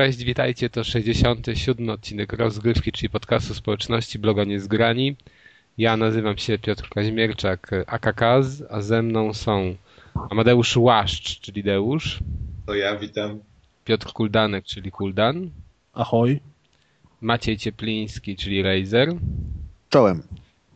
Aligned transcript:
Cześć, 0.00 0.24
witajcie, 0.24 0.70
to 0.70 0.84
67 0.84 1.90
odcinek 1.90 2.32
rozgrywki, 2.32 2.92
czyli 2.92 3.10
podcastu 3.10 3.54
społeczności 3.54 4.18
bloga 4.18 4.44
Niezgrani. 4.44 5.16
Ja 5.78 5.96
nazywam 5.96 6.38
się 6.38 6.58
Piotr 6.58 6.88
Kaźmierczak, 6.88 7.70
AKKAZ, 7.86 8.62
a 8.70 8.80
ze 8.80 9.02
mną 9.02 9.34
są 9.34 9.76
Amadeusz 10.30 10.76
Łaszcz, 10.76 11.40
czyli 11.40 11.62
Deusz. 11.62 12.18
To 12.66 12.74
ja, 12.74 12.96
witam. 12.96 13.40
Piotr 13.84 14.12
Kuldanek, 14.12 14.64
czyli 14.64 14.90
Kuldan. 14.90 15.50
Ahoj. 15.92 16.40
Maciej 17.20 17.58
Ciepliński, 17.58 18.36
czyli 18.36 18.62
Razer. 18.62 19.08
Czołem. 19.88 20.22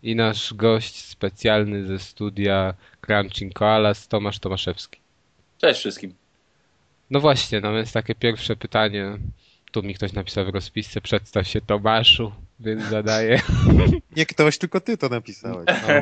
I 0.02 0.16
nasz 0.16 0.54
gość 0.54 1.04
specjalny 1.04 1.86
ze 1.86 1.98
studia 1.98 2.74
Crunching 3.00 3.52
Koalas, 3.52 4.08
Tomasz 4.08 4.38
Tomaszewski. 4.38 5.00
Cześć 5.58 5.80
wszystkim. 5.80 6.14
No 7.10 7.20
właśnie, 7.20 7.60
no 7.60 7.74
więc 7.74 7.92
takie 7.92 8.14
pierwsze 8.14 8.56
pytanie. 8.56 9.18
Tu 9.72 9.82
mi 9.82 9.94
ktoś 9.94 10.12
napisał 10.12 10.44
w 10.44 10.48
rozpisce, 10.48 11.00
przedstaw 11.00 11.48
się 11.48 11.60
Tomaszu, 11.60 12.32
więc 12.60 12.82
zadaję. 12.84 13.40
Nie 14.16 14.26
ktoś, 14.26 14.58
tylko 14.58 14.80
ty 14.80 14.98
to 14.98 15.08
napisałeś. 15.08 15.66
No, 15.66 15.94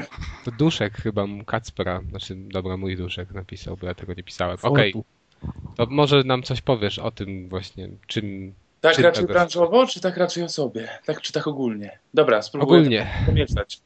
to 0.44 0.50
Duszek 0.50 0.94
chyba, 0.94 1.27
Kacpra, 1.46 2.00
znaczy 2.10 2.34
dobra, 2.36 2.77
mój 2.77 2.96
Duszek 2.96 3.30
napisał, 3.30 3.77
bo 3.77 3.86
ja 3.86 3.94
tego 3.94 4.14
nie 4.14 4.22
pisałem. 4.22 4.58
Okej, 4.62 4.94
okay. 4.94 5.52
to 5.77 5.86
może 5.86 6.22
nam 6.24 6.42
coś 6.42 6.60
powiesz 6.60 6.98
o 6.98 7.10
tym 7.10 7.48
właśnie, 7.48 7.88
czym... 8.06 8.55
Tak 8.80 8.94
czym 8.94 9.05
raczej 9.05 9.22
tego... 9.22 9.34
branżowo, 9.34 9.86
czy 9.86 10.00
tak 10.00 10.16
raczej 10.16 10.44
o 10.44 10.48
sobie? 10.48 10.88
Tak 11.06 11.20
czy 11.20 11.32
tak 11.32 11.46
ogólnie? 11.46 11.98
Dobra, 12.14 12.42
spróbuję 12.42 12.80
Ogólnie. 12.80 13.06
pomieszać. 13.27 13.80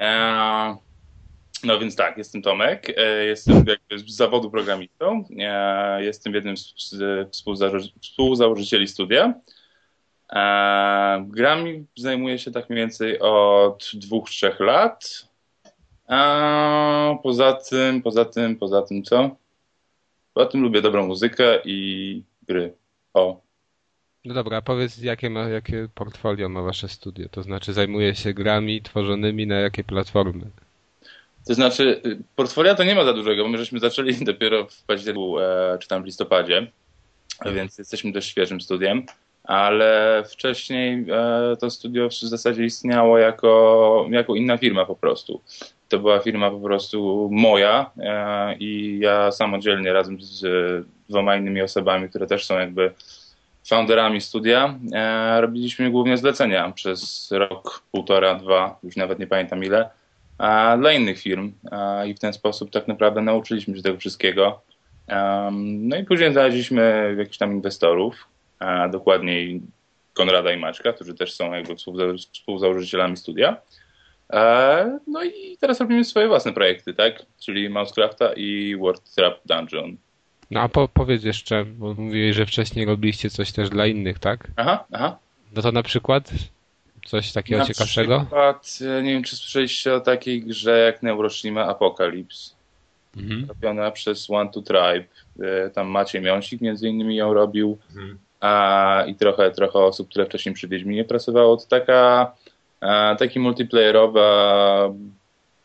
Eee, 0.00 0.76
no 1.64 1.78
więc 1.78 1.96
tak, 1.96 2.18
jestem 2.18 2.42
Tomek, 2.42 2.92
e, 2.96 3.24
jestem 3.24 3.64
z 3.96 4.16
zawodu 4.16 4.50
programistą, 4.50 5.24
e, 5.38 6.04
jestem 6.04 6.34
jednym 6.34 6.56
z, 6.56 6.74
z 6.76 7.30
współzałoży 7.32 7.92
współzałożycieli 8.02 8.88
studia. 8.88 9.34
E, 10.32 11.24
grami 11.28 11.86
zajmuję 11.96 12.38
się 12.38 12.50
tak 12.50 12.70
mniej 12.70 12.82
więcej 12.82 13.18
od 13.20 13.90
dwóch, 13.94 14.30
trzech 14.30 14.60
lat. 14.60 15.30
A 16.08 17.14
poza 17.22 17.52
tym, 17.52 18.02
poza 18.02 18.24
tym, 18.24 18.56
poza 18.56 18.82
tym 18.82 19.02
co? 19.02 19.36
Poza 20.34 20.46
tym 20.46 20.62
lubię 20.62 20.82
dobrą 20.82 21.06
muzykę 21.06 21.58
i 21.64 22.22
gry. 22.48 22.74
O, 23.14 23.40
No 24.24 24.34
dobra, 24.34 24.62
powiedz 24.62 24.98
jakie, 24.98 25.30
ma, 25.30 25.48
jakie 25.48 25.88
portfolio 25.94 26.48
ma 26.48 26.62
wasze 26.62 26.88
studio, 26.88 27.28
to 27.28 27.42
znaczy 27.42 27.72
zajmuje 27.72 28.14
się 28.14 28.34
grami 28.34 28.82
tworzonymi 28.82 29.46
na 29.46 29.54
jakie 29.54 29.84
platformy? 29.84 30.50
To 31.46 31.54
znaczy, 31.54 32.02
portfolio 32.36 32.74
to 32.74 32.84
nie 32.84 32.94
ma 32.94 33.04
za 33.04 33.12
dużego, 33.12 33.42
bo 33.42 33.48
my 33.48 33.58
żeśmy 33.58 33.78
zaczęli 33.78 34.14
dopiero 34.24 34.66
w 34.66 34.82
październiku, 34.82 35.38
e, 35.38 35.78
czy 35.80 35.88
tam 35.88 36.02
w 36.02 36.06
listopadzie, 36.06 36.66
więc 37.54 37.78
jesteśmy 37.78 38.12
dość 38.12 38.28
świeżym 38.28 38.60
studiem, 38.60 39.06
ale 39.44 40.22
wcześniej 40.32 41.06
e, 41.10 41.56
to 41.56 41.70
studio 41.70 42.08
w 42.08 42.14
zasadzie 42.14 42.64
istniało 42.64 43.18
jako, 43.18 44.06
jako 44.10 44.34
inna 44.34 44.56
firma 44.56 44.86
po 44.86 44.96
prostu. 44.96 45.40
To 45.88 45.98
była 45.98 46.18
firma 46.18 46.50
po 46.50 46.60
prostu 46.60 47.28
moja 47.32 47.90
e, 47.98 48.56
i 48.56 48.98
ja 48.98 49.32
samodzielnie 49.32 49.92
razem 49.92 50.18
z 50.20 50.46
dwoma 51.08 51.36
innymi 51.36 51.62
osobami, 51.62 52.08
które 52.08 52.26
też 52.26 52.46
są 52.46 52.58
jakby 52.58 52.92
founderami 53.68 54.20
studia, 54.20 54.78
robiliśmy 55.40 55.90
głównie 55.90 56.16
zlecenia 56.16 56.72
przez 56.72 57.30
rok, 57.32 57.82
półtora, 57.92 58.34
dwa, 58.34 58.78
już 58.82 58.96
nawet 58.96 59.18
nie 59.18 59.26
pamiętam 59.26 59.64
ile 59.64 59.90
dla 60.78 60.92
innych 60.92 61.20
firm 61.20 61.52
i 62.06 62.14
w 62.14 62.18
ten 62.18 62.32
sposób 62.32 62.70
tak 62.70 62.88
naprawdę 62.88 63.22
nauczyliśmy 63.22 63.76
się 63.76 63.82
tego 63.82 63.98
wszystkiego. 63.98 64.60
No 65.52 65.96
i 65.96 66.04
później 66.04 66.32
znaleźliśmy 66.32 67.14
jakichś 67.18 67.38
tam 67.38 67.52
inwestorów, 67.52 68.28
a 68.58 68.88
dokładniej 68.88 69.60
Konrada 70.14 70.52
i 70.52 70.56
Maćka, 70.56 70.92
którzy 70.92 71.14
też 71.14 71.34
są 71.34 71.52
jakby 71.52 71.74
współzałożycielami 72.32 73.16
studia. 73.16 73.56
No 75.06 75.24
i 75.24 75.56
teraz 75.60 75.80
robimy 75.80 76.04
swoje 76.04 76.28
własne 76.28 76.52
projekty, 76.52 76.94
tak? 76.94 77.22
Czyli 77.40 77.68
Mousecrafta 77.68 78.32
i 78.32 78.76
World 78.76 79.14
Trap 79.14 79.34
Dungeon. 79.46 79.96
No 80.50 80.60
a 80.60 80.68
po, 80.68 80.88
powiedz 80.88 81.24
jeszcze, 81.24 81.64
bo 81.64 81.94
mówiłeś, 81.94 82.36
że 82.36 82.46
wcześniej 82.46 82.86
robiliście 82.86 83.30
coś 83.30 83.52
też 83.52 83.70
dla 83.70 83.86
innych, 83.86 84.18
tak? 84.18 84.48
Aha, 84.56 84.84
aha. 84.92 85.18
No 85.56 85.62
to 85.62 85.72
na 85.72 85.82
przykład 85.82 86.30
coś 87.06 87.32
takiego 87.32 87.58
Na 87.58 87.66
ciekawszego? 87.66 88.20
przykład, 88.20 88.78
e, 88.98 89.02
nie 89.02 89.12
wiem, 89.12 89.22
czy 89.22 89.36
słyszeliście 89.36 89.94
o 89.94 90.00
takiej 90.00 90.42
grze 90.42 90.78
jak 90.78 91.02
Neuroshima 91.02 91.66
Apocalypse. 91.66 92.54
Mhm. 93.16 93.46
Robiona 93.48 93.90
przez 93.90 94.30
One 94.30 94.50
to 94.50 94.62
Tribe. 94.62 95.04
E, 95.42 95.70
Tam 95.70 95.88
Maciej 95.88 96.22
Miąsik 96.22 96.60
między 96.60 96.88
innymi 96.88 97.16
ją 97.16 97.34
robił. 97.34 97.78
Mhm. 97.90 98.18
A, 98.40 99.04
I 99.06 99.14
trochę, 99.14 99.50
trochę 99.50 99.78
osób, 99.78 100.08
które 100.08 100.26
wcześniej 100.26 100.54
przy 100.54 100.68
Wiedźminie 100.68 101.04
pracowało. 101.04 101.56
To 101.56 101.66
taka, 101.68 102.32
a, 102.80 103.16
taki 103.18 103.40
multiplayerowa 103.40 104.90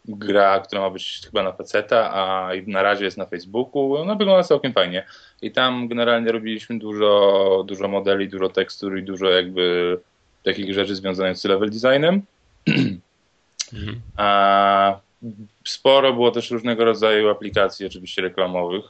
gra, 0.07 0.59
która 0.59 0.81
ma 0.81 0.90
być 0.90 1.22
chyba 1.25 1.44
na 1.44 1.52
PC-a, 1.52 2.09
a 2.12 2.50
na 2.67 2.84
razie 2.84 3.06
jest 3.06 3.17
na 3.17 3.25
Facebooku. 3.25 3.96
Ona 3.96 4.16
wygląda 4.16 4.44
całkiem 4.44 4.73
fajnie. 4.73 5.06
I 5.41 5.52
tam 5.52 5.88
generalnie 5.88 6.31
robiliśmy 6.31 6.79
dużo, 6.79 7.63
dużo 7.67 7.88
modeli, 7.88 8.29
dużo 8.29 8.50
tekstur 8.50 8.97
i 8.97 9.03
dużo 9.03 9.29
jakby 9.29 9.97
takich 10.45 10.73
rzeczy 10.73 10.95
związanych 10.95 11.38
z 11.38 11.45
level 11.45 11.69
designem. 11.69 12.22
Mhm. 13.73 14.01
A 14.17 15.00
sporo 15.63 16.13
było 16.13 16.31
też 16.31 16.51
różnego 16.51 16.85
rodzaju 16.85 17.29
aplikacji, 17.29 17.85
oczywiście 17.85 18.22
reklamowych. 18.22 18.85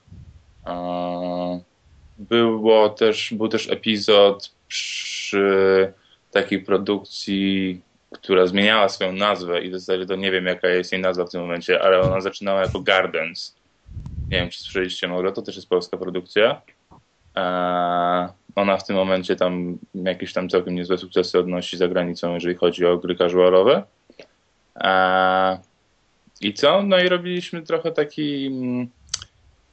Było 2.18 2.90
też, 2.90 3.34
był 3.34 3.48
też 3.48 3.70
epizod 3.70 4.52
przy 4.68 5.94
takiej 6.32 6.62
produkcji, 6.62 7.82
która 8.12 8.48
zmieniała 8.48 8.90
swoją 8.90 9.12
nazwę 9.12 9.62
i 9.62 9.70
w 9.70 9.74
zasadzie 9.74 10.06
to 10.06 10.16
nie 10.16 10.32
wiem 10.32 10.46
jaka 10.46 10.68
jest 10.68 10.92
jej 10.92 11.02
nazwa 11.02 11.26
w 11.26 11.30
tym 11.30 11.42
momencie, 11.42 11.82
ale 11.82 12.02
ona 12.02 12.22
zaczynała 12.22 12.62
jako 12.62 12.80
Gardens. 12.80 13.56
Nie 14.32 14.38
wiem, 14.38 14.50
czy 14.50 14.60
słyszeliście 14.60 15.08
może, 15.08 15.32
to 15.32 15.42
też 15.42 15.56
jest 15.56 15.70
polska 15.70 15.98
produkcja. 15.98 16.62
Ona 18.56 18.78
w 18.78 18.88
tym 18.88 18.96
momencie 18.96 19.36
tam 19.36 19.78
jakieś 19.94 20.34
tam 20.34 20.50
całkiem 20.50 20.76
niezłe 20.76 20.98
sukcesy 20.98 21.40
odnosi 21.40 21.78
za 21.78 21.88
granicą, 21.88 22.34
jeżeli 22.34 22.56
chodzi 22.56 22.86
o 22.86 22.98
gry 22.98 23.16
casualowe. 23.16 23.84
A, 24.76 25.58
I 26.42 26.54
co? 26.54 26.84
No 26.84 27.00
i 27.00 27.10
robiliśmy 27.10 27.62
trochę 27.62 27.92
taki. 27.92 28.48
mm, 28.48 28.88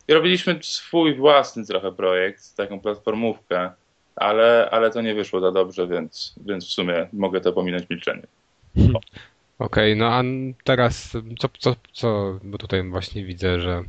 Robiliśmy 0.08 0.58
swój 0.62 1.14
własny 1.14 1.66
trochę 1.66 1.92
projekt, 1.92 2.56
taką 2.56 2.80
platformówkę, 2.80 3.70
ale, 4.16 4.68
ale 4.70 4.90
to 4.90 5.00
nie 5.02 5.14
wyszło 5.14 5.40
za 5.40 5.52
dobrze, 5.52 5.86
więc, 5.86 6.34
więc 6.46 6.66
w 6.66 6.72
sumie 6.72 7.08
mogę 7.12 7.40
to 7.40 7.52
pominąć 7.52 7.90
milczenie. 7.90 8.22
Okej, 9.58 9.96
no 9.96 10.06
a 10.06 10.22
teraz 10.64 11.16
co, 11.38 11.48
co, 11.58 11.76
co, 11.92 12.38
bo 12.42 12.58
tutaj 12.58 12.82
właśnie 12.88 13.24
widzę, 13.24 13.60
że 13.60 13.82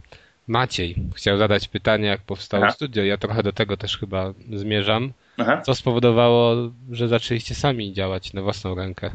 Maciej 0.48 0.96
chciał 1.16 1.38
zadać 1.38 1.68
pytanie, 1.68 2.08
jak 2.08 2.22
powstało 2.22 2.64
Aha. 2.64 2.74
studio. 2.74 3.04
Ja 3.04 3.18
trochę 3.18 3.44
do 3.44 3.54
tego 3.54 3.78
też 3.78 3.98
chyba 3.98 4.34
zmierzam. 4.54 5.14
Aha. 5.38 5.62
Co 5.62 5.76
spowodowało, 5.76 6.56
że 6.92 7.08
zaczęliście 7.08 7.56
sami 7.56 7.94
działać 7.94 8.34
na 8.34 8.42
własną 8.42 8.76
rękę? 8.76 9.12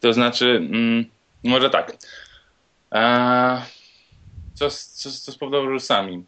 To 0.00 0.12
znaczy, 0.12 0.46
mm, 0.70 1.04
może 1.44 1.70
tak. 1.70 1.96
Eee, 2.90 3.60
co, 4.54 4.70
co, 4.70 5.10
co 5.10 5.32
spowodowało, 5.32 5.72
że 5.72 5.80
sami? 5.80 6.24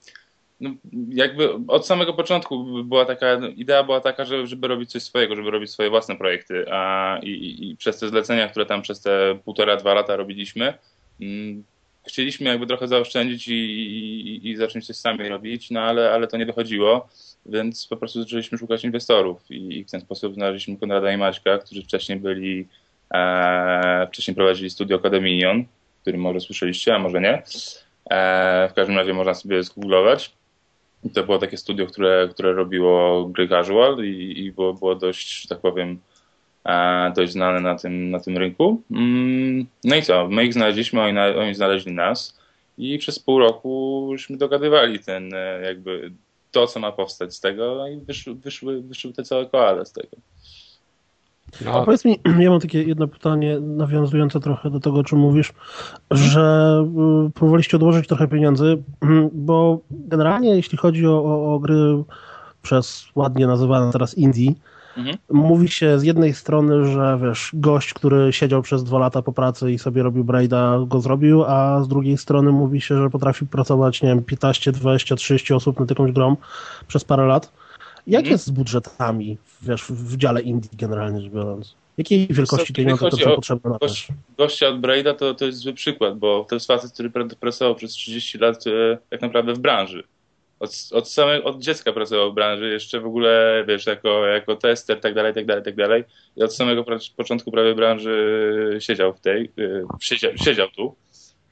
No, 0.60 0.70
jakby 1.08 1.48
od 1.68 1.86
samego 1.86 2.14
początku 2.14 2.84
była 2.84 3.04
taka, 3.04 3.36
idea 3.56 3.82
była 3.82 4.00
taka, 4.00 4.24
że, 4.24 4.46
żeby 4.46 4.68
robić 4.68 4.90
coś 4.90 5.02
swojego, 5.02 5.36
żeby 5.36 5.50
robić 5.50 5.70
swoje 5.70 5.90
własne 5.90 6.16
projekty. 6.16 6.64
A, 6.72 7.18
i, 7.22 7.30
i, 7.30 7.70
I 7.70 7.76
przez 7.76 7.98
te 7.98 8.08
zlecenia, 8.08 8.48
które 8.48 8.66
tam 8.66 8.82
przez 8.82 9.00
te 9.00 9.38
półtora, 9.44 9.76
dwa 9.76 9.94
lata 9.94 10.16
robiliśmy, 10.16 10.74
mm, 11.20 11.64
chcieliśmy 12.06 12.50
jakby 12.50 12.66
trochę 12.66 12.88
zaoszczędzić 12.88 13.48
i, 13.48 13.52
i, 13.52 14.50
i 14.50 14.56
zacząć 14.56 14.86
coś 14.86 14.96
sami 14.96 15.28
robić, 15.28 15.70
no 15.70 15.80
ale, 15.80 16.12
ale 16.12 16.26
to 16.26 16.36
nie 16.36 16.46
wychodziło, 16.46 17.08
więc 17.46 17.86
po 17.86 17.96
prostu 17.96 18.22
zaczęliśmy 18.22 18.58
szukać 18.58 18.84
inwestorów 18.84 19.50
i, 19.50 19.78
i 19.78 19.84
w 19.84 19.90
ten 19.90 20.00
sposób 20.00 20.34
znaleźliśmy 20.34 20.76
Konrada 20.76 21.12
i 21.12 21.16
Maćka, 21.16 21.58
którzy 21.58 21.82
wcześniej 21.82 22.20
byli, 22.20 22.68
e, 23.14 24.06
wcześniej 24.06 24.34
prowadzili 24.34 24.70
studio 24.70 24.96
Academinion, 24.96 25.64
który 26.02 26.18
może 26.18 26.40
słyszeliście, 26.40 26.94
a 26.94 26.98
może 26.98 27.20
nie. 27.20 27.42
E, 28.10 28.68
w 28.70 28.74
każdym 28.74 28.96
razie 28.96 29.14
można 29.14 29.34
sobie 29.34 29.62
zgooglować. 29.62 30.32
I 31.04 31.10
to 31.10 31.24
było 31.24 31.38
takie 31.38 31.56
studio, 31.56 31.86
które, 31.86 32.28
które 32.30 32.52
robiło 32.52 33.24
gry 33.24 33.48
casual 33.48 34.04
i, 34.04 34.44
i 34.44 34.52
było, 34.52 34.74
było 34.74 34.94
dość, 34.94 35.42
że 35.42 35.48
tak 35.48 35.60
powiem, 35.60 35.98
dość 37.16 37.32
znane 37.32 37.60
na 37.60 37.74
tym, 37.74 38.10
na 38.10 38.20
tym 38.20 38.38
rynku. 38.38 38.82
Mm, 38.90 39.66
no 39.84 39.96
i 39.96 40.02
co? 40.02 40.28
My 40.28 40.44
ich 40.44 40.52
znaleźliśmy, 40.52 41.00
oni, 41.02 41.18
oni 41.18 41.54
znaleźli 41.54 41.92
nas 41.92 42.38
i 42.78 42.98
przez 42.98 43.18
pół 43.18 43.38
roku 43.38 44.08
żeśmy 44.16 44.36
dogadywali 44.36 44.98
ten 44.98 45.34
e, 45.34 45.60
jakby 45.62 46.12
to, 46.50 46.66
co 46.66 46.80
ma 46.80 46.92
powstać 46.92 47.34
z 47.34 47.40
tego 47.40 47.74
no 47.74 47.88
i 47.88 47.96
wyszły, 47.96 48.34
wyszły, 48.34 48.82
wyszły 48.82 49.12
te 49.12 49.22
całe 49.22 49.46
koale 49.46 49.86
z 49.86 49.92
tego. 49.92 50.16
A 51.60 51.64
No, 51.64 51.84
powiedz 51.84 52.04
mi, 52.04 52.20
ja 52.44 52.50
mam 52.50 52.60
takie 52.60 52.82
jedno 52.82 53.08
pytanie 53.08 53.60
nawiązujące 53.60 54.40
trochę 54.40 54.70
do 54.70 54.80
tego, 54.80 54.98
o 54.98 55.04
czym 55.04 55.18
mówisz, 55.18 55.52
że 56.10 56.84
y, 57.28 57.30
próbowaliście 57.30 57.76
odłożyć 57.76 58.08
trochę 58.08 58.28
pieniędzy, 58.28 58.82
bo 59.32 59.80
generalnie 59.90 60.56
jeśli 60.56 60.78
chodzi 60.78 61.06
o, 61.06 61.24
o, 61.24 61.54
o 61.54 61.58
gry 61.58 62.02
przez 62.62 63.06
ładnie 63.14 63.46
nazywane 63.46 63.92
teraz 63.92 64.18
indie, 64.18 64.52
Mhm. 64.96 65.16
mówi 65.30 65.68
się 65.68 65.98
z 65.98 66.02
jednej 66.02 66.34
strony, 66.34 66.92
że 66.92 67.18
wiesz, 67.22 67.50
gość, 67.54 67.94
który 67.94 68.32
siedział 68.32 68.62
przez 68.62 68.84
dwa 68.84 68.98
lata 68.98 69.22
po 69.22 69.32
pracy 69.32 69.72
i 69.72 69.78
sobie 69.78 70.02
robił 70.02 70.24
Braida, 70.24 70.78
go 70.86 71.00
zrobił, 71.00 71.44
a 71.44 71.82
z 71.82 71.88
drugiej 71.88 72.18
strony 72.18 72.52
mówi 72.52 72.80
się, 72.80 72.96
że 72.96 73.10
potrafi 73.10 73.46
pracować, 73.46 74.02
nie 74.02 74.08
wiem, 74.08 74.24
15, 74.24 74.72
20, 74.72 75.16
30 75.16 75.54
osób 75.54 75.80
nad 75.80 75.90
jakąś 75.90 76.12
grą 76.12 76.36
przez 76.88 77.04
parę 77.04 77.26
lat. 77.26 77.52
Jak 78.06 78.20
Mhm. 78.20 78.32
jest 78.32 78.46
z 78.46 78.50
budżetami, 78.50 79.38
wiesz, 79.62 79.84
w 79.88 80.16
dziale 80.16 80.40
indie 80.40 80.70
generalnie 80.72 81.20
rzecz 81.20 81.32
biorąc? 81.32 81.74
Jakiej 81.98 82.26
wielkości 82.30 82.72
pieniądze 82.72 83.10
to 83.10 83.16
są 83.16 83.34
potrzebne 83.34 83.70
na? 83.70 83.78
Gość, 83.78 84.08
gościa 84.38 84.68
od 84.68 84.80
Braida 84.80 85.14
to, 85.14 85.34
to 85.34 85.44
jest 85.44 85.58
zły 85.58 85.72
przykład, 85.72 86.18
bo 86.18 86.46
to 86.48 86.56
jest 86.56 86.66
facet, 86.66 86.92
który 86.92 87.10
pr- 87.10 87.34
pracował 87.34 87.74
przez 87.74 87.90
30 87.90 88.38
lat 88.38 88.64
e, 88.66 88.98
tak 89.10 89.22
naprawdę 89.22 89.54
w 89.54 89.58
branży. 89.58 90.04
Od, 90.60 90.70
od 90.92 91.08
samego, 91.10 91.44
od 91.44 91.58
dziecka 91.58 91.92
pracował 91.92 92.32
w 92.32 92.34
branży, 92.34 92.68
jeszcze 92.68 93.00
w 93.00 93.06
ogóle, 93.06 93.64
wiesz, 93.68 93.86
jako, 93.86 94.26
jako 94.26 94.56
tester, 94.56 95.00
tak 95.00 95.14
dalej, 95.14 95.34
tak 95.34 95.46
dalej, 95.46 95.64
tak 95.64 95.74
dalej. 95.76 96.04
I 96.36 96.42
od 96.42 96.54
samego 96.54 96.84
początku 97.16 97.50
prawie 97.50 97.74
branży 97.74 98.76
siedział 98.80 99.14
w 99.14 99.20
tej, 99.20 99.52
e, 99.58 99.82
siedział, 100.00 100.32
siedział 100.36 100.68
tu. 100.68 100.94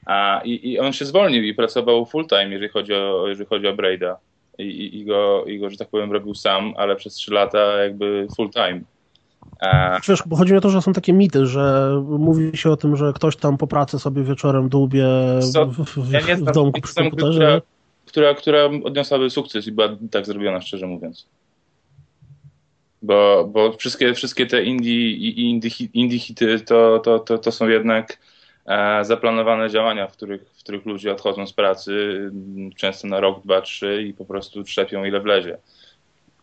A, 0.05 0.41
i, 0.43 0.71
I 0.71 0.79
on 0.79 0.93
się 0.93 1.05
zwolnił 1.05 1.43
i 1.43 1.53
pracował 1.53 2.05
full 2.05 2.27
time, 2.27 2.49
jeżeli 2.49 2.69
chodzi 2.69 2.93
o, 2.93 3.27
jeżeli 3.27 3.49
chodzi 3.49 3.67
o 3.67 3.73
Braida. 3.73 4.17
I, 4.57 4.63
i, 4.63 4.99
i, 4.99 5.05
go, 5.05 5.45
I 5.45 5.59
go, 5.59 5.69
że 5.69 5.77
tak 5.77 5.89
powiem, 5.89 6.11
robił 6.11 6.35
sam, 6.35 6.73
ale 6.77 6.95
przez 6.95 7.13
3 7.13 7.33
lata 7.33 7.83
jakby 7.83 8.27
full 8.35 8.49
time. 8.49 8.81
A, 9.61 9.99
Wiesz, 10.07 10.23
bo 10.25 10.35
chodzi 10.35 10.51
mi 10.51 10.57
o 10.57 10.61
to, 10.61 10.69
że 10.69 10.81
są 10.81 10.93
takie 10.93 11.13
mity, 11.13 11.45
że 11.45 11.91
mówi 12.03 12.57
się 12.57 12.71
o 12.71 12.77
tym, 12.77 12.95
że 12.95 13.13
ktoś 13.15 13.35
tam 13.35 13.57
po 13.57 13.67
pracy 13.67 13.99
sobie 13.99 14.23
wieczorem 14.23 14.69
dłubie 14.69 15.07
Co? 15.53 15.65
w, 15.65 15.73
w, 15.73 16.11
Ja 16.11 16.19
nie 16.21 16.35
w 16.35 16.43
domku 16.43 16.81
przy 16.81 16.95
komputerze. 16.95 17.39
która, 17.39 17.61
która, 18.15 18.33
która 18.33 18.65
odniosłaby 18.83 19.29
sukces 19.29 19.67
i 19.67 19.71
była 19.71 19.89
tak 20.11 20.25
zrobiona, 20.25 20.61
szczerze 20.61 20.87
mówiąc. 20.87 21.27
Bo, 23.01 23.49
bo 23.53 23.71
wszystkie, 23.77 24.13
wszystkie 24.13 24.45
te 24.45 24.63
indie, 24.63 25.11
indie, 25.29 25.69
indie 25.93 26.19
hity 26.19 26.59
to, 26.59 26.99
to, 26.99 27.19
to, 27.19 27.37
to 27.37 27.51
są 27.51 27.67
jednak 27.69 28.17
e, 28.65 29.05
zaplanowane 29.05 29.69
działania, 29.69 30.07
w 30.07 30.11
których, 30.13 30.41
w 30.53 30.59
których 30.63 30.85
ludzie 30.85 31.11
odchodzą 31.11 31.47
z 31.47 31.53
pracy 31.53 31.91
m, 32.57 32.69
często 32.75 33.07
na 33.07 33.19
rok, 33.19 33.43
dwa, 33.43 33.61
trzy 33.61 34.03
i 34.03 34.13
po 34.13 34.25
prostu 34.25 34.63
trzepią 34.63 35.05
ile 35.05 35.21
wlezie. 35.21 35.57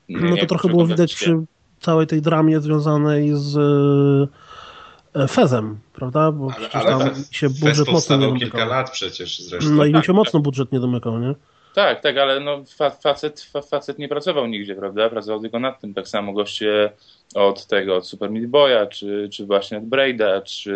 No 0.08 0.20
Nie 0.20 0.30
to 0.30 0.36
wiem, 0.36 0.46
trochę 0.46 0.68
było 0.68 0.86
widać 0.86 1.14
przy 1.14 1.38
całej 1.80 2.06
tej 2.06 2.22
dramie 2.22 2.60
związanej 2.60 3.30
z 3.34 3.56
e, 5.14 5.28
Fezem, 5.28 5.78
prawda? 5.92 6.32
Bo 6.32 6.44
Ale, 6.46 6.54
przecież 6.68 6.74
ale 6.74 6.90
tam 6.90 7.00
tak, 7.00 7.14
się 7.30 7.50
budżet 7.50 7.88
mocno 7.88 8.16
nie 8.16 8.26
domykał. 8.26 8.50
kilka 8.50 8.64
lat 8.64 8.90
przecież 8.90 9.40
zresztą. 9.42 9.70
No 9.70 9.84
i 9.84 9.88
mi 9.88 9.94
Tak, 9.94 10.02
się 10.04 10.12
tak. 10.12 10.16
mocno 10.16 10.40
budżet 10.40 10.72
nie 10.72 10.80
domykał, 10.80 11.18
nie? 11.18 11.34
Tak, 11.74 12.00
tak, 12.00 12.16
ale 12.18 12.40
no, 12.40 12.64
fa 12.64 12.90
facet, 12.90 13.40
fa 13.40 13.62
facet 13.62 13.98
nie 13.98 14.08
pracował 14.08 14.46
nigdzie, 14.46 14.74
prawda? 14.74 15.10
Pracował 15.10 15.40
tylko 15.40 15.58
nad 15.58 15.80
tym. 15.80 15.94
Tak 15.94 16.08
samo 16.08 16.32
goście 16.32 16.92
od 17.34 17.66
tego, 17.66 17.96
od 17.96 18.06
Super 18.06 18.30
Meat 18.30 18.46
Boya, 18.46 18.86
czy, 18.86 19.28
czy 19.32 19.46
właśnie 19.46 19.78
od 19.78 19.84
Braida, 19.84 20.40
czy, 20.40 20.74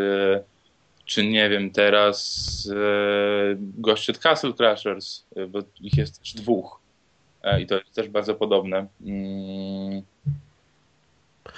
czy 1.05 1.27
nie 1.27 1.49
wiem, 1.49 1.71
teraz 1.71 2.71
e, 2.73 3.57
goście 3.59 4.13
od 4.13 4.19
Castle 4.19 4.53
Crashers, 4.53 5.27
e, 5.37 5.47
bo 5.47 5.59
ich 5.81 5.97
jest 5.97 6.21
też 6.21 6.35
dwóch. 6.35 6.81
E, 7.43 7.61
I 7.61 7.67
to 7.67 7.75
jest 7.75 7.95
też 7.95 8.09
bardzo 8.09 8.35
podobne. 8.35 8.87
Mm, 9.07 10.03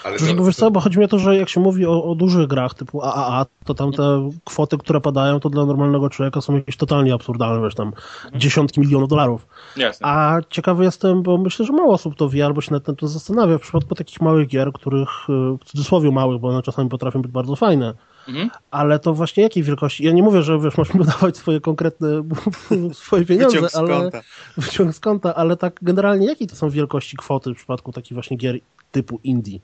Ale 0.05 0.19
to, 0.19 0.35
bo 0.35 0.45
wiesz 0.45 0.57
co, 0.57 0.71
bo 0.71 0.81
chodzi 0.81 0.99
mi 0.99 1.05
o 1.05 1.09
to, 1.09 1.19
że 1.19 1.37
jak 1.37 1.49
się 1.49 1.61
mówi 1.61 1.87
o, 1.87 2.05
o 2.05 2.15
dużych 2.15 2.47
grach 2.47 2.75
typu 2.75 3.03
AAA, 3.03 3.47
to 3.65 3.75
tam 3.75 3.93
te 3.93 4.31
kwoty, 4.45 4.79
które 4.79 5.01
padają, 5.01 5.41
to 5.41 5.51
dla 5.51 5.67
normalnego 5.67 6.11
człowieka 6.11 6.41
są 6.41 6.57
jakieś 6.57 6.77
totalnie 6.77 7.15
absurdalne, 7.15 7.63
wiesz, 7.65 7.75
tam 7.75 7.93
dziesiątki 8.35 8.81
milionów 8.81 9.09
dolarów. 9.09 9.47
jasne. 9.77 10.07
A 10.07 10.41
ciekawy 10.51 10.85
jestem, 10.85 11.23
bo 11.23 11.39
myślę, 11.39 11.67
że 11.67 11.73
mało 11.73 11.95
osób 11.95 12.17
to 12.17 12.29
wie, 12.29 12.45
albo 12.45 12.61
się 12.61 12.73
nad 12.73 12.85
tym 12.85 12.97
to 12.97 13.09
zastanawia, 13.09 13.59
w 13.59 13.61
przypadku 13.61 13.95
takich 13.95 14.21
małych 14.21 14.49
gier, 14.49 14.73
których, 14.73 15.09
y, 15.29 15.33
w 15.33 15.65
cudzysłowie 15.65 16.11
małych, 16.11 16.41
bo 16.41 16.49
one 16.49 16.63
czasami 16.63 16.89
potrafią 16.89 17.23
być 17.23 17.33
bardzo 17.33 17.57
fajne, 17.57 17.95
Mhm. 18.29 18.51
ale 18.71 18.99
to 18.99 19.15
właśnie 19.15 19.43
jakiej 19.43 19.63
wielkości, 19.63 20.05
ja 20.05 20.13
nie 20.13 20.23
mówię, 20.23 20.43
że 20.43 20.59
wiesz, 20.59 20.79
masz 20.79 20.95
mi 20.95 21.05
dawać 21.15 21.37
swoje 21.37 21.61
konkretne, 21.61 22.09
swoje 22.93 23.25
pieniądze, 23.25 23.57
Wyciąg 23.57 23.73
z 23.73 23.77
ale 23.77 23.89
konta. 23.89 24.21
wyciąg 24.57 24.95
z 24.95 25.01
konta, 25.01 25.35
ale 25.35 25.57
tak 25.57 25.79
generalnie 25.83 26.27
jakiej 26.27 26.47
to 26.49 26.57
są 26.57 26.71
wielkości 26.71 27.17
kwoty 27.17 27.55
w 27.55 27.57
przypadku 27.57 27.93
takich 27.93 28.13
właśnie 28.15 28.37
gier 28.37 28.59
typu 28.93 29.21
indie? 29.25 29.59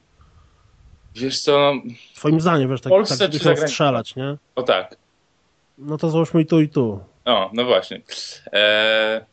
Wiesz 1.14 1.40
co, 1.40 1.72
Twoim 2.14 2.40
zdaniem, 2.40 2.70
wiesz, 2.70 2.80
tak, 2.80 2.90
Polsce 2.90 3.28
tak 3.28 3.40
czy 3.40 3.68
strzelać, 3.68 4.16
nie? 4.16 4.36
o 4.54 4.62
tak. 4.62 4.96
No 5.78 5.98
to 5.98 6.10
załóżmy 6.10 6.42
i 6.42 6.46
tu, 6.46 6.60
i 6.60 6.68
tu. 6.68 7.00
O, 7.24 7.50
no 7.52 7.64
właśnie. 7.64 8.00
E, 8.52 9.26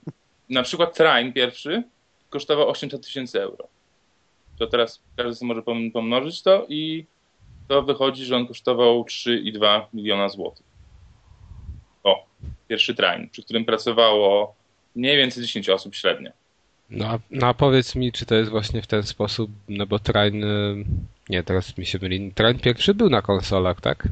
na 0.50 0.64
przykład 0.64 0.96
Train 0.98 1.34
pierwszy 1.34 1.84
kosztował 2.30 2.70
800 2.70 3.06
tysięcy 3.06 3.42
euro. 3.42 3.68
To 4.60 4.68
teraz 4.68 5.02
każdy 5.18 5.36
sobie 5.36 5.48
może 5.48 5.62
pom- 5.62 5.92
pomnożyć 5.92 6.42
to 6.42 6.66
i 6.70 7.06
to 7.68 7.82
wychodzi, 7.82 8.26
że 8.26 8.36
on 8.36 8.48
kosztował 8.48 9.04
3,2 9.04 9.82
miliona 9.94 10.30
złotych. 10.30 10.66
O, 12.04 12.26
pierwszy 12.68 12.96
Train, 12.96 13.30
przy 13.30 13.44
którym 13.44 13.66
pracowało 13.66 14.56
mniej 14.96 15.18
więcej 15.18 15.44
10 15.44 15.70
osób 15.70 15.96
średnio. 15.96 16.32
No 16.90 17.06
a, 17.08 17.20
no 17.32 17.48
a 17.48 17.54
powiedz 17.54 17.96
mi, 17.96 18.12
czy 18.12 18.26
to 18.26 18.36
jest 18.36 18.50
właśnie 18.52 18.82
w 18.82 18.88
ten 18.88 19.04
sposób, 19.04 19.52
no 19.70 19.86
bo 19.86 20.00
Train, 20.00 20.44
nie, 21.32 21.44
teraz 21.44 21.78
mi 21.78 21.86
się 21.86 22.00
myli, 22.02 22.32
Train 22.36 22.60
pierwszy 22.60 22.94
był 22.94 23.10
na 23.10 23.22
konsolach, 23.22 23.82
tak? 23.82 24.08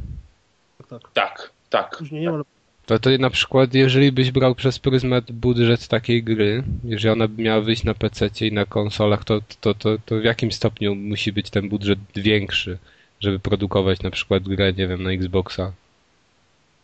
Tak. 0.89 1.01
Tak, 1.13 1.51
tak. 1.69 1.97
Później 1.97 2.21
nie 2.21 2.31
ma, 2.31 2.41
To, 2.85 2.99
to 2.99 3.09
na 3.19 3.29
przykład, 3.29 3.73
jeżeli 3.73 4.11
byś 4.11 4.31
brał 4.31 4.55
przez 4.55 4.79
pryzmat 4.79 5.31
budżet 5.31 5.87
takiej 5.87 6.23
gry, 6.23 6.63
jeżeli 6.83 7.13
ona 7.13 7.27
by 7.27 7.43
miała 7.43 7.61
wyjść 7.61 7.83
na 7.83 7.93
PC 7.93 8.29
i 8.41 8.51
na 8.51 8.65
konsolach, 8.65 9.23
to, 9.23 9.41
to, 9.61 9.73
to, 9.73 9.97
to 10.05 10.19
w 10.19 10.23
jakim 10.23 10.51
stopniu 10.51 10.95
musi 10.95 11.33
być 11.33 11.49
ten 11.49 11.69
budżet 11.69 11.99
większy, 12.15 12.77
żeby 13.19 13.39
produkować 13.39 14.01
na 14.01 14.11
przykład 14.11 14.43
grę, 14.43 14.73
nie 14.73 14.87
wiem, 14.87 15.03
na 15.03 15.11
Xboxa? 15.11 15.71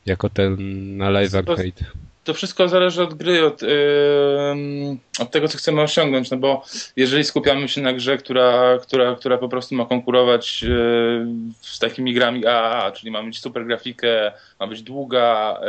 Jako 0.06 0.30
ten 0.30 0.58
na 0.98 1.10
Live 1.10 1.36
Arcade. 1.36 1.86
To 2.26 2.34
wszystko 2.34 2.70
zależy 2.70 3.04
od 3.04 3.14
gry, 3.14 3.46
od, 3.46 3.64
ym, 3.64 5.00
od 5.20 5.32
tego, 5.32 5.48
co 5.48 5.58
chcemy 5.58 5.82
osiągnąć, 5.82 6.32
no 6.32 6.38
bo 6.38 6.64
jeżeli 6.96 7.24
skupiamy 7.24 7.68
się 7.68 7.82
na 7.82 7.94
grze, 7.94 8.18
która, 8.18 8.78
która, 8.82 9.16
która 9.16 9.38
po 9.38 9.50
prostu 9.50 9.76
ma 9.76 9.86
konkurować 9.86 10.64
yy, 10.64 11.28
z 11.62 11.80
takimi 11.80 12.14
grami 12.14 12.46
AAA, 12.46 12.92
czyli 12.92 13.12
ma 13.12 13.22
mieć 13.22 13.40
super 13.40 13.66
grafikę, 13.66 14.32
ma 14.60 14.68
być 14.68 14.82
długa, 14.82 15.60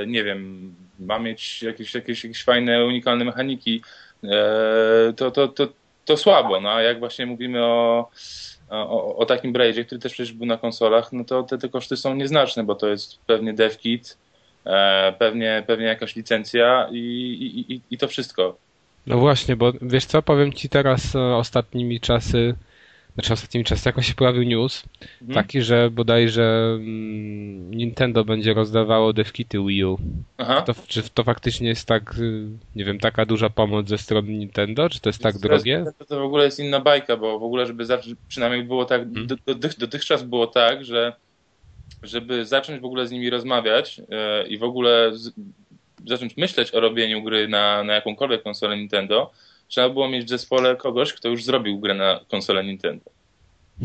yy, 0.00 0.06
nie 0.06 0.24
wiem, 0.24 0.74
ma 0.98 1.18
mieć 1.18 1.62
jakieś, 1.62 1.94
jakieś, 1.94 2.24
jakieś 2.24 2.44
fajne, 2.44 2.84
unikalne 2.84 3.24
mechaniki, 3.24 3.82
yy, 4.22 4.30
to, 5.16 5.30
to, 5.30 5.48
to, 5.48 5.68
to 6.04 6.16
słabo. 6.16 6.60
No 6.60 6.70
a 6.70 6.82
jak 6.82 6.98
właśnie 6.98 7.26
mówimy 7.26 7.64
o, 7.64 8.10
o, 8.70 9.16
o 9.16 9.26
takim 9.26 9.52
Braidzie, 9.52 9.84
który 9.84 10.00
też 10.00 10.12
przecież 10.12 10.32
był 10.32 10.46
na 10.46 10.58
konsolach, 10.58 11.12
no 11.12 11.24
to 11.24 11.42
te, 11.42 11.58
te 11.58 11.68
koszty 11.68 11.96
są 11.96 12.14
nieznaczne, 12.14 12.64
bo 12.64 12.74
to 12.74 12.88
jest 12.88 13.18
pewnie 13.26 13.52
devkit, 13.52 14.16
E, 14.16 14.31
pewnie, 15.18 15.64
pewnie 15.66 15.86
jakaś 15.86 16.16
licencja 16.16 16.88
i, 16.92 16.96
i, 16.98 17.72
i, 17.74 17.80
i 17.90 17.98
to 17.98 18.08
wszystko. 18.08 18.56
No 19.06 19.18
właśnie, 19.18 19.56
bo 19.56 19.72
wiesz 19.82 20.04
co, 20.04 20.22
powiem 20.22 20.52
ci 20.52 20.68
teraz 20.68 21.14
e, 21.16 21.20
ostatnimi 21.36 22.00
czasy, 22.00 22.54
znaczy 23.14 23.32
ostatnimi 23.32 23.64
czasy, 23.64 23.88
jakoś 23.88 24.06
się 24.06 24.14
pojawił 24.14 24.42
news, 24.42 24.84
Mhm. 25.22 25.34
taki, 25.34 25.62
że 25.62 25.90
bodajże 25.90 26.72
mm, 26.74 27.70
Nintendo 27.74 28.24
będzie 28.24 28.54
rozdawało 28.54 29.12
devkity 29.12 29.58
Wii 29.66 29.84
U. 29.84 29.98
Aha. 30.38 30.62
To, 30.62 30.74
czy 30.86 31.02
to 31.14 31.24
faktycznie 31.24 31.68
jest 31.68 31.88
tak, 31.88 32.18
y, 32.18 32.46
nie 32.76 32.84
wiem, 32.84 32.98
taka 32.98 33.26
duża 33.26 33.50
pomoc 33.50 33.88
ze 33.88 33.98
strony 33.98 34.32
Nintendo, 34.32 34.88
czy 34.88 35.00
to 35.00 35.08
jest 35.08 35.22
tak 35.22 35.38
drogie? 35.38 35.84
To, 35.98 36.04
to 36.04 36.20
w 36.20 36.24
ogóle 36.24 36.44
jest 36.44 36.58
inna 36.60 36.80
bajka, 36.80 37.16
bo 37.16 37.38
w 37.38 37.42
ogóle, 37.42 37.66
żeby 37.66 37.84
przynajmniej 38.28 38.64
było 38.64 38.84
tak, 38.84 39.02
Mhm. 39.02 39.26
do, 39.26 39.36
do, 39.54 39.68
dotychczas 39.78 40.22
było 40.22 40.46
tak, 40.46 40.84
że 40.84 41.12
żeby 42.02 42.46
zacząć 42.46 42.80
w 42.80 42.84
ogóle 42.84 43.06
z 43.06 43.10
nimi 43.10 43.30
rozmawiać 43.30 44.00
e, 44.10 44.46
i 44.46 44.58
w 44.58 44.62
ogóle 44.62 45.10
z, 45.14 45.32
zacząć 46.06 46.36
myśleć 46.36 46.74
o 46.74 46.80
robieniu 46.80 47.22
gry 47.22 47.48
na, 47.48 47.84
na 47.84 47.94
jakąkolwiek 47.94 48.42
konsolę 48.42 48.76
Nintendo, 48.76 49.30
trzeba 49.68 49.88
było 49.88 50.08
mieć 50.08 50.24
w 50.24 50.28
zespole 50.28 50.76
kogoś, 50.76 51.12
kto 51.12 51.28
już 51.28 51.44
zrobił 51.44 51.80
grę 51.80 51.94
na 51.94 52.20
konsolę 52.28 52.64
Nintendo. 52.64 53.10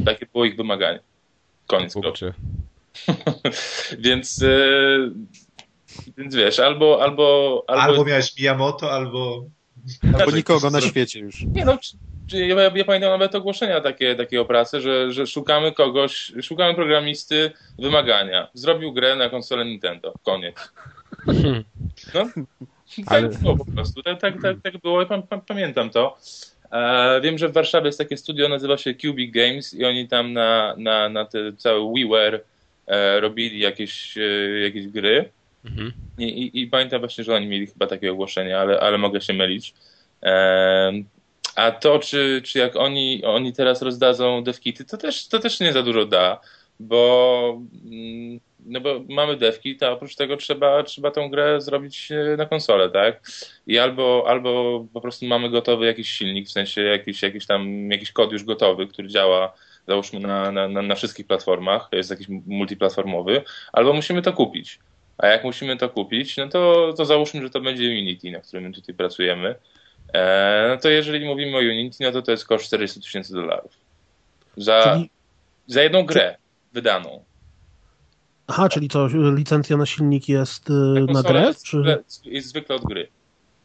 Takie 0.05 0.25
było 0.25 0.45
ich 0.45 0.55
wymaganie. 0.55 0.99
Koniec. 1.67 1.93
Kurczę. 1.93 2.33
więc, 3.99 4.43
e, 4.43 4.49
więc 6.17 6.35
wiesz, 6.35 6.59
albo, 6.59 7.03
albo, 7.03 7.63
albo, 7.67 7.81
Albo 7.81 8.05
miałeś 8.05 8.37
Miyamoto, 8.37 8.91
albo... 8.91 9.45
Albo 10.19 10.31
nikogo 10.31 10.69
na 10.69 10.81
świecie 10.89 11.19
już. 11.19 11.43
Nie 11.43 11.65
no, 11.65 11.77
ja, 12.33 12.61
ja 12.75 12.85
pamiętam 12.85 13.11
nawet 13.11 13.35
ogłoszenia 13.35 13.81
takie, 13.81 14.15
takie 14.15 14.41
o 14.41 14.45
pracy, 14.45 14.81
że, 14.81 15.11
że 15.11 15.27
szukamy 15.27 15.71
kogoś, 15.71 16.31
szukamy 16.41 16.75
programisty, 16.75 17.51
wymagania. 17.79 18.47
Zrobił 18.53 18.93
grę 18.93 19.15
na 19.15 19.29
konsolę 19.29 19.65
Nintendo. 19.65 20.13
Koniec. 20.23 20.55
No, 22.13 22.25
tak 23.05 23.05
Ale- 23.05 23.29
było 23.29 23.57
po 23.57 23.65
prostu. 23.65 24.03
Tak, 24.03 24.21
tak, 24.21 24.41
tak, 24.41 24.57
tak 24.63 24.77
było 24.77 25.05
pam, 25.05 25.23
pamiętam 25.47 25.89
to. 25.89 26.17
E, 26.71 27.21
wiem, 27.21 27.37
że 27.37 27.49
w 27.49 27.53
Warszawie 27.53 27.85
jest 27.85 27.97
takie 27.97 28.17
studio, 28.17 28.49
nazywa 28.49 28.77
się 28.77 28.95
Cubic 28.95 29.33
Games 29.33 29.73
i 29.73 29.85
oni 29.85 30.07
tam 30.07 30.33
na, 30.33 30.75
na, 30.77 31.09
na 31.09 31.25
te 31.25 31.53
całe 31.53 31.93
WiiWare 31.93 32.43
e, 32.87 33.19
robili 33.19 33.59
jakieś, 33.59 34.17
e, 34.17 34.21
jakieś 34.59 34.87
gry. 34.87 35.29
Mhm. 35.65 35.91
I, 36.17 36.23
i, 36.23 36.61
I 36.61 36.67
pamiętam 36.67 36.99
właśnie, 36.99 37.23
że 37.23 37.35
oni 37.35 37.47
mieli 37.47 37.67
chyba 37.67 37.87
takie 37.87 38.11
ogłoszenie, 38.11 38.59
ale, 38.59 38.79
ale 38.79 38.97
mogę 38.97 39.21
się 39.21 39.33
mylić. 39.33 39.73
A 41.57 41.71
to, 41.71 41.99
czy, 41.99 42.41
czy 42.45 42.59
jak 42.59 42.75
oni, 42.75 43.23
oni 43.25 43.53
teraz 43.53 43.81
rozdadzą 43.81 44.43
devkity, 44.43 44.85
to 44.85 44.97
też, 44.97 45.27
to 45.27 45.39
też 45.39 45.59
nie 45.59 45.73
za 45.73 45.83
dużo 45.83 46.05
da, 46.05 46.39
bo, 46.79 47.61
mm, 47.85 48.39
no 48.65 48.81
bo 48.81 49.01
mamy 49.09 49.37
devkit, 49.37 49.83
a 49.83 49.91
oprócz 49.91 50.15
tego 50.15 50.37
trzeba, 50.37 50.83
trzeba 50.83 51.11
tą 51.11 51.29
grę 51.29 51.61
zrobić 51.61 52.11
e, 52.11 52.37
na 52.37 52.45
konsolę, 52.45 52.89
tak? 52.89 53.21
I 53.67 53.77
albo, 53.77 54.23
albo 54.27 54.85
po 54.93 55.01
prostu 55.01 55.25
mamy 55.25 55.49
gotowy 55.49 55.85
jakiś 55.85 56.09
silnik, 56.09 56.47
w 56.47 56.51
sensie 56.51 56.81
jakiś, 56.81 57.21
jakiś 57.21 57.45
tam, 57.45 57.91
jakiś 57.91 58.11
kod 58.11 58.31
już 58.31 58.43
gotowy, 58.43 58.87
który 58.87 59.07
działa 59.07 59.53
załóżmy 59.87 60.19
na, 60.19 60.51
na, 60.51 60.67
na, 60.67 60.81
na 60.81 60.95
wszystkich 60.95 61.27
platformach, 61.27 61.89
jest 61.91 62.09
jakiś 62.09 62.27
multiplatformowy, 62.45 63.41
albo 63.73 63.93
musimy 63.93 64.21
to 64.21 64.33
kupić. 64.33 64.79
A 65.17 65.27
jak 65.27 65.43
musimy 65.43 65.77
to 65.77 65.89
kupić, 65.89 66.37
no 66.37 66.47
to, 66.47 66.93
to 66.97 67.05
załóżmy, 67.05 67.41
że 67.41 67.49
to 67.49 67.61
będzie 67.61 67.89
Unity, 67.89 68.31
na 68.31 68.39
którym 68.39 68.73
tutaj 68.73 68.95
pracujemy. 68.95 69.55
E, 70.13 70.67
no 70.69 70.77
to 70.77 70.89
jeżeli 70.89 71.25
mówimy 71.25 71.57
o 71.57 71.59
Unity, 71.59 71.97
no 72.03 72.11
to 72.11 72.21
to 72.21 72.31
jest 72.31 72.45
koszt 72.45 72.65
400 72.65 73.01
tysięcy 73.01 73.33
dolarów. 73.33 73.71
Za, 74.57 74.81
Czyli- 74.83 75.09
za 75.67 75.81
jedną 75.83 76.05
grę 76.05 76.35
wydaną. 76.73 77.23
Aha, 78.47 78.69
czyli 78.69 78.89
co, 78.89 79.07
licencja 79.35 79.77
na 79.77 79.85
silnik 79.85 80.29
jest 80.29 80.69
y, 80.69 80.73
na 80.73 81.05
konsolę 81.13 81.23
grę? 81.39 81.47
Jest, 81.47 81.63
Czy, 81.65 81.77
zwykle, 81.77 82.03
jest 82.25 82.47
zwykle 82.49 82.75
od 82.75 82.83
gry. 82.83 83.07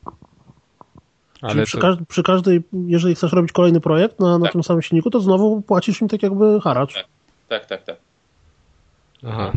czyli 0.04 1.52
Ale 1.52 1.64
przy, 1.64 1.78
to, 1.78 1.82
każ- 1.82 2.04
przy 2.08 2.22
każdej, 2.22 2.62
jeżeli 2.86 3.14
chcesz 3.14 3.32
robić 3.32 3.52
kolejny 3.52 3.80
projekt 3.80 4.20
na, 4.20 4.38
na 4.38 4.44
Tak. 4.44 4.52
tym 4.52 4.62
samym 4.62 4.82
silniku, 4.82 5.10
to 5.10 5.20
znowu 5.20 5.62
płacisz 5.62 6.00
im 6.00 6.08
tak 6.08 6.22
jakby 6.22 6.60
haracz. 6.60 6.94
Tak. 6.94 7.06
Tak, 7.48 7.66
tak, 7.66 7.82
tak. 7.84 7.96
aha. 9.26 9.52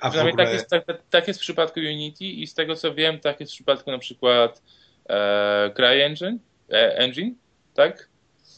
A 0.00 0.10
w 0.10 0.16
ogóle... 0.16 0.32
tak, 0.36 0.52
jest, 0.52 0.68
tak, 0.70 0.84
tak 1.10 1.28
jest 1.28 1.40
w 1.40 1.42
przypadku 1.42 1.80
Unity 1.80 2.24
i 2.24 2.46
z 2.46 2.54
tego 2.54 2.74
co 2.76 2.94
wiem, 2.94 3.18
tak 3.20 3.40
jest 3.40 3.52
w 3.52 3.54
przypadku 3.54 3.90
na 3.90 3.98
przykład 3.98 4.62
e, 5.08 5.70
CryEngine, 5.76 6.38
e, 6.70 6.98
Engine, 6.98 7.34
tak? 7.74 8.08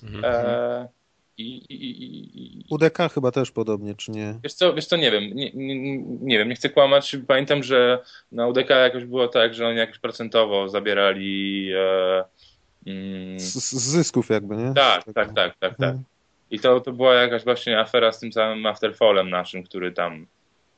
Mhm. 0.02 0.24
E, 0.24 0.88
i, 1.38 1.56
i, 1.56 1.74
i, 1.74 2.60
i, 2.60 2.64
UDK 2.70 2.98
chyba 3.14 3.30
też 3.30 3.50
podobnie, 3.50 3.94
czy 3.94 4.10
nie? 4.10 4.34
Wiesz 4.44 4.54
co, 4.54 4.74
wiesz 4.74 4.86
co, 4.86 4.96
nie 4.96 5.10
wiem, 5.10 5.24
nie, 5.34 5.50
nie, 5.54 5.98
nie 5.98 6.38
wiem, 6.38 6.48
nie 6.48 6.54
chcę 6.54 6.68
kłamać. 6.68 7.16
Pamiętam, 7.26 7.62
że 7.62 7.98
na 8.32 8.46
UDK 8.46 8.70
jakoś 8.70 9.04
było 9.04 9.28
tak, 9.28 9.54
że 9.54 9.68
oni 9.68 9.78
jakoś 9.78 9.98
procentowo 9.98 10.68
zabierali. 10.68 11.70
E, 11.76 12.24
mm, 12.86 13.40
Z, 13.40 13.54
z 13.54 13.90
zysków 13.90 14.28
jakby, 14.28 14.56
nie? 14.56 14.72
tak, 14.74 15.04
tak, 15.04 15.14
tak, 15.14 15.34
tak, 15.34 15.56
tak. 15.58 15.72
Mhm. 15.72 16.04
I 16.50 16.60
to, 16.60 16.80
to 16.80 16.92
była 16.92 17.14
jakaś 17.14 17.44
właśnie 17.44 17.80
afera 17.80 18.12
z 18.12 18.18
tym 18.18 18.32
samym 18.32 18.66
Afterfallem 18.66 19.30
naszym, 19.30 19.62
który 19.62 19.92
tam. 19.92 20.26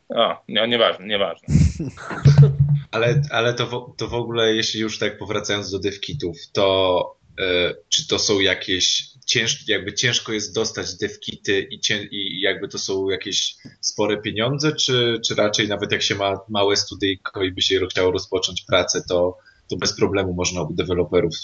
O, 0.08 0.42
nie, 0.48 0.68
nieważne, 0.68 1.06
nieważne. 1.06 1.48
Ale, 2.92 3.22
ale 3.30 3.54
to, 3.54 3.66
w, 3.66 3.96
to 3.96 4.08
w 4.08 4.14
ogóle, 4.14 4.54
jeśli 4.54 4.80
już 4.80 4.98
tak 4.98 5.18
powracając 5.18 5.70
do 5.70 5.78
devkitów, 5.78 6.36
to 6.52 7.16
e, 7.40 7.74
czy 7.88 8.08
to 8.08 8.18
są 8.18 8.40
jakieś 8.40 9.12
cięż, 9.26 9.68
jakby 9.68 9.92
ciężko 9.92 10.32
jest 10.32 10.54
dostać 10.54 10.96
devkity 10.96 11.60
i, 11.70 11.80
cię, 11.80 12.04
i 12.10 12.40
jakby 12.40 12.68
to 12.68 12.78
są 12.78 13.08
jakieś 13.08 13.54
spore 13.80 14.16
pieniądze, 14.16 14.72
czy, 14.72 15.20
czy 15.26 15.34
raczej 15.34 15.68
nawet 15.68 15.92
jak 15.92 16.02
się 16.02 16.14
ma 16.14 16.40
małe 16.48 16.76
studyjko 16.76 17.42
i 17.42 17.52
by 17.52 17.62
się 17.62 17.86
chciało 17.90 18.10
rozpocząć 18.10 18.64
pracę, 18.68 19.02
to, 19.08 19.38
to 19.70 19.76
bez 19.76 19.96
problemu 19.96 20.34
można 20.34 20.62
u 20.62 20.74
deweloperów 20.74 21.34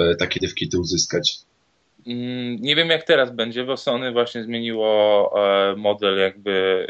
e, 0.00 0.14
takie 0.16 0.40
devkity 0.40 0.78
uzyskać? 0.78 1.38
Mm, 2.06 2.56
Nie 2.60 2.76
wiem 2.76 2.88
jak 2.88 3.02
teraz 3.06 3.30
będzie, 3.30 3.64
bo 3.64 3.76
Sony 3.76 4.12
właśnie 4.12 4.44
zmieniło 4.44 5.32
e, 5.36 5.76
model 5.76 6.18
jakby 6.18 6.86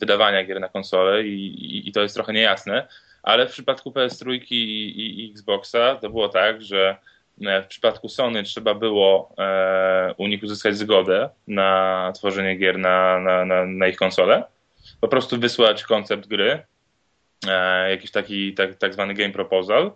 wydawania 0.00 0.44
gier 0.44 0.60
na 0.60 0.68
konsolę 0.68 1.26
i, 1.26 1.46
i, 1.46 1.88
i 1.88 1.92
to 1.92 2.00
jest 2.00 2.14
trochę 2.14 2.32
niejasne, 2.32 2.86
ale 3.22 3.46
w 3.46 3.52
przypadku 3.52 3.90
PS3 3.90 4.32
i, 4.50 4.54
i, 4.54 5.26
i 5.26 5.30
Xboxa 5.30 5.96
to 5.96 6.10
było 6.10 6.28
tak, 6.28 6.62
że 6.62 6.96
e, 7.42 7.62
w 7.62 7.66
przypadku 7.66 8.08
Sony 8.08 8.42
trzeba 8.42 8.74
było 8.74 9.34
e, 9.38 10.14
u 10.16 10.26
nich 10.26 10.42
uzyskać 10.42 10.76
zgodę 10.76 11.28
na 11.48 12.12
tworzenie 12.14 12.56
gier 12.56 12.78
na, 12.78 13.20
na, 13.20 13.44
na, 13.44 13.66
na 13.66 13.88
ich 13.88 13.96
konsolę. 13.96 14.44
Po 15.00 15.08
prostu 15.08 15.38
wysłać 15.38 15.84
koncept 15.84 16.26
gry, 16.26 16.62
e, 17.48 17.90
jakiś 17.90 18.10
taki 18.10 18.54
tak, 18.54 18.74
tak 18.74 18.92
zwany 18.92 19.14
game 19.14 19.32
proposal 19.32 19.92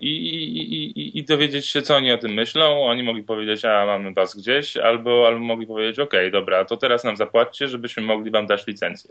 i, 0.00 0.06
i, 0.08 0.58
i, 0.58 1.00
i- 1.00 1.18
i 1.18 1.24
dowiedzieć 1.24 1.66
się, 1.66 1.82
co 1.82 1.96
oni 1.96 2.12
o 2.12 2.18
tym 2.18 2.32
myślą. 2.32 2.84
Oni 2.84 3.02
mogli 3.02 3.22
powiedzieć, 3.22 3.64
a 3.64 3.86
mamy 3.86 4.12
was 4.14 4.36
gdzieś, 4.36 4.76
albo, 4.76 5.26
albo 5.26 5.40
mogli 5.40 5.66
powiedzieć, 5.66 5.98
okej, 5.98 6.30
dobra, 6.32 6.64
to 6.64 6.76
teraz 6.76 7.04
nam 7.04 7.16
zapłaćcie, 7.16 7.68
żebyśmy 7.68 8.02
mogli 8.02 8.30
wam 8.30 8.46
dać 8.46 8.66
licencję. 8.66 9.10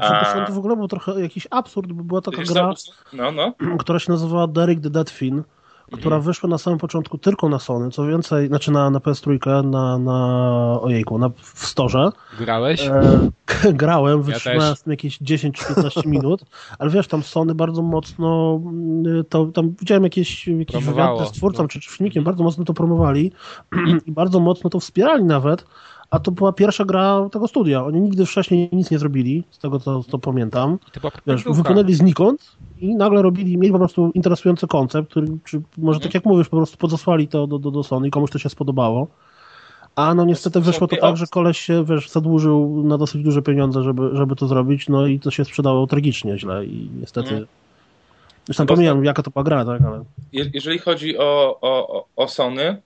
A... 0.00 0.20
A- 0.42 0.46
To 0.46 0.52
w 0.52 0.58
ogóle 0.58 0.76
był 0.76 0.88
trochę 0.88 1.20
jakiś 1.20 1.46
absurd, 1.50 1.92
bo 1.92 2.04
była 2.04 2.20
taka 2.20 2.36
Wiesz 2.38 2.48
gra? 2.52 2.72
No, 3.12 3.32
no. 3.32 3.52
która 3.80 3.98
się 3.98 4.12
nazywała 4.12 4.46
Derek 4.46 4.80
the 4.80 4.90
Deadfin, 4.90 5.42
która 5.86 6.16
Mhm. 6.16 6.22
wyszła 6.22 6.48
na 6.48 6.58
samym 6.58 6.78
początku 6.78 7.18
tylko 7.18 7.48
na 7.48 7.58
Sony, 7.58 7.90
co 7.90 8.06
więcej, 8.06 8.48
znaczy 8.48 8.70
na, 8.70 8.90
na 8.90 8.98
PS3, 8.98 9.64
na, 9.64 9.98
na 9.98 10.80
ojejku, 10.80 11.18
na, 11.18 11.28
w 11.42 11.66
storze. 11.66 12.10
Grałeś? 12.38 12.86
E, 12.86 13.30
grałem, 13.72 14.18
Ja 14.18 14.24
wytrzymałem 14.24 14.74
tym 14.76 14.90
jakieś 14.90 15.18
10 15.18 15.58
czy 15.58 15.74
15 15.74 16.02
minut, 16.06 16.44
ale 16.78 16.90
wiesz, 16.90 17.06
tam 17.08 17.22
Sony 17.22 17.54
bardzo 17.54 17.82
mocno, 17.82 18.60
mm, 18.64 19.24
to, 19.28 19.46
tam 19.46 19.74
widziałem 19.80 20.04
jakieś, 20.04 20.46
jakieś 20.46 20.84
wywiady 20.84 21.26
z 21.26 21.32
twórcą 21.32 21.62
no. 21.62 21.68
czy, 21.68 21.80
czy 21.80 21.90
filmikiem, 21.90 22.24
bardzo 22.24 22.44
mocno 22.44 22.64
to 22.64 22.74
promowali 22.74 23.32
i 24.06 24.12
bardzo 24.12 24.40
mocno 24.40 24.70
to 24.70 24.80
wspierali 24.80 25.24
nawet, 25.24 25.64
a 26.14 26.18
to 26.18 26.30
była 26.30 26.52
pierwsza 26.52 26.84
gra 26.84 27.28
tego 27.32 27.48
studia. 27.48 27.84
Oni 27.84 28.00
nigdy 28.00 28.26
wcześniej 28.26 28.68
nic 28.72 28.90
nie 28.90 28.98
zrobili, 28.98 29.44
z 29.50 29.58
tego 29.58 29.80
co, 29.80 30.02
co 30.04 30.18
pamiętam. 30.18 30.78
To 30.92 31.00
była 31.00 31.12
Wiesz, 31.26 31.44
wypłynęli 31.44 31.94
znikąd 31.94 32.56
i 32.80 32.96
nagle 32.96 33.22
robili, 33.22 33.58
mieli 33.58 33.72
po 33.72 33.78
prostu 33.78 34.10
interesujący 34.14 34.66
koncept, 34.66 35.10
który, 35.10 35.26
czy 35.44 35.62
może 35.78 36.00
tak 36.00 36.14
jak 36.14 36.24
mówisz, 36.24 36.48
po 36.48 36.56
prostu 36.56 36.76
podesłali 36.76 37.28
to 37.28 37.46
do, 37.46 37.58
do, 37.58 37.70
do 37.70 37.82
Sony, 37.82 38.10
komuś 38.10 38.30
to 38.30 38.38
się 38.38 38.48
spodobało. 38.48 39.06
A 39.96 40.14
no 40.14 40.24
niestety 40.24 40.60
wyszło 40.60 40.86
to 40.86 40.96
tak, 40.96 41.16
że 41.16 41.26
koleś 41.26 41.58
się 41.58 41.84
wiesz, 41.84 42.10
zadłużył 42.10 42.82
na 42.84 42.98
dosyć 42.98 43.22
duże 43.22 43.42
pieniądze, 43.42 43.82
żeby, 43.82 44.10
żeby 44.12 44.36
to 44.36 44.46
zrobić, 44.46 44.88
no 44.88 45.06
i 45.06 45.20
to 45.20 45.30
się 45.30 45.44
sprzedało 45.44 45.86
tragicznie 45.86 46.38
źle 46.38 46.64
i 46.64 46.90
niestety... 47.00 47.28
Mhm. 47.28 47.46
Zresztą 48.46 48.62
No 48.64 48.66
bo 48.66 48.74
pomijam, 48.74 49.04
jaka 49.04 49.22
to 49.22 49.30
była 49.30 49.44
gra, 49.44 49.64
tak, 49.64 49.82
ale... 49.82 50.04
Je- 50.32 50.50
jeżeli 50.54 50.78
chodzi 50.78 51.18
o, 51.18 51.58
o- 51.60 52.06
o 52.16 52.28
Sony, 52.28 52.82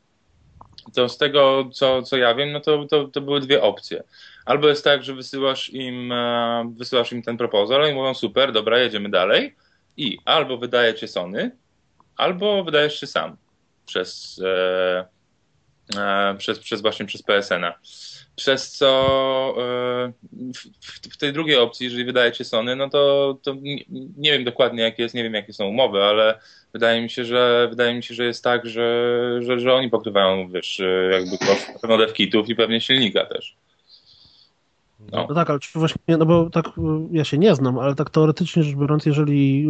to 0.95 1.09
z 1.09 1.19
tego, 1.19 1.71
co, 1.73 2.03
co 2.03 2.17
ja 2.17 2.35
wiem, 2.35 2.53
no 2.53 2.61
to, 2.61 2.85
to, 2.85 3.09
to 3.09 3.21
były 3.21 3.41
dwie 3.41 3.63
opcje. 3.63 4.03
Albo 4.45 4.69
jest 4.69 4.85
tak, 4.85 5.05
że 5.05 5.15
wysyłasz 5.15 5.71
im, 5.71 6.13
e, 6.13 6.73
wysyłasz 6.77 7.13
im 7.13 7.23
ten 7.23 7.37
proposal 7.37 7.91
i 7.91 7.95
mówią 7.95 8.15
super, 8.15 8.53
dobra, 8.53 8.79
jedziemy 8.79 9.09
dalej. 9.09 9.57
I 9.97 10.19
albo 10.25 10.59
wydaje 10.59 10.95
cię 10.95 11.09
Sony, 11.09 11.51
albo 12.17 12.65
wydajesz 12.65 13.01
się 13.01 13.07
sam 13.07 13.37
przez, 13.87 14.41
e, 14.45 15.18
przez, 16.39 16.59
przez 16.59 16.81
właśnie 16.83 17.07
przez 17.07 17.23
PSN-a. 17.23 17.79
Przez 18.37 18.73
co 18.73 19.55
e, 19.59 20.13
w, 20.83 21.15
w- 21.15 21.17
tej 21.17 21.33
drugiej 21.33 21.57
opcji, 21.57 21.85
jeżeli 21.85 22.05
wydaje 22.05 22.33
cię 22.33 22.45
Sony, 22.45 22.77
no 22.77 22.91
to, 22.91 23.39
to 23.43 23.55
nie, 23.55 23.85
nie 24.17 24.33
wiem 24.33 24.45
dokładnie 24.45 24.83
jak 24.83 24.99
jest, 24.99 25.15
nie 25.15 25.23
wiem 25.23 25.35
jakie 25.35 25.53
są 25.53 25.67
umowy, 25.67 26.05
ale 26.05 26.41
wydaje 26.73 27.03
mi 27.03 27.11
się, 27.11 27.25
że 27.25 27.67
wydaje 27.71 27.95
mi 27.95 28.03
się, 28.03 28.15
że 28.15 28.25
jest 28.25 28.45
tak, 28.45 28.67
że, 28.67 29.39
że, 29.43 29.61
że 29.61 29.75
oni 29.75 29.91
pokrywają, 29.91 30.49
wiesz, 30.51 30.83
jakby 31.13 31.39
koszt 31.39 31.69
na 31.69 31.79
pewno 31.79 31.99
devkitów 31.99 32.49
i 32.49 32.55
pewnie 32.57 32.81
silnika 32.81 33.27
też. 33.27 33.57
No. 35.13 35.27
No 35.29 35.35
tak, 35.35 35.51
ale 35.51 35.59
czy 35.59 35.79
właśnie, 35.79 36.17
no 36.17 36.27
bo 36.27 36.51
tak 36.51 36.67
y, 36.67 36.71
ja 37.11 37.25
się 37.25 37.39
nie 37.39 37.55
znam, 37.55 37.79
ale 37.79 37.95
tak 37.95 38.11
teoretycznie 38.11 38.63
rzecz 38.63 38.77
biorąc, 38.77 39.07
jeżeli 39.07 39.69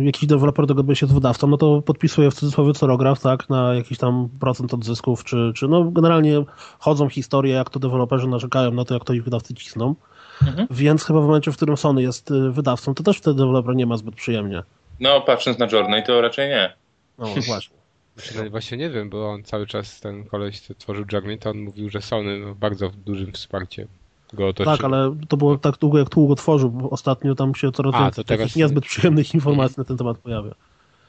y, 0.00 0.04
jakiś 0.04 0.26
deweloper 0.26 0.66
dogaduje 0.66 0.96
się 0.96 1.06
z 1.06 1.12
wydawcą, 1.12 1.46
no 1.46 1.56
to 1.56 1.82
podpisuje 1.82 2.30
w 2.30 2.34
cudzysłowie 2.34 2.72
corograf, 2.72 3.20
tak, 3.20 3.48
na 3.48 3.74
jakiś 3.74 3.98
tam 3.98 4.28
procent 4.40 4.74
od 4.74 4.84
zysków, 4.84 5.24
czy, 5.24 5.52
czy 5.54 5.68
no 5.68 5.84
generalnie 5.84 6.44
chodzą 6.78 7.08
historie, 7.08 7.54
jak 7.54 7.70
to 7.70 7.80
deweloperzy 7.80 8.28
narzekają 8.28 8.70
na 8.70 8.84
to, 8.84 8.94
jak 8.94 9.04
to 9.04 9.12
ich 9.12 9.24
wydawcy 9.24 9.54
cisną. 9.54 9.94
Mhm. 10.42 10.66
Więc 10.70 11.04
chyba 11.04 11.20
w 11.20 11.24
momencie, 11.24 11.52
w 11.52 11.56
którym 11.56 11.76
Sony 11.76 12.02
jest 12.02 12.30
y, 12.30 12.50
wydawcą, 12.50 12.94
to 12.94 13.02
też 13.02 13.18
wtedy 13.18 13.36
deweloper 13.36 13.76
nie 13.76 13.86
ma 13.86 13.96
zbyt 13.96 14.14
przyjemnie. 14.14 14.62
No, 15.00 15.20
patrząc 15.20 15.58
na 15.58 15.66
Journey, 15.72 16.02
to 16.02 16.20
raczej 16.20 16.48
nie. 16.48 16.72
No 17.18 17.26
właśnie. 17.46 17.80
Znaczy, 18.16 18.50
Właśnie 18.50 18.78
nie 18.78 18.90
wiem, 18.90 19.10
bo 19.10 19.30
on 19.30 19.42
cały 19.42 19.66
czas, 19.66 20.00
ten 20.00 20.24
koleś, 20.24 20.60
co 20.60 20.74
tworzył 20.74 21.04
Journey, 21.12 21.38
to 21.38 21.50
on 21.50 21.58
mówił, 21.58 21.90
że 21.90 22.02
Sony 22.02 22.38
no, 22.38 22.54
bardzo 22.54 22.90
dużym 23.06 23.32
wsparciem 23.32 23.88
go 24.32 24.48
otoczyło. 24.48 24.76
Tak, 24.76 24.84
ale 24.84 25.16
to 25.28 25.36
było 25.36 25.58
tak 25.58 25.76
długo, 25.76 25.98
jak 25.98 26.08
długo 26.08 26.34
tworzył, 26.34 26.70
bo 26.70 26.90
ostatnio 26.90 27.34
tam 27.34 27.54
się 27.54 27.72
coraz 27.72 27.94
więcej 27.94 28.24
to 28.24 28.28
teraz- 28.28 28.56
niezbyt 28.56 28.84
przyjemnych 28.84 29.34
informacji 29.34 29.74
na 29.78 29.84
ten 29.84 29.96
temat 29.96 30.18
pojawia. 30.18 30.54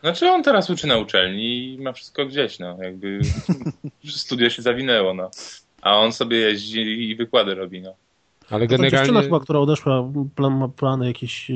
Znaczy 0.01 0.29
on 0.29 0.43
teraz 0.43 0.69
uczy 0.69 0.87
na 0.87 0.97
uczelni 0.97 1.73
i 1.73 1.77
ma 1.81 1.93
wszystko 1.93 2.25
gdzieś, 2.25 2.59
no, 2.59 2.77
jakby 2.83 3.19
studio 4.09 4.49
się 4.49 4.61
zawinęło, 4.61 5.13
no. 5.13 5.29
A 5.81 5.97
on 5.97 6.13
sobie 6.13 6.37
jeździ 6.37 7.09
i 7.09 7.15
wykłady 7.15 7.55
robi, 7.55 7.81
no. 7.81 7.93
Ale 8.49 8.67
To 8.67 8.77
ta 8.77 8.83
dziewczyna 8.83 9.01
generalnie... 9.01 9.23
chyba, 9.23 9.39
która 9.39 9.59
odeszła, 9.59 10.09
plan, 10.35 10.57
ma 10.57 10.67
plany 10.67 11.07
jakieś... 11.07 11.51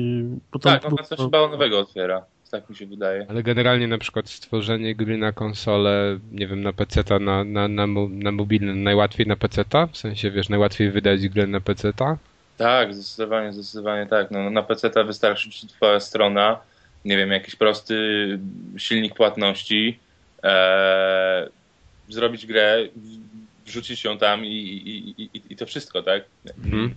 bo 0.52 0.58
tam 0.58 0.72
Tak, 0.72 0.92
ona 0.92 1.02
coś 1.02 1.18
chyba 1.18 1.48
nowego 1.48 1.78
otwiera, 1.78 2.24
tak 2.60 2.70
mi 2.70 2.76
się 2.76 2.86
wydaje. 2.86 3.26
Ale 3.28 3.42
generalnie 3.42 3.88
na 3.88 3.98
przykład 3.98 4.30
stworzenie 4.30 4.94
gry 4.94 5.18
na 5.18 5.32
konsolę, 5.32 6.18
nie 6.32 6.46
wiem, 6.46 6.62
na 6.62 6.72
PC-ta, 6.72 7.18
na, 7.18 7.44
na, 7.44 7.68
na, 7.68 7.86
na 8.10 8.32
mobilny, 8.32 8.74
najłatwiej 8.74 9.26
na 9.26 9.36
PC-ta? 9.36 9.86
W 9.86 9.96
sensie, 9.96 10.30
wiesz, 10.30 10.48
najłatwiej 10.48 10.90
wydać 10.90 11.28
grę 11.28 11.46
na 11.46 11.60
PC-ta? 11.60 12.18
Tak, 12.58 12.94
zdecydowanie, 12.94 13.52
zdecydowanie 13.52 14.06
tak. 14.06 14.30
No, 14.30 14.50
na 14.50 14.62
PC 14.62 15.04
wystarczy 15.04 15.50
twoja 15.68 16.00
strona, 16.00 16.60
nie 17.04 17.16
wiem, 17.16 17.30
jakiś 17.30 17.56
prosty 17.56 17.94
silnik 18.76 19.14
płatności 19.14 19.98
e, 20.42 21.48
zrobić 22.08 22.46
grę, 22.46 22.78
wrzucić 23.66 24.04
ją 24.04 24.18
tam 24.18 24.44
i, 24.44 24.48
i, 24.48 25.22
i, 25.22 25.42
i 25.50 25.56
to 25.56 25.66
wszystko, 25.66 26.02
tak? 26.02 26.24
Mhm. 26.64 26.94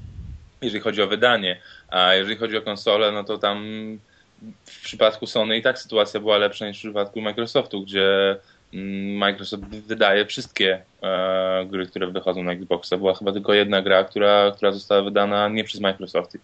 Jeżeli 0.62 0.82
chodzi 0.82 1.02
o 1.02 1.08
wydanie, 1.08 1.60
a 1.90 2.14
jeżeli 2.14 2.36
chodzi 2.38 2.58
o 2.58 2.62
konsolę, 2.62 3.12
no 3.12 3.24
to 3.24 3.38
tam 3.38 3.66
w 4.66 4.82
przypadku 4.84 5.28
Sony 5.28 5.58
i 5.58 5.62
tak 5.62 5.80
sytuacja 5.80 6.20
była 6.20 6.38
lepsza 6.38 6.68
niż 6.68 6.78
w 6.78 6.80
przypadku 6.80 7.22
Microsoftu, 7.22 7.82
gdzie 7.82 8.38
mm, 8.74 9.18
Microsoft 9.18 9.64
wydaje 9.64 10.26
wszystkie 10.26 10.82
e, 11.02 11.66
gry, 11.66 11.86
które 11.86 12.08
wychodzą 12.08 12.44
na 12.44 12.52
Xboxa. 12.52 12.98
Była 12.98 13.16
chyba 13.16 13.32
tylko 13.32 13.54
jedna 13.54 13.82
gra, 13.82 14.04
która, 14.04 14.52
która 14.56 14.72
została 14.72 15.02
wydana 15.02 15.50
nie 15.50 15.64
przez 15.64 15.82
Microsoft. 15.82 16.38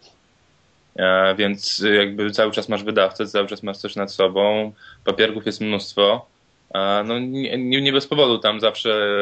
E, 0.95 1.35
więc 1.35 1.83
jakby 1.97 2.31
cały 2.31 2.51
czas 2.51 2.69
masz 2.69 2.83
wydawcę, 2.83 3.27
cały 3.27 3.47
czas 3.47 3.63
masz 3.63 3.77
coś 3.77 3.95
nad 3.95 4.11
sobą, 4.11 4.71
papierków 5.05 5.45
jest 5.45 5.61
mnóstwo. 5.61 6.25
E, 6.73 7.03
no 7.05 7.19
nie, 7.19 7.81
nie, 7.81 7.91
bez 7.93 8.07
powodu 8.07 8.39
tam 8.39 8.59
zawsze 8.59 9.17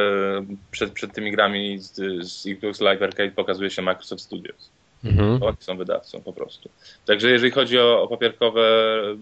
przed, 0.71 0.91
przed 0.91 1.13
tymi 1.13 1.31
grami 1.31 1.79
z, 1.79 1.95
z 2.27 2.47
Xbox 2.47 2.81
Live 2.81 3.01
Arcade 3.01 3.31
pokazuje 3.31 3.69
się 3.69 3.81
Microsoft 3.81 4.23
Studios. 4.23 4.72
Mhm. 5.05 5.43
Oni 5.43 5.57
są 5.59 5.77
wydawcą 5.77 6.21
po 6.21 6.33
prostu. 6.33 6.69
Także 7.05 7.29
jeżeli 7.29 7.51
chodzi 7.51 7.79
o, 7.79 8.01
o 8.01 8.07
papierkowe 8.07 8.61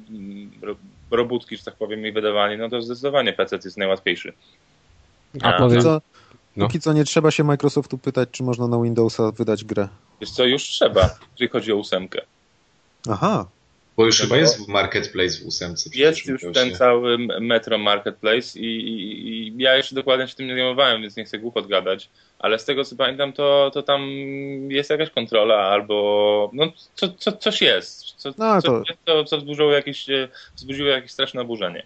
mm, 0.10 0.52
ro- 0.62 0.76
robótki, 1.12 1.58
że 1.58 1.64
tak 1.64 1.76
powiem, 1.76 2.08
i 2.08 2.12
wydawanie, 2.12 2.58
no 2.58 2.70
to 2.70 2.82
zdecydowanie 2.82 3.34
PC 3.34 3.60
jest 3.66 3.78
najłatwiejszy. 3.78 4.34
A 5.42 5.48
A, 5.56 5.58
powiem, 5.58 5.82
Co, 5.82 6.02
No. 6.56 6.66
Póki 6.68 6.80
co 6.80 6.94
nie 6.94 7.04
trzeba 7.04 7.32
się 7.32 7.44
Microsoftu 7.44 7.98
pytać, 7.98 8.30
czy 8.32 8.44
można 8.44 8.68
na 8.68 8.82
Windowsa 8.82 9.32
wydać 9.32 9.64
grę. 9.64 9.88
Wiesz 10.22 10.32
co, 10.32 10.46
już 10.46 10.64
trzeba, 10.64 11.10
jeżeli 11.32 11.52
chodzi 11.52 11.72
o 11.72 11.76
ósemkę. 11.76 12.22
Aha, 13.10 13.46
Bo 13.98 14.06
już 14.06 14.20
chyba 14.20 14.38
jest 14.38 14.66
w 14.66 14.68
Marketplace 14.68 15.44
w 15.44 15.46
ósemce. 15.46 15.90
Jest 15.94 16.26
już 16.26 16.42
ten 16.54 16.70
się. 16.70 16.76
cały 16.76 17.18
Metro 17.42 17.78
Marketplace 17.78 18.60
i, 18.60 18.66
i, 18.66 19.48
i 19.48 19.54
ja 19.58 19.76
jeszcze 19.76 19.96
dokładnie 19.96 20.28
się 20.28 20.36
tym 20.36 20.48
nie 20.48 20.54
zajmowałem, 20.54 21.02
więc 21.02 21.16
nie 21.18 21.26
chcę 21.26 21.40
głupot 21.40 21.68
gadać, 21.68 22.10
ale 22.42 22.60
z 22.60 22.66
tego 22.66 22.84
co 22.84 22.96
pamiętam, 22.96 23.34
to, 23.34 23.72
to 23.74 23.84
tam 23.84 24.02
jest 24.70 24.90
jakaś 24.90 25.10
kontrola 25.10 25.56
albo 25.58 26.50
no 26.54 26.66
co, 26.96 27.10
co, 27.10 27.32
coś 27.32 27.62
jest, 27.62 28.06
co, 28.18 28.30
No, 28.38 28.62
co, 28.62 28.68
to- 28.68 28.84
jest, 28.90 29.02
co, 29.06 29.24
co 29.24 29.38
wzburzyło 29.38 29.72
jakieś, 29.72 30.10
e, 30.10 30.28
wzbudziło 30.56 30.90
jakieś 30.90 31.12
straszne 31.12 31.42
oburzenie. 31.42 31.84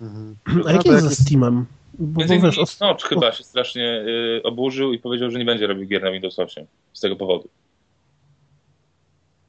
mhm. 0.00 0.36
A 0.46 0.52
No 0.52 0.70
jak 0.70 0.86
jest 0.86 1.04
ze 1.08 1.14
Steamem? 1.24 1.66
Bo, 1.98 2.18
Między 2.18 2.38
bo 2.38 2.42
wiesz, 2.46 2.80
Notch 2.80 3.08
chyba 3.08 3.32
się 3.32 3.44
strasznie 3.44 4.04
y, 4.06 4.40
oburzył 4.44 4.92
i 4.92 4.98
powiedział, 4.98 5.30
że 5.30 5.38
nie 5.38 5.44
będzie 5.44 5.66
robił 5.66 5.86
gier 5.86 6.02
na 6.02 6.10
Windows 6.10 6.38
8 6.38 6.66
z 6.92 7.00
tego 7.00 7.16
powodu. 7.16 7.48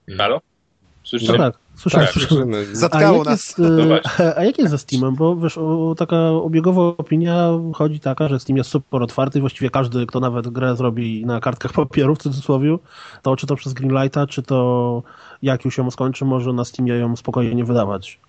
Mhm. 0.07 0.17
Halo? 0.17 0.41
Słyszycie? 1.05 1.31
no 1.31 1.37
tak, 1.37 1.53
słyszałem, 1.75 2.05
Tak, 2.07 2.13
słyszałem. 2.13 2.43
słyszymy. 2.53 2.65
A 2.71 2.75
Zatkało 2.75 3.17
jak, 3.17 3.25
nas. 3.25 3.57
jest, 3.57 3.59
e, 4.19 4.37
a 4.37 4.43
jak 4.43 4.57
jest 4.57 4.71
ze 4.71 4.77
Steamem? 4.77 5.15
Bo 5.15 5.35
wiesz, 5.35 5.57
o, 5.57 5.95
taka 5.97 6.29
obiegowa 6.29 6.81
opinia 6.81 7.49
chodzi 7.73 7.99
taka, 7.99 8.27
że 8.27 8.39
Steam 8.39 8.57
jest 8.57 8.69
super 8.69 9.03
otwarty 9.03 9.37
i 9.37 9.41
właściwie 9.41 9.69
każdy, 9.69 10.05
kto 10.05 10.19
nawet 10.19 10.47
grę 10.47 10.75
zrobi 10.75 11.25
na 11.25 11.39
kartkach 11.39 11.73
papieru 11.73 12.15
w 12.15 12.17
cudzysłowie, 12.19 12.77
to 13.21 13.35
czy 13.35 13.47
to 13.47 13.55
przez 13.55 13.73
Greenlighta, 13.73 14.27
czy 14.27 14.43
to 14.43 15.03
jak 15.41 15.65
już 15.65 15.77
ją 15.77 15.91
skończy, 15.91 16.25
może 16.25 16.53
na 16.53 16.65
Steamie 16.65 16.93
ją 16.93 17.15
spokojnie 17.15 17.65
wydawać. 17.65 18.19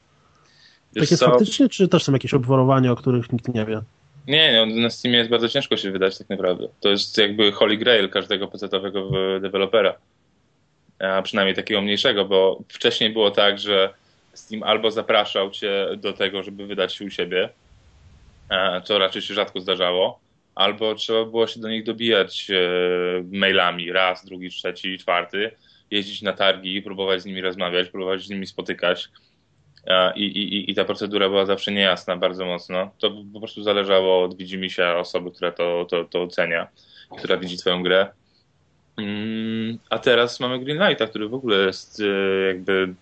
Wiesz 0.94 1.02
Tak 1.04 1.10
jest 1.10 1.22
co? 1.22 1.30
faktycznie, 1.30 1.68
czy 1.68 1.88
też 1.88 2.04
są 2.04 2.12
jakieś 2.12 2.34
obwarowania, 2.34 2.92
o 2.92 2.96
których 2.96 3.32
nikt 3.32 3.54
nie 3.54 3.64
wie? 3.66 3.82
Nie, 4.28 4.66
no, 4.66 4.82
na 4.82 4.90
Steamie 4.90 5.18
jest 5.18 5.30
bardzo 5.30 5.48
ciężko 5.48 5.76
się 5.76 5.90
wydać 5.92 6.18
tak 6.18 6.28
naprawdę. 6.28 6.68
To 6.80 6.88
jest 6.88 7.18
jakby 7.18 7.52
holy 7.52 7.76
grail 7.76 8.10
każdego 8.10 8.46
PC-owego 8.48 9.10
w- 9.10 9.40
dewelopera. 9.42 9.94
A 10.98 11.22
przynajmniej 11.22 11.56
takiego 11.56 11.82
mniejszego, 11.82 12.24
bo 12.24 12.60
wcześniej 12.68 13.10
było 13.10 13.30
tak, 13.30 13.58
że 13.58 13.94
Steam 14.34 14.62
albo 14.62 14.90
zapraszał 14.90 15.50
cię 15.50 15.86
do 15.96 16.12
tego, 16.12 16.42
żeby 16.42 16.66
wydać 16.66 16.94
się 16.94 17.04
u 17.04 17.10
siebie, 17.10 17.48
e, 18.50 18.82
co 18.84 18.98
raczej 18.98 19.22
się 19.22 19.34
rzadko 19.34 19.60
zdarzało, 19.60 20.20
albo 20.54 20.94
trzeba 20.94 21.24
było 21.24 21.46
się 21.46 21.60
do 21.60 21.68
nich 21.68 21.84
dobijać 21.84 22.50
e, 22.50 22.54
mailami 23.32 23.92
raz, 23.92 24.24
drugi, 24.24 24.50
trzeci, 24.50 24.98
czwarty, 24.98 25.50
jeździć 25.90 26.22
na 26.22 26.32
targi, 26.32 26.82
próbować 26.82 27.22
z 27.22 27.24
nimi 27.24 27.40
rozmawiać, 27.40 27.88
próbować 27.88 28.22
z 28.22 28.30
nimi 28.30 28.46
spotykać. 28.46 29.08
E, 29.86 30.12
I, 30.16 30.24
i, 30.24 30.70
I 30.70 30.74
ta 30.74 30.84
procedura 30.84 31.28
była 31.28 31.46
zawsze 31.46 31.72
niejasna 31.72 32.16
bardzo 32.16 32.44
mocno. 32.44 32.90
To 32.98 33.10
po 33.32 33.40
prostu 33.40 33.62
zależało 33.62 34.24
od 34.24 34.36
widzimisię 34.36 34.96
osoby, 34.96 35.30
która 35.30 35.52
to, 35.52 35.86
to, 35.90 36.04
to 36.04 36.22
ocenia, 36.22 36.68
która 37.18 37.36
widzi 37.36 37.56
twoją 37.58 37.82
grę. 37.82 38.06
Mm, 38.98 39.78
A 39.90 39.98
teraz 39.98 40.40
mamy 40.40 40.58
Greenlighta, 40.58 41.06
który 41.06 41.28
w 41.28 41.34
ogóle 41.34 41.66
jest 41.66 42.00
e, 42.00 42.46
jakby 42.46 42.94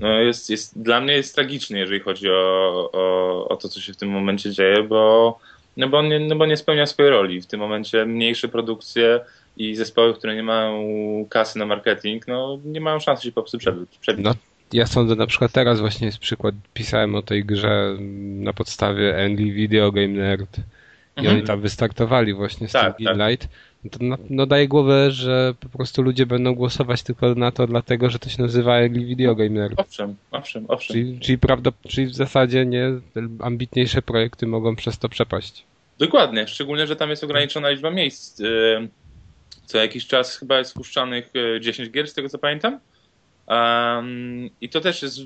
no 0.00 0.20
jest, 0.20 0.50
jest, 0.50 0.82
dla 0.82 1.00
mnie 1.00 1.12
jest 1.12 1.34
tragiczny, 1.34 1.78
jeżeli 1.78 2.00
chodzi 2.00 2.30
o, 2.30 2.90
o, 2.92 3.48
o 3.48 3.56
to, 3.56 3.68
co 3.68 3.80
się 3.80 3.92
w 3.92 3.96
tym 3.96 4.08
momencie 4.10 4.50
dzieje, 4.50 4.82
bo, 4.82 5.38
no 5.76 5.88
bo, 5.88 6.02
nie, 6.02 6.20
no 6.20 6.36
bo 6.36 6.46
nie 6.46 6.56
spełnia 6.56 6.86
swojej 6.86 7.10
roli. 7.10 7.40
W 7.40 7.46
tym 7.46 7.60
momencie 7.60 8.06
mniejsze 8.06 8.48
produkcje 8.48 9.20
i 9.56 9.76
zespoły, 9.76 10.14
które 10.14 10.34
nie 10.34 10.42
mają 10.42 10.84
kasy 11.30 11.58
na 11.58 11.66
marketing, 11.66 12.26
no 12.28 12.58
nie 12.64 12.80
mają 12.80 13.00
szansy 13.00 13.22
się 13.22 13.32
po 13.32 13.42
prostu 13.42 13.58
przebić. 14.00 14.24
No, 14.24 14.34
ja 14.72 14.86
sądzę 14.86 15.14
na 15.14 15.26
przykład 15.26 15.52
teraz 15.52 15.80
właśnie 15.80 16.06
jest 16.06 16.18
przykład, 16.18 16.54
pisałem 16.74 17.14
o 17.14 17.22
tej 17.22 17.44
grze 17.44 17.96
na 18.18 18.52
podstawie 18.52 19.24
Angry 19.24 19.52
Video 19.52 19.92
Game 19.92 20.08
Nerd 20.08 20.58
i 20.58 21.20
Mhm. 21.20 21.36
oni 21.36 21.46
tam 21.46 21.60
wystartowali 21.60 22.34
właśnie 22.34 22.68
z 22.68 22.72
Tak, 22.72 22.96
tym 22.96 23.04
Greenlight. 23.06 23.48
To 23.48 23.54
no, 24.00 24.16
no 24.30 24.46
daje 24.46 24.68
głowę, 24.68 25.10
że 25.10 25.54
po 25.60 25.68
prostu 25.68 26.02
ludzie 26.02 26.26
będą 26.26 26.54
głosować 26.54 27.02
tylko 27.02 27.34
na 27.34 27.52
to 27.52 27.66
dlatego, 27.66 28.10
że 28.10 28.18
to 28.18 28.28
się 28.28 28.42
nazywa 28.42 28.88
Video 28.88 29.34
Game 29.34 29.50
Nerd. 29.50 29.80
Owszem, 29.80 30.16
owszem, 30.30 30.64
owszem. 30.68 30.94
Czyli, 30.94 31.20
czyli, 31.20 31.38
prawda, 31.38 31.70
czyli 31.88 32.06
w 32.06 32.14
zasadzie 32.14 32.66
nie 32.66 32.90
ambitniejsze 33.40 34.02
projekty 34.02 34.46
mogą 34.46 34.76
przez 34.76 34.98
to 34.98 35.08
przepaść. 35.08 35.64
Dokładnie, 35.98 36.48
szczególnie, 36.48 36.86
że 36.86 36.96
tam 36.96 37.10
jest 37.10 37.24
ograniczona 37.24 37.70
liczba 37.70 37.90
miejsc. 37.90 38.42
Co 39.66 39.78
jakiś 39.78 40.06
czas 40.06 40.36
chyba 40.36 40.58
jest 40.58 40.70
wpuszczanych 40.70 41.30
yy, 41.34 41.60
10 41.60 41.90
gier, 41.90 42.08
z 42.08 42.14
tego 42.14 42.28
co 42.28 42.38
pamiętam. 42.38 42.80
Um, 43.48 44.50
I 44.60 44.68
to 44.68 44.80
też 44.80 45.02
jest, 45.02 45.18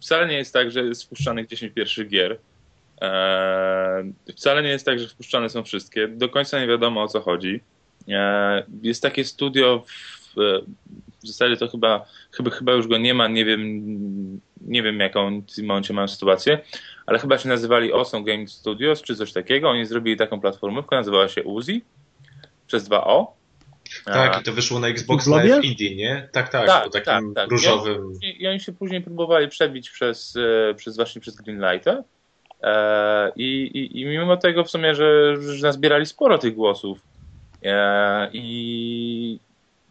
wcale 0.00 0.28
nie 0.28 0.36
jest 0.36 0.52
tak, 0.52 0.70
że 0.70 0.84
jest 0.84 1.04
wpuszczanych 1.04 1.46
10 1.46 1.72
pierwszych 1.74 2.08
gier. 2.08 2.38
Eee, 3.00 4.12
wcale 4.36 4.62
nie 4.62 4.68
jest 4.68 4.86
tak, 4.86 4.98
że 4.98 5.08
wpuszczane 5.08 5.48
są 5.48 5.62
wszystkie. 5.62 6.08
Do 6.08 6.28
końca 6.28 6.60
nie 6.60 6.66
wiadomo 6.66 7.02
o 7.02 7.08
co 7.08 7.20
chodzi. 7.20 7.60
Eee, 8.08 8.62
jest 8.82 9.02
takie 9.02 9.24
studio, 9.24 9.84
w, 9.86 10.62
w 11.22 11.26
zasadzie 11.26 11.56
to 11.56 11.68
chyba, 11.68 12.06
chyba, 12.32 12.50
chyba 12.50 12.72
już 12.72 12.86
go 12.88 12.98
nie 12.98 13.14
ma, 13.14 13.28
nie 13.28 13.44
wiem, 13.44 13.60
nie 14.60 14.82
wiem 14.82 15.00
jaką 15.00 15.40
w 15.40 15.54
tym 15.54 15.66
momencie 15.66 15.94
mają 15.94 16.08
sytuację, 16.08 16.58
ale 17.06 17.18
chyba 17.18 17.38
się 17.38 17.48
nazywali 17.48 17.92
Awesome 17.92 18.24
Game 18.24 18.46
Studios 18.48 19.02
czy 19.02 19.16
coś 19.16 19.32
takiego. 19.32 19.70
Oni 19.70 19.86
zrobili 19.86 20.16
taką 20.16 20.40
platformówkę, 20.40 20.96
nazywała 20.96 21.28
się 21.28 21.42
Uzi 21.42 21.84
przez 22.66 22.88
2O. 22.88 23.26
Tak, 24.04 24.36
A- 24.36 24.40
i 24.40 24.42
to 24.42 24.52
wyszło 24.52 24.80
na 24.80 24.88
Xbox? 24.88 25.26
Live 25.26 25.64
Indie, 25.64 25.96
nie? 25.96 26.28
Tak, 26.32 26.48
tak, 26.48 26.66
Tak, 26.66 26.84
po 26.84 26.90
takim 26.90 27.34
tak, 27.34 27.44
tak. 27.44 27.50
różowym. 27.50 28.18
I, 28.22 28.42
I 28.42 28.48
oni 28.48 28.60
się 28.60 28.72
później 28.72 29.00
próbowali 29.00 29.48
przebić 29.48 29.90
przez, 29.90 30.36
e, 30.70 30.74
przez 30.74 30.96
właśnie 30.96 31.20
przez 31.20 31.36
Greenlighta. 31.36 32.04
E, 32.62 33.32
i, 33.36 33.62
i, 33.62 34.00
I 34.00 34.04
mimo 34.04 34.36
tego 34.36 34.64
w 34.64 34.70
sumie, 34.70 34.94
że, 34.94 35.36
że 35.42 35.66
nazbierali 35.66 36.06
sporo 36.06 36.38
tych 36.38 36.54
głosów. 36.54 36.98
E, 37.64 38.30
I 38.32 39.38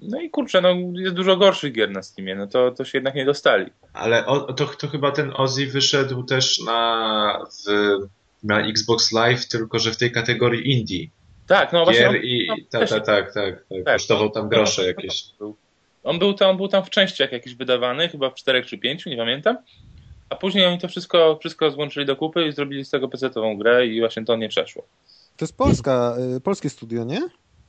no 0.02 0.22
i 0.22 0.30
kurczę, 0.30 0.62
no 0.62 0.70
jest 0.96 1.16
dużo 1.16 1.38
gorszych 1.38 1.74
gier 1.74 1.92
na 1.92 2.04
Steamie, 2.04 2.36
no 2.36 2.48
to, 2.48 2.72
to 2.72 2.86
się 2.86 2.98
jednak 2.98 3.16
nie 3.16 3.26
dostali. 3.26 3.66
Ale 3.94 4.26
o, 4.26 4.54
to, 4.54 4.66
to 4.66 4.88
chyba 4.88 5.12
ten 5.12 5.32
Ozzy 5.36 5.68
wyszedł 5.68 6.24
też 6.24 6.60
na, 6.66 7.46
w, 7.68 7.98
na 8.44 8.62
Xbox 8.68 9.12
Live, 9.12 9.48
tylko 9.48 9.80
że 9.80 9.92
w 9.92 9.98
tej 9.98 10.12
kategorii 10.12 10.72
indie. 10.72 11.08
Tak, 11.48 11.74
no 11.74 11.84
właśnie. 11.84 12.02
Gier 12.02 12.10
on- 12.10 12.16
i 12.24 12.46
no, 12.48 12.56
tak, 12.72 12.90
tak, 12.90 13.06
tak, 13.06 13.06
tak, 13.06 13.34
tak. 13.34 13.64
Tak. 13.86 13.94
Kosztował 13.96 14.30
tam 14.30 14.50
grosze 14.50 14.88
jakieś. 14.88 15.24
Był- 15.40 15.56
On 16.04 16.20
był 16.20 16.34
tam, 16.34 16.50
on 16.50 16.58
był 16.58 16.68
tam 16.68 16.84
w 16.86 16.90
częściach 16.90 17.32
jakiś 17.32 17.56
wydawany, 17.56 18.10
chyba 18.10 18.30
w 18.30 18.36
czterech 18.36 18.66
czy 18.66 18.78
pięciu, 18.78 19.10
nie 19.10 19.18
pamiętam. 19.18 19.58
A 20.30 20.36
później 20.36 20.66
oni 20.66 20.80
to 20.80 20.88
wszystko, 20.88 21.38
wszystko 21.40 21.72
złączyli 21.72 22.06
do 22.06 22.16
kupy 22.16 22.48
i 22.48 22.52
zrobili 22.52 22.86
z 22.86 22.90
tego 22.90 23.08
PC-ową 23.08 23.58
grę 23.58 23.88
i 23.88 24.00
właśnie 24.00 24.26
to 24.26 24.36
nie 24.36 24.50
przeszło. 24.50 24.84
to 25.38 25.46
jest 25.46 25.58
Polska, 25.58 26.16
y, 26.38 26.42
polskie 26.42 26.70
studio, 26.70 27.04
nie? 27.04 27.22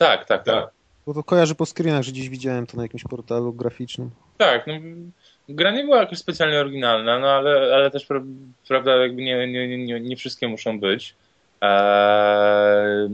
Tak, 0.03 0.25
tak, 0.25 0.45
tak. 0.45 0.55
Tak. 0.65 0.71
Bo 1.07 1.15
to 1.15 1.23
kojarzę 1.23 1.55
po 1.55 1.67
screenach, 1.67 2.03
że 2.03 2.13
gdzieś 2.13 2.29
widziałem 2.29 2.67
to 2.67 2.77
na 2.77 2.83
jakimś 2.83 3.05
portalu 3.05 3.53
graficznym. 3.53 4.11
Tak, 4.39 4.67
no, 4.67 4.75
gra 5.49 5.71
nie 5.71 5.85
była 5.85 5.99
jakoś 6.01 6.19
specjalnie 6.19 6.61
oryginalna, 6.61 7.19
no 7.19 7.27
ale, 7.31 7.75
ale 7.75 7.91
też 7.91 8.09
pra- 8.09 8.27
prawda, 8.69 8.97
jakby 8.97 9.23
nie, 9.23 9.49
nie, 9.49 9.79
nie, 9.79 10.01
nie 10.01 10.17
wszystkie 10.17 10.49
muszą 10.49 10.81
być. 10.81 11.15
Eee, 11.61 13.09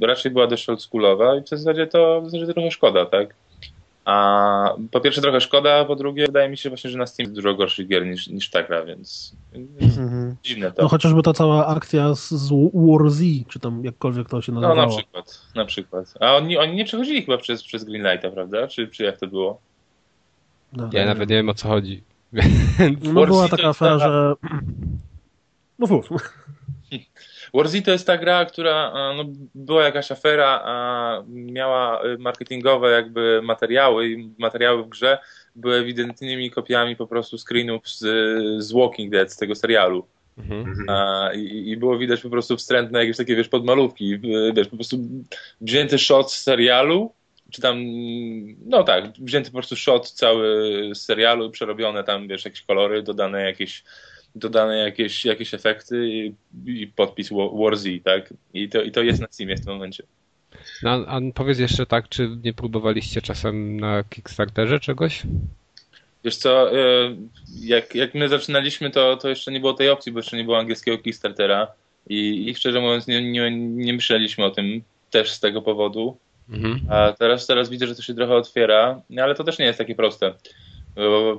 raczej 0.00 0.32
była 0.32 0.46
dość 0.46 0.68
oldschoolowa 0.68 1.36
i 1.36 1.42
w 1.42 1.48
zasadzie 1.48 1.86
to 1.86 2.20
w 2.22 2.30
zasadzie 2.30 2.52
trochę 2.52 2.70
szkoda, 2.70 3.06
tak? 3.06 3.34
A 4.04 4.74
po 4.90 5.00
pierwsze 5.00 5.20
trochę 5.20 5.40
szkoda, 5.40 5.74
a 5.80 5.84
po 5.84 5.96
drugie 5.96 6.26
wydaje 6.26 6.48
mi 6.48 6.56
się 6.56 6.68
właśnie, 6.68 6.90
że 6.90 6.98
na 6.98 7.06
Steam 7.06 7.24
jest 7.24 7.34
dużo 7.34 7.54
gorszych 7.54 7.88
gier 7.88 8.06
niż, 8.06 8.26
niż 8.28 8.50
ta 8.50 8.62
gra, 8.62 8.84
więc, 8.84 9.36
Mhm. 9.82 10.36
dziwne 10.42 10.72
to. 10.72 10.82
No 10.82 10.88
chociażby 10.88 11.22
ta 11.22 11.32
cała 11.32 11.66
akcja 11.66 12.14
z, 12.14 12.30
z 12.30 12.50
War 12.74 13.10
Z, 13.10 13.22
czy 13.48 13.60
tam 13.60 13.84
jakkolwiek 13.84 14.28
to 14.28 14.42
się 14.42 14.52
No 14.52 14.60
nazywało. 14.60 14.90
na 14.90 14.96
przykład, 14.96 15.40
na 15.54 15.64
przykład. 15.64 16.14
A 16.20 16.36
oni, 16.36 16.58
oni 16.58 16.74
nie 16.76 16.84
przechodzili 16.84 17.22
chyba 17.22 17.38
przez, 17.38 17.62
przez 17.62 17.84
Greenlighta, 17.84 18.30
prawda? 18.30 18.68
Czy, 18.68 18.88
czy 18.88 19.02
jak 19.04 19.18
to 19.18 19.26
było? 19.26 19.60
No, 20.72 20.90
Ja 20.92 21.00
nie 21.00 21.06
nawet 21.06 21.20
wiem. 21.20 21.28
nie 21.28 21.36
wiem 21.36 21.48
o 21.48 21.54
co 21.54 21.68
chodzi. 21.68 22.02
No 23.12 23.26
była 23.26 23.48
taka 23.48 23.68
afera, 23.68 23.98
że... 23.98 24.34
No 25.78 25.86
mów. 25.86 26.08
Warzy 27.54 27.82
to 27.82 27.90
jest 27.90 28.06
ta 28.06 28.18
gra, 28.18 28.44
która 28.44 28.92
no, 29.16 29.24
była 29.54 29.84
jakaś 29.84 30.12
afera, 30.12 30.62
a 30.64 31.22
miała 31.28 32.02
marketingowe 32.18 32.90
jakby 32.90 33.40
materiały 33.42 34.08
i 34.08 34.30
materiały 34.38 34.82
w 34.82 34.88
grze 34.88 35.18
były 35.56 35.74
ewidentnymi 35.74 36.50
kopiami 36.50 36.96
po 36.96 37.06
prostu 37.06 37.38
screenów 37.38 37.88
z, 37.88 37.98
z 38.64 38.72
Walking 38.72 39.12
Dead, 39.12 39.32
z 39.32 39.36
tego 39.36 39.54
serialu. 39.54 40.06
Mhm. 40.38 40.86
A, 40.88 41.30
i, 41.34 41.70
I 41.70 41.76
było 41.76 41.98
widać 41.98 42.20
po 42.20 42.30
prostu 42.30 42.56
wstrętne 42.56 42.98
jakieś 42.98 43.16
takie, 43.16 43.36
wiesz, 43.36 43.48
podmalówki, 43.48 44.18
wiesz, 44.54 44.68
po 44.68 44.76
prostu 44.76 44.96
wzięty 45.60 45.98
shot 45.98 46.32
z 46.32 46.40
serialu, 46.40 47.12
czy 47.50 47.62
tam, 47.62 47.76
no 48.66 48.84
tak, 48.84 49.04
wzięty 49.18 49.50
po 49.50 49.56
prostu 49.56 49.76
shot 49.76 50.10
cały 50.10 50.44
z 50.94 51.02
serialu, 51.02 51.50
przerobione 51.50 52.04
tam, 52.04 52.28
wiesz, 52.28 52.44
jakieś 52.44 52.62
kolory, 52.62 53.02
dodane 53.02 53.42
jakieś 53.42 53.84
dodane 54.34 54.78
jakieś, 54.78 55.24
jakieś 55.24 55.54
efekty 55.54 56.08
i, 56.08 56.34
i 56.66 56.86
podpis 56.86 57.30
War 57.30 57.74
tak? 58.04 58.34
I 58.54 58.68
to, 58.68 58.82
I 58.82 58.90
to 58.90 59.02
jest 59.02 59.20
na 59.20 59.26
Steamie 59.30 59.56
w 59.56 59.64
tym 59.64 59.72
momencie. 59.72 60.04
No, 60.82 60.90
a 60.90 61.20
powiedz 61.34 61.58
jeszcze 61.58 61.86
tak, 61.86 62.08
czy 62.08 62.28
nie 62.44 62.52
próbowaliście 62.52 63.22
czasem 63.22 63.80
na 63.80 64.04
Kickstarterze 64.04 64.80
czegoś? 64.80 65.22
Wiesz 66.24 66.36
co, 66.36 66.76
y, 66.76 67.16
jak, 67.60 67.94
jak 67.94 68.14
my 68.14 68.28
zaczynaliśmy, 68.28 68.90
to, 68.90 69.16
to 69.16 69.28
jeszcze 69.28 69.52
nie 69.52 69.60
było 69.60 69.74
tej 69.74 69.90
opcji, 69.90 70.12
bo 70.12 70.18
jeszcze 70.18 70.36
nie 70.36 70.44
było 70.44 70.58
angielskiego 70.58 70.98
Kickstartera 70.98 71.68
i, 72.08 72.48
i 72.48 72.54
szczerze 72.54 72.80
mówiąc 72.80 73.06
nie, 73.06 73.32
nie, 73.32 73.50
nie 73.56 73.92
myśleliśmy 73.92 74.44
o 74.44 74.50
tym 74.50 74.82
też 75.10 75.32
z 75.32 75.40
tego 75.40 75.62
powodu. 75.62 76.16
Mhm. 76.50 76.80
A 76.88 77.12
teraz, 77.18 77.46
teraz 77.46 77.70
widzę, 77.70 77.86
że 77.86 77.94
to 77.94 78.02
się 78.02 78.14
trochę 78.14 78.34
otwiera, 78.34 79.02
ale 79.22 79.34
to 79.34 79.44
też 79.44 79.58
nie 79.58 79.64
jest 79.64 79.78
takie 79.78 79.94
proste. 79.94 80.34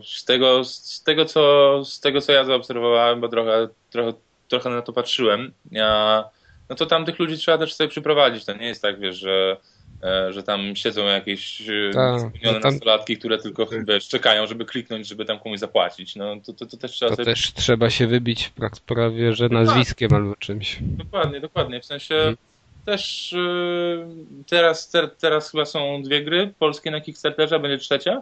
Z 0.04 0.26
tego, 0.26 0.64
z 0.64 1.04
tego, 1.04 1.26
co, 1.26 1.82
z 1.86 2.00
tego 2.00 2.22
co 2.22 2.32
ja 2.32 2.46
zaobserwowałem, 2.46 3.22
bo 3.22 3.30
trochę, 3.30 3.68
trochę, 3.90 4.14
trochę 4.48 4.70
na 4.70 4.82
to 4.82 4.94
patrzyłem, 4.94 5.54
ja, 5.72 6.24
no 6.70 6.76
to 6.76 6.86
tam 6.86 7.06
tych 7.06 7.20
ludzi 7.20 7.38
trzeba 7.38 7.58
też 7.58 7.74
sobie 7.74 7.88
przyprowadzić. 7.88 8.46
To 8.46 8.54
nie 8.54 8.66
jest 8.66 8.82
tak, 8.82 9.00
wiesz, 9.00 9.18
że, 9.18 9.58
e, 10.04 10.34
że 10.34 10.44
tam 10.44 10.76
siedzą 10.76 11.06
jakieś 11.06 11.62
e, 11.62 11.94
Ta, 11.94 12.20
spełnione 12.20 12.60
tam... 12.60 12.72
nastolatki, 12.72 13.18
które 13.18 13.38
tylko 13.38 13.68
wiesz, 13.88 14.08
czekają, 14.08 14.48
żeby 14.48 14.66
kliknąć, 14.66 15.08
żeby 15.08 15.26
tam 15.26 15.40
komuś 15.40 15.60
zapłacić. 15.60 16.16
No, 16.16 16.36
to, 16.46 16.54
to, 16.54 16.66
to 16.66 16.78
też 16.78 16.92
trzeba 16.92 17.10
to 17.10 17.16
sobie... 17.16 17.26
też 17.26 17.54
trzeba 17.54 17.90
się 17.90 18.08
wybić 18.08 18.52
prawie, 18.86 19.34
że 19.34 19.50
nazwiskiem 19.50 20.14
albo 20.14 20.36
czymś. 20.36 20.78
Dokładnie, 20.82 21.40
dokładnie. 21.40 21.82
W 21.82 21.86
sensie 21.86 22.16
hmm. 22.16 22.38
też 22.86 23.34
y, 23.34 24.06
teraz, 24.50 24.90
ter, 24.90 25.10
teraz 25.10 25.52
chyba 25.52 25.66
są 25.66 26.04
dwie 26.04 26.24
gry 26.24 26.54
polskie 26.60 26.92
na 26.92 27.02
Kickstarterze, 27.02 27.60
będzie 27.60 27.78
trzecia. 27.78 28.22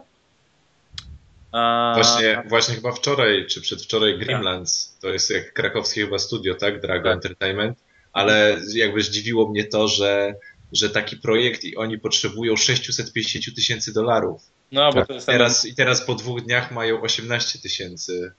A... 1.52 1.92
Właśnie, 1.94 2.42
właśnie 2.48 2.74
chyba 2.74 2.92
wczoraj, 2.92 3.46
czy 3.46 3.60
przedwczoraj 3.60 4.18
Grimlands, 4.18 4.98
to 5.00 5.08
jest 5.08 5.30
jak 5.30 5.52
krakowskie 5.52 6.04
chyba 6.04 6.18
studio, 6.18 6.54
tak? 6.54 6.80
Drago 6.80 7.04
tak. 7.04 7.14
Entertainment, 7.14 7.78
ale 8.12 8.60
jakby 8.74 9.02
zdziwiło 9.02 9.48
mnie 9.48 9.64
to, 9.64 9.88
że, 9.88 10.34
że 10.72 10.90
taki 10.90 11.16
projekt 11.16 11.64
i 11.64 11.76
oni 11.76 11.98
potrzebują 11.98 12.56
650 12.56 13.56
tysięcy 13.56 13.92
dolarów. 13.92 14.42
No, 14.72 14.92
bo 14.92 14.98
tak. 14.98 15.08
to 15.08 15.14
jest 15.14 15.26
teraz, 15.26 15.64
I 15.64 15.74
teraz 15.74 16.06
po 16.06 16.14
dwóch 16.14 16.40
dniach 16.40 16.72
mają 16.72 17.00
18 17.00 17.58
tysięcy. 17.58 18.32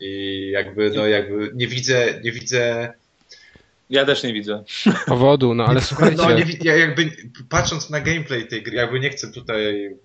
I 0.00 0.50
jakby, 0.52 0.90
no 0.90 1.06
jakby 1.06 1.50
nie 1.54 1.66
widzę, 1.66 2.20
nie 2.24 2.32
widzę 2.32 2.92
ja 3.90 4.04
też 4.04 4.22
nie 4.22 4.32
widzę. 4.32 4.64
Powodu, 5.06 5.54
no 5.54 5.66
ale 5.66 5.80
słuchajcie. 5.80 6.16
No, 6.16 6.32
nie, 6.32 6.44
ja 6.62 6.76
jakby 6.76 7.10
patrząc 7.48 7.90
na 7.90 8.00
gameplay 8.00 8.48
tej 8.48 8.62
gry, 8.62 8.76
jakby 8.76 9.00
nie 9.00 9.10
chcę 9.10 9.32
tutaj 9.32 9.96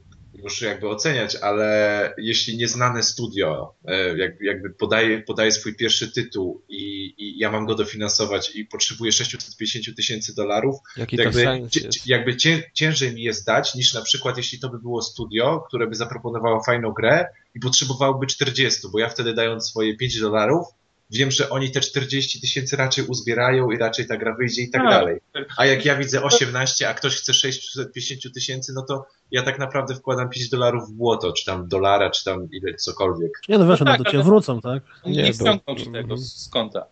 już 0.44 0.62
jakby 0.62 0.90
oceniać, 0.90 1.36
ale 1.36 2.14
jeśli 2.18 2.58
nieznane 2.58 3.04
studio 3.04 3.76
e, 3.86 4.18
jakby 4.42 4.70
podaje, 4.70 5.22
podaje 5.22 5.52
swój 5.52 5.76
pierwszy 5.76 6.12
tytuł 6.12 6.64
i, 6.70 7.14
i 7.18 7.38
ja 7.38 7.52
mam 7.52 7.66
go 7.66 7.76
dofinansować 7.76 8.56
i 8.56 8.66
potrzebuję 8.66 9.12
650 9.12 9.98
tysięcy 9.98 10.36
dolarów, 10.36 10.76
jakby, 11.12 11.46
jakby 12.06 12.38
ciężej 12.74 13.14
mi 13.14 13.24
jest 13.24 13.46
dać 13.46 13.76
niż 13.76 13.94
na 13.94 14.02
przykład 14.02 14.38
jeśli 14.38 14.60
to 14.60 14.70
by 14.70 14.80
było 14.80 15.02
studio, 15.02 15.64
które 15.68 15.88
by 15.88 15.96
zaproponowało 15.96 16.64
fajną 16.64 16.92
grę 16.92 17.26
i 17.56 17.60
potrzebowałoby 17.60 18.28
40, 18.28 18.88
bo 18.92 19.00
ja 19.00 19.10
wtedy 19.10 19.34
dając 19.34 19.70
swoje 19.70 19.98
5 19.98 20.20
dolarów 20.20 20.66
wiem, 21.10 21.32
że 21.32 21.50
oni 21.50 21.72
te 21.72 21.82
40 21.82 22.42
tysięcy 22.42 22.76
raczej 22.76 23.06
uzbierają 23.08 23.72
i 23.72 23.78
raczej 23.78 24.08
ta 24.08 24.18
gra 24.18 24.36
wyjdzie 24.36 24.62
i 24.62 24.70
tak 24.70 24.82
a, 24.82 24.90
dalej. 24.90 25.20
A 25.58 25.66
jak 25.66 25.86
ja 25.86 25.96
widzę 25.96 26.24
18, 26.24 26.90
a 26.90 26.94
ktoś 26.94 27.16
chce 27.16 27.34
650 27.34 28.34
tysięcy, 28.34 28.74
no 28.76 28.82
to 28.82 29.06
ja 29.32 29.44
tak 29.44 29.60
naprawdę 29.60 29.96
wkładam 29.96 30.30
5 30.30 30.50
dolarów 30.50 30.90
w 30.90 30.94
błoto, 30.94 31.34
czy 31.34 31.46
tam 31.46 31.68
dolara, 31.68 32.10
czy 32.10 32.24
tam 32.24 32.48
ile, 32.52 32.74
cokolwiek. 32.74 33.42
Nie, 33.50 33.58
no 33.58 33.68
wiesz, 33.68 33.80
no, 33.80 33.86
tak, 33.86 34.04
do 34.04 34.12
ciebie 34.12 34.24
wrócą, 34.24 34.62
tak? 34.62 34.84
Nie, 35.06 35.24
nie 35.24 35.34
ci 35.34 35.92
tego 35.92 36.18
z 36.18 36.50
konta. 36.50 36.86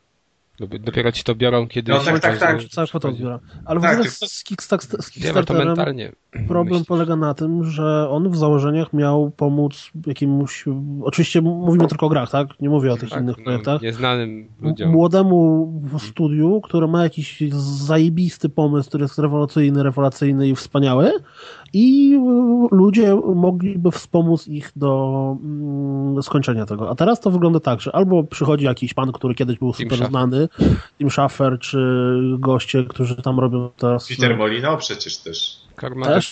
Dopiero 0.59 1.11
ci 1.11 1.23
to 1.23 1.35
biorą, 1.35 1.67
kiedy... 1.67 1.91
No 1.91 1.99
tak, 1.99 2.19
tak, 2.19 2.39
tak. 2.39 2.63
Cały 2.63 2.87
kwotę 2.87 3.13
biorą. 3.13 3.39
Ale 3.65 3.81
tak, 3.81 3.91
w 3.91 3.93
ogóle 3.93 4.11
z, 4.11 4.43
Kickstarterem 4.43 5.75
problem 6.47 6.85
polega 6.85 7.15
na 7.15 7.33
tym, 7.33 7.63
że 7.63 8.09
on 8.09 8.29
w 8.29 8.37
założeniach 8.37 8.93
miał 8.93 9.31
pomóc 9.31 9.91
jakiemuś... 10.07 10.65
Oczywiście 11.03 11.41
mówimy 11.41 11.87
tylko 11.87 12.05
o 12.05 12.09
grach, 12.09 12.29
tak? 12.29 12.47
Nie 12.59 12.69
mówię 12.69 12.93
o 12.93 12.97
tych 12.97 13.09
tak, 13.09 13.21
innych 13.21 13.37
no, 13.37 13.43
projektach. 13.43 13.81
Nieznanym 13.81 14.47
ludziom. 14.61 14.91
Młodemu 14.91 15.73
studiu, 15.99 16.61
które 16.61 16.87
ma 16.87 17.03
jakiś 17.03 17.43
zajebisty 17.85 18.49
pomysł, 18.49 18.89
który 18.89 19.03
jest 19.03 19.19
rewolucyjny, 19.19 19.83
rewelacyjny 19.83 20.47
i 20.47 20.55
wspaniały 20.55 21.11
i 21.73 22.19
ludzie 22.71 23.15
mogliby 23.35 23.91
wspomóc 23.91 24.47
ich 24.47 24.71
do 24.75 25.37
mm, 25.43 26.23
skończenia 26.23 26.65
tego. 26.65 26.89
A 26.89 26.95
teraz 26.95 27.19
to 27.19 27.31
wygląda 27.31 27.59
tak, 27.59 27.81
że 27.81 27.95
albo 27.95 28.23
przychodzi 28.23 28.65
jakiś 28.65 28.93
pan, 28.93 29.11
który 29.11 29.35
kiedyś 29.35 29.59
był 29.59 29.73
super 29.73 29.97
Team 29.97 30.09
znany, 30.09 30.49
Tim 30.97 31.09
Schaffer, 31.09 31.59
czy 31.59 31.77
goście, 32.39 32.83
którzy 32.83 33.15
tam 33.15 33.39
robią 33.39 33.69
teraz... 33.77 34.07
Peter 34.07 34.37
Molino 34.37 34.77
przecież 34.77 35.17
też. 35.17 35.63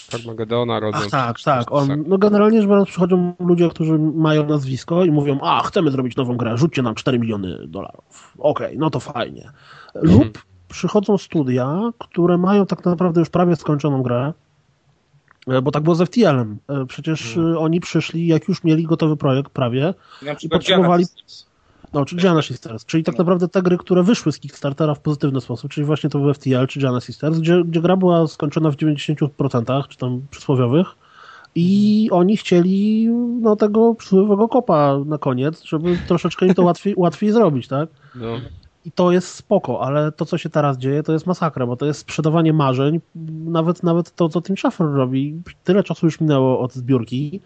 Carmagedona 0.09 0.79
robią. 0.79 0.97
Ach, 0.97 1.09
tak, 1.09 1.41
tak. 1.41 1.71
On, 1.71 2.03
no 2.07 2.17
generalnie 2.17 2.61
rzecz 2.61 2.69
biorąc 2.69 2.89
przychodzą 2.89 3.33
ludzie, 3.39 3.69
którzy 3.69 3.99
mają 3.99 4.47
nazwisko 4.47 5.05
i 5.05 5.11
mówią, 5.11 5.39
a 5.41 5.63
chcemy 5.63 5.91
zrobić 5.91 6.15
nową 6.15 6.37
grę, 6.37 6.57
rzućcie 6.57 6.81
nam 6.81 6.95
4 6.95 7.19
miliony 7.19 7.67
dolarów. 7.67 8.33
Okej, 8.39 8.67
okay, 8.67 8.77
no 8.79 8.89
to 8.89 8.99
fajnie. 8.99 9.51
Lub 9.95 10.13
hmm. 10.13 10.33
przychodzą 10.67 11.17
studia, 11.17 11.91
które 11.99 12.37
mają 12.37 12.65
tak 12.65 12.85
naprawdę 12.85 13.19
już 13.19 13.29
prawie 13.29 13.55
skończoną 13.55 14.03
grę, 14.03 14.33
bo 15.63 15.71
tak 15.71 15.83
było 15.83 15.95
z 15.95 16.01
FTL-em. 16.01 16.57
E, 16.67 16.85
przecież 16.85 17.33
hmm. 17.33 17.57
oni 17.57 17.79
przyszli, 17.79 18.27
jak 18.27 18.47
już 18.47 18.63
mieli 18.63 18.83
gotowy 18.83 19.17
projekt 19.17 19.51
prawie 19.51 19.93
i 20.43 20.49
potrzebowali... 20.49 21.05
No, 21.93 22.05
czy 22.05 22.15
Gianna 22.15 22.41
Sisters, 22.41 22.85
czyli 22.85 23.03
tak 23.03 23.15
no. 23.15 23.17
naprawdę 23.17 23.47
te 23.47 23.61
gry, 23.61 23.77
które 23.77 24.03
wyszły 24.03 24.31
z 24.31 24.39
Kickstartera 24.39 24.95
w 24.95 24.99
pozytywny 24.99 25.41
sposób, 25.41 25.71
czyli 25.71 25.85
właśnie 25.85 26.09
to 26.09 26.19
był 26.19 26.33
FTL 26.33 26.67
czy 26.67 26.79
Gianna 26.79 27.01
Sisters, 27.01 27.39
gdzie, 27.39 27.63
gdzie 27.63 27.81
gra 27.81 27.97
była 27.97 28.27
skończona 28.27 28.71
w 28.71 28.75
90%, 28.75 29.87
czy 29.87 29.97
tam 29.97 30.21
przysłowiowych 30.31 30.87
i 31.55 32.09
oni 32.11 32.37
chcieli 32.37 33.07
no, 33.41 33.55
tego 33.55 33.95
przysłowiowego 33.95 34.47
kopa 34.47 34.97
na 35.05 35.17
koniec, 35.17 35.63
żeby 35.63 35.97
troszeczkę 36.07 36.45
im 36.45 36.53
to 36.53 36.63
łatwiej, 36.69 36.93
łatwiej 36.97 37.31
zrobić, 37.31 37.67
tak? 37.67 37.89
No. 38.15 38.39
I 38.85 38.91
to 38.91 39.11
jest 39.11 39.35
spoko, 39.35 39.81
ale 39.81 40.11
to, 40.11 40.25
co 40.25 40.37
się 40.37 40.49
teraz 40.49 40.77
dzieje, 40.77 41.03
to 41.03 41.13
jest 41.13 41.25
masakra, 41.25 41.65
bo 41.65 41.75
to 41.75 41.85
jest 41.85 41.99
sprzedawanie 41.99 42.53
marzeń. 42.53 42.99
Nawet, 43.45 43.83
nawet 43.83 44.15
to, 44.15 44.29
co 44.29 44.41
Tim 44.41 44.57
Schafer 44.57 44.87
robi. 44.87 45.41
Tyle 45.63 45.83
czasu 45.83 46.05
już 46.05 46.19
minęło 46.19 46.59
od 46.59 46.73
zbiórki 46.73 47.41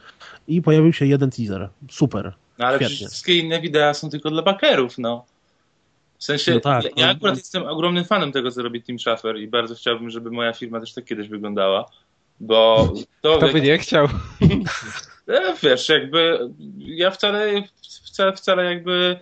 i 0.47 0.61
pojawił 0.61 0.93
się 0.93 1.05
jeden 1.05 1.31
teaser. 1.31 1.69
Super. 1.89 2.33
No 2.57 2.65
ale 2.65 2.79
wszystkie 2.79 3.37
inne 3.37 3.61
wideo 3.61 3.93
są 3.93 4.09
tylko 4.09 4.29
dla 4.29 4.41
bakerów, 4.41 4.97
no. 4.97 5.25
W 6.17 6.23
sensie, 6.23 6.53
no 6.53 6.59
tak, 6.59 6.83
ja 6.97 7.05
no, 7.05 7.11
akurat 7.11 7.33
no. 7.33 7.39
jestem 7.39 7.63
ogromnym 7.63 8.05
fanem 8.05 8.31
tego, 8.31 8.51
co 8.51 8.63
robi 8.63 8.83
Tim 8.83 8.99
Schafer 8.99 9.37
i 9.37 9.47
bardzo 9.47 9.75
chciałbym, 9.75 10.09
żeby 10.09 10.31
moja 10.31 10.53
firma 10.53 10.79
też 10.79 10.93
tak 10.93 11.05
kiedyś 11.05 11.27
wyglądała, 11.27 11.85
bo... 12.39 12.93
To, 13.21 13.37
Kto 13.37 13.49
by 13.49 13.61
nie 13.61 13.77
chciał? 13.77 14.07
E, 15.27 15.53
wiesz, 15.63 15.89
jakby 15.89 16.49
ja 16.77 17.11
wcale, 17.11 17.63
wcale, 18.03 18.33
wcale 18.33 18.65
jakby 18.65 19.19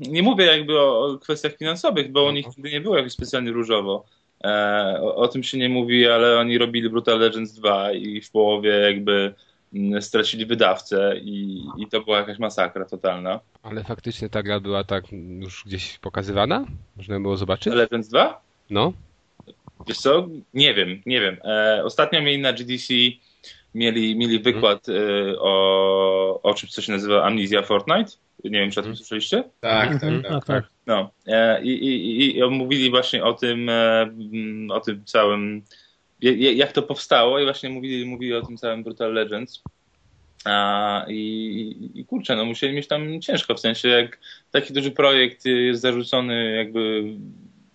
nie 0.00 0.22
mówię 0.22 0.44
jakby 0.44 0.80
o, 0.80 1.18
kwestiach 1.20 1.56
finansowych, 1.56 2.12
bo 2.12 2.24
u 2.24 2.30
nich 2.30 2.46
nigdy 2.46 2.70
nie 2.70 2.80
było 2.80 2.96
jakoś 2.96 3.12
specjalnie 3.12 3.50
różowo. 3.50 4.04
E, 4.44 4.98
o, 5.02 5.16
o, 5.16 5.28
tym 5.28 5.42
się 5.42 5.58
nie 5.58 5.68
mówi, 5.68 6.08
ale 6.08 6.38
oni 6.38 6.58
robili 6.58 6.90
Brutal 6.90 7.18
Legends 7.18 7.54
2 7.54 7.92
i 7.92 8.20
w 8.20 8.30
połowie 8.30 8.70
jakby 8.70 9.34
mm, 9.74 10.02
stracili 10.02 10.46
wydawcę 10.46 11.14
i, 11.22 11.64
i 11.78 11.86
to 11.86 12.00
była 12.00 12.18
jakaś 12.18 12.38
masakra 12.38 12.84
totalna. 12.84 13.40
Ale 13.62 13.84
faktycznie 13.84 14.28
ta 14.28 14.42
gra 14.42 14.60
była 14.60 14.84
tak 14.84 15.04
już 15.40 15.64
gdzieś 15.66 15.98
pokazywana? 15.98 16.64
Można 16.96 17.20
było 17.20 17.36
zobaczyć? 17.36 17.74
Legends 17.74 18.08
2? 18.08 18.40
No. 18.70 18.92
Wiesz 19.86 19.98
co? 19.98 20.28
Nie 20.54 20.74
wiem, 20.74 21.02
nie 21.06 21.20
wiem. 21.20 21.36
E, 21.44 21.84
ostatnio 21.84 22.22
mieli 22.22 22.38
na 22.38 22.52
GDC 22.52 22.94
mieli, 23.74 24.16
mieli 24.16 24.40
wykład 24.40 24.86
hmm. 24.86 25.28
e, 25.28 25.38
o, 25.38 26.40
o 26.42 26.54
czymś, 26.54 26.72
co 26.72 26.82
się 26.82 26.92
nazywa 26.92 27.24
Amnesia 27.24 27.62
Fortnite 27.62 28.10
nie 28.44 28.60
wiem, 28.60 28.70
czy 28.70 28.80
o 28.80 28.82
tym 28.82 28.90
mhm. 28.90 28.96
słyszeliście? 28.96 29.44
Tak, 29.60 29.92
tak, 29.92 30.02
mhm. 30.02 30.22
tak. 30.22 30.32
tak, 30.32 30.44
tak. 30.44 30.64
No. 30.86 31.10
E, 31.26 31.62
I, 31.62 31.70
i, 31.70 32.38
I 32.38 32.44
mówili 32.50 32.90
właśnie 32.90 33.24
o 33.24 33.32
tym, 33.32 33.68
e, 33.68 34.02
mm, 34.02 34.70
o 34.70 34.80
tym 34.80 35.04
całym, 35.04 35.62
jak 36.20 36.72
to 36.72 36.82
powstało 36.82 37.40
i 37.40 37.44
właśnie 37.44 37.70
mówili, 37.70 38.06
mówili 38.06 38.34
o 38.34 38.42
tym 38.42 38.56
całym 38.56 38.84
Brutal 38.84 39.12
Legends. 39.12 39.62
A, 40.44 41.04
i, 41.08 41.90
I 41.94 42.04
kurczę, 42.04 42.36
no 42.36 42.44
musieli 42.44 42.74
mieć 42.74 42.86
tam 42.86 43.20
ciężko, 43.20 43.54
w 43.54 43.60
sensie 43.60 43.88
jak 43.88 44.18
taki 44.50 44.72
duży 44.72 44.90
projekt 44.90 45.44
jest 45.44 45.80
zarzucony 45.80 46.56
jakby 46.56 47.04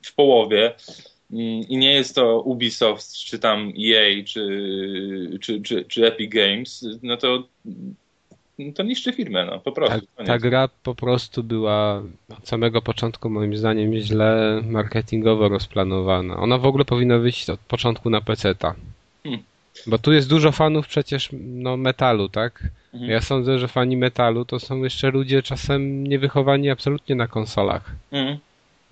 w 0.06 0.16
połowie 0.16 0.74
i 1.70 1.78
nie 1.78 1.94
jest 1.94 2.16
to 2.16 2.42
Ubisoft, 2.42 3.14
czy 3.14 3.40
tam 3.40 3.74
EA, 3.80 4.24
czy, 4.26 5.40
czy, 5.42 5.62
czy, 5.62 5.86
czy 5.86 6.08
Epic 6.08 6.32
Games, 6.32 6.86
no 7.02 7.18
to 7.18 7.48
to 8.76 8.84
niszczy 8.84 9.14
firmę, 9.14 9.46
no 9.46 9.60
po 9.60 9.72
prostu. 9.72 10.08
Ta, 10.16 10.24
ta, 10.24 10.38
gra 10.38 10.70
po 10.84 10.96
prostu 10.96 11.44
była 11.44 12.04
od 12.38 12.48
samego 12.48 12.82
początku 12.82 13.30
moim 13.30 13.58
zdaniem 13.58 13.96
źle 13.96 14.62
marketingowo 14.66 15.50
rozplanowana. 15.50 16.38
Ona 16.38 16.58
w 16.58 16.66
ogóle 16.66 16.86
powinna 16.86 17.18
wyjść 17.18 17.50
od 17.50 17.60
początku 17.60 18.10
na 18.10 18.22
PC-ta. 18.22 18.76
Hmm. 19.24 19.44
Bo 19.88 19.98
tu 19.98 20.14
jest 20.14 20.30
dużo 20.30 20.52
fanów 20.52 20.88
przecież 20.88 21.30
no, 21.42 21.78
metalu, 21.78 22.30
tak? 22.30 22.64
Mhm. 22.94 23.12
Ja 23.12 23.22
sądzę, 23.22 23.60
że 23.60 23.68
fani 23.68 23.98
metalu 23.98 24.46
to 24.46 24.60
są 24.60 24.84
jeszcze 24.84 25.12
ludzie 25.12 25.44
czasem 25.44 26.08
niewychowani 26.08 26.70
absolutnie 26.70 27.16
na 27.16 27.28
konsolach. 27.28 27.92
Mhm. 28.12 28.38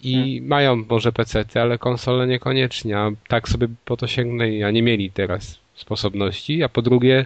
I 0.04 0.16
mhm. 0.16 0.48
mają 0.48 0.76
może 0.90 1.12
PC-ty, 1.12 1.62
ale 1.62 1.78
konsole 1.78 2.28
niekoniecznie, 2.28 2.98
a 2.98 3.12
tak 3.28 3.50
sobie 3.50 3.68
po 3.86 3.98
to 3.98 4.08
sięgnęli, 4.08 4.64
a 4.64 4.72
nie 4.72 4.82
mieli 4.82 5.12
teraz 5.12 5.60
sposobności. 5.76 6.64
A 6.64 6.70
po 6.70 6.82
drugie, 6.82 7.26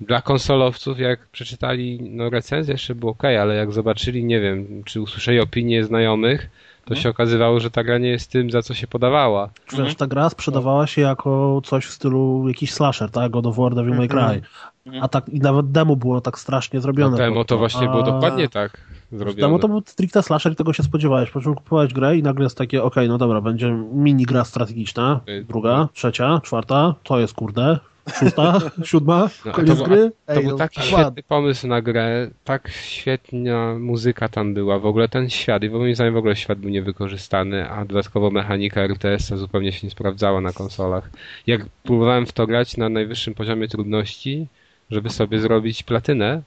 dla 0.00 0.22
konsolowców, 0.22 0.98
jak 0.98 1.26
przeczytali 1.26 1.98
no, 2.10 2.30
recenzję, 2.30 2.72
jeszcze 2.72 2.94
było 2.94 3.12
ok, 3.12 3.24
ale 3.24 3.54
jak 3.54 3.72
zobaczyli, 3.72 4.24
nie 4.24 4.40
wiem, 4.40 4.82
czy 4.84 5.00
usłyszeli 5.00 5.40
opinie 5.40 5.84
znajomych, 5.84 6.50
to 6.84 6.90
mhm. 6.90 7.02
się 7.02 7.08
okazywało, 7.08 7.60
że 7.60 7.70
ta 7.70 7.84
gra 7.84 7.98
nie 7.98 8.08
jest 8.08 8.30
tym, 8.30 8.50
za 8.50 8.62
co 8.62 8.74
się 8.74 8.86
podawała. 8.86 9.50
Wiesz, 9.70 9.78
mhm. 9.78 9.96
ta 9.96 10.06
gra 10.06 10.30
sprzedawała 10.30 10.86
się 10.86 11.02
jako 11.02 11.60
coś 11.64 11.86
w 11.86 11.90
stylu 11.90 12.48
jakiś 12.48 12.72
slasher, 12.72 13.10
tak? 13.10 13.30
God 13.30 13.46
of 13.46 13.56
War, 13.56 13.74
Devil 13.74 13.94
May 13.94 14.08
Cry. 14.08 14.42
Mhm. 14.86 15.04
A 15.04 15.08
tak, 15.08 15.28
i 15.28 15.40
nawet 15.40 15.70
demo 15.70 15.96
było 15.96 16.20
tak 16.20 16.38
strasznie 16.38 16.80
zrobione. 16.80 17.10
No 17.10 17.16
demo 17.16 17.44
to 17.44 17.58
właśnie 17.58 17.88
a... 17.88 17.90
było 17.90 18.02
dokładnie 18.02 18.48
tak 18.48 18.80
zrobione. 19.12 19.40
Demo 19.40 19.58
to 19.58 19.68
był 19.68 19.82
stricte 19.86 20.22
slasher 20.22 20.52
i 20.52 20.56
tego 20.56 20.72
się 20.72 20.82
spodziewałeś. 20.82 21.30
Po 21.30 21.40
czym 21.40 21.54
kupowałeś 21.54 21.92
grę 21.92 22.16
i 22.16 22.22
nagle 22.22 22.44
jest 22.44 22.58
takie, 22.58 22.82
okej, 22.82 23.04
okay, 23.04 23.08
no 23.08 23.18
dobra, 23.18 23.40
będzie 23.40 23.70
mini 23.92 24.24
gra 24.24 24.44
strategiczna, 24.44 25.20
druga, 25.48 25.88
trzecia, 25.92 26.40
czwarta, 26.44 26.94
to 27.02 27.20
jest 27.20 27.34
kurde, 27.34 27.78
szósta, 28.14 28.58
siódma, 28.84 29.30
no, 29.44 29.52
koniec 29.52 29.78
to, 29.78 29.84
gry. 29.84 30.10
To 30.26 30.32
Ej, 30.32 30.42
był 30.42 30.50
no, 30.50 30.56
taki 30.56 30.82
świetny 30.82 31.22
pomysł 31.22 31.66
na 31.66 31.82
grę, 31.82 32.30
tak 32.44 32.68
świetna 32.70 33.74
muzyka 33.78 34.28
tam 34.28 34.54
była, 34.54 34.78
w 34.78 34.86
ogóle 34.86 35.08
ten 35.08 35.30
świat 35.30 35.62
i 35.62 35.70
moim 35.70 35.94
zdaniem 35.94 36.14
w 36.14 36.16
ogóle 36.16 36.36
świat 36.36 36.58
był 36.58 36.70
niewykorzystany, 36.70 37.70
a 37.70 37.84
dodatkowo 37.84 38.30
mechanika 38.30 38.80
RTS-a 38.80 39.36
zupełnie 39.36 39.72
się 39.72 39.86
nie 39.86 39.90
sprawdzała 39.90 40.40
na 40.40 40.52
konsolach. 40.52 41.10
Jak 41.46 41.66
próbowałem 41.82 42.26
w 42.26 42.32
to 42.32 42.46
grać 42.46 42.76
na 42.76 42.88
najwyższym 42.88 43.34
poziomie 43.34 43.68
trudności, 43.68 44.46
żeby 44.90 45.10
sobie 45.10 45.40
zrobić 45.40 45.82
platynę 45.82 46.42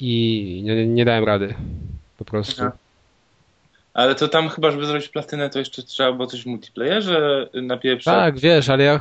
i 0.00 0.62
nie, 0.64 0.86
nie 0.86 1.04
dałem 1.04 1.24
rady. 1.24 1.54
Po 2.18 2.24
prostu. 2.24 2.62
Ale 3.96 4.14
to 4.14 4.28
tam 4.28 4.48
chyba, 4.48 4.70
żeby 4.70 4.86
zrobić 4.86 5.08
platynę, 5.08 5.50
to 5.50 5.58
jeszcze 5.58 5.82
trzeba 5.82 6.12
było 6.12 6.26
coś 6.26 6.42
w 6.42 6.46
multiplayerze 6.46 7.48
napieprzyć. 7.62 8.04
Tak, 8.04 8.38
wiesz, 8.38 8.68
ale 8.68 8.84
ja 8.84 9.00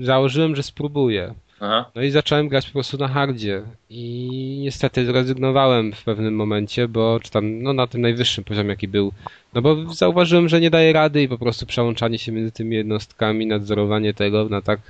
założyłem, 0.00 0.56
że 0.56 0.62
spróbuję. 0.62 1.34
Aha. 1.60 1.90
No 1.94 2.02
i 2.02 2.10
zacząłem 2.10 2.48
grać 2.48 2.66
po 2.66 2.72
prostu 2.72 2.98
na 2.98 3.08
hardzie 3.08 3.62
i 3.90 4.60
niestety 4.62 5.06
zrezygnowałem 5.06 5.92
w 5.92 6.04
pewnym 6.04 6.36
momencie, 6.36 6.88
bo 6.88 7.20
czy 7.22 7.30
tam, 7.30 7.62
no 7.62 7.72
na 7.72 7.86
tym 7.86 8.00
najwyższym 8.00 8.44
poziomie 8.44 8.70
jaki 8.70 8.88
był, 8.88 9.12
no 9.54 9.62
bo 9.62 9.94
zauważyłem, 9.94 10.48
że 10.48 10.60
nie 10.60 10.70
daje 10.70 10.92
rady 10.92 11.22
i 11.22 11.28
po 11.28 11.38
prostu 11.38 11.66
przełączanie 11.66 12.18
się 12.18 12.32
między 12.32 12.52
tymi 12.52 12.76
jednostkami, 12.76 13.46
nadzorowanie 13.46 14.14
tego 14.14 14.48
na 14.48 14.62
tak, 14.62 14.80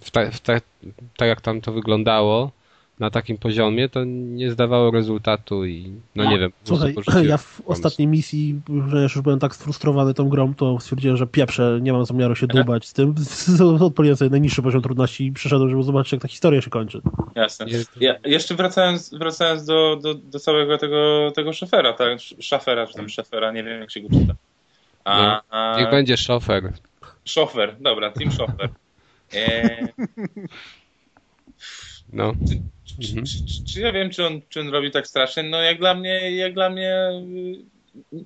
w 0.00 0.10
ta, 0.12 0.30
w 0.30 0.40
ta, 0.40 0.60
tak 1.16 1.28
jak 1.28 1.40
tam 1.40 1.60
to 1.60 1.72
wyglądało, 1.72 2.50
na 3.00 3.10
takim 3.10 3.38
poziomie, 3.38 3.88
to 3.88 4.04
nie 4.04 4.50
zdawało 4.50 4.90
rezultatu 4.90 5.66
i 5.66 5.92
no 6.16 6.30
nie 6.30 6.38
wiem. 6.38 6.52
Słuchaj, 6.64 6.94
ja 7.26 7.36
w 7.36 7.62
ostatniej 7.66 8.08
misji, 8.08 8.60
że 8.88 9.02
już 9.02 9.20
byłem 9.20 9.38
tak 9.38 9.54
sfrustrowany 9.54 10.14
tą 10.14 10.28
grą, 10.28 10.54
to 10.54 10.80
stwierdziłem, 10.80 11.16
że 11.16 11.26
pieprze, 11.26 11.78
nie 11.82 11.92
mam 11.92 12.04
zamiaru 12.04 12.34
się 12.34 12.46
dłubać 12.46 12.86
z 12.88 12.92
tym. 12.92 13.14
Odpaliłem 13.80 14.16
sobie 14.16 14.30
najniższy 14.30 14.62
poziom 14.62 14.82
trudności 14.82 15.26
i 15.26 15.32
przyszedłem, 15.32 15.70
żeby 15.70 15.82
zobaczyć, 15.82 16.12
jak 16.12 16.22
ta 16.22 16.28
historia 16.28 16.62
się 16.62 16.70
kończy. 16.70 17.00
Jasne. 17.34 17.66
Ja, 18.00 18.14
jeszcze 18.24 18.54
wracając, 18.54 19.14
wracając 19.14 19.64
do, 19.64 19.96
do, 19.96 20.14
do 20.14 20.40
całego 20.40 20.78
tego, 20.78 21.32
tego 21.34 21.52
szofera, 21.52 21.92
tak? 21.92 22.18
Szafera, 22.40 22.86
czy 22.86 22.94
tam 22.94 23.08
szafera, 23.08 23.52
nie 23.52 23.64
wiem 23.64 23.80
jak 23.80 23.90
się 23.90 24.00
go 24.00 24.08
czyta. 24.08 24.34
A, 25.04 25.22
no, 25.22 25.42
a... 25.50 25.80
Niech 25.80 25.90
będzie 25.90 26.16
szofer. 26.16 26.72
Szofer, 27.24 27.76
dobra, 27.80 28.10
team 28.10 28.32
szofer. 28.32 28.68
E... 29.34 29.88
No. 32.12 32.32
Czy, 33.02 33.08
mhm. 33.08 33.26
czy, 33.26 33.46
czy, 33.46 33.72
czy, 33.72 33.80
ja 33.80 33.92
wiem, 33.92 34.10
czy 34.10 34.26
on, 34.26 34.40
czy 34.48 34.60
on 34.60 34.68
robi 34.68 34.90
tak 34.90 35.06
strasznie? 35.06 35.42
No 35.42 35.62
jak 35.62 35.78
dla 35.78 35.94
mnie, 35.94 36.36
jak 36.36 36.54
dla 36.54 36.70
mnie 36.70 37.10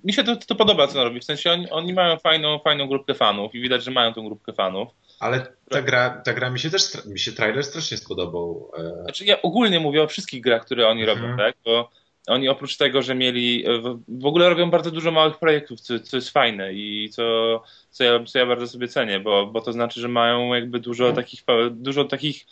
mi 0.05 0.12
się 0.12 0.25
to, 0.25 0.37
to 0.37 0.55
podoba, 0.55 0.87
co 0.87 0.99
on 0.99 1.05
robi. 1.05 1.20
W 1.20 1.25
sensie 1.25 1.53
oni, 1.53 1.70
oni 1.70 1.92
mają 1.92 2.18
fajną, 2.18 2.59
fajną 2.59 2.87
grupkę 2.87 3.14
fanów 3.14 3.55
i 3.55 3.61
widać, 3.61 3.85
że 3.85 3.90
mają 3.90 4.14
tą 4.14 4.25
grupkę 4.25 4.53
fanów. 4.53 4.88
Ale 5.20 5.47
ta 5.70 5.83
gra, 5.83 6.23
ta 6.25 6.33
gra 6.33 6.51
mi 6.51 6.61
się 6.61 6.70
też, 6.70 7.05
mi 7.07 7.18
się 7.18 7.33
trailer 7.33 7.64
strasznie 7.64 7.97
spodobał. 7.97 8.70
E. 8.79 9.03
Znaczy 9.03 9.25
ja 9.25 9.42
ogólnie 9.42 9.81
mówię 9.81 10.03
o 10.03 10.07
wszystkich 10.07 10.40
grach, 10.40 10.64
które 10.64 10.88
oni 10.88 11.07
robią, 11.07 11.25
mhm. 11.25 11.38
tak? 11.38 11.57
Bo 11.64 11.90
oni 12.27 12.49
oprócz 12.49 12.77
tego, 12.77 13.03
że 13.03 13.14
mieli, 13.14 13.64
w 14.09 14.27
ogóle 14.27 14.49
robią 14.49 14.70
bardzo 14.70 14.90
dużo 14.90 15.11
małych 15.11 15.38
projektów, 15.38 15.81
co, 15.81 16.01
co 16.01 16.16
jest 16.16 16.31
fajne 16.31 16.73
i 16.73 17.11
co, 17.12 17.62
co, 17.90 18.05
ja, 18.05 18.25
co 18.25 18.38
ja 18.38 18.47
bardzo 18.47 18.66
sobie 18.66 18.88
cenię, 18.88 19.20
bo, 19.20 19.47
bo 19.47 19.61
to 19.61 19.73
znaczy, 19.73 20.01
że 20.01 20.09
mają 20.09 20.55
jakby 20.55 20.81
dużo 20.81 21.12
takich, 21.12 21.42
dużo 21.70 22.05
takich 22.05 22.47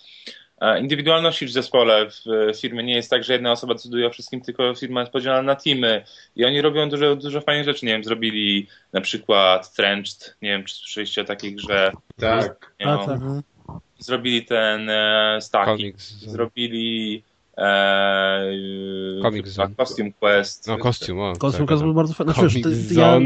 Indywidualności 0.80 1.46
w 1.46 1.52
zespole 1.52 2.06
w 2.10 2.56
firmie 2.60 2.82
nie 2.82 2.94
jest 2.94 3.10
tak, 3.10 3.24
że 3.24 3.32
jedna 3.32 3.52
osoba 3.52 3.74
decyduje 3.74 4.06
o 4.06 4.10
wszystkim, 4.10 4.40
tylko 4.40 4.74
firma 4.74 5.00
jest 5.00 5.12
podzielona 5.12 5.42
na 5.42 5.54
teamy 5.54 6.04
i 6.36 6.44
oni 6.44 6.60
robią 6.60 6.88
dużo, 6.88 7.16
dużo 7.16 7.40
fajnych 7.40 7.64
rzeczy. 7.64 7.86
Nie 7.86 7.92
wiem, 7.92 8.04
zrobili 8.04 8.68
na 8.92 9.00
przykład 9.00 9.74
Trenched, 9.74 10.36
nie 10.42 10.48
wiem, 10.48 10.64
czy 10.64 10.74
słyszeliście 10.74 11.22
o 11.22 11.24
takiej 11.24 11.54
grze. 11.54 11.92
Tak. 12.16 12.74
Nie, 12.80 12.86
tak. 12.86 13.20
Zrobili 13.98 14.44
ten 14.44 14.90
e, 14.90 15.38
Stacking, 15.40 16.00
zrobili 16.00 17.22
Comic 19.22 19.48
Zone. 19.48 19.74
Costume 19.76 20.12
Quest. 20.12 20.68
No, 20.68 20.78
Costume, 20.78 21.22
o, 21.22 21.36
Costume 21.36 21.66
Quest 21.66 21.82
był 21.82 21.94
bardzo 21.94 22.14
fajny. 22.14 22.32
Znaczy, 22.32 22.60
ja, 22.90 23.18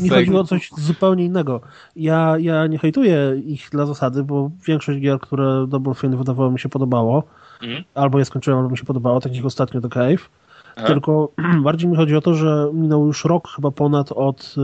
mi 0.00 0.08
chodziło 0.08 0.40
o 0.40 0.44
coś 0.44 0.70
zupełnie 0.76 1.24
innego. 1.24 1.60
Ja, 1.96 2.36
ja 2.38 2.66
nie 2.66 2.78
hejtuję 2.78 3.40
ich 3.44 3.68
dla 3.70 3.86
zasady, 3.86 4.24
bo 4.24 4.50
większość 4.66 5.00
gier, 5.00 5.20
które 5.20 5.66
Double 5.68 5.94
Fine 5.94 6.16
wydawało 6.16 6.50
mi 6.50 6.58
się 6.58 6.68
podobało, 6.68 7.22
mhm. 7.62 7.84
albo 7.94 8.18
je 8.18 8.24
skończyłem, 8.24 8.58
albo 8.58 8.70
mi 8.70 8.78
się 8.78 8.84
podobało, 8.84 9.20
tak 9.20 9.36
jak 9.36 9.44
ostatnio 9.44 9.80
The 9.80 9.88
Cave. 9.88 10.28
Aha. 10.76 10.86
Tylko 10.86 11.32
bardziej 11.64 11.90
mi 11.90 11.96
chodzi 11.96 12.16
o 12.16 12.20
to, 12.20 12.34
że 12.34 12.70
minął 12.72 13.06
już 13.06 13.24
rok 13.24 13.48
chyba 13.48 13.70
ponad 13.70 14.12
od, 14.12 14.54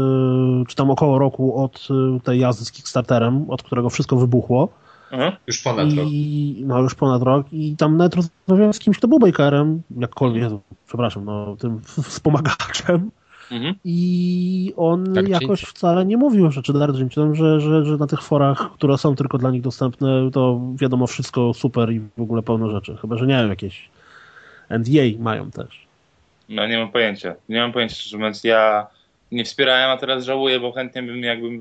y, 0.62 0.66
czy 0.66 0.76
tam 0.76 0.90
około 0.90 1.18
roku 1.18 1.62
od 1.64 1.88
y, 2.16 2.20
tej 2.20 2.40
jazdy 2.40 2.64
z 2.64 2.72
Kickstarterem, 2.72 3.50
od 3.50 3.62
którego 3.62 3.90
wszystko 3.90 4.16
wybuchło. 4.16 4.68
Aha. 5.10 5.36
Już 5.46 5.62
ponad 5.62 5.92
I, 5.92 5.96
rok. 5.96 6.08
No 6.68 6.82
już 6.82 6.94
ponad 6.94 7.22
rok 7.22 7.46
i 7.52 7.76
tam 7.76 7.96
nawet 7.96 8.14
rozmawiałem 8.14 8.72
z 8.72 8.78
kimś, 8.78 8.98
kto 8.98 9.08
był 9.08 9.18
bakerem, 9.18 9.82
jakkolwiek, 9.98 10.52
przepraszam, 10.86 11.24
no 11.24 11.56
tym 11.56 11.80
wspomagaczem 12.02 13.10
mhm. 13.50 13.74
i 13.84 14.72
on 14.76 15.14
tak, 15.14 15.28
jakoś 15.28 15.62
wcale 15.62 16.06
nie 16.06 16.16
mówił 16.16 16.50
rzeczy 16.50 16.72
Dardzimciom, 16.72 17.34
że, 17.34 17.60
że, 17.60 17.84
że 17.84 17.96
na 17.96 18.06
tych 18.06 18.22
forach, 18.22 18.70
które 18.74 18.98
są 18.98 19.16
tylko 19.16 19.38
dla 19.38 19.50
nich 19.50 19.62
dostępne, 19.62 20.30
to 20.32 20.60
wiadomo 20.74 21.06
wszystko 21.06 21.54
super 21.54 21.92
i 21.92 22.00
w 22.00 22.22
ogóle 22.22 22.42
pełno 22.42 22.70
rzeczy. 22.70 22.96
Chyba, 22.96 23.16
że 23.16 23.26
nie 23.26 23.36
wiem, 23.36 23.48
jakieś 23.48 23.88
NDA 24.70 25.02
mają 25.18 25.50
też. 25.50 25.86
No 26.48 26.66
nie 26.66 26.78
mam 26.78 26.90
pojęcia. 26.90 27.34
Nie 27.48 27.60
mam 27.60 27.72
pojęcia, 27.72 27.94
szczerze 27.94 28.16
mówiąc, 28.16 28.44
ja 28.44 28.86
nie 29.32 29.44
wspierałem, 29.44 29.90
a 29.90 29.96
teraz 29.96 30.24
żałuję, 30.24 30.60
bo 30.60 30.72
chętnie 30.72 31.02
bym 31.02 31.22
jakbym 31.22 31.60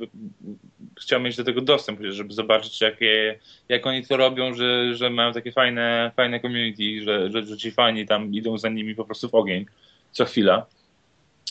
chciał 0.99 1.19
mieć 1.19 1.37
do 1.37 1.43
tego 1.43 1.61
dostęp, 1.61 1.99
żeby 2.09 2.33
zobaczyć 2.33 2.81
jakie, 2.81 3.39
jak 3.69 3.87
oni 3.87 4.05
to 4.05 4.17
robią, 4.17 4.53
że, 4.53 4.95
że 4.95 5.09
mają 5.09 5.33
takie 5.33 5.51
fajne, 5.51 6.11
fajne 6.15 6.39
community, 6.39 7.03
że, 7.03 7.31
że, 7.31 7.45
że 7.45 7.57
ci 7.57 7.71
fani 7.71 8.05
tam 8.05 8.33
idą 8.33 8.57
za 8.57 8.69
nimi 8.69 8.95
po 8.95 9.05
prostu 9.05 9.29
w 9.29 9.35
ogień 9.35 9.65
co 10.11 10.25
chwila. 10.25 10.65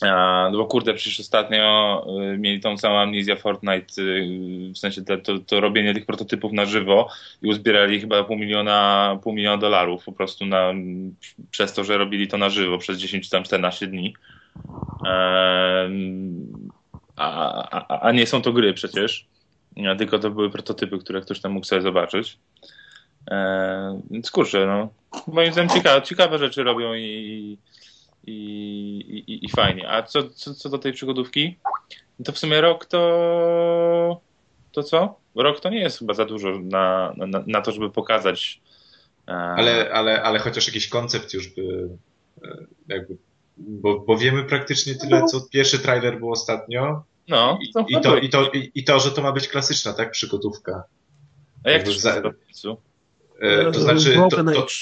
A, 0.01 0.49
no 0.51 0.57
bo 0.57 0.65
kurde, 0.65 0.93
przecież 0.93 1.19
ostatnio 1.19 2.05
y, 2.33 2.37
mieli 2.37 2.59
tą 2.59 2.77
samą 2.77 2.99
amnizję 2.99 3.35
Fortnite, 3.35 4.01
y, 4.01 4.71
w 4.73 4.77
sensie 4.77 5.01
to, 5.05 5.17
to, 5.17 5.39
to, 5.39 5.59
robienie 5.59 5.93
tych 5.93 6.05
prototypów 6.05 6.51
na 6.51 6.65
żywo 6.65 7.09
i 7.41 7.47
uzbierali 7.47 7.99
chyba 7.99 8.23
pół 8.23 8.37
miliona, 8.37 9.19
pół 9.23 9.33
miliona 9.33 9.57
dolarów 9.57 10.05
po 10.05 10.11
prostu 10.11 10.45
na, 10.45 10.73
przez 11.51 11.73
to, 11.73 11.83
że 11.83 11.97
robili 11.97 12.27
to 12.27 12.37
na 12.37 12.49
żywo 12.49 12.77
przez 12.77 12.97
10 12.97 13.29
tam 13.29 13.43
14 13.43 13.87
dni. 13.87 14.13
A, 17.15 17.71
a, 17.71 17.99
a 17.99 18.11
nie 18.11 18.27
są 18.27 18.41
to 18.41 18.53
gry 18.53 18.73
przecież, 18.73 19.25
tylko 19.97 20.19
to 20.19 20.29
były 20.29 20.49
prototypy, 20.49 20.97
które 20.97 21.21
ktoś 21.21 21.41
tam 21.41 21.51
mógł 21.51 21.65
sobie 21.65 21.81
zobaczyć. 21.81 22.37
Więc 24.11 24.31
kurczę, 24.31 24.65
no, 24.65 24.89
moim 25.27 25.53
zdaniem 25.53 25.69
ciekawe, 25.69 26.01
ciekawe 26.01 26.37
rzeczy 26.37 26.63
robią 26.63 26.93
i, 26.93 27.57
i, 28.27 28.33
i, 29.27 29.45
i 29.45 29.49
fajnie. 29.49 29.89
A 29.89 30.03
co, 30.03 30.29
co, 30.29 30.53
co 30.53 30.69
do 30.69 30.77
tej 30.77 30.93
przygodówki, 30.93 31.57
to 32.25 32.31
w 32.31 32.37
sumie 32.37 32.61
rok 32.61 32.85
to 32.85 34.21
to 34.71 34.83
co? 34.83 35.19
Rok 35.35 35.59
to 35.59 35.69
nie 35.69 35.79
jest 35.79 35.99
chyba 35.99 36.13
za 36.13 36.25
dużo 36.25 36.59
na, 36.59 37.13
na, 37.17 37.43
na 37.47 37.61
to, 37.61 37.71
żeby 37.71 37.89
pokazać 37.89 38.61
E, 39.29 39.33
Ale, 39.33 39.91
ale, 39.93 40.23
ale 40.23 40.39
chociaż 40.39 40.67
jakiś 40.67 40.87
koncept 40.87 41.33
już 41.33 41.47
by 41.47 41.89
e, 42.43 42.47
jakby, 42.87 43.17
bo, 43.57 43.99
bo 43.99 44.17
wiemy 44.17 44.43
praktycznie 44.43 44.95
tyle, 44.95 45.25
co 45.25 45.41
pierwszy 45.51 45.79
trailer 45.79 46.19
był 46.19 46.31
ostatnio 46.31 47.03
No, 47.29 47.59
i, 47.61 47.71
to, 47.73 47.85
i, 47.89 48.01
to, 48.01 48.17
i, 48.17 48.29
to, 48.29 48.51
i, 48.51 48.71
i 48.75 48.83
to, 48.83 48.99
że 48.99 49.11
to 49.11 49.21
ma 49.21 49.31
być 49.31 49.47
klasyczna, 49.47 49.93
tak, 49.93 50.11
przygodówka. 50.11 50.83
A 51.63 51.69
jak 51.69 51.83
to 51.83 51.89
jakby 51.89 51.93
się 51.93 51.99
za-? 51.99 52.21
E, 53.39 53.71
To 53.71 53.79
znaczy, 53.79 54.13
to, 54.13 54.19
Broken 54.27 54.45
to, 54.45 54.51
Age. 54.51 54.73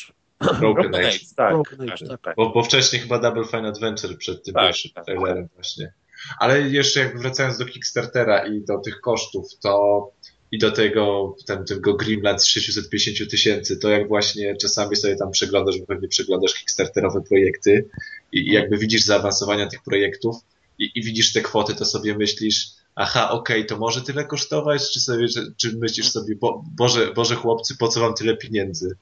Broken 0.60 0.96
Age. 0.96 1.20
tak. 1.36 1.54
Broken 1.54 1.78
tak, 1.78 1.94
Age, 1.94 2.08
tak. 2.08 2.22
tak. 2.22 2.36
Bo, 2.36 2.50
bo 2.50 2.64
wcześniej 2.64 3.02
chyba 3.02 3.20
Double 3.20 3.44
Fine 3.46 3.68
Adventure 3.68 4.18
przed 4.18 4.44
tym 4.44 4.54
Tak, 4.54 4.64
pierwszym 4.64 4.92
tak, 4.96 5.06
trailerem 5.06 5.48
właśnie. 5.56 5.94
Ale 6.40 6.62
jeszcze 6.62 7.00
jakby 7.00 7.20
wracając 7.20 7.58
do 7.58 7.66
Kickstartera 7.66 8.48
i 8.48 8.62
do 8.62 8.78
tych 8.78 9.02
kosztów, 9.02 9.48
to 9.62 10.12
i 10.52 10.58
do 10.58 10.72
tego, 10.72 11.36
ten, 11.46 11.66
tego 11.66 11.94
Grimland 11.94 12.44
z 12.44 12.46
650 12.46 13.32
tysięcy, 13.32 13.78
to 13.78 13.90
jak 13.90 14.08
właśnie 14.08 14.56
czasami 14.56 14.96
sobie 14.96 15.16
tam 15.16 15.32
przeglądasz, 15.32 15.80
bo 15.80 15.86
pewnie 15.86 16.08
przeglądasz 16.08 16.54
Kickstarterowe 16.54 17.22
projekty 17.22 17.90
i, 18.32 18.40
i 18.40 18.52
jakby 18.52 18.78
widzisz 18.78 19.02
zaawansowania 19.02 19.68
tych 19.68 19.84
projektów 19.84 20.36
i, 20.80 20.92
i 20.96 21.04
widzisz 21.04 21.34
te 21.34 21.42
kwoty, 21.42 21.76
to 21.76 21.86
sobie 21.86 22.18
myślisz, 22.18 22.70
aha, 22.96 23.30
okej, 23.32 23.66
to 23.66 23.78
może 23.78 24.02
tyle 24.02 24.26
kosztować, 24.26 24.92
czy 24.92 25.00
sobie, 25.00 25.28
czy, 25.58 25.78
myślisz 25.78 26.12
sobie, 26.12 26.36
bo, 26.36 26.64
Boże, 26.76 27.14
Boże 27.14 27.36
chłopcy, 27.36 27.78
po 27.78 27.88
co 27.88 28.00
wam 28.00 28.14
tyle 28.14 28.38
pieniędzy? 28.38 28.98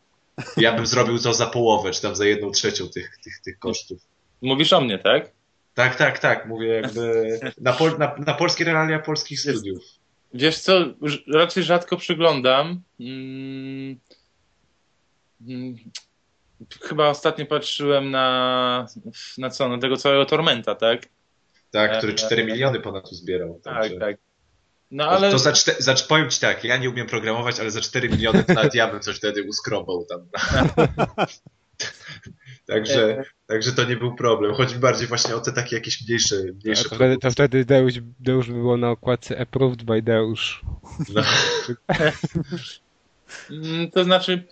Ja 0.57 0.73
bym 0.73 0.87
zrobił 0.87 1.19
to 1.19 1.33
za 1.33 1.45
połowę, 1.45 1.91
czy 1.91 2.01
tam 2.01 2.15
za 2.15 2.25
jedną 2.25 2.51
trzecią 2.51 2.89
tych, 2.89 3.17
tych, 3.23 3.39
tych 3.39 3.59
kosztów. 3.59 4.01
Mówisz 4.41 4.73
o 4.73 4.81
mnie, 4.81 4.99
tak? 4.99 5.31
Tak, 5.73 5.95
tak, 5.95 6.19
tak. 6.19 6.47
Mówię 6.47 6.67
jakby 6.67 7.39
na, 7.61 7.73
pol, 7.73 7.97
na, 7.99 8.15
na 8.25 8.33
polskie 8.33 8.63
realia 8.63 8.99
polskich 8.99 9.39
studiów. 9.39 9.83
Wiesz 10.33 10.59
co, 10.59 10.85
raczej 11.27 11.63
rzadko 11.63 11.97
przyglądam. 11.97 12.81
Mm, 12.99 13.99
mm, 15.47 15.75
chyba 16.81 17.09
ostatnio 17.09 17.45
patrzyłem 17.45 18.11
na, 18.11 18.87
na 19.37 19.49
co, 19.49 19.69
na 19.69 19.77
tego 19.77 19.97
całego 19.97 20.25
Tormenta, 20.25 20.75
tak? 20.75 21.09
Tak, 21.75 21.97
który 21.97 22.13
E, 22.13 22.15
4 22.15 22.45
miliony 22.45 22.79
ponad 22.79 23.11
uzbierał. 23.11 23.59
Tak, 23.63 23.81
Także. 23.83 23.99
tak. 23.99 24.17
No 24.91 25.03
To, 25.03 25.09
ale 25.11 25.31
to 25.31 25.39
za, 25.39 25.53
czte, 25.53 25.75
za, 25.79 25.95
powiem 26.09 26.29
ci 26.29 26.39
tak, 26.39 26.63
ja 26.63 26.77
nie 26.77 26.89
umiem 26.89 27.07
programować, 27.07 27.59
ale 27.59 27.71
za 27.71 27.81
4 27.81 28.09
miliony 28.09 28.43
to 28.43 28.53
nawet 28.53 28.75
ja 28.75 28.91
bym 28.91 28.99
coś 28.99 29.17
wtedy 29.17 29.43
uskrobał 29.43 30.05
tam. 30.05 30.27
także, 32.67 33.23
także 33.47 33.71
to 33.71 33.83
nie 33.83 33.97
był 33.97 34.15
problem. 34.15 34.53
Chodzi 34.53 34.75
bardziej 34.75 35.07
właśnie 35.07 35.35
o 35.35 35.39
te 35.39 35.51
takie 35.51 35.75
jakieś 35.75 36.07
mniejsze, 36.07 36.35
mniejsze 36.63 36.89
to 36.89 36.95
wtedy, 36.95 37.17
to 37.17 37.31
wtedy 37.31 37.65
Deusz, 37.65 37.93
Deusz 38.19 38.47
by 38.47 38.53
było 38.53 38.77
na 38.77 38.91
okładce 38.91 39.39
Approved 39.39 39.83
by 39.83 40.01
Deusz. 40.01 40.61
No, 41.13 41.21
Mm, 43.49 43.91
To 43.91 44.03
znaczy, 44.03 44.47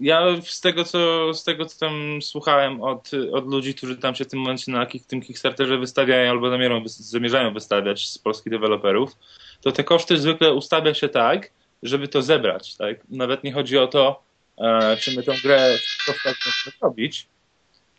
ja 0.00 0.22
z 0.42 0.60
tego, 0.60 0.84
co, 0.84 1.34
z 1.34 1.44
tego, 1.44 1.66
co 1.66 1.78
tam 1.78 2.22
słuchałem 2.22 2.82
od, 2.82 3.10
od 3.32 3.46
ludzi, 3.46 3.74
którzy 3.74 3.96
tam 3.96 4.14
się 4.14 4.24
w 4.24 4.28
tym 4.28 4.38
momencie 4.40 4.72
na 4.72 4.86
tym 5.06 5.20
Kickstarterze 5.20 5.78
wystawiają 5.78 6.30
albo 6.30 6.50
zamierzą, 6.50 6.82
zamierzają 6.86 7.54
wystawiać 7.54 8.08
z 8.08 8.18
polskich 8.18 8.52
deweloperów, 8.52 9.16
to 9.60 9.72
te 9.72 9.84
koszty 9.84 10.18
zwykle 10.18 10.54
ustawia 10.54 10.94
się 10.94 11.08
tak, 11.08 11.50
żeby 11.82 12.08
to 12.08 12.22
zebrać. 12.22 12.76
Tak? 12.76 12.96
Nawet 13.08 13.44
nie 13.44 13.52
chodzi 13.52 13.78
o 13.78 13.86
to, 13.86 14.22
e, 14.58 14.96
czy 14.96 15.16
my 15.16 15.22
tą 15.22 15.32
grę 15.42 15.78
w 15.78 16.06
kosztach 16.06 16.34
zrobić, 16.80 17.26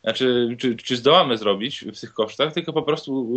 znaczy, 0.03 0.55
czy, 0.59 0.75
czy 0.75 0.97
zdołamy 0.97 1.37
zrobić 1.37 1.85
w 1.95 1.99
tych 1.99 2.13
kosztach, 2.13 2.53
tylko 2.53 2.73
po 2.73 2.81
prostu 2.81 3.33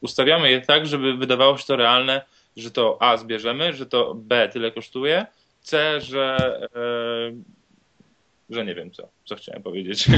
ustawiamy 0.00 0.50
je 0.50 0.60
tak, 0.60 0.86
żeby 0.86 1.14
wydawało 1.14 1.58
się 1.58 1.64
to 1.64 1.76
realne, 1.76 2.22
że 2.56 2.70
to 2.70 2.96
A 3.00 3.16
zbierzemy, 3.16 3.72
że 3.72 3.86
to 3.86 4.14
B 4.14 4.48
tyle 4.52 4.70
kosztuje, 4.70 5.26
C, 5.62 6.00
że, 6.00 6.36
e, 6.74 7.61
że 8.52 8.64
nie 8.64 8.74
wiem 8.74 8.90
co, 8.90 9.08
co 9.24 9.36
chciałem 9.36 9.62
powiedzieć. 9.62 10.06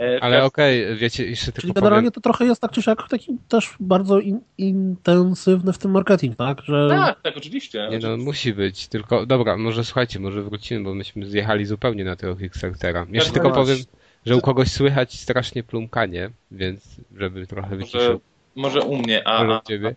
E, 0.00 0.22
Ale 0.22 0.44
okej, 0.44 0.96
wiecie, 0.96 1.26
jeszcze 1.26 1.46
tylko 1.46 1.60
Czyli 1.60 1.72
powiem, 1.72 1.84
generalnie 1.84 2.10
to 2.10 2.20
trochę 2.20 2.44
jest 2.44 2.60
tak 2.60 2.70
czy 2.70 2.82
siak 2.82 3.08
taki 3.08 3.36
też 3.48 3.74
bardzo 3.80 4.20
in, 4.20 4.40
intensywny 4.58 5.72
w 5.72 5.78
tym 5.78 5.90
marketing, 5.90 6.36
tak? 6.36 6.62
Że 6.62 6.88
Tak, 6.90 7.20
tak, 7.22 7.36
oczywiście. 7.36 7.88
Nie 7.90 7.98
no, 7.98 8.16
musi 8.16 8.54
być, 8.54 8.88
tylko 8.88 9.26
dobra, 9.26 9.56
może 9.56 9.84
słuchajcie, 9.84 10.20
może 10.20 10.42
wrócimy, 10.42 10.84
bo 10.84 10.94
myśmy 10.94 11.26
zjechali 11.26 11.66
zupełnie 11.66 12.04
na 12.04 12.16
tego 12.16 12.36
Kickstartera. 12.36 13.06
Jeszcze 13.10 13.32
Tak, 13.32 13.42
tylko 13.42 13.50
powiem, 13.50 13.78
że 14.26 14.36
u 14.36 14.40
kogoś 14.40 14.68
słychać 14.68 15.20
strasznie 15.20 15.62
plumkanie, 15.62 16.30
więc 16.50 16.96
żeby 17.16 17.46
trochę 17.46 17.68
Może, 17.68 17.76
wyciszył 17.76 18.20
może 18.58 18.82
u 18.82 18.96
mnie, 18.96 19.28
a, 19.28 19.44
może 19.44 19.58
u 19.58 19.68
ciebie. 19.68 19.94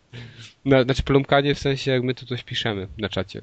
No, 0.66 0.84
znaczy 0.84 1.04
plumkanie 1.04 1.56
w 1.56 1.60
sensie 1.60 1.92
jak 1.92 2.04
my 2.04 2.14
tu 2.14 2.26
coś 2.26 2.44
piszemy 2.44 2.88
na 2.98 3.10
czacie. 3.10 3.42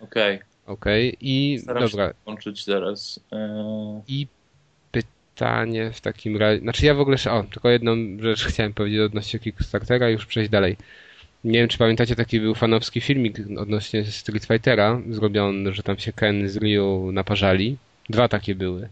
okej, 0.00 0.38
Okej, 0.70 1.16
i 1.20 1.58
staram 1.58 1.82
dobra, 1.82 2.08
się. 2.08 2.14
E, 3.32 4.02
i 4.08 4.26
pytanie 4.92 5.90
w 5.92 6.00
takim 6.00 6.36
razie, 6.36 6.60
znaczy 6.60 6.86
ja 6.86 6.94
w 6.94 7.00
ogóle, 7.00 7.16
o, 7.30 7.42
tylko 7.42 7.70
jedną 7.70 7.96
rzecz 8.20 8.44
chciałem 8.44 8.72
powiedzieć 8.72 9.00
odnośnie 9.00 9.40
Kickstartera 9.40 10.10
i 10.10 10.12
już 10.12 10.26
przejść 10.26 10.50
dalej. 10.50 10.76
Nie 11.44 11.58
wiem, 11.58 11.68
czy 11.68 11.78
pamiętacie, 11.78 12.16
taki 12.16 12.40
był 12.40 12.54
fanowski 12.54 13.00
filmik 13.00 13.38
odnośnie 13.58 14.04
Street 14.04 14.44
Fightera, 14.44 15.00
zrobiony, 15.10 15.72
że 15.72 15.82
tam 15.82 15.98
się 15.98 16.12
Ken 16.12 16.48
z 16.48 16.56
Ryu 16.56 17.12
naparzali. 17.12 17.76
Dwa 18.08 18.28
takie 18.28 18.54
były. 18.54 18.88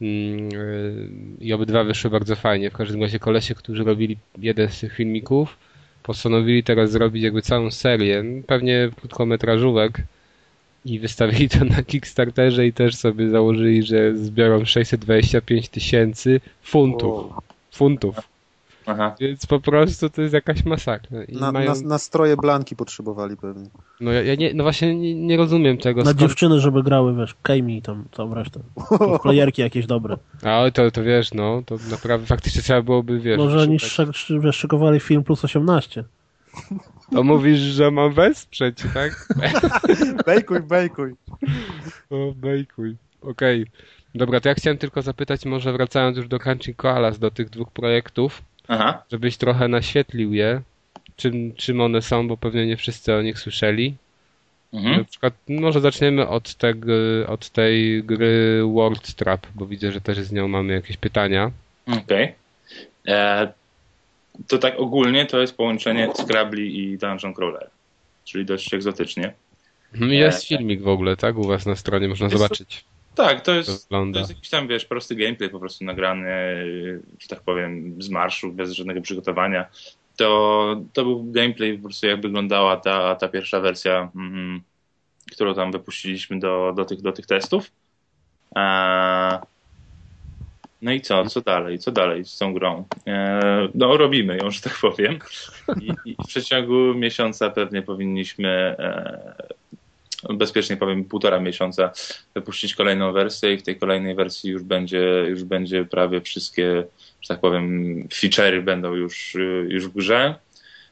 Mm, 0.00 0.50
yy, 0.50 1.08
I 1.40 1.52
obydwa 1.52 1.84
wyszły 1.84 2.10
bardzo 2.10 2.36
fajnie. 2.36 2.70
W 2.70 2.76
każdym 2.76 3.02
razie 3.02 3.18
kolesie, 3.18 3.54
którzy 3.54 3.84
robili 3.84 4.16
jeden 4.38 4.68
z 4.68 4.80
tych 4.80 4.94
filmików, 4.94 5.56
postanowili 6.02 6.62
teraz 6.62 6.90
zrobić 6.90 7.22
jakby 7.22 7.42
całą 7.42 7.70
serię, 7.70 8.24
pewnie 8.46 8.90
krótkometrażówek 8.96 10.02
i 10.86 10.98
wystawili 10.98 11.48
to 11.48 11.64
na 11.64 11.82
Kickstarterze 11.82 12.66
i 12.66 12.72
też 12.72 12.96
sobie 12.96 13.30
założyli, 13.30 13.82
że 13.82 14.16
zbiorą 14.16 14.64
625 14.64 15.68
tysięcy 15.68 16.40
funtów. 16.62 17.26
Funtów. 17.72 18.16
aha. 18.86 19.14
Więc 19.20 19.46
po 19.46 19.60
prostu 19.60 20.10
to 20.10 20.22
jest 20.22 20.34
jakaś 20.34 20.64
masakra. 20.64 21.24
I 21.24 21.36
Na, 21.36 21.52
mają... 21.52 21.74
na, 21.74 21.80
nastroje 21.80 22.36
blanki 22.36 22.76
potrzebowali 22.76 23.36
pewnie. 23.36 23.66
No 24.00 24.12
ja, 24.12 24.22
ja 24.22 24.34
nie, 24.34 24.54
no 24.54 24.62
właśnie 24.62 24.94
nie, 24.94 25.14
nie 25.14 25.36
rozumiem 25.36 25.78
tego. 25.78 26.02
na 26.02 26.10
skąd- 26.10 26.20
dziewczyny, 26.20 26.60
żeby 26.60 26.82
grały, 26.82 27.14
wiesz, 27.16 27.34
Kejmi 27.42 27.76
i 27.76 27.82
tam 27.82 28.04
całą 28.12 28.34
resztę. 28.34 28.60
Playerki 29.22 29.62
jakieś 29.62 29.86
dobre. 29.86 30.16
Ale 30.42 30.72
to, 30.72 30.90
to 30.90 31.02
wiesz, 31.02 31.34
no, 31.34 31.62
to 31.66 31.76
naprawdę 31.90 32.26
faktycznie 32.26 32.62
trzeba 32.62 32.82
byłoby, 32.82 33.20
wiesz, 33.20 33.38
Może 33.38 33.58
oni 33.60 33.78
szykowali 34.52 35.00
film 35.00 35.24
plus 35.24 35.44
18. 35.44 36.04
To 37.12 37.22
mówisz, 37.22 37.58
że 37.58 37.90
mam 37.90 38.12
wesprzeć, 38.12 38.78
tak? 38.94 39.28
Bejkuj, 40.26 40.60
bejkuj. 40.60 41.14
O, 42.10 42.32
bejkuj. 42.36 42.96
Okej. 43.22 43.66
Dobra, 44.14 44.40
to 44.40 44.48
ja 44.48 44.54
chciałem 44.54 44.78
tylko 44.78 45.02
zapytać, 45.02 45.44
może 45.44 45.72
wracając 45.72 46.16
już 46.16 46.28
do 46.28 46.38
Crunchy 46.38 46.74
Koalas, 46.74 47.18
do 47.18 47.30
tych 47.30 47.50
dwóch 47.50 47.70
projektów, 47.72 48.42
Aha. 48.68 49.02
żebyś 49.12 49.36
trochę 49.36 49.68
naświetlił 49.68 50.32
je, 50.32 50.62
czym, 51.16 51.54
czym 51.54 51.80
one 51.80 52.02
są, 52.02 52.28
bo 52.28 52.36
pewnie 52.36 52.66
nie 52.66 52.76
wszyscy 52.76 53.14
o 53.14 53.22
nich 53.22 53.38
słyszeli. 53.38 53.94
Mhm. 54.72 54.98
Na 54.98 55.04
przykład, 55.04 55.34
może 55.48 55.80
zaczniemy 55.80 56.28
od, 56.28 56.54
tego, 56.54 56.92
od 57.26 57.50
tej 57.50 58.04
gry 58.04 58.62
World 58.74 59.14
Trap, 59.14 59.46
bo 59.54 59.66
widzę, 59.66 59.92
że 59.92 60.00
też 60.00 60.18
z 60.18 60.32
nią 60.32 60.48
mamy 60.48 60.72
jakieś 60.72 60.96
pytania. 60.96 61.50
Okej. 61.86 62.34
E, 63.08 63.52
To 64.48 64.58
tak 64.58 64.74
ogólnie 64.80 65.26
to 65.26 65.40
jest 65.40 65.56
połączenie 65.56 66.08
Scrabli 66.14 66.78
i 66.82 66.98
Dungeon 66.98 67.34
Crawler, 67.34 67.70
czyli 68.24 68.44
dość 68.44 68.74
egzotycznie. 68.74 69.32
Mhm, 69.94 70.12
Jest 70.12 70.44
filmik 70.48 70.82
w 70.82 70.88
ogóle, 70.88 71.16
tak? 71.16 71.38
U 71.38 71.44
was 71.46 71.66
na 71.66 71.76
stronie 71.76 72.08
można 72.08 72.28
zobaczyć. 72.28 72.84
Tak, 73.14 73.38
to 73.40 73.44
To 73.44 73.54
jest, 73.54 73.68
to 73.68 73.82
wygląda. 73.82 74.18
jest 74.18 74.30
jakiś 74.30 74.48
tam, 74.50 74.68
wiesz, 74.68 74.84
prosty 74.84 75.14
gameplay 75.14 75.50
po 75.50 75.60
prostu 75.60 75.84
nagrany, 75.84 76.28
że 77.18 77.28
tak 77.28 77.40
powiem, 77.40 78.02
z 78.02 78.08
marszu, 78.08 78.52
bez 78.52 78.72
żadnego 78.72 79.00
przygotowania. 79.00 79.66
To, 80.16 80.76
to 80.92 81.02
był 81.04 81.24
gameplay 81.32 81.76
po 81.78 81.82
prostu 81.84 82.06
jak 82.06 82.20
wyglądała 82.20 82.76
ta, 82.76 83.14
ta 83.14 83.28
pierwsza 83.28 83.60
wersja, 83.60 84.10
mm, 84.16 84.60
którą 85.32 85.54
tam 85.54 85.72
wypuściliśmy 85.72 86.38
do, 86.38 86.72
do, 86.76 86.84
tych, 86.84 87.00
do 87.02 87.12
tych 87.12 87.26
testów. 87.26 87.70
E, 88.56 89.38
no 90.82 90.92
i 90.92 91.00
co? 91.00 91.26
Co 91.26 91.40
dalej? 91.40 91.78
Co 91.78 91.92
dalej 91.92 92.24
z 92.24 92.38
tą 92.38 92.54
grą? 92.54 92.84
E, 93.06 93.68
no 93.74 93.96
robimy 93.96 94.36
ją, 94.36 94.50
że 94.50 94.60
tak 94.60 94.78
powiem. 94.80 95.18
I, 95.80 96.10
i 96.10 96.16
w 96.24 96.26
przeciągu 96.26 96.94
miesiąca 96.94 97.50
pewnie 97.50 97.82
powinniśmy 97.82 98.48
e, 98.48 99.56
bezpiecznie 100.30 100.76
powiem 100.76 101.04
półtora 101.04 101.40
miesiąca 101.40 101.92
wypuścić 102.34 102.74
kolejną 102.74 103.12
wersję 103.12 103.52
i 103.52 103.58
w 103.58 103.62
tej 103.62 103.78
kolejnej 103.78 104.14
wersji 104.14 104.50
już 104.50 104.62
będzie, 104.62 105.24
już 105.28 105.44
będzie 105.44 105.84
prawie 105.84 106.20
wszystkie, 106.20 106.84
że 107.20 107.28
tak 107.28 107.40
powiem, 107.40 108.08
feature'y 108.08 108.62
będą 108.62 108.94
już, 108.94 109.36
już 109.68 109.88
w 109.88 109.92
grze. 109.92 110.34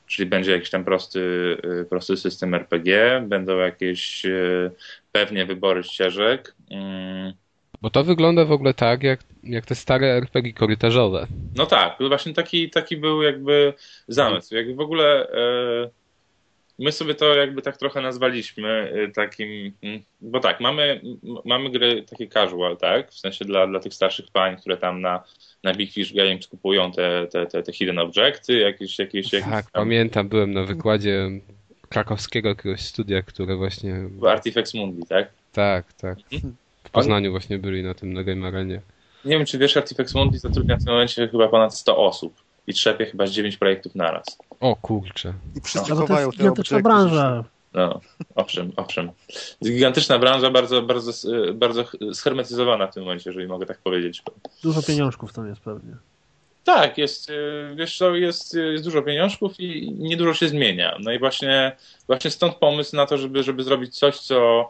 Czyli 0.06 0.28
będzie 0.28 0.52
jakiś 0.52 0.70
tam 0.70 0.84
prosty, 0.84 1.20
y, 1.82 1.84
prosty 1.90 2.16
system 2.16 2.54
RPG, 2.54 3.20
będą 3.28 3.58
jakieś 3.58 4.24
y, 4.24 4.70
pewnie 5.12 5.46
wybory 5.46 5.84
ścieżek. 5.84 6.54
Mm, 6.70 7.32
Bo 7.84 7.90
to 7.90 8.04
wygląda 8.04 8.44
w 8.44 8.52
ogóle 8.52 8.74
tak, 8.74 9.02
jak, 9.02 9.20
jak 9.42 9.66
te 9.66 9.74
stare 9.74 10.06
RPG 10.06 10.52
korytarzowe. 10.52 11.26
No 11.56 11.66
tak, 11.66 11.96
właśnie 12.08 12.34
taki, 12.34 12.70
taki 12.70 12.96
był 12.96 13.22
jakby 13.22 13.74
zamysł. 14.08 14.54
Jak 14.54 14.76
w 14.76 14.80
ogóle 14.80 15.28
e, 15.28 15.90
my 16.78 16.92
sobie 16.92 17.14
to 17.14 17.34
jakby 17.34 17.62
tak 17.62 17.76
trochę 17.76 18.00
nazwaliśmy 18.00 18.92
y, 19.08 19.12
takim, 19.12 19.72
mm, 19.82 20.02
bo 20.20 20.40
tak, 20.40 20.60
mamy, 20.60 21.00
mamy 21.44 21.70
gry 21.70 22.02
takie 22.02 22.28
casual, 22.28 22.76
tak? 22.76 23.10
W 23.10 23.18
sensie 23.18 23.44
dla, 23.44 23.66
dla 23.66 23.80
tych 23.80 23.94
starszych 23.94 24.26
pań, 24.32 24.56
które 24.56 24.76
tam 24.76 25.00
na, 25.00 25.24
na 25.62 25.74
Big 25.74 25.92
Fish 25.92 26.12
Games 26.12 26.46
kupują 26.46 26.92
te, 26.92 27.26
te, 27.26 27.46
te, 27.46 27.62
te 27.62 27.72
hidden 27.72 27.98
objecty, 27.98 28.58
jakieś, 28.58 28.98
jakieś, 28.98 29.32
jakieś 29.32 29.50
Tak, 29.50 29.70
tam, 29.70 29.82
pamiętam, 29.82 30.28
byłem 30.28 30.52
na 30.52 30.62
wykładzie 30.62 31.30
krakowskiego 31.88 32.48
jakiegoś 32.48 32.80
studia, 32.80 33.22
które 33.22 33.56
właśnie... 33.56 33.94
Artifex 34.28 34.74
Mundi, 34.74 35.02
tak? 35.08 35.30
Tak, 35.52 35.92
tak. 35.92 36.18
Mhm. 36.32 36.54
Poznaniu 36.94 37.30
właśnie 37.30 37.58
byli 37.58 37.82
na 37.82 37.94
tym 37.94 38.12
na 38.12 38.24
Game 38.24 38.46
Arenie. 38.48 38.80
Nie 39.24 39.36
wiem, 39.36 39.46
czy 39.46 39.58
wiesz, 39.58 39.76
Artifex 39.76 40.14
Mundi 40.14 40.38
zatrudnia 40.38 40.76
w 40.76 40.84
tym 40.84 40.92
momencie 40.92 41.28
chyba 41.28 41.48
ponad 41.48 41.74
100 41.74 41.96
osób 41.96 42.34
i 42.66 42.74
trzepie 42.74 43.06
chyba 43.06 43.26
z 43.26 43.30
9 43.30 43.56
projektów 43.56 43.94
naraz. 43.94 44.24
O 44.60 44.76
kurczę. 44.76 45.32
I 45.56 45.60
wszyscy 45.60 45.90
No 45.90 45.96
to 45.96 46.00
chowają 46.06 46.26
jest 46.26 46.38
te 46.38 46.50
obiekty. 46.50 46.82
branża. 46.82 47.44
No, 47.74 48.00
owszem, 48.34 48.72
owszem. 48.76 49.10
Gigantyczna 49.64 50.18
branża, 50.18 50.50
bardzo, 50.50 50.82
bardzo, 50.82 51.12
bardzo 51.54 51.84
schermetyzowana 52.12 52.86
w 52.86 52.94
tym 52.94 53.02
momencie, 53.02 53.30
jeżeli 53.30 53.46
mogę 53.48 53.66
tak 53.66 53.78
powiedzieć. 53.78 54.22
Dużo 54.62 54.82
pieniążków 54.82 55.32
tam 55.32 55.48
jest 55.48 55.60
pewnie. 55.60 55.92
Tak, 56.64 56.98
jest, 56.98 57.30
y, 57.30 57.74
wiesz 57.76 57.98
co, 57.98 58.14
jest, 58.14 58.54
jest 58.54 58.84
dużo 58.84 59.02
pieniążków 59.02 59.60
i 59.60 59.92
niedużo 59.98 60.34
się 60.34 60.48
zmienia. 60.48 60.96
No 61.00 61.12
i 61.12 61.18
właśnie, 61.18 61.76
właśnie 62.06 62.30
stąd 62.30 62.54
pomysł 62.54 62.96
na 62.96 63.06
to, 63.06 63.18
żeby, 63.18 63.42
żeby 63.42 63.62
zrobić 63.62 63.98
coś, 63.98 64.18
co 64.20 64.68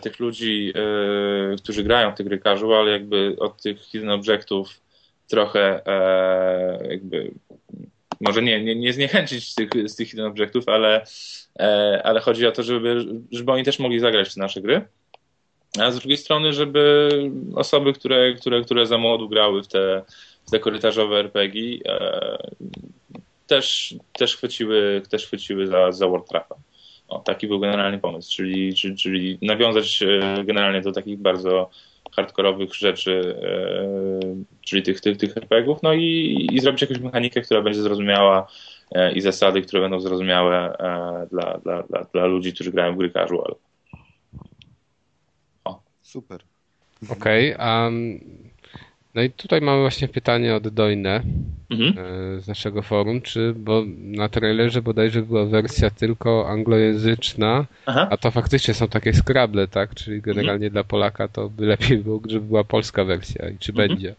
tych 0.00 0.20
ludzi, 0.20 0.72
e, 0.74 1.56
którzy 1.56 1.84
grają 1.84 2.12
te 2.12 2.24
gry 2.24 2.38
casual, 2.38 2.86
jakby 2.86 3.36
od 3.38 3.62
tych 3.62 3.80
hidden 3.80 4.10
objectów 4.10 4.80
trochę 5.28 5.86
e, 5.86 6.88
jakby 6.88 7.30
może 8.20 8.42
nie, 8.42 8.64
nie, 8.64 8.74
nie 8.74 8.92
zniechęcić 8.92 9.50
z 9.50 9.54
tych, 9.54 9.70
z 9.86 9.96
tych 9.96 10.08
hidden 10.08 10.26
objectów, 10.26 10.68
ale, 10.68 11.04
e, 11.58 12.00
ale 12.04 12.20
chodzi 12.20 12.46
o 12.46 12.52
to, 12.52 12.62
żeby, 12.62 13.06
żeby 13.30 13.52
oni 13.52 13.64
też 13.64 13.78
mogli 13.78 14.00
zagrać 14.00 14.34
te 14.34 14.40
nasze 14.40 14.60
gry. 14.60 14.84
A 15.80 15.90
z 15.90 15.98
drugiej 15.98 16.18
strony, 16.18 16.52
żeby 16.52 17.08
osoby, 17.54 17.92
które, 17.92 18.34
które, 18.34 18.62
które 18.62 18.86
za 18.86 18.98
młodu 18.98 19.28
grały 19.28 19.62
w 19.62 19.68
te, 19.68 20.02
w 20.46 20.50
te 20.50 20.58
korytarzowe 20.58 21.18
RPG, 21.18 21.78
e, 21.86 22.38
też, 23.46 23.94
też 24.12 24.36
chwyciły, 24.36 25.02
też 25.10 25.26
chwyciły 25.26 25.66
za, 25.66 25.92
za 25.92 26.08
Warcrafta. 26.08 26.54
O, 27.12 27.18
taki 27.18 27.46
był 27.46 27.60
generalny 27.60 27.98
pomysł, 27.98 28.36
czyli, 28.36 28.74
czyli, 28.74 28.96
czyli 28.96 29.38
nawiązać 29.42 30.02
e, 30.02 30.44
generalnie 30.44 30.80
do 30.80 30.92
takich 30.92 31.18
bardzo 31.18 31.70
hardkorowych 32.16 32.74
rzeczy, 32.74 33.36
e, 33.42 34.44
czyli 34.60 34.82
tych, 34.82 35.00
tych, 35.00 35.16
tych 35.16 35.36
RPGów, 35.36 35.82
no 35.82 35.92
i, 35.92 36.48
i 36.52 36.60
zrobić 36.60 36.82
jakąś 36.82 36.98
mechanikę, 36.98 37.40
która 37.40 37.62
będzie 37.62 37.82
zrozumiała 37.82 38.46
e, 38.94 39.12
i 39.12 39.20
zasady, 39.20 39.62
które 39.62 39.82
będą 39.82 40.00
zrozumiałe 40.00 40.76
dla, 41.30 41.58
dla, 41.58 41.82
dla, 41.82 42.04
dla 42.12 42.26
ludzi, 42.26 42.52
którzy 42.52 42.72
grają 42.72 42.94
w 42.94 42.98
gry 42.98 43.10
casual. 43.10 43.54
Super. 46.02 46.40
Okej, 47.08 47.54
a 47.58 47.90
no 49.14 49.22
i 49.22 49.30
tutaj 49.30 49.60
mamy 49.60 49.80
właśnie 49.80 50.08
pytanie 50.08 50.54
od 50.54 50.68
Dojne 50.68 51.22
Mhm. 51.70 51.94
e, 51.98 52.40
z 52.40 52.48
naszego 52.48 52.82
forum, 52.82 53.20
czy, 53.22 53.54
bo 53.56 53.82
na 53.98 54.28
trailerze 54.28 54.82
bodajże 54.82 55.22
była 55.22 55.44
wersja 55.46 55.90
tylko 55.90 56.48
anglojęzyczna, 56.48 57.66
Aha. 57.86 58.08
a 58.10 58.16
to 58.16 58.30
faktycznie 58.30 58.74
są 58.74 58.88
takie 58.88 59.14
skrable, 59.14 59.68
tak? 59.68 59.94
Czyli 59.94 60.20
generalnie 60.22 60.70
dla 60.70 60.84
Polaka 60.84 61.28
to 61.28 61.48
by 61.48 61.66
lepiej 61.66 61.98
było, 61.98 62.20
żeby 62.28 62.46
była 62.46 62.64
polska 62.64 63.04
wersja 63.04 63.48
i 63.48 63.58
czy 63.58 63.72
Mhm. 63.72 63.88
będzie. 63.88 64.14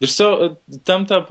Wiesz 0.00 0.12
co, 0.12 0.56
tamta 0.84 1.16
e, 1.16 1.24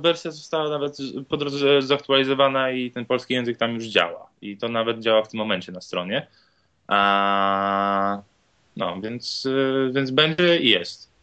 wersja 0.00 0.30
została 0.30 0.68
nawet 0.68 0.96
po 1.28 1.36
drodze 1.36 1.82
zaktualizowana 1.82 2.70
i 2.70 2.90
ten 2.90 3.04
polski 3.04 3.34
język 3.34 3.56
tam 3.56 3.74
już 3.74 3.84
działa. 3.84 4.26
I 4.42 4.56
to 4.56 4.68
nawet 4.68 5.00
działa 5.00 5.22
w 5.22 5.28
tym 5.28 5.38
momencie 5.38 5.72
na 5.72 5.80
stronie. 5.80 6.26
A, 6.88 8.22
no, 8.76 9.00
więc, 9.00 9.48
e, 9.88 9.92
więc 9.92 10.10
będzie 10.10 10.58
i 10.58 10.70
jest. 10.70 11.15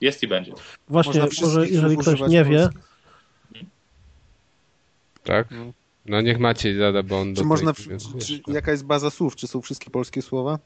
Jest 0.00 0.22
i 0.22 0.28
będzie. 0.28 0.52
Właśnie, 0.88 1.20
może 1.42 1.68
jeżeli 1.68 1.96
ktoś 1.96 2.20
nie 2.20 2.44
wie. 2.44 2.68
Tak? 5.24 5.50
No. 5.50 5.72
No 6.06 6.20
niech 6.20 6.38
Maciej 6.38 6.78
zada, 6.78 7.02
bo 7.02 7.20
on 7.20 7.34
do 7.34 7.40
Czy 7.40 7.46
można, 7.46 7.72
tej- 7.72 7.84
czy, 7.84 8.26
czy, 8.26 8.42
jaka 8.52 8.70
jest 8.70 8.84
baza 8.84 9.10
słów? 9.10 9.36
Czy 9.36 9.46
są 9.46 9.60
wszystkie 9.62 9.90
polskie 9.90 10.22
słowa? 10.22 10.58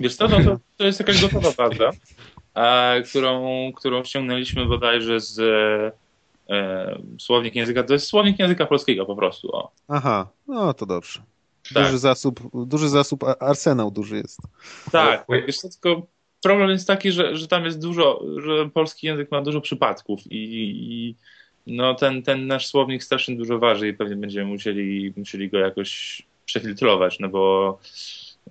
Wiesz 0.00 0.16
co, 0.16 0.28
no 0.28 0.44
to, 0.44 0.58
to 0.76 0.84
jest 0.84 1.00
jakaś 1.00 1.20
gotowa 1.22 1.52
baza, 1.58 1.90
e, 2.54 3.02
którą, 3.02 3.72
którą 3.76 4.04
ściągnęliśmy 4.04 4.66
bodajże 4.66 5.20
z 5.20 5.38
e, 5.38 6.54
e, 6.54 6.98
słownik 7.18 7.54
języka. 7.54 7.82
To 7.82 7.92
jest 7.92 8.06
słownik 8.06 8.38
języka 8.38 8.66
polskiego 8.66 9.06
po 9.06 9.16
prostu. 9.16 9.56
O. 9.56 9.70
Aha, 9.88 10.28
no 10.48 10.74
to 10.74 10.86
dobrze. 10.86 11.22
Tak. 11.74 11.84
Duży 11.84 11.98
zasób, 11.98 12.40
duży 12.66 12.88
zasób, 12.88 13.24
a- 13.24 13.38
arsenał 13.38 13.90
duży 13.90 14.16
jest. 14.16 14.40
Tak, 14.92 15.26
tak, 15.26 15.46
wiesz 15.46 15.56
co, 15.58 15.68
tylko 15.68 16.06
problem 16.42 16.70
jest 16.70 16.86
taki, 16.86 17.12
że, 17.12 17.36
że 17.36 17.48
tam 17.48 17.64
jest 17.64 17.82
dużo, 17.82 18.24
że 18.42 18.70
polski 18.70 19.06
język 19.06 19.30
ma 19.30 19.42
dużo 19.42 19.60
przypadków 19.60 20.20
i, 20.26 20.36
i 20.36 21.14
no 21.66 21.94
ten, 21.94 22.22
ten 22.22 22.46
nasz 22.46 22.66
słownik 22.66 23.04
strasznie 23.04 23.36
dużo 23.36 23.58
waży 23.58 23.88
i 23.88 23.94
pewnie 23.94 24.16
będziemy 24.16 24.46
musieli, 24.46 25.12
musieli 25.16 25.50
go 25.50 25.58
jakoś 25.58 26.22
przefiltrować, 26.44 27.18
no 27.18 27.28
bo 27.28 27.78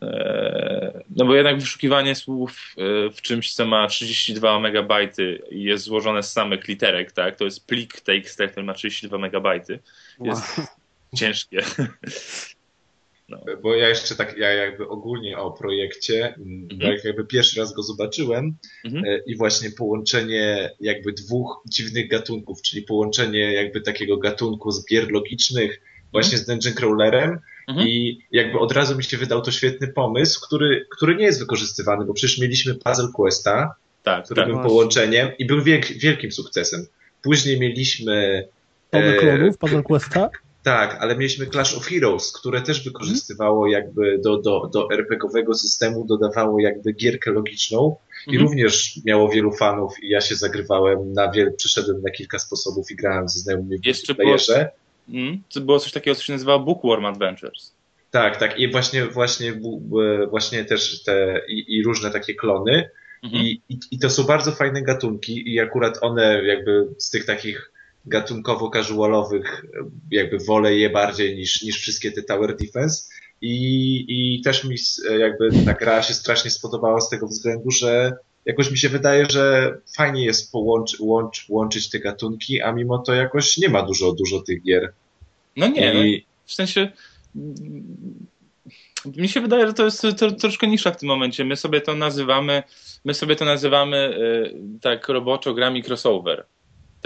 e, 0.02 1.04
no 1.16 1.26
bo 1.26 1.36
jednak 1.36 1.60
wyszukiwanie 1.60 2.16
słów 2.16 2.76
e, 2.78 3.10
w 3.10 3.22
czymś, 3.22 3.54
co 3.54 3.66
ma 3.66 3.88
32 3.88 4.60
megabajty 4.60 5.42
i 5.52 5.64
jest 5.64 5.84
złożone 5.84 6.24
z 6.24 6.32
samych 6.32 6.68
literek, 6.68 7.12
tak, 7.12 7.36
to 7.36 7.46
jest 7.46 7.68
plik 7.68 8.02
TXT, 8.02 8.42
który 8.52 8.66
ma 8.66 8.74
32 8.74 9.18
megabajty, 9.18 9.80
jest 10.20 10.62
ciężkie. 11.16 11.62
No. 13.30 13.38
Bo 13.64 13.76
ja 13.76 13.90
jeszcze 13.90 14.16
tak, 14.16 14.38
ja 14.38 14.50
jakby 14.54 14.88
ogólnie 14.88 15.38
o 15.38 15.52
projekcie, 15.52 16.28
Mhm. 16.28 16.68
jak 16.94 17.04
jakby 17.04 17.26
pierwszy 17.26 17.60
raz 17.60 17.74
go 17.74 17.84
zobaczyłem 17.84 18.56
Mhm. 18.86 19.06
e, 19.06 19.18
i 19.26 19.36
właśnie 19.36 19.72
połączenie 19.72 20.70
jakby 20.80 21.14
dwóch 21.14 21.62
dziwnych 21.70 22.10
gatunków, 22.10 22.62
czyli 22.62 22.82
połączenie 22.82 23.54
jakby 23.54 23.82
takiego 23.82 24.18
gatunku 24.18 24.72
z 24.72 24.86
gier 24.86 25.12
logicznych 25.12 25.82
właśnie 26.12 26.38
z 26.38 26.46
Dungeon 26.46 26.76
Crawlerem 26.76 27.40
Mhm. 27.68 27.88
i 27.88 28.20
jakby 28.32 28.60
od 28.60 28.72
razu 28.72 28.98
mi 28.98 29.04
się 29.04 29.18
wydał 29.18 29.42
to 29.42 29.52
świetny 29.52 29.88
pomysł, 29.88 30.42
który, 30.48 30.86
który 30.98 31.16
nie 31.16 31.24
jest 31.26 31.40
wykorzystywany, 31.40 32.06
bo 32.06 32.14
przecież 32.14 32.40
mieliśmy 32.40 32.76
Puzzle 32.76 33.08
Questa, 33.14 33.76
Tak, 34.04 34.26
który 34.26 34.42
tak. 34.42 34.46
był 34.48 34.56
Właśnie. 34.56 34.70
połączeniem 34.70 35.30
i 35.40 35.46
był 35.46 35.62
wielk, 35.64 35.86
wielkim 35.86 36.32
sukcesem. 36.32 36.86
Później 37.22 37.60
mieliśmy 37.60 38.48
Puzzle 38.92 39.16
e, 39.16 39.20
Klonów, 39.20 39.58
Puzzle 39.58 39.84
Questa, 39.84 40.30
tak, 40.68 40.98
ale 41.00 41.16
mieliśmy 41.18 41.46
Clash 41.48 41.78
of 41.78 41.86
Heroes, 41.86 42.32
które 42.32 42.62
też 42.62 42.84
wykorzystywało 42.84 43.68
jakby 43.68 44.18
do, 44.24 44.38
do, 44.38 44.70
do 44.74 44.88
RPG-owego 44.92 45.54
systemu, 45.54 46.06
dodawało 46.06 46.60
jakby 46.60 46.94
gierkę 46.94 47.32
logiczną 47.32 47.96
i 48.28 48.30
Mhm. 48.36 48.44
również 48.48 49.00
miało 49.06 49.30
wielu 49.30 49.52
fanów 49.52 50.04
i 50.04 50.10
ja 50.10 50.22
się 50.22 50.36
zagrywałem 50.36 51.14
na 51.14 51.32
wiele, 51.32 51.52
przeszedłem 51.52 52.02
na 52.02 52.12
kilka 52.12 52.40
sposobów 52.40 52.92
i 52.92 52.96
grałem 52.96 53.30
ze 53.30 53.40
znajomymi 53.40 53.78
w 53.80 53.86
Jeszcze 53.86 54.14
multiplayerze. 54.14 54.70
Mm, 55.10 55.42
było 55.62 55.80
coś 55.80 55.92
takiego, 55.92 56.16
co 56.16 56.24
się 56.24 56.34
nazywało 56.34 56.60
Bookworm 56.60 57.06
Adventures. 57.06 57.74
Tak, 58.12 58.38
tak 58.38 58.60
i 58.60 58.72
właśnie, 58.72 59.06
właśnie, 59.06 59.54
bu- 59.54 59.82
właśnie 60.30 60.66
też 60.66 61.04
te 61.04 61.42
i, 61.48 61.76
i 61.78 61.84
różne 61.84 62.12
takie 62.12 62.36
klony 62.36 62.90
Mhm. 63.24 63.44
I, 63.44 63.62
i, 63.70 63.80
I 63.92 64.00
to 64.00 64.10
są 64.10 64.24
bardzo 64.24 64.52
fajne 64.52 64.82
gatunki 64.82 65.54
i 65.54 65.60
akurat 65.60 65.98
one 66.02 66.44
jakby 66.46 66.88
z 66.98 67.10
tych 67.10 67.26
takich 67.26 67.72
gatunkowo-casualowych 68.08 69.66
jakby 70.12 70.38
wolę 70.38 70.76
je 70.76 70.90
bardziej 70.90 71.36
niż, 71.36 71.62
niż 71.62 71.82
wszystkie 71.82 72.12
te 72.12 72.24
Tower 72.24 72.58
Defense 72.58 73.10
i, 73.42 74.06
i 74.08 74.42
też 74.42 74.64
mi 74.64 74.76
jakby 75.20 75.50
ta 75.66 75.74
gra 75.74 76.04
się 76.04 76.14
strasznie 76.14 76.52
spodobała 76.52 77.02
z 77.02 77.10
tego 77.10 77.28
względu, 77.28 77.72
że 77.72 78.14
jakoś 78.46 78.72
mi 78.72 78.78
się 78.78 78.90
wydaje, 78.90 79.26
że 79.30 79.78
fajnie 79.98 80.26
jest 80.26 80.52
połącz, 80.52 81.00
łącz, 81.00 81.46
łączyć 81.50 81.90
te 81.90 82.00
gatunki, 82.00 82.62
a 82.62 82.72
mimo 82.72 82.98
to 82.98 83.14
jakoś 83.14 83.58
nie 83.58 83.70
ma 83.70 83.82
dużo, 83.84 84.12
dużo 84.12 84.40
tych 84.40 84.64
gier. 84.64 84.94
No 85.56 85.68
nie, 85.68 85.94
no, 85.94 86.04
I, 86.04 86.26
w 86.46 86.54
sensie 86.54 86.92
mm, 87.36 88.28
mi 89.06 89.30
się 89.30 89.42
wydaje, 89.42 89.68
że 89.68 89.74
to 89.74 89.86
jest 89.86 90.06
troszkę 90.40 90.68
nisza 90.68 90.92
w 90.92 90.98
tym 90.98 91.10
momencie. 91.10 91.46
My 91.46 91.56
sobie 91.56 91.82
to 91.82 91.96
nazywamy, 91.96 92.64
my 93.06 93.14
sobie 93.14 93.36
to 93.36 93.46
nazywamy 93.46 93.98
y, 93.98 94.80
tak 94.82 95.10
roboczo 95.10 95.54
grami 95.54 95.84
crossover. 95.84 96.46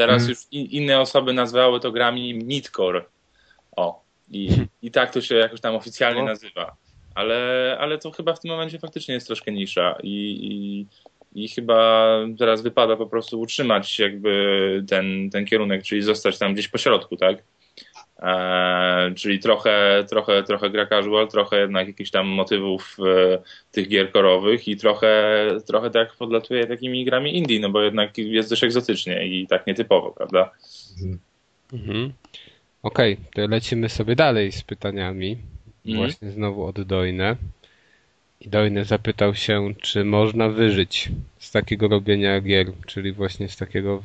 Teraz 0.01 0.21
Mhm. 0.21 0.29
już 0.29 0.39
i, 0.51 0.77
inne 0.77 0.99
osoby 0.99 1.33
nazwały 1.33 1.79
to 1.79 1.91
grami 1.91 2.33
midcore. 2.33 3.03
O. 3.75 4.03
I, 4.29 4.49
I 4.81 4.91
tak 4.91 5.11
to 5.13 5.21
się 5.21 5.35
jakoś 5.35 5.61
tam 5.61 5.75
oficjalnie 5.75 6.21
No. 6.21 6.27
nazywa. 6.27 6.75
Ale, 7.15 7.77
ale 7.79 7.97
to 7.97 8.11
chyba 8.11 8.33
w 8.33 8.39
tym 8.39 8.51
momencie 8.51 8.79
faktycznie 8.79 9.13
jest 9.13 9.27
troszkę 9.27 9.51
nisza 9.51 9.95
i, 10.03 10.37
i, 10.41 10.87
i 11.43 11.49
chyba 11.49 12.07
teraz 12.39 12.61
wypada 12.61 12.95
po 12.95 13.07
prostu 13.07 13.39
utrzymać 13.39 13.99
jakby 13.99 14.83
ten, 14.89 15.29
ten 15.29 15.45
kierunek, 15.45 15.83
czyli 15.83 16.01
zostać 16.01 16.37
tam 16.37 16.53
gdzieś 16.53 16.67
po 16.67 16.77
środku, 16.77 17.17
tak? 17.17 17.43
E, 18.21 19.11
czyli 19.15 19.39
trochę, 19.39 20.05
trochę, 20.09 20.43
trochę 20.43 20.69
gra 20.69 20.85
casual, 20.85 21.27
trochę 21.27 21.59
jednak 21.59 21.87
jakichś 21.87 22.11
tam 22.11 22.27
motywów 22.27 22.97
e, 22.99 23.39
tych 23.71 23.87
gier 23.87 24.11
korowych 24.11 24.67
i 24.67 24.77
trochę, 24.77 25.45
trochę 25.67 25.89
tak 25.89 26.13
podlatuje 26.15 26.67
takimi 26.67 27.05
grami 27.05 27.37
indie, 27.37 27.59
no 27.59 27.69
bo 27.69 27.81
jednak 27.81 28.17
jest 28.17 28.49
dość 28.49 28.63
egzotycznie 28.63 29.27
i 29.27 29.47
tak 29.47 29.67
nietypowo, 29.67 30.11
prawda? 30.11 30.51
Mhm. 31.73 32.13
Okej, 32.83 33.17
to 33.33 33.47
lecimy 33.47 33.89
sobie 33.89 34.15
dalej 34.15 34.51
z 34.51 34.63
pytaniami. 34.63 35.37
Mhm. 35.85 35.97
Właśnie 35.97 36.31
znowu 36.31 36.65
od 36.65 36.81
Dojne. 36.81 37.35
I 38.41 38.49
Dojne 38.49 38.85
zapytał 38.85 39.35
się, 39.35 39.73
czy 39.81 40.03
można 40.05 40.49
wyżyć 40.49 41.09
z 41.39 41.51
takiego 41.51 41.87
robienia 41.87 42.41
gier, 42.41 42.67
czyli 42.87 43.11
właśnie 43.11 43.49
z 43.49 43.57
takiego 43.57 44.03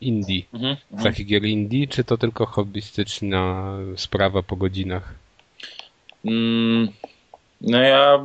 indie. 0.00 0.42
Mhm. 0.54 0.76
Takich 1.02 1.26
gier 1.26 1.44
indie, 1.44 1.86
czy 1.86 2.04
to 2.04 2.18
tylko 2.18 2.46
hobbystyczna 2.46 3.72
sprawa 3.96 4.42
po 4.42 4.56
godzinach? 4.56 5.14
Mm, 6.24 6.88
no 7.60 7.80
ja 7.80 8.24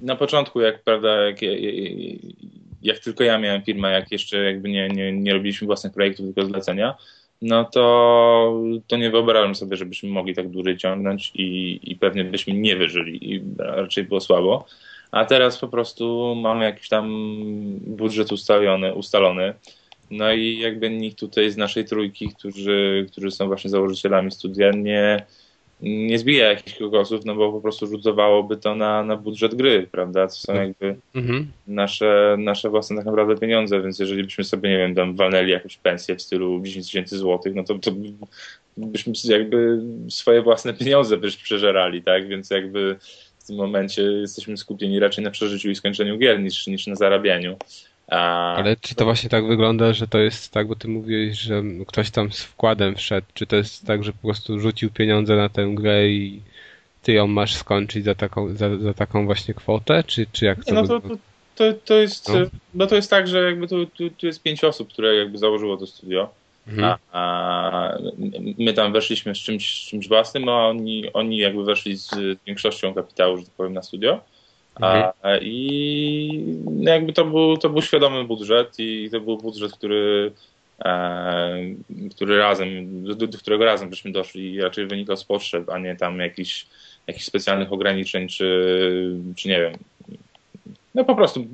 na 0.00 0.16
początku, 0.16 0.60
jak 0.60 0.82
prawda, 0.82 1.08
jak, 1.08 1.36
jak 2.82 2.98
tylko 2.98 3.24
ja 3.24 3.38
miałem 3.38 3.62
firmę, 3.62 3.92
jak 3.92 4.12
jeszcze 4.12 4.36
jakby 4.44 4.68
nie, 4.68 4.88
nie, 4.88 5.12
nie 5.12 5.32
robiliśmy 5.32 5.66
własnych 5.66 5.92
projektów, 5.92 6.26
tylko 6.26 6.50
zlecenia, 6.50 6.94
no 7.42 7.64
to, 7.64 8.62
to 8.86 8.96
nie 8.96 9.10
wyobrażam 9.10 9.54
sobie, 9.54 9.76
żebyśmy 9.76 10.08
mogli 10.08 10.34
tak 10.34 10.48
dłużej 10.48 10.76
ciągnąć 10.76 11.32
i, 11.34 11.80
i 11.82 11.96
pewnie 11.96 12.24
byśmy 12.24 12.54
nie 12.54 12.76
wyżyli 12.76 13.34
i 13.34 13.42
raczej 13.58 14.04
było 14.04 14.20
słabo. 14.20 14.66
A 15.10 15.24
teraz 15.24 15.58
po 15.58 15.68
prostu 15.68 16.34
mamy 16.42 16.64
jakiś 16.64 16.88
tam 16.88 17.06
budżet 17.86 18.32
ustalony, 18.32 18.94
ustalony. 18.94 19.54
No 20.10 20.32
i 20.32 20.58
jakby 20.58 20.90
nikt 20.90 21.18
tutaj 21.18 21.50
z 21.50 21.56
naszej 21.56 21.84
trójki, 21.84 22.28
którzy, 22.38 23.06
którzy 23.12 23.30
są 23.30 23.46
właśnie 23.46 23.70
założycielami 23.70 24.30
studia, 24.30 24.70
nie, 24.70 25.26
nie 25.80 26.18
zbija 26.18 26.46
jakichś 26.46 26.78
kokosów, 26.78 27.24
no 27.24 27.34
bo 27.34 27.52
po 27.52 27.60
prostu 27.60 27.86
rzutowałoby 27.86 28.56
to 28.56 28.74
na, 28.74 29.02
na 29.04 29.16
budżet 29.16 29.54
gry, 29.54 29.88
prawda? 29.92 30.26
To 30.26 30.34
są 30.34 30.54
jakby 30.54 30.96
Mhm. 31.14 31.52
nasze, 31.66 32.36
nasze 32.38 32.70
własne 32.70 32.96
tak 32.96 33.06
naprawdę 33.06 33.36
pieniądze, 33.36 33.82
więc 33.82 33.98
jeżeli 33.98 34.24
byśmy 34.24 34.44
sobie, 34.44 34.70
nie 34.70 34.78
wiem, 34.78 34.94
tam 34.94 35.16
walnęli 35.16 35.50
jakąś 35.50 35.76
pensję 35.76 36.16
w 36.16 36.22
stylu 36.22 36.60
10 36.62 36.86
tysięcy 36.86 37.18
złotych, 37.18 37.54
no 37.54 37.64
to, 37.64 37.78
to 37.78 37.90
byśmy 38.76 39.12
jakby 39.24 39.82
swoje 40.10 40.42
własne 40.42 40.74
pieniądze 40.74 41.16
byśmy 41.16 41.42
przeżerali, 41.42 42.02
tak? 42.02 42.28
Więc 42.28 42.50
jakby 42.50 42.96
w 43.46 43.48
tym 43.48 43.56
momencie 43.56 44.02
jesteśmy 44.02 44.56
skupieni 44.56 45.00
raczej 45.00 45.24
na 45.24 45.30
przeżyciu 45.30 45.70
i 45.70 45.74
skończeniu 45.74 46.18
gier 46.18 46.40
niż, 46.40 46.66
niż 46.66 46.86
na 46.86 46.94
zarabianiu. 46.94 47.56
A, 48.08 48.54
Ale 48.54 48.76
czy 48.76 48.94
to 48.94 49.04
właśnie 49.04 49.30
tak 49.30 49.46
wygląda, 49.46 49.92
że 49.92 50.08
to 50.08 50.18
jest 50.18 50.52
tak, 50.52 50.68
bo 50.68 50.76
ty 50.76 50.88
mówiłeś, 50.88 51.38
że 51.38 51.62
ktoś 51.86 52.10
tam 52.10 52.32
z 52.32 52.42
wkładem 52.42 52.96
wszedł, 52.96 53.26
czy 53.34 53.46
to 53.46 53.56
jest 53.56 53.86
tak, 53.86 54.04
że 54.04 54.12
po 54.12 54.18
prostu 54.28 54.60
rzucił 54.60 54.90
pieniądze 54.90 55.36
na 55.36 55.48
tę 55.48 55.70
grę 55.74 56.08
i 56.08 56.42
ty 57.02 57.12
ją 57.12 57.26
masz 57.26 57.54
skończyć 57.54 58.04
za 58.04 58.14
taką, 58.14 58.54
za, 58.54 58.78
za 58.78 58.94
taką 58.94 59.26
właśnie 59.26 59.54
kwotę, 59.54 60.04
czy, 60.06 60.26
czy 60.32 60.44
jak 60.44 60.64
to 60.64 60.74
Nie, 60.74 60.82
no 60.82 60.88
to, 60.88 61.00
to, 61.00 61.16
to, 61.54 61.64
to 61.84 61.94
jest, 61.94 62.28
No. 62.28 62.34
no. 62.74 62.86
to 62.86 62.96
jest 62.96 63.10
tak, 63.10 63.28
że 63.28 63.42
jakby 63.42 63.68
tu, 63.68 63.86
tu, 63.86 64.10
tu 64.10 64.26
jest 64.26 64.42
pięć 64.42 64.64
osób, 64.64 64.88
które 64.88 65.16
jakby 65.16 65.38
założyło 65.38 65.76
to 65.76 65.86
studio. 65.86 66.30
Mhm. 66.66 66.84
A, 66.84 66.98
a 67.12 67.98
my 68.58 68.72
tam 68.72 68.92
weszliśmy 68.92 69.34
z 69.34 69.38
czymś, 69.38 69.82
z 69.82 69.86
czymś 69.88 70.08
własnym, 70.08 70.48
a 70.48 70.68
oni, 70.68 71.12
oni 71.12 71.38
jakby 71.38 71.64
weszli 71.64 71.96
z 71.96 72.10
większością 72.46 72.94
kapitału, 72.94 73.36
że 73.36 73.44
tak 73.44 73.54
powiem, 73.54 73.72
na 73.72 73.82
studio. 73.82 74.20
A, 74.80 75.12
I 75.40 76.56
no 76.70 76.90
jakby 76.90 77.12
to 77.12 77.24
był, 77.24 77.56
to 77.56 77.68
był 77.68 77.82
świadomy 77.82 78.24
budżet 78.24 78.74
i 78.78 79.08
to 79.12 79.20
był 79.20 79.36
budżet, 79.36 79.72
który, 79.72 80.32
e, 80.84 81.58
który 82.10 82.38
razem, 82.38 83.04
do, 83.04 83.26
do 83.26 83.38
którego 83.38 83.64
razem 83.64 83.90
żeśmy 83.90 84.12
doszli 84.12 84.52
i 84.52 84.60
raczej 84.60 84.86
wynikał 84.86 85.16
z 85.16 85.24
potrzeb, 85.24 85.70
a 85.70 85.78
nie 85.78 85.96
tam 85.96 86.18
jakichś, 86.18 86.66
jakichś 87.06 87.26
specjalnych 87.26 87.72
ograniczeń, 87.72 88.28
czy, 88.28 89.16
czy 89.36 89.48
nie 89.48 89.60
wiem. 89.60 89.72
No 90.96 91.04
po 91.04 91.14
prostu 91.16 91.46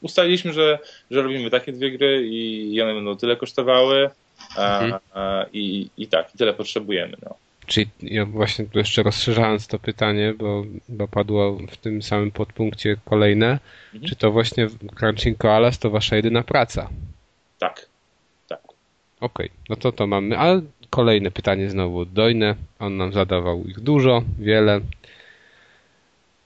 ustaliliśmy, 0.00 0.52
że, 0.52 0.78
że 1.10 1.22
robimy 1.22 1.50
takie 1.50 1.72
dwie 1.72 1.90
gry 1.98 2.26
i 2.30 2.80
one 2.82 2.94
będą 2.94 3.16
tyle 3.16 3.36
kosztowały 3.36 4.10
a, 4.56 4.80
Mhm. 4.80 5.00
a, 5.14 5.44
i, 5.52 5.90
i 5.96 6.06
tak, 6.06 6.34
i 6.34 6.38
tyle 6.38 6.52
potrzebujemy. 6.54 7.16
No. 7.22 7.34
Czyli 7.66 7.86
ja 8.02 8.24
właśnie 8.26 8.64
tu 8.64 8.78
jeszcze 8.78 9.02
rozszerzając 9.02 9.66
to 9.66 9.78
pytanie, 9.78 10.34
bo, 10.38 10.64
bo 10.88 11.08
padło 11.08 11.58
w 11.70 11.76
tym 11.76 12.02
samym 12.02 12.30
podpunkcie 12.30 12.96
kolejne, 13.04 13.58
Mhm. 13.94 14.08
czy 14.08 14.16
to 14.16 14.30
właśnie 14.32 14.66
Crunching 14.94 15.38
Koalas 15.38 15.78
to 15.78 15.90
wasza 15.90 16.16
jedyna 16.16 16.42
praca? 16.42 16.88
Tak, 17.58 17.86
tak. 18.48 18.60
Okej, 19.20 19.50
no 19.68 19.76
to 19.76 19.92
to 19.92 20.06
mamy, 20.06 20.38
ale 20.38 20.62
kolejne 20.90 21.30
pytanie 21.30 21.70
znowu 21.70 21.98
od 21.98 22.12
Dojne, 22.12 22.54
on 22.78 22.96
nam 22.96 23.12
zadawał 23.12 23.64
ich 23.64 23.80
dużo, 23.80 24.22
wiele. 24.38 24.80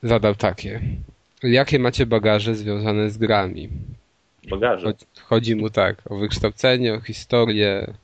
Zadał 0.02 0.34
takie, 0.34 0.80
jakie 1.42 1.78
macie 1.78 2.06
bagaże 2.06 2.54
związane 2.54 3.10
z 3.10 3.18
grami? 3.18 3.68
Bagaże. 4.50 4.86
Chodzi, 4.86 5.04
chodzi 5.20 5.56
mu 5.56 5.70
tak, 5.70 6.02
o 6.10 6.16
wykształcenie, 6.16 6.94
o 6.94 7.00
historię 7.00 7.94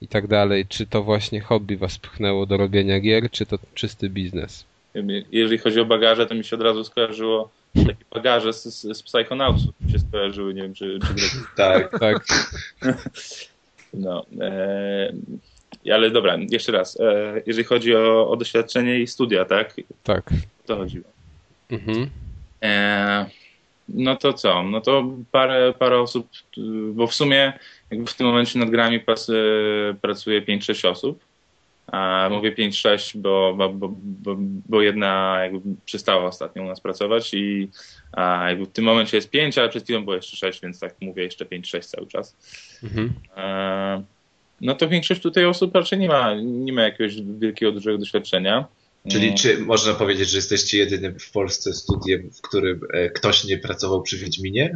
i 0.00 0.08
tak 0.08 0.26
dalej. 0.26 0.66
Czy 0.68 0.86
to 0.86 1.02
właśnie 1.02 1.40
hobby 1.40 1.76
was 1.76 1.98
pchnęło 1.98 2.46
do 2.46 2.56
robienia 2.56 3.00
gier, 3.00 3.30
czy 3.30 3.46
to 3.46 3.58
czysty 3.74 4.10
biznes? 4.10 4.64
Jeżeli 5.32 5.58
chodzi 5.58 5.80
o 5.80 5.84
bagaże, 5.84 6.26
to 6.26 6.34
mi 6.34 6.44
się 6.44 6.56
od 6.56 6.62
razu 6.62 6.84
skojarzyło 6.84 7.50
takie 7.74 8.04
bagaże 8.10 8.52
z, 8.52 8.64
z, 8.64 8.96
z 8.96 9.02
Psychonautsów 9.02 9.74
mi 9.80 9.92
się 9.92 9.98
skojarzyły, 9.98 10.54
nie 10.54 10.62
wiem, 10.62 10.74
czy, 10.74 10.98
czy 11.00 11.14
Tak. 11.56 11.98
Tak, 11.98 12.24
No, 13.94 14.26
e, 14.40 15.12
ale 15.92 16.10
dobra, 16.10 16.36
jeszcze 16.50 16.72
raz. 16.72 17.00
E, 17.00 17.42
jeżeli 17.46 17.64
chodzi 17.64 17.96
o, 17.96 18.30
o 18.30 18.36
doświadczenie 18.36 19.00
i 19.00 19.06
studia, 19.06 19.44
tak? 19.44 19.74
tak. 20.02 20.30
O 20.64 20.66
to 20.66 20.76
chodziło. 20.76 21.04
Mhm. 21.70 22.10
E, 22.64 23.26
no 23.88 24.16
to 24.16 24.32
co? 24.32 24.62
No 24.62 24.80
to 24.80 25.04
parę, 25.32 25.74
parę 25.78 26.00
osób, 26.00 26.28
bo 26.92 27.06
w 27.06 27.14
sumie 27.14 27.52
jakby 27.90 28.06
w 28.06 28.14
tym 28.14 28.26
momencie 28.26 28.58
nad 28.58 28.70
grami 28.70 28.96
y, 28.96 29.00
pracuje 30.00 30.42
5-6 30.42 30.88
osób. 30.88 31.24
A 31.86 32.28
mówię 32.30 32.52
5-6, 32.52 33.18
bo, 33.18 33.54
bo, 33.56 33.68
bo, 33.68 33.88
bo, 33.98 34.36
bo 34.68 34.82
jedna 34.82 35.38
jakby 35.42 35.60
przestała 35.84 36.24
ostatnio 36.24 36.62
u 36.62 36.66
nas 36.66 36.80
pracować 36.80 37.34
i 37.34 37.68
a 38.12 38.48
jakby 38.48 38.64
w 38.64 38.72
tym 38.72 38.84
momencie 38.84 39.16
jest 39.16 39.30
5, 39.30 39.58
ale 39.58 39.68
przed 39.68 39.84
chwilą 39.84 40.04
było 40.04 40.16
jeszcze 40.16 40.36
6, 40.36 40.60
więc 40.60 40.80
tak 40.80 40.94
mówię 41.00 41.22
jeszcze 41.22 41.44
5-6 41.44 41.80
cały 41.80 42.06
czas. 42.06 42.36
Mhm. 42.82 43.12
E, 43.36 44.02
No 44.60 44.74
to 44.74 44.88
większość 44.88 45.20
tutaj 45.20 45.44
osób 45.44 45.74
raczej 45.74 45.98
nie 45.98 46.08
ma, 46.08 46.34
nie 46.42 46.72
ma 46.72 46.82
jakiegoś 46.82 47.22
wielkiego, 47.22 47.72
dużego 47.72 47.98
doświadczenia. 47.98 48.64
Czyli 49.08 49.24
Mm, 49.24 49.36
czy 49.36 49.58
można 49.58 49.94
powiedzieć, 49.94 50.28
że 50.28 50.38
jesteście 50.38 50.78
jedynym 50.78 51.18
w 51.18 51.30
Polsce 51.30 51.74
studiem, 51.74 52.30
w 52.30 52.40
którym 52.40 52.80
e, 52.92 53.10
ktoś 53.10 53.44
nie 53.44 53.58
pracował 53.58 54.02
przy 54.02 54.18
Wiedźminie? 54.18 54.74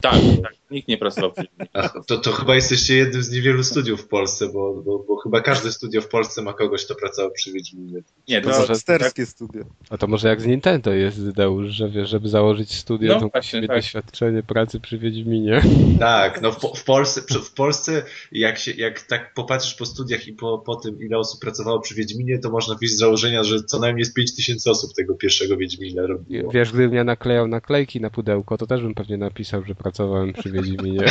Tak, 0.00 0.20
tak, 0.42 0.52
nikt 0.70 0.88
nie 0.88 0.98
pracował 0.98 1.32
przy 1.32 1.46
Ach, 1.72 1.94
to, 2.06 2.18
to 2.18 2.32
chyba 2.32 2.54
jesteście 2.54 2.96
jednym 2.96 3.22
z 3.22 3.30
niewielu 3.30 3.64
studiów 3.64 4.00
w 4.02 4.08
Polsce, 4.08 4.48
bo, 4.52 4.82
bo, 4.84 4.98
bo 5.08 5.16
chyba 5.16 5.40
każde 5.40 5.72
studio 5.72 6.00
w 6.00 6.08
Polsce 6.08 6.42
ma 6.42 6.52
kogoś, 6.52 6.84
kto 6.84 6.94
pracował 6.94 7.30
przy 7.30 7.52
Wiedźminie. 7.52 8.02
Nie, 8.28 8.40
To 8.40 8.50
to, 8.50 8.58
może- 8.58 8.74
hipsterskie 8.74 9.26
studia. 9.26 9.62
A 9.90 9.98
to 9.98 10.06
może 10.06 10.28
jak 10.28 10.40
z 10.40 10.46
Nintendo 10.46 10.92
jest, 10.92 11.30
Deusz, 11.30 11.70
że 11.70 11.88
wiesz, 11.88 12.08
żeby 12.10 12.28
założyć 12.28 12.74
studio, 12.74 13.14
No 13.14 13.20
to 13.20 13.28
właśnie, 13.28 13.40
musi 13.40 13.62
mieć 13.62 13.68
tak. 13.68 13.76
doświadczenie 13.78 14.42
pracy 14.42 14.80
przy 14.80 14.98
Wiedźminie. 14.98 15.62
Tak, 15.98 16.42
no 16.42 16.52
w, 16.52 16.58
w 16.76 16.84
Polsce, 16.84 17.22
w 17.42 17.52
Polsce 17.54 18.02
jak, 18.32 18.58
się, 18.58 18.70
jak 18.72 19.02
tak 19.02 19.34
popatrzysz 19.34 19.74
po 19.74 19.86
studiach 19.86 20.26
i 20.28 20.32
po, 20.32 20.58
po 20.58 20.76
tym, 20.76 21.02
ile 21.02 21.18
osób 21.18 21.40
pracowało 21.40 21.80
przy 21.80 21.94
Wiedźminie, 21.94 22.38
to 22.38 22.50
można 22.50 22.74
wyjść 22.74 22.94
z 22.94 22.98
założenia, 22.98 23.44
że 23.44 23.62
co 23.64 23.78
najmniej 23.78 24.04
z 24.04 24.12
5 24.14 24.36
tysięcy 24.36 24.70
osób 24.70 24.94
tego 24.96 25.14
pierwszego 25.14 25.56
Wiedźmina 25.56 26.06
robiło. 26.06 26.52
Wiesz, 26.52 26.72
gdybym 26.72 26.94
ja 26.94 27.04
naklejał 27.04 27.48
naklejki 27.48 28.00
na 28.00 28.10
pudełko, 28.10 28.58
to 28.58 28.66
też 28.66 28.82
bym 28.82 28.94
pewnie 28.94 29.16
napisał, 29.16 29.64
że 29.64 29.74
pracowałem 29.74 29.89
przy 30.38 30.50
Wiedźminie. 30.50 31.04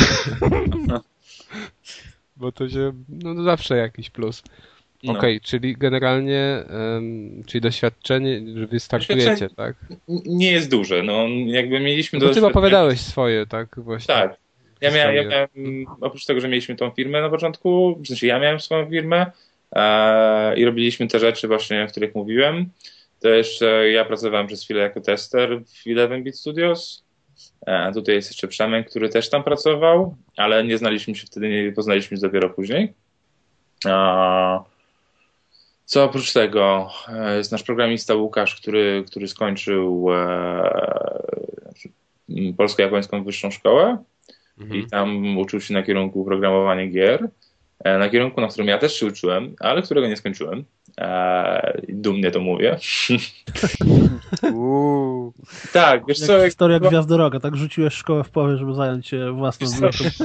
Bo 2.36 2.52
to 2.52 2.68
się, 2.68 2.92
no 3.08 3.42
zawsze 3.42 3.76
jakiś 3.76 4.10
plus. 4.10 4.42
no. 5.02 5.12
Okej, 5.12 5.40
czyli 5.40 5.76
generalnie, 5.76 6.64
em, 6.96 7.42
czyli 7.46 7.60
doświadczenie, 7.60 8.42
że 8.56 8.66
wy 8.66 8.80
startujecie, 8.80 9.30
Doświadczenie- 9.30 9.54
tak? 9.56 9.76
Nie 10.26 10.52
jest 10.52 10.70
duże. 10.70 11.02
No, 11.02 11.26
jakby 11.46 11.80
mieliśmy 11.80 12.18
No 12.18 12.26
bo 12.26 12.34
ty 12.34 12.46
opowiadałeś 12.46 13.00
swoje, 13.00 13.46
tak? 13.46 13.68
Właśnie. 13.80 14.14
Tak. 14.14 14.36
Ja 14.80 14.90
miałem, 14.90 15.16
ja 15.16 15.22
miałem, 15.22 15.86
oprócz 16.00 16.24
tego, 16.24 16.40
że 16.40 16.48
mieliśmy 16.48 16.76
tą 16.76 16.90
firmę 16.90 17.20
na 17.20 17.30
początku, 17.30 17.98
w 18.04 18.06
sensie 18.06 18.26
ja 18.26 18.38
miałem 18.38 18.60
swoją 18.60 18.90
firmę 18.90 19.26
e, 19.72 20.56
i 20.56 20.64
robiliśmy 20.64 21.06
te 21.06 21.18
rzeczy 21.18 21.48
właśnie, 21.48 21.84
o 21.84 21.86
których 21.86 22.14
mówiłem, 22.14 22.70
to 23.20 23.28
jeszcze 23.28 23.90
ja 23.90 24.04
pracowałem 24.04 24.46
przez 24.46 24.64
chwilę 24.64 24.80
jako 24.80 25.00
tester 25.00 25.60
w 25.64 25.86
11-bit 25.86 26.38
Studios. 26.38 27.04
E, 27.66 27.92
tutaj 27.92 28.14
jest 28.14 28.30
jeszcze 28.30 28.48
Przemek, 28.48 28.90
który 28.90 29.08
też 29.08 29.30
tam 29.30 29.42
pracował, 29.42 30.16
ale 30.36 30.64
nie 30.64 30.78
znaliśmy 30.78 31.14
się 31.14 31.26
wtedy, 31.26 31.48
nie 31.48 31.72
poznaliśmy 31.72 32.16
się 32.16 32.20
dopiero 32.20 32.50
później. 32.50 32.92
Co 35.84 36.04
oprócz 36.04 36.32
tego, 36.32 36.90
e, 37.08 37.36
jest 37.36 37.52
nasz 37.52 37.62
programista 37.62 38.14
Łukasz, 38.14 38.60
który, 38.60 39.04
który 39.06 39.28
skończył 39.28 40.06
e, 40.12 41.22
Polsko-Japońską 42.56 43.24
Wyższą 43.24 43.50
Szkołę 43.50 43.98
Mhm. 44.60 44.80
i 44.80 44.86
tam 44.86 45.38
uczył 45.38 45.60
się 45.60 45.74
na 45.74 45.82
kierunku 45.82 46.24
programowania 46.24 46.86
gier. 46.86 47.28
Na 47.84 48.08
kierunku, 48.08 48.40
na 48.40 48.48
którym 48.48 48.68
ja 48.68 48.78
też 48.78 48.94
się 49.00 49.06
uczyłem, 49.06 49.54
ale 49.60 49.82
którego 49.82 50.08
nie 50.08 50.16
skończyłem. 50.16 50.64
Dumnie 51.88 52.30
to 52.30 52.40
mówię. 52.40 52.76
Uuu. 54.54 55.32
Tak, 55.72 56.06
wiesz 56.06 56.18
Jak 56.18 56.26
co, 56.26 56.38
jak, 56.38 56.46
historia 56.46 56.80
Gwiazdy 56.80 57.16
Roga, 57.16 57.40
tak 57.40 57.56
rzuciłeś 57.56 57.94
szkołę 57.94 58.24
w 58.24 58.30
powie, 58.30 58.56
żeby 58.56 58.74
zająć 58.74 59.06
się 59.06 59.36
co? 59.58 59.64
wzrokiem. 59.64 60.10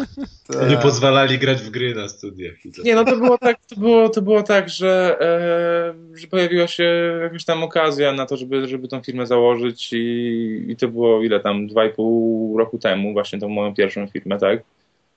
Tak. 0.47 0.69
Nie 0.69 0.77
pozwalali 0.77 1.39
grać 1.39 1.61
w 1.61 1.69
gry 1.69 1.95
na 1.95 2.09
studiach. 2.09 2.55
Nie, 2.83 2.95
no 2.95 3.05
to 3.05 3.17
było 3.17 3.37
tak, 3.37 3.57
to 3.69 3.75
było, 3.75 4.09
to 4.09 4.21
było 4.21 4.43
tak, 4.43 4.69
że, 4.69 5.17
e, 5.21 6.17
że 6.19 6.27
pojawiła 6.27 6.67
się 6.67 6.83
jakaś 7.21 7.45
tam 7.45 7.63
okazja 7.63 8.13
na 8.13 8.25
to, 8.25 8.37
żeby, 8.37 8.67
żeby 8.67 8.87
tą 8.87 9.01
firmę 9.01 9.25
założyć 9.25 9.93
i, 9.93 10.65
i 10.67 10.75
to 10.75 10.87
było 10.87 11.23
ile 11.23 11.39
tam, 11.39 11.67
dwa 11.67 11.85
i 11.85 11.89
pół 11.89 12.57
roku 12.57 12.77
temu, 12.77 13.13
właśnie 13.13 13.39
tą 13.39 13.49
moją 13.49 13.73
pierwszą 13.73 14.07
firmę, 14.07 14.39
tak? 14.39 14.63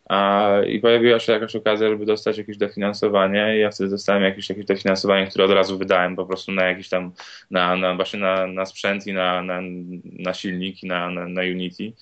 A, 0.09 0.51
I 0.67 0.81
pojawiła 0.81 1.21
się 1.21 1.33
jakaś 1.33 1.57
okazja, 1.57 1.89
żeby 1.89 2.07
dostać 2.07 2.39
jakieś 2.39 2.57
dofinansowanie 2.57 3.57
i 3.57 3.61
ja 3.61 3.71
wtedy 3.71 3.91
dostałem 3.91 4.23
jakieś, 4.23 4.49
jakieś 4.49 4.65
dofinansowanie, 4.65 5.27
które 5.27 5.45
od 5.45 5.51
razu 5.51 5.79
wydałem 5.79 6.17
po 6.17 6.27
prostu 6.27 6.53
na 6.53 6.65
jakiś 6.65 6.89
tam, 6.89 7.13
na, 7.51 7.77
na 7.77 7.95
właśnie 7.95 8.21
na, 8.21 8.47
na 8.47 8.67
sprzęt 8.67 9.07
i 9.07 9.13
na, 9.13 9.43
na, 9.43 9.61
na 10.05 10.35
silnik 10.35 10.83
i 10.83 10.87
na, 10.87 11.11
na, 11.11 11.29
na 11.29 11.43
Unity. 11.43 11.93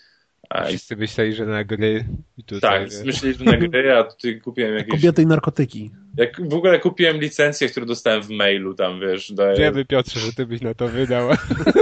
A, 0.50 0.64
i, 0.64 0.68
Wszyscy 0.68 0.96
myśleli, 0.96 1.34
że 1.34 1.46
na 1.46 1.64
gry 1.64 2.04
i 2.38 2.44
tutaj, 2.44 2.90
tak, 2.90 3.06
myśleli, 3.06 3.34
że 3.34 3.44
na 3.44 3.56
gry, 3.56 3.96
a 3.96 4.04
tutaj 4.04 4.40
kupiłem 4.40 4.74
jakieś... 4.74 4.90
Kobiety 4.90 5.22
i 5.22 5.26
narkotyki. 5.26 5.90
Jak 6.16 6.48
w 6.48 6.54
ogóle 6.54 6.78
kupiłem 6.78 7.16
licencję, 7.16 7.68
którą 7.68 7.86
dostałem 7.86 8.22
w 8.22 8.30
mailu 8.30 8.74
tam, 8.74 9.00
wiesz, 9.00 9.32
daję... 9.32 9.56
Wiemy 9.58 9.84
Piotrze, 9.84 10.20
że 10.20 10.32
ty 10.32 10.46
byś 10.46 10.60
na 10.60 10.74
to 10.74 10.88
wydał. 10.88 11.28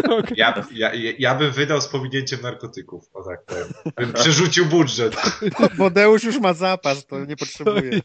Ja, 0.37 0.55
ja, 0.73 0.91
ja 1.19 1.35
bym 1.35 1.51
wydał 1.51 1.81
z 1.81 1.89
pominięciem 1.89 2.41
narkotyków, 2.43 3.11
o 3.15 3.25
tak 3.25 3.45
powiem. 3.45 3.67
Bym 3.97 4.13
przerzucił 4.13 4.67
budżet. 4.67 5.17
Bodeusz 5.79 6.25
już 6.25 6.41
ma 6.41 6.53
zapas, 6.53 7.07
to 7.07 7.25
nie 7.25 7.37
potrzebuje. 7.37 8.01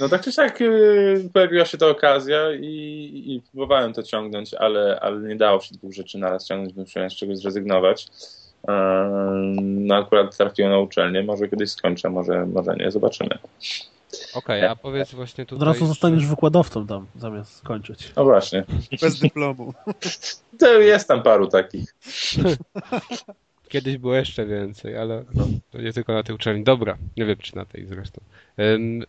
No 0.00 0.08
tak 0.08 0.22
czy 0.22 0.32
siak 0.32 0.60
y, 0.60 1.30
pojawiła 1.32 1.64
się 1.64 1.78
ta 1.78 1.88
okazja 1.88 2.54
i, 2.54 2.66
i 3.26 3.42
próbowałem 3.50 3.92
to 3.92 4.02
ciągnąć, 4.02 4.54
ale, 4.54 5.00
ale 5.00 5.20
nie 5.20 5.36
dało 5.36 5.60
się 5.60 5.74
dwóch 5.74 5.92
rzeczy 5.92 6.18
naraz 6.18 6.46
ciągnąć, 6.46 6.72
bym 6.72 6.84
musiałem 6.84 7.10
z 7.10 7.14
czegoś 7.16 7.38
zrezygnować. 7.38 8.06
Ehm, 8.68 9.86
No 9.86 9.96
akurat 9.96 10.36
trafiłem 10.36 10.70
na 10.70 10.78
uczelnię, 10.78 11.22
może 11.22 11.48
kiedyś 11.48 11.70
skończę, 11.70 12.10
może, 12.10 12.46
może 12.46 12.76
nie, 12.76 12.90
zobaczymy. 12.90 13.38
Okej, 14.34 14.64
a 14.64 14.76
powiedz 14.76 15.14
właśnie 15.14 15.42
Od 15.42 15.48
tutaj... 15.48 15.66
razu 15.66 15.86
zostaniesz 15.86 16.26
wykładowcą 16.26 16.86
tam, 16.86 17.06
zamiast 17.16 17.56
skończyć. 17.56 18.12
No 18.16 18.24
właśnie, 18.24 18.64
Bez 19.00 19.20
dyplomu. 19.20 19.74
to 20.60 20.80
jest 20.80 21.08
tam 21.08 21.22
paru 21.22 21.46
takich. 21.46 21.94
Kiedyś 23.68 23.98
było 23.98 24.14
jeszcze 24.14 24.46
więcej, 24.46 24.96
ale 24.96 25.24
to 25.70 25.80
nie 25.80 25.92
tylko 25.92 26.12
na 26.12 26.22
tej 26.22 26.34
uczelni. 26.34 26.64
Dobra, 26.64 26.96
nie 27.16 27.24
wiem 27.24 27.36
czy 27.36 27.56
na 27.56 27.64
tej 27.64 27.86
zresztą. 27.86 28.20
Ym, 28.58 29.04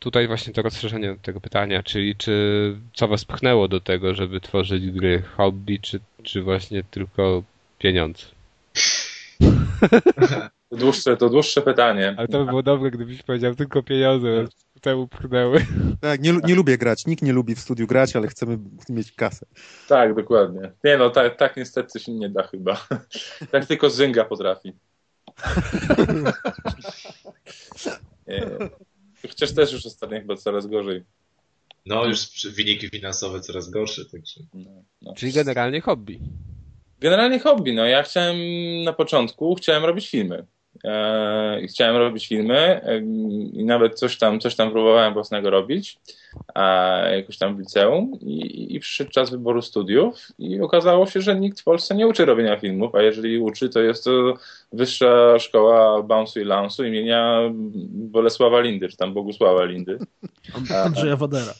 Tutaj 0.00 0.26
właśnie 0.26 0.52
to 0.52 0.62
rozszerzenie 0.62 1.16
tego 1.22 1.40
pytania, 1.40 1.82
czyli 1.82 2.16
czy 2.16 2.76
co 2.94 3.08
was 3.08 3.24
pchnęło 3.24 3.68
do 3.68 3.80
tego, 3.80 4.14
żeby 4.14 4.40
tworzyć 4.40 4.90
gry 4.90 5.22
hobby, 5.36 5.78
czy, 5.80 6.00
czy 6.22 6.42
właśnie 6.42 6.82
tylko 6.90 7.42
pieniądze? 7.78 8.26
To 10.70 10.76
dłuższe, 10.76 11.16
to 11.16 11.28
dłuższe 11.28 11.62
pytanie. 11.62 12.14
Ale 12.18 12.28
to 12.28 12.38
by 12.38 12.46
było 12.46 12.62
dobre, 12.62 12.90
gdybyś 12.90 13.22
powiedział 13.22 13.54
tylko 13.54 13.82
pieniądze, 13.82 14.44
temu 14.80 15.08
pchnęły. 15.08 15.66
Tak, 16.00 16.20
nie, 16.20 16.32
nie 16.44 16.54
lubię 16.54 16.78
grać. 16.78 17.06
Nikt 17.06 17.22
nie 17.22 17.32
lubi 17.32 17.54
w 17.54 17.60
studiu 17.60 17.86
grać, 17.86 18.16
ale 18.16 18.28
chcemy 18.28 18.58
mieć 18.88 19.12
kasę. 19.12 19.46
Tak, 19.88 20.14
dokładnie. 20.14 20.72
Nie 20.84 20.96
no, 20.96 21.10
tak, 21.10 21.36
tak 21.36 21.56
niestety 21.56 22.00
się 22.00 22.12
nie 22.12 22.28
da 22.28 22.42
chyba. 22.42 22.86
Tak 23.50 23.66
tylko 23.66 23.90
Zynga 23.90 24.24
potrafi. 24.24 24.72
Nie. 28.26 28.46
Chociaż 29.22 29.54
też 29.54 29.72
już 29.72 29.86
ostatnio 29.86 30.20
chyba 30.20 30.36
coraz 30.36 30.66
gorzej. 30.66 31.04
No, 31.86 32.04
już 32.06 32.46
wyniki 32.56 32.88
finansowe 32.88 33.40
coraz 33.40 33.70
gorsze, 33.70 34.04
także. 34.04 34.40
No, 34.54 34.70
no. 35.02 35.14
Czyli 35.14 35.32
generalnie 35.32 35.80
hobby. 35.80 36.20
Generalnie 37.00 37.38
hobby. 37.38 37.72
No, 37.74 37.84
ja 37.84 38.02
chciałem 38.02 38.36
na 38.84 38.92
początku 38.92 39.54
chciałem 39.54 39.84
robić 39.84 40.10
filmy. 40.10 40.46
E, 40.84 41.60
chciałem 41.68 41.96
robić 41.96 42.28
filmy 42.28 42.82
e, 42.84 42.98
i 43.52 43.64
nawet 43.64 43.98
coś 43.98 44.18
tam, 44.18 44.40
coś 44.40 44.54
tam 44.54 44.70
próbowałem 44.70 45.14
własnego 45.14 45.50
robić, 45.50 45.98
a 46.54 46.62
jakoś 47.10 47.38
tam 47.38 47.56
w 47.56 47.58
liceum 47.58 48.12
i, 48.20 48.74
i 48.76 48.80
przyszedł 48.80 49.10
czas 49.10 49.30
wyboru 49.30 49.62
studiów 49.62 50.28
i 50.38 50.60
okazało 50.60 51.06
się, 51.06 51.20
że 51.20 51.40
nikt 51.40 51.60
w 51.60 51.64
Polsce 51.64 51.94
nie 51.94 52.06
uczy 52.06 52.24
robienia 52.24 52.56
filmów, 52.56 52.94
a 52.94 53.02
jeżeli 53.02 53.38
uczy, 53.38 53.68
to 53.68 53.80
jest 53.80 54.04
to 54.04 54.34
Wyższa 54.72 55.38
Szkoła 55.38 56.02
Bounce'u 56.02 56.40
i 56.40 56.46
Lance'u 56.46 56.86
imienia 56.86 57.40
Bolesława 57.92 58.60
Lindy, 58.60 58.88
czy 58.88 58.96
tam 58.96 59.14
Bogusława 59.14 59.64
Lindy. 59.64 59.98
Andrzeja 60.84 61.16
Wodera. 61.16 61.54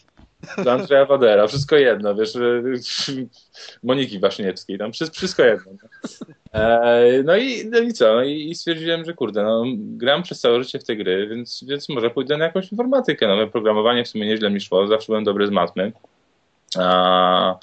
Do 0.64 0.72
Andrzeja 0.72 1.04
Wadera, 1.04 1.46
wszystko 1.46 1.76
jedno, 1.76 2.14
wiesz, 2.14 2.32
Moniki 3.82 4.18
Waszniewskiej, 4.18 4.78
tam 4.78 4.92
wszystko 5.12 5.44
jedno. 5.44 5.72
E, 6.52 7.22
no 7.24 7.36
i, 7.36 7.64
no 7.66 7.78
i 7.78 7.92
co, 7.92 8.22
i, 8.22 8.54
stwierdziłem, 8.54 9.04
że 9.04 9.14
kurde, 9.14 9.42
no 9.42 9.64
gram 9.76 10.22
przez 10.22 10.40
całe 10.40 10.62
życie 10.64 10.78
w 10.78 10.84
te 10.84 10.96
gry, 10.96 11.26
więc, 11.26 11.64
więc 11.68 11.88
może 11.88 12.10
pójdę 12.10 12.36
na 12.36 12.44
jakąś 12.44 12.72
informatykę, 12.72 13.28
no 13.28 13.46
programowanie 13.46 14.04
w 14.04 14.08
sumie 14.08 14.26
nieźle 14.26 14.50
mi 14.50 14.60
szło, 14.60 14.86
zawsze 14.86 15.06
byłem 15.06 15.24
dobry 15.24 15.46
z 15.46 15.50
matmy. 15.50 15.92
A, 16.78 17.58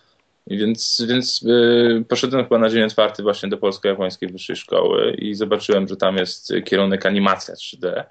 więc 0.48 1.06
więc 1.08 1.44
y, 1.44 2.06
poszedłem 2.10 2.44
chyba 2.44 2.58
na 2.58 2.70
dzień 2.70 2.84
otwarty 2.84 3.24
właśnie 3.24 3.50
do 3.50 3.58
Polsko-Japońskiej 3.58 4.30
Wyższej 4.30 4.56
Szkoły 4.56 5.12
i 5.12 5.36
zobaczyłem, 5.36 5.88
że 5.88 5.98
tam 5.98 6.18
jest 6.18 6.54
kierunek 6.66 7.06
animacja 7.06 7.54
3D 7.54 8.04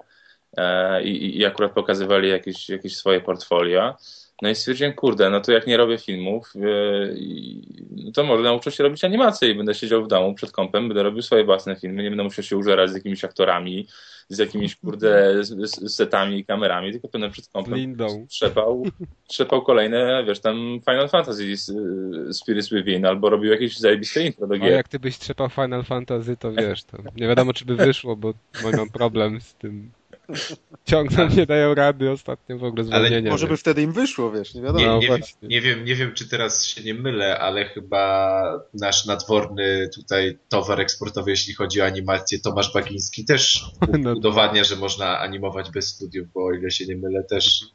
e, 0.57 1.03
i, 1.03 1.37
i 1.37 1.45
akurat 1.45 1.71
pokazywali 1.71 2.29
jakieś, 2.29 2.69
jakieś 2.69 2.97
swoje 2.97 3.21
portfolio. 3.21 3.95
No 4.41 4.49
i 4.49 4.55
stwierdziłem, 4.55 4.93
kurde, 4.93 5.29
no 5.29 5.41
to 5.41 5.51
jak 5.51 5.67
nie 5.67 5.77
robię 5.77 5.97
filmów, 5.97 6.51
yy, 6.55 8.11
to 8.13 8.23
może 8.23 8.43
nauczę 8.43 8.71
się 8.71 8.83
robić 8.83 9.03
animację 9.03 9.49
i 9.49 9.55
będę 9.55 9.73
siedział 9.73 10.03
w 10.03 10.07
domu 10.07 10.33
przed 10.33 10.51
kąpem, 10.51 10.87
będę 10.87 11.03
robił 11.03 11.21
swoje 11.21 11.43
własne 11.43 11.75
filmy, 11.75 12.03
nie 12.03 12.09
będę 12.09 12.23
musiał 12.23 12.43
się 12.43 12.57
użerać 12.57 12.89
z 12.89 12.93
jakimiś 12.93 13.23
aktorami, 13.23 13.87
z 14.29 14.37
jakimiś, 14.37 14.75
kurde, 14.75 15.43
z, 15.43 15.71
z 15.71 15.95
setami 15.95 16.39
i 16.39 16.45
kamerami, 16.45 16.91
tylko 16.91 17.07
będę 17.07 17.29
przed 17.29 17.47
kąpem 17.47 17.75
Lindą. 17.75 18.25
trzepał, 18.29 18.85
trzepał 19.27 19.61
kolejne, 19.61 20.23
wiesz, 20.27 20.39
tam 20.39 20.79
Final 20.89 21.09
Fantasy 21.09 21.55
z, 21.57 21.71
Spirits 22.37 22.69
Within, 22.69 23.05
albo 23.05 23.29
robił 23.29 23.51
jakieś 23.51 23.77
zajebiste 23.77 24.23
intro 24.23 24.47
do 24.47 24.55
A 24.55 24.57
gier. 24.57 24.71
jak 24.71 24.87
ty 24.87 24.99
byś 24.99 25.17
trzepał 25.17 25.49
Final 25.49 25.83
Fantasy, 25.83 26.37
to 26.37 26.51
wiesz, 26.51 26.83
to 26.83 26.97
nie 27.15 27.27
wiadomo 27.27 27.53
czy 27.53 27.65
by 27.65 27.75
wyszło, 27.75 28.15
bo 28.15 28.33
mam 28.77 28.89
problem 28.89 29.41
z 29.41 29.53
tym. 29.55 29.91
Ciągle 30.85 31.29
nie 31.29 31.45
dają 31.45 31.73
rady 31.73 32.11
ostatnio 32.11 32.57
w 32.57 32.63
ogóle 32.63 32.83
zwolnienia. 32.83 33.31
Może 33.31 33.47
by 33.47 33.57
wtedy 33.57 33.81
im 33.81 33.91
wyszło, 33.93 34.31
wiesz, 34.31 34.53
nie 34.55 34.61
wiadomo. 34.61 34.79
Nie, 34.79 34.85
No 34.87 34.95
nie, 34.99 35.07
wiem, 35.07 35.17
właśnie. 35.17 35.47
nie, 35.47 35.61
wiem, 35.61 35.85
nie 35.85 35.95
wiem, 35.95 36.13
czy 36.13 36.29
teraz 36.29 36.65
się 36.65 36.83
nie 36.83 36.93
mylę, 36.93 37.39
ale 37.39 37.65
chyba 37.65 38.43
nasz 38.73 39.05
nadworny 39.05 39.89
tutaj 39.95 40.37
towar 40.49 40.81
eksportowy, 40.81 41.31
jeśli 41.31 41.53
chodzi 41.53 41.81
o 41.81 41.85
animację, 41.85 42.39
Tomasz 42.39 42.73
Bagiński 42.73 43.25
też 43.25 43.65
No. 43.99 44.13
udowadnia, 44.13 44.63
że 44.63 44.75
można 44.75 45.19
animować 45.19 45.71
bez 45.71 45.87
studiów, 45.87 46.27
bo 46.33 46.45
o 46.45 46.53
ile 46.53 46.71
się 46.71 46.85
nie 46.85 46.95
mylę, 46.95 47.23
też 47.23 47.61
e, 47.63 47.65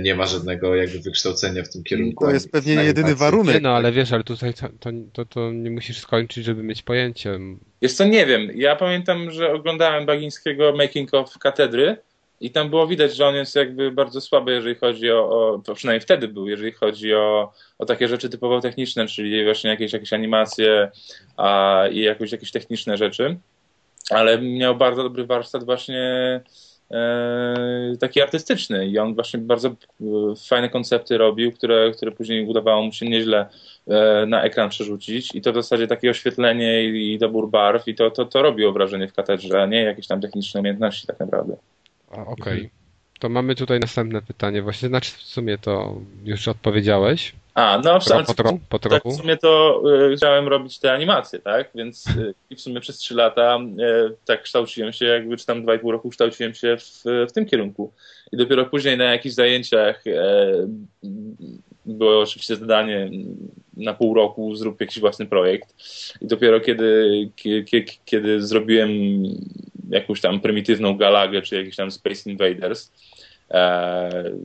nie 0.00 0.14
ma 0.14 0.26
żadnego 0.26 0.74
jakby 0.74 0.98
wykształcenia 0.98 1.62
w 1.62 1.68
tym 1.68 1.84
kierunku. 1.84 2.24
To 2.24 2.30
jest 2.30 2.52
pewnie 2.52 2.74
jedyny 2.74 3.14
warunek. 3.14 3.54
Nie 3.54 3.60
no, 3.60 3.70
ale 3.70 3.92
wiesz, 3.92 4.12
ale 4.12 4.24
tutaj 4.24 4.54
to, 4.54 4.90
to, 5.12 5.24
to, 5.24 5.52
nie 5.52 5.70
musisz 5.70 5.98
skończyć, 5.98 6.44
żeby 6.44 6.62
mieć 6.62 6.82
pojęcie. 6.82 7.38
Wiesz 7.82 7.92
co, 7.92 8.04
nie 8.04 8.26
wiem. 8.26 8.50
Ja 8.54 8.76
pamiętam, 8.76 9.30
że 9.30 9.52
oglądałem 9.52 10.06
Bagińskiego 10.06 10.72
Making 10.76 11.14
of 11.14 11.38
Katedry 11.38 11.96
i 12.40 12.50
tam 12.50 12.70
było 12.70 12.86
widać, 12.86 13.16
że 13.16 13.26
on 13.26 13.34
jest 13.34 13.56
jakby 13.56 13.90
bardzo 13.90 14.20
słaby, 14.20 14.52
jeżeli 14.52 14.74
chodzi 14.74 15.10
o, 15.10 15.28
o 15.28 15.58
to 15.58 15.74
przynajmniej 15.74 16.00
wtedy 16.00 16.28
był, 16.28 16.48
jeżeli 16.48 16.72
chodzi 16.72 17.14
o, 17.14 17.52
o 17.78 17.86
takie 17.86 18.08
rzeczy 18.08 18.28
typowo 18.28 18.60
techniczne, 18.60 19.06
czyli 19.06 19.44
właśnie 19.44 19.70
jakieś, 19.70 19.92
jakieś 19.92 20.12
animacje 20.12 20.90
a, 21.36 21.84
i 21.90 22.00
jakoś, 22.00 22.32
jakieś 22.32 22.50
techniczne 22.50 22.96
rzeczy, 22.96 23.36
ale 24.10 24.38
miał 24.38 24.76
bardzo 24.76 25.02
dobry 25.02 25.26
warsztat 25.26 25.64
właśnie 25.64 26.00
e, 26.00 26.40
taki 28.00 28.22
artystyczny 28.22 28.86
i 28.86 28.98
on 28.98 29.14
właśnie 29.14 29.40
bardzo 29.40 29.68
e, 29.68 29.74
fajne 30.48 30.68
koncepty 30.68 31.18
robił, 31.18 31.52
które, 31.52 31.90
które 31.90 32.12
później 32.12 32.46
udawało 32.46 32.82
mu 32.82 32.92
się 32.92 33.06
nieźle 33.06 33.46
e, 33.86 34.26
na 34.26 34.42
ekran 34.42 34.70
przerzucić 34.70 35.34
i 35.34 35.40
to 35.40 35.52
w 35.52 35.54
zasadzie 35.54 35.86
takie 35.86 36.10
oświetlenie 36.10 36.84
i, 36.84 37.18
dobór 37.18 37.50
barw 37.50 37.88
i 37.88 37.94
to, 37.94 38.10
to, 38.10 38.24
to 38.24 38.42
robiło 38.42 38.72
wrażenie 38.72 39.08
w 39.08 39.12
katedrze, 39.12 39.62
a 39.62 39.66
nie 39.66 39.82
jakieś 39.82 40.06
tam 40.06 40.20
techniczne 40.20 40.60
umiejętności 40.60 41.06
tak 41.06 41.20
naprawdę. 41.20 41.56
Okej. 42.10 42.70
To 43.18 43.28
mamy 43.28 43.54
tutaj 43.54 43.80
następne 43.80 44.22
pytanie. 44.22 44.62
Właśnie, 44.62 44.88
znaczy 44.88 45.10
w 45.10 45.22
sumie 45.22 45.58
to 45.58 45.94
już 46.24 46.48
odpowiedziałeś. 46.48 47.32
A, 47.54 47.80
no 47.84 47.98
Tro, 47.98 48.14
ale 48.14 48.24
po, 48.24 48.34
tro, 48.34 48.58
po 48.68 48.78
tak 48.78 48.90
trochu. 48.90 49.10
w 49.10 49.20
sumie 49.20 49.36
to 49.36 49.82
y, 50.12 50.16
chciałem 50.16 50.48
robić 50.48 50.78
te 50.78 50.92
animacje, 50.92 51.38
tak? 51.38 51.70
Więc 51.74 52.06
y, 52.06 52.34
i 52.50 52.56
w 52.56 52.60
sumie 52.60 52.80
przez 52.80 52.98
trzy 52.98 53.14
lata 53.14 53.58
y, 53.58 54.16
tak 54.24 54.42
kształciłem 54.42 54.92
się, 54.92 55.06
jakby 55.06 55.36
czy 55.36 55.46
tam 55.46 55.62
dwa 55.62 55.74
i 55.74 55.78
pół 55.78 55.92
roku 55.92 56.10
kształciłem 56.10 56.54
się 56.54 56.76
w, 56.76 57.02
w 57.28 57.32
tym 57.32 57.46
kierunku. 57.46 57.92
I 58.32 58.36
dopiero 58.36 58.66
później 58.66 58.98
na 58.98 59.04
jakichś 59.04 59.34
zajęciach 59.34 60.06
e, 60.06 60.52
było 61.86 62.20
oczywiście 62.20 62.56
zadanie 62.56 63.10
na 63.76 63.94
pół 63.94 64.14
roku 64.14 64.54
zrób 64.56 64.80
jakiś 64.80 65.00
własny 65.00 65.26
projekt. 65.26 65.74
I 66.20 66.26
dopiero 66.26 66.60
kiedy, 66.60 67.30
kiedy, 67.36 67.84
kiedy 68.04 68.42
zrobiłem 68.42 68.90
jakąś 69.90 70.20
tam 70.20 70.40
prymitywną 70.40 70.96
galagę, 70.96 71.42
czy 71.42 71.56
jakiś 71.56 71.76
tam 71.76 71.90
Space 71.90 72.30
Invaders, 72.30 72.92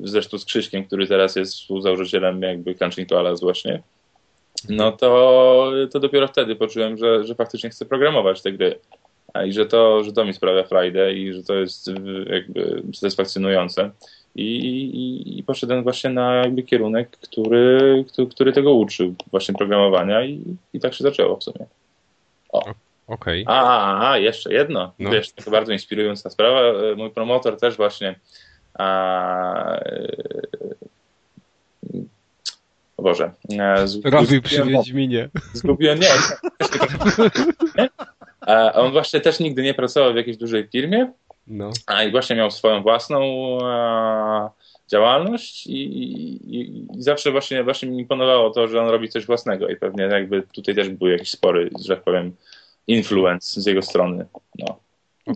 zresztą 0.04 0.38
z 0.38 0.45
Krzyśkiem, 0.45 0.86
który 0.86 1.08
teraz 1.08 1.36
jest 1.36 1.54
współzałożycielem 1.54 2.41
jakby 2.41 2.76
Crunching 2.76 3.10
Koalas 3.10 3.41
właśnie, 3.41 3.82
no 4.70 4.91
to, 4.91 5.72
to 5.91 6.00
dopiero 6.00 6.28
wtedy 6.28 6.56
poczułem, 6.56 6.97
że, 6.97 7.24
że 7.24 7.36
faktycznie 7.36 7.70
chcę 7.70 7.86
programować 7.86 8.41
te 8.41 8.52
gry. 8.52 8.80
I 9.45 9.54
że 9.54 9.66
to, 9.66 10.04
że 10.04 10.14
to 10.14 10.26
mi 10.26 10.34
sprawia 10.34 10.64
frajdę 10.64 11.14
i 11.14 11.34
że 11.34 11.43
to 11.43 11.54
jest 11.56 11.91
jakby 12.30 12.84
satysfakcjonujące. 12.93 13.91
I, 14.36 14.58
i, 14.58 15.39
i 15.39 15.43
poszedłem 15.43 15.84
właśnie 15.84 16.10
na 16.10 16.36
jakby 16.36 16.64
kierunek, 16.64 17.10
który, 17.10 18.06
który, 18.08 18.28
który 18.28 18.54
tego 18.54 18.74
uczył, 18.74 19.16
właśnie 19.32 19.56
programowania 19.56 20.26
i, 20.26 20.43
i 20.74 20.80
tak 20.80 20.93
się 20.93 21.04
zaczęło 21.04 21.38
w 21.38 21.43
sumie. 21.43 21.66
Okej. 23.08 23.43
A, 23.47 23.64
a, 23.64 24.12
a, 24.12 24.18
jeszcze 24.18 24.54
jedno. 24.54 24.93
No. 25.00 25.10
Wiesz, 25.10 25.32
taka 25.32 25.52
bardzo 25.52 25.74
inspirująca 25.74 26.30
sprawa. 26.30 26.62
E, 26.62 26.95
Mój 26.95 27.10
promotor 27.10 27.58
też 27.58 27.78
właśnie 27.78 28.16
a, 28.80 29.75
e, 29.75 30.07
o 32.97 33.01
Boże. 33.03 33.32
e, 33.59 33.88
zgubiłem- 33.88 34.13
Robił 34.13 34.41
przy 34.41 34.63
Wiedźminie. 34.63 35.30
Zgubiłem, 35.53 35.99
nie. 35.99 36.07
A 38.41 38.73
on 38.73 38.91
właśnie 38.91 39.19
też 39.21 39.39
nigdy 39.39 39.63
nie 39.63 39.73
pracował 39.73 40.13
w 40.13 40.15
jakiejś 40.15 40.38
dużej 40.38 40.67
firmie, 40.67 41.11
No. 41.47 41.69
a 41.88 42.03
i 42.03 42.11
właśnie 42.11 42.36
miał 42.36 42.51
swoją 42.51 42.82
własną 42.82 43.21
e, 43.67 44.49
działalność 44.91 45.67
i, 45.67 45.71
i, 45.84 46.55
i 46.55 46.86
zawsze 46.97 47.32
właśnie, 47.32 47.63
właśnie 47.63 47.89
mi 47.89 47.99
imponowało 47.99 48.49
to, 48.49 48.67
że 48.67 48.82
on 48.82 48.89
robi 48.89 49.09
coś 49.09 49.25
własnego 49.25 49.67
i 49.69 49.75
pewnie 49.75 50.03
jakby 50.03 50.43
tutaj 50.53 50.75
też 50.75 50.89
był 50.89 51.07
jakiś 51.07 51.30
spory, 51.32 51.69
że 51.86 51.95
tak 51.95 52.03
powiem, 52.03 52.36
influence 52.88 53.61
z 53.61 53.65
jego 53.65 53.82
strony. 53.82 54.25
No. 54.59 54.80
I 55.27 55.36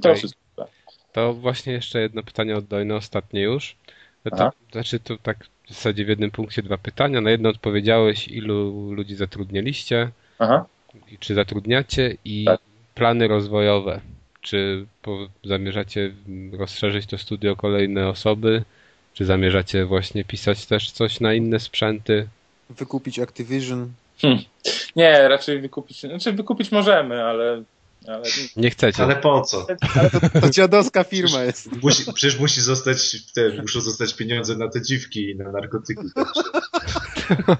to 1.14 1.34
właśnie 1.34 1.74
jeszcze 1.74 2.02
jedno 2.02 2.24
pytanie 2.24 2.56
od 2.56 2.66
Dojno, 2.66 2.96
ostatnie 2.96 3.42
już. 3.42 3.76
To, 4.24 4.30
Aha. 4.34 4.52
znaczy 4.72 5.00
tu 5.00 5.18
tak 5.18 5.46
w 5.66 5.70
zasadzie 5.70 6.06
w 6.06 6.10
jednym 6.10 6.32
punkcie 6.32 6.64
dwa 6.64 6.78
pytania. 6.78 7.22
Na 7.22 7.32
jedno 7.32 7.50
odpowiedziałeś, 7.50 8.28
ilu 8.28 8.92
ludzi 8.92 9.16
zatrudnialiście 9.16 10.10
Aha. 10.40 10.66
i 11.12 11.18
czy 11.18 11.34
zatrudniacie 11.34 12.18
i 12.26 12.46
Tak. 12.46 12.60
plany 12.96 13.28
rozwojowe. 13.28 14.02
Czy 14.42 14.86
po, 15.02 15.28
zamierzacie 15.44 16.14
rozszerzyć 16.52 17.06
to 17.06 17.18
studio 17.18 17.52
o 17.52 17.56
kolejne 17.56 18.08
osoby? 18.08 18.64
Czy 19.14 19.26
zamierzacie 19.26 19.86
właśnie 19.86 20.24
pisać 20.24 20.66
też 20.66 20.92
coś 20.92 21.20
na 21.20 21.34
inne 21.34 21.60
sprzęty? 21.60 22.28
Wykupić 22.70 23.20
Activision. 23.20 23.92
Nie, 24.96 25.28
raczej 25.28 25.60
wykupić, 25.62 26.00
znaczy 26.00 26.32
wykupić 26.32 26.72
możemy, 26.72 27.24
ale, 27.24 27.64
ale 28.08 28.24
Nie 28.56 28.70
chcecie. 28.70 29.04
Ale 29.04 29.16
po 29.16 29.42
co? 29.42 29.68
To 30.42 30.50
dziadowska 30.50 31.04
firma 31.04 31.44
jest. 31.44 31.84
Musi, 31.84 32.14
przecież 32.14 32.40
musi 32.40 32.62
zostać, 32.62 33.32
te, 33.34 33.50
muszą 33.62 33.82
zostać 33.82 34.14
pieniądze 34.16 34.56
na 34.58 34.70
te 34.70 34.82
dziwki 34.82 35.30
i 35.30 35.36
na 35.36 35.52
narkotyki. 35.52 36.02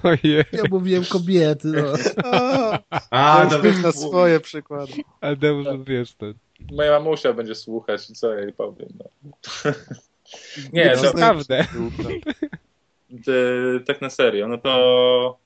Ojej, 0.02 0.44
Ja 0.52 0.62
mówiłem 0.70 1.04
kobiety, 1.04 1.68
no. 1.68 1.92
A, 3.10 3.40
A, 3.40 3.46
to 3.46 3.58
no 3.58 3.64
już 3.64 3.82
na 3.82 3.92
swoje 3.92 4.40
przykłady. 4.40 4.92
Adeusz, 5.20 5.66
wiesz 5.86 6.14
to. 6.14 6.26
moja 6.72 6.90
mamusia 6.90 7.32
będzie 7.32 7.54
słuchać 7.54 8.10
i 8.10 8.12
co 8.14 8.34
ja 8.34 8.40
jej 8.40 8.52
powiem. 8.52 8.88
No. 8.98 9.04
Nie, 10.72 10.92
No, 10.96 11.02
no, 11.02 11.10
zna- 11.10 11.20
Naprawdę. 11.20 11.66
Tak 13.86 14.00
na 14.00 14.10
serio, 14.10 14.48
no 14.48 14.58
to. 14.58 15.38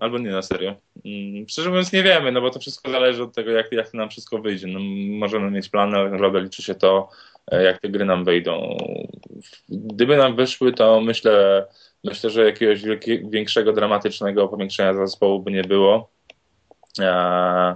Albo 0.00 0.18
nie 0.18 0.30
na 0.30 0.42
serio. 0.42 0.74
Mm, 1.04 1.48
Szczerze 1.48 1.68
mówiąc, 1.68 1.92
nie 1.92 2.02
wiemy, 2.02 2.32
no 2.32 2.40
bo 2.40 2.50
to 2.50 2.60
wszystko 2.60 2.90
zależy 2.90 3.22
od 3.22 3.34
tego, 3.34 3.50
jak, 3.50 3.72
jak 3.72 3.94
nam 3.94 4.10
wszystko 4.10 4.38
wyjdzie. 4.38 4.66
No, 4.66 4.80
możemy 5.18 5.50
mieć 5.50 5.68
plany, 5.68 5.96
ale 5.96 6.10
naprawdę 6.10 6.40
liczy 6.40 6.62
się 6.62 6.74
to, 6.74 7.08
e, 7.52 7.62
jak 7.62 7.80
te 7.80 7.88
gry 7.88 8.04
nam 8.04 8.24
wyjdą. 8.24 8.76
Gdyby 9.68 10.16
nam 10.16 10.36
wyszły, 10.36 10.72
to 10.72 11.00
myślę, 11.00 11.66
myślę 12.04 12.30
że 12.30 12.44
jakiegoś 12.44 12.82
większego, 13.30 13.72
dramatycznego 13.72 14.48
powiększenia 14.48 14.94
zespołu 14.94 15.42
by 15.42 15.50
nie 15.50 15.64
było. 15.64 16.10
E, 17.00 17.74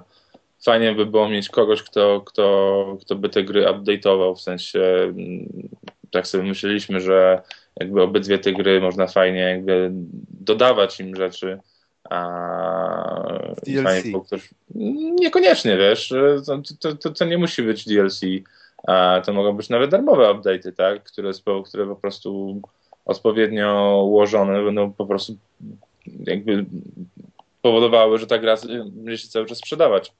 Fajnie 0.64 0.92
by 0.92 1.06
było 1.06 1.28
mieć 1.28 1.48
kogoś, 1.48 1.82
kto, 1.82 2.20
kto, 2.20 2.96
kto 3.00 3.14
by 3.14 3.28
te 3.28 3.44
gry 3.44 3.64
update'ował, 3.64 4.36
w 4.36 4.40
sensie 4.40 4.80
mm, 4.80 5.68
tak 6.10 6.26
sobie 6.26 6.44
myśleliśmy, 6.44 7.00
że 7.00 7.42
jakby 7.80 8.02
obydwie 8.02 8.38
te 8.38 8.52
gry 8.52 8.80
można 8.80 9.06
fajnie 9.06 9.40
jakby 9.40 9.90
dodawać 10.30 11.00
im 11.00 11.16
rzeczy. 11.16 11.58
A 12.10 13.54
DLC. 13.66 14.02
ktoś... 14.26 14.50
Niekoniecznie, 15.20 15.76
wiesz, 15.76 16.14
to, 16.46 16.62
to, 16.80 16.96
to, 16.96 17.10
to 17.10 17.24
nie 17.24 17.38
musi 17.38 17.62
być 17.62 17.84
DLC. 17.84 18.20
A 18.86 19.22
to 19.26 19.32
mogą 19.32 19.56
być 19.56 19.68
nawet 19.68 19.90
darmowe 19.90 20.24
update'y, 20.24 20.72
tak? 20.72 21.04
które, 21.04 21.30
które 21.64 21.86
po 21.86 21.96
prostu 21.96 22.60
odpowiednio 23.04 24.02
ułożone 24.04 24.64
będą 24.64 24.92
po 24.92 25.06
prostu 25.06 25.36
jakby 26.26 26.66
powodowały, 27.62 28.18
że 28.18 28.26
ta 28.26 28.38
gra 28.38 28.56
będzie 28.86 29.18
się 29.18 29.28
cały 29.28 29.46
czas 29.46 29.58
sprzedawać. 29.58 30.12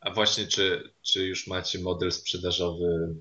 A 0.00 0.10
właśnie, 0.10 0.46
czy, 0.46 0.90
czy 1.02 1.26
już 1.26 1.46
macie 1.46 1.78
model 1.78 2.12
sprzedażowy 2.12 3.14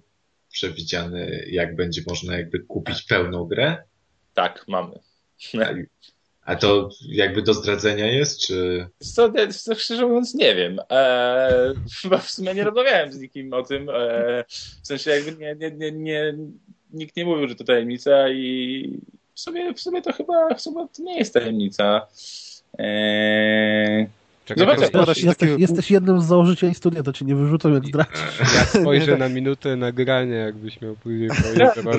przewidziany, 0.51 1.45
jak 1.47 1.75
będzie 1.75 2.01
można 2.07 2.37
jakby 2.37 2.59
kupić 2.59 3.01
pełną 3.01 3.45
grę? 3.45 3.83
Tak, 4.33 4.65
mamy. 4.67 4.99
A 6.51 6.55
to 6.55 6.89
jakby 7.07 7.41
do 7.41 7.53
zdradzenia 7.53 8.07
jest, 8.07 8.39
czy... 8.39 8.87
Co, 8.99 9.31
co, 9.49 9.75
szczerze 9.75 10.05
mówiąc, 10.07 10.33
nie 10.35 10.55
wiem. 10.55 10.79
Eee, 10.89 11.73
chyba 12.01 12.17
w 12.17 12.31
sumie 12.31 12.53
nie 12.53 12.63
rozmawiałem 12.63 13.11
z 13.11 13.19
nikim 13.19 13.53
o 13.53 13.63
tym. 13.63 13.89
Eee, 13.89 14.43
w 14.83 14.87
sensie 14.87 15.11
jakby 15.11 15.35
nie, 15.35 15.55
nie, 15.55 15.71
nie, 15.71 15.91
nie, 15.91 16.33
nikt 16.93 17.15
nie 17.15 17.25
mówił, 17.25 17.47
że 17.47 17.55
to 17.55 17.63
tajemnica 17.63 18.29
i 18.29 18.99
w 19.33 19.39
sumie, 19.39 19.73
w 19.73 19.79
sumie 19.79 20.01
to 20.01 20.13
chyba, 20.13 20.55
chyba 20.63 20.87
to 20.87 21.03
nie 21.03 21.17
jest 21.17 21.33
tajemnica. 21.33 22.07
Eee, 22.77 24.07
Czekaj, 24.45 24.65
się 24.77 25.27
Jesteś, 25.27 25.37
takiego- 25.37 25.57
jesteś 25.57 25.91
jednym 25.91 26.21
z 26.21 26.25
założycieli 26.25 26.75
studia, 26.75 27.03
to 27.03 27.13
cię 27.13 27.25
nie 27.25 27.35
wyrzucą 27.35 27.73
jak 27.73 27.85
zdradzisz. 27.85 28.39
ja 28.55 28.65
spojrzę 28.65 29.17
na 29.17 29.29
minutę 29.29 29.75
nagrania, 29.75 30.35
jakbyś 30.35 30.81
miał 30.81 30.95
później 30.95 31.29
powiedzieć, 31.43 31.73
to 31.75 31.83
mam. 31.83 31.93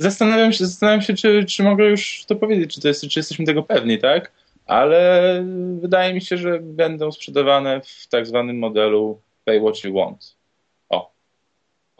Zastanawiam 0.00 0.52
się, 0.52 0.66
zastanawiam 0.66 1.02
się 1.02 1.14
czy, 1.14 1.44
czy 1.44 1.62
mogę 1.62 1.84
już 1.84 2.24
to 2.26 2.36
powiedzieć, 2.36 2.74
czy, 2.74 2.80
to 2.80 2.88
jest, 2.88 3.08
czy 3.08 3.18
jesteśmy 3.18 3.46
tego 3.46 3.62
pewni, 3.62 3.98
tak? 3.98 4.32
Ale 4.66 5.44
wydaje 5.80 6.14
mi 6.14 6.20
się, 6.20 6.36
że 6.36 6.58
będą 6.62 7.12
sprzedawane 7.12 7.80
w 7.80 8.06
tak 8.08 8.26
zwanym 8.26 8.58
modelu 8.58 9.20
pay 9.44 9.60
what 9.60 9.84
you 9.84 9.94
want. 9.94 10.40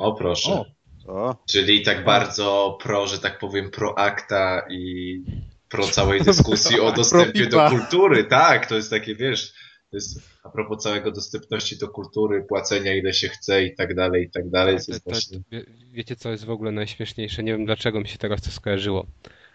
O 0.00 0.12
proszę. 0.12 0.52
O. 0.52 0.66
O, 1.06 1.36
Czyli 1.50 1.82
tak 1.82 2.04
bardzo 2.04 2.78
pro, 2.82 3.06
że 3.06 3.18
tak 3.18 3.38
powiem, 3.38 3.70
pro 3.70 3.98
akta 3.98 4.66
i 4.70 5.22
pro 5.68 5.84
całej 5.84 6.20
dyskusji 6.20 6.80
o 6.80 6.92
dostępie 7.02 7.46
do 7.46 7.68
kultury. 7.68 8.24
Tak, 8.24 8.66
to 8.66 8.74
jest 8.74 8.90
takie, 8.90 9.14
wiesz, 9.14 9.52
to 9.90 9.96
jest 9.96 10.20
a 10.42 10.48
propos 10.50 10.82
całego 10.82 11.10
dostępności 11.10 11.78
do 11.78 11.88
kultury, 11.88 12.42
płacenia 12.48 12.94
ile 12.94 13.12
się 13.12 13.28
chce 13.28 13.64
i 13.64 13.74
tak 13.74 13.94
dalej, 13.94 14.24
i 14.24 14.30
tak 14.30 14.48
dalej. 14.48 14.76
To 14.78 14.84
To, 14.86 14.92
jest 14.92 15.04
to, 15.04 15.10
właśnie... 15.10 15.38
wie- 15.52 15.64
wiecie, 15.92 16.16
co 16.16 16.30
jest 16.30 16.44
w 16.44 16.50
ogóle 16.50 16.72
najśmieszniejsze? 16.72 17.42
Nie 17.42 17.52
wiem, 17.52 17.64
dlaczego 17.66 18.00
mi 18.00 18.08
się 18.08 18.18
teraz 18.18 18.42
to 18.42 18.50
skojarzyło, 18.50 19.06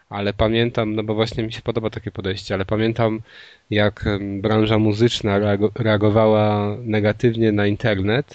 ale 0.10 0.34
pamiętam, 0.34 0.96
no 0.96 1.04
bo 1.04 1.14
właśnie 1.16 1.44
mi 1.44 1.54
się 1.54 1.62
podoba 1.62 1.90
takie 1.90 2.12
podejście, 2.12 2.54
ale 2.54 2.66
pamiętam, 2.66 3.22
jak 3.70 4.06
branża 4.42 4.78
muzyczna 4.78 5.40
reago- 5.40 5.72
reagowała 5.76 6.78
negatywnie 6.84 7.52
na 7.52 7.68
internet 7.68 8.34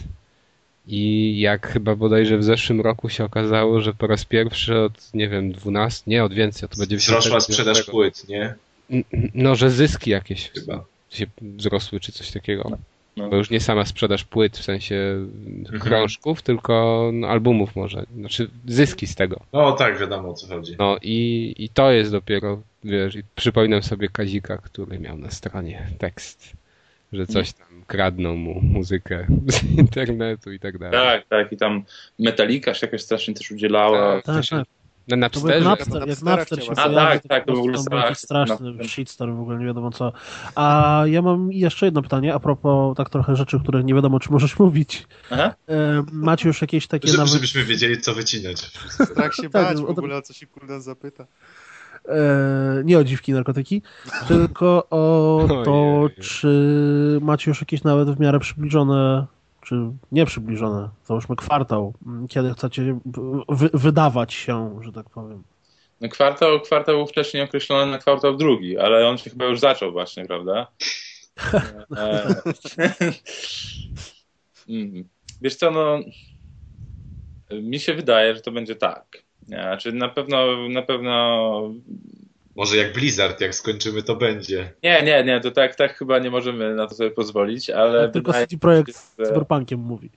i 0.87 1.35
jak 1.41 1.67
chyba 1.69 1.97
bodajże 1.97 2.39
w 2.39 2.45
zeszłym 2.45 2.81
roku 2.81 3.09
się 3.09 3.25
okazało, 3.25 3.81
że 3.81 3.95
po 3.95 4.07
raz 4.07 4.25
pierwszy 4.25 4.79
od, 4.79 5.15
nie 5.15 5.29
wiem, 5.29 5.53
12, 5.53 6.03
nie, 6.07 6.25
od 6.25 6.35
więcej, 6.35 6.69
to 6.69 6.77
będzie 6.79 6.97
Wzrosła 6.97 7.41
sprzedaż 7.41 7.83
płyt, 7.85 8.29
nie? 8.29 8.55
No, 9.35 9.55
że 9.55 9.71
zyski 9.71 10.11
jakieś 10.11 10.51
Chyba. 10.51 10.85
Się 11.11 11.27
wzrosły, 11.41 12.01
czy 12.01 12.13
coś 12.13 12.31
takiego. 12.31 12.71
No. 13.17 13.29
Bo 13.29 13.37
już 13.37 13.51
nie 13.51 13.61
sama 13.61 13.85
sprzedaż 13.85 14.25
płyt, 14.25 14.59
w 14.59 14.65
sensie 14.65 15.27
krążków, 15.81 16.43
tylko 16.43 17.11
no, 17.13 17.29
albumów 17.29 17.77
może. 17.77 18.07
Znaczy 18.19 18.51
zyski 18.67 19.07
z 19.07 19.15
tego. 19.15 19.41
No 19.53 19.73
tak, 19.73 19.99
wiadomo 19.99 20.29
o 20.29 20.35
co 20.35 20.47
chodzi. 20.47 20.77
No 20.79 20.97
i, 21.03 21.55
i 21.59 21.69
to 21.69 21.91
jest 21.91 22.13
dopiero, 22.13 22.63
wiesz, 22.85 23.17
i 23.17 23.23
przypominam 23.35 23.83
sobie 23.83 24.09
Kazika, 24.09 24.59
który 24.59 24.99
miał 24.99 25.19
na 25.19 25.31
stronie 25.31 25.87
tekst, 25.99 26.53
że 27.13 27.27
coś 27.27 27.53
tam 27.53 27.67
kradną 27.87 28.37
mu 28.37 28.61
muzykę 28.61 29.27
z 29.47 29.63
internetu 29.63 30.53
i 30.53 30.59
tak 30.59 30.79
dalej. 30.79 30.93
Tak, 30.93 31.29
tak. 31.29 31.53
I 31.53 31.57
tam 31.57 31.85
Metallica 32.19 32.75
się 32.75 32.87
jakoś 32.87 33.03
strasznie 33.03 33.35
też 33.35 33.51
udzielała. 33.51 34.23
Tak, 34.23 34.47
tak. 34.47 34.67
Na 35.09 35.29
To 35.31 35.41
był. 35.41 35.61
Napster, 35.61 36.09
jak 36.09 36.23
Napster 36.23 36.65
się 36.65 36.73
pojawił, 36.75 36.95
tak, 36.97 37.23
tak, 37.29 37.47
to 37.47 37.53
prostu 37.53 37.91
tam 37.91 38.01
był 38.07 38.15
straszny. 38.15 38.67
Napster. 38.67 38.89
shitstorm, 38.89 39.37
w 39.37 39.41
ogóle 39.41 39.59
nie 39.59 39.67
wiadomo 39.67 39.91
co. 39.91 40.13
A 40.55 41.03
ja 41.07 41.23
mam 41.23 41.53
jeszcze 41.53 41.87
jedno 41.87 42.03
pytanie, 42.03 42.35
a 42.35 42.39
propos 42.41 42.97
tak 42.97 43.11
trochę 43.11 43.37
rzeczy, 43.37 43.61
które 43.61 43.85
nie 43.85 43.95
wiadomo, 43.95 44.21
czy 44.21 44.33
możesz 44.33 44.59
mówić. 44.59 45.07
Aha. 45.31 45.55
E, 45.69 46.03
macie 46.13 46.49
już 46.49 46.61
jakieś 46.61 46.87
takie 46.87 47.09
Żeby, 47.09 47.19
nawet... 47.19 47.33
żebyśmy 47.33 47.65
wiedzieli, 47.65 48.01
co 48.01 48.15
wycinać. 48.15 48.61
strach 48.91 49.35
się 49.43 49.43
Tak, 49.51 49.65
bać 49.65 49.77
w 49.79 49.85
o 49.85 49.87
to- 49.87 49.91
ogóle, 49.93 50.17
o 50.17 50.23
co 50.23 50.33
się 50.33 50.47
Kuldan 50.47 50.83
zapyta. 50.83 51.27
E, 52.09 52.83
nie 52.85 52.99
o 52.99 53.05
dziwki 53.05 53.33
narkotyki, 53.33 53.83
tylko 54.29 54.87
o 54.91 55.37
Ojej. 55.51 55.65
to, 55.65 56.09
czy 56.21 57.19
macie 57.23 57.51
już 57.51 57.61
jakieś 57.61 57.83
nawet 57.85 58.11
w 58.11 58.21
miarę 58.21 58.41
przybliżone, 58.41 59.27
czy 59.71 59.77
nie 60.13 60.27
przybliżone, 60.27 60.89
załóżmy 61.05 61.37
kwartał, 61.37 61.95
m, 62.07 62.27
kiedy 62.29 62.55
chcecie 62.55 62.99
wy, 63.49 63.71
wydawać 63.75 64.35
się, 64.35 64.81
że 64.83 64.93
tak 64.93 65.11
powiem. 65.11 65.43
No 66.01 66.09
kwartał, 66.09 66.61
kwartał 66.61 66.97
był 66.97 67.07
wcześniej 67.07 67.43
określony 67.43 67.93
na 67.93 67.99
kwartał 67.99 68.37
drugi, 68.37 68.79
ale 68.79 69.09
on 69.09 69.19
się 69.19 69.31
chyba 69.31 69.45
już 69.45 69.61
zaczął 69.61 69.93
właśnie, 69.93 70.27
prawda? 70.27 70.67
E, 71.97 72.35
mm. 74.69 75.05
Wiesz 75.43 75.55
co, 75.55 75.71
no 75.71 75.99
mi 77.63 77.81
się 77.81 77.95
wydaje, 77.95 78.35
że 78.35 78.41
to 78.41 78.53
będzie 78.53 78.77
tak. 78.77 79.23
Znaczy 79.47 79.93
na 79.93 80.09
pewno, 80.09 80.69
na 80.69 80.83
pewno 80.83 81.75
Może 82.61 82.77
jak 82.77 82.93
Blizzard, 82.93 83.41
jak 83.41 83.55
skończymy, 83.55 84.03
to 84.03 84.17
będzie. 84.17 84.73
nie, 84.83 85.03
nie, 85.03 85.25
nie, 85.25 85.41
to 85.41 85.51
tak, 85.51 85.75
tak 85.75 85.97
chyba 85.97 86.19
nie 86.19 86.31
możemy 86.31 86.75
na 86.75 86.87
to 86.87 86.95
sobie 86.95 87.11
pozwolić, 87.11 87.71
ale 87.71 88.03
Tak 88.03 88.13
tylko 88.13 88.33
mi 88.53 88.59
Projekt 88.59 88.97
z 88.97 89.17
Cyberpunkiem 89.17 89.81
mówi. 89.81 90.11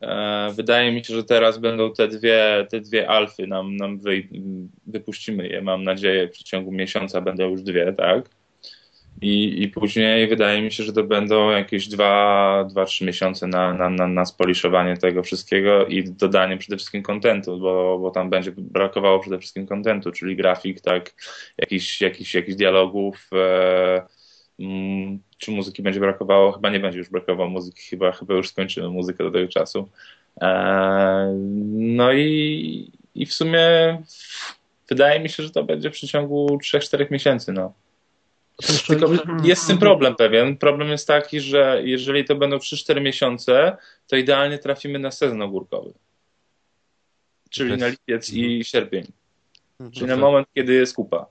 E, 0.00 0.48
Wydaje 0.52 0.92
mi 0.92 1.04
się, 1.04 1.14
że 1.14 1.24
teraz 1.24 1.58
będą 1.58 1.92
te 1.92 2.08
dwie, 2.08 2.66
te 2.70 2.80
dwie 2.80 3.08
alfy, 3.08 3.46
nam, 3.46 3.76
nam 3.76 3.98
wy, 3.98 4.28
wypuścimy 4.86 5.48
je, 5.48 5.62
mam 5.62 5.84
nadzieję, 5.84 6.28
w 6.28 6.30
przeciągu 6.30 6.72
miesiąca 6.72 7.20
będą 7.20 7.50
już 7.50 7.62
dwie, 7.62 7.92
tak? 7.92 8.28
I, 9.22 9.62
I 9.62 9.68
później 9.68 10.28
wydaje 10.28 10.62
mi 10.62 10.72
się, 10.72 10.82
że 10.82 10.92
to 10.92 11.04
będą 11.04 11.50
jakieś 11.50 11.88
dwa, 11.88 12.64
dwa 12.70 12.84
trzy 12.84 13.04
miesiące 13.04 13.46
na, 13.46 13.74
na, 13.74 13.90
na, 13.90 14.06
na 14.06 14.24
spoliszowanie 14.24 14.96
tego 14.96 15.22
wszystkiego 15.22 15.86
i 15.86 16.04
dodanie 16.04 16.56
przede 16.56 16.76
wszystkim 16.76 17.02
kontentu, 17.02 17.58
bo, 17.58 17.98
bo 17.98 18.10
tam 18.10 18.30
będzie 18.30 18.52
brakowało 18.56 19.20
przede 19.20 19.38
wszystkim 19.38 19.66
kontentu, 19.66 20.12
czyli 20.12 20.36
grafik, 20.36 20.80
tak, 20.80 21.14
jakichś 21.58 22.00
jakichś 22.00 22.34
jakichś 22.34 22.56
dialogów, 22.56 23.30
e, 23.32 24.02
mm, 24.58 25.18
czy 25.38 25.50
muzyki 25.50 25.82
będzie 25.82 26.00
brakowało? 26.00 26.52
Chyba 26.52 26.70
nie 26.70 26.80
będzie 26.80 26.98
już 26.98 27.10
brakowało 27.10 27.50
muzyki, 27.50 27.82
chyba, 27.82 28.12
chyba 28.12 28.34
już 28.34 28.48
skończymy 28.48 28.88
muzykę 28.88 29.24
do 29.24 29.30
tego 29.30 29.48
czasu. 29.48 29.88
Eee, 30.40 31.34
no 31.74 32.12
i, 32.12 32.92
i 33.14 33.26
w 33.26 33.34
sumie 33.34 33.58
wydaje 34.88 35.20
mi 35.20 35.28
się, 35.28 35.42
że 35.42 35.50
to 35.50 35.64
będzie 35.64 35.90
w 35.90 35.92
przeciągu 35.92 36.58
3-4 36.62 37.10
miesięcy. 37.10 37.52
No. 37.52 37.72
Jeszcze- 38.62 38.86
Tylko 38.96 39.12
jest 39.44 39.62
z 39.62 39.66
tym 39.66 39.78
problem 39.78 40.14
pewien. 40.16 40.56
Problem 40.56 40.88
jest 40.88 41.06
taki, 41.06 41.40
że 41.40 41.82
jeżeli 41.84 42.24
to 42.24 42.34
będą 42.36 42.56
3-4 42.56 43.00
miesiące, 43.00 43.76
to 44.06 44.16
idealnie 44.16 44.58
trafimy 44.58 44.98
na 44.98 45.10
sezon 45.10 45.42
ogórkowy. 45.42 45.92
Czyli 47.50 47.70
Bez- 47.70 47.80
na 47.80 47.88
lipiec 47.88 48.32
i 48.32 48.64
sierpień. 48.64 49.04
Mhm. 49.80 49.92
Czyli 49.92 50.06
na 50.06 50.16
moment, 50.16 50.48
kiedy 50.54 50.74
jest 50.74 50.94
kupa. 50.96 51.26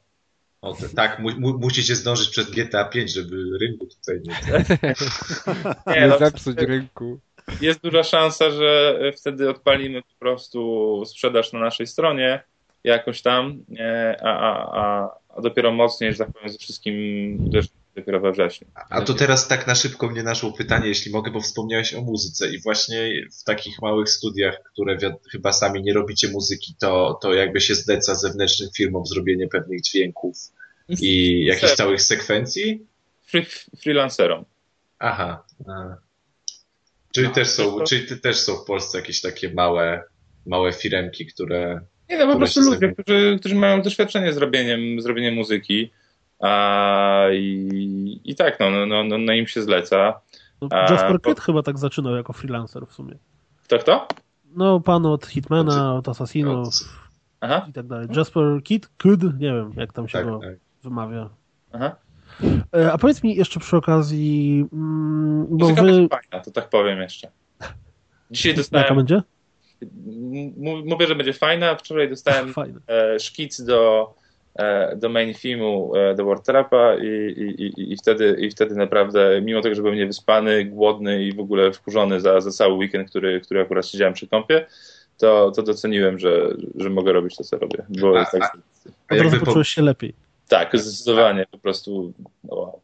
O, 0.62 0.74
to, 0.74 0.86
tak, 0.96 1.20
mu, 1.20 1.30
mu, 1.40 1.58
musicie 1.58 1.96
zdążyć 1.96 2.30
przed 2.30 2.50
GTA 2.50 2.86
5, 2.86 3.14
żeby 3.14 3.58
rynku 3.62 3.86
tutaj 3.88 4.22
nie... 4.24 4.34
Nie, 5.96 6.02
Nie 6.02 6.08
no, 6.08 6.18
zepsuć 6.18 6.58
rynku. 6.58 7.20
jest 7.62 7.82
duża 7.82 8.04
szansa, 8.04 8.52
że 8.52 9.00
wtedy 9.18 9.50
odpalimy 9.50 10.02
po 10.02 10.14
prostu 10.20 11.04
sprzedaż 11.06 11.54
na 11.54 11.60
naszej 11.60 11.88
stronie 11.88 12.44
jakoś 12.84 13.22
tam, 13.22 13.64
a, 14.24 14.28
a, 14.30 14.82
a, 14.82 15.10
a 15.38 15.42
dopiero 15.42 15.72
mocniej, 15.72 16.12
że 16.12 16.18
tak 16.18 16.32
powiem, 16.34 16.50
ze 16.50 16.58
wszystkim 16.58 16.96
uderzymy 17.46 17.74
dopiero 17.96 18.20
we 18.20 18.32
wrześniu. 18.32 18.68
A 18.90 19.02
to 19.02 19.14
teraz 19.14 19.48
tak 19.48 19.68
na 19.68 19.76
szybko 19.76 20.08
mnie 20.10 20.24
naszło 20.24 20.52
pytanie, 20.52 20.88
jeśli 20.88 21.12
mogę, 21.12 21.32
bo 21.32 21.42
wspomniałeś 21.42 21.94
o 21.94 22.02
muzyce 22.02 22.50
i 22.50 22.62
właśnie 22.62 23.12
w 23.40 23.44
takich 23.44 23.82
małych 23.82 24.10
studiach, 24.10 24.64
które 24.74 24.98
chyba 25.32 25.54
sami 25.54 25.82
nie 25.84 25.94
robicie 25.94 26.28
muzyki, 26.30 26.76
to, 26.80 27.20
to 27.22 27.34
jakby 27.34 27.62
się 27.62 27.76
zleca 27.76 28.16
zewnętrznym 28.16 28.70
firmom 28.78 29.06
zrobienie 29.06 29.48
pewnych 29.48 29.82
dźwięków 29.82 30.38
i 30.90 31.46
jakichś 31.46 31.74
całych 31.74 32.02
sekwencji? 32.02 32.86
Free, 33.26 33.46
freelancerom. 33.82 34.46
Aha. 35.00 35.44
Czyli, 37.12 37.28
No, 37.28 37.34
też 37.34 37.48
są, 37.48 37.78
to- 37.78 37.86
czyli 37.86 38.20
też 38.22 38.38
są 38.40 38.56
w 38.56 38.66
Polsce 38.66 38.98
jakieś 38.98 39.22
takie 39.22 39.54
małe, 39.54 40.04
małe 40.46 40.74
firemki, 40.74 41.26
które... 41.26 41.82
Nie, 42.10 42.18
no 42.18 42.34
po 42.34 42.38
prostu 42.38 42.62
ludzie, 42.62 42.94
którzy, 42.94 43.38
którzy 43.40 43.56
mają 43.56 43.82
doświadczenie 43.82 44.34
z 44.34 44.38
robieniem, 44.38 45.02
z 45.02 45.06
robieniem 45.06 45.34
muzyki 45.34 45.92
a, 46.40 47.26
i, 47.34 48.22
i 48.26 48.36
tak, 48.36 48.60
no, 48.60 48.70
no, 48.72 48.86
no, 48.86 49.04
no, 49.04 49.18
no 49.18 49.34
im 49.34 49.48
się 49.48 49.62
zleca. 49.62 50.20
No, 50.62 50.68
A, 50.72 50.92
Jasper 50.94 51.22
Kidd 51.22 51.40
chyba 51.40 51.64
tak 51.64 51.78
zaczynał 51.78 52.16
jako 52.16 52.34
freelancer 52.34 52.88
w 52.88 52.94
sumie. 52.94 53.16
Kto, 53.64 53.80
kto? 53.80 54.08
No, 54.56 54.80
pan 54.80 55.06
od 55.06 55.26
Hitmana, 55.26 55.96
od 55.96 56.08
Assassinów 56.10 56.66
Aha, 57.42 57.66
i 57.70 57.74
tak 57.74 57.88
dalej. 57.88 58.08
Jasper 58.16 58.64
Kidd? 58.64 58.90
Kidd? 58.98 59.24
Nie 59.24 59.54
wiem, 59.54 59.72
jak 59.76 59.94
tam 59.94 60.08
się 60.08 60.18
Tak, 60.18 60.26
go 60.28 60.40
tak. 60.40 60.56
wymawia. 60.84 61.30
aha. 61.72 61.96
E, 62.76 62.92
A 62.94 62.98
powiedz 62.98 63.24
mi 63.24 63.36
jeszcze 63.36 63.60
przy 63.60 63.78
okazji, 63.78 64.66
mm, 64.74 65.46
bo 65.50 65.66
Muzyka 65.66 65.82
wy... 65.84 66.08
fajna, 66.08 66.44
to 66.46 66.52
tak 66.52 66.70
powiem 66.70 67.00
jeszcze. 67.00 67.32
Dzisiaj 68.32 68.52
Jaka 68.52 68.58
dostałem, 68.60 68.96
będzie? 68.96 69.22
Mówię, 70.86 71.08
że 71.08 71.16
będzie 71.16 71.34
fajna, 71.34 71.76
wczoraj 71.76 72.10
dostałem 72.10 72.54
Fajne. 72.54 72.80
e, 72.88 73.20
szkic 73.20 73.62
do, 73.62 74.14
e, 74.56 74.96
do 74.96 75.10
main 75.10 75.34
filmu 75.34 75.96
e, 75.96 76.16
The 76.16 76.26
War 76.26 76.40
Trapa 76.40 76.96
i, 76.96 77.08
i, 77.38 77.64
i, 77.64 77.94
i, 77.94 77.98
wtedy, 77.98 78.38
i 78.40 78.52
wtedy 78.52 78.76
naprawdę, 78.76 79.42
mimo 79.42 79.62
tego, 79.62 79.76
że 79.76 79.82
byłem 79.82 79.98
niewyspany, 79.98 80.66
głodny 80.66 81.24
i 81.24 81.34
w 81.34 81.40
ogóle 81.40 81.72
wkurzony 81.72 82.22
za, 82.22 82.42
za 82.42 82.52
cały 82.52 82.74
weekend, 82.74 83.10
który, 83.10 83.42
który 83.42 83.62
akurat 83.62 83.88
siedziałem 83.88 84.14
przy 84.14 84.28
kąpie, 84.28 84.66
to, 85.18 85.52
to 85.52 85.64
doceniłem, 85.64 86.20
że, 86.20 86.50
że 86.76 86.90
mogę 86.90 87.12
robić 87.12 87.36
to, 87.36 87.44
co 87.44 87.58
robię. 87.58 87.86
Bo 87.90 88.16
A- 88.16 88.20
jest 88.20 88.32
tak, 88.32 88.42
a- 88.44 88.58
A 89.10 89.16
Od 89.16 89.22
razu 89.22 89.40
poczułeś 89.40 89.68
się 89.68 89.82
lepiej. 89.82 90.14
tak, 90.48 90.78
zdecydowanie 90.78 91.46
po 91.52 91.58
prostu 91.58 92.14
no, 92.44 92.56
wow. 92.56 92.82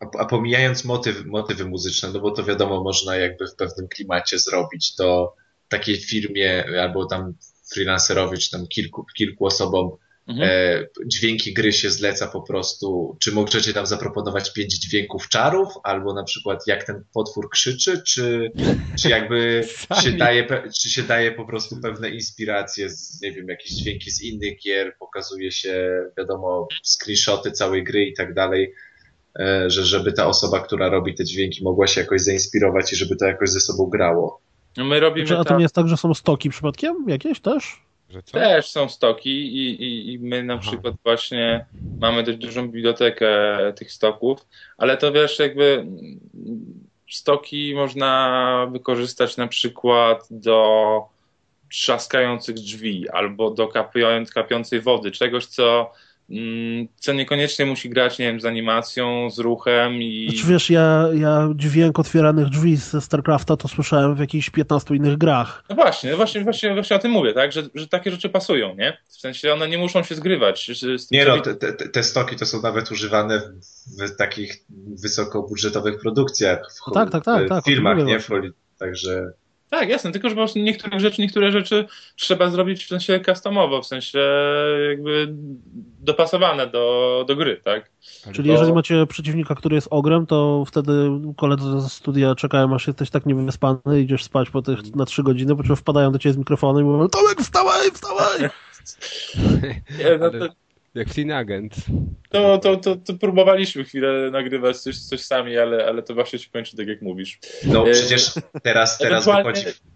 A, 0.00 0.18
a 0.18 0.24
pomijając 0.24 0.84
motyw, 0.84 1.24
motywy 1.26 1.64
muzyczne, 1.64 2.08
no 2.14 2.20
bo 2.20 2.30
to 2.30 2.44
wiadomo, 2.44 2.82
można 2.82 3.16
jakby 3.16 3.46
w 3.46 3.54
pewnym 3.54 3.88
klimacie 3.88 4.38
zrobić, 4.38 4.94
to 4.94 5.34
takiej 5.72 5.96
firmie 5.96 6.64
albo 6.80 7.06
tam 7.06 7.34
freelancerowi, 7.72 8.38
czy 8.38 8.50
tam 8.50 8.66
kilku, 8.66 9.06
kilku 9.16 9.46
osobom 9.46 9.90
Mhm. 10.28 10.50
e, 10.50 10.86
dźwięki 11.06 11.54
gry 11.54 11.72
się 11.72 11.90
zleca 11.90 12.26
po 12.26 12.42
prostu. 12.42 13.16
Czy 13.20 13.32
możecie 13.32 13.72
tam 13.72 13.86
zaproponować 13.86 14.52
pięć 14.52 14.78
dźwięków 14.78 15.28
czarów, 15.28 15.68
albo 15.82 16.14
na 16.14 16.24
przykład 16.24 16.66
jak 16.66 16.84
ten 16.84 17.04
potwór 17.14 17.50
krzyczy, 17.50 18.02
czy, 18.06 18.52
czy 18.98 19.08
jakby 19.08 19.64
się 20.02 20.12
daje, 20.12 20.46
czy 20.80 20.90
się 20.90 21.02
daje 21.02 21.32
po 21.32 21.44
prostu 21.44 21.80
pewne 21.80 22.10
inspiracje 22.10 22.90
z, 22.90 23.22
nie 23.22 23.32
wiem, 23.32 23.48
jakieś 23.48 23.72
dźwięki 23.72 24.10
z 24.10 24.22
innych 24.22 24.58
gier, 24.58 24.96
pokazuje 24.98 25.52
się, 25.52 26.04
wiadomo, 26.18 26.68
screenshoty 26.82 27.50
całej 27.50 27.84
gry 27.84 28.04
i 28.04 28.14
tak 28.14 28.34
dalej, 28.34 28.74
e, 29.38 29.70
że 29.70 29.84
żeby 29.84 30.12
ta 30.12 30.26
osoba, 30.26 30.60
która 30.60 30.88
robi 30.88 31.14
te 31.14 31.24
dźwięki 31.24 31.64
mogła 31.64 31.86
się 31.86 32.00
jakoś 32.00 32.20
zainspirować 32.20 32.92
i 32.92 32.96
żeby 32.96 33.16
to 33.16 33.26
jakoś 33.26 33.50
ze 33.50 33.60
sobą 33.60 33.86
grało. 33.86 34.40
No 34.76 34.84
my 34.84 35.00
robimy 35.00 35.26
Czy, 35.26 35.34
a 35.34 35.38
to 35.38 35.44
tak, 35.44 35.58
nie 35.58 35.62
jest 35.62 35.74
tak, 35.74 35.88
że 35.88 35.96
są 35.96 36.14
stoki 36.14 36.50
przypadkiem? 36.50 37.04
Jakieś 37.08 37.40
też? 37.40 37.82
Też 38.32 38.70
są 38.70 38.88
stoki 38.88 39.30
i, 39.30 39.82
i, 39.82 40.12
i 40.12 40.18
my 40.18 40.42
na 40.42 40.54
Aha. 40.54 40.62
przykład 40.62 40.94
właśnie 41.04 41.66
mamy 42.00 42.22
dość 42.22 42.38
dużą 42.38 42.68
bibliotekę 42.68 43.28
tych 43.76 43.92
stoków, 43.92 44.46
ale 44.78 44.96
to 44.96 45.12
wiesz, 45.12 45.38
jakby 45.38 45.64
mm, 45.64 46.18
stoki 47.10 47.74
można 47.74 48.66
wykorzystać 48.72 49.36
na 49.36 49.48
przykład 49.48 50.26
do 50.30 51.02
trzaskających 51.70 52.54
drzwi 52.54 53.08
albo 53.10 53.50
do 53.50 53.66
kapią- 53.66 54.32
kapiącej 54.32 54.80
wody, 54.80 55.10
czegoś 55.10 55.46
co, 55.46 55.92
co 56.96 57.12
niekoniecznie 57.12 57.66
musi 57.66 57.90
grać, 57.90 58.18
nie 58.18 58.26
wiem, 58.26 58.40
z 58.40 58.44
animacją, 58.44 59.30
z 59.30 59.38
ruchem 59.38 60.02
i... 60.02 60.28
Znaczy 60.30 60.46
wiesz, 60.46 60.70
ja, 60.70 61.08
ja 61.14 61.48
dźwięk 61.54 61.98
otwieranych 61.98 62.48
drzwi 62.48 62.76
ze 62.76 63.00
StarCrafta 63.00 63.56
to 63.56 63.68
słyszałem 63.68 64.14
w 64.14 64.18
jakichś 64.18 64.50
15 64.50 64.94
innych 64.96 65.18
grach. 65.18 65.64
No 65.68 65.74
właśnie, 65.76 66.10
no 66.10 66.16
właśnie, 66.16 66.44
właśnie, 66.44 66.74
właśnie 66.74 66.96
o 66.96 66.98
tym 66.98 67.10
mówię, 67.10 67.32
tak, 67.32 67.52
że, 67.52 67.62
że 67.74 67.88
takie 67.88 68.10
rzeczy 68.10 68.28
pasują, 68.28 68.74
nie? 68.74 68.98
W 69.08 69.20
sensie 69.20 69.52
one 69.52 69.68
nie 69.68 69.78
muszą 69.78 70.02
się 70.02 70.14
zgrywać. 70.14 70.70
z- 70.74 71.00
z 71.02 71.08
tym, 71.08 71.18
Nie 71.18 71.24
no, 71.24 71.40
te, 71.40 71.54
te, 71.54 71.72
te 71.88 72.02
stoki 72.02 72.36
to 72.36 72.46
są 72.46 72.62
nawet 72.62 72.90
używane 72.90 73.40
w, 73.40 73.52
w 74.06 74.16
takich 74.16 74.64
wysokobudżetowych 75.02 76.00
produkcjach, 76.00 76.58
w, 76.72 76.86
No 76.86 76.92
tak, 76.94 77.10
tak, 77.10 77.24
tak, 77.24 77.46
w 77.46 77.48
tak, 77.48 77.64
filmach, 77.64 77.98
nie? 78.04 78.20
W, 78.20 78.28
także 78.78 79.32
Tak, 79.72 79.88
jasne, 79.88 80.12
tylko 80.12 80.28
że 80.28 80.34
po 80.34 80.40
prostu 80.40 80.58
niektórych 80.58 81.00
rzeczy, 81.00 81.22
niektóre 81.22 81.52
rzeczy 81.52 81.86
trzeba 82.16 82.50
zrobić 82.50 82.84
w 82.84 82.88
sensie 82.88 83.20
customowo, 83.20 83.82
w 83.82 83.86
sensie 83.86 84.18
jakby 84.88 85.28
dopasowane 86.00 86.66
do, 86.66 87.24
do 87.28 87.36
gry, 87.36 87.60
tak? 87.64 87.90
Czyli 88.32 88.48
To- 88.48 88.52
jeżeli 88.52 88.72
macie 88.72 89.06
przeciwnika, 89.06 89.54
który 89.54 89.74
jest 89.74 89.88
ogrem, 89.90 90.26
to 90.26 90.64
wtedy 90.66 91.10
koledzy 91.36 91.80
ze 91.80 91.88
studia 91.88 92.34
czekają, 92.34 92.74
aż 92.74 92.86
jesteś 92.86 93.10
tak 93.10 93.26
niewyspany, 93.26 94.00
idziesz 94.00 94.24
spać 94.24 94.50
po 94.50 94.62
tych 94.62 94.94
na 94.94 95.04
3 95.04 95.22
godziny, 95.22 95.56
po 95.56 95.62
czym 95.62 95.76
wpadają 95.76 96.12
do 96.12 96.18
ciebie 96.18 96.32
z 96.32 96.38
mikrofonem 96.38 96.82
i 96.84 96.88
mówią 96.88 97.08
Tomek, 97.08 97.40
wstawaj, 97.40 97.90
wstawaj! 97.90 98.40
Nie, 99.98 100.18
no 100.20 100.30
to, 100.30 100.48
Jak 100.94 101.10
Clean 101.10 101.30
Agent. 101.30 101.74
to, 102.30 102.58
to, 102.58 102.76
to, 102.76 102.96
to 102.96 103.14
próbowaliśmy 103.14 103.84
chwilę 103.84 104.30
nagrywać 104.30 104.76
coś, 104.76 104.98
coś 104.98 105.20
sami, 105.20 105.58
ale, 105.58 105.86
ale 105.86 106.02
to 106.02 106.14
właśnie 106.14 106.38
się 106.38 106.50
kończy 106.50 106.76
tak 106.76 106.86
jak 106.86 107.02
mówisz. 107.02 107.38
no 107.64 107.88
E, 107.88 107.90
przecież 107.90 108.32
teraz, 108.62 108.98
teraz 108.98 109.28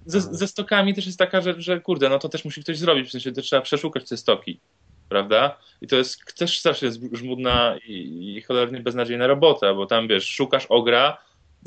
ze, 0.06 0.20
ze 0.20 0.48
stokami 0.48 0.94
też 0.94 1.06
jest 1.06 1.18
taka 1.18 1.40
rzecz, 1.40 1.58
że 1.58 1.80
kurde, 1.80 2.08
no 2.08 2.18
to 2.18 2.28
też 2.28 2.44
musi 2.44 2.62
ktoś 2.62 2.78
zrobić, 2.78 3.08
w 3.08 3.10
sensie 3.10 3.32
to 3.32 3.42
trzeba 3.42 3.62
przeszukać 3.62 4.08
te 4.08 4.16
stoki, 4.16 4.60
prawda? 5.08 5.58
I 5.80 5.86
to 5.86 5.96
jest 5.96 6.34
też 6.34 6.58
strasznie 6.58 6.90
żmudna 7.12 7.76
i, 7.86 8.36
i 8.36 8.42
cholernie 8.42 8.80
beznadziejna 8.80 9.26
robota, 9.26 9.74
bo 9.74 9.86
tam 9.86 10.08
wiesz, 10.08 10.28
szukasz 10.28 10.66
ogra, 10.68 11.18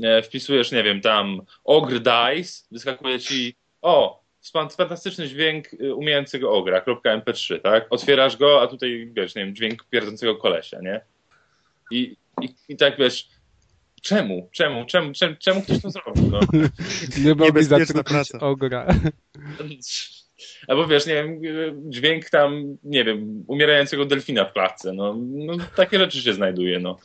e, 0.03 0.21
wpisujesz, 0.21 0.71
nie 0.71 0.84
wiem, 0.84 1.01
tam 1.01 1.41
ogr 1.63 1.99
dice, 1.99 2.63
wyskakuje 2.71 3.19
ci, 3.19 3.55
o, 3.82 4.18
fantastyczny 4.77 5.27
dźwięk 5.27 5.73
y, 5.73 5.95
umiejącego 5.95 6.51
ogra, 6.51 6.81
.mp3, 7.03 7.61
tak? 7.61 7.87
Otwierasz 7.89 8.37
go, 8.37 8.61
a 8.61 8.67
tutaj, 8.67 9.11
wiesz, 9.13 9.35
nie 9.35 9.45
wiem, 9.45 9.55
dźwięk 9.55 9.83
pierdzącego 9.89 10.35
kolesia, 10.35 10.81
nie? 10.81 11.01
I, 11.91 12.15
i, 12.41 12.49
i 12.69 12.77
tak, 12.77 12.97
wiesz, 12.97 13.29
czemu, 14.01 14.49
czemu, 14.51 14.85
czemu, 14.85 15.13
czemu, 15.13 15.35
czemu 15.39 15.61
ktoś 15.61 15.81
to 15.81 15.89
zrobił, 15.89 16.29
no? 16.31 16.39
Nie 17.23 17.29
mogli 17.29 17.45
Niebezpieczna 17.45 17.85
zatrudnić 17.85 18.29
praca. 18.29 18.39
ogra. 18.39 18.87
Albo 20.67 20.87
wiesz, 20.87 21.05
nie 21.05 21.13
wiem, 21.13 21.41
dźwięk 21.91 22.29
tam, 22.29 22.77
nie 22.83 23.03
wiem, 23.03 23.43
umierającego 23.47 24.05
delfina 24.05 24.45
w 24.45 24.53
klatce, 24.53 24.93
no, 24.93 25.15
no 25.19 25.53
takie 25.75 25.99
rzeczy 25.99 26.21
się 26.21 26.33
znajduje, 26.33 26.79
no. 26.79 26.97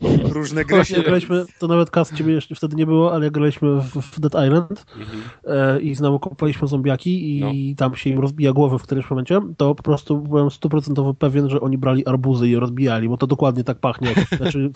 Różne 0.36 0.64
gry 0.64 0.76
Właśnie 0.76 1.02
graliśmy, 1.02 1.44
to 1.58 1.66
nawet 1.66 1.90
kas 1.90 2.14
ciebie 2.14 2.32
jeszcze 2.32 2.54
wtedy 2.54 2.76
nie 2.76 2.86
było, 2.86 3.12
ale 3.14 3.24
jak 3.24 3.34
graliśmy 3.34 3.80
w, 3.80 4.02
w 4.02 4.20
Dead 4.20 4.46
Island 4.46 4.84
Mhm. 5.00 5.22
e, 5.44 5.80
i 5.80 5.94
znowu 5.94 6.18
kopaliśmy 6.18 6.68
zombiaki 6.68 7.38
i 7.38 7.76
tam 7.76 7.96
się 7.96 8.10
im 8.10 8.18
rozbija 8.20 8.52
głowy 8.52 8.78
w 8.78 8.82
którymś 8.82 9.10
momencie, 9.10 9.40
to 9.56 9.74
po 9.74 9.82
prostu 9.82 10.20
byłem 10.20 10.50
stuprocentowo 10.50 11.14
pewien, 11.14 11.50
że 11.50 11.60
oni 11.60 11.78
brali 11.78 12.06
arbuzy 12.06 12.48
i 12.48 12.50
je 12.50 12.60
rozbijali, 12.60 13.08
bo 13.08 13.16
to 13.16 13.26
dokładnie 13.26 13.64
tak 13.64 13.78
pachnie. 13.78 14.08
Znaczy 14.38 14.70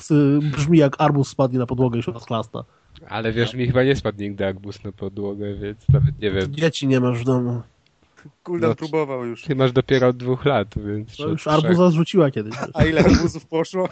brzmi 0.57 0.79
jak 0.79 0.97
arbuz 0.99 1.29
spadnie 1.29 1.59
na 1.59 1.67
podłogę 1.67 1.99
i 1.99 2.03
się 2.03 2.13
rozklasta. 2.13 2.65
Ale 3.09 3.33
wiesz, 3.33 3.55
mi 3.55 3.67
chyba 3.67 3.83
nie 3.85 3.97
spadł 3.97 4.21
nigdy 4.21 4.47
arbus 4.47 4.85
na 4.85 4.93
podłogę, 4.93 5.55
więc 5.55 5.89
nawet 5.89 6.19
nie 6.21 6.31
wiem. 6.31 6.55
Dzieci 6.55 6.87
nie 6.87 7.01
masz 7.01 7.19
w 7.19 7.25
domu. 7.25 7.63
Kuldan 8.43 8.71
No. 8.71 8.77
próbował 8.77 9.25
już. 9.27 9.43
Ty 9.43 9.55
masz 9.55 9.73
dopiero 9.73 10.09
od 10.09 10.17
dwóch 10.17 10.45
lat, 10.45 10.69
więc... 10.77 11.21
Od 11.21 11.29
już 11.31 11.47
arbuza 11.47 11.91
zrzuciła 11.91 12.31
kiedyś. 12.31 12.55
A 12.75 12.85
ile 12.85 13.01
arbuzów 13.01 13.47
poszło? 13.47 13.89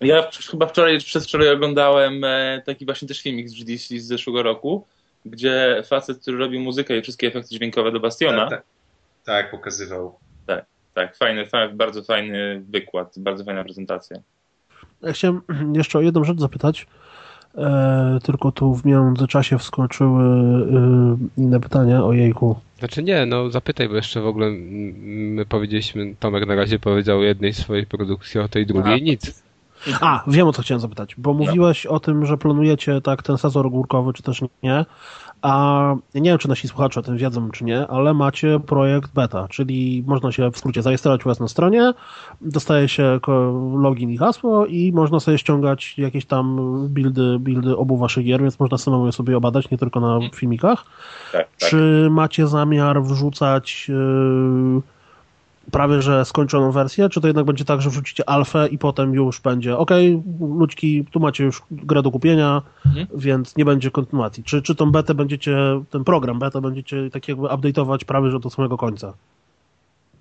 Ja 0.00 0.28
chyba 0.50 0.66
wczoraj, 0.66 0.98
czy 1.00 1.06
przedwczoraj 1.06 1.48
oglądałem 1.50 2.24
e, 2.24 2.62
taki 2.66 2.84
właśnie 2.84 3.08
też 3.08 3.22
filmik 3.22 3.48
z 3.48 3.54
GDC 3.54 3.98
z 3.98 4.06
zeszłego 4.06 4.42
roku, 4.42 4.86
gdzie 5.24 5.82
facet, 5.86 6.18
który 6.20 6.38
robił 6.38 6.60
muzykę 6.60 6.98
i 6.98 7.02
wszystkie 7.02 7.26
efekty 7.26 7.54
dźwiękowe 7.54 7.92
do 7.92 8.00
Bastiona, 8.00 8.48
Tak, 8.48 8.50
tak, 8.50 8.64
tak, 9.24 9.50
pokazywał. 9.50 10.18
tak, 10.94 11.16
fajny, 11.16 11.46
fajny, 11.46 11.74
bardzo 11.74 12.02
fajny 12.02 12.62
wykład, 12.68 13.14
bardzo 13.18 13.44
fajna 13.44 13.64
prezentacja. 13.64 14.16
Ja 15.02 15.12
chciałem 15.12 15.40
jeszcze 15.76 15.98
o 15.98 16.02
jedną 16.02 16.24
rzecz 16.24 16.38
zapytać, 16.38 16.86
tylko 18.22 18.52
tu 18.52 18.74
w 18.74 18.84
międzyczasie 18.84 19.58
wskoczyły 19.58 20.24
e, 20.24 21.16
inne 21.36 21.60
pytania 21.60 22.04
o 22.04 22.12
jejku. 22.12 22.56
Znaczy 22.78 23.02
nie, 23.02 23.26
no 23.26 23.50
zapytaj, 23.50 23.88
bo 23.88 23.96
jeszcze 23.96 24.20
w 24.20 24.26
ogóle 24.26 24.50
my 24.50 25.46
powiedzieliśmy, 25.46 26.14
Tomek 26.20 26.46
na 26.46 26.54
razie 26.54 26.78
powiedział 26.78 27.18
o 27.18 27.22
jednej 27.22 27.52
swojej 27.52 27.86
produkcji, 27.86 28.40
o 28.40 28.48
tej 28.48 28.66
drugiej 28.66 28.94
A. 28.94 28.98
nic. 28.98 29.44
A, 30.00 30.24
wiem 30.26 30.46
o 30.46 30.52
co 30.52 30.62
chciałem 30.62 30.80
zapytać, 30.80 31.14
bo 31.18 31.34
mówiłeś 31.34 31.86
o 31.86 32.00
tym, 32.00 32.26
że 32.26 32.38
planujecie 32.38 33.00
tak 33.00 33.22
ten 33.22 33.38
sezon 33.38 33.66
ogórkowy, 33.66 34.12
czy 34.12 34.22
też 34.22 34.42
nie, 34.62 34.84
a 35.44 35.94
ja 36.14 36.20
nie 36.20 36.30
wiem, 36.30 36.38
czy 36.38 36.48
nasi 36.48 36.68
słuchacze 36.68 37.00
o 37.00 37.02
tym 37.02 37.16
wiedzą, 37.16 37.50
czy 37.50 37.64
nie, 37.64 37.86
ale 37.86 38.14
macie 38.14 38.60
projekt 38.60 39.14
beta, 39.14 39.48
czyli 39.48 40.04
można 40.06 40.32
się 40.32 40.50
w 40.50 40.58
skrócie 40.58 40.82
zarejestrować 40.82 41.26
u 41.26 41.28
was 41.28 41.40
na 41.40 41.48
stronie, 41.48 41.92
dostaje 42.40 42.88
się 42.88 43.20
login 43.76 44.10
i 44.10 44.16
hasło 44.16 44.66
i 44.66 44.92
można 44.92 45.20
sobie 45.20 45.38
ściągać 45.38 45.98
jakieś 45.98 46.26
tam 46.26 46.56
buildy, 46.88 47.38
buildy 47.38 47.76
obu 47.76 47.96
waszych 47.96 48.24
gier, 48.24 48.42
więc 48.42 48.60
można 48.60 48.78
samemu 48.78 49.06
je 49.06 49.12
sobie 49.12 49.36
obadać, 49.36 49.70
nie 49.70 49.78
tylko 49.78 50.00
na 50.00 50.18
filmikach. 50.34 50.84
Tak, 51.32 51.48
tak. 51.60 51.70
Czy 51.70 52.08
macie 52.10 52.46
zamiar 52.46 53.02
wrzucać 53.02 53.88
yy, 53.88 54.82
prawie 55.70 56.02
że 56.02 56.24
skończoną 56.24 56.72
wersję, 56.72 57.08
czy 57.08 57.20
to 57.20 57.26
jednak 57.26 57.46
będzie 57.46 57.64
tak, 57.64 57.80
że 57.82 57.90
wrzucicie 57.90 58.28
alfę 58.28 58.68
i 58.70 58.78
potem 58.78 59.14
już 59.14 59.40
będzie 59.40 59.76
ok, 59.78 59.90
ludźki, 60.40 61.04
tu 61.10 61.20
macie 61.20 61.44
już 61.44 61.62
grę 61.70 62.02
do 62.02 62.10
kupienia, 62.10 62.62
Mhm. 62.86 63.06
więc 63.14 63.56
nie 63.56 63.64
będzie 63.64 63.90
kontynuacji. 63.90 64.44
Czy, 64.44 64.62
czy 64.62 64.74
tą 64.74 64.90
betę 64.92 65.14
będziecie, 65.14 65.56
ten 65.90 66.04
program 66.04 66.38
betę 66.38 66.60
będziecie 66.60 67.10
tak 67.12 67.28
jakby 67.28 67.46
update'ować 67.46 67.98
prawie 68.04 68.30
że 68.30 68.40
do 68.40 68.50
samego 68.50 68.76
końca? 68.76 69.12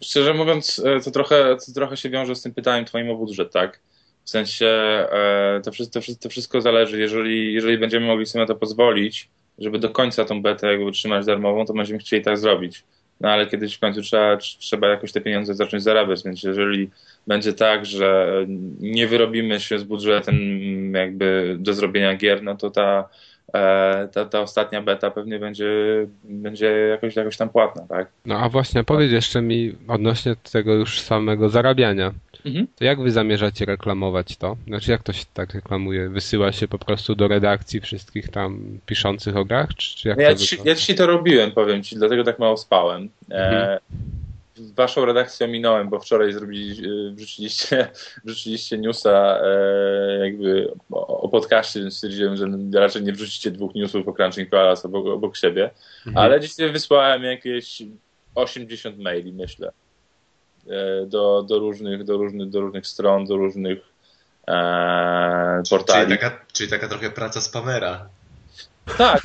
Szczerze 0.01 0.33
mówiąc, 0.33 0.81
e, 0.85 0.99
to 0.99 1.11
trochę, 1.11 1.57
to 1.65 1.71
trochę 1.73 1.97
się 1.97 2.09
wiąże 2.09 2.35
z 2.35 2.41
tym 2.41 2.53
pytaniem 2.53 2.85
twoim 2.85 3.09
o 3.09 3.15
budżet, 3.15 3.51
tak? 3.51 3.79
W 4.23 4.29
sensie 4.29 4.67
e, 4.67 5.61
to, 5.63 5.71
wszystko, 5.71 5.93
to, 5.93 6.01
wszystko, 6.01 6.23
to 6.23 6.29
wszystko 6.29 6.61
zależy, 6.61 6.99
jeżeli, 6.99 7.53
jeżeli 7.53 7.77
będziemy 7.77 8.07
mogli 8.07 8.25
sobie 8.25 8.41
na 8.43 8.47
to 8.47 8.55
pozwolić, 8.55 9.29
żeby 9.59 9.79
do 9.79 9.89
końca 9.89 10.25
tą 10.25 10.41
betę 10.41 10.71
jakby 10.71 10.91
trzymać 10.91 11.25
darmową, 11.25 11.65
to 11.65 11.73
będziemy 11.73 11.99
chcieli 11.99 12.23
tak 12.23 12.37
zrobić. 12.37 12.83
No 13.23 13.29
ale 13.29 13.47
kiedyś 13.47 13.75
w 13.75 13.79
końcu 13.79 14.01
trzeba, 14.01 14.37
trzeba 14.37 14.87
jakoś 14.87 15.11
te 15.11 15.21
pieniądze 15.21 15.55
zacząć 15.55 15.83
zarabiać, 15.83 16.23
więc 16.23 16.43
jeżeli 16.43 16.89
będzie 17.27 17.53
tak, 17.53 17.85
że 17.85 18.35
nie 18.79 19.07
wyrobimy 19.07 19.59
się 19.59 19.79
z 19.79 19.83
budżetem 19.83 20.35
jakby 20.93 21.55
do 21.59 21.73
zrobienia 21.73 22.15
gier, 22.15 22.43
no 22.43 22.57
to 22.57 22.69
ta, 22.69 23.09
ta, 24.11 24.25
ta 24.25 24.41
ostatnia 24.41 24.81
beta 24.81 25.11
pewnie 25.11 25.39
będzie, 25.39 25.67
będzie 26.23 26.65
jakoś, 26.71 27.15
jakoś 27.15 27.37
tam 27.37 27.49
płatna, 27.49 27.85
tak? 27.89 28.07
No 28.25 28.39
a 28.39 28.49
właśnie, 28.49 28.83
powiedz 28.83 29.11
jeszcze 29.11 29.41
mi 29.41 29.75
odnośnie 29.87 30.35
tego 30.51 30.73
już 30.73 31.01
samego 31.01 31.49
zarabiania. 31.49 32.11
Mhm. 32.45 32.67
To 32.75 32.85
jak 32.85 33.01
wy 33.01 33.11
zamierzacie 33.11 33.65
reklamować 33.65 34.37
to? 34.37 34.57
Znaczy 34.67 34.91
jak 34.91 35.03
to 35.03 35.13
się 35.13 35.25
tak 35.33 35.53
reklamuje? 35.53 36.09
Wysyła 36.09 36.51
się 36.51 36.67
po 36.67 36.77
prostu 36.77 37.15
do 37.15 37.27
redakcji 37.27 37.81
wszystkich 37.81 38.29
tam 38.29 38.79
piszących 38.85 39.37
o 39.37 39.45
grach? 39.45 39.69
Czy, 39.75 39.97
czy 39.97 40.07
jak 40.09 40.19
Ja, 40.19 40.29
to 40.33 40.35
wygląda? 40.39 40.69
ja 40.69 40.75
dzisiaj 40.75 40.95
to 40.95 41.07
robiłem, 41.07 41.51
powiem 41.51 41.83
ci, 41.83 41.95
dlatego 41.95 42.23
tak 42.23 42.39
mało 42.39 42.57
spałem. 42.57 43.09
E, 43.31 43.79
waszą 44.75 45.05
redakcję 45.05 45.45
ominąłem, 45.45 45.89
bo 45.89 45.99
wczoraj 45.99 46.33
zrobili, 46.33 46.87
e, 46.87 47.11
wrzuciliście, 47.15 47.89
wrzuciliście 48.25 48.77
newsa 48.77 49.39
e, 49.43 50.25
jakby 50.25 50.73
o, 50.91 51.21
o 51.21 51.29
podcaście, 51.29 51.79
więc 51.79 51.95
stwierdziłem, 51.95 52.35
że 52.35 52.47
raczej 52.79 53.03
nie 53.03 53.13
wrzucicie 53.13 53.51
dwóch 53.51 53.75
newsów 53.75 54.07
o 54.07 54.13
Crunching 54.13 54.49
Palace 54.49 54.87
obok, 54.87 55.07
obok 55.07 55.37
siebie. 55.37 55.71
Mhm. 56.07 56.25
Ale 56.25 56.39
dzisiaj 56.39 56.71
wysłałem 56.71 57.23
jakieś 57.23 57.81
80 58.35 58.99
maili, 58.99 59.33
myślę. 59.33 59.71
E, 60.67 61.05
Do, 61.05 61.43
do, 61.43 61.59
różnych, 61.59 62.03
do, 62.03 62.17
różnych, 62.17 62.49
do 62.49 62.61
różnych 62.61 62.87
stron, 62.87 63.25
do 63.25 63.37
różnych 63.37 63.79
e, 64.47 65.61
portali. 65.69 66.07
Czyli 66.07 66.19
taka, 66.19 66.45
czyli 66.53 66.69
taka 66.69 66.87
trochę 66.87 67.11
praca 67.11 67.41
spamera. 67.41 68.09
Tak, 68.97 69.21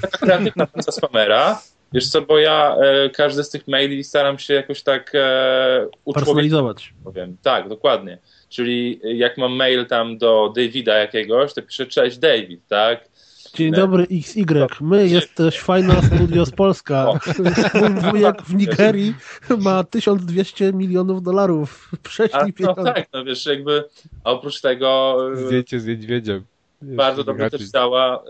taka 0.00 0.18
kreatywna 0.18 0.66
praca 0.66 0.92
spamera. 0.92 1.62
Wiesz 1.94 2.08
co, 2.08 2.22
bo 2.22 2.38
ja 2.38 2.76
e, 2.76 3.10
każdy 3.10 3.44
z 3.44 3.50
tych 3.50 3.68
maili 3.68 4.04
staram 4.04 4.38
się 4.38 4.54
jakoś 4.54 4.82
tak 4.82 5.12
e, 5.14 5.86
Personalizować. 6.14 6.94
powiem. 7.04 7.36
Tak, 7.42 7.68
dokładnie. 7.68 8.18
Czyli 8.48 9.00
jak 9.04 9.38
mam 9.38 9.52
mail 9.56 9.86
tam 9.86 10.18
do 10.18 10.52
Davida 10.56 10.94
jakiegoś, 10.98 11.54
to 11.54 11.62
piszę 11.62 11.86
cześć 11.86 12.18
David, 12.18 12.60
tak? 12.68 13.08
Dzień 13.54 13.70
Nie. 13.70 13.76
dobry 13.76 14.06
XY, 14.10 14.44
my 14.80 15.08
jesteś 15.08 15.58
fajna 15.60 16.02
studio 16.02 16.46
z 16.46 16.50
Polska. 16.50 17.06
Mój 17.80 17.90
wujek 18.10 18.42
w 18.42 18.54
Nigerii 18.54 19.14
ma 19.58 19.84
1200 19.84 20.72
milionów 20.72 21.22
dolarów. 21.22 21.90
A, 21.92 21.96
Prześlij 22.08 22.42
no 22.46 22.52
pieniądze. 22.52 22.84
tak, 22.94 23.08
no 23.12 23.24
wiesz, 23.24 23.46
jakby 23.46 23.84
a 24.24 24.30
oprócz 24.30 24.60
tego 24.60 25.16
e, 25.32 25.36
Zdjęcie 25.36 25.80
z 25.80 25.86
niedźwiedziem. 25.86 26.44
bardzo 26.82 27.24
dobrze 27.24 27.50
też 27.50 27.62
działa, 27.62 28.22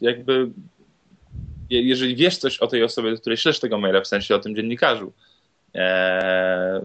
jakby 0.00 0.50
jeżeli 1.70 2.16
wiesz 2.16 2.38
coś 2.38 2.58
o 2.58 2.66
tej 2.66 2.82
osobie, 2.82 3.10
do 3.10 3.20
której 3.20 3.36
ślesz 3.36 3.60
tego 3.60 3.78
maila, 3.78 4.00
w 4.00 4.06
sensie 4.06 4.34
o 4.34 4.38
tym 4.38 4.56
dziennikarzu 4.56 5.12
e, 5.74 6.80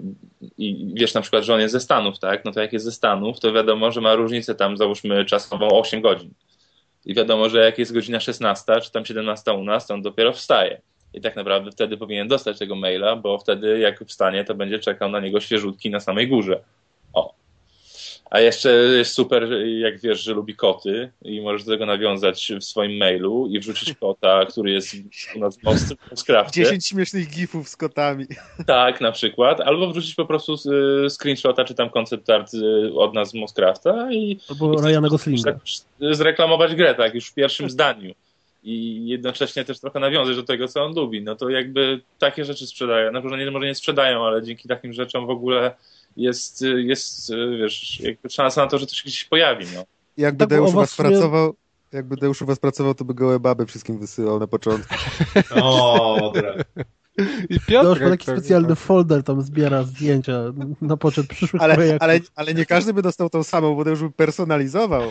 i 0.58 0.92
wiesz 0.94 1.14
na 1.14 1.22
przykład, 1.22 1.44
że 1.44 1.54
on 1.54 1.60
jest 1.60 1.72
ze 1.72 1.80
Stanów, 1.80 2.20
tak, 2.20 2.46
no 2.46 2.52
to 2.52 2.62
jak 2.62 2.74
jest 2.74 2.86
ze 2.86 2.92
Stanów, 2.92 3.40
to 3.40 3.54
wiadomo, 3.54 3.92
że 3.92 4.02
ma 4.02 4.16
różnicę 4.16 4.56
tam 4.56 4.78
załóżmy 4.78 5.26
czasową 5.26 5.70
8 5.70 6.02
godzin 6.02 6.34
i 7.06 7.14
wiadomo, 7.14 7.50
że 7.50 7.66
jak 7.66 7.80
jest 7.80 7.94
godzina 7.94 8.20
16 8.20 8.82
czy 8.82 8.92
tam 8.92 9.06
17 9.06 9.54
u 9.54 9.64
nas, 9.64 9.88
to 9.88 9.94
on 9.94 10.02
dopiero 10.02 10.34
wstaje. 10.34 10.82
I 11.14 11.22
tak 11.22 11.36
naprawdę 11.36 11.72
wtedy 11.72 11.98
powinien 11.98 12.28
dostać 12.28 12.60
tego 12.60 12.76
maila, 12.76 13.16
bo 13.16 13.38
wtedy 13.38 13.80
jak 13.80 14.04
wstanie, 14.06 14.46
to 14.46 14.56
będzie 14.56 14.80
czekał 14.80 15.10
na 15.10 15.20
niego 15.20 15.40
świeżutki 15.40 15.90
na 15.90 16.00
samej 16.00 16.28
górze. 16.28 16.64
A 18.32 18.40
jeszcze 18.40 18.70
jest 18.72 19.14
super, 19.14 19.50
jak 19.80 20.00
wiesz, 20.00 20.24
że 20.24 20.34
lubi 20.34 20.56
koty 20.56 21.12
i 21.22 21.42
możesz 21.42 21.64
do 21.64 21.72
tego 21.72 21.86
nawiązać 21.86 22.52
w 22.62 22.64
swoim 22.64 22.98
mailu 22.98 23.48
i 23.48 23.60
wrzucić 23.60 23.94
kota, 24.00 24.46
który 24.46 24.72
jest 24.72 24.96
u 25.36 25.40
nas 25.40 25.58
w 25.58 25.64
Mostcrafcie. 25.64 26.64
10 26.64 26.88
śmiesznych 26.88 27.30
gifów 27.30 27.70
z 27.70 27.76
kotami. 27.76 28.26
Tak, 28.68 29.02
na 29.02 29.12
przykład. 29.12 29.62
Albo 29.62 29.92
wrzucić 29.92 30.16
po 30.16 30.26
prostu 30.26 30.56
y, 31.06 31.10
screenshota 31.10 31.66
czy 31.66 31.76
tam 31.76 31.90
concept 31.90 32.30
art 32.30 32.54
y, 32.54 32.94
od 32.94 33.14
nas 33.14 33.30
z 33.30 33.34
Mostcrafta 33.34 34.12
i 34.12 34.40
Albo 34.50 34.82
Ryana 34.82 35.10
Goslinga. 35.10 35.52
tak 35.52 35.62
zreklamować 36.16 36.76
grę, 36.76 36.96
tak, 36.96 37.16
już 37.16 37.28
w 37.28 37.34
pierwszym 37.34 37.70
zdaniu. 37.70 38.14
I 38.64 39.08
jednocześnie 39.08 39.66
też 39.66 39.80
trochę 39.80 40.00
nawiązać 40.00 40.36
do 40.36 40.44
tego, 40.44 40.68
co 40.68 40.84
on 40.84 40.96
lubi. 40.96 41.22
No 41.22 41.36
to 41.36 41.50
jakby 41.50 42.02
takie 42.20 42.46
rzeczy 42.46 42.68
sprzedają. 42.68 43.12
Na 43.12 43.22
pewno 43.22 43.38
nie, 43.38 43.52
może 43.52 43.66
nie 43.66 43.76
sprzedają, 43.76 44.26
ale 44.26 44.44
dzięki 44.44 44.68
takim 44.68 44.94
rzeczom 44.94 45.26
w 45.26 45.30
ogóle 45.30 45.76
jest, 46.18 46.62
jest 46.78 47.32
wiesz, 47.60 48.00
jakby 48.00 48.30
szansa 48.30 48.62
na 48.62 48.68
to, 48.68 48.78
że 48.78 48.88
to 48.88 48.96
się 48.96 49.04
gdzieś 49.06 49.26
pojawi. 49.26 49.66
No. 49.76 49.84
Jakby 50.18 50.40
Tak, 50.40 50.50
Deusz 50.50 50.70
u 50.70 50.74
was 50.74 50.92
sumie- 50.92 51.10
pracował, 51.10 51.54
jakby 51.92 52.16
Deusz 52.18 52.42
u 52.42 52.46
was 52.46 52.60
pracował, 52.60 52.94
to 52.96 53.06
by 53.06 53.14
gołe 53.14 53.40
baby 53.40 53.66
wszystkim 53.66 54.00
wysyłał 54.00 54.40
na 54.40 54.48
początku. 54.48 54.96
O, 55.62 56.32
dobra. 56.34 56.54
I 57.50 57.60
To 57.60 57.90
już 57.90 58.00
ma 58.00 58.10
taki 58.10 58.26
pewnie 58.26 58.40
specjalny 58.42 58.70
ma. 58.70 58.76
folder, 58.76 59.24
tam 59.24 59.42
zbiera 59.42 59.84
zdjęcia 59.84 60.34
na 60.82 60.98
poczet 60.98 61.28
przyszłych 61.28 61.62
Ale, 61.62 61.76
projektów. 61.76 62.04
ale, 62.04 62.20
ale 62.36 62.54
nie 62.54 62.66
każdy 62.66 62.94
by 62.94 63.02
dostał 63.02 63.30
tą 63.30 63.44
samą, 63.44 63.76
bo 63.76 63.84
Deusz 63.84 64.00
by 64.02 64.12
personalizował. 64.12 65.02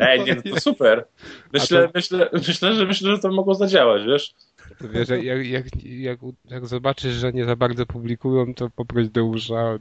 Ej, 0.00 0.24
nie, 0.24 0.34
no 0.34 0.42
to 0.54 0.60
super. 0.60 1.04
Myślę, 1.52 1.82
to- 1.88 1.90
myślę, 1.94 2.30
myślę, 2.32 2.74
że 2.74 2.86
myślę, 2.86 3.10
że 3.16 3.18
to 3.18 3.32
mogło 3.32 3.54
zadziałać, 3.54 4.02
wiesz? 4.06 4.34
To 4.78 4.88
wiesz, 4.88 5.08
jak, 5.08 5.46
jak, 5.46 5.66
jak, 5.84 6.18
jak, 6.44 6.66
zobaczysz, 6.66 7.14
że 7.14 7.32
nie 7.32 7.44
za 7.44 7.56
bardzo 7.56 7.86
publikują, 7.86 8.54
to 8.54 8.70
poproś 8.70 9.08
Deusza. 9.08 9.78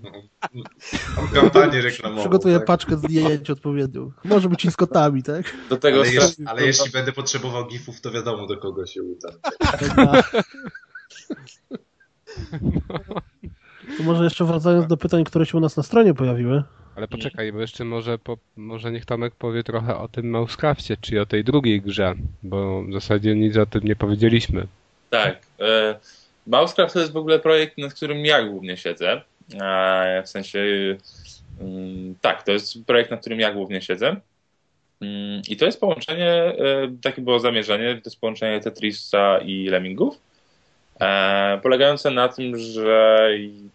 Mam 1.17 1.27
kampanię 1.33 1.81
reklamową. 1.81 2.21
Przygotuję 2.21 2.57
tak? 2.57 2.65
paczkę 2.65 2.97
zdjęć 2.97 3.49
odpowiednią. 3.49 4.11
Może 4.23 4.49
być 4.49 4.65
i 4.65 4.71
z 4.71 4.77
kotami, 4.77 5.23
tak? 5.23 5.55
Do 5.69 5.77
tego 5.77 5.97
Ale, 5.97 6.11
jeśli, 6.11 6.45
ale 6.45 6.65
jeśli 6.65 6.91
będę 6.91 7.11
potrzebował 7.11 7.67
gifów, 7.67 8.01
to 8.01 8.11
wiadomo 8.11 8.47
do 8.47 8.57
kogo 8.57 8.85
się 8.85 9.03
udam. 9.03 9.31
To 13.97 14.03
może 14.03 14.23
jeszcze 14.23 14.45
wracając 14.45 14.87
do 14.87 14.97
pytań, 14.97 15.23
które 15.23 15.45
się 15.45 15.57
u 15.57 15.61
nas 15.61 15.77
na 15.77 15.83
stronie 15.83 16.13
pojawiły. 16.13 16.63
Ale 16.95 17.07
poczekaj, 17.07 17.53
bo 17.53 17.61
jeszcze 17.61 17.85
może, 17.85 18.17
po, 18.17 18.37
może 18.55 18.91
niech 18.91 19.05
Tomek 19.05 19.35
powie 19.35 19.63
trochę 19.63 19.97
o 19.97 20.07
tym 20.07 20.29
Mousecrafcie, 20.29 20.97
czyli 21.01 21.19
o 21.19 21.25
tej 21.25 21.43
drugiej 21.43 21.81
grze, 21.81 22.15
bo 22.43 22.83
w 22.83 22.93
zasadzie 22.93 23.35
nic 23.35 23.57
o 23.57 23.65
tym 23.65 23.83
nie 23.83 23.95
powiedzieliśmy. 23.95 24.67
Tak. 25.11 25.41
E, 25.59 25.99
Mousecraft 26.47 26.93
to 26.93 26.99
jest 26.99 27.11
w 27.11 27.17
ogóle 27.17 27.39
projekt, 27.39 27.77
nad 27.77 27.93
którym 27.93 28.25
ja 28.25 28.43
głównie 28.43 28.77
siedzę. 28.77 29.21
E, 29.61 30.23
w 30.25 30.29
sensie, 30.29 30.59
mm, 31.61 32.15
tak, 32.21 32.43
to 32.43 32.51
jest 32.51 32.85
projekt, 32.85 33.11
nad 33.11 33.21
którym 33.21 33.39
ja 33.39 33.53
głównie 33.53 33.81
siedzę. 33.81 34.15
Mm, 35.01 35.41
I 35.49 35.57
to 35.57 35.65
jest 35.65 35.79
połączenie, 35.79 36.33
e, 36.33 36.55
takie 37.01 37.21
było 37.21 37.39
zamierzenie, 37.39 37.95
to 37.95 38.09
jest 38.09 38.19
połączenie 38.19 38.59
Tetrisa 38.59 39.37
i 39.37 39.65
Lemmingów, 39.65 40.21
e, 40.99 41.59
polegające 41.63 42.11
na 42.11 42.27
tym, 42.27 42.57
że 42.57 43.29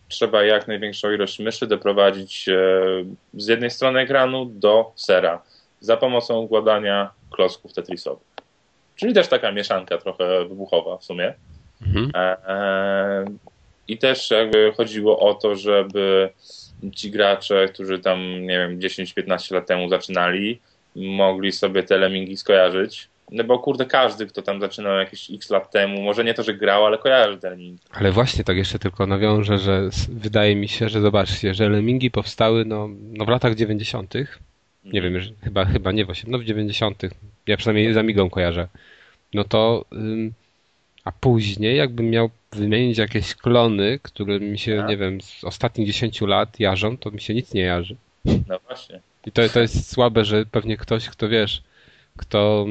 trzeba 0.08 0.44
jak 0.44 0.68
największą 0.68 1.12
ilość 1.12 1.38
myszy 1.38 1.66
doprowadzić 1.66 2.48
e, 2.48 2.54
z 3.34 3.46
jednej 3.46 3.70
strony 3.70 4.00
ekranu 4.00 4.46
do 4.46 4.92
sera 4.94 5.42
za 5.80 5.96
pomocą 5.96 6.38
układania 6.38 7.10
klocków 7.30 7.72
Tetrisowych. 7.72 8.25
Czyli 8.96 9.14
też 9.14 9.28
taka 9.28 9.52
mieszanka 9.52 9.98
trochę 9.98 10.48
wybuchowa 10.48 10.98
w 10.98 11.04
sumie. 11.04 11.34
Mhm. 11.86 12.10
E, 12.14 13.24
I 13.88 13.98
też 13.98 14.30
jakby 14.30 14.72
chodziło 14.76 15.18
o 15.18 15.34
to, 15.34 15.56
żeby 15.56 16.30
ci 16.94 17.10
gracze, 17.10 17.68
którzy 17.68 17.98
tam, 17.98 18.42
nie 18.42 18.58
wiem, 18.58 18.78
10-15 18.78 19.54
lat 19.54 19.66
temu 19.66 19.88
zaczynali, 19.88 20.60
mogli 20.96 21.52
sobie 21.52 21.82
te 21.82 21.98
lemingi 21.98 22.36
skojarzyć. 22.36 23.08
No 23.30 23.44
bo 23.44 23.58
kurde, 23.58 23.86
każdy, 23.86 24.26
kto 24.26 24.42
tam 24.42 24.60
zaczynał 24.60 24.96
jakieś 24.96 25.30
x 25.30 25.50
lat 25.50 25.70
temu, 25.70 26.02
może 26.02 26.24
nie 26.24 26.34
to, 26.34 26.42
że 26.42 26.54
grał, 26.54 26.86
ale 26.86 26.98
kojarzy 26.98 27.38
te 27.38 27.50
lemingi. 27.50 27.78
Ale 27.90 28.12
właśnie 28.12 28.44
tak 28.44 28.56
jeszcze 28.56 28.78
tylko 28.78 29.06
nawiążę, 29.06 29.58
że 29.58 29.88
wydaje 30.08 30.56
mi 30.56 30.68
się, 30.68 30.88
że 30.88 31.00
zobaczcie, 31.00 31.54
że 31.54 31.68
Lemmingi 31.68 32.10
powstały 32.10 32.64
no, 32.64 32.88
no 33.12 33.24
w 33.24 33.28
latach 33.28 33.54
90. 33.54 34.14
Nie 34.84 35.02
wiem, 35.02 35.14
już 35.14 35.28
chyba, 35.44 35.64
chyba 35.64 35.92
nie 35.92 36.04
w 36.04 36.10
8, 36.10 36.30
no 36.30 36.38
w 36.38 36.44
90. 36.44 37.02
Ja 37.46 37.56
przynajmniej 37.56 37.94
z 37.94 37.96
Amigą 37.96 38.30
kojarzę. 38.30 38.68
No 39.34 39.44
to 39.44 39.84
ym, 39.92 40.32
a 41.04 41.12
później 41.12 41.76
jakbym 41.76 42.10
miał 42.10 42.30
wymienić 42.52 42.98
jakieś 42.98 43.34
klony, 43.34 43.98
które 44.02 44.40
mi 44.40 44.58
się, 44.58 44.76
Tak. 44.76 44.88
nie 44.88 44.96
wiem, 44.96 45.20
z 45.20 45.44
ostatnich 45.44 45.86
10 45.86 46.20
lat 46.20 46.60
jarzą, 46.60 46.96
to 46.98 47.10
mi 47.10 47.20
się 47.20 47.34
nic 47.34 47.54
nie 47.54 47.62
jarzy. 47.62 47.96
No 48.24 48.58
właśnie. 48.66 49.00
I 49.26 49.32
to, 49.32 49.48
to 49.48 49.60
jest 49.60 49.92
słabe, 49.92 50.24
że 50.24 50.46
pewnie 50.46 50.76
ktoś, 50.76 51.08
kto 51.08 51.28
wiesz, 51.28 51.62
kto 52.16 52.66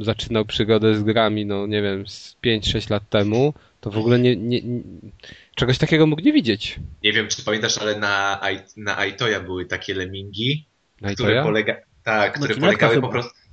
zaczynał 0.00 0.44
przygodę 0.44 0.94
z 0.94 1.02
grami, 1.02 1.46
no 1.46 1.66
nie 1.66 1.82
wiem, 1.82 2.06
z 2.06 2.36
5-6 2.44 2.90
lat 2.90 3.08
temu, 3.08 3.54
to 3.80 3.90
w 3.90 3.98
ogóle 3.98 4.18
nie, 4.18 4.36
nie, 4.36 4.62
nie, 4.62 4.80
czegoś 5.54 5.78
takiego 5.78 6.06
mógł 6.06 6.22
nie 6.22 6.32
widzieć. 6.32 6.80
Nie 7.02 7.12
wiem, 7.12 7.28
czy 7.28 7.44
pamiętasz, 7.44 7.78
ale 7.78 7.98
na, 7.98 8.40
na 8.76 8.98
Aitoya 8.98 9.40
były 9.44 9.66
takie 9.66 9.94
lemingi, 9.94 10.64
to 11.02 11.14
które, 11.14 11.42
polega... 11.42 11.76
tak, 12.04 12.34
które, 12.34 12.54
polegały 12.54 13.00
po 13.00 13.08
prostu, 13.08 13.43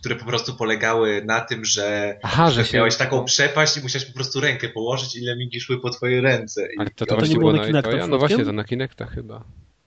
które 0.00 0.16
po 0.16 0.24
prostu 0.24 0.54
polegały 0.54 1.22
na 1.24 1.40
tym, 1.40 1.64
że, 1.64 2.18
Aha, 2.22 2.50
że 2.50 2.64
że 2.64 2.70
się... 2.70 2.76
miałeś 2.76 2.96
taką 2.96 3.24
przepaść 3.24 3.76
i 3.76 3.80
musiałeś 3.80 4.06
po 4.06 4.14
prostu 4.14 4.40
rękę 4.40 4.68
położyć 4.68 5.16
i 5.16 5.20
lemingi 5.20 5.60
szły 5.60 5.80
po 5.80 5.90
twojej 5.90 6.20
ręce. 6.20 6.68
I, 6.72 6.78
Ale 6.78 6.90
to, 6.90 7.04
i 7.04 7.08
to 7.08 7.16
właśnie 7.16 7.34
nie 7.34 7.40
było 7.40 7.52
na 7.52 7.66
Kinecta 7.66 7.90
Kinecta, 7.90 8.10
No 8.10 8.18
właśnie, 8.18 8.44
to 8.44 8.52
na 8.52 8.64
Kinecta 8.64 9.06
chyba. 9.06 9.44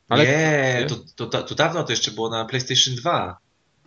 Ale, 0.09 0.25
Nie, 0.25 0.85
to, 0.89 0.95
to, 1.15 1.25
to, 1.25 1.43
to 1.43 1.55
dawno 1.55 1.83
to 1.83 1.91
jeszcze 1.91 2.11
było 2.11 2.29
na 2.29 2.45
PlayStation 2.45 2.95
2. 2.95 3.37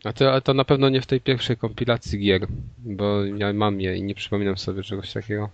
a 0.04 0.12
to, 0.12 0.40
to 0.40 0.54
na 0.54 0.64
pewno 0.64 0.88
nie 0.88 1.00
w 1.00 1.06
tej 1.06 1.20
pierwszej 1.20 1.56
kompilacji 1.56 2.18
gier, 2.18 2.46
bo 2.78 3.24
ja 3.24 3.52
mam 3.52 3.80
je 3.80 3.96
i 3.96 4.02
nie 4.02 4.14
przypominam 4.14 4.58
sobie 4.58 4.82
czegoś 4.82 5.12
takiego. 5.12 5.50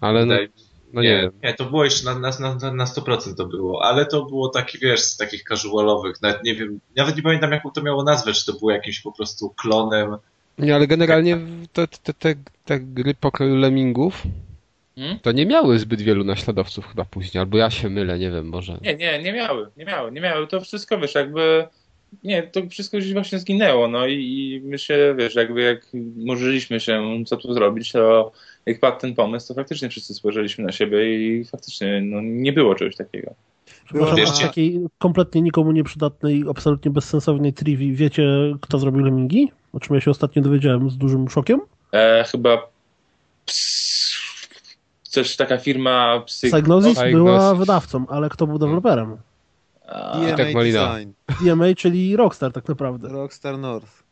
Ale 0.00 0.26
no, 0.26 0.34
no 0.92 1.02
nie, 1.02 1.22
nie, 1.22 1.30
nie, 1.42 1.54
to 1.54 1.64
było 1.64 1.84
jeszcze 1.84 2.04
na, 2.04 2.18
na, 2.18 2.30
na, 2.40 2.72
na 2.72 2.84
100% 2.84 3.34
to 3.34 3.46
było, 3.46 3.84
ale 3.84 4.06
to 4.06 4.24
było 4.24 4.48
takie, 4.48 4.78
wiesz, 4.78 5.00
z 5.00 5.16
takich 5.16 5.42
casualowych, 5.42 6.22
nawet 6.22 6.44
nie 6.44 6.54
wiem, 6.54 6.80
nawet 6.96 7.16
nie 7.16 7.22
pamiętam 7.22 7.52
jaką 7.52 7.70
to 7.70 7.82
miało 7.82 8.04
nazwę, 8.04 8.32
czy 8.32 8.46
to 8.46 8.52
było 8.52 8.70
jakimś 8.70 9.00
po 9.00 9.12
prostu 9.12 9.50
klonem. 9.50 10.16
Nie, 10.58 10.74
ale 10.74 10.86
generalnie 10.86 11.38
te, 11.72 11.88
te, 11.88 12.14
te, 12.14 12.34
te 12.64 12.80
gry 12.80 13.14
pokroju 13.14 13.56
Lemmingów 13.56 14.22
Hmm? 14.98 15.18
to 15.18 15.32
nie 15.32 15.46
miały 15.46 15.78
zbyt 15.78 16.02
wielu 16.02 16.24
naśladowców 16.24 16.86
chyba 16.86 17.04
później, 17.04 17.40
albo 17.40 17.58
ja 17.58 17.70
się 17.70 17.90
mylę, 17.90 18.18
nie 18.18 18.30
wiem, 18.30 18.48
może. 18.48 18.78
Nie, 18.82 18.94
nie, 18.94 19.22
nie 19.22 19.32
miały, 19.32 19.68
nie 19.76 19.84
miały, 19.84 20.12
nie 20.12 20.20
miały. 20.20 20.46
To 20.46 20.60
wszystko, 20.60 20.98
wiesz, 20.98 21.14
jakby 21.14 21.66
nie, 22.24 22.42
to 22.42 22.68
wszystko 22.70 22.98
gdzieś 22.98 23.12
właśnie 23.12 23.38
zginęło, 23.38 23.88
no 23.88 24.06
i, 24.06 24.14
i 24.14 24.60
my 24.64 24.78
się, 24.78 25.14
wiesz, 25.18 25.34
jakby 25.34 25.62
jak 25.62 25.86
marzyliśmy 26.16 26.80
się, 26.80 27.24
co 27.26 27.36
tu 27.36 27.54
zrobić, 27.54 27.92
to 27.92 28.32
jak 28.66 28.80
padł 28.80 29.00
ten 29.00 29.14
pomysł, 29.14 29.48
to 29.48 29.54
faktycznie 29.54 29.88
wszyscy 29.88 30.14
spojrzeliśmy 30.14 30.64
na 30.64 30.72
siebie 30.72 31.16
i 31.16 31.44
faktycznie 31.44 32.00
no, 32.04 32.20
nie 32.22 32.52
było 32.52 32.74
czegoś 32.74 32.96
takiego. 32.96 33.34
Przepraszam, 33.84 34.34
czy- 34.36 34.42
takiej 34.42 34.80
kompletnie 34.98 35.42
nikomu 35.42 35.72
nieprzydatnej, 35.72 36.44
absolutnie 36.50 36.90
bezsensownej 36.90 37.52
triwi. 37.52 37.92
Wiecie, 37.94 38.54
kto 38.60 38.78
zrobił 38.78 39.04
Lemingi? 39.04 39.52
O 39.72 39.80
czym 39.80 39.94
ja 39.94 40.00
się 40.00 40.10
ostatnio 40.10 40.42
dowiedziałem 40.42 40.90
z 40.90 40.96
dużym 40.96 41.28
szokiem? 41.28 41.60
E, 41.92 42.24
chyba 42.24 42.68
ps, 43.44 44.12
coś 45.02 45.36
taka 45.36 45.58
firma 45.58 46.20
psy, 46.26 46.48
Psygnosis 46.48 46.92
Psygnosis. 46.94 47.12
była 47.14 47.54
wydawcą, 47.54 48.06
ale 48.08 48.28
kto 48.28 48.46
był 48.46 48.58
deweloperem? 48.58 49.16
a, 49.88 50.20
I 50.32 50.36
tak 50.36 50.52
DMA. 50.52 50.62
Design, 50.62 51.10
DMA, 51.44 51.64
czyli 51.76 52.16
Rockstar 52.16 52.52
tak 52.52 52.68
naprawdę. 52.68 53.08
Rockstar 53.08 53.58
North. 53.58 54.05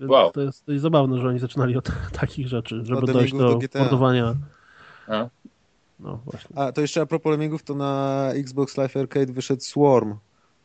Więc 0.00 0.12
Wow. 0.12 0.30
to 0.32 0.40
jest 0.40 0.66
dość 0.66 0.80
zabawne, 0.80 1.20
że 1.20 1.28
oni 1.28 1.38
zaczynali 1.38 1.76
od 1.76 1.90
takich 2.20 2.48
rzeczy, 2.48 2.80
żeby 2.84 2.98
Od 2.98 3.10
dojść 3.10 3.32
do 3.32 3.38
do 3.38 3.78
mordowania. 3.78 4.34
A. 5.08 5.28
No 6.00 6.20
właśnie. 6.24 6.58
A 6.58 6.72
to 6.72 6.80
jeszcze 6.80 7.00
a 7.00 7.06
propos 7.06 7.30
Lemmingów, 7.30 7.62
to 7.62 7.74
na 7.74 8.22
Xbox 8.34 8.76
Live 8.76 8.96
Arcade 8.96 9.32
wyszedł 9.32 9.62
Swarm. 9.62 10.14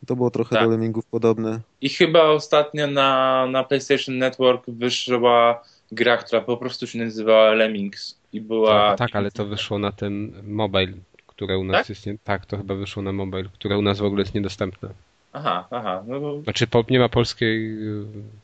To 0.08 0.16
było 0.16 0.32
trochę 0.32 0.56
Tak. 0.56 0.66
do 0.66 0.72
Lemmingów 0.72 1.06
podobne. 1.06 1.60
I 1.82 1.90
chyba 1.90 2.24
ostatnio 2.24 2.88
na, 2.88 3.46
na 3.52 3.64
PlayStation 3.64 4.18
Network 4.18 4.64
wyszła 4.68 5.64
gra, 5.92 6.18
która 6.18 6.42
po 6.42 6.58
prostu 6.58 6.88
się 6.88 7.00
nazywała 7.00 7.52
Lemmings 7.54 8.16
i 8.34 8.42
była... 8.42 8.90
Tak, 8.90 8.98
tak, 8.98 9.16
ale 9.16 9.32
to 9.32 9.46
wyszło 9.46 9.80
na 9.80 9.92
ten 9.92 10.34
mobile, 10.44 10.94
które 11.28 11.58
u 11.58 11.64
nas 11.64 11.78
Tak? 11.78 11.90
jest 11.90 12.06
nie... 12.06 12.18
Tak, 12.24 12.46
to 12.46 12.58
chyba 12.58 12.76
wyszło 12.76 13.04
na 13.04 13.12
mobile, 13.12 13.44
które 13.54 13.78
u 13.78 13.82
nas 13.82 14.00
w 14.00 14.04
ogóle 14.04 14.22
jest 14.22 14.34
niedostępne. 14.36 14.90
Aha, 15.34 15.68
aha, 15.72 16.04
no 16.08 16.20
bo 16.20 16.42
Znaczy 16.42 16.68
po, 16.68 16.86
nie 16.90 17.00
ma 17.00 17.10
polskiej 17.10 17.72
y, 17.88 18.04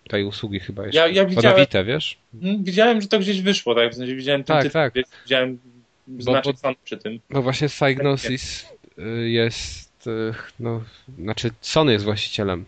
tej 0.09 0.23
usługi 0.23 0.59
chyba 0.59 0.85
jeszcze. 0.85 0.99
Ja- 0.99 1.07
ja 1.07 1.26
widziałem- 1.26 1.68
wiesz? 1.85 2.18
Mm, 2.43 2.64
Widziałem, 2.64 3.01
że 3.01 3.07
to 3.07 3.19
gdzieś 3.19 3.41
wyszło, 3.41 3.76
tak? 3.76 3.91
W 3.91 3.95
sensie 3.95 4.15
widziałem 4.15 4.43
ten 4.43 4.55
Tak, 4.55 4.64
tytuł, 4.64 4.73
tak. 4.73 4.93
widziałem 5.26 5.59
znaczek 6.19 6.53
bo- 6.55 6.59
Sony 6.59 6.76
przy 6.84 6.97
tym. 6.97 7.19
No 7.30 7.41
właśnie 7.41 7.68
Psygnosis 7.69 8.65
y, 8.99 9.30
jest, 9.30 10.07
y, 10.07 10.34
no, 10.59 10.81
znaczy 11.19 11.49
Sony 11.61 11.91
jest 11.91 12.05
właścicielem 12.05 12.65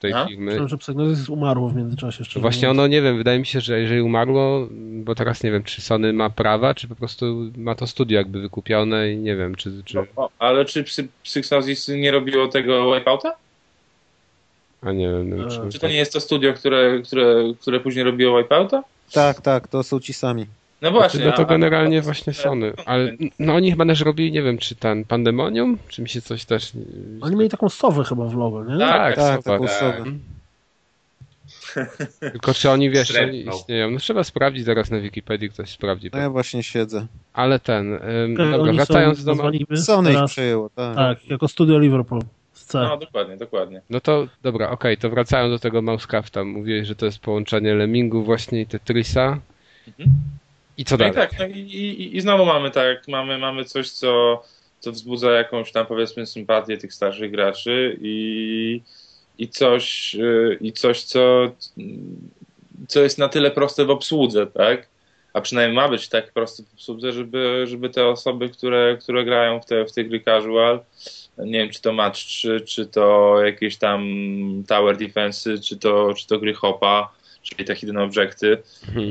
tej 0.00 0.12
A? 0.12 0.26
firmy. 0.26 0.44
Myślałem, 0.44 0.68
że 0.68 0.78
Psygnosis 0.78 1.28
umarło 1.28 1.68
w 1.68 1.76
międzyczasie. 1.76 2.24
Szczerze 2.24 2.40
Właśnie 2.40 2.68
mówiąc. 2.68 2.78
ono, 2.78 2.86
nie 2.86 3.02
wiem, 3.02 3.16
wydaje 3.16 3.38
mi 3.38 3.46
się, 3.46 3.60
że 3.60 3.80
jeżeli 3.80 4.00
umarło, 4.00 4.68
bo 5.04 5.14
teraz 5.14 5.42
nie 5.42 5.50
wiem, 5.50 5.62
czy 5.64 5.80
Sony 5.80 6.12
ma 6.12 6.30
prawa, 6.30 6.74
czy 6.74 6.88
po 6.88 6.94
prostu 6.94 7.50
ma 7.56 7.74
to 7.74 7.86
studio 7.86 8.18
jakby 8.18 8.40
wykupione 8.40 9.12
i 9.12 9.16
nie 9.16 9.36
wiem, 9.36 9.54
czy... 9.54 9.82
czy... 9.84 10.00
O, 10.00 10.06
o, 10.16 10.30
ale 10.38 10.64
czy 10.64 10.84
Psy- 10.84 11.08
Psygnosis 11.22 11.88
nie 11.88 12.10
robiło 12.10 12.48
tego 12.48 12.94
Wipeouta? 12.94 13.36
A 14.86 14.92
nie 14.92 15.08
wiem, 15.08 15.48
czy... 15.50 15.60
Czy 15.72 15.78
to 15.78 15.88
nie 15.88 15.94
jest 15.96 16.12
to 16.12 16.20
studio, 16.20 16.54
które, 16.54 17.00
które, 17.04 17.34
które 17.60 17.80
później 17.80 18.04
robiło 18.04 18.38
Wipeouta? 18.42 18.82
Tak, 19.12 19.40
tak, 19.40 19.68
to 19.68 19.82
są 19.82 20.00
ci 20.00 20.12
sami. 20.12 20.46
No 20.82 20.90
Znaczy, 20.90 20.92
właśnie. 21.00 21.24
no 21.24 21.32
to 21.32 21.42
a- 21.42 21.44
generalnie 21.44 21.98
a- 21.98 22.02
właśnie 22.02 22.32
Sony, 22.32 22.72
ale 22.86 23.12
no 23.38 23.54
oni 23.54 23.70
chyba 23.70 23.86
też 23.86 24.00
robili, 24.00 24.32
nie 24.32 24.42
wiem, 24.42 24.58
czy 24.58 24.74
ten 24.74 25.04
Pandemonium, 25.04 25.78
czy 25.88 26.02
mi 26.02 26.08
się 26.08 26.22
coś 26.22 26.44
też... 26.44 26.72
Oni 27.20 27.36
mieli 27.36 27.50
taką 27.50 27.68
sowę 27.68 28.04
chyba 28.04 28.24
w 28.24 28.36
logo, 28.36 28.64
nie? 28.64 28.78
Tak, 28.78 29.16
Tak, 29.16 29.42
Sowa. 29.42 29.42
taką 29.42 29.68
sowę. 29.68 30.04
Tylko 32.32 32.54
czy 32.54 32.70
oni, 32.70 32.90
wiesz, 32.90 33.08
czy 33.08 33.22
oni 33.22 33.46
istnieją? 33.48 33.90
No 33.90 33.98
trzeba 33.98 34.24
sprawdzić 34.24 34.64
zaraz 34.64 34.90
na 34.90 35.00
Wikipedii, 35.00 35.50
ktoś 35.50 35.70
sprawdzi. 35.70 36.10
No 36.12 36.18
ja 36.18 36.30
właśnie 36.30 36.62
siedzę. 36.62 37.06
Ale 37.32 37.58
ten, 37.60 37.92
ym, 38.24 38.34
dobra, 38.34 38.72
wracając 38.72 39.18
są 39.24 39.24
do... 39.24 39.76
Sony 39.76 40.12
ich 40.12 40.24
przejęło, 40.26 40.70
tak. 40.74 40.96
Tak, 40.96 41.26
jako 41.30 41.48
studio 41.48 41.78
Liverpool. 41.78 42.22
C. 42.66 42.78
No, 42.78 42.96
dokładnie, 42.96 43.36
dokładnie. 43.36 43.80
No 43.90 44.00
to 44.00 44.28
dobra, 44.42 44.70
okej, 44.70 44.96
to 44.96 45.10
wracając 45.10 45.52
do 45.52 45.58
tego 45.58 45.82
Mousecrafta. 45.82 46.44
Mówiłeś, 46.44 46.86
że 46.86 46.94
to 46.94 47.06
jest 47.06 47.18
połączenie 47.18 47.74
Lemmingu 47.74 48.22
właśnie 48.22 48.60
i 48.60 48.66
Tetrisa. 48.66 49.40
Mhm. 49.88 50.08
I 50.78 50.84
co 50.84 50.96
No 50.96 51.06
i 51.06 51.12
dalej? 51.12 51.28
tak, 51.28 51.38
no 51.38 51.46
i, 51.46 51.58
i, 51.58 52.16
i 52.16 52.20
znowu 52.20 52.44
mamy 52.44 52.70
tak, 52.70 53.08
mamy, 53.08 53.38
mamy 53.38 53.64
coś, 53.64 53.90
co, 53.90 54.42
co 54.80 54.92
wzbudza 54.92 55.30
jakąś 55.30 55.72
tam 55.72 55.86
powiedzmy 55.86 56.26
sympatię 56.26 56.78
tych 56.78 56.94
starszych 56.94 57.30
graczy 57.30 57.98
i, 58.00 58.80
i 59.38 59.48
coś, 59.48 60.14
y, 60.14 60.58
i 60.60 60.72
coś 60.72 61.02
co, 61.02 61.52
co 62.88 63.00
jest 63.00 63.18
na 63.18 63.28
tyle 63.28 63.50
proste 63.50 63.84
w 63.84 63.90
obsłudze, 63.90 64.46
tak? 64.46 64.88
a 65.32 65.40
przynajmniej 65.40 65.76
ma 65.76 65.88
być 65.88 66.08
tak 66.08 66.32
prosty 66.32 66.62
w 66.62 66.74
obsłudze, 66.74 67.12
żeby, 67.12 67.64
żeby 67.66 67.90
te 67.90 68.06
osoby, 68.06 68.48
które, 68.48 68.98
które 69.00 69.24
grają 69.24 69.60
w 69.60 69.66
te, 69.66 69.84
w 69.84 69.92
te 69.92 70.04
gry 70.04 70.20
casual, 70.20 70.80
nie 71.38 71.58
wiem, 71.58 71.70
czy 71.70 71.82
to 71.82 71.92
match, 71.92 72.18
czy, 72.18 72.60
czy 72.60 72.86
to 72.86 73.36
jakieś 73.44 73.76
tam 73.76 74.04
tower 74.68 74.96
defense, 74.96 75.58
czy 75.58 75.76
to, 75.76 76.14
czy 76.14 76.26
to 76.26 76.38
gry 76.38 76.54
hopa, 76.54 77.12
czyli 77.42 77.64
te 77.64 77.74
hidden 77.74 77.96
objecty, 77.98 78.58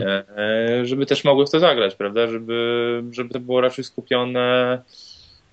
e, 0.01 0.85
żeby 0.85 1.05
też 1.05 1.23
mogły 1.23 1.45
w 1.45 1.49
to 1.51 1.59
zagrać, 1.59 1.95
prawda? 1.95 2.27
Żeby, 2.27 3.03
żeby 3.11 3.33
to 3.33 3.39
było 3.39 3.61
raczej 3.61 3.83
skupione. 3.83 4.81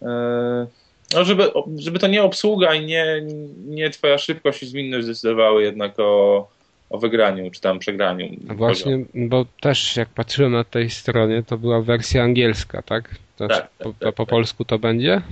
e, 0.02 0.66
No, 1.14 1.24
żeby, 1.24 1.50
żeby 1.76 1.98
to 1.98 2.06
nie 2.06 2.22
obsługa 2.22 2.74
i 2.74 2.86
nie, 2.86 3.22
nie 3.66 3.90
twoja 3.90 4.18
szybkość 4.18 4.62
i 4.62 4.66
zwinność 4.66 5.04
zdecydowały 5.04 5.62
jednak 5.62 6.00
o, 6.00 6.48
o 6.90 6.98
wygraniu 6.98 7.50
czy 7.50 7.60
tam 7.60 7.78
przegraniu. 7.78 8.28
A 8.48 8.54
właśnie, 8.54 9.04
bo 9.14 9.46
też 9.60 9.96
jak 9.96 10.08
patrzyłem 10.08 10.52
na 10.52 10.64
tej 10.64 10.90
stronie, 10.90 11.42
to 11.42 11.58
była 11.58 11.82
wersja 11.82 12.22
angielska, 12.22 12.82
tak? 12.82 13.10
To 13.36 13.48
Tak, 13.48 13.70
po, 13.78 13.84
tak, 13.84 13.92
po, 13.98 14.04
tak, 14.04 14.14
po 14.14 14.24
tak. 14.24 14.30
polsku 14.30 14.64
to 14.64 14.78
będzie? 14.78 15.22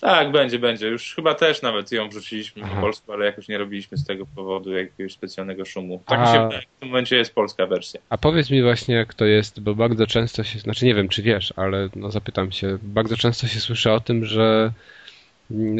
Tak, 0.00 0.30
będzie, 0.30 0.58
będzie. 0.58 0.88
Już 0.88 1.14
chyba 1.14 1.34
też 1.34 1.62
nawet 1.62 1.92
ją 1.92 2.08
wrzuciliśmy 2.08 2.62
Aha. 2.64 2.74
po 2.74 2.80
polsku, 2.80 3.12
ale 3.12 3.26
jakoś 3.26 3.48
nie 3.48 3.58
robiliśmy 3.58 3.98
z 3.98 4.04
tego 4.06 4.26
powodu 4.34 4.72
jakiegoś 4.72 5.12
specjalnego 5.12 5.64
szumu. 5.64 6.02
Tak 6.06 6.20
mi 6.20 6.26
się 6.26 6.42
wydaje, 6.44 6.62
w 6.62 6.80
tym 6.80 6.88
momencie 6.88 7.16
jest 7.16 7.34
polska 7.34 7.66
wersja. 7.66 8.00
A 8.08 8.18
powiedz 8.18 8.50
mi 8.50 8.62
właśnie, 8.62 8.94
jak 8.94 9.14
to 9.14 9.24
jest, 9.24 9.60
bo 9.60 9.74
bardzo 9.74 10.06
często 10.06 10.44
się, 10.44 10.58
znaczy 10.58 10.86
nie 10.86 10.94
wiem, 10.94 11.08
czy 11.08 11.22
wiesz, 11.22 11.52
ale 11.56 11.88
no 11.96 12.10
zapytam 12.10 12.52
się, 12.52 12.78
bardzo 12.82 13.16
często 13.16 13.46
się 13.46 13.60
słyszy 13.60 13.92
o 13.92 14.00
tym, 14.00 14.24
że 14.24 14.72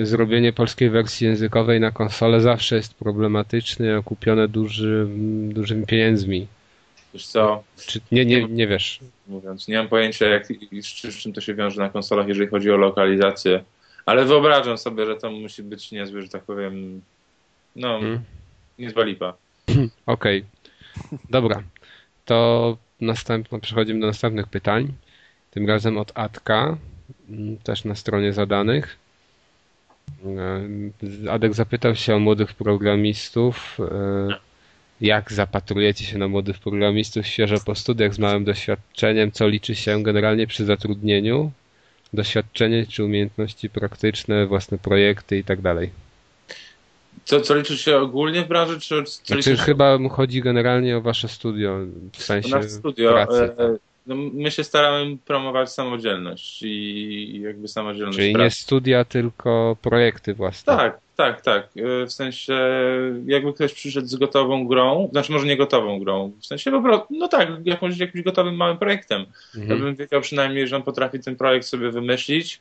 zrobienie 0.02 0.52
polskiej 0.52 0.90
wersji 0.90 1.26
językowej 1.26 1.80
na 1.80 1.90
konsolę 1.90 2.40
zawsze 2.40 2.76
jest 2.76 2.94
problematyczne, 2.94 3.98
okupione 3.98 4.48
duży, 4.48 5.06
dużymi 5.48 5.86
pieniędzmi. 5.86 6.47
Wiesz 7.14 7.26
co, 7.26 7.62
Czy 7.86 8.01
nie, 8.12 8.24
nie, 8.24 8.44
nie 8.44 8.66
wiesz? 8.66 9.01
mówiąc, 9.26 9.68
nie 9.68 9.76
mam 9.76 9.88
pojęcia 9.88 10.28
jak, 10.28 10.47
z 10.80 11.16
czym 11.16 11.32
to 11.32 11.40
się 11.40 11.55
wiąże 11.55 11.80
na 11.80 11.88
konsolach, 11.88 12.28
jeżeli 12.28 12.48
chodzi 12.48 12.70
o 12.70 12.76
lokalizację, 12.76 13.64
ale 14.06 14.24
wyobrażam 14.24 14.78
sobie, 14.78 15.06
że 15.06 15.16
to 15.16 15.30
musi 15.30 15.62
być 15.62 15.92
niezły, 15.92 16.22
że 16.22 16.28
tak 16.28 16.42
powiem, 16.42 17.02
no, 17.76 17.98
Hmm? 18.00 18.20
niezła 18.78 19.04
lipa. 19.04 19.34
Okej. 20.06 20.44
Dobra. 21.30 21.62
To 22.24 22.76
następno 23.00 23.58
przechodzimy 23.60 24.00
do 24.00 24.06
następnych 24.06 24.46
pytań. 24.46 24.92
Tym 25.50 25.68
razem 25.68 25.98
od 25.98 26.12
Adka, 26.14 26.76
mm, 27.30 27.56
też 27.58 27.84
na 27.84 27.94
stronie 27.94 28.32
zadanych. 28.32 28.96
E, 31.26 31.30
Adek 31.30 31.54
zapytał 31.54 31.94
się 31.94 32.14
o 32.14 32.18
młodych 32.18 32.54
programistów. 32.54 33.78
e, 33.80 34.28
Jak 35.00 35.32
zapatrujecie 35.32 36.04
się 36.04 36.18
na 36.18 36.28
młodych 36.28 36.58
programistów 36.58 37.26
świeżo 37.26 37.56
po 37.66 37.74
studiach 37.74 38.14
z 38.14 38.18
małym 38.18 38.44
doświadczeniem? 38.44 39.32
Co 39.32 39.48
liczy 39.48 39.74
się 39.74 40.02
generalnie 40.02 40.46
przy 40.46 40.64
zatrudnieniu? 40.64 41.50
Doświadczenie 42.16 42.86
czy 42.86 43.05
umiejętności 43.05 43.70
praktyczne, 43.70 44.47
własne 44.47 44.78
projekty 44.78 45.38
i 45.38 45.44
tak 45.44 45.60
dalej. 45.60 45.90
Co, 47.24 47.40
co 47.40 47.55
liczy 47.55 47.78
się 47.78 47.97
ogólnie 47.97 48.43
w 48.43 48.48
branży, 48.48 48.80
czy 48.80 49.05
co 49.05 49.10
Znaczy 49.24 49.51
liczy 49.51 49.56
chyba 49.56 49.98
chodzi 50.09 50.40
generalnie 50.43 50.97
o 50.97 51.01
wasze 51.01 51.28
studio, 51.28 51.78
w 52.12 52.22
sensie 52.22 52.62
studio? 52.62 53.10
pracy. 53.12 53.43
E, 53.59 53.76
no, 54.06 54.14
my 54.16 54.50
się 54.50 54.64
staramy 54.64 55.16
promować 55.24 55.72
samodzielność 55.72 56.62
i 56.62 57.40
jakby 57.44 57.68
samodzielność 57.68 58.16
Czyli 58.18 58.28
nie 58.28 58.34
pracy. 58.34 58.62
studia, 58.62 59.04
tylko 59.04 59.76
projekty 59.82 60.34
własne. 60.34 60.76
Tak, 60.76 60.98
tak, 61.16 61.40
tak. 61.40 61.68
E, 62.02 62.06
W 62.06 62.12
sensie, 62.12 62.58
jakby 63.26 63.52
ktoś 63.52 63.72
przyszedł 63.74 64.06
z 64.06 64.14
gotową 64.16 64.66
grą, 64.66 65.08
znaczy 65.12 65.32
może 65.32 65.46
nie 65.46 65.56
gotową 65.56 65.98
grą, 65.98 66.32
w 66.40 66.46
sensie 66.46 66.70
po 66.70 66.82
prostu, 66.82 67.06
no 67.10 67.28
tak, 67.28 67.48
jakąś, 67.64 67.98
jakimś 67.98 68.24
gotowym 68.24 68.56
małym 68.56 68.78
projektem. 68.78 69.26
Ja 69.54 69.60
Mhm. 69.60 69.80
bym 69.80 69.94
wiedział 69.94 70.20
przynajmniej, 70.20 70.68
że 70.68 70.76
on 70.76 70.82
potrafi 70.82 71.20
ten 71.20 71.36
projekt 71.36 71.66
sobie 71.66 71.90
wymyślić, 71.90 72.60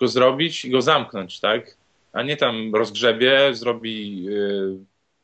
go 0.00 0.08
zrobić 0.08 0.64
i 0.64 0.70
go 0.70 0.82
zamknąć, 0.82 1.40
tak? 1.40 1.76
A 2.12 2.22
nie 2.22 2.36
tam 2.36 2.74
rozgrzebie, 2.74 3.54
zrobi 3.54 4.26
y, 4.28 4.76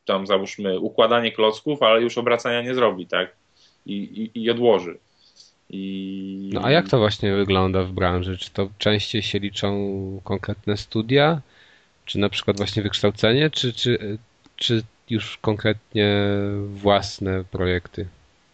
tam 0.05 0.27
załóżmy 0.27 0.79
układanie 0.81 1.33
klocków, 1.33 1.83
ale 1.83 2.03
już 2.03 2.19
obracania 2.19 2.63
nie 2.63 2.75
zrobi, 2.75 3.07
tak? 3.07 3.37
I, 3.87 3.93
i, 4.35 4.43
i 4.45 4.51
odłoży. 4.51 4.99
I... 5.71 6.51
No 6.53 6.65
a 6.65 6.71
jak 6.71 6.89
to 6.89 6.99
właśnie 6.99 7.35
wygląda 7.35 7.85
w 7.85 7.93
branży? 7.93 8.39
Czy 8.39 8.51
to 8.51 8.71
częściej 8.79 9.23
się 9.23 9.39
liczą 9.39 10.21
konkretne 10.25 10.77
studia? 10.77 11.41
Czy 12.05 12.19
na 12.19 12.29
przykład 12.29 12.57
właśnie 12.57 12.83
wykształcenie? 12.83 13.51
Czy, 13.51 13.73
czy, 13.73 14.19
czy 14.57 14.83
już 15.11 15.37
konkretnie 15.37 16.29
własne 16.67 17.45
projekty? 17.45 18.07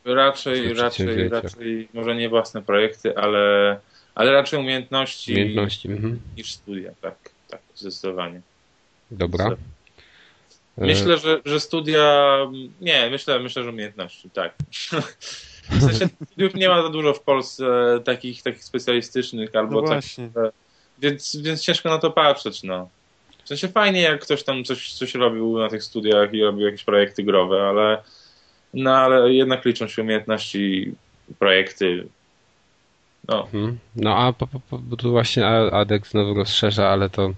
Raczej, 0.05 0.75
raczej, 0.75 1.29
raczej, 1.29 1.89
może 1.95 2.15
nie 2.15 2.29
własne 2.29 2.63
projekty, 2.63 3.17
ale, 3.17 3.77
ale 4.15 4.33
raczej 4.33 4.61
umiejętności, 4.61 5.33
Umiejętności. 5.33 5.89
Mhm. 5.89 6.21
niż 6.37 6.53
studia, 6.53 6.91
tak, 7.01 7.15
tak, 7.49 7.61
zdecydowanie. 7.75 8.41
Dobra. 9.11 9.57
E, 10.79 10.87
Myślę, 10.87 11.19
że, 11.19 11.41
że 11.45 11.61
studia. 11.61 12.37
Nie, 12.81 13.11
myślę, 13.11 13.41
myślę, 13.41 13.65
że 13.65 13.71
umiejętności, 13.71 14.31
tak. 14.31 14.55
W 15.71 15.81
sensie 15.81 16.09
studiów 16.31 16.55
nie 16.55 16.69
ma 16.69 16.83
za 16.83 16.89
dużo 16.89 17.15
w 17.15 17.21
Polsce 17.21 17.65
takich, 18.05 18.43
takich 18.43 18.65
specjalistycznych 18.65 19.51
No 19.55 19.61
albo 19.61 19.83
tak, 19.83 19.91
właśnie. 19.91 20.31
więc, 20.99 21.37
więc 21.37 21.63
ciężko 21.63 21.89
na 21.89 21.99
to 21.99 22.11
patrzeć, 22.11 22.63
no. 22.63 22.89
W 23.45 23.49
sensie 23.49 23.69
fajnie, 23.69 24.01
jak 24.01 24.21
ktoś 24.21 24.43
tam 24.43 24.65
coś, 24.65 24.93
coś 24.93 25.15
robił 25.15 25.59
na 25.59 25.69
tych 25.69 25.85
studiach 25.85 26.35
i 26.35 26.43
robił 26.43 26.67
jakieś 26.67 26.85
projekty 26.85 27.23
growe, 27.23 27.63
ale 27.63 28.03
no 28.75 28.97
ale 28.97 29.33
jednak 29.33 29.65
liczą 29.65 29.89
się 29.89 30.03
umiejętności, 30.03 30.95
projekty. 31.39 32.07
No, 33.29 33.49
Mhm. 33.53 33.79
No 33.97 34.17
a 34.17 34.33
po, 34.33 34.47
po, 34.47 34.61
po, 34.61 34.79
bo 34.79 34.97
tu 34.97 35.11
właśnie 35.11 35.47
Adek 35.47 36.07
znowu 36.07 36.35
rozszerza, 36.35 36.89
ale 36.89 37.11
to 37.11 37.31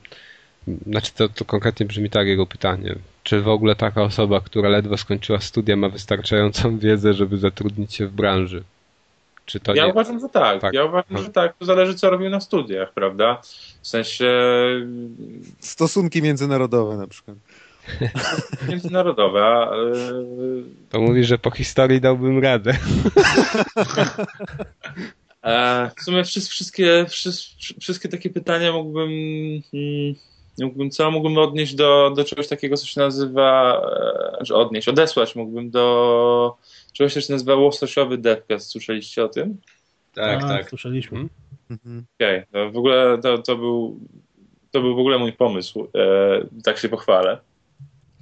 znaczy 0.86 1.12
to, 1.15 1.28
to 1.28 1.44
konkretnie 1.44 1.86
brzmi 1.86 2.11
tak 2.11 2.27
jego 2.27 2.47
pytanie. 2.47 2.94
Czy 3.27 3.40
w 3.40 3.48
ogóle 3.48 3.77
taka 3.77 4.03
osoba, 4.03 4.40
która 4.40 4.69
ledwo 4.69 4.97
skończyła 4.97 5.40
studia, 5.40 5.77
ma 5.77 5.89
wystarczającą 5.89 6.78
wiedzę, 6.78 7.15
żeby 7.15 7.39
zatrudnić 7.39 7.94
się 7.94 8.07
w 8.07 8.12
branży? 8.12 8.62
Czy 9.47 9.61
to 9.61 9.74
ja 9.74 9.86
nie? 9.86 9.93
uważam, 9.93 10.20
że 10.20 10.28
tak. 10.28 10.61
Tak. 10.61 10.74
Ja 10.74 10.85
uważam, 10.85 11.19
że 11.23 11.28
tak. 11.28 11.57
To 11.59 11.65
zależy, 11.65 11.94
co 11.94 12.11
robił 12.11 12.31
na 12.31 12.40
studiach, 12.40 12.93
prawda? 12.93 13.40
W 13.82 13.89
sensie 13.89 14.31
Stosunki 15.61 16.23
międzynarodowe 16.23 16.97
na 16.97 17.07
przykład. 17.07 17.36
międzynarodowe. 18.69 19.40
e, 19.40 19.69
To 20.90 21.01
mówisz, 21.01 21.27
że 21.27 21.39
po 21.39 21.51
historii 21.51 22.01
dałbym 22.01 22.39
radę. 22.43 22.77
E, 25.43 25.90
w 25.98 26.03
sumie 26.03 26.24
wszystkie, 26.24 26.51
wszystkie, 26.51 27.07
wszystkie, 27.09 27.81
wszystkie 27.81 28.09
takie 28.09 28.31
pytania 28.31 28.73
mógłbym, 28.73 29.11
mm, 29.74 30.15
mógłbym 30.65 30.91
co? 30.91 31.11
Mógłbym 31.11 31.39
odnieść 31.39 31.74
do, 31.74 32.12
do 32.16 32.24
czegoś 32.24 32.49
takiego, 32.49 32.77
co 32.77 32.87
się 32.87 33.01
nazywa, 33.01 33.81
e, 34.41 34.45
że 34.45 34.55
odnieść, 34.55 34.89
odesłać 34.89 35.37
mógłbym 35.37 35.70
do 35.70 36.57
czegoś, 36.93 37.15
co 37.15 37.20
się 37.20 37.33
nazywa 37.33 37.55
łososiowy 37.55 38.19
devcast. 38.19 38.70
Słyszeliście 38.70 39.24
o 39.24 39.28
tym? 39.28 39.61
Tak, 40.15 40.45
A, 40.45 40.49
tak. 40.49 40.69
Słyszeliśmy. 40.69 41.19
Mhm. 41.19 41.47
Mhm. 41.70 42.05
Okej, 42.16 42.43
to 42.53 42.70
w 42.70 42.77
ogóle 42.77 43.19
to, 43.23 43.39
to 43.39 43.57
był 43.57 44.01
to 44.70 44.81
był 44.81 44.97
w 44.97 44.99
ogóle 44.99 45.19
mój 45.19 45.33
pomysł, 45.33 45.89
e, 45.95 46.62
tak 46.65 46.78
się 46.78 46.89
pochwalę, 46.89 47.39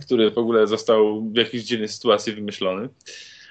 który 0.07 0.31
w 0.31 0.39
ogóle 0.39 0.67
został 0.67 1.31
w 1.31 1.37
jakiejś 1.37 1.65
dziwnej 1.65 1.89
sytuacji 1.89 2.33
wymyślony. 2.33 2.89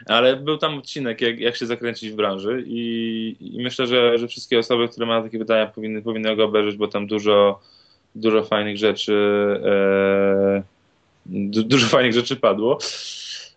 Ale 0.06 0.36
był 0.36 0.58
tam 0.58 0.78
odcinek, 0.78 1.22
jak, 1.22 1.40
jak 1.40 1.56
się 1.56 1.66
zakręcić 1.66 2.12
w 2.12 2.16
branży 2.16 2.64
i, 2.68 3.36
i 3.40 3.64
myślę, 3.64 3.88
że, 3.88 4.18
że 4.18 4.28
wszystkie 4.28 4.60
osoby, 4.60 4.88
które 4.88 5.06
mają 5.06 5.24
takie 5.24 5.40
pytania 5.40 5.66
powinny, 5.66 6.02
powinny 6.02 6.36
go 6.36 6.46
obejrzeć, 6.46 6.76
bo 6.76 6.88
tam 6.88 7.08
dużo, 7.08 7.60
dużo 8.16 8.44
fajnych 8.44 8.78
rzeczy 8.78 9.14
e, 9.66 10.64
du, 11.26 11.64
dużo 11.64 11.88
fajnych 11.88 12.14
rzeczy 12.14 12.36
padło. 12.36 12.78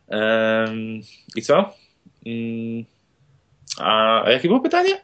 Em, 0.08 1.00
I 1.36 1.42
co? 1.42 1.74
Mm, 2.26 2.84
a, 3.78 4.22
a 4.24 4.30
jakie 4.30 4.48
było 4.48 4.60
pytanie? 4.60 5.00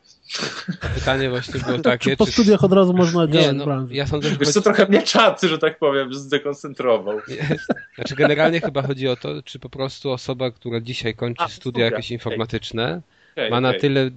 Pytanie 0.95 1.31
właśnie 1.31 1.61
było 1.61 1.77
Czy 1.77 1.83
takie, 1.83 2.17
po 2.17 2.27
studiach 2.27 2.65
od 2.65 2.73
razu 2.73 2.93
można 2.93 3.25
Nie, 3.27 3.33
działać 3.33 3.57
no, 3.57 3.65
branży? 3.65 3.95
ja 3.95 4.07
sądzę, 4.07 4.29
że 4.29 4.37
Wiesz 4.37 4.49
chodzi... 4.49 4.63
trochę 4.63 4.87
mnie 4.87 5.03
czat, 5.03 5.41
że 5.43 5.59
tak 5.59 5.79
powiem, 5.79 6.15
zdekoncentrował. 6.15 7.19
Znaczy 7.95 8.15
generalnie 8.17 8.61
chyba 8.61 8.83
chodzi 8.83 9.09
o 9.09 9.17
to, 9.17 9.43
czy 9.43 9.59
po 9.59 9.69
prostu 9.69 10.11
osoba, 10.11 10.51
która 10.51 10.81
dzisiaj 10.81 11.15
kończy 11.15 11.43
A, 11.45 11.49
studia 11.49 11.61
studia, 11.61 11.85
jakieś 11.85 12.11
informatyczne, 12.11 13.03
Okej, 13.33 13.51
ma 13.51 13.61
na 13.61 13.69
okej. 13.69 13.81
tyle 13.81 14.11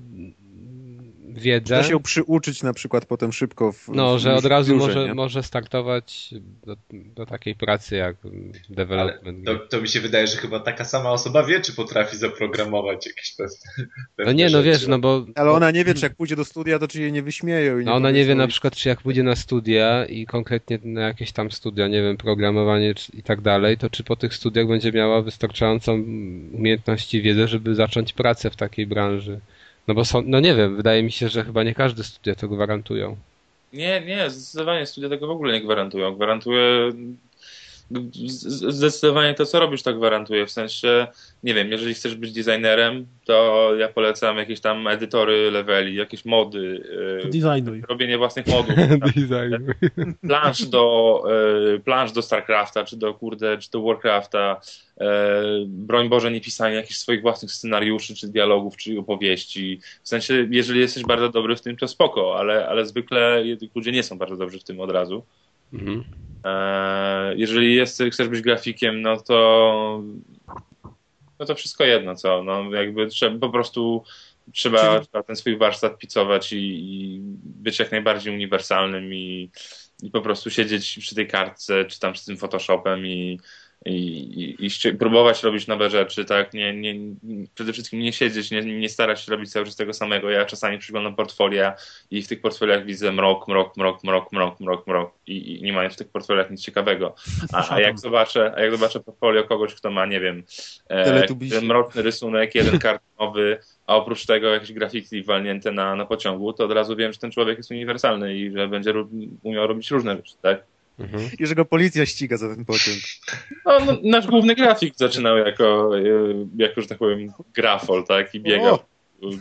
wiedzę, 1.35 1.75
Da 1.75 1.83
się 1.83 1.99
przyuczyć 2.03 2.63
na 2.63 2.73
przykład 2.73 3.05
potem 3.05 3.31
szybko 3.33 3.71
w 3.71 3.87
no, 3.89 4.15
w, 4.15 4.19
że 4.19 4.33
od 4.35 4.45
razu 4.45 4.73
biurze, 4.73 4.87
może, 4.87 5.05
nie? 5.07 5.13
może 5.13 5.43
startować 5.43 6.33
do, 6.65 6.75
do 6.91 7.25
takiej 7.25 7.55
pracy 7.55 7.95
jak 7.95 8.15
development. 8.69 9.45
to, 9.45 9.55
to 9.55 9.81
mi 9.81 9.87
się 9.87 10.01
wydaje, 10.01 10.27
że 10.27 10.37
chyba 10.37 10.59
taka 10.59 10.85
sama 10.85 11.11
osoba 11.11 11.43
wie, 11.43 11.59
czy 11.61 11.73
potrafi 11.73 12.17
zaprogramować 12.17 13.07
jakieś 13.07 13.35
pewne 13.35 13.53
No 14.25 14.31
nie, 14.31 14.43
no 14.45 14.49
rzeczy. 14.49 14.63
wiesz, 14.63 14.87
no 14.87 14.99
bo 14.99 15.25
Ale 15.35 15.51
ona 15.51 15.71
nie 15.71 15.85
wie, 15.85 15.93
czy 15.93 16.05
jak 16.05 16.15
pójdzie 16.15 16.35
do 16.35 16.45
studia, 16.45 16.79
to 16.79 16.87
czy 16.87 17.01
jej 17.01 17.11
nie 17.11 17.21
wyśmieją. 17.23 17.79
I 17.79 17.85
no 17.85 17.93
ona 17.95 18.11
nie 18.11 18.25
wie 18.25 18.35
na 18.35 18.47
przykład, 18.47 18.75
czy 18.75 18.89
jak 18.89 19.01
pójdzie 19.01 19.23
na 19.23 19.35
studia 19.35 20.05
i 20.05 20.25
konkretnie 20.25 20.79
na 20.83 21.01
jakieś 21.01 21.31
tam 21.31 21.51
studia, 21.51 21.87
nie 21.87 22.01
wiem, 22.01 22.17
programowanie 22.17 22.95
czy- 22.95 23.11
i 23.11 23.23
tak 23.23 23.41
dalej, 23.41 23.77
to 23.77 23.89
czy 23.89 24.03
po 24.03 24.15
tych 24.15 24.33
studiach 24.33 24.67
będzie 24.67 24.91
miała 24.91 25.21
wystarczającą 25.21 25.93
umiejętność 26.53 27.13
i 27.13 27.21
wiedzę, 27.21 27.47
żeby 27.47 27.75
zacząć 27.75 28.13
pracę 28.13 28.49
w 28.49 28.55
takiej 28.55 28.87
branży. 28.87 29.39
No 29.87 29.93
bo 29.93 30.05
są, 30.05 30.23
no 30.25 30.39
nie 30.39 30.55
wiem, 30.55 30.75
wydaje 30.75 31.03
mi 31.03 31.11
się, 31.11 31.29
że 31.29 31.43
chyba 31.43 31.63
nie 31.63 31.73
każde 31.75 32.03
studia 32.03 32.35
to 32.35 32.47
gwarantują. 32.47 33.17
Nie, 33.73 34.01
nie, 34.01 34.29
zdecydowanie 34.29 34.85
studia 34.85 35.09
tego 35.09 35.27
w 35.27 35.31
ogóle 35.31 35.53
nie 35.53 35.61
gwarantują. 35.61 36.15
Gwarantuje 36.15 36.91
zdecydowanie 38.69 39.33
to, 39.33 39.45
co 39.45 39.59
robisz, 39.59 39.83
to 39.83 39.93
gwarantuje. 39.93 40.45
W 40.45 40.51
sensie, 40.51 41.07
nie 41.43 41.53
wiem, 41.53 41.71
jeżeli 41.71 41.93
chcesz 41.93 42.15
być 42.15 42.31
designerem, 42.31 43.07
to 43.25 43.69
ja 43.75 43.87
polecam 43.87 44.37
jakieś 44.37 44.59
tam 44.59 44.87
edytory 44.87 45.51
leveli, 45.51 45.95
jakieś 45.95 46.25
mody, 46.25 46.83
yy, 47.23 47.29
designuj. 47.29 47.83
robienie 47.89 48.17
własnych 48.17 48.47
modów, 48.47 48.75
Design. 49.15 49.71
plansz 50.27 50.65
do, 50.65 51.23
yy, 51.67 51.79
plansz 51.79 52.11
do 52.11 52.21
StarCrafta, 52.21 52.83
czy 52.83 52.97
do 52.97 53.13
kurde, 53.13 53.57
czy 53.57 53.71
do 53.71 53.81
Warcrafta, 53.81 54.61
broń 55.65 56.09
Boże, 56.09 56.31
nie 56.31 56.41
pisanie 56.41 56.75
jakichś 56.75 56.97
swoich 56.97 57.21
własnych 57.21 57.51
scenariuszy, 57.51 58.15
czy 58.15 58.27
dialogów, 58.27 58.77
czy 58.77 58.99
opowieści. 58.99 59.79
W 60.03 60.09
sensie, 60.09 60.47
jeżeli 60.51 60.79
jesteś 60.79 61.03
bardzo 61.03 61.29
dobry 61.29 61.55
w 61.55 61.61
tym, 61.61 61.77
to 61.77 61.87
spoko, 61.87 62.39
ale, 62.39 62.67
ale 62.67 62.85
zwykle 62.85 63.43
ludzie 63.75 63.91
nie 63.91 64.03
są 64.03 64.17
bardzo 64.17 64.37
dobrzy 64.37 64.59
w 64.59 64.63
tym 64.63 64.79
od 64.79 64.91
razu. 64.91 65.23
Mhm. 65.73 66.03
Eee, 66.43 67.39
Jeżeli 67.39 67.75
jest, 67.75 68.03
chcesz 68.11 68.27
być 68.27 68.41
grafikiem, 68.41 69.01
no 69.01 69.17
to 69.17 70.03
no 71.39 71.45
to 71.45 71.55
wszystko 71.55 71.83
jedno, 71.83 72.15
co? 72.15 72.43
No 72.43 72.75
jakby 72.75 73.07
trzeba, 73.07 73.39
po 73.39 73.49
prostu 73.49 74.03
trzeba, 74.53 74.99
trzeba 74.99 75.23
ten 75.23 75.35
swój 75.35 75.57
warsztat 75.57 75.97
picować 75.97 76.53
i, 76.53 76.57
i 76.57 77.19
być 77.43 77.79
jak 77.79 77.91
najbardziej 77.91 78.33
uniwersalnym 78.33 79.13
i, 79.13 79.51
i 80.03 80.11
po 80.11 80.21
prostu 80.21 80.49
siedzieć 80.49 80.97
przy 80.99 81.15
tej 81.15 81.27
kartce, 81.27 81.85
czy 81.85 81.99
tam 81.99 82.15
z 82.15 82.25
tym 82.25 82.37
Photoshopem 82.37 83.05
i, 83.05 83.39
i, 83.85 84.55
i, 84.59 84.87
i 84.87 84.93
próbować 84.93 85.43
robić 85.43 85.67
nowe 85.67 85.89
rzeczy, 85.89 86.25
tak? 86.25 86.53
Nie, 86.53 86.73
nie, 86.73 86.95
przede 87.55 87.73
wszystkim 87.73 87.99
nie 87.99 88.13
siedzieć, 88.13 88.51
nie, 88.51 88.61
nie 88.61 88.89
starać 88.89 89.21
się 89.21 89.31
robić 89.31 89.51
cały 89.51 89.65
czas 89.65 89.75
tego 89.75 89.93
samego. 89.93 90.29
Ja 90.29 90.45
czasami 90.45 90.77
przyglądam 90.77 91.15
portfolia 91.15 91.75
i 92.11 92.21
w 92.21 92.27
tych 92.27 92.41
portfoliach 92.41 92.85
widzę 92.85 93.11
mrok, 93.11 93.47
mrok, 93.47 93.77
mrok, 93.77 94.03
mrok, 94.03 94.31
mrok, 94.31 94.59
mrok, 94.59 94.87
mrok 94.87 95.13
i, 95.27 95.59
i 95.59 95.63
nie 95.63 95.73
ma 95.73 95.89
w 95.89 95.95
tych 95.95 96.09
portfoliach 96.09 96.51
nic 96.51 96.61
ciekawego. 96.61 97.15
A, 97.53 97.75
a 97.75 97.79
jak 97.79 97.99
zobaczę, 97.99 98.53
a 98.55 98.61
jak 98.61 98.71
zobaczę 98.71 98.99
portfolio 98.99 99.43
kogoś, 99.43 99.75
kto 99.75 99.91
ma, 99.91 100.05
nie 100.05 100.19
wiem, 100.19 100.43
e, 100.89 101.25
mroczny 101.61 102.01
rysunek, 102.01 102.55
jeden 102.55 102.79
kartonowy, 102.79 103.57
a 103.87 103.95
oprócz 103.95 104.25
tego 104.25 104.47
jakieś 104.47 104.73
grafiki 104.73 105.23
walnięte 105.23 105.71
na, 105.71 105.95
na 105.95 106.05
pociągu, 106.05 106.53
to 106.53 106.65
od 106.65 106.71
razu 106.71 106.95
wiem, 106.95 107.13
że 107.13 107.19
ten 107.19 107.31
człowiek 107.31 107.57
jest 107.57 107.71
uniwersalny 107.71 108.35
i 108.35 108.51
że 108.51 108.67
będzie 108.67 108.93
umiał 109.43 109.67
robić 109.67 109.91
różne 109.91 110.15
rzeczy, 110.15 110.35
tak? 110.41 110.74
Mhm. 110.99 111.29
I 111.39 111.45
że 111.47 111.55
go 111.55 111.65
policja 111.65 112.05
ściga 112.05 112.37
za 112.37 112.55
ten 112.55 112.65
pociąg. 112.65 112.97
No, 113.65 113.79
no, 113.85 113.97
nasz 114.03 114.27
główny 114.27 114.55
grafik 114.55 114.93
zaczynał 114.97 115.37
jako, 115.37 115.91
e, 115.99 116.01
jako, 116.57 116.81
że 116.81 116.87
tak 116.87 116.97
powiem, 116.97 117.31
grafol, 117.53 118.05
tak? 118.05 118.35
I 118.35 118.39
biegał, 118.39 118.75
O! 118.75 118.85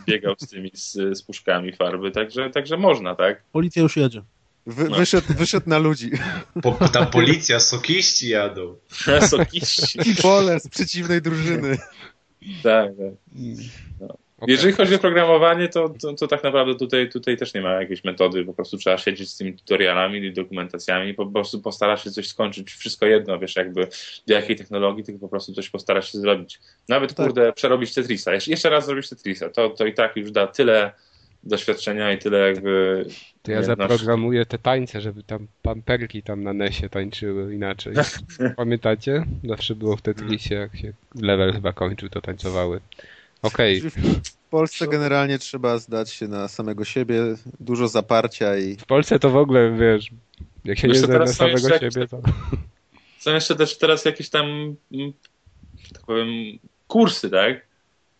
biegał 0.07 0.35
z 0.39 0.47
tymi, 0.49 0.71
z, 0.73 0.93
z 1.17 1.21
puszkami 1.23 1.73
farby, 1.73 2.11
także, 2.11 2.49
także 2.49 2.77
można, 2.77 3.15
tak? 3.15 3.43
Policja 3.51 3.81
już 3.83 3.97
jedzie. 3.97 4.21
Wy, 4.67 4.89
No. 4.89 4.95
wyszedł, 4.97 5.33
wyszedł 5.33 5.69
na 5.69 5.77
ludzi. 5.77 6.11
Po, 6.63 6.71
tam 6.93 7.07
policja, 7.07 7.59
sokiści 7.59 8.29
jadą. 8.29 8.75
Sokiści. 9.29 9.99
I 10.11 10.15
pole 10.15 10.59
z 10.59 10.67
przeciwnej 10.67 11.21
drużyny. 11.21 11.77
tak, 12.63 12.89
tak. 13.99 14.17
Okej. 14.45 14.53
Jeżeli 14.55 14.73
chodzi 14.73 14.95
o 14.95 14.99
programowanie, 14.99 15.69
to, 15.69 15.89
to, 15.89 16.13
to 16.13 16.27
tak 16.27 16.43
naprawdę 16.43 16.75
tutaj, 16.75 17.09
tutaj 17.09 17.37
też 17.37 17.53
nie 17.53 17.61
ma 17.61 17.71
jakiejś 17.71 18.03
metody, 18.03 18.45
po 18.45 18.53
prostu 18.53 18.77
trzeba 18.77 18.97
siedzieć 18.97 19.29
z 19.29 19.37
tymi 19.37 19.53
tutorialami 19.53 20.19
i 20.19 20.33
dokumentacjami, 20.33 21.13
po 21.13 21.25
prostu 21.25 21.61
postarać 21.61 22.01
się 22.01 22.11
coś 22.11 22.27
skończyć, 22.27 22.71
wszystko 22.71 23.05
jedno, 23.05 23.39
wiesz, 23.39 23.55
jakby 23.55 23.87
do 24.27 24.33
jakiej 24.33 24.55
technologii, 24.55 25.03
tylko 25.03 25.19
po 25.19 25.29
prostu 25.29 25.53
coś 25.53 25.69
postarać 25.69 26.09
się 26.09 26.17
zrobić. 26.17 26.59
Nawet, 26.89 27.13
Tak. 27.13 27.25
kurde, 27.25 27.53
przerobić 27.53 27.93
Tetrisa, 27.93 28.33
jeszcze, 28.33 28.51
jeszcze 28.51 28.69
raz 28.69 28.85
zrobić 28.85 29.09
Tetrisa, 29.09 29.49
to, 29.49 29.69
to 29.69 29.85
i 29.85 29.93
tak 29.93 30.17
już 30.17 30.31
da 30.31 30.47
tyle 30.47 30.91
doświadczenia 31.43 32.13
i 32.13 32.17
tyle 32.17 32.37
jakby... 32.37 33.05
To 33.43 33.51
ja 33.51 33.63
zaprogramuję 33.63 34.45
te 34.45 34.57
tańce, 34.57 35.01
żeby 35.01 35.23
tam 35.23 35.47
pamperki 35.61 36.23
tam 36.23 36.43
na 36.43 36.53
nesie 36.53 36.89
tańczyły 36.89 37.55
inaczej. 37.55 37.93
Pamiętacie? 38.57 39.23
Zawsze 39.43 39.75
było 39.75 39.97
w 39.97 40.01
Tetrisie, 40.01 40.55
jak 40.55 40.75
się 40.75 40.93
level 41.21 41.53
chyba 41.53 41.73
kończył, 41.73 42.09
to 42.09 42.21
tańcowały. 42.21 42.79
Okej, 43.41 43.81
W 43.81 43.95
Polsce 44.55 44.87
generalnie 44.87 45.39
trzeba 45.39 45.77
zdać 45.77 46.11
się 46.11 46.27
na 46.27 46.47
samego 46.47 46.85
siebie, 46.85 47.21
dużo 47.59 47.87
zaparcia 47.87 48.57
i 48.57 48.75
w 48.75 48.85
Polsce 48.85 49.19
to 49.19 49.29
w 49.29 49.37
ogóle, 49.37 49.71
wiesz, 49.71 50.09
jak 50.65 50.79
się 50.79 50.87
Wiesz 50.87 50.97
nie 50.97 51.03
zna 51.03 51.19
na 51.19 51.27
samego 51.27 51.69
jakieś 51.69 51.93
siebie, 51.93 52.07
to... 52.07 52.19
Są 53.23 53.33
jeszcze 53.33 53.55
też 53.55 53.77
teraz 53.77 54.05
jakieś 54.05 54.29
tam, 54.29 54.45
mm, 54.91 55.13
że 55.83 55.91
tak 55.93 56.05
powiem, 56.05 56.27
kursy, 56.87 57.29
tak? 57.29 57.67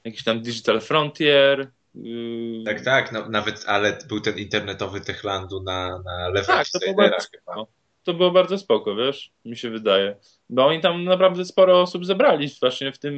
Jakiś 0.04 0.24
tam 0.24 0.42
Digital 0.42 0.82
Frontier. 0.82 1.68
Yy, 1.96 2.64
Tak, 2.66 2.82
tak, 2.82 3.12
no, 3.12 3.30
nawet, 3.30 3.64
ale 3.68 3.98
był 4.08 4.22
ten 4.22 4.38
internetowy 4.38 5.02
Techlandu 5.02 5.64
na, 5.64 6.00
na 6.06 6.30
level 6.30 6.46
Tak, 6.46 6.68
to 6.70 6.80
było 6.80 6.96
bardzo 6.96 7.28
chyba. 7.32 7.54
spoko. 7.54 7.68
To 8.04 8.14
było 8.14 8.32
bardzo 8.32 8.58
spoko, 8.58 8.96
wiesz, 8.96 9.32
mi 9.46 9.58
się 9.58 9.70
wydaje. 9.70 10.16
Bo 10.50 10.66
oni 10.66 10.82
tam 10.82 11.04
naprawdę 11.04 11.46
sporo 11.46 11.82
osób 11.82 12.06
zebrali 12.06 12.50
właśnie 12.62 12.92
w 12.92 12.98
tym, 12.98 13.16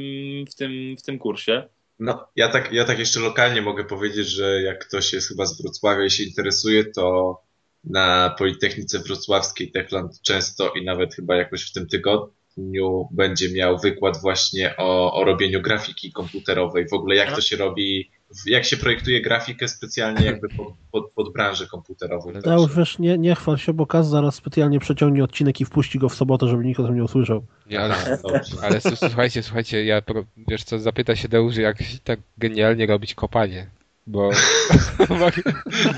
w 0.50 0.56
tym, 0.56 0.96
w 0.98 1.02
tym 1.02 1.20
kursie. 1.20 1.64
No, 2.00 2.28
ja 2.36 2.50
tak, 2.50 2.74
ja 2.74 2.86
tak 2.86 3.00
jeszcze 3.00 3.20
lokalnie 3.20 3.62
mogę 3.62 3.86
powiedzieć, 3.86 4.28
że 4.28 4.62
jak 4.62 4.88
ktoś 4.88 5.14
jest 5.14 5.28
chyba 5.28 5.46
z 5.46 5.62
Wrocławia 5.62 6.06
i 6.06 6.12
się 6.12 6.24
interesuje, 6.24 6.86
to 6.86 7.38
na 7.84 8.36
Politechnice 8.38 9.00
Wrocławskiej 9.00 9.72
Techland 9.72 10.22
często 10.22 10.74
i 10.74 10.86
nawet 10.86 11.16
chyba 11.16 11.36
jakoś 11.36 11.70
w 11.70 11.74
tym 11.74 11.88
tygodniu 11.88 13.08
będzie 13.12 13.54
miał 13.54 13.80
wykład 13.80 14.22
właśnie 14.22 14.78
o, 14.78 15.14
o 15.14 15.24
robieniu 15.24 15.62
grafiki 15.62 16.12
komputerowej, 16.12 16.88
w 16.88 16.94
ogóle 16.94 17.16
jak 17.16 17.36
to 17.36 17.42
się 17.42 17.58
robi, 17.58 18.12
jak 18.46 18.66
się 18.66 18.78
projektuje 18.78 19.22
grafikę 19.22 19.68
specjalnie 19.68 20.26
jakby 20.26 20.50
pod, 20.50 20.74
pod, 20.92 21.12
pod 21.12 21.34
branżę 21.34 21.68
komputerową. 21.68 22.32
Ja 22.46 22.54
już 22.54 22.76
wiesz, 22.76 23.00
nie, 23.00 23.18
nie 23.18 23.36
chwal 23.36 23.58
się, 23.58 23.74
bo 23.74 23.86
Kaz 23.86 24.10
zaraz 24.10 24.36
specjalnie 24.36 24.80
przeciągnie 24.80 25.24
odcinek 25.24 25.62
i 25.62 25.66
wpuści 25.66 26.00
go 26.00 26.10
w 26.10 26.16
sobotę, 26.16 26.48
żeby 26.48 26.66
nikt 26.66 26.80
o 26.80 26.86
tym 26.86 26.96
nie 26.96 27.04
usłyszał. 27.04 27.44
Nie, 27.70 27.80
ale, 27.80 27.96
ale 28.64 28.82
słuchajcie, 28.82 29.44
słuchajcie, 29.44 29.86
ja, 29.86 30.02
wiesz 30.48 30.64
co, 30.64 30.80
zapyta 30.80 31.16
się 31.16 31.28
Deusz, 31.28 31.56
jak 31.56 31.78
tak 32.04 32.20
genialnie 32.38 32.86
robić 32.86 33.16
kopanie, 33.16 33.70
bo... 34.08 34.30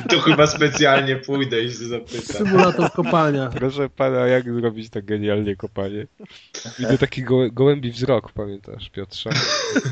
To 0.10 0.20
chyba 0.20 0.48
specjalnie 0.48 1.16
pójdę 1.16 1.62
i 1.62 1.72
się 1.72 1.86
zapytam. 1.86 2.22
Symulator 2.22 2.92
kopania. 2.92 3.48
Proszę 3.48 3.90
pana, 3.90 4.28
jak 4.28 4.54
zrobić 4.54 4.90
tak 4.90 5.06
genialnie 5.06 5.56
kopanie? 5.56 6.08
Widzę 6.80 6.98
taki 6.98 7.24
gołę, 7.24 7.52
gołębi 7.52 7.92
wzrok, 7.92 8.32
pamiętasz, 8.32 8.90
Piotrze? 8.90 9.30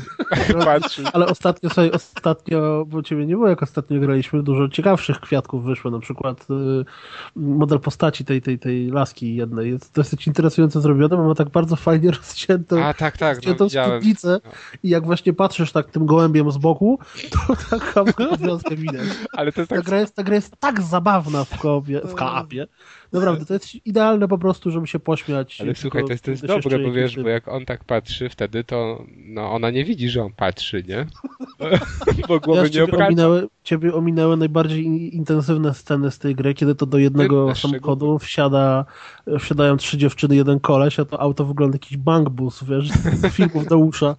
Patrzy. 0.64 1.02
Ale 1.12 1.26
ostatnio 1.26 1.70
sobie, 1.70 1.92
ostatnio, 1.92 2.84
bo 2.86 3.02
ciebie 3.02 3.26
nie 3.26 3.34
było, 3.34 3.48
jak 3.48 3.62
ostatnio 3.62 4.00
graliśmy, 4.00 4.42
dużo 4.42 4.68
ciekawszych 4.68 5.20
kwiatków 5.20 5.64
wyszło, 5.64 5.90
na 5.90 5.98
przykład 5.98 6.46
y, 6.50 6.84
model 7.36 7.80
postaci 7.80 8.24
tej, 8.24 8.42
tej, 8.42 8.58
tej 8.58 8.90
laski 8.90 9.36
jednej 9.36 9.70
jest 9.70 9.94
dosyć 9.94 10.26
interesująco 10.26 10.80
zrobione, 10.80 11.16
bo 11.16 11.28
ma 11.28 11.34
tak 11.34 11.48
bardzo 11.48 11.76
fajnie 11.76 12.10
rozciętą, 12.10 12.84
A, 12.84 12.94
tak, 12.94 13.18
tak, 13.18 13.20
no 13.20 13.34
rozciętą 13.36 13.64
widziałem. 13.64 13.90
spódnicę 13.90 14.40
i 14.82 14.88
jak 14.88 15.04
właśnie 15.04 15.32
patrzysz 15.32 15.72
tak 15.72 15.90
tym 15.90 16.06
gołębiem 16.06 16.50
z 16.50 16.58
boku, 16.58 16.98
to 17.30 17.56
taka 17.78 18.07
wiązkę 18.46 18.76
widać. 18.76 19.08
Ale 19.32 19.52
to 19.52 19.60
jest 19.60 19.70
Ta 19.70 19.76
tak 19.76 19.84
gra 19.84 20.00
jest, 20.00 20.14
ta 20.14 20.22
gra 20.22 20.34
jest 20.34 20.56
tak 20.60 20.82
zabawna 20.82 21.44
w 21.44 21.58
kopie, 21.58 22.00
w 22.04 22.14
kapie. 22.14 22.66
Naprawdę, 23.12 23.46
to 23.46 23.54
jest 23.54 23.86
idealne 23.86 24.28
po 24.28 24.38
prostu, 24.38 24.70
żeby 24.70 24.86
się 24.86 24.98
pośmiać. 24.98 25.60
Ale 25.60 25.74
słuchaj, 25.74 26.04
to 26.04 26.12
jest, 26.12 26.24
to 26.24 26.30
jest 26.30 26.46
dobre, 26.46 26.78
bo 26.78 26.92
wiesz, 26.92 27.16
bo 27.16 27.28
jak 27.28 27.48
on 27.48 27.64
tak 27.64 27.84
patrzy 27.84 28.28
wtedy, 28.28 28.64
to 28.64 29.04
no, 29.16 29.52
ona 29.52 29.70
nie 29.70 29.84
widzi, 29.84 30.08
że 30.08 30.22
on 30.22 30.32
patrzy, 30.32 30.84
nie? 30.88 31.06
bo 32.28 32.40
głowy 32.40 32.62
Wiesz, 32.62 32.72
nie 32.72 32.84
obraca. 32.84 33.06
ominęły, 33.06 33.48
ciebie 33.64 33.94
ominęły 33.94 34.36
najbardziej 34.36 34.84
in- 34.84 35.08
intensywne 35.08 35.74
sceny 35.74 36.10
z 36.10 36.18
tej 36.18 36.34
gry, 36.34 36.54
kiedy 36.54 36.74
to 36.74 36.86
do 36.86 36.98
jednego 36.98 37.48
Jedne 37.48 37.54
samochodu 37.54 38.18
wsiada, 38.18 38.84
wsiadają 39.38 39.76
trzy 39.76 39.98
dziewczyny, 39.98 40.36
jeden 40.36 40.60
koleś, 40.60 41.00
a 41.00 41.04
to 41.04 41.20
auto 41.20 41.44
wygląda 41.44 41.74
jakiś 41.74 41.96
bankbus, 41.96 42.64
wiesz, 42.64 42.88
z 42.88 43.32
filmów 43.32 43.66
Deusza. 43.66 44.16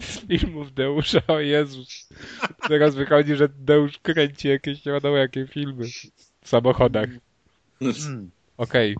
Z 0.00 0.18
filmów 0.26 0.74
Deusza, 0.74 1.20
o 1.28 1.40
Jezus. 1.40 2.08
Teraz 2.68 2.94
wychodzi, 2.94 3.36
że 3.36 3.48
Deusz 3.48 3.98
kręci 3.98 4.48
jakieś 4.48 4.84
nie 4.84 4.92
wiadomo 4.92 5.16
jakie 5.16 5.46
filmy 5.46 5.84
w 6.42 6.48
samochodach. 6.48 7.08
Mm. 7.80 8.30
Okej. 8.56 8.96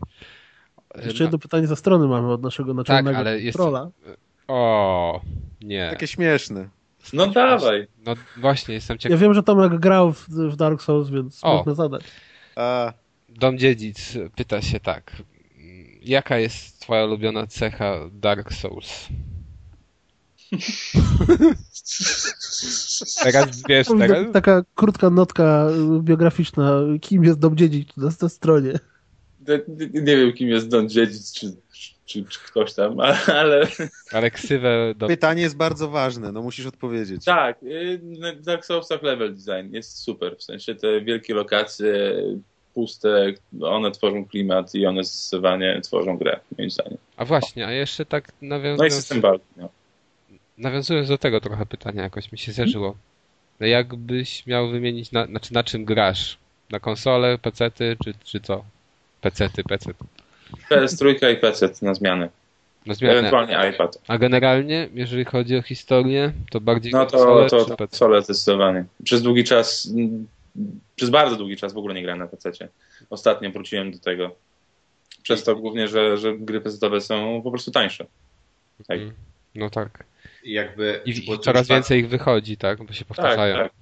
Jeszcze 1.04 1.22
jedno 1.24 1.38
pytanie 1.38 1.66
ze 1.66 1.76
strony 1.76 2.06
mamy 2.08 2.32
od 2.32 2.42
naszego 2.42 2.74
naczelnego 2.74 3.10
Tak, 3.10 3.16
ale 3.26 3.40
jest- 3.40 3.58
trolla. 3.58 3.90
O, 4.48 5.20
nie. 5.60 5.88
Takie 5.90 6.06
śmieszne. 6.06 6.68
No 7.12 7.26
dawaj. 7.26 7.86
No 8.06 8.14
właśnie, 8.36 8.74
jestem 8.74 8.94
Ja 8.94 8.98
ciekaw. 8.98 9.20
wiem, 9.20 9.34
że 9.34 9.42
Tomek 9.42 9.78
grał 9.78 10.12
w, 10.12 10.28
w 10.28 10.56
Dark 10.56 10.82
Souls, 10.82 11.10
więc 11.10 11.40
O. 11.44 11.56
można 11.56 11.74
zadać. 11.74 12.02
A, 12.56 12.92
Dom 13.28 13.58
Dziedzic 13.58 14.18
pyta 14.36 14.62
się 14.62 14.80
tak. 14.80 15.12
Jaka 16.02 16.38
jest 16.38 16.80
twoja 16.80 17.04
ulubiona 17.04 17.46
cecha 17.46 17.96
Dark 18.12 18.52
Souls? 18.52 19.08
Teraz 23.22 23.62
wiesz, 23.68 23.86
teraz... 23.98 24.32
Taka 24.32 24.62
krótka 24.74 25.10
notka 25.10 25.66
biograficzna, 26.00 26.80
kim 27.00 27.24
jest 27.24 27.38
Dom 27.38 27.56
Dziedzic 27.56 27.96
na, 27.96 28.08
na 28.22 28.28
stronie. 28.28 28.72
Nie, 29.48 29.60
nie 30.02 30.16
wiem, 30.16 30.32
kim 30.32 30.48
jest 30.48 30.68
Don 30.68 30.88
Dziedzic, 30.88 31.32
czy, 31.32 31.46
czy, 32.04 32.24
czy 32.24 32.38
ktoś 32.46 32.74
tam, 32.74 33.00
ale, 33.26 33.66
ale 34.12 34.30
ksywę 34.30 34.94
do... 34.96 35.06
Pytanie 35.06 35.42
jest 35.42 35.56
bardzo 35.56 35.88
ważne, 35.88 36.32
no 36.32 36.42
musisz 36.42 36.66
odpowiedzieć. 36.66 37.24
tak, 37.24 37.62
y, 37.62 38.00
Dark 38.40 38.64
Soulsach 38.64 39.02
level 39.02 39.34
design 39.34 39.74
jest 39.74 39.98
super, 39.98 40.36
w 40.36 40.42
sensie 40.42 40.74
te 40.74 41.00
wielkie 41.00 41.34
lokacje, 41.34 42.14
puste, 42.74 43.32
one 43.62 43.90
tworzą 43.90 44.26
klimat 44.26 44.74
i 44.74 44.86
one 44.86 45.04
zdecydowanie 45.04 45.80
tworzą 45.84 46.18
grę, 46.18 46.40
moim 46.58 46.70
zdaniem. 46.70 46.98
A 47.16 47.24
właśnie, 47.24 47.66
a 47.66 47.72
jeszcze 47.72 48.04
tak 48.04 48.32
No 48.42 48.46
i 48.46 48.48
nawiązując, 48.48 48.94
system 48.94 49.20
walki, 49.20 49.44
no. 49.56 49.68
Nawiązując 50.60 51.08
do 51.08 51.18
tego 51.18 51.40
trochę 51.40 51.66
pytania, 51.66 52.02
jakoś 52.02 52.32
mi 52.32 52.38
się 52.38 52.52
zdarzyło. 52.52 52.96
No 53.60 53.66
Jakbyś 53.66 54.46
miał 54.46 54.68
wymienić, 54.68 55.12
na, 55.12 55.26
znaczy 55.26 55.54
na 55.54 55.64
czym 55.64 55.84
grasz? 55.84 56.38
Na 56.70 56.80
konsolę, 56.80 57.38
pecety, 57.38 57.96
czy, 58.04 58.14
czy 58.24 58.40
co? 58.40 58.64
Pecety, 59.20 59.64
pecet. 59.64 59.96
PS3 60.70 61.32
i 61.32 61.36
PC 61.36 61.70
na 61.82 61.94
zmianę. 61.94 62.28
No 62.86 62.94
zmianę. 62.94 63.18
Ewentualnie 63.18 63.70
iPad. 63.70 63.98
A 64.08 64.18
generalnie, 64.18 64.88
jeżeli 64.94 65.24
chodzi 65.24 65.56
o 65.56 65.62
historię, 65.62 66.32
to 66.50 66.60
bardziej 66.60 66.92
No 66.92 67.06
konsole, 67.06 67.48
to, 67.48 67.56
to, 67.56 67.64
czy 67.64 67.70
to 67.70 67.76
PC? 67.76 67.90
konsole 67.90 68.22
zdecydowanie. 68.22 68.84
Przez 69.04 69.22
długi 69.22 69.44
czas, 69.44 69.92
przez 70.96 71.10
bardzo 71.10 71.36
długi 71.36 71.56
czas 71.56 71.72
w 71.72 71.78
ogóle 71.78 71.94
nie 71.94 72.02
grałem 72.02 72.18
na 72.18 72.26
PC. 72.26 72.68
Ostatnio 73.10 73.50
wróciłem 73.50 73.92
do 73.92 73.98
tego. 73.98 74.34
Przez 75.22 75.44
to 75.44 75.56
głównie, 75.56 75.88
że, 75.88 76.16
że 76.18 76.38
gry 76.38 76.60
PC 76.60 77.00
są 77.00 77.40
po 77.44 77.50
prostu 77.50 77.70
tańsze. 77.70 78.06
Tak. 78.86 78.98
Mm. 78.98 79.12
No 79.54 79.70
tak. 79.70 80.04
Jakby, 80.44 81.00
I, 81.04 81.26
bo 81.26 81.34
i 81.34 81.36
tu 81.36 81.42
coraz 81.42 81.68
tak- 81.68 81.76
więcej 81.76 82.00
ich 82.00 82.08
wychodzi, 82.08 82.56
tak? 82.56 82.78
Bo 82.84 82.92
się 82.92 82.98
Tak, 83.04 83.08
powtarzają. 83.08 83.56
tak. 83.56 83.72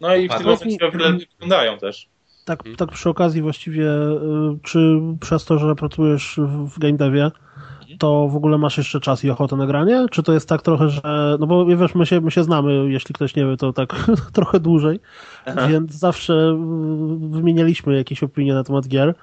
No 0.00 0.16
i 0.16 0.28
w 0.28 0.34
tym 0.34 0.42
momencie 0.46 0.84
lepiej 0.86 1.26
wyglądają 1.30 1.78
też. 1.78 2.08
Tak, 2.44 2.58
Mhm. 2.60 2.76
tak 2.76 2.90
przy 2.90 3.08
okazji 3.08 3.42
właściwie, 3.42 3.86
y, 3.90 4.18
czy 4.62 5.00
przez 5.20 5.44
to, 5.44 5.58
że 5.58 5.74
pracujesz 5.74 6.40
w 6.74 6.78
game 6.78 6.96
devie, 6.96 7.30
to 7.98 8.28
w 8.28 8.36
ogóle 8.36 8.58
masz 8.58 8.78
jeszcze 8.78 9.00
czas 9.00 9.24
i 9.24 9.30
ochotę 9.30 9.56
na 9.56 9.66
granie? 9.66 10.06
Czy 10.10 10.22
to 10.22 10.32
jest 10.32 10.48
tak 10.48 10.62
trochę, 10.62 10.88
że, 10.88 11.36
no 11.40 11.46
bo 11.46 11.66
wiesz, 11.66 11.94
my 11.94 12.06
się, 12.06 12.20
my 12.20 12.30
się 12.30 12.44
znamy, 12.44 12.92
jeśli 12.92 13.14
ktoś 13.14 13.36
nie 13.36 13.46
wie, 13.46 13.56
to 13.56 13.72
tak 13.72 13.88
trochę 14.32 14.60
dłużej, 14.60 15.00
Aha. 15.46 15.68
więc 15.68 15.92
zawsze 15.92 16.32
y, 16.34 16.56
wymienialiśmy 17.30 17.96
jakieś 17.96 18.22
opinie 18.22 18.54
na 18.54 18.64
temat 18.64 18.88
gier 18.88 19.04
Mm, 19.06 19.14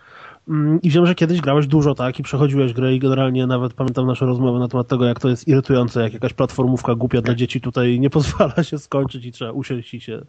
i 0.83 0.89
wiem, 0.89 1.05
że 1.05 1.15
kiedyś 1.15 1.41
grałeś 1.41 1.67
dużo, 1.67 1.95
tak, 1.95 2.19
i 2.19 2.23
przechodziłeś 2.23 2.73
gry 2.73 2.95
i 2.95 2.99
generalnie 2.99 3.47
nawet 3.47 3.73
pamiętam 3.73 4.07
nasze 4.07 4.25
rozmowy 4.25 4.59
na 4.59 4.67
temat 4.67 4.87
tego, 4.87 5.05
jak 5.05 5.19
to 5.19 5.29
jest 5.29 5.47
irytujące, 5.47 6.01
jak 6.01 6.13
jakaś 6.13 6.33
platformówka 6.33 6.95
głupia 6.95 7.21
dla 7.21 7.35
dzieci 7.35 7.61
tutaj 7.61 7.99
nie 7.99 8.09
pozwala 8.19 8.63
się 8.63 8.79
skończyć 8.79 9.25
i 9.25 9.31
trzeba 9.31 9.51
usiąść 9.51 9.93
i 9.93 10.01
się 10.01 10.21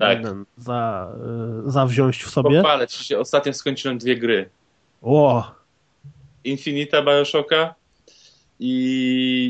Tak. 0.00 0.22
ten, 0.22 0.44
za, 0.56 1.08
y, 1.66 1.70
zawziąć 1.70 2.24
w 2.24 2.30
sobie. 2.30 2.56
Pochwalę 2.56 2.88
ci 2.88 3.04
się, 3.04 3.18
ostatnio 3.18 3.52
skończyłem 3.52 3.98
dwie 3.98 4.16
gry. 4.16 4.48
O, 5.02 5.50
Infinita 6.44 7.02
Bioshocka 7.02 7.74
i, 8.60 8.74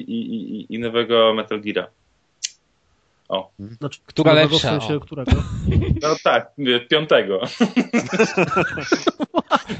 i, 0.09 0.35
i, 0.35 0.74
i 0.74 0.78
nowego 0.78 1.35
Metal 1.35 1.60
Geara. 1.60 1.86
Znaczy, 3.59 4.00
Która 4.06 4.32
lepsza? 4.32 4.56
W 4.59 4.60
sensie, 4.60 4.96
O. 4.96 5.00
którego? 5.00 5.32
No 6.02 6.09
tak, 6.24 6.52
nie, 6.59 6.80
piątego. 6.80 7.40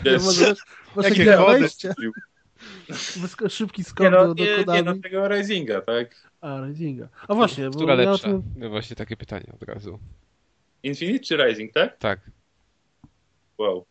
Nie, 0.05 0.11
Wiesz, 0.13 0.23
może 0.23 0.55
Jakie 1.03 1.25
Szybki 3.49 3.81
nie, 3.81 3.85
skok 3.85 4.11
no, 4.13 4.27
do, 4.27 4.35
do 4.35 4.45
nie, 4.45 4.51
nie, 4.51 4.57
kodami. 4.57 4.83
no 4.85 4.95
tego 5.03 5.29
Risinga, 5.29 5.81
tak? 5.81 6.29
A, 6.41 6.61
Risinga. 6.67 7.09
A 7.29 7.35
właśnie, 7.35 7.71
Która 7.71 7.97
bo 7.97 8.03
ja 8.03 8.09
o 8.09 8.13
lepsza? 8.13 8.29
tym- 8.29 8.43
No 8.57 8.69
właśnie 8.71 8.97
takie 8.97 9.17
pytanie 9.17 9.53
od 9.55 9.63
razu. 9.69 9.99
Infinite 10.83 11.25
czy 11.25 11.37
Rising, 11.37 11.73
tak? 11.73 11.99
Tak. 11.99 12.21
Wow. 13.59 13.85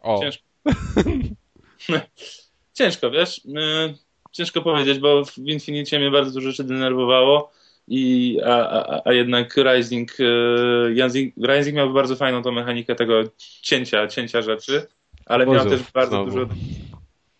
O, 0.00 0.20
Ciężko. 0.20 0.44
Ciężko, 2.74 3.10
wiesz? 3.10 3.44
Yy, 3.44 3.94
ciężko 4.32 4.62
powiedzieć, 4.62 4.98
bo 4.98 5.24
w 5.24 5.38
Infinicie 5.38 5.98
mnie 5.98 6.10
bardzo 6.10 6.30
dużo 6.32 6.50
rzeczy 6.50 6.64
denerwowało. 6.64 7.52
I, 7.88 8.38
a, 8.44 8.70
a, 8.70 9.00
a 9.04 9.12
jednak 9.12 9.56
Rising, 9.56 10.18
yy, 10.18 10.94
Rising, 11.04 11.34
Rising 11.48 11.76
miał 11.76 11.92
bardzo 11.92 12.16
fajną 12.16 12.42
tą 12.42 12.52
mechanikę 12.52 12.94
tego 12.94 13.22
cięcia, 13.62 14.06
cięcia 14.06 14.42
rzeczy, 14.42 14.86
ale 15.26 15.46
miał 15.46 15.54
Obozów 15.54 15.82
też 15.82 15.92
bardzo 15.92 16.10
znowu. 16.10 16.30
dużo 16.30 16.46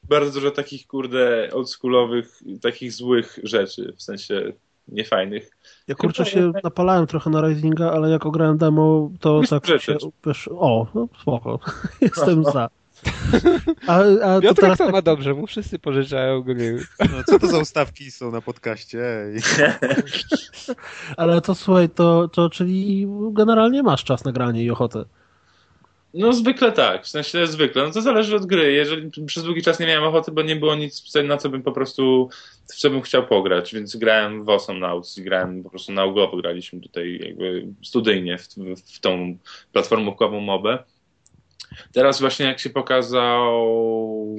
bardzo 0.08 0.32
dużo 0.32 0.50
takich 0.50 0.86
kurde 0.86 1.48
oldschoolowych, 1.52 2.42
takich 2.62 2.92
złych 2.92 3.38
rzeczy, 3.42 3.92
w 3.96 4.02
sensie 4.02 4.52
niefajnych. 4.88 5.50
Ja 5.88 5.94
kurczę 5.94 6.26
się 6.26 6.52
napalałem 6.64 7.06
trochę 7.06 7.30
na 7.30 7.48
Risinga, 7.48 7.92
ale 7.92 8.10
jak 8.10 8.26
ograłem 8.26 8.58
demo, 8.58 9.10
to 9.20 9.40
Myślę, 9.40 9.60
tak 9.60 9.82
się, 9.82 9.96
wiesz, 10.26 10.48
o, 10.52 10.86
no 10.94 11.08
spoko, 11.22 11.58
jestem 12.00 12.44
za. 12.54 12.68
A, 13.86 13.98
a 13.98 14.34
to 14.34 14.40
Piotrek 14.40 14.56
teraz 14.56 14.78
to 14.78 14.84
tak, 14.84 14.92
ma 14.92 15.02
dobrze, 15.02 15.34
mu 15.34 15.46
wszyscy 15.46 15.78
pożyczają 15.78 16.42
gry. 16.42 16.84
No, 17.00 17.24
co 17.26 17.38
to 17.38 17.46
za 17.46 17.58
ustawki 17.58 18.10
są 18.10 18.30
na 18.30 18.40
podcaście? 18.40 19.04
Ej. 19.04 19.40
ale 21.16 21.40
to 21.40 21.54
słuchaj, 21.54 21.88
to, 21.88 22.28
to 22.28 22.50
czyli 22.50 23.06
generalnie 23.32 23.82
masz 23.82 24.04
czas 24.04 24.24
na 24.24 24.32
granie 24.32 24.64
i 24.64 24.70
ochotę. 24.70 25.04
No 26.14 26.32
zwykle 26.32 26.72
tak, 26.72 27.04
w 27.04 27.08
sensie 27.08 27.46
zwykle. 27.46 27.82
No 27.82 27.90
to 27.90 28.02
zależy 28.02 28.36
od 28.36 28.46
gry. 28.46 28.72
Jeżeli 28.72 29.10
przez 29.26 29.44
długi 29.44 29.62
czas 29.62 29.80
nie 29.80 29.86
miałem 29.86 30.04
ochoty, 30.04 30.32
bo 30.32 30.42
nie 30.42 30.56
było 30.56 30.74
nic, 30.74 31.14
na 31.24 31.36
co 31.36 31.48
bym 31.48 31.62
po 31.62 31.72
prostu, 31.72 32.28
w 32.68 32.74
co 32.74 32.90
bym 32.90 33.02
chciał 33.02 33.26
pograć, 33.26 33.74
więc 33.74 33.96
grałem 33.96 34.44
w 34.44 34.50
Awesome 34.50 34.80
Nauts 34.80 35.18
i 35.18 35.22
grałem 35.22 35.62
po 35.62 35.70
prostu 35.70 35.92
na 35.92 36.04
UGO, 36.04 36.36
graliśmy 36.36 36.80
tutaj 36.80 37.20
jakby 37.24 37.66
studyjnie 37.82 38.38
w, 38.38 38.48
w, 38.48 38.96
w 38.96 39.00
tą 39.00 39.38
platformówkową 39.72 40.40
mobę. 40.40 40.78
Teraz 41.93 42.20
właśnie 42.20 42.47
jak 42.47 42.61
się 42.61 42.70
pokazał 42.70 44.36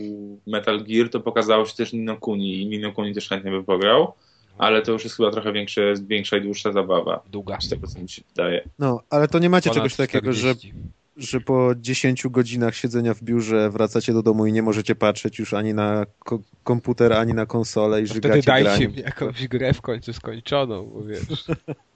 Metal 0.48 0.84
Gear, 0.84 1.10
to 1.10 1.20
pokazało 1.20 1.66
się 1.66 1.76
też 1.76 1.94
Nino 1.94 2.18
Kuni 2.18 2.62
i 2.62 2.68
Nino 2.68 2.92
Kuni 2.92 3.14
też 3.14 3.30
chętnie 3.30 3.52
by 3.52 3.64
pograł, 3.64 4.14
ale 4.58 4.82
to 4.82 4.92
już 4.92 5.04
jest 5.04 5.16
chyba 5.16 5.32
trochę 5.32 5.54
większe, 5.54 5.94
większa 6.08 6.38
i 6.38 6.42
dłuższa 6.42 6.72
zabawa, 6.72 7.24
Długa. 7.32 7.58
z 7.62 7.70
tego 7.70 7.88
co 7.88 8.00
mi 8.00 8.10
się 8.10 8.22
wydaje. 8.36 8.70
No, 8.80 9.02
ale 9.10 9.28
to 9.28 9.40
nie 9.40 9.50
macie 9.50 9.70
Ponad 9.70 9.84
czegoś 9.84 9.96
takiego, 9.96 10.34
że, 10.34 10.56
40. 10.56 10.74
że 11.18 11.42
po 11.42 11.72
10 11.76 12.28
godzinach 12.28 12.76
siedzenia 12.76 13.14
w 13.14 13.24
biurze 13.24 13.70
wracacie 13.70 14.14
do 14.14 14.24
domu 14.24 14.46
i 14.46 14.54
nie 14.54 14.62
możecie 14.62 14.96
patrzeć 14.96 15.40
już 15.40 15.54
ani 15.54 15.74
na 15.74 16.06
ko- 16.20 16.42
komputer, 16.64 17.14
ani 17.14 17.34
na 17.34 17.46
konsolę 17.46 18.02
i 18.02 18.08
To 18.08 18.14
żygacie 18.14 18.42
Wtedy 18.42 18.64
dajcie 18.64 18.88
mi 18.88 18.98
jakąś 18.98 19.48
grę 19.48 19.74
w 19.74 19.82
końcu 19.82 20.14
skończoną, 20.14 20.86
bo 20.86 21.04
wiesz. 21.04 21.46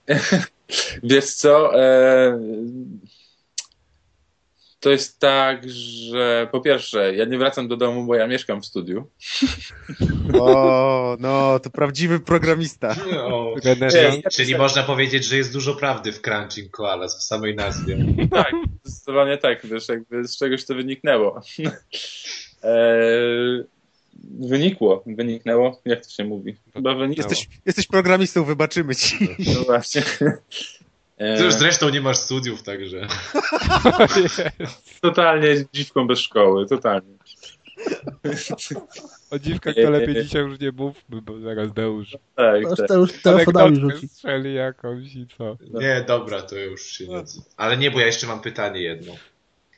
Wiesz 1.02 1.34
co? 1.34 1.80
E... 1.82 2.38
To 4.80 4.90
jest 4.90 5.18
tak, 5.18 5.70
że 5.70 6.48
po 6.52 6.60
pierwsze, 6.60 7.14
ja 7.14 7.24
nie 7.24 7.38
wracam 7.38 7.68
do 7.68 7.76
domu, 7.76 8.06
bo 8.06 8.14
ja 8.14 8.26
mieszkam 8.26 8.62
w 8.62 8.66
studiu. 8.66 9.06
O, 10.40 11.16
no, 11.20 11.60
to 11.60 11.70
prawdziwy 11.70 12.20
programista. 12.20 12.96
No, 13.12 13.54
czyli, 13.90 14.22
czyli 14.32 14.56
można 14.56 14.82
powiedzieć, 14.82 15.24
że 15.24 15.36
jest 15.36 15.52
dużo 15.52 15.74
prawdy 15.74 16.12
w 16.12 16.20
Crunching 16.20 16.70
Koalas 16.70 17.18
w 17.18 17.22
samej 17.22 17.54
nazwie. 17.54 17.98
Tak, 18.30 18.52
zdecydowanie 18.84 19.38
tak, 19.38 19.66
wiesz, 19.66 19.88
jakby 19.88 20.28
z 20.28 20.38
czegoś 20.38 20.64
to 20.64 20.74
wyniknęło. 20.74 21.40
E... 22.64 23.00
Wynikło, 24.24 25.02
wyniknęło, 25.06 25.80
jak 25.84 26.04
to 26.04 26.10
się 26.10 26.24
mówi? 26.24 26.56
Chyba 26.74 26.94
wyniknęło. 26.94 27.30
Jesteś, 27.30 27.48
jesteś 27.66 27.86
programistą, 27.86 28.44
wybaczymy 28.44 28.94
ci. 28.94 29.28
No 29.54 29.60
właśnie. 29.60 30.02
E... 31.20 31.36
Ty 31.36 31.44
już 31.44 31.54
zresztą 31.54 31.88
nie 31.88 32.00
masz 32.00 32.16
studiów, 32.16 32.62
także. 32.62 33.06
Totalnie 35.00 35.64
dziwką 35.72 36.06
bez 36.06 36.18
szkoły, 36.18 36.66
totalnie. 36.66 37.14
O 39.30 39.38
dziwkach 39.38 39.74
to 39.74 39.90
lepiej 39.90 40.22
dzisiaj 40.24 40.42
już 40.42 40.60
nie 40.60 40.72
mówmy, 40.72 41.22
bo 41.22 41.40
zaraz 41.40 41.72
Deusz 41.72 42.16
Tak, 42.36 42.66
Aż 42.72 42.78
tak. 42.78 42.88
te 42.88 42.94
już 42.94 43.22
telefonami 43.22 43.80
rzuci. 43.80 44.08
strzeli 44.08 44.54
jakąś 44.54 45.14
i 45.14 45.26
co. 45.38 45.56
Nie, 45.80 46.04
dobra, 46.08 46.42
to 46.42 46.56
już 46.58 46.86
się 46.86 47.06
nie. 47.06 47.22
Ale 47.56 47.76
nie, 47.76 47.90
bo 47.90 48.00
ja 48.00 48.06
jeszcze 48.06 48.26
mam 48.26 48.40
pytanie 48.40 48.80
jedno. 48.82 49.12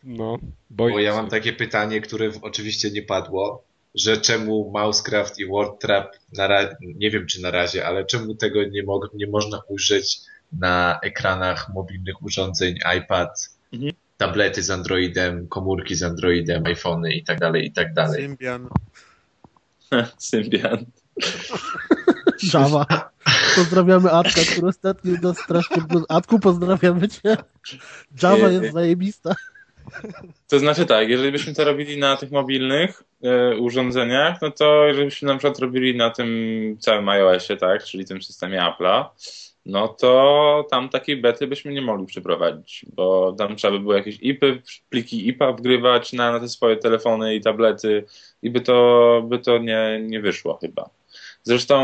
No, 0.05 0.39
boję 0.71 0.95
Bo 0.95 1.01
ja 1.01 1.15
mam 1.15 1.29
takie 1.29 1.53
pytanie, 1.53 2.01
które 2.01 2.31
oczywiście 2.43 2.91
nie 2.91 3.03
padło, 3.03 3.63
że 3.95 4.17
czemu 4.17 4.71
Mousecraft 4.71 5.39
i 5.39 5.47
WordTrap, 5.47 6.17
na 6.37 6.47
ra- 6.47 6.75
nie 6.81 7.11
wiem 7.11 7.27
czy 7.27 7.43
na 7.43 7.51
razie, 7.51 7.87
ale 7.87 8.05
czemu 8.05 8.35
tego 8.35 8.65
nie, 8.65 8.83
mo- 8.83 9.09
nie 9.15 9.27
można 9.27 9.61
użyć 9.69 10.21
na 10.53 10.99
ekranach 11.03 11.69
mobilnych 11.75 12.23
urządzeń 12.23 12.75
iPad, 12.99 13.49
Mhm. 13.73 13.93
tablety 14.17 14.63
z 14.63 14.71
Androidem, 14.71 15.49
komórki 15.49 15.95
z 15.95 16.03
Androidem, 16.03 16.67
iPhony 16.67 17.13
i 17.13 17.25
tak 17.25 17.39
dalej, 17.39 17.67
i 17.67 17.73
tak 17.73 17.95
dalej. 17.95 18.23
Symbian. 18.23 18.69
Symbian. 20.19 20.85
Java. 22.55 22.87
Pozdrawiamy 23.57 24.11
Atka, 24.11 24.41
który 24.53 24.67
ostatnio 24.69 25.13
nas 25.23 25.39
strasznie... 25.39 25.77
Atku, 26.09 26.39
pozdrawiamy 26.39 27.09
cię. 27.09 27.37
Java 28.23 28.49
jest 28.49 28.73
zajebista. 28.73 29.35
To 30.49 30.59
znaczy 30.59 30.87
tak, 30.87 31.09
jeżeli 31.09 31.33
byśmy 31.33 31.55
to 31.55 31.65
robili 31.65 31.99
na 31.99 32.17
tych 32.17 32.31
mobilnych 32.31 33.03
e, 33.25 33.57
urządzeniach, 33.57 34.43
no 34.43 34.51
to 34.51 34.85
jeżeli 34.87 35.05
byśmy 35.05 35.29
na 35.29 35.39
przykład 35.39 35.59
robili 35.59 35.97
na 35.97 36.11
tym 36.11 36.29
całym 36.81 37.09
iOSie, 37.09 37.57
tak, 37.57 37.85
czyli 37.85 38.05
tym 38.05 38.23
systemie 38.23 38.59
Apple'a, 38.61 39.05
no 39.67 39.89
to 39.89 40.67
tam 40.71 40.89
takiej 40.89 41.17
bety 41.17 41.47
byśmy 41.47 41.73
nie 41.73 41.83
mogli 41.83 42.07
przeprowadzić, 42.07 42.87
bo 42.95 43.33
tam 43.33 43.57
trzeba 43.57 43.73
by 43.73 43.81
było 43.81 43.95
jakieś 43.95 44.19
IPy, 44.23 44.63
pliki 44.91 45.29
IPA 45.29 45.53
wgrywać 45.53 46.13
na, 46.13 46.33
na 46.33 46.41
te 46.41 46.49
swoje 46.49 46.77
telefony 46.77 47.35
i 47.35 47.41
tablety 47.41 48.05
i 48.43 48.51
by 48.51 48.61
to, 48.61 49.23
by 49.29 49.39
to 49.39 49.59
nie, 49.59 50.01
nie 50.03 50.21
wyszło 50.21 50.57
chyba. 50.57 50.91
Zresztą 51.43 51.77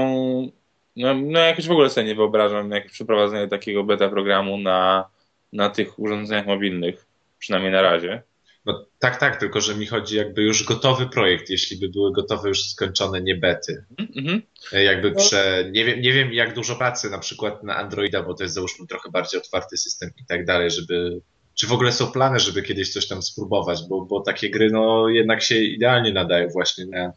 no, 0.96 1.14
no 1.14 1.40
jakoś 1.40 1.68
w 1.68 1.70
ogóle 1.70 1.90
sobie 1.90 2.06
nie 2.06 2.14
wyobrażam 2.14 2.70
jakieś 2.70 2.92
przeprowadzenie 2.92 3.48
takiego 3.48 3.84
beta 3.84 4.08
programu 4.08 4.58
na, 4.58 5.08
na 5.52 5.70
tych 5.70 5.98
urządzeniach 5.98 6.46
mobilnych, 6.46 7.06
przynajmniej 7.38 7.72
na 7.72 7.82
razie. 7.82 8.22
No 8.68 8.84
tak, 8.98 9.16
tak, 9.16 9.40
tylko 9.40 9.60
że 9.60 9.74
mi 9.74 9.86
chodzi 9.86 10.16
jakby 10.16 10.42
już 10.42 10.64
gotowy 10.64 11.06
projekt, 11.06 11.50
jeśli 11.50 11.76
by 11.76 11.88
były 11.88 12.12
gotowe 12.12 12.48
już 12.48 12.64
skończone 12.64 13.20
nie 13.20 13.34
bety. 13.34 13.84
Mhm. 13.98 14.42
E, 14.72 14.84
Jakby 14.84 15.12
prze, 15.12 15.70
nie 15.72 15.84
wiem, 15.84 16.00
nie 16.00 16.12
wiem 16.12 16.32
jak 16.32 16.54
dużo 16.54 16.76
pracy 16.76 17.10
na 17.10 17.18
przykład 17.18 17.62
na 17.62 17.76
Androida, 17.76 18.22
bo 18.22 18.34
to 18.34 18.42
jest 18.42 18.54
załóżmy 18.54 18.86
trochę 18.86 19.10
bardziej 19.10 19.40
otwarty 19.40 19.76
system 19.76 20.10
i 20.22 20.26
tak 20.26 20.44
dalej, 20.44 20.70
żeby, 20.70 21.20
czy 21.54 21.66
w 21.66 21.72
ogóle 21.72 21.92
są 21.92 22.12
plany, 22.12 22.40
żeby 22.40 22.62
kiedyś 22.62 22.92
coś 22.92 23.08
tam 23.08 23.22
spróbować, 23.22 23.82
bo, 23.88 24.04
bo 24.04 24.20
takie 24.20 24.50
gry 24.50 24.70
no 24.70 25.08
jednak 25.08 25.42
się 25.42 25.58
idealnie 25.58 26.12
nadają 26.12 26.48
właśnie 26.48 26.86
na, 26.86 27.12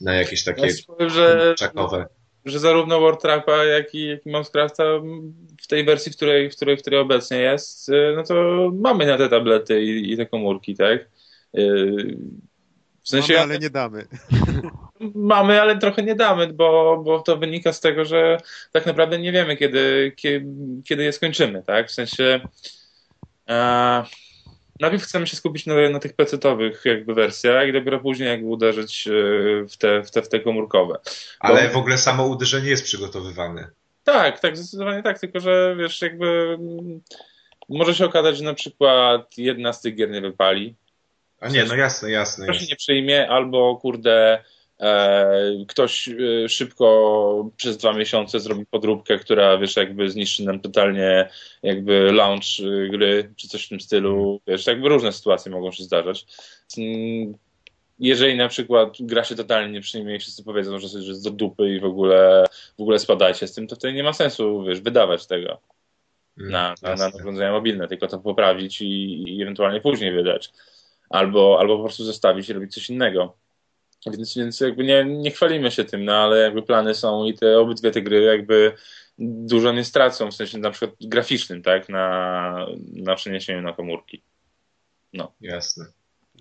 na 0.00 0.14
jakieś 0.14 0.44
takie 0.44 0.66
Ja 0.66 0.72
powiem, 0.86 1.10
że, 1.10 1.54
czakowe. 1.58 2.06
Że 2.46 2.58
zarówno 2.58 3.00
World 3.00 3.22
Trapa, 3.22 3.64
jak 3.64 3.94
i, 3.94 4.06
jak 4.06 4.26
i 4.26 4.30
w 5.62 5.66
tej 5.66 5.84
wersji, 5.84 6.12
w 6.12 6.16
której, 6.16 6.50
w 6.50 6.56
której, 6.56 6.76
w 6.76 6.80
której 6.80 7.00
obecnie 7.00 7.38
jest, 7.38 7.88
y, 7.88 8.12
no 8.16 8.22
to 8.22 8.34
mamy 8.74 9.06
na 9.06 9.18
te 9.18 9.28
tablety 9.28 9.82
i, 9.82 10.12
i 10.12 10.16
te 10.16 10.26
komórki, 10.26 10.74
tak? 10.74 11.00
Y, 11.58 12.16
W 13.02 13.08
sensie 13.08 13.34
Mamy, 13.34 13.44
ale 13.44 13.58
nie 13.58 13.70
damy. 13.70 14.06
mamy, 15.14 15.60
ale 15.60 15.78
trochę 15.78 16.02
nie 16.02 16.14
damy, 16.14 16.52
bo, 16.52 17.02
bo 17.04 17.20
to 17.20 17.36
wynika 17.36 17.72
z 17.72 17.80
tego, 17.80 18.04
że 18.04 18.38
tak 18.72 18.86
naprawdę 18.86 19.18
nie 19.18 19.32
wiemy, 19.32 19.56
kiedy, 19.56 20.12
kiedy, 20.16 20.46
kiedy 20.84 21.02
je 21.04 21.12
skończymy, 21.12 21.62
tak? 21.66 21.88
W 21.88 21.92
sensie 21.92 22.40
e, 23.48 24.04
najpierw 24.80 25.02
chcemy 25.02 25.26
się 25.26 25.36
skupić 25.36 25.66
na, 25.66 25.90
na 25.90 25.98
tych 25.98 26.12
pecetowych 26.12 26.82
jakby 26.84 27.14
wersjach 27.14 27.68
i 27.68 27.72
dopiero 27.72 28.00
później 28.00 28.28
jakby 28.28 28.46
uderzyć 28.46 29.08
e, 29.08 29.10
w 29.68 29.76
te, 29.76 30.02
w 30.02 30.10
te, 30.10 30.22
w 30.22 30.28
te 30.28 30.40
komórkowe. 30.40 30.98
Ale 31.40 31.68
w 31.68 31.76
ogóle 31.76 31.98
samo 31.98 32.26
uderzenie 32.26 32.70
jest 32.70 32.84
przygotowywane. 32.84 33.70
Tak, 34.04 34.40
tak, 34.40 34.56
zdecydowanie 34.56 35.02
tak, 35.02 35.18
tylko 35.18 35.40
że 35.40 35.76
wiesz, 35.78 36.02
jakby 36.02 36.56
mm, 36.58 37.00
może 37.68 37.94
się 37.94 38.04
okazać, 38.04 38.36
że 38.36 38.44
na 38.44 38.54
przykład 38.54 39.38
jedna 39.38 39.72
z 39.72 39.80
tych 39.80 39.94
gier 39.94 40.10
nie 40.10 40.20
wypali, 40.20 40.74
A 41.40 41.48
nie, 41.48 41.64
no 41.64 41.74
jasne, 41.74 42.10
jasne. 42.10 42.44
ktoś 42.44 42.58
się 42.58 42.66
nie 42.66 42.76
przyjmie, 42.76 43.30
albo 43.30 43.76
kurde 43.76 44.44
ktoś 45.68 46.08
e, 46.08 46.48
szybko 46.48 47.50
przez 47.56 47.76
dwa 47.76 47.92
miesiące 47.92 48.40
zrobi 48.40 48.66
podróbkę, 48.66 49.18
która 49.18 49.58
wiesz, 49.58 49.76
jakby 49.76 50.10
zniszczy 50.10 50.44
nam 50.44 50.60
totalnie 50.60 51.28
jakby 51.62 52.12
launch 52.12 52.60
e, 52.60 52.88
gry, 52.88 53.34
czy 53.36 53.48
coś 53.48 53.66
w 53.66 53.68
tym 53.68 53.80
stylu, 53.80 54.40
wiesz, 54.46 54.66
jakby 54.66 54.88
różne 54.88 55.12
sytuacje 55.12 55.52
mogą 55.52 55.72
się 55.72 55.84
zdarzać. 55.84 56.26
Mm, 56.78 57.34
Jeżeli 57.98 58.36
na 58.36 58.48
przykład 58.48 58.96
gra 59.00 59.24
się 59.24 59.34
totalnie 59.34 59.72
nie 59.72 59.80
przyjmie 59.80 60.16
i 60.16 60.18
wszyscy 60.18 60.44
powiedzą, 60.44 60.78
że, 60.78 60.98
jest 60.98 61.24
do 61.24 61.30
dupy 61.30 61.74
i 61.74 61.80
w 61.80 61.84
ogóle, 61.84 62.44
w 62.78 62.82
ogóle 62.82 62.98
spadajcie 62.98 63.46
z 63.46 63.54
tym, 63.54 63.66
to 63.66 63.76
wtedy 63.76 63.94
nie 63.94 64.02
ma 64.02 64.12
sensu, 64.12 64.64
wiesz, 64.64 64.80
wydawać 64.80 65.26
tego 65.26 65.60
Mm, 66.38 66.50
na, 66.50 66.74
na, 66.82 66.96
na 66.96 67.08
urządzenia 67.08 67.52
mobilne, 67.52 67.88
tylko 67.88 68.06
to 68.06 68.18
poprawić 68.18 68.80
i, 68.80 69.22
i 69.36 69.42
ewentualnie 69.42 69.80
później 69.80 70.12
wydać. 70.12 70.52
Albo, 71.10 71.56
albo 71.60 71.76
po 71.76 71.82
prostu 71.82 72.04
zostawić 72.04 72.48
i 72.48 72.52
robić 72.52 72.74
coś 72.74 72.90
innego. 72.90 73.36
Więc, 74.06 74.34
więc 74.36 74.60
jakby 74.60 74.84
nie, 74.84 75.04
nie 75.04 75.30
chwalimy 75.30 75.70
się 75.70 75.84
tym, 75.84 76.04
no 76.04 76.12
ale 76.12 76.38
jakby 76.38 76.62
plany 76.62 76.94
są 76.94 77.24
i 77.24 77.34
te 77.34 77.58
obydwie 77.58 77.90
te 77.90 78.02
gry 78.02 78.22
jakby 78.22 78.72
dużo 79.18 79.72
nie 79.72 79.84
stracą, 79.84 80.30
w 80.30 80.34
sensie 80.34 80.58
na 80.58 80.70
przykład 80.70 80.96
graficznym, 81.00 81.62
tak, 81.62 81.88
na, 81.88 82.66
na 82.92 83.14
przeniesieniu 83.14 83.62
na 83.62 83.72
komórki. 83.72 84.22
Jasne. 85.40 85.84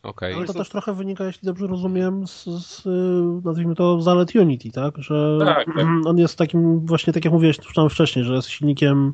Okej. 0.03 0.33
Ale 0.33 0.45
to 0.45 0.53
też 0.53 0.69
trochę 0.69 0.93
wynika, 0.93 1.25
jeśli 1.25 1.45
dobrze 1.45 1.67
rozumiem, 1.67 2.27
z, 2.27 2.43
z 2.45 2.85
nazwijmy 3.45 3.75
to 3.75 4.01
zalet 4.01 4.35
Unity, 4.35 4.71
tak? 4.71 4.97
Że 4.97 5.37
Tak, 5.39 5.65
tak. 5.65 5.75
on 6.05 6.17
jest 6.17 6.37
takim, 6.37 6.85
właśnie 6.85 7.13
tak 7.13 7.25
jak 7.25 7.33
mówiłeś 7.33 7.57
tam 7.75 7.89
wcześniej, 7.89 8.25
że 8.25 8.33
jest 8.33 8.49
silnikiem 8.49 9.13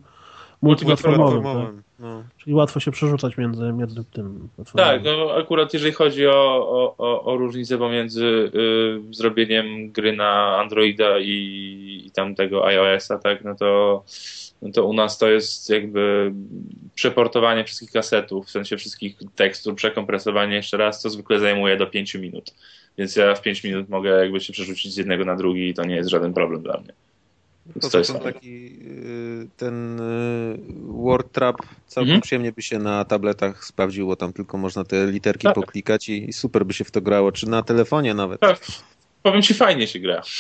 multiplatformowym, 0.62 1.44
tak? 1.44 1.84
No. 2.00 2.24
czyli 2.38 2.54
łatwo 2.54 2.80
się 2.80 2.92
przerzucać 2.92 3.38
między, 3.38 3.74
między 3.74 4.04
tym. 4.04 4.50
platformami. 4.56 5.04
Tak, 5.04 5.04
no 5.04 5.34
akurat 5.34 5.74
jeżeli 5.74 5.94
chodzi 5.94 6.28
o, 6.28 6.68
o, 6.70 6.96
o, 6.98 7.24
o 7.24 7.38
różnicę 7.38 7.78
pomiędzy 7.78 8.26
y, 8.26 9.14
zrobieniem 9.14 9.92
gry 9.92 10.16
na 10.16 10.58
Androida 10.58 11.20
i, 11.20 12.04
i 12.06 12.12
tamtego 12.12 12.66
iOS-a, 12.66 13.18
tak, 13.18 13.44
no 13.44 13.56
to, 13.56 14.04
no 14.62 14.72
to 14.72 14.86
u 14.86 14.94
nas 14.94 15.18
to 15.18 15.30
jest 15.30 15.70
jakby 15.70 16.34
przeportowanie 16.96 17.64
wszystkich 17.64 17.92
kasetów, 17.92 18.46
w 18.46 18.52
sensie 18.52 18.78
wszystkich 18.78 19.18
tekstur, 19.36 19.76
przekompresowanie 19.76 20.56
jeszcze 20.56 20.78
raz, 20.78 21.02
co 21.02 21.10
zwykle 21.10 21.40
zajmuje 21.40 21.78
do 21.78 21.88
5 21.88 22.16
minut. 22.16 22.54
Więc 22.98 23.16
ja 23.16 23.36
w 23.36 23.42
5 23.42 23.64
minut 23.64 23.90
mogę 23.90 24.10
jakby 24.10 24.40
się 24.40 24.54
przerzucić 24.54 24.94
z 24.94 24.98
jednego 24.98 25.26
na 25.26 25.36
drugi 25.36 25.70
i 25.70 25.74
to 25.74 25.84
nie 25.84 25.96
jest 25.96 26.10
żaden 26.10 26.34
problem 26.34 26.62
dla 26.62 26.78
mnie. 26.78 26.94
To 27.92 27.98
jest 27.98 28.14
taki 28.24 28.66
y, 28.82 29.48
ten 29.58 30.00
y, 30.00 30.58
Word 30.86 31.32
Trap 31.32 31.56
całkiem 31.88 32.10
Mhm. 32.10 32.22
przyjemnie 32.22 32.52
by 32.52 32.62
się 32.62 32.80
na 32.80 33.06
tabletach 33.06 33.66
sprawdziło, 33.66 34.16
tam 34.16 34.34
tylko 34.34 34.58
można 34.58 34.84
te 34.84 35.08
literki 35.08 35.44
Tak. 35.48 35.56
poklikać 35.56 36.10
i, 36.10 36.30
i 36.30 36.34
super 36.34 36.66
by 36.66 36.74
się 36.74 36.84
w 36.84 36.92
to 36.92 37.02
grało, 37.02 37.32
czy 37.32 37.50
na 37.50 37.64
telefonie 37.64 38.14
nawet. 38.14 38.40
Tak, 38.42 38.60
powiem 39.24 39.42
ci, 39.42 39.54
fajnie 39.54 39.88
się 39.88 40.00
gra. 40.00 40.22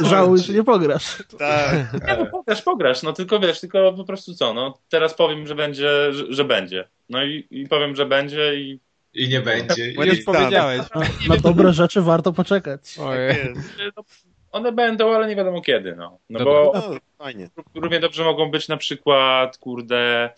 O, 0.00 0.04
Żałuj, 0.06 0.38
że 0.38 0.52
nie 0.52 0.64
pograsz. 0.64 1.22
tak. 1.38 1.92
Nie, 2.08 2.16
no 2.18 2.26
pograsz, 2.26 2.62
pograsz, 2.62 3.02
no 3.02 3.12
tylko 3.12 3.40
wiesz, 3.40 3.60
tylko 3.60 3.92
po 3.92 4.04
prostu 4.04 4.34
co, 4.34 4.54
no 4.54 4.78
teraz 4.88 5.14
powiem, 5.14 5.46
że 5.46 5.54
będzie, 5.54 6.12
że, 6.12 6.24
że 6.28 6.44
będzie. 6.44 6.88
No 7.08 7.24
i, 7.24 7.46
i 7.50 7.68
powiem, 7.68 7.96
że 7.96 8.06
będzie 8.06 8.54
i 8.60 8.80
I 9.14 9.28
nie 9.28 9.40
będzie. 9.40 9.92
Bo 9.96 10.04
I, 10.04 10.06
nie 10.08 10.14
Już 10.14 10.24
powiedziałeś. 10.24 10.80
Na 11.28 11.36
dobre 11.36 11.72
rzeczy 11.72 12.02
warto 12.02 12.32
poczekać. 12.32 12.80
Ojej. 13.00 13.36
One 14.52 14.72
będą, 14.72 15.14
ale 15.14 15.28
nie 15.28 15.36
wiadomo 15.36 15.60
kiedy, 15.60 15.96
no. 15.96 16.18
No 16.30 16.38
Dobra. 16.38 16.54
bo 16.54 16.72
No, 16.74 16.96
fajnie. 17.18 17.48
równie 17.74 18.00
dobrze 18.00 18.24
mogą 18.24 18.50
być 18.50 18.68
na 18.68 18.76
przykład, 18.76 19.58
kurde, 19.58 20.30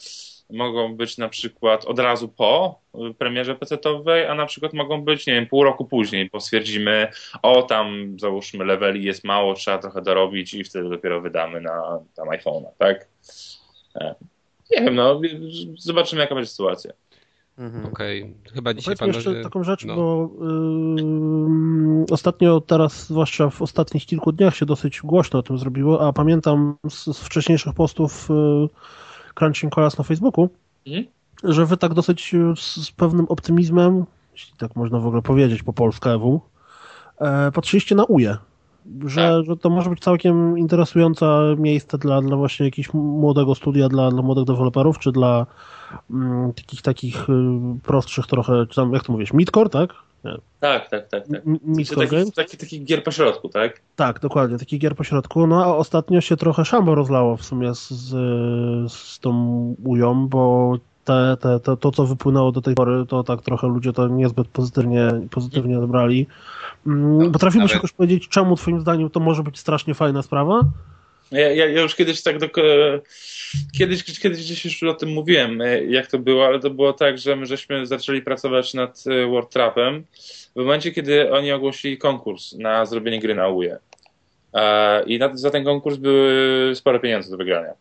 mogą 0.50 0.96
być 0.96 1.18
na 1.18 1.28
przykład 1.28 1.84
od 1.84 1.98
razu 1.98 2.28
po 2.28 2.80
premierze 3.18 3.54
PC-owej, 3.54 4.26
a 4.26 4.34
na 4.34 4.46
przykład 4.46 4.72
mogą 4.72 5.02
być, 5.02 5.26
nie 5.26 5.32
wiem, 5.34 5.46
pół 5.46 5.64
roku 5.64 5.84
później, 5.84 6.30
bo 6.32 6.40
stwierdzimy, 6.40 7.08
o 7.42 7.62
tam 7.62 8.16
załóżmy 8.20 8.64
leveli 8.64 9.04
jest 9.04 9.24
mało, 9.24 9.54
trzeba 9.54 9.78
trochę 9.78 10.02
dorobić 10.02 10.54
i 10.54 10.64
wtedy 10.64 10.88
dopiero 10.88 11.20
wydamy 11.20 11.60
na 11.60 12.00
tam 12.16 12.28
iPhone'a, 12.28 12.68
tak? 12.78 13.08
E, 13.96 14.14
Nie 14.70 14.82
wiem, 14.84 14.94
no, 14.94 15.20
zobaczymy 15.78 16.22
jaka 16.22 16.34
będzie 16.34 16.50
sytuacja. 16.50 16.92
Mhm. 17.58 17.86
Okej. 17.86 18.34
Chyba 18.54 18.70
No 18.70 18.74
dzisiaj 18.74 18.96
panowie... 18.96 19.16
jeszcze 19.18 19.42
taką 19.42 19.64
rzecz, 19.64 19.84
no. 19.84 19.96
bo 19.96 20.30
ym, 20.42 22.04
ostatnio 22.10 22.60
teraz, 22.60 23.06
zwłaszcza 23.06 23.50
w 23.50 23.62
ostatnich 23.62 24.06
kilku 24.06 24.32
dniach 24.32 24.56
się 24.56 24.66
dosyć 24.66 25.00
głośno 25.02 25.38
o 25.38 25.42
tym 25.42 25.58
zrobiło, 25.58 26.08
a 26.08 26.12
pamiętam 26.12 26.76
z, 26.90 27.04
z 27.16 27.18
wcześniejszych 27.20 27.74
postów 27.74 28.28
y, 28.30 28.34
Crunching 29.34 29.74
Colas 29.74 29.98
na 29.98 30.04
Facebooku, 30.04 30.48
Mhm. 30.86 31.04
że 31.44 31.66
wy 31.66 31.76
tak 31.76 31.94
dosyć 31.94 32.34
y, 32.34 32.38
z, 32.56 32.76
z 32.76 32.90
pewnym 32.92 33.26
optymizmem, 33.28 34.04
jeśli 34.32 34.56
tak 34.58 34.76
można 34.76 34.98
w 34.98 35.06
ogóle 35.06 35.22
powiedzieć 35.22 35.62
po 35.62 35.72
polskiemu, 35.72 36.40
e, 37.20 37.52
patrzyliście 37.52 37.94
na 37.94 38.04
UE. 38.04 38.36
Że, 39.06 39.42
że 39.46 39.56
to 39.56 39.70
może 39.70 39.90
być 39.90 40.00
całkiem 40.00 40.58
interesujące 40.58 41.26
miejsce 41.58 41.98
dla, 41.98 42.22
dla 42.22 42.36
właśnie 42.36 42.66
jakiegoś 42.66 42.94
młodego 42.94 43.54
studia, 43.54 43.88
dla, 43.88 44.10
dla 44.10 44.22
młodych 44.22 44.44
deweloperów, 44.44 44.98
czy 44.98 45.12
dla 45.12 45.46
mm, 46.10 46.52
takich 46.52 46.82
takich 46.82 47.28
y, 47.28 47.32
prostszych 47.82 48.26
trochę, 48.26 48.66
czy 48.66 48.76
tam, 48.76 48.92
jak 48.92 49.04
to 49.04 49.12
mówisz, 49.12 49.32
midcore, 49.32 49.70
tak? 49.70 49.94
Tak, 50.60 50.88
tak, 50.88 51.08
tak. 51.08 51.28
tak. 51.28 51.42
Czy 51.44 51.58
Midcore 51.64 52.06
taki, 52.06 52.16
Games? 52.16 52.34
taki, 52.34 52.56
taki 52.56 52.84
gier 52.84 53.04
pośrodku, 53.04 53.48
tak? 53.48 53.80
Tak, 53.96 54.20
dokładnie, 54.20 54.58
takich 54.58 54.80
gier 54.80 54.96
po 54.96 55.04
środku. 55.04 55.46
No 55.46 55.64
a 55.64 55.76
ostatnio 55.76 56.20
się 56.20 56.36
trochę 56.36 56.64
szambo 56.64 56.94
rozlało 56.94 57.36
w 57.36 57.44
sumie 57.44 57.74
z, 57.74 57.88
z, 57.90 58.92
z 58.92 59.18
tą 59.18 59.30
ują, 59.84 60.28
bo 60.28 60.74
te, 61.04 61.36
te, 61.40 61.60
te, 61.60 61.76
to, 61.76 61.90
co 61.90 62.06
wypłynęło 62.06 62.52
do 62.52 62.60
tej 62.60 62.74
pory, 62.74 63.04
to 63.08 63.24
tak 63.24 63.42
trochę 63.42 63.66
ludzie 63.66 63.92
to 63.92 64.08
niezbyt 64.08 64.48
pozytywnie, 64.48 65.08
pozytywnie 65.30 65.78
odebrali. 65.78 66.26
Mm, 66.86 67.32
Potrafiłbyś 67.32 67.70
nawet- 67.70 67.74
jakoś 67.74 67.92
powiedzieć, 67.92 68.28
czemu 68.28 68.56
twoim 68.56 68.80
zdaniem 68.80 69.10
to 69.10 69.20
może 69.20 69.42
być 69.42 69.58
strasznie 69.58 69.94
fajna 69.94 70.22
sprawa? 70.22 70.60
Ja, 71.32 71.50
ja, 71.50 71.66
ja 71.66 71.82
już 71.82 71.94
kiedyś 71.94 72.22
tak 72.22 72.38
do, 72.38 72.48
kiedyś, 73.78 74.04
kiedyś 74.20 74.40
gdzieś 74.44 74.64
już 74.64 74.82
o 74.82 74.94
tym 74.94 75.12
mówiłem, 75.12 75.60
e, 75.60 75.84
jak 75.84 76.06
to 76.06 76.18
było, 76.18 76.46
ale 76.46 76.60
to 76.60 76.70
było 76.70 76.92
tak, 76.92 77.18
że 77.18 77.36
my 77.36 77.46
żeśmy 77.46 77.86
zaczęli 77.86 78.22
pracować 78.22 78.74
nad 78.74 79.04
e, 79.06 79.26
World 79.26 79.50
Trapem 79.50 80.04
w 80.56 80.58
momencie, 80.58 80.92
kiedy 80.92 81.32
oni 81.32 81.52
ogłosili 81.52 81.98
konkurs 81.98 82.52
na 82.52 82.86
zrobienie 82.86 83.20
gry 83.20 83.34
na 83.34 83.48
UE. 83.48 83.76
E, 84.54 85.04
I 85.04 85.20
za 85.34 85.50
ten 85.50 85.64
konkurs 85.64 85.96
były 85.96 86.72
spore 86.74 87.00
pieniądze 87.00 87.30
do 87.30 87.36
wygrania. 87.36 87.72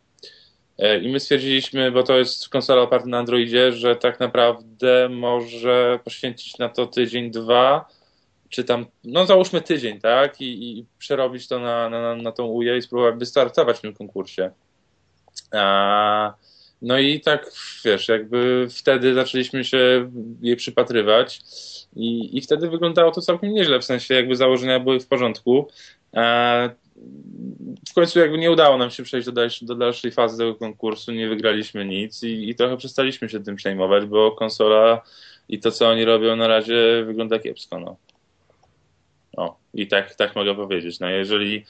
E, 0.78 0.98
I 0.98 1.08
my 1.12 1.20
stwierdziliśmy, 1.20 1.92
bo 1.92 2.02
to 2.02 2.18
jest 2.18 2.48
konsola 2.48 2.82
oparta 2.82 3.06
na 3.06 3.18
Androidzie, 3.18 3.72
że 3.72 3.96
tak 3.96 4.20
naprawdę 4.20 5.08
może 5.08 5.98
poświęcić 6.04 6.58
na 6.58 6.68
to 6.68 6.86
tydzień, 6.86 7.30
dwa, 7.30 7.88
czy 8.48 8.64
tam, 8.64 8.86
no 9.04 9.26
załóżmy 9.26 9.60
tydzień, 9.60 10.00
tak? 10.00 10.40
I, 10.40 10.78
i 10.78 10.86
przerobić 10.98 11.48
to 11.48 11.58
na, 11.58 11.88
na, 11.90 12.16
na 12.16 12.32
tą 12.32 12.44
UE 12.44 12.76
i 12.78 12.82
spróbować 12.82 13.14
wystartować 13.18 13.78
w 13.78 13.80
tym 13.80 13.94
konkursie. 13.94 14.50
A, 15.52 16.34
no 16.82 16.98
i 16.98 17.20
tak, 17.20 17.50
wiesz, 17.84 18.08
jakby 18.08 18.66
wtedy 18.70 19.14
zaczęliśmy 19.14 19.64
się 19.64 20.10
jej 20.40 20.56
przypatrywać 20.56 21.40
i, 21.96 22.38
i 22.38 22.40
wtedy 22.40 22.68
wyglądało 22.68 23.10
to 23.10 23.20
całkiem 23.20 23.52
nieźle, 23.52 23.80
w 23.80 23.84
sensie 23.84 24.14
jakby 24.14 24.36
założenia 24.36 24.80
były 24.80 25.00
w 25.00 25.06
porządku. 25.06 25.68
A, 26.12 26.68
w 27.88 27.94
końcu 27.94 28.18
jakby 28.18 28.38
nie 28.38 28.50
udało 28.50 28.78
nam 28.78 28.90
się 28.90 29.02
przejść 29.02 29.26
do 29.26 29.32
dalszej, 29.32 29.68
do 29.68 29.74
dalszej 29.74 30.10
fazy 30.10 30.38
tego 30.38 30.54
konkursu, 30.54 31.12
nie 31.12 31.28
wygraliśmy 31.28 31.84
nic 31.84 32.22
i, 32.22 32.48
i 32.50 32.54
trochę 32.54 32.76
przestaliśmy 32.76 33.28
się 33.28 33.42
tym 33.42 33.56
przejmować, 33.56 34.06
bo 34.06 34.32
konsola 34.32 35.02
i 35.48 35.60
to, 35.60 35.70
co 35.70 35.88
oni 35.88 36.04
robią 36.04 36.36
na 36.36 36.48
razie 36.48 37.04
wygląda 37.06 37.38
kiepsko, 37.38 37.80
no. 37.80 37.96
O, 39.36 39.56
i 39.74 39.86
tak, 39.86 40.14
tak 40.14 40.36
mogę 40.36 40.54
powiedzieć. 40.54 41.00
No 41.00 41.08
jeżeli 41.08 41.64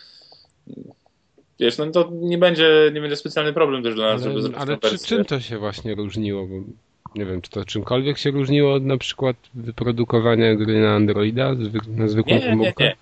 wiesz, 1.61 1.79
no 1.79 1.87
to 1.87 2.11
nie 2.13 2.39
będzie, 2.39 2.91
nie 2.95 3.01
będzie 3.01 3.17
specjalny 3.17 3.53
problem 3.53 3.83
też 3.83 3.95
dla 3.95 4.05
nas, 4.05 4.23
ale, 4.23 4.31
żeby 4.31 4.43
zrobić 4.43 4.61
Ale 4.61 4.79
czy, 4.79 4.99
czym 4.99 5.25
to 5.25 5.41
się 5.41 5.59
właśnie 5.59 5.95
różniło? 5.95 6.47
Bo 6.47 6.55
nie 7.15 7.25
wiem, 7.27 7.43
czy 7.43 7.51
to 7.51 7.65
czymkolwiek 7.65 8.19
się 8.19 8.31
różniło 8.31 8.75
od 8.75 8.85
na 8.85 8.99
przykład 8.99 9.37
wyprodukowania 9.55 10.55
gry 10.55 10.81
na 10.81 10.95
Androida 10.95 11.55
na 11.89 12.09
zwykłą 12.09 12.35
nie, 12.35 12.41
nie, 12.41 12.57
nie, 12.57 12.73
nie. 12.81 12.97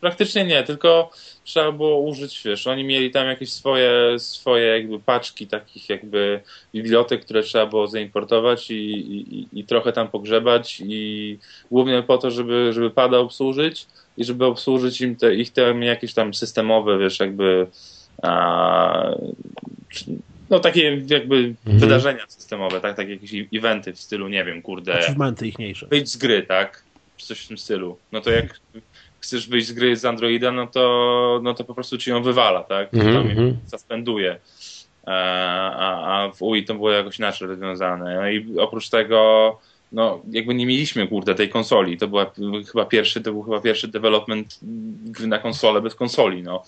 Praktycznie 0.00 0.44
nie, 0.44 0.62
tylko 0.62 1.10
trzeba 1.44 1.72
było 1.72 2.00
użyć, 2.00 2.42
wiesz, 2.44 2.66
oni 2.66 2.84
mieli 2.84 3.10
tam 3.10 3.26
jakieś 3.26 3.52
swoje, 3.52 4.18
swoje 4.18 4.66
jakby 4.66 4.98
paczki 4.98 5.46
takich 5.46 5.88
jakby 5.88 6.40
bibliotek, 6.74 7.24
które 7.24 7.42
trzeba 7.42 7.66
było 7.66 7.86
zaimportować 7.86 8.70
i, 8.70 8.74
i, 8.74 9.48
i 9.52 9.64
trochę 9.64 9.92
tam 9.92 10.08
pogrzebać 10.08 10.82
i 10.84 11.38
głównie 11.70 12.02
po 12.02 12.18
to, 12.18 12.30
żeby, 12.30 12.72
żeby 12.72 12.90
pada 12.90 13.18
obsłużyć 13.18 13.86
i 14.16 14.24
żeby 14.24 14.44
obsłużyć 14.44 15.00
im 15.00 15.16
te, 15.16 15.34
ich 15.34 15.52
te 15.52 15.74
jakieś 15.80 16.14
tam 16.14 16.34
systemowe, 16.34 16.98
wiesz, 16.98 17.20
jakby 17.20 17.66
a, 18.22 19.10
no 20.50 20.60
takie 20.60 21.02
jakby 21.10 21.36
mhm. 21.36 21.78
wydarzenia 21.78 22.24
systemowe, 22.28 22.80
tak, 22.80 22.96
takie 22.96 23.10
jakieś 23.10 23.30
eventy 23.54 23.92
w 23.92 24.00
stylu, 24.00 24.28
nie 24.28 24.44
wiem, 24.44 24.62
kurde. 24.62 24.98
Achievementy 24.98 25.48
ichniejsze. 25.48 25.86
Wyjść 25.86 26.08
z 26.08 26.16
gry, 26.16 26.42
tak? 26.42 26.82
Czy 27.16 27.26
coś 27.26 27.40
w 27.40 27.48
tym 27.48 27.58
stylu. 27.58 27.98
No 28.12 28.20
to 28.20 28.30
jak 28.30 28.60
chcesz 29.26 29.48
wyjść 29.48 29.66
z 29.66 29.72
gry 29.72 29.96
z 29.96 30.04
Androida, 30.04 30.52
no 30.52 30.66
to, 30.66 31.40
no 31.42 31.54
to 31.54 31.64
po 31.64 31.74
prostu 31.74 31.98
ci 31.98 32.10
ją 32.10 32.22
wywala, 32.22 32.62
tak? 32.62 32.94
Mm 32.94 33.06
-hmm. 33.06 33.52
Suspenduje. 33.66 34.40
E, 35.06 35.12
a, 35.76 36.24
a 36.24 36.30
w 36.32 36.42
UI 36.42 36.64
to 36.64 36.74
było 36.74 36.90
jakoś 36.90 37.18
inaczej 37.18 37.48
rozwiązane. 37.48 38.16
No 38.16 38.28
i 38.28 38.58
oprócz 38.58 38.88
tego, 38.88 39.58
no 39.92 40.22
jakby 40.30 40.54
nie 40.54 40.66
mieliśmy, 40.66 41.08
kurde, 41.08 41.34
tej 41.34 41.48
konsoli. 41.48 41.98
To 41.98 42.08
była 42.08 42.32
chyba 42.72 42.84
pierwszy, 42.84 43.20
to 43.20 43.32
był 43.32 43.42
chyba 43.42 43.60
pierwszy 43.60 43.88
development 43.88 44.58
gry 45.04 45.26
na 45.26 45.38
konsolę 45.38 45.80
bez 45.80 45.94
konsoli, 45.94 46.42
no. 46.42 46.64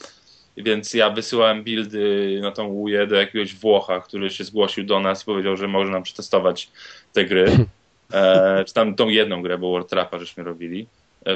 Więc 0.56 0.94
ja 0.94 1.10
wysyłałem 1.10 1.64
buildy 1.64 2.39
na 2.43 2.52
tą 2.52 2.66
UE 2.66 3.06
do 3.09 3.16
jakiegoś 3.16 3.55
Włocha, 3.55 4.01
który 4.01 4.30
się 4.30 4.44
zgłosił 4.44 4.85
do 4.85 5.01
nas 5.01 5.22
i 5.22 5.26
powiedział, 5.26 5.56
że 5.56 5.68
może 5.68 5.93
nam 5.93 6.02
przetestować 6.02 6.70
te 7.12 7.24
gry. 7.24 7.47
E, 8.12 8.64
czy 8.64 8.74
tam 8.74 8.94
tą 8.94 9.09
jedną 9.09 9.43
grę, 9.43 9.59
bo 9.59 9.70
World 9.70 9.93
Trap'a 9.93 10.18
żeśmy 10.18 10.44
robili. 10.44 10.86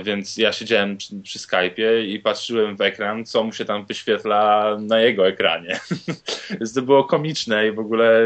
Więc 0.04 0.36
ja 0.36 0.52
siedziałem 0.52 0.96
przy, 0.96 1.20
przy 1.22 1.38
Skype'ie 1.38 2.04
i 2.06 2.18
patrzyłem 2.18 2.76
w 2.76 2.80
ekran, 2.80 3.24
co 3.24 3.44
mu 3.44 3.52
się 3.52 3.64
tam 3.64 3.86
wyświetla 3.86 4.76
na 4.80 5.00
jego 5.00 5.28
ekranie. 5.28 5.80
Więc 6.60 6.74
to 6.74 6.82
było 6.82 7.04
komiczne 7.04 7.68
i 7.68 7.72
w 7.72 7.78
ogóle 7.78 8.22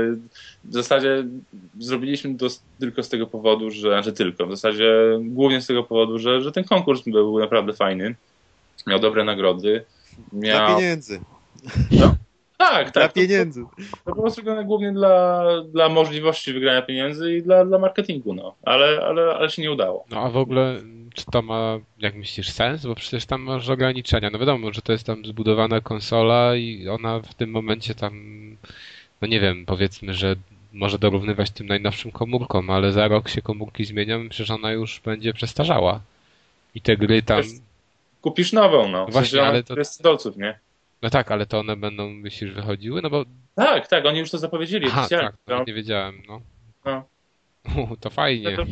w 0.65 0.75
zasadzie 0.75 1.25
zrobiliśmy 1.79 2.39
to 2.39 2.47
tylko 2.81 3.03
z 3.03 3.09
tego 3.09 3.27
powodu, 3.27 3.71
że, 3.71 3.89
znaczy 3.89 4.13
tylko, 4.13 4.47
w 4.47 4.51
zasadzie 4.51 5.19
głównie 5.21 5.61
z 5.61 5.67
tego 5.67 5.83
powodu, 5.83 6.19
że, 6.19 6.43
że 6.43 6.53
ten 6.53 6.65
konkurs 6.65 7.03
był 7.03 7.39
naprawdę 7.39 7.73
fajny. 7.73 8.15
Miał 8.87 8.99
dobre 8.99 9.25
nagrody. 9.25 9.85
Miał... 10.33 10.67
Dla 10.67 10.77
pieniędzy. 10.77 11.21
No. 11.91 12.15
Tak, 12.57 12.85
tak. 12.85 12.93
Dla 12.93 13.09
pieniędzy. 13.09 13.65
To, 13.65 14.11
to 14.11 14.15
było 14.15 14.31
zrobione 14.31 14.65
głównie 14.65 14.93
dla, 14.93 15.45
dla 15.63 15.89
możliwości 15.89 16.53
wygrania 16.53 16.83
pieniędzy 16.83 17.37
i 17.37 17.43
dla, 17.43 17.65
dla 17.65 17.79
marketingu, 17.79 18.35
no. 18.35 18.55
Ale, 18.63 19.01
ale, 19.05 19.35
ale 19.35 19.51
się 19.51 19.63
nie 19.63 19.73
udało. 19.73 20.05
No 20.11 20.21
a 20.21 20.31
w 20.31 20.37
ogóle 20.37 20.81
czy 21.17 21.25
to 21.25 21.43
ma, 21.43 21.79
jak 21.99 22.15
myślisz, 22.15 22.51
sens? 22.51 22.87
Bo 22.87 22.95
przecież 22.95 23.27
tam 23.27 23.43
masz 23.43 23.69
ograniczenia. 23.69 24.31
No 24.31 24.39
wiadomo, 24.39 24.73
że 24.73 24.83
to 24.83 24.93
jest 24.93 25.07
tam 25.07 25.25
zbudowana 25.25 25.81
konsola 25.81 26.57
i 26.57 26.89
ona 26.89 27.21
w 27.21 27.35
tym 27.35 27.51
momencie 27.51 27.95
tam, 27.95 28.13
no 29.21 29.29
nie 29.29 29.41
wiem, 29.41 29.67
powiedzmy, 29.67 30.15
że 30.15 30.37
może 30.73 30.99
dorównywać 30.99 31.51
tym 31.51 31.67
najnowszym 31.67 32.13
komórkom, 32.13 32.71
ale 32.71 32.93
za 32.93 33.09
rok 33.09 33.29
się 33.29 33.43
komórki 33.43 33.85
zmienią, 33.85 34.29
przecież 34.29 34.51
ona 34.51 34.73
już 34.73 35.01
będzie 35.01 35.33
przestarzała. 35.33 36.01
I 36.75 36.81
te 36.81 36.97
gry 36.97 37.23
tam... 37.23 37.43
Kupisz 38.23 38.53
nową, 38.53 38.89
no. 38.89 39.07
Właśnie, 39.07 39.43
ale 39.43 39.63
to... 39.63 39.79
jest 39.79 40.03
dolców, 40.03 40.37
nie? 40.37 40.59
No 41.03 41.11
tak, 41.11 41.31
ale 41.31 41.47
to 41.47 41.59
one 41.59 41.77
będą, 41.77 42.11
myślisz, 42.11 42.53
wychodziły? 42.53 43.03
No 43.03 43.11
bo... 43.11 43.25
Tak, 43.55 43.89
tak, 43.89 44.07
oni 44.07 44.19
już 44.19 44.31
to 44.31 44.39
zapowiedzieli. 44.39 44.87
Aha, 44.87 45.07
tak, 45.11 45.37
no. 45.47 45.65
nie 45.67 45.75
wiedziałem, 45.75 46.23
no. 46.29 46.41
no. 46.85 47.05
to 48.01 48.11
fajnie. 48.11 48.57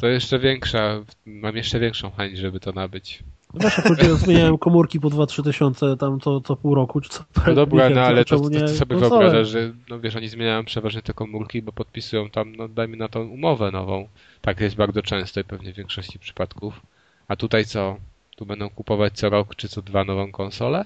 To 0.00 0.06
jeszcze 0.06 0.38
większa, 0.38 1.04
mam 1.26 1.56
jeszcze 1.56 1.80
większą 1.80 2.10
chęć, 2.10 2.38
żeby 2.38 2.60
to 2.60 2.72
nabyć. 2.72 3.22
No 3.54 3.60
właśnie, 3.60 3.84
chodziło, 3.84 4.16
zmieniałem 4.16 4.58
komórki 4.58 5.00
po 5.00 5.08
2-3 5.08 5.44
tysiące 5.44 5.96
tam 5.96 6.20
to 6.20 6.40
co 6.40 6.56
pół 6.56 6.74
roku, 6.74 7.00
czy 7.00 7.08
co 7.08 7.24
No 7.46 7.54
dobra, 7.54 7.90
no 7.90 8.00
ale 8.00 8.24
to, 8.24 8.40
to, 8.40 8.50
to 8.50 8.68
sobie 8.68 8.96
wyobrażasz, 8.96 9.48
że 9.48 9.72
no 9.88 10.00
wiesz, 10.00 10.16
oni 10.16 10.28
zmieniają 10.28 10.64
przeważnie 10.64 11.02
te 11.02 11.14
komórki, 11.14 11.62
bo 11.62 11.72
podpisują 11.72 12.30
tam, 12.30 12.56
no 12.56 12.68
dajmy 12.68 12.96
na 12.96 13.08
tą 13.08 13.22
umowę 13.22 13.70
nową. 13.70 14.08
Tak 14.40 14.60
jest 14.60 14.76
bardzo 14.76 15.02
często 15.02 15.40
i 15.40 15.44
pewnie 15.44 15.72
w 15.72 15.76
większości 15.76 16.18
przypadków. 16.18 16.80
A 17.28 17.36
tutaj 17.36 17.64
co? 17.64 17.96
Tu 18.40 18.46
będą 18.46 18.70
kupować 18.70 19.12
co 19.14 19.30
rok 19.30 19.54
czy 19.56 19.68
co 19.68 19.82
dwa 19.82 20.04
nową 20.04 20.32
konsolę? 20.32 20.84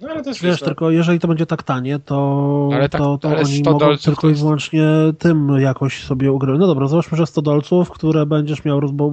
No, 0.00 0.08
ale 0.08 0.22
też 0.22 0.42
Wiesz, 0.42 0.60
tylko 0.60 0.90
jeżeli 0.90 1.20
to 1.20 1.28
będzie 1.28 1.46
tak 1.46 1.62
tanie, 1.62 1.98
to, 1.98 2.70
ale 2.74 2.88
tak, 2.88 3.00
to, 3.00 3.18
to 3.18 3.28
ale 3.28 3.40
oni 3.40 3.62
mogą 3.64 3.96
tylko 3.96 4.30
i 4.30 4.34
wyłącznie 4.34 4.86
tym 5.18 5.48
jakoś 5.60 6.04
sobie 6.04 6.32
ugrywać. 6.32 6.60
No 6.60 6.66
dobra, 6.66 6.88
załóżmy, 6.88 7.18
że 7.18 7.26
100 7.26 7.42
dolców, 7.42 7.90
które 7.90 8.26
będziesz 8.26 8.64
miał, 8.64 8.80
bo 8.80 9.12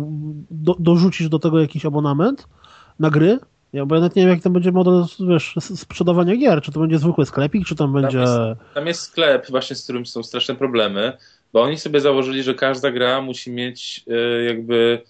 do, 0.51 0.75
dorzucisz 0.79 1.29
do 1.29 1.39
tego 1.39 1.59
jakiś 1.59 1.85
abonament 1.85 2.47
na 2.99 3.09
gry, 3.09 3.39
ja, 3.73 3.85
bo 3.85 3.95
ja 3.95 4.01
nawet 4.01 4.15
nie 4.15 4.21
wiem, 4.21 4.29
jaki 4.29 4.41
to 4.41 4.49
będzie 4.49 4.71
model 4.71 5.05
wiesz, 5.29 5.55
sprzedawania 5.59 6.35
gier. 6.35 6.61
Czy 6.61 6.71
to 6.71 6.79
będzie 6.79 6.97
zwykły 6.97 7.25
sklepik, 7.25 7.65
czy 7.65 7.75
tam 7.75 7.93
będzie... 7.93 8.23
Tam 8.23 8.49
jest, 8.49 8.73
tam 8.73 8.87
jest 8.87 9.01
sklep 9.01 9.49
właśnie, 9.49 9.75
z 9.75 9.83
którym 9.83 10.05
są 10.05 10.23
straszne 10.23 10.55
problemy, 10.55 11.17
bo 11.53 11.61
oni 11.61 11.77
sobie 11.77 12.01
założyli, 12.01 12.43
że 12.43 12.53
każda 12.53 12.91
gra 12.91 13.21
musi 13.21 13.51
mieć 13.51 14.03
y, 14.07 14.43
jakby 14.43 15.01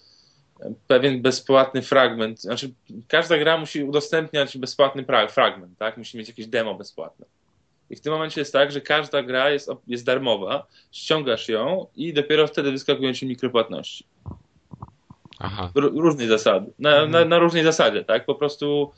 pewien 0.86 1.22
bezpłatny 1.22 1.82
fragment. 1.82 2.40
Znaczy, 2.40 2.70
każda 3.08 3.38
gra 3.38 3.58
musi 3.58 3.84
udostępniać 3.84 4.58
bezpłatny 4.58 5.04
fragment, 5.28 5.78
tak? 5.78 5.96
Musi 5.96 6.18
mieć 6.18 6.28
jakieś 6.28 6.46
demo 6.46 6.74
bezpłatne. 6.74 7.26
I 7.90 7.96
w 7.96 8.00
tym 8.00 8.12
momencie 8.12 8.40
jest 8.40 8.52
tak, 8.52 8.72
że 8.72 8.80
każda 8.80 9.22
gra 9.22 9.50
jest, 9.50 9.70
jest 9.86 10.04
darmowa, 10.04 10.66
ściągasz 10.92 11.48
ją 11.48 11.86
i 11.96 12.12
dopiero 12.12 12.46
wtedy 12.46 12.70
wyskakują 12.70 13.12
ci 13.12 13.26
mikropłatności. 13.26 14.04
Aha. 15.38 15.70
różnej 15.74 16.28
zasady. 16.28 16.72
Na, 16.78 16.90
mhm. 16.90 17.10
na, 17.10 17.24
na, 17.24 17.38
różnej 17.38 17.64
zasadzie, 17.64 18.04
tak? 18.04 18.26
Po 18.26 18.34
prostu 18.34 18.92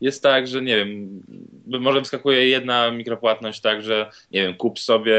jest 0.00 0.22
tak, 0.22 0.48
że 0.48 0.62
nie 0.62 0.76
wiem, 0.76 1.22
może 1.66 2.00
wyskakuje 2.00 2.48
jedna 2.48 2.90
mikropłatność 2.90 3.60
tak, 3.60 3.82
że 3.82 4.10
nie 4.30 4.42
wiem, 4.42 4.54
kup 4.54 4.78
sobie, 4.78 5.16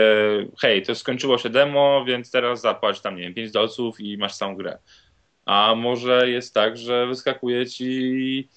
hej, 0.61 0.81
to 0.81 0.95
skończyło 0.95 1.38
się 1.38 1.49
demo, 1.49 2.05
więc 2.07 2.31
teraz 2.31 2.61
zapłać 2.61 3.01
tam, 3.01 3.15
nie 3.15 3.21
wiem, 3.21 3.34
5 3.34 3.51
dolców 3.51 3.99
i 3.99 4.17
masz 4.17 4.35
całą 4.35 4.55
grę. 4.55 4.77
A 5.45 5.75
może 5.75 6.29
jest 6.29 6.53
tak, 6.53 6.77
że 6.77 7.07
wyskakuje 7.07 7.67
ci 7.67 8.49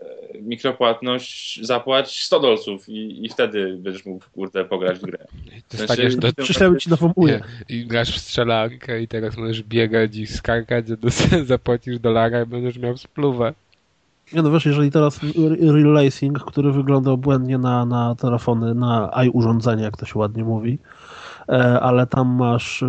e, 0.00 0.38
mikropłatność 0.40 1.60
zapłać 1.66 2.22
100 2.22 2.40
dolców 2.40 2.88
i, 2.88 3.24
i 3.24 3.28
wtedy 3.28 3.76
będziesz 3.78 4.06
mógł 4.06 4.24
kurde 4.34 4.64
pograć 4.64 4.98
w 4.98 5.02
grę. 5.02 5.26
Dostaniesz 5.78 6.16
do... 6.16 6.28
Przyślemy 6.32 6.78
ci 6.78 6.90
nową 6.90 7.12
uję. 7.16 7.40
I 7.68 7.86
grasz 7.86 8.16
w 8.16 8.18
strzelankę 8.18 9.02
i 9.02 9.08
teraz 9.08 9.36
możesz 9.36 9.62
biegać 9.62 10.16
i 10.16 10.26
skakać, 10.26 10.86
zapłacisz 11.44 11.98
dolara 11.98 12.42
i 12.42 12.46
będziesz 12.46 12.78
miał 12.78 12.96
spluwę. 12.96 13.54
Nie 14.32 14.42
no 14.42 14.50
wiesz, 14.50 14.66
jeżeli 14.66 14.90
teraz 14.90 15.20
Real 15.60 15.94
Racing, 15.94 16.44
który 16.44 16.72
wygląda 16.72 17.10
obłędnie 17.10 17.58
na, 17.58 17.84
na 17.84 18.14
telefony, 18.14 18.74
na 18.74 19.10
i-urządzenie, 19.24 19.82
jak 19.82 19.96
to 19.96 20.06
się 20.06 20.18
ładnie 20.18 20.44
mówi, 20.44 20.78
ale 21.80 22.06
tam 22.06 22.28
masz 22.28 22.82
e, 22.82 22.86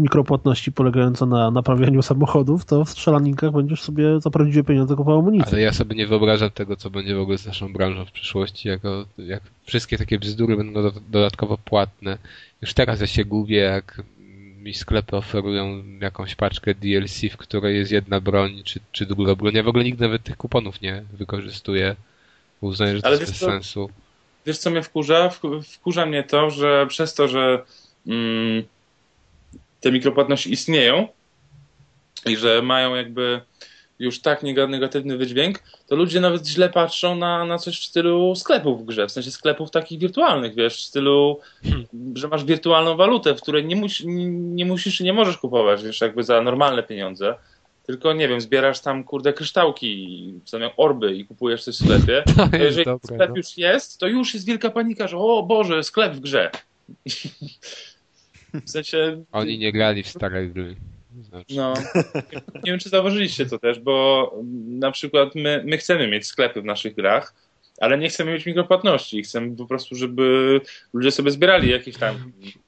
mikropłatności 0.00 0.72
polegające 0.72 1.26
na 1.26 1.50
naprawianiu 1.50 2.02
samochodów, 2.02 2.64
to 2.64 2.84
w 2.84 2.90
strzelankach 2.90 3.52
będziesz 3.52 3.82
sobie 3.82 4.20
za 4.20 4.30
prawdziwe 4.30 4.64
pieniądze 4.64 4.96
kupował 4.96 5.18
amunicję. 5.18 5.52
Ale 5.52 5.60
ja 5.60 5.72
sobie 5.72 5.96
nie 5.96 6.06
wyobrażam 6.06 6.50
tego, 6.50 6.76
co 6.76 6.90
będzie 6.90 7.16
w 7.16 7.20
ogóle 7.20 7.38
z 7.38 7.46
naszą 7.46 7.72
branżą 7.72 8.04
w 8.04 8.12
przyszłości, 8.12 8.68
jako, 8.68 9.04
jak 9.18 9.42
wszystkie 9.64 9.98
takie 9.98 10.18
bzdury 10.18 10.56
będą 10.56 10.82
dodatkowo 11.10 11.58
płatne. 11.58 12.18
Już 12.62 12.74
teraz 12.74 13.00
ja 13.00 13.06
się 13.06 13.24
gubię, 13.24 13.56
jak 13.56 14.02
mi 14.62 14.74
sklepy 14.74 15.16
oferują 15.16 15.82
jakąś 16.00 16.34
paczkę 16.34 16.74
DLC, 16.74 17.20
w 17.32 17.36
której 17.36 17.76
jest 17.76 17.92
jedna 17.92 18.20
broń, 18.20 18.62
czy, 18.64 18.80
czy 18.92 19.06
druga 19.06 19.34
broń. 19.34 19.54
Ja 19.54 19.62
w 19.62 19.68
ogóle 19.68 19.84
nigdy 19.84 20.04
nawet 20.04 20.22
tych 20.22 20.36
kuponów 20.36 20.80
nie 20.80 21.02
wykorzystuję. 21.12 21.96
Uznaję, 22.60 22.96
że 22.96 23.02
to 23.02 23.10
jest 23.10 23.22
bez 23.22 23.36
sensu. 23.36 23.90
wiesz 24.46 24.58
co 24.58 24.70
mnie 24.70 24.82
wkurza? 24.82 25.28
Wku- 25.28 25.62
Wkurza 25.62 26.06
mnie 26.06 26.22
to, 26.22 26.50
że 26.50 26.86
przez 26.88 27.14
to, 27.14 27.28
że 27.28 27.62
te 29.80 29.92
mikropłatności 29.92 30.52
istnieją 30.52 31.08
i 32.26 32.36
że 32.36 32.62
mają 32.62 32.94
jakby 32.94 33.40
już 33.98 34.20
tak 34.20 34.42
nega- 34.42 34.68
negatywny 34.68 35.16
wydźwięk, 35.16 35.62
to 35.86 35.96
ludzie 35.96 36.20
nawet 36.20 36.46
źle 36.48 36.68
patrzą 36.70 37.16
na, 37.16 37.44
na 37.44 37.58
coś 37.58 37.80
w 37.80 37.84
stylu 37.84 38.34
sklepów 38.36 38.82
w 38.82 38.84
grze, 38.84 39.06
w 39.06 39.12
sensie 39.12 39.30
sklepów 39.30 39.70
takich 39.70 39.98
wirtualnych, 39.98 40.54
wiesz, 40.54 40.76
w 40.76 40.80
stylu, 40.80 41.40
że 42.14 42.28
masz 42.28 42.44
wirtualną 42.44 42.96
walutę, 42.96 43.34
w 43.34 43.40
której 43.40 43.64
nie, 43.64 43.76
mus, 43.76 44.02
nie, 44.04 44.66
musisz 44.66 45.00
i 45.00 45.04
nie 45.04 45.12
możesz 45.12 45.36
kupować, 45.38 45.82
wiesz, 45.82 46.00
jakby 46.00 46.22
za 46.24 46.42
normalne 46.42 46.82
pieniądze, 46.82 47.34
tylko, 47.86 48.12
nie 48.12 48.28
wiem, 48.28 48.40
zbierasz 48.40 48.80
tam, 48.80 49.04
kurde, 49.04 49.32
kryształki, 49.32 50.34
w 50.44 50.50
zamian 50.50 50.70
orby 50.76 51.14
i 51.16 51.24
kupujesz 51.24 51.64
coś 51.64 51.74
w 51.74 51.78
sklepie, 51.78 52.22
To 52.50 52.56
jeżeli 52.56 52.84
dobre. 52.84 53.14
sklep 53.14 53.30
No. 53.30 53.36
już 53.36 53.58
jest, 53.58 53.98
to 54.00 54.06
już 54.06 54.34
jest 54.34 54.46
wielka 54.46 54.70
panika, 54.70 55.08
że 55.08 55.18
o 55.18 55.42
Boże, 55.42 55.82
sklep 55.82 56.12
w 56.12 56.20
grze. 56.20 56.50
W 58.54 58.70
sensie, 58.70 59.24
Oni 59.32 59.58
nie 59.58 59.72
grali 59.72 60.02
w 60.02 60.08
stare 60.08 60.46
gry. 60.46 60.76
Znaczy, 61.22 61.56
no, 61.56 61.74
nie 62.54 62.62
wiem, 62.70 62.78
czy 62.78 62.88
zauważyliście 62.88 63.46
to 63.46 63.58
też, 63.58 63.80
bo 63.80 64.32
na 64.68 64.90
przykład 64.90 65.34
my, 65.34 65.62
my 65.66 65.78
chcemy 65.78 66.08
mieć 66.08 66.26
sklepy 66.26 66.62
w 66.62 66.64
naszych 66.64 66.94
grach, 66.94 67.34
ale 67.80 67.98
nie 67.98 68.08
chcemy 68.08 68.32
mieć 68.32 68.46
mikropłatności. 68.46 69.22
Chcemy 69.22 69.56
po 69.56 69.66
prostu, 69.66 69.94
żeby 69.94 70.60
ludzie 70.92 71.10
sobie 71.10 71.30
zbierali 71.30 71.70
jakieś 71.70 71.96
tam. 71.96 72.16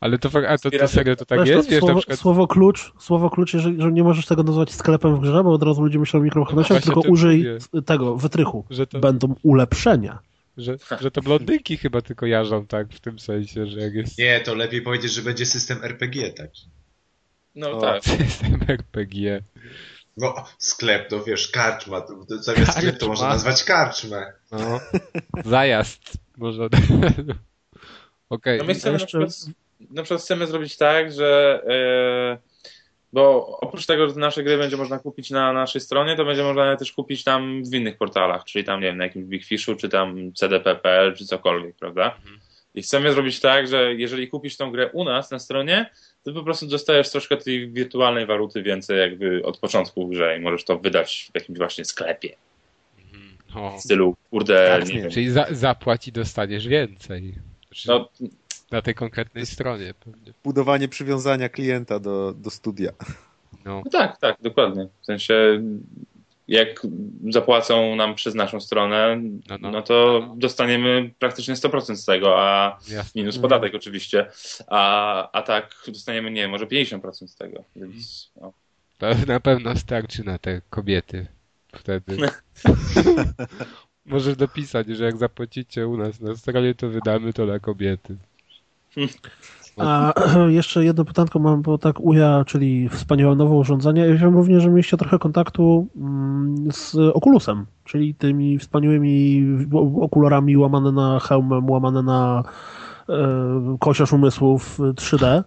Ale 0.00 0.18
to, 0.18 0.30
a 0.48 0.58
to, 0.58 0.70
to 0.70 0.88
serio 0.88 1.16
to 1.16 1.24
tak 1.26 1.38
Wiesz, 1.40 1.48
jest? 1.48 1.70
Wiesz, 1.70 1.80
na 1.82 1.86
słowo, 1.86 1.98
przykład 2.00 2.18
słowo 2.18 2.46
klucz, 2.46 2.92
słowo 2.98 3.30
klucz, 3.30 3.54
jeżeli, 3.54 3.82
że 3.82 3.92
nie 3.92 4.02
możesz 4.04 4.26
tego 4.26 4.42
nazwać 4.42 4.72
sklepem 4.72 5.16
w 5.16 5.20
grze, 5.20 5.44
bo 5.44 5.52
od 5.52 5.62
razu 5.62 5.82
ludzie 5.82 5.98
myślą 5.98 6.20
o 6.20 6.22
mikropłatnościach, 6.22 6.76
Właśnie 6.78 6.94
tylko 6.94 7.08
użyj 7.10 7.38
mówię. 7.38 7.82
tego 7.86 8.16
wytrychu. 8.16 8.64
że 8.70 8.86
to, 8.86 8.98
Będą 9.00 9.34
ulepszenia. 9.42 10.18
Że, 10.60 10.76
że 11.00 11.10
to 11.10 11.22
blondynki 11.22 11.76
chyba 11.76 12.00
tylko 12.02 12.26
jarzą 12.26 12.66
tak 12.66 12.88
w 12.92 13.00
tym 13.00 13.18
sensie, 13.18 13.66
że 13.66 13.80
jak 13.80 13.94
jest 13.94 14.18
Nie, 14.18 14.40
to 14.40 14.54
lepiej 14.54 14.82
powiedzieć, 14.82 15.12
że 15.12 15.22
będzie 15.22 15.46
system 15.46 15.84
RPG 15.84 16.32
taki. 16.32 16.66
No 17.54 17.70
O, 17.70 17.80
tak. 17.80 18.04
system 18.04 18.60
RPG. 18.68 19.42
No, 20.16 20.34
sklep, 20.58 21.08
to 21.08 21.24
wiesz, 21.24 21.48
karczma. 21.48 22.00
To, 22.00 22.24
to 22.28 22.42
zamiast 22.42 22.72
sklep 22.72 22.84
to 22.84 22.90
Karczma. 22.92 23.08
można 23.08 23.28
nazwać 23.28 23.64
karczmę. 23.64 24.32
No. 24.52 24.80
Zajazd. 25.44 26.12
Może. 26.36 26.68
Okej. 28.28 28.58
No 28.58 28.64
my 28.64 28.74
chcemy 28.74 28.98
jeszcze- 28.98 29.18
na, 29.18 29.26
przykład, 29.26 29.54
na 29.90 30.02
przykład 30.02 30.20
chcemy 30.22 30.46
zrobić 30.46 30.76
tak, 30.76 31.12
że 31.12 31.60
e, 31.68 32.49
bo 33.12 33.46
oprócz 33.60 33.86
tego, 33.86 34.08
że 34.08 34.14
nasze 34.14 34.42
gry 34.42 34.58
będzie 34.58 34.76
można 34.76 34.98
kupić 34.98 35.30
na 35.30 35.52
naszej 35.52 35.80
stronie, 35.80 36.16
to 36.16 36.24
będzie 36.24 36.42
można 36.42 36.70
je 36.70 36.76
też 36.76 36.92
kupić 36.92 37.24
tam 37.24 37.62
w 37.64 37.74
innych 37.74 37.96
portalach, 37.96 38.44
czyli 38.44 38.64
tam, 38.64 38.80
nie 38.80 38.86
wiem, 38.86 38.96
na 38.96 39.04
jakimś 39.04 39.24
Big 39.24 39.44
Fishu, 39.44 39.76
czy 39.76 39.88
tam 39.88 40.32
CDP.pl, 40.32 41.16
czy 41.16 41.26
cokolwiek, 41.26 41.76
prawda? 41.76 42.16
I 42.74 42.82
chcemy 42.82 43.12
zrobić 43.12 43.40
tak, 43.40 43.68
że 43.68 43.94
jeżeli 43.94 44.28
kupisz 44.28 44.56
tą 44.56 44.70
grę 44.72 44.90
u 44.92 45.04
nas 45.04 45.30
na 45.30 45.38
stronie, 45.38 45.90
to 46.24 46.32
po 46.32 46.42
prostu 46.42 46.66
dostajesz 46.66 47.10
troszkę 47.10 47.36
tej 47.36 47.70
wirtualnej 47.70 48.26
waluty 48.26 48.62
więcej 48.62 48.98
jakby 48.98 49.42
od 49.44 49.58
początku 49.58 50.06
w 50.06 50.10
grze 50.10 50.38
i 50.38 50.40
możesz 50.40 50.64
to 50.64 50.78
wydać 50.78 51.28
w 51.32 51.34
jakimś 51.34 51.58
właśnie 51.58 51.84
sklepie. 51.84 52.36
O. 53.54 53.78
W 53.78 53.80
stylu, 53.80 54.16
kurde, 54.30 54.80
nie 54.86 55.00
wiem. 55.00 55.10
Czyli 55.10 55.30
za, 55.30 55.46
zapłać 55.50 56.08
i 56.08 56.12
dostaniesz 56.12 56.68
więcej. 56.68 57.34
No, 57.86 58.08
Na 58.70 58.82
tej 58.82 58.94
konkretnej 58.94 59.46
stronie 59.46 59.94
pewnie. 60.04 60.32
Budowanie 60.44 60.88
przywiązania 60.88 61.48
klienta 61.48 61.98
do, 61.98 62.32
do 62.32 62.50
studia. 62.50 62.92
No. 63.64 63.82
No 63.84 63.90
tak, 63.90 64.18
tak, 64.18 64.36
dokładnie. 64.42 64.88
W 65.02 65.04
sensie, 65.04 65.62
jak 66.48 66.86
zapłacą 67.30 67.96
nam 67.96 68.14
przez 68.14 68.34
naszą 68.34 68.60
stronę, 68.60 69.20
No, 69.48 69.58
no, 69.60 69.70
no. 69.70 69.82
to 69.82 70.28
dostaniemy 70.36 71.10
praktycznie 71.18 71.54
100% 71.54 71.96
z 71.96 72.04
tego, 72.04 72.40
a 72.42 72.78
Jasne. 72.88 73.20
minus 73.20 73.38
podatek 73.38 73.74
oczywiście, 73.74 74.26
a, 74.66 75.30
a 75.32 75.42
tak 75.42 75.74
dostaniemy, 75.88 76.30
nie 76.30 76.48
może 76.48 76.66
50% 76.66 77.26
z 77.26 77.34
tego, 77.36 77.64
więc 77.76 78.30
no. 78.40 78.52
To 78.98 79.06
na 79.26 79.40
pewno 79.40 79.76
starczy 79.76 80.24
na 80.24 80.38
te 80.38 80.60
kobiety 80.70 81.26
wtedy. 81.76 82.16
Możesz 84.04 84.36
dopisać, 84.36 84.88
że 84.88 85.04
jak 85.04 85.16
zapłacicie 85.16 85.88
u 85.88 85.96
nas 85.96 86.20
na 86.20 86.36
stronie, 86.36 86.74
to 86.74 86.88
wydamy 86.88 87.32
to 87.32 87.46
dla 87.46 87.58
kobiety. 87.58 88.16
A 89.76 90.12
jeszcze 90.48 90.84
jedno 90.84 91.04
pytanko 91.04 91.38
mam, 91.38 91.62
bo 91.62 91.78
tak 91.78 92.00
UJA, 92.00 92.44
czyli 92.46 92.88
wspaniałe 92.88 93.36
nowe 93.36 93.54
urządzenie. 93.54 94.06
Ja 94.06 94.14
wiem 94.14 94.34
również, 94.34 94.62
że 94.62 94.70
mieliście 94.70 94.96
trochę 94.96 95.18
kontaktu 95.18 95.86
mm, 95.96 96.72
z 96.72 96.94
Oculusem, 97.14 97.66
czyli 97.84 98.14
tymi 98.14 98.58
wspaniałymi 98.58 99.44
okularami 100.00 100.56
łamane 100.56 100.92
na 100.92 101.20
hełmem, 101.20 101.70
łamane 101.70 102.02
na 102.02 102.44
e, 103.08 103.76
kosiarz 103.80 104.12
umysłów 104.12 104.78
3D. 104.78 105.42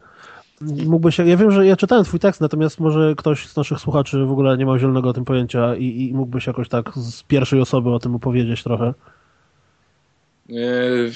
Mógłbyś, 0.86 1.18
ja 1.18 1.38
wiem, 1.38 1.52
że 1.52 1.66
ja 1.66 1.76
czytałem 1.76 2.06
twój 2.06 2.20
tekst, 2.20 2.42
natomiast 2.42 2.80
może 2.80 3.16
ktoś 3.18 3.48
z 3.48 3.56
naszych 3.56 3.80
słuchaczy 3.80 4.26
w 4.26 4.32
ogóle 4.32 4.58
nie 4.58 4.66
ma 4.66 4.80
zielonego 4.80 5.10
o 5.10 5.14
tym 5.14 5.26
pojęcia 5.26 5.76
i, 5.76 6.10
i 6.10 6.14
mógłbyś 6.14 6.48
jakoś 6.48 6.70
tak 6.70 6.92
z 6.96 7.24
pierwszej 7.24 7.62
osoby 7.62 7.90
o 7.90 8.00
tym 8.00 8.16
opowiedzieć 8.16 8.64
trochę. 8.64 8.94
Yy, 10.50 11.12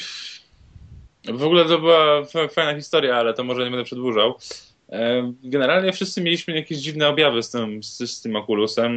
W 1.34 1.44
ogóle 1.44 1.66
to 1.66 1.80
była 1.80 2.26
fa- 2.26 2.48
fajna 2.48 2.76
historia, 2.76 3.16
ale 3.16 3.34
to 3.34 3.44
może 3.44 3.64
nie 3.64 3.70
będę 3.72 3.84
przedłużał. 3.86 4.36
Yy, 4.90 4.98
Generalnie 5.44 5.94
wszyscy 5.94 6.22
mieliśmy 6.22 6.56
jakieś 6.56 6.78
dziwne 6.78 7.08
objawy 7.08 7.44
z 7.44 7.50
tym, 7.50 7.84
z, 7.84 7.98
z 8.12 8.22
tym 8.22 8.36
Oculusem. 8.36 8.92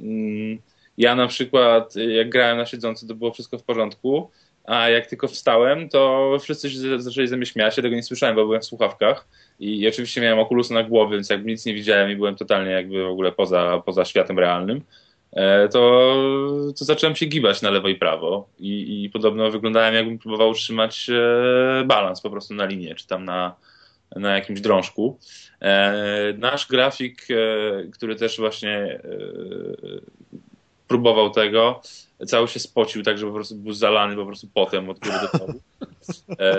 Mm, 0.00 0.58
Ja 0.96 1.14
na 1.14 1.26
przykład, 1.26 1.96
jak 1.96 2.30
grałem 2.30 2.56
na 2.58 2.66
siedząco, 2.66 3.06
to 3.06 3.14
było 3.14 3.32
wszystko 3.32 3.58
w 3.58 3.62
porządku, 3.62 4.30
a 4.64 4.88
jak 4.88 5.06
tylko 5.06 5.28
wstałem, 5.28 5.88
to 5.88 6.30
wszyscy 6.40 6.70
się 6.70 7.00
zaczęli 7.00 7.26
ze 7.28 7.36
mnie 7.36 7.46
śmiać. 7.46 7.76
Ja 7.76 7.82
tego 7.82 7.96
nie 7.96 8.02
słyszałem, 8.02 8.36
bo 8.36 8.44
byłem 8.44 8.60
w 8.60 8.64
słuchawkach. 8.64 9.28
I 9.60 9.88
oczywiście 9.88 10.20
miałem 10.20 10.38
okulusy 10.38 10.74
na 10.74 10.82
głowie, 10.82 11.16
więc 11.16 11.30
jakby 11.30 11.50
nic 11.50 11.66
nie 11.66 11.74
widziałem 11.74 12.10
i 12.10 12.16
byłem 12.16 12.36
totalnie 12.36 12.70
jakby 12.70 13.04
w 13.04 13.08
ogóle 13.08 13.32
poza, 13.32 13.82
poza 13.86 14.04
światem 14.04 14.38
realnym. 14.38 14.80
E, 15.32 15.68
to, 15.68 16.14
to 16.78 16.84
zacząłem 16.84 17.16
się 17.16 17.26
gibać 17.26 17.62
na 17.62 17.70
lewo 17.70 17.88
i 17.88 17.94
prawo 17.94 18.48
i, 18.58 19.04
i 19.04 19.10
podobno 19.10 19.50
wyglądałem 19.50 19.94
jakbym 19.94 20.18
próbował 20.18 20.50
utrzymać 20.50 21.10
e, 21.10 21.84
balans 21.84 22.20
po 22.20 22.30
prostu 22.30 22.54
na 22.54 22.64
linie, 22.64 22.94
czy 22.94 23.06
tam 23.06 23.24
na, 23.24 23.54
na 24.16 24.34
jakimś 24.34 24.60
drążku. 24.60 25.18
E, 25.60 26.34
nasz 26.38 26.66
grafik, 26.66 27.26
który 27.92 28.16
też 28.16 28.38
właśnie 28.38 29.00
próbował 30.88 31.30
tego, 31.30 31.80
cały 32.26 32.48
się 32.48 32.60
spocił, 32.60 33.02
tak 33.02 33.18
że 33.18 33.26
po 33.26 33.32
prostu 33.32 33.54
był 33.54 33.72
zalany 33.72 34.16
po 34.16 34.26
prostu 34.26 34.48
potem 34.54 34.90
od 34.90 34.98
góry 34.98 35.14
do 35.32 35.38
dołu. 35.38 35.60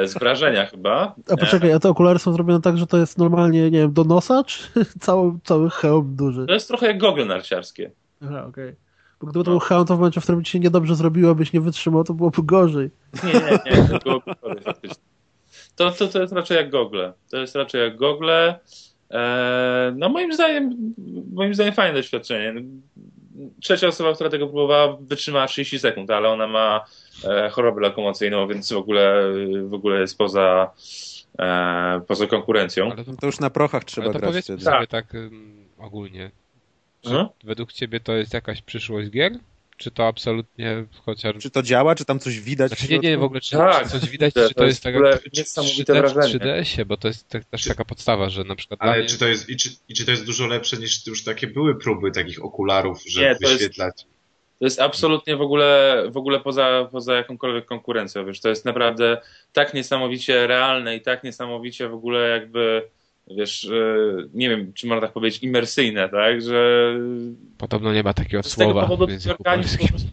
Z 0.07 0.13
wrażenia 0.13 0.65
chyba. 0.65 1.15
A 1.29 1.37
poczekaj, 1.37 1.71
a 1.71 1.79
te 1.79 1.89
okulary 1.89 2.19
są 2.19 2.33
zrobione 2.33 2.61
tak, 2.61 2.77
że 2.77 2.87
to 2.87 2.97
jest 2.97 3.17
normalnie, 3.17 3.61
nie 3.61 3.79
wiem, 3.79 3.93
do 3.93 4.03
nosa, 4.03 4.43
czy 4.43 4.63
cały, 4.99 5.39
cały 5.43 5.69
hełm 5.69 6.15
duży? 6.15 6.45
To 6.45 6.53
jest 6.53 6.67
trochę 6.67 6.87
jak 6.87 6.97
gogle 6.97 7.25
narciarskie. 7.25 7.91
Aha, 8.25 8.45
okej. 8.47 8.75
Bo 9.21 9.27
gdyby 9.27 9.45
to 9.45 9.51
był 9.51 9.59
hełm, 9.59 9.85
to 9.85 9.95
w 9.95 9.99
momencie, 9.99 10.21
w 10.21 10.23
którym 10.23 10.43
ci 10.43 10.51
się 10.51 10.59
niedobrze 10.59 10.95
zrobiło, 10.95 11.35
byś 11.35 11.53
nie 11.53 11.61
wytrzymał, 11.61 12.03
to 12.03 12.13
byłoby 12.13 12.43
gorzej. 12.43 12.89
Nie, 13.23 13.33
nie, 13.33 13.81
nie, 13.81 13.87
to 13.87 13.99
było 13.99 14.19
gogle 14.41 14.61
faktycznie. 14.61 15.03
To, 15.75 15.91
to, 15.91 16.07
to 16.07 16.21
jest 16.21 16.33
raczej 16.33 16.57
jak 16.57 16.69
gogle. 16.69 17.13
To 17.31 17.37
jest 17.37 17.55
raczej 17.55 17.81
jak 17.81 17.97
gogle. 17.97 18.59
E, 19.11 19.93
no 19.97 20.09
moim 20.09 20.33
zdaniem, 20.33 20.93
moim 21.33 21.53
zdaniem 21.53 21.73
fajne 21.73 21.93
doświadczenie. 21.93 22.63
Trzecia 23.61 23.87
osoba, 23.87 24.13
która 24.13 24.29
tego 24.29 24.47
próbowała, 24.47 24.97
wytrzymała 25.01 25.47
30 25.47 25.79
sekund, 25.79 26.11
ale 26.11 26.29
ona 26.29 26.47
ma 26.47 26.85
e, 27.29 27.49
chorobę 27.49 27.81
lokomocyjną, 27.81 28.47
więc 28.47 28.73
w 28.73 28.77
ogóle, 28.77 29.23
w 29.63 29.73
ogóle 29.73 29.99
jest 29.99 30.17
poza, 30.17 30.71
e, 31.39 32.01
poza 32.07 32.27
konkurencją. 32.27 32.91
Ale 32.91 33.03
to, 33.05 33.11
No 33.11 33.25
już 33.25 33.39
na 33.39 33.49
prochach 33.49 33.83
trzeba 33.83 34.05
ale 34.05 34.13
to 34.13 34.19
grać 34.19 34.31
powiedzmy 34.31 34.57
wtedy. 34.57 34.71
sobie 34.71 34.87
tak 34.87 35.15
ym, 35.15 35.65
ogólnie. 35.77 36.31
Czy 37.01 37.09
Mhm. 37.09 37.27
według 37.43 37.73
ciebie 37.73 37.99
to 37.99 38.13
jest 38.15 38.33
jakaś 38.33 38.61
przyszłość 38.61 39.09
gier? 39.09 39.31
Czy 39.77 39.91
to 39.91 40.07
absolutnie 40.07 40.85
chociaż... 41.05 41.35
Czy 41.41 41.49
to 41.49 41.61
działa, 41.61 41.95
czy 41.95 42.05
tam 42.05 42.19
coś 42.19 42.39
widać? 42.39 42.67
Znaczy 42.71 42.87
nie, 42.93 42.99
nie, 42.99 43.17
w 43.17 43.23
ogóle 43.23 43.41
czy, 43.41 43.51
Tak, 43.57 43.83
czy 43.83 43.89
coś 43.99 44.09
widać, 44.09 44.33
to 44.33 44.47
czy 44.47 44.53
to 44.53 44.65
jest 44.65 44.83
tak 44.83 44.93
jak 44.95 45.33
niesamowite 45.33 45.93
3D 45.93 46.09
w 46.09 46.13
wrażenie. 46.13 46.39
3DS-ie, 46.45 46.85
bo 46.85 46.97
to 46.97 47.07
jest 47.07 47.29
tak- 47.29 47.45
też 47.45 47.63
taka 47.63 47.85
podstawa, 47.85 48.29
że 48.29 48.43
na 48.43 48.55
przykład 48.55 48.79
Ale 48.83 48.97
mnie... 48.97 49.05
czy 49.07 49.17
to 49.19 49.27
jest, 49.27 49.49
i 49.49 49.55
czy, 49.57 49.69
i 49.89 49.93
czy 49.93 50.05
to 50.05 50.11
jest 50.11 50.25
dużo 50.25 50.47
lepsze 50.47 50.77
niż 50.77 51.07
już 51.07 51.23
takie 51.23 51.47
były 51.47 51.79
próby 51.79 52.11
takich 52.11 52.43
okularów, 52.45 53.03
żeby 53.07 53.25
Nie, 53.25 53.35
to 53.35 53.41
jest- 53.41 53.53
wyświetlać? 53.53 54.05
To 54.59 54.65
jest 54.65 54.81
absolutnie 54.81 55.35
w 55.37 55.41
ogóle, 55.41 56.03
w 56.11 56.17
ogóle 56.17 56.39
poza, 56.39 56.87
poza 56.91 57.15
jakąkolwiek 57.15 57.65
konkurencją. 57.65 58.25
Wiesz, 58.25 58.39
to 58.41 58.49
jest 58.49 58.65
naprawdę 58.65 59.21
tak 59.53 59.73
niesamowicie 59.73 60.47
realne 60.47 60.95
i 60.95 61.01
tak 61.01 61.23
niesamowicie 61.23 61.89
w 61.89 61.93
ogóle 61.93 62.29
jakby, 62.29 62.89
wiesz, 63.29 63.65
e, 63.65 63.95
nie 64.33 64.49
wiem, 64.49 64.73
czy 64.73 64.87
można 64.87 65.01
tak 65.01 65.13
powiedzieć, 65.13 65.43
imersyjne, 65.43 66.09
tak, 66.09 66.41
że 66.41 66.93
Podobno 67.57 67.93
nie 67.93 68.03
ma 68.03 68.13
takiego 68.13 68.43
z 68.43 68.55
tego 68.55 68.71
słowa 68.71 68.87
powodu 68.87 69.13
organizm 69.39 69.77
po 69.77 69.87
prostu 69.87 70.09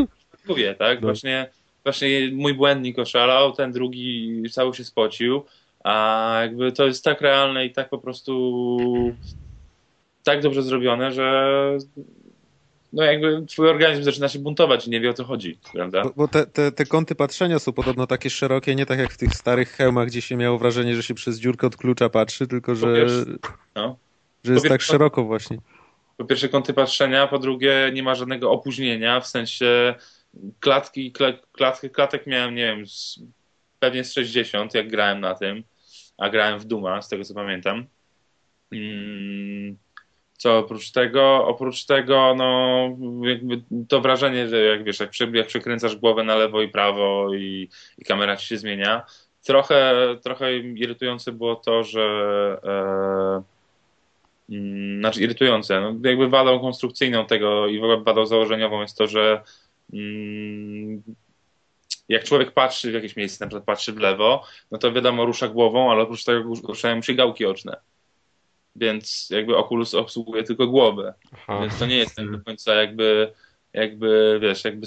pracuje, 0.30 0.74
tak? 0.74 1.00
No. 1.00 1.06
Właśnie, 1.06 1.50
właśnie 1.84 2.08
mój 2.32 2.54
błędnik 2.54 2.98
oszalał, 2.98 3.52
ten 3.52 3.72
drugi 3.72 4.42
cały 4.50 4.74
się 4.74 4.84
spocił, 4.84 5.44
a 5.84 6.38
jakby 6.42 6.72
to 6.72 6.86
jest 6.86 7.04
tak 7.04 7.20
realne 7.20 7.66
i 7.66 7.72
tak 7.72 7.88
po 7.88 7.98
prostu 7.98 9.14
tak 10.24 10.42
dobrze 10.42 10.62
zrobione, 10.62 11.12
że 11.12 11.78
no 12.92 13.04
jakby 13.04 13.46
twój 13.46 13.68
organizm 13.68 14.02
zaczyna 14.02 14.28
się 14.28 14.38
buntować 14.38 14.86
i 14.86 14.90
nie 14.90 15.00
wie 15.00 15.10
o 15.10 15.14
co 15.14 15.24
chodzi, 15.24 15.58
prawda? 15.72 16.02
Bo, 16.02 16.12
bo 16.16 16.28
te, 16.28 16.46
te, 16.46 16.72
te 16.72 16.86
kąty 16.86 17.14
patrzenia 17.14 17.58
są 17.58 17.72
podobno 17.72 18.06
takie 18.06 18.30
szerokie, 18.30 18.74
nie 18.74 18.86
tak 18.86 18.98
jak 18.98 19.12
w 19.12 19.16
tych 19.16 19.34
starych 19.34 19.70
hełmach, 19.70 20.08
gdzie 20.08 20.22
się 20.22 20.36
miało 20.36 20.58
wrażenie, 20.58 20.96
że 20.96 21.02
się 21.02 21.14
przez 21.14 21.38
dziurkę 21.38 21.66
od 21.66 21.76
klucza 21.76 22.08
patrzy, 22.08 22.46
tylko 22.46 22.74
że, 22.74 23.06
no. 23.74 23.96
że 24.44 24.52
jest 24.52 24.68
tak 24.68 24.82
szeroko 24.82 25.24
właśnie. 25.24 25.58
Po 26.16 26.24
pierwsze 26.24 26.48
kąty 26.48 26.74
patrzenia, 26.74 27.26
po 27.26 27.38
drugie 27.38 27.90
nie 27.94 28.02
ma 28.02 28.14
żadnego 28.14 28.50
opóźnienia, 28.50 29.20
w 29.20 29.26
sensie 29.26 29.94
klatki, 30.60 31.12
kla, 31.12 31.32
klatki, 31.52 31.90
klatek 31.90 32.26
miałem, 32.26 32.54
nie 32.54 32.66
wiem, 32.66 32.86
z, 32.86 33.20
pewnie 33.78 34.04
z 34.04 34.12
60, 34.12 34.74
jak 34.74 34.88
grałem 34.88 35.20
na 35.20 35.34
tym, 35.34 35.62
a 36.18 36.30
grałem 36.30 36.58
w 36.58 36.64
Duma, 36.64 37.02
z 37.02 37.08
tego 37.08 37.24
co 37.24 37.34
pamiętam. 37.34 37.86
Mm, 38.72 39.76
Co 40.40 40.58
oprócz 40.58 40.90
tego? 40.90 41.46
Oprócz 41.46 41.84
tego, 41.84 42.34
no, 42.36 42.88
jakby 43.28 43.62
to 43.88 44.00
wrażenie, 44.00 44.48
że 44.48 44.64
jak 44.64 44.84
wiesz, 44.84 45.00
jak, 45.00 45.10
przy, 45.10 45.30
jak 45.34 45.46
przekręcasz 45.46 45.96
głowę 45.96 46.24
na 46.24 46.36
lewo 46.36 46.62
i 46.62 46.68
prawo 46.68 47.34
i, 47.34 47.68
i 47.98 48.04
kamera 48.04 48.36
ci 48.36 48.46
się 48.46 48.58
zmienia. 48.58 49.02
Trochę, 49.44 49.94
trochę 50.22 50.56
irytujące 50.56 51.32
było 51.32 51.56
to, 51.56 51.84
że 51.84 52.02
e, 52.64 53.42
mm, 54.50 55.00
znaczy 55.00 55.20
irytujące, 55.20 55.80
no, 55.80 56.08
jakby 56.08 56.28
wadą 56.28 56.60
konstrukcyjną 56.60 57.26
tego 57.26 57.66
i 57.66 57.80
w 57.80 57.84
ogóle 57.84 58.00
wadą 58.00 58.26
założeniową 58.26 58.82
jest 58.82 58.98
to, 58.98 59.06
że 59.06 59.42
mm, 59.92 61.02
jak 62.08 62.24
człowiek 62.24 62.52
patrzy 62.52 62.90
w 62.90 62.94
jakieś 62.94 63.16
miejsce, 63.16 63.44
na 63.44 63.48
przykład 63.48 63.64
patrzy 63.64 63.92
w 63.92 63.98
lewo, 63.98 64.44
no 64.70 64.78
to 64.78 64.92
wiadomo, 64.92 65.24
rusza 65.24 65.48
głową, 65.48 65.90
ale 65.90 66.02
oprócz 66.02 66.24
tego 66.24 66.54
ruszają 66.68 67.02
się 67.02 67.14
gałki 67.14 67.46
oczne. 67.46 67.89
Więc 68.80 69.28
jakby 69.30 69.56
Oculus 69.56 69.94
obsługuje 69.94 70.42
tylko 70.42 70.66
głowę. 70.66 71.14
Aha. 71.32 71.60
Więc 71.60 71.78
to 71.78 71.86
nie 71.86 71.96
jest 71.96 72.16
tak 72.16 72.30
do 72.30 72.40
końca 72.44 72.74
jakby, 72.74 73.32
jakby 73.72 74.38
wiesz, 74.42 74.64
jakby 74.64 74.86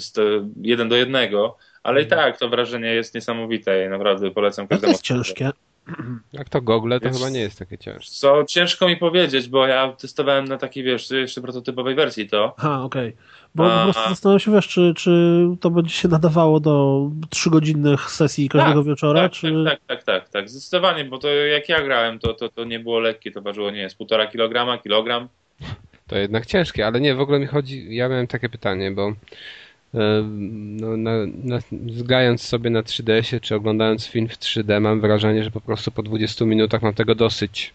jeden 0.62 0.88
do 0.88 0.96
jednego, 0.96 1.56
ale 1.82 2.02
i 2.02 2.06
tak 2.06 2.38
to 2.38 2.48
wrażenie 2.48 2.94
jest 2.94 3.14
niesamowite 3.14 3.86
i 3.86 3.88
naprawdę 3.88 4.30
polecam 4.30 4.62
Mhm. 4.62 4.68
To 4.68 4.74
każdemu. 4.74 4.92
jest 4.92 5.02
ciężkie. 5.02 5.50
Jak 6.32 6.48
to 6.48 6.60
gogle, 6.62 7.00
to 7.00 7.04
Więc- 7.04 7.16
chyba 7.18 7.30
nie 7.30 7.40
jest 7.40 7.58
takie 7.58 7.78
ciężkie. 7.78 8.12
Co 8.14 8.44
ciężko 8.48 8.88
mi 8.88 8.96
powiedzieć, 8.96 9.48
bo 9.48 9.66
ja 9.66 9.92
testowałem 9.92 10.44
na 10.44 10.58
takiej, 10.58 10.84
wiesz, 10.84 11.10
jeszcze 11.10 11.40
prototypowej 11.40 11.94
wersji 11.94 12.28
to. 12.28 12.54
Aha, 12.58 12.82
okej. 12.82 13.16
Bo 13.54 13.72
A- 13.72 13.78
po 13.78 13.92
prostu 13.92 14.08
zastanawiam 14.10 14.40
się, 14.40 14.52
wiesz, 14.52 14.68
czy, 14.68 14.92
czy 14.96 15.40
to 15.60 15.70
będzie 15.70 15.94
się 15.94 16.08
nadawało 16.08 16.60
do 16.60 17.08
trzygodzinnych 17.30 18.10
sesji 18.10 18.48
każdego 18.48 18.80
Tak, 18.80 18.88
wieczora, 18.88 19.20
tak, 19.20 19.32
czy... 19.32 19.64
tak, 19.64 19.78
tak, 19.86 20.02
tak, 20.04 20.04
tak, 20.04 20.28
tak, 20.28 20.48
zdecydowanie, 20.50 21.04
bo 21.04 21.18
to 21.18 21.28
jak 21.28 21.68
ja 21.68 21.82
grałem, 21.82 22.18
to, 22.18 22.34
to, 22.34 22.48
to 22.48 22.64
nie 22.64 22.80
było 22.80 23.00
lekkie, 23.00 23.30
to 23.32 23.42
ważyło, 23.42 23.70
nie 23.70 23.78
jest 23.80 23.96
półtora 23.96 24.26
kilograma, 24.26 24.78
kilogram. 24.78 25.28
To 26.06 26.16
jednak 26.18 26.46
ciężkie, 26.46 26.86
ale 26.86 27.00
nie, 27.00 27.14
w 27.14 27.20
ogóle 27.20 27.38
mi 27.38 27.46
chodzi, 27.46 27.96
ja 27.96 28.08
miałem 28.08 28.26
takie 28.26 28.48
pytanie, 28.48 28.90
bo 28.90 29.12
no, 30.80 30.96
na, 30.96 31.12
na, 31.44 31.58
zgając 31.92 32.42
sobie 32.42 32.70
na 32.70 32.82
3DS-ie, 32.82 33.40
czy 33.40 33.54
oglądając 33.54 34.06
film 34.06 34.28
w 34.28 34.38
3D, 34.38 34.80
mam 34.80 35.00
wrażenie, 35.00 35.44
że 35.44 35.50
po 35.50 35.60
prostu 35.60 35.90
po 35.90 36.02
20 36.02 36.44
minutach 36.44 36.82
mam 36.82 36.94
tego 36.94 37.14
dosyć. 37.14 37.72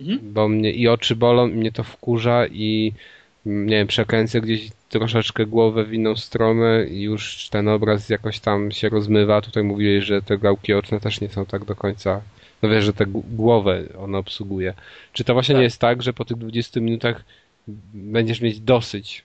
Mhm. 0.00 0.18
Bo 0.22 0.48
mnie 0.48 0.72
i 0.72 0.88
oczy 0.88 1.16
bolą, 1.16 1.48
i 1.48 1.52
mnie 1.52 1.72
to 1.72 1.84
wkurza 1.84 2.46
i 2.46 2.92
mm, 3.46 3.66
nie 3.66 3.76
wiem, 3.76 3.86
przekręcę 3.86 4.40
gdzieś 4.40 4.68
troszeczkę 4.88 5.46
głowę 5.46 5.84
w 5.84 5.94
inną 5.94 6.16
stronę 6.16 6.86
i 6.86 7.02
już 7.02 7.48
ten 7.48 7.68
obraz 7.68 8.08
jakoś 8.08 8.40
tam 8.40 8.70
się 8.70 8.88
rozmywa. 8.88 9.40
Tutaj 9.40 9.62
mówiłeś, 9.62 10.04
że 10.04 10.22
te 10.22 10.38
gałki 10.38 10.74
oczne 10.74 11.00
też 11.00 11.20
nie 11.20 11.28
są 11.28 11.46
tak 11.46 11.64
do 11.64 11.76
końca. 11.76 12.22
No 12.62 12.68
wiesz, 12.68 12.84
że 12.84 12.92
tę 12.92 13.06
głowę 13.06 13.82
ona 13.98 14.18
obsługuje. 14.18 14.74
Czy 15.12 15.24
to 15.24 15.34
właśnie 15.34 15.52
Tak. 15.52 15.58
nie 15.58 15.64
jest 15.64 15.80
tak, 15.80 16.02
że 16.02 16.12
po 16.12 16.24
tych 16.24 16.36
20 16.36 16.80
minutach 16.80 17.24
będziesz 17.94 18.40
mieć 18.40 18.60
dosyć? 18.60 19.24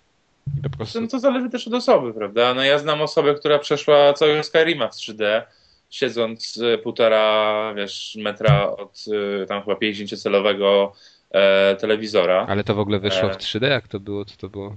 I 0.57 0.61
po 0.69 0.77
prostu... 0.77 1.01
No 1.01 1.07
to 1.07 1.19
zależy 1.19 1.49
też 1.49 1.67
od 1.67 1.73
osoby, 1.73 2.13
prawda? 2.13 2.53
No 2.53 2.63
ja 2.63 2.79
znam 2.79 3.01
osobę, 3.01 3.33
która 3.33 3.59
przeszła 3.59 4.13
całego 4.13 4.43
Skyrima 4.43 4.87
w 4.87 4.95
3D, 4.95 5.41
siedząc 5.89 6.57
y, 6.57 6.77
półtora, 6.77 7.73
wiesz, 7.75 8.17
metra 8.21 8.67
od 8.67 9.05
y, 9.43 9.45
tam 9.45 9.61
chyba 9.63 9.75
50-celowego 9.75 10.91
e, 11.31 11.75
telewizora. 11.75 12.45
Ale 12.49 12.63
to 12.63 12.75
w 12.75 12.79
ogóle 12.79 12.99
wyszło 12.99 13.31
E. 13.31 13.33
w 13.33 13.37
3D? 13.37 13.69
Jak 13.69 13.87
to 13.87 13.99
było? 13.99 14.25
Co 14.25 14.37
to 14.37 14.49
było? 14.49 14.75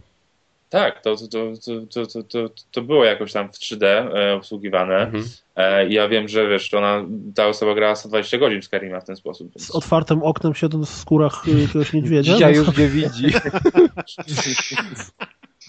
Tak, 0.70 1.02
to, 1.02 1.16
to, 1.16 1.26
to, 1.28 1.86
to, 1.90 2.06
to, 2.06 2.22
to, 2.22 2.54
to 2.72 2.82
było 2.82 3.04
jakoś 3.04 3.32
tam 3.32 3.48
w 3.48 3.52
3D 3.52 3.84
e, 3.84 4.34
obsługiwane. 4.34 4.96
Mhm. 4.96 5.24
E, 5.56 5.88
ja 5.88 6.08
wiem, 6.08 6.28
że 6.28 6.48
wiesz, 6.48 6.74
ona, 6.74 7.04
ta 7.34 7.46
osoba 7.46 7.74
grała 7.74 7.94
120 7.94 8.38
godzin 8.38 8.62
w 8.62 8.64
Skyrima 8.64 9.00
w 9.00 9.04
ten 9.04 9.16
sposób. 9.16 9.48
Z 9.48 9.54
Więc... 9.54 9.70
otwartym 9.70 10.22
oknem 10.22 10.54
siedząc 10.54 10.90
w 10.90 10.94
skórach 10.94 11.48
y, 11.48 11.60
jakiegoś 11.60 11.92
niedźwiedzia? 11.92 12.32
Dzisiaj 12.34 12.52
No, 12.52 12.58
już 12.58 12.76
nie 12.76 12.88
widzi. 12.88 13.26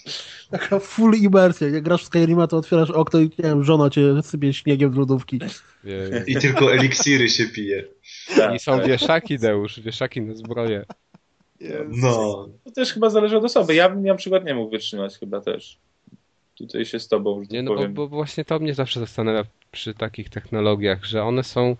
Taka 0.51 0.79
full 0.79 1.15
imersja. 1.15 1.67
Jak 1.67 1.83
grasz 1.83 2.03
w 2.03 2.05
Skyrima, 2.05 2.47
to 2.47 2.57
otwierasz 2.57 2.91
okno 2.91 3.19
i 3.19 3.23
nie 3.23 3.29
wiem, 3.37 3.63
żona 3.63 3.89
cię 3.89 4.23
sypie 4.23 4.53
śniegiem 4.53 4.93
z 4.93 4.95
lodówki. 4.95 5.39
I 6.27 6.35
tylko 6.35 6.73
eliksiry 6.73 7.29
się 7.29 7.45
pije. 7.45 7.83
Tak, 8.35 8.55
I 8.55 8.59
są 8.59 8.77
tak. 8.77 8.87
wieszaki, 8.87 9.39
Deusz, 9.39 9.79
wieszaki 9.79 10.21
na 10.21 10.35
zbroję. 10.35 10.85
No. 11.89 12.49
To 12.63 12.71
też 12.71 12.93
chyba 12.93 13.09
zależy 13.09 13.37
od 13.37 13.43
osoby. 13.43 13.75
Ja 13.75 13.89
bym 13.89 14.03
na 14.03 14.15
przykład 14.15 14.45
nie 14.45 14.55
mógł 14.55 14.71
wytrzymać 14.71 15.17
chyba 15.17 15.41
też. 15.41 15.77
Tutaj 16.55 16.85
się 16.85 16.99
z 16.99 17.07
tobą, 17.07 17.41
że 17.41 17.41
tak 17.41 17.51
Nie, 17.51 17.63
no 17.63 17.75
bo, 17.75 17.87
bo 17.89 18.07
właśnie 18.07 18.45
to 18.45 18.59
mnie 18.59 18.73
zawsze 18.73 18.99
zastanawia 18.99 19.43
przy 19.71 19.93
takich 19.93 20.29
technologiach, 20.29 21.05
że 21.05 21.23
one 21.23 21.43
są 21.43 21.75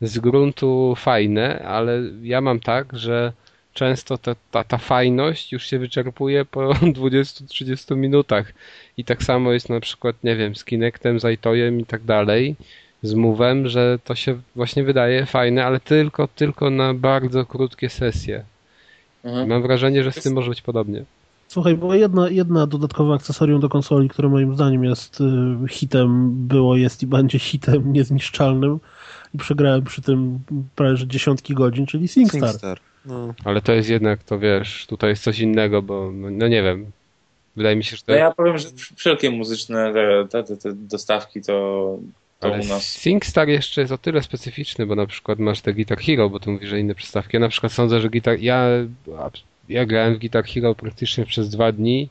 z 0.00 0.18
gruntu 0.18 0.94
fajne, 0.96 1.58
ale 1.58 2.02
ja 2.22 2.40
mam 2.40 2.60
tak, 2.60 2.98
że 2.98 3.32
często 3.76 4.18
ta, 4.18 4.34
ta, 4.50 4.64
ta 4.64 4.78
fajność 4.78 5.52
już 5.52 5.66
się 5.66 5.78
wyczerpuje 5.78 6.44
po 6.44 6.60
20-30 7.00 7.96
minutach. 7.96 8.52
I 8.96 9.04
tak 9.04 9.22
samo 9.22 9.52
jest 9.52 9.68
na 9.68 9.80
przykład, 9.80 10.16
nie 10.24 10.36
wiem, 10.36 10.54
z 10.54 10.64
Kinectem, 10.64 11.20
z 11.20 11.24
iToyem 11.34 11.80
i 11.80 11.84
tak 11.84 12.02
dalej, 12.04 12.56
z 13.02 13.14
Move'em, 13.14 13.66
że 13.66 13.98
to 14.04 14.14
się 14.14 14.40
właśnie 14.56 14.84
wydaje 14.84 15.26
fajne, 15.26 15.64
ale 15.64 15.80
tylko, 15.80 16.28
tylko 16.28 16.70
na 16.70 16.94
bardzo 16.94 17.46
krótkie 17.46 17.88
sesje. 17.88 18.44
Mhm. 19.24 19.48
Mam 19.48 19.62
wrażenie, 19.62 20.04
że 20.04 20.12
z 20.12 20.22
tym 20.22 20.34
może 20.34 20.50
być 20.50 20.62
podobnie. 20.62 21.04
Słuchaj, 21.48 21.76
była 21.76 21.96
jedna, 21.96 22.28
jedna 22.28 22.66
dodatkowe 22.66 23.14
akcesorium 23.14 23.60
do 23.60 23.68
konsoli, 23.68 24.08
które 24.08 24.28
moim 24.28 24.54
zdaniem 24.54 24.84
jest 24.84 25.20
y, 25.20 25.68
hitem, 25.68 26.32
było, 26.46 26.76
jest 26.76 27.02
i 27.02 27.06
będzie 27.06 27.38
hitem 27.38 27.92
niezniszczalnym 27.92 28.78
i 29.34 29.38
przegrałem 29.38 29.84
przy 29.84 30.02
tym 30.02 30.38
prawie 30.76 30.96
że 30.96 31.06
dziesiątki 31.06 31.54
godzin, 31.54 31.86
czyli 31.86 32.08
SingStar. 32.08 32.50
SingStar. 32.50 32.80
No. 33.06 33.34
Ale 33.44 33.62
to 33.62 33.72
jest 33.72 33.88
jednak, 33.88 34.22
to 34.22 34.38
wiesz, 34.38 34.86
tutaj 34.86 35.10
jest 35.10 35.22
coś 35.22 35.38
innego, 35.38 35.82
bo 35.82 36.10
no, 36.12 36.30
no 36.30 36.48
nie 36.48 36.62
wiem. 36.62 36.90
Wydaje 37.56 37.76
mi 37.76 37.84
się, 37.84 37.96
że 37.96 38.02
to 38.02 38.12
No 38.12 38.18
ja 38.18 38.30
powiem, 38.30 38.58
że 38.58 38.68
wszelkie 38.96 39.30
muzyczne 39.30 39.92
te, 39.92 40.28
te, 40.28 40.44
te, 40.44 40.56
te 40.56 40.72
dostawki 40.74 41.42
to, 41.42 41.98
to 42.40 42.46
Ale 42.54 42.62
u 42.62 42.66
nas. 42.66 42.82
SingStar 42.84 43.48
jeszcze 43.48 43.80
jest 43.80 43.92
o 43.92 43.98
tyle 43.98 44.22
specyficzny, 44.22 44.86
bo 44.86 44.94
na 44.94 45.06
przykład 45.06 45.38
masz 45.38 45.60
te 45.60 45.74
Guitar 45.74 45.98
Hero, 45.98 46.30
bo 46.30 46.40
tu 46.40 46.50
mówisz, 46.50 46.68
że 46.68 46.80
inne 46.80 46.94
przystawki. 46.94 47.36
Ja 47.36 47.40
na 47.40 47.48
przykład 47.48 47.72
sądzę, 47.72 48.00
że 48.00 48.10
Guitar... 48.10 48.38
Ja, 48.40 48.66
ja 49.68 49.86
grałem 49.86 50.14
w 50.14 50.18
Guitar 50.18 50.44
Hero 50.44 50.74
praktycznie 50.74 51.26
przez 51.26 51.50
dwa 51.50 51.72
dni, 51.72 52.08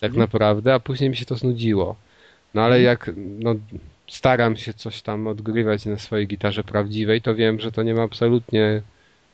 tak 0.00 0.08
Mhm. 0.10 0.20
naprawdę, 0.20 0.74
a 0.74 0.80
później 0.80 1.10
mi 1.10 1.16
się 1.16 1.24
to 1.24 1.36
znudziło. 1.36 1.96
No 2.54 2.62
ale 2.62 2.82
jak 2.82 3.10
no, 3.16 3.54
staram 4.08 4.56
się 4.56 4.74
coś 4.74 5.02
tam 5.02 5.26
odgrywać 5.26 5.86
na 5.86 5.98
swojej 5.98 6.26
gitarze 6.26 6.64
prawdziwej, 6.64 7.22
to 7.22 7.34
wiem, 7.34 7.60
że 7.60 7.72
to 7.72 7.82
nie 7.82 7.94
ma 7.94 8.02
absolutnie 8.02 8.82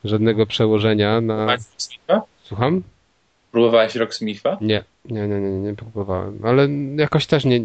żadnego 0.03 0.45
przełożenia 0.45 1.21
na... 1.21 1.47
Słucham? 2.43 2.81
Próbowałeś 3.51 3.95
Rocksmitha? 3.95 4.57
Nie, 4.61 4.83
nie, 5.05 5.27
nie, 5.27 5.39
nie, 5.39 5.49
nie 5.59 5.75
próbowałem, 5.75 6.39
ale 6.43 6.67
jakoś 6.95 7.25
też 7.27 7.45
nie. 7.45 7.61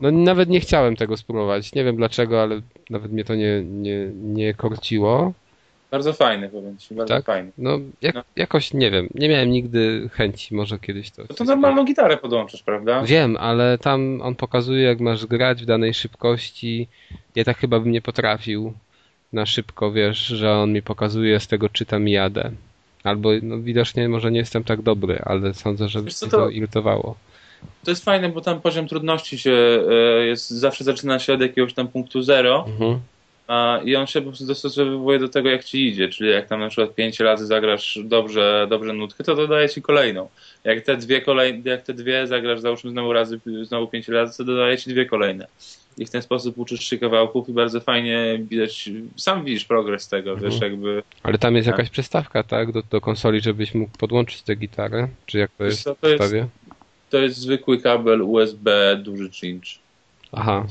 No 0.00 0.10
nawet 0.10 0.48
nie 0.48 0.60
chciałem 0.60 0.96
tego 0.96 1.16
spróbować. 1.16 1.74
Nie 1.74 1.84
wiem 1.84 1.96
dlaczego, 1.96 2.42
ale 2.42 2.60
nawet 2.90 3.12
mnie 3.12 3.24
to 3.24 3.34
nie, 3.34 3.62
nie, 3.64 4.06
nie 4.14 4.54
korciło. 4.54 5.32
Bardzo 5.90 6.12
fajny, 6.12 6.48
powiem 6.48 6.78
ci, 6.78 6.94
bardzo 6.94 7.14
Tak? 7.14 7.24
fajny. 7.24 7.52
No, 7.58 7.78
jak, 8.02 8.14
No. 8.14 8.22
jakoś 8.36 8.74
nie 8.74 8.90
wiem, 8.90 9.08
nie 9.14 9.28
miałem 9.28 9.50
nigdy 9.50 10.08
chęci, 10.12 10.54
może 10.54 10.78
kiedyś 10.78 11.10
to. 11.10 11.22
No 11.30 11.34
to 11.36 11.44
normalną 11.44 11.84
gitarę 11.84 12.16
podłączysz, 12.16 12.62
prawda? 12.62 13.02
Wiem, 13.02 13.36
ale 13.36 13.78
tam 13.78 14.20
on 14.22 14.34
pokazuje, 14.34 14.82
jak 14.82 15.00
masz 15.00 15.26
grać 15.26 15.62
w 15.62 15.66
danej 15.66 15.94
szybkości. 15.94 16.88
Ja 17.34 17.44
tak 17.44 17.58
chyba 17.58 17.80
bym 17.80 17.92
nie 17.92 18.02
potrafił 18.02 18.72
na 19.34 19.46
szybko, 19.46 19.92
wiesz, 19.92 20.18
że 20.18 20.52
on 20.52 20.72
mi 20.72 20.82
pokazuje, 20.82 21.40
z 21.40 21.46
tego 21.46 21.68
czytam 21.68 22.08
i 22.08 22.12
jadę. 22.12 22.50
Albo 23.04 23.30
no, 23.42 23.58
widocznie 23.58 24.08
może 24.08 24.30
nie 24.30 24.38
jestem 24.38 24.64
tak 24.64 24.82
dobry, 24.82 25.18
ale 25.24 25.54
sądzę, 25.54 25.88
że 25.88 26.02
Wiesz 26.02 26.18
to- 26.18 26.26
to 26.28 26.48
irytowało. 26.50 27.16
To 27.84 27.90
jest 27.90 28.04
fajne, 28.04 28.28
bo 28.28 28.40
tam 28.40 28.60
poziom 28.60 28.88
trudności 28.88 29.38
się 29.38 29.52
e, 29.90 30.26
jest, 30.26 30.50
zawsze 30.50 30.84
zaczyna 30.84 31.18
się 31.18 31.32
od 31.34 31.40
jakiegoś 31.40 31.74
tam 31.74 31.88
punktu 31.88 32.22
zero 32.22 32.64
Mhm. 32.68 33.00
A, 33.48 33.80
i 33.84 33.96
on 33.96 34.06
się 34.06 34.20
po 34.20 34.26
prostu 34.28 34.46
dostosowuje 34.46 35.18
do 35.18 35.28
tego, 35.28 35.50
jak 35.50 35.64
ci 35.64 35.86
idzie. 35.88 36.08
Czyli 36.08 36.30
jak 36.30 36.46
tam 36.48 36.60
na 36.60 36.68
przykład 36.68 36.94
pięć 36.94 37.20
razy 37.20 37.46
zagrasz 37.46 37.98
dobrze, 38.04 38.66
dobrze 38.70 38.92
nutkę, 38.92 39.24
to 39.24 39.34
dodaje 39.34 39.68
ci 39.68 39.82
kolejną. 39.82 40.28
Jak 40.64 40.80
te 40.80 40.96
dwie 40.96 41.20
kolej, 41.20 41.62
jak 41.64 41.82
te 41.82 41.94
dwie 41.94 42.26
zagrasz 42.26 42.60
załóżmy 42.60 42.90
znowu 42.90 43.12
razy, 43.12 43.40
znowu 43.62 43.86
pięć 43.88 44.08
razy, 44.08 44.36
to 44.36 44.44
dodaje 44.44 44.78
ci 44.78 44.90
dwie 44.90 45.06
kolejne. 45.06 45.46
i 45.98 46.06
w 46.06 46.10
ten 46.10 46.22
sposób 46.22 46.58
uczysz 46.58 46.88
się 46.88 46.98
kawałków 46.98 47.48
i 47.48 47.52
bardzo 47.52 47.80
fajnie 47.80 48.38
widać, 48.50 48.90
sam 49.16 49.44
widzisz 49.44 49.64
progres 49.64 50.08
tego, 50.08 50.30
Mhm. 50.32 50.50
wiesz, 50.52 50.60
jakby... 50.60 51.02
Ale 51.22 51.38
tam 51.38 51.56
jest 51.56 51.68
Tak. 51.68 51.78
jakaś 51.78 51.90
przystawka, 51.90 52.42
tak? 52.42 52.72
Do, 52.72 52.82
do 52.90 53.00
konsoli, 53.00 53.40
żebyś 53.40 53.74
mógł 53.74 53.98
podłączyć 53.98 54.42
tę 54.42 54.54
gitarę? 54.56 55.08
Czy 55.26 55.38
jak 55.38 55.50
to 55.58 55.64
jest 55.64 55.80
w 55.88 56.00
to 56.00 56.08
jest-? 56.08 56.34
To 57.10 57.18
jest 57.18 57.36
zwykły 57.36 57.78
kabel 57.80 58.22
USB 58.22 58.96
duży 59.02 59.30
cinch. 59.30 59.64
Aha, 60.32 60.66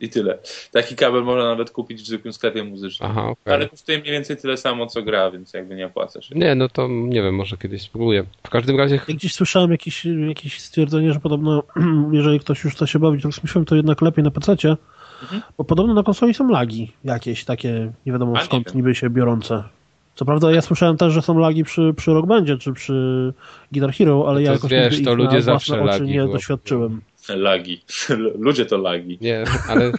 I 0.00 0.08
tyle. 0.08 0.38
Taki 0.72 0.94
kabel 0.96 1.22
można 1.24 1.44
nawet 1.44 1.70
kupić 1.70 2.02
w 2.02 2.06
zwykłym 2.06 2.32
sklepie 2.32 2.64
muzycznym. 2.64 3.10
aha, 3.10 3.28
okej. 3.28 3.54
Ale 3.54 3.68
kosztuje 3.68 3.98
mniej 3.98 4.12
więcej 4.12 4.36
tyle 4.36 4.56
samo, 4.56 4.86
co 4.86 5.02
gra, 5.02 5.30
więc 5.30 5.52
jakby 5.54 5.74
nie 5.74 5.86
opłacasz. 5.86 6.28
się. 6.28 6.34
Nie, 6.34 6.54
no 6.54 6.68
to 6.68 6.88
nie 6.88 7.22
wiem, 7.22 7.34
może 7.34 7.56
kiedyś 7.56 7.82
spróbuję. 7.82 8.24
W 8.46 8.50
każdym 8.50 8.78
razie 8.78 8.94
Ja 9.08 9.14
gdzieś 9.14 9.34
słyszałem 9.34 9.70
jakieś, 9.70 10.04
jakieś 10.28 10.60
stwierdzenie, 10.60 11.12
że 11.12 11.20
podobno 11.20 11.62
jeżeli 12.12 12.40
ktoś 12.40 12.64
już 12.64 12.74
chce 12.74 12.86
się 12.86 12.98
bawić 12.98 13.24
rozmyślem, 13.24 13.64
to 13.64 13.76
jednak 13.76 14.02
lepiej 14.02 14.24
na 14.24 14.30
PC, 14.30 14.56
Mhm. 15.22 15.42
bo 15.58 15.64
podobno 15.64 15.94
na 15.94 16.02
konsoli 16.02 16.34
są 16.34 16.48
lagi 16.48 16.92
jakieś 17.04 17.44
takie, 17.44 17.92
nie 18.06 18.12
wiadomo 18.12 18.32
A, 18.36 18.38
nie 18.40 18.44
skąd 18.44 18.66
wiem. 18.66 18.76
niby 18.76 18.94
się 18.94 19.10
biorące. 19.10 19.64
Co 20.14 20.24
prawda 20.24 20.52
ja 20.52 20.60
słyszałem 20.62 20.96
też, 20.96 21.12
że 21.12 21.22
są 21.22 21.38
lagi 21.38 21.64
przy, 21.64 21.94
przy 21.96 22.12
Rock 22.14 22.26
Bandzie 22.26 22.58
czy 22.58 22.72
przy 22.72 23.32
Guitar 23.72 23.92
Hero, 23.92 24.24
ale 24.28 24.34
No 24.34 24.40
ja 24.40 24.46
to 24.46 24.52
jakoś 24.52 24.70
wiesz, 24.70 24.90
nigdy 24.92 25.04
to 25.04 25.12
ich 25.12 25.18
ludzie 25.18 25.36
na 25.36 25.42
zawsze 25.42 25.74
oczy 25.74 25.84
lagi 25.84 26.10
nie 26.12 26.20
łapią. 26.20 26.32
doświadczyłem. 26.32 27.00
Lagi. 27.28 27.80
Ludzie 28.38 28.66
to 28.66 28.78
lagi. 28.78 29.18
Nie, 29.20 29.44
ale 29.68 29.92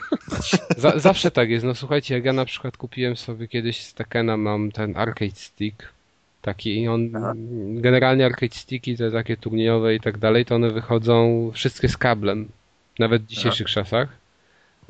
za, 0.77 0.99
zawsze 0.99 1.31
tak 1.31 1.49
jest. 1.49 1.65
No 1.65 1.75
słuchajcie, 1.75 2.15
jak 2.15 2.25
ja 2.25 2.33
na 2.33 2.45
przykład 2.45 2.77
kupiłem 2.77 3.15
sobie 3.15 3.47
kiedyś 3.47 3.81
z 3.81 3.93
Tekena 3.93 4.37
mam 4.37 4.71
ten 4.71 4.97
arcade 4.97 5.35
stick 5.35 5.83
taki 6.41 6.81
i 6.81 6.87
on 6.87 7.09
Aha. 7.15 7.33
generalnie 7.75 8.25
arcade 8.25 8.55
sticki 8.55 8.97
te 8.97 9.11
takie 9.11 9.37
turniejowe 9.37 9.95
i 9.95 9.99
tak 9.99 10.17
dalej, 10.17 10.45
to 10.45 10.55
one 10.55 10.71
wychodzą 10.71 11.51
wszystkie 11.53 11.89
z 11.89 11.97
kablem. 11.97 12.47
Nawet 12.99 13.21
w 13.23 13.27
dzisiejszych 13.27 13.67
czasach. 13.67 14.09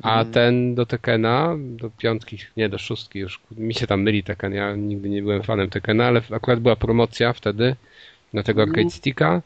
A 0.02 0.10
Mhm. 0.18 0.32
ten 0.32 0.74
do 0.74 0.86
Tekena, 0.86 1.56
do 1.58 1.90
piątki, 1.90 2.38
nie 2.56 2.68
do 2.68 2.78
szóstki 2.78 3.18
już, 3.18 3.40
mi 3.56 3.74
się 3.74 3.86
tam 3.86 4.02
myli 4.02 4.22
Teken, 4.22 4.52
ja 4.54 4.76
nigdy 4.76 5.08
nie 5.08 5.22
byłem 5.22 5.42
fanem 5.42 5.70
Tekena, 5.70 6.06
ale 6.06 6.22
akurat 6.30 6.60
była 6.60 6.76
promocja 6.76 7.32
wtedy 7.32 7.76
na 8.32 8.42
tego 8.42 8.62
arcade 8.62 8.90
sticka, 8.90 9.42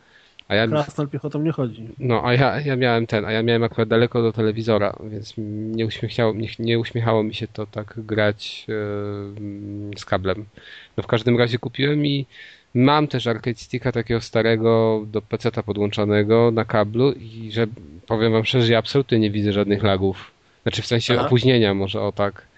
a 0.51 0.55
ja 0.55 0.67
Krasnal 0.69 1.09
piechotą 1.09 1.43
nie 1.43 1.53
chodzi. 1.53 1.89
no, 1.99 2.23
a 2.25 2.35
ja, 2.35 2.61
ja 2.61 2.77
miałem 2.77 3.07
ten, 3.07 3.25
a 3.25 3.33
ja 3.33 3.43
miałem 3.43 3.63
akurat 3.63 3.89
daleko 3.89 4.23
do 4.23 4.33
telewizora, 4.33 4.97
więc 5.11 5.35
nie 5.77 5.87
uśmiechało, 5.87 6.33
nie, 6.35 6.49
nie 6.59 6.79
uśmiechało 6.79 7.23
mi 7.23 7.35
się 7.35 7.49
to 7.49 7.67
tak 7.67 7.95
grać 7.97 8.67
e, 8.69 8.73
z 9.99 10.05
kablem. 10.05 10.45
No 10.97 11.03
w 11.03 11.07
każdym 11.07 11.39
razie 11.39 11.59
kupiłem 11.59 12.07
i 12.07 12.27
mam 12.75 13.09
też 13.09 13.27
arcade 13.27 13.57
sticka 13.57 13.93
takiego 13.93 14.21
starego 14.21 15.05
do 15.07 15.23
PC-ta 15.23 15.63
podłączonego 15.63 16.51
na 16.51 16.65
kablu 16.65 17.13
i 17.13 17.53
że 17.53 17.67
powiem 18.07 18.33
wam 18.33 18.45
szczerze, 18.45 18.73
ja 18.73 18.79
absolutnie 18.79 19.19
nie 19.19 19.31
widzę 19.31 19.53
żadnych 19.53 19.83
lagów. 19.83 20.31
Znaczy 20.63 20.83
w 20.83 20.87
sensie 20.87 21.15
Aha. 21.15 21.27
opóźnienia 21.27 21.75
może 21.75 22.03
o 22.03 22.13
tak. 22.13 22.50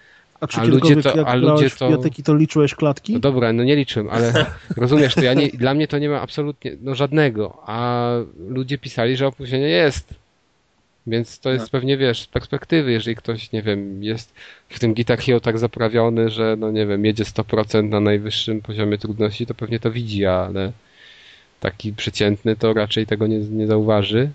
A 0.43 0.47
czy 0.47 0.59
A 0.59 0.63
ludzie 0.63 0.95
to- 0.95 1.17
jak 1.17 1.27
a 1.27 1.35
ludzie 1.35 1.69
to- 1.69 1.85
biblioteki, 1.85 2.23
to 2.23 2.35
liczyłeś 2.35 2.75
klatki? 2.75 3.13
No 3.13 3.19
dobra, 3.19 3.53
no 3.53 3.63
nie 3.63 3.75
liczyłem, 3.75 4.09
ale 4.09 4.33
rozumiesz, 4.77 5.15
to 5.15 5.21
ja 5.23 5.33
nie, 5.33 5.47
dla 5.49 5.73
mnie 5.73 5.87
to 5.87 5.99
nie 5.99 6.09
ma 6.09 6.21
absolutnie, 6.21 6.71
no 6.81 6.95
żadnego, 6.95 7.57
a 7.65 8.09
ludzie 8.47 8.77
pisali, 8.77 9.17
że 9.17 9.27
opóźnienie 9.27 9.69
jest. 9.69 10.13
Więc 11.07 11.39
to 11.39 11.51
jest 11.51 11.65
No. 11.65 11.69
pewnie, 11.71 11.97
wiesz, 11.97 12.21
z 12.21 12.27
perspektywy, 12.27 12.91
jeżeli 12.91 13.15
ktoś, 13.15 13.51
nie 13.51 13.61
wiem, 13.61 14.03
jest 14.03 14.33
w 14.69 14.79
tym 14.79 14.93
Guitar 14.93 15.19
Hero 15.19 15.39
tak 15.39 15.57
zaprawiony, 15.57 16.29
że, 16.29 16.55
no 16.59 16.71
nie 16.71 16.85
wiem, 16.85 17.05
jedzie 17.05 17.23
100% 17.23 17.89
na 17.89 17.99
najwyższym 17.99 18.61
poziomie 18.61 18.97
trudności, 18.97 19.45
to 19.45 19.53
pewnie 19.53 19.79
to 19.79 19.91
widzi, 19.91 20.25
ale 20.25 20.71
taki 21.59 21.93
przeciętny 21.93 22.55
to 22.55 22.73
raczej 22.73 23.05
tego 23.07 23.27
nie, 23.27 23.39
nie 23.39 23.67
zauważy. 23.67 24.29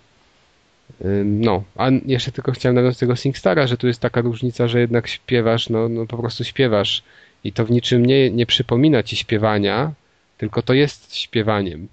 Ym, 1.05 1.41
No, 1.41 1.63
a 1.77 1.91
jeszcze 2.07 2.33
tylko 2.33 2.53
chciałem 2.53 2.77
nawiązać 2.77 2.97
do 2.97 3.01
tego 3.01 3.17
SingStara, 3.17 3.67
że 3.67 3.77
tu 3.77 3.87
jest 3.87 4.01
taka 4.01 4.21
różnica, 4.21 4.69
że 4.69 4.81
jednak 4.81 5.09
śpiewasz, 5.09 5.69
no, 5.69 5.89
no 5.89 6.07
po 6.07 6.19
prostu 6.19 6.45
śpiewasz 6.45 7.03
i 7.45 7.53
to 7.53 7.65
w 7.65 7.71
niczym 7.71 8.07
nie, 8.07 8.31
nie 8.31 8.47
przypomina 8.47 9.03
ci 9.03 9.17
śpiewania, 9.17 9.93
tylko 10.39 10.63
to 10.63 10.75
jest 10.75 11.17
śpiewaniem. 11.17 11.89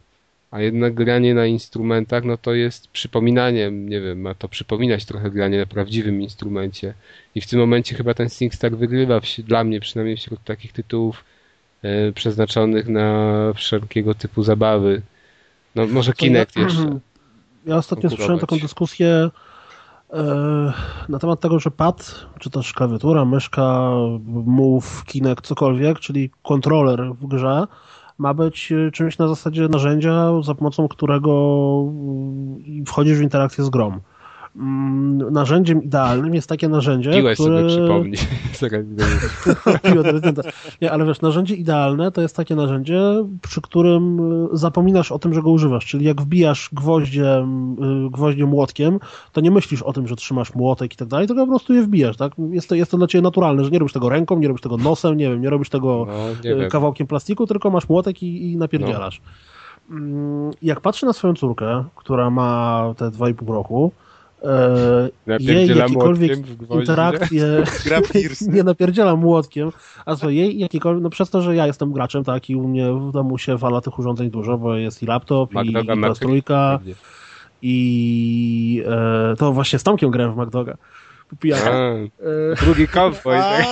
A 0.51 0.61
jednak 0.61 0.93
granie 0.93 1.33
na 1.33 1.45
instrumentach, 1.45 2.23
no 2.23 2.37
to 2.37 2.53
jest 2.53 2.87
przypominaniem, 2.87 3.89
nie 3.89 4.01
wiem, 4.01 4.21
ma 4.21 4.33
to 4.33 4.49
przypominać 4.49 5.05
trochę 5.05 5.31
granie 5.31 5.57
na 5.57 5.65
prawdziwym 5.65 6.21
instrumencie. 6.21 6.93
I 7.35 7.41
w 7.41 7.47
tym 7.47 7.59
momencie 7.59 7.95
chyba 7.95 8.13
ten 8.13 8.29
SingStar 8.29 8.77
wygrywa, 8.77 9.21
dla 9.37 9.63
mnie 9.63 9.79
przynajmniej 9.79 10.17
wśród 10.17 10.43
takich 10.43 10.73
tytułów 10.73 11.23
e, 11.83 12.11
przeznaczonych 12.11 12.87
na 12.87 13.33
wszelkiego 13.55 14.13
typu 14.13 14.43
zabawy. 14.43 15.01
No 15.75 15.87
może 15.87 16.13
Kinect 16.13 16.55
jeszcze. 16.55 16.99
Ja 17.65 17.75
ostatnio 17.75 18.09
słyszałem 18.09 18.39
taką 18.39 18.57
dyskusję 18.59 19.29
e, 20.13 20.23
na 21.09 21.19
temat 21.19 21.39
tego, 21.39 21.59
że 21.59 21.71
pad, 21.71 22.25
czy 22.39 22.49
też 22.49 22.73
klawiatura, 22.73 23.25
myszka, 23.25 23.91
move, 24.45 25.03
Kinect, 25.05 25.47
cokolwiek, 25.47 25.99
czyli 25.99 26.29
kontroler 26.43 27.13
w 27.21 27.27
grze, 27.27 27.67
ma 28.17 28.33
być 28.33 28.71
e, 28.71 28.91
czymś 28.91 29.17
na 29.17 29.27
zasadzie 29.27 29.67
narzędzia, 29.67 30.41
za 30.41 30.55
pomocą 30.55 30.87
którego 30.87 31.31
mm, 31.87 32.85
wchodzisz 32.85 33.17
w 33.17 33.21
interakcję 33.21 33.63
z 33.63 33.69
grą. 33.69 33.99
Mm, 34.57 35.33
Narzędziem 35.33 35.83
idealnym 35.83 36.35
jest 36.35 36.49
takie 36.49 36.67
narzędzie, 36.69 37.11
Piłeś 37.11 37.39
które... 37.39 37.55
sobie 37.69 37.69
przypomnij. 37.69 38.17
Piłę. 39.83 40.13
Nie, 40.81 40.91
ale 40.91 41.05
wiesz, 41.05 41.21
narzędzie 41.21 41.55
idealne 41.55 42.11
to 42.11 42.21
jest 42.21 42.35
takie 42.35 42.55
narzędzie, 42.55 43.01
przy 43.41 43.61
którym 43.61 44.19
y, 44.45 44.57
zapominasz 44.57 45.11
o 45.11 45.19
tym, 45.19 45.33
że 45.33 45.41
go 45.41 45.49
używasz. 45.49 45.85
Czyli 45.85 46.05
jak 46.05 46.21
wbijasz 46.21 46.69
gwoździem, 46.73 47.73
y, 48.07 48.09
gwoździem 48.11 48.49
młotkiem, 48.49 48.99
to 49.31 49.41
nie 49.41 49.51
myślisz 49.51 49.81
o 49.81 49.93
tym, 49.93 50.07
że 50.07 50.15
trzymasz 50.15 50.55
młotek 50.55 50.93
i 50.93 50.97
tak 50.97 51.07
dalej, 51.07 51.27
tylko 51.27 51.43
po 51.45 51.49
prostu 51.51 51.73
je 51.73 51.81
wbijasz, 51.81 52.17
tak? 52.17 52.31
Jest 52.49 52.69
to, 52.69 52.75
jest 52.75 52.91
to 52.91 52.97
dla 52.97 53.07
ciebie 53.07 53.21
naturalne, 53.21 53.63
że 53.65 53.71
nie 53.71 53.79
robisz 53.79 53.93
tego 53.93 54.09
ręką, 54.09 54.39
nie 54.39 54.47
robisz 54.47 54.61
tego 54.61 54.77
nosem, 54.77 55.17
nie 55.17 55.29
wiem, 55.29 55.41
nie 55.41 55.49
robisz 55.49 55.69
tego 55.69 56.07
No, 56.07 56.49
y, 56.51 56.55
wiem. 56.55 56.69
kawałkiem 56.69 57.07
plastiku, 57.07 57.47
tylko 57.47 57.69
masz 57.69 57.89
młotek 57.89 58.23
i, 58.23 58.51
i 58.51 58.57
napierdzielasz. 58.57 59.21
Mm, 59.91 60.51
Jak 60.61 60.81
patrzę 60.81 61.05
na 61.05 61.13
swoją 61.13 61.33
córkę, 61.33 61.83
która 61.95 62.29
ma 62.29 62.93
te 62.97 63.05
2,5 63.05 63.53
roku, 63.53 63.91
e, 64.45 65.39
jej 65.39 65.67
jakiekolwiek 65.67 66.39
interakcje 66.69 67.63
nie 68.53 68.63
napierdzielam 68.63 69.19
młotkiem, 69.19 69.71
a 70.05 70.15
co 70.15 70.29
jej 70.29 70.59
jakiekolwiek, 70.59 71.03
no 71.03 71.09
przez 71.09 71.29
to, 71.29 71.41
że 71.41 71.55
ja 71.55 71.67
jestem 71.67 71.91
graczem, 71.91 72.23
tak, 72.23 72.49
i 72.49 72.55
u 72.55 72.67
mnie 72.67 72.93
w 72.93 73.11
domu 73.11 73.37
się 73.37 73.57
wala 73.57 73.81
tych 73.81 73.99
urządzeń 73.99 74.29
dużo, 74.29 74.57
bo 74.57 74.75
jest 74.75 75.03
i 75.03 75.05
laptop, 75.05 75.53
i, 75.53 75.69
i 75.69 76.15
trójka, 76.19 76.79
i 77.61 78.83
e, 78.87 79.35
to 79.37 79.51
właśnie 79.51 79.79
z 79.79 79.83
Tomkiem 79.83 80.11
grałem 80.11 80.33
w 80.33 80.37
MacDoga. 80.37 80.77
Popijaka. 81.29 81.71
A, 81.71 81.75
E, 81.75 82.09
drugi 82.61 82.87
cowboy. 82.87 83.37
tak? 83.41 83.65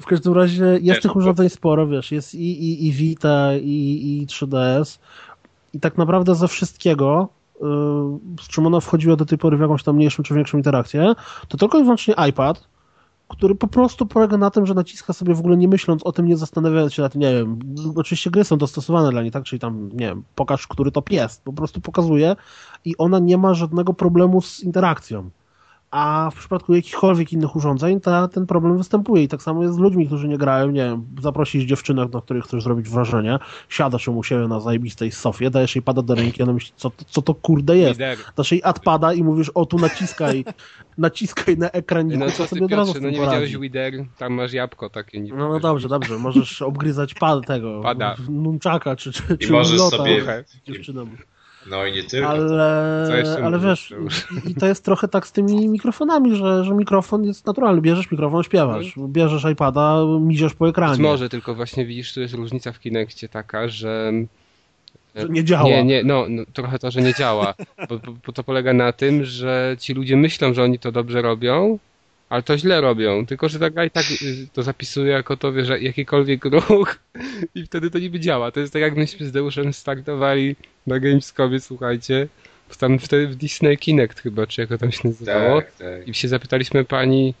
w 0.00 0.06
każdym 0.06 0.34
razie 0.34 0.78
jest 0.82 1.02
tych 1.02 1.16
urządzeń 1.16 1.48
sporo, 1.48 1.86
wiesz, 1.86 2.12
jest 2.12 2.34
i, 2.34 2.64
i, 2.64 2.86
i 2.86 2.92
Vita, 2.92 3.54
i, 3.54 4.20
i 4.22 4.26
3DS 4.26 4.98
i 5.72 5.80
tak 5.80 5.98
naprawdę 5.98 6.34
ze 6.34 6.48
wszystkiego, 6.48 7.28
z 8.40 8.48
czym 8.48 8.66
ona 8.66 8.80
wchodziła 8.80 9.16
do 9.16 9.24
tej 9.24 9.38
pory 9.38 9.56
w 9.56 9.60
jakąś 9.60 9.82
tam 9.82 9.96
mniejszą 9.96 10.22
czy 10.22 10.34
większą 10.34 10.56
interakcję, 10.56 11.14
to 11.48 11.58
tylko 11.58 11.78
i 11.78 11.82
wyłącznie 11.82 12.14
iPad, 12.28 12.68
który 13.28 13.54
po 13.54 13.68
prostu 13.68 14.06
polega 14.06 14.36
na 14.36 14.50
tym, 14.50 14.66
że 14.66 14.74
naciska 14.74 15.12
sobie 15.12 15.34
w 15.34 15.38
ogóle 15.38 15.56
nie 15.56 15.68
myśląc 15.68 16.02
o 16.06 16.12
tym, 16.12 16.26
nie 16.26 16.36
zastanawiając 16.36 16.94
się 16.94 17.02
nad 17.02 17.12
tym, 17.12 17.20
nie 17.20 17.32
wiem, 17.32 17.58
oczywiście 17.96 18.30
gry 18.30 18.44
są 18.44 18.58
dostosowane 18.58 19.10
dla 19.10 19.22
niej, 19.22 19.30
tak, 19.30 19.44
czyli 19.44 19.60
tam, 19.60 19.88
nie 19.92 20.06
wiem, 20.06 20.22
pokaż, 20.34 20.66
który 20.66 20.90
top 20.90 21.10
jest, 21.10 21.44
po 21.44 21.52
prostu 21.52 21.80
pokazuje 21.80 22.36
i 22.84 22.96
ona 22.96 23.18
nie 23.18 23.38
ma 23.38 23.54
żadnego 23.54 23.94
problemu 23.94 24.40
z 24.40 24.60
interakcją. 24.60 25.30
A 25.90 26.30
w 26.34 26.38
przypadku 26.38 26.74
jakichkolwiek 26.74 27.32
innych 27.32 27.56
urządzeń 27.56 28.00
ta, 28.00 28.28
ten 28.28 28.46
problem 28.46 28.78
występuje 28.78 29.22
i 29.22 29.28
tak 29.28 29.42
samo 29.42 29.62
jest 29.62 29.74
z 29.74 29.78
ludźmi, 29.78 30.06
którzy 30.06 30.28
nie 30.28 30.38
grają, 30.38 30.70
nie 30.70 30.84
wiem, 30.84 31.06
zaprosisz 31.22 31.64
dziewczynę, 31.64 32.06
na 32.14 32.20
której 32.20 32.42
chcesz 32.42 32.62
zrobić 32.62 32.88
wrażenie, 32.88 33.38
siadasz 33.68 34.06
ją 34.06 34.16
u 34.16 34.22
siebie 34.22 34.48
na 34.48 34.60
zajebistej 34.60 35.12
sofie, 35.12 35.50
dajesz 35.50 35.76
jej 35.76 35.82
pada 35.82 36.02
do 36.02 36.14
ręki, 36.14 36.42
ona 36.42 36.52
myśli, 36.52 36.72
co, 36.76 36.90
co 37.06 37.22
to 37.22 37.34
kurde 37.34 37.76
jest. 37.78 38.00
Dasz 38.36 38.52
jej 38.52 38.60
adpada 38.64 39.12
i 39.12 39.22
mówisz, 39.24 39.48
o 39.54 39.66
tu 39.66 39.78
naciskaj, 39.78 40.44
naciskaj 40.98 41.58
na 41.58 41.70
ekraniku, 41.70 42.18
No 42.20 42.30
co 42.30 42.46
sobie 42.46 42.64
od 42.64 42.72
razu 42.72 42.92
Piotrze, 42.92 43.00
no 43.10 43.10
nie 43.10 43.20
widziałeś. 43.26 43.56
Wider? 43.56 43.92
Tam 44.18 44.32
masz 44.32 44.52
jabłko 44.52 44.90
takie. 44.90 45.20
Nie 45.20 45.32
No, 45.32 45.48
no 45.48 45.60
dobrze, 45.60 45.88
dobrze, 45.88 46.18
możesz 46.18 46.62
obgryzać 46.62 47.14
pad 47.14 47.46
tego, 47.46 47.80
Pada. 47.82 48.16
nunczaka, 48.28 48.96
czy, 48.96 49.12
czy, 49.12 49.22
I 49.34 49.38
czy 49.38 49.52
możesz 49.52 49.78
lota 49.78 49.96
sobie- 49.96 50.44
z 50.46 50.66
dziewczyną. 50.66 51.06
No 51.66 51.86
i 51.86 51.92
nie 51.92 52.02
tylko. 52.02 52.28
Ale, 52.28 53.08
jeszcze 53.18 53.44
ale 53.44 53.58
wiesz, 53.58 53.94
i, 54.46 54.50
i 54.50 54.54
to 54.54 54.66
jest 54.66 54.84
trochę 54.84 55.08
tak 55.08 55.26
z 55.26 55.32
tymi 55.32 55.68
mikrofonami, 55.68 56.36
że, 56.36 56.64
że 56.64 56.74
mikrofon 56.74 57.24
jest 57.24 57.46
naturalny. 57.46 57.80
Bierzesz 57.80 58.10
mikrofon, 58.10 58.42
śpiewasz. 58.42 58.94
Bierzesz 58.98 59.44
iPada, 59.52 59.96
miziesz 60.20 60.54
po 60.54 60.64
Być 60.64 60.72
ekranie. 60.72 61.02
może, 61.02 61.28
tylko 61.28 61.54
właśnie 61.54 61.86
widzisz, 61.86 62.14
tu 62.14 62.20
jest 62.20 62.34
różnica 62.34 62.72
w 62.72 62.80
Kinectie 62.80 63.28
taka, 63.28 63.68
że... 63.68 64.12
Że 65.16 65.28
nie 65.28 65.44
działa. 65.44 65.68
Nie, 65.68 65.84
nie, 65.84 66.04
no, 66.04 66.26
no 66.28 66.42
trochę 66.52 66.78
to, 66.78 66.90
że 66.90 67.02
nie 67.02 67.14
działa. 67.14 67.54
Bo, 67.88 67.98
bo, 67.98 68.12
bo 68.26 68.32
to 68.32 68.44
polega 68.44 68.72
na 68.72 68.92
tym, 68.92 69.24
że 69.24 69.76
ci 69.78 69.94
ludzie 69.94 70.16
myślą, 70.16 70.54
że 70.54 70.62
oni 70.62 70.78
to 70.78 70.92
dobrze 70.92 71.22
robią, 71.22 71.78
ale 72.28 72.42
to 72.42 72.58
źle 72.58 72.80
robią. 72.80 73.26
Tylko, 73.26 73.48
że 73.48 73.58
tak 73.58 73.72
i 73.86 73.90
tak 73.90 74.04
y, 74.22 74.48
to 74.52 74.62
zapisuje 74.62 75.12
jako 75.12 75.36
to, 75.36 75.52
wiesz, 75.52 75.66
że 75.66 75.80
jakikolwiek 75.80 76.44
ruch 76.44 76.98
i 77.54 77.64
wtedy 77.64 77.90
to 77.90 77.98
niby 77.98 78.20
działa. 78.20 78.50
To 78.50 78.60
jest 78.60 78.72
tak, 78.72 78.82
jak 78.82 78.96
myśmy 78.96 79.26
z 79.26 79.32
Deuszem 79.32 79.72
startowali 79.72 80.56
na 80.86 80.98
Gamescomie, 81.00 81.60
słuchajcie. 81.60 82.28
tam 82.78 82.98
wtedy 82.98 83.26
w 83.28 83.36
Disney 83.36 83.78
Kinect 83.78 84.20
chyba, 84.20 84.46
czy 84.46 84.60
jak 84.60 84.70
to 84.70 84.78
tam 84.78 84.92
się 84.92 85.00
nazywało. 85.04 85.62
Tak, 85.62 85.72
tak. 85.72 86.08
I 86.08 86.14
się 86.14 86.28
zapytaliśmy 86.28 86.84
pani 86.84 87.34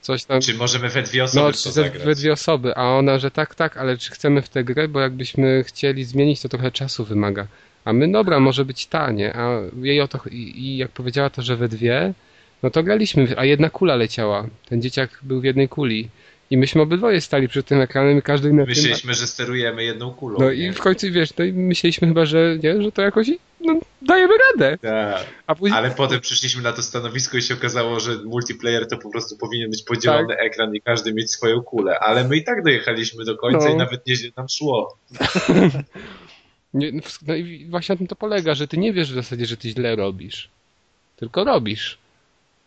coś 0.00 0.24
tam. 0.24 0.40
Czy 0.40 0.54
możemy 0.54 0.88
we 0.88 1.02
dwie 1.02 1.24
osoby 1.24 1.46
No, 1.46 1.52
czy 1.52 1.72
zagrać? 1.72 2.02
we 2.02 2.14
dwie 2.14 2.32
osoby, 2.32 2.76
a 2.76 2.82
ona, 2.82 3.18
że 3.18 3.30
tak, 3.30 3.54
tak, 3.54 3.76
ale 3.76 3.98
czy 3.98 4.10
chcemy 4.10 4.42
w 4.42 4.48
tę 4.48 4.64
grę, 4.64 4.88
bo 4.88 5.00
jakbyśmy 5.00 5.64
chcieli 5.64 6.04
zmienić, 6.04 6.40
to 6.40 6.48
trochę 6.48 6.70
czasu 6.70 7.04
wymaga. 7.04 7.46
A 7.84 7.92
my, 7.92 8.12
dobra, 8.12 8.40
może 8.40 8.64
być 8.64 8.86
tanie, 8.86 9.36
a 9.36 9.60
jej 9.82 10.00
o 10.00 10.08
to, 10.08 10.20
i, 10.30 10.36
i 10.36 10.76
jak 10.76 10.90
powiedziała 10.90 11.30
to, 11.30 11.42
że 11.42 11.56
we 11.56 11.68
dwie, 11.68 12.12
no 12.62 12.70
to 12.70 12.82
graliśmy, 12.82 13.28
a 13.36 13.44
jedna 13.44 13.70
kula 13.70 13.96
leciała. 13.96 14.46
Ten 14.68 14.82
dzieciak 14.82 15.10
był 15.22 15.40
w 15.40 15.44
jednej 15.44 15.68
kuli. 15.68 16.08
I 16.50 16.56
myśmy 16.56 16.82
obydwoje 16.82 17.20
stali 17.20 17.48
przy 17.48 17.62
tym 17.62 17.80
ekranem 17.80 18.18
i 18.18 18.22
każdy 18.22 18.52
na 18.52 18.62
tym... 18.62 18.68
Myśleliśmy, 18.68 19.14
że 19.14 19.26
sterujemy 19.26 19.84
jedną 19.84 20.14
kulą. 20.14 20.38
No 20.40 20.52
nie? 20.52 20.66
i 20.66 20.72
w 20.72 20.78
końcu, 20.80 21.06
wiesz, 21.12 21.36
no 21.38 21.44
i 21.44 21.52
myśleliśmy 21.52 22.08
chyba, 22.08 22.24
że 22.26 22.58
nie, 22.62 22.82
że 22.82 22.92
to 22.92 23.02
jakoś, 23.02 23.30
no, 23.60 23.80
dajemy 24.02 24.34
radę. 24.52 24.78
Tak. 24.78 25.56
Później... 25.58 25.78
Ale 25.78 25.90
potem 25.90 26.20
przyszliśmy 26.20 26.62
na 26.62 26.72
to 26.72 26.82
stanowisko 26.82 27.36
i 27.36 27.42
się 27.42 27.54
okazało, 27.54 28.00
że 28.00 28.16
multiplayer 28.24 28.88
to 28.88 28.98
po 28.98 29.10
prostu 29.10 29.36
powinien 29.36 29.70
być 29.70 29.82
podzielony 29.82 30.28
Tak. 30.28 30.46
ekran 30.46 30.74
i 30.74 30.80
każdy 30.80 31.14
mieć 31.14 31.30
swoją 31.30 31.62
kulę. 31.62 31.98
Ale 31.98 32.28
my 32.28 32.36
i 32.36 32.44
tak 32.44 32.62
dojechaliśmy 32.62 33.24
do 33.24 33.36
końca 33.36 33.68
No. 33.68 33.74
i 33.74 33.76
nawet 33.76 34.06
nieźle 34.06 34.30
nam 34.36 34.48
szło. 34.48 34.96
Nie, 36.74 36.92
no 36.92 37.00
no 37.26 37.34
i 37.34 37.66
właśnie 37.70 37.92
na 37.92 37.96
tym 37.96 38.06
to 38.06 38.16
polega, 38.16 38.54
że 38.54 38.68
ty 38.68 38.78
nie 38.78 38.92
wiesz 38.92 39.12
w 39.12 39.14
zasadzie, 39.14 39.46
że 39.46 39.56
ty 39.56 39.68
źle 39.68 39.96
robisz. 39.96 40.48
Tylko 41.16 41.44
robisz. 41.44 41.98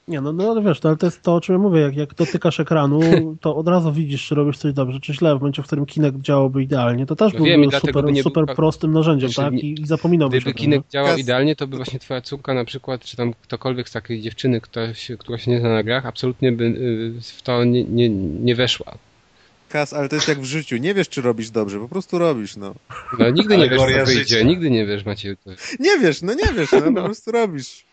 Nie, 0.08 0.22
no, 0.22 0.34
no 0.34 0.52
ale 0.52 0.62
wiesz, 0.62 0.80
to, 0.80 0.88
ale 0.90 0.98
to 0.98 1.06
jest 1.08 1.22
to, 1.22 1.36
o 1.36 1.42
czym 1.42 1.54
ja 1.56 1.60
mówię. 1.60 1.82
Jak, 1.82 1.96
jak 1.96 2.14
dotykasz 2.14 2.60
ekranu, 2.60 3.00
to 3.42 3.56
od 3.56 3.68
razu 3.68 3.94
widzisz, 3.94 4.28
czy 4.28 4.36
robisz 4.36 4.58
coś 4.58 4.74
dobrze, 4.74 5.00
czy 5.00 5.14
źle. 5.14 5.36
W 5.36 5.40
momencie, 5.40 5.62
w 5.62 5.66
którym 5.66 5.86
Kinect 5.86 6.18
działałby 6.18 6.64
idealnie, 6.64 7.06
to 7.06 7.16
też 7.16 7.34
No 7.34 7.40
wiem, 7.46 7.62
byłby 7.62 7.72
dlatego 7.72 8.00
super, 8.00 8.14
nie 8.14 8.24
super 8.24 8.46
był- 8.46 8.56
prostym 8.56 8.94
narzędziem, 8.94 9.30
Znaczy, 9.30 9.52
tak? 9.52 9.64
I, 9.64 9.82
i 9.82 9.88
zapominałbyś 9.88 10.44
Gdyby 10.44 10.50
o 10.52 10.54
tym. 10.54 10.64
Kinect 10.64 10.90
działał 10.92 11.18
idealnie, 11.18 11.56
to 11.56 11.68
by 11.68 11.78
właśnie 11.78 12.00
twoja 12.00 12.22
córka 12.22 12.54
na 12.54 12.66
przykład, 12.66 13.02
czy 13.02 13.18
tam 13.18 13.34
ktokolwiek 13.34 13.90
z 13.90 13.92
takiej 13.92 14.22
dziewczyny, 14.22 14.62
ktoś, 14.62 15.12
która 15.20 15.38
się 15.38 15.52
nie 15.52 15.60
zna 15.60 15.70
na 15.70 15.84
grach, 15.84 16.06
absolutnie 16.06 16.52
by 16.52 16.64
y, 16.64 17.22
w 17.22 17.42
to 17.42 17.64
nie, 17.64 17.84
nie, 17.84 18.10
nie 18.10 18.56
weszła. 18.56 18.94
Kas, 19.70 19.94
ale 19.94 20.10
to 20.10 20.16
jest 20.16 20.28
jak 20.28 20.40
w 20.40 20.46
życiu. 20.46 20.78
Nie 20.78 20.94
wiesz, 20.94 21.10
czy 21.10 21.22
robisz 21.22 21.50
dobrze, 21.50 21.80
po 21.80 21.90
prostu 21.90 22.18
robisz, 22.18 22.56
no. 22.56 22.76
No 23.20 23.30
nigdy 23.30 23.58
nie 23.58 23.70
wiesz, 23.70 23.80
co 23.80 23.86
wyjdzie, 23.86 24.14
życia. 24.14 24.42
nigdy 24.42 24.70
nie 24.72 24.86
wiesz, 24.86 25.06
Maciej. 25.06 25.36
Nie 25.80 26.00
wiesz, 26.00 26.22
no 26.22 26.34
nie 26.34 26.54
wiesz, 26.58 26.72
no, 26.72 26.82
po 26.94 27.04
prostu 27.06 27.32
robisz. 27.32 27.87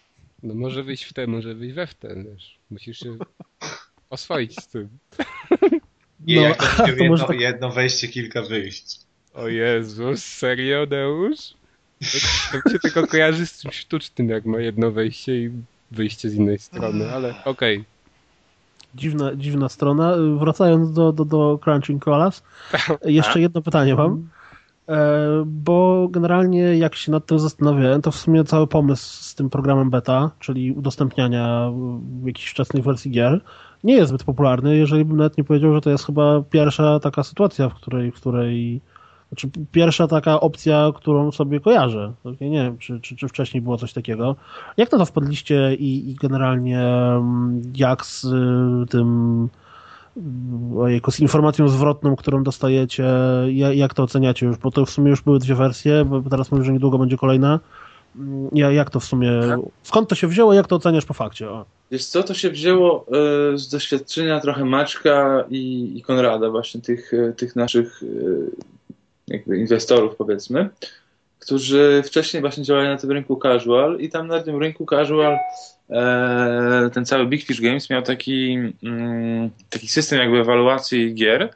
No 0.44 0.54
może 0.54 0.82
wyjść 0.82 1.04
w 1.04 1.12
te, 1.12 1.26
może 1.26 1.54
wyjść 1.54 1.74
we 1.74 1.86
w 1.86 1.94
ten, 1.94 2.24
wiesz. 2.24 2.58
Musisz 2.70 2.98
się 2.98 3.16
oswoić 4.10 4.60
z 4.60 4.66
tym. 4.66 4.88
I 6.26 6.36
No, 6.36 6.42
jak 6.42 6.76
to, 6.76 6.86
jedno, 6.86 7.26
tak- 7.26 7.40
jedno 7.40 7.70
wejście, 7.70 8.08
kilka 8.08 8.42
wyjść. 8.42 9.00
O 9.34 9.48
Jezus, 9.48 10.24
serio, 10.24 10.86
Deusz? 10.86 11.54
To 12.52 12.56
mi 12.66 12.72
się 12.72 12.78
tylko 12.78 13.06
kojarzy 13.06 13.46
z 13.46 13.60
czymś 13.60 13.76
sztucznym, 13.76 14.28
jak 14.28 14.44
ma 14.44 14.60
jedno 14.60 14.90
wejście 14.90 15.42
i 15.42 15.50
wyjście 15.90 16.30
z 16.30 16.34
innej 16.34 16.58
strony, 16.58 17.10
ale 17.12 17.44
okej. 17.44 17.84
Dziwna, 18.94 19.34
dziwna 19.36 19.68
strona. 19.68 20.16
Wracając 20.40 20.92
do, 20.92 21.12
do, 21.12 21.24
do 21.24 21.58
Crunching 21.64 22.04
Colors, 22.04 22.42
jeszcze 23.04 23.40
jedno 23.40 23.62
pytanie 23.62 23.94
mam. 23.94 24.28
E, 24.88 25.44
Bo 25.46 26.08
generalnie 26.10 26.78
jak 26.78 26.94
się 26.94 27.12
nad 27.12 27.26
tym 27.26 27.38
zastanawiałem, 27.38 28.02
to 28.02 28.10
w 28.10 28.16
sumie 28.16 28.44
cały 28.44 28.66
pomysł 28.66 29.24
z 29.24 29.34
tym 29.34 29.50
programem 29.50 29.90
beta, 29.90 30.30
czyli 30.38 30.72
udostępniania 30.72 31.72
jakichś 32.24 32.50
wczesnych 32.50 32.84
wersji 32.84 33.10
gier, 33.10 33.40
nie 33.84 33.94
jest 33.94 34.08
zbyt 34.08 34.24
popularny, 34.24 34.76
jeżeli 34.76 35.04
bym 35.04 35.16
nawet 35.16 35.38
nie 35.38 35.44
powiedział, 35.44 35.74
że 35.74 35.80
to 35.80 35.90
jest 35.90 36.06
chyba 36.06 36.42
pierwsza 36.50 37.00
taka 37.00 37.22
sytuacja, 37.22 37.68
w 37.68 37.74
której, 37.74 38.12
w 38.12 38.14
której 38.14 38.80
znaczy 39.28 39.50
pierwsza 39.72 40.08
taka 40.08 40.40
opcja, 40.40 40.92
którą 40.94 41.32
sobie 41.32 41.60
kojarzę. 41.60 42.12
Ja 42.40 42.48
nie 42.48 42.62
wiem, 42.62 42.78
czy, 42.78 43.00
czy, 43.00 43.16
czy 43.16 43.28
wcześniej 43.28 43.62
było 43.62 43.76
coś 43.76 43.92
takiego. 43.92 44.36
Jak 44.76 44.92
na 44.92 44.98
to 44.98 45.06
wpadliście 45.06 45.74
i, 45.74 46.10
i 46.10 46.14
generalnie 46.14 46.80
mm, 46.80 47.62
jak 47.76 48.06
z 48.06 48.24
y, 48.24 48.86
tym 48.90 49.48
ojejku, 50.78 51.10
z 51.10 51.20
informacją 51.20 51.68
zwrotną, 51.68 52.16
którą 52.16 52.42
dostajecie, 52.42 53.04
ja- 53.48 53.72
jak 53.72 53.94
to 53.94 54.02
oceniacie 54.02 54.46
już? 54.46 54.56
Bo 54.56 54.70
to 54.70 54.86
w 54.86 54.90
sumie 54.90 55.10
już 55.10 55.22
były 55.22 55.38
dwie 55.38 55.54
wersje, 55.54 56.04
bo 56.04 56.22
teraz 56.30 56.52
mówię, 56.52 56.64
że 56.64 56.72
niedługo 56.72 56.98
będzie 56.98 57.16
kolejna. 57.16 57.60
Mm, 58.16 58.48
Ja, 58.52 58.70
jak 58.70 58.90
to 58.90 59.00
w 59.00 59.04
sumie, 59.04 59.30
skąd 59.82 60.08
to 60.08 60.14
się 60.14 60.26
wzięło, 60.26 60.54
jak 60.54 60.66
to 60.66 60.76
oceniasz 60.76 61.04
po 61.04 61.14
fakcie? 61.14 61.50
O. 61.50 61.64
Wiesz 61.90 62.06
co, 62.06 62.22
to 62.22 62.34
się 62.34 62.50
wzięło 62.50 63.06
e, 63.54 63.58
z 63.58 63.68
doświadczenia 63.68 64.40
trochę 64.40 64.64
Maćka 64.64 65.44
i, 65.50 65.92
i 65.98 66.02
Konrada, 66.02 66.50
właśnie 66.50 66.80
tych, 66.80 67.14
e, 67.14 67.32
tych 67.32 67.56
naszych 67.56 68.02
e, 68.02 68.06
jakby 69.28 69.58
inwestorów 69.58 70.16
powiedzmy, 70.16 70.68
którzy 71.38 72.02
wcześniej 72.06 72.40
właśnie 72.40 72.64
działali 72.64 72.88
na 72.88 72.96
tym 72.96 73.12
rynku 73.12 73.36
casual 73.42 73.98
i 74.00 74.08
tam 74.08 74.26
na 74.26 74.40
tym 74.42 74.56
rynku 74.60 74.86
casual 74.90 75.38
ten 76.92 77.06
cały 77.06 77.26
Big 77.26 77.42
Fish 77.42 77.60
Games 77.60 77.90
miał 77.90 78.02
taki, 78.02 78.58
mm, 78.82 79.50
taki 79.70 79.88
system 79.88 80.18
jakby 80.18 80.40
ewaluacji 80.40 81.14
gier. 81.14 81.54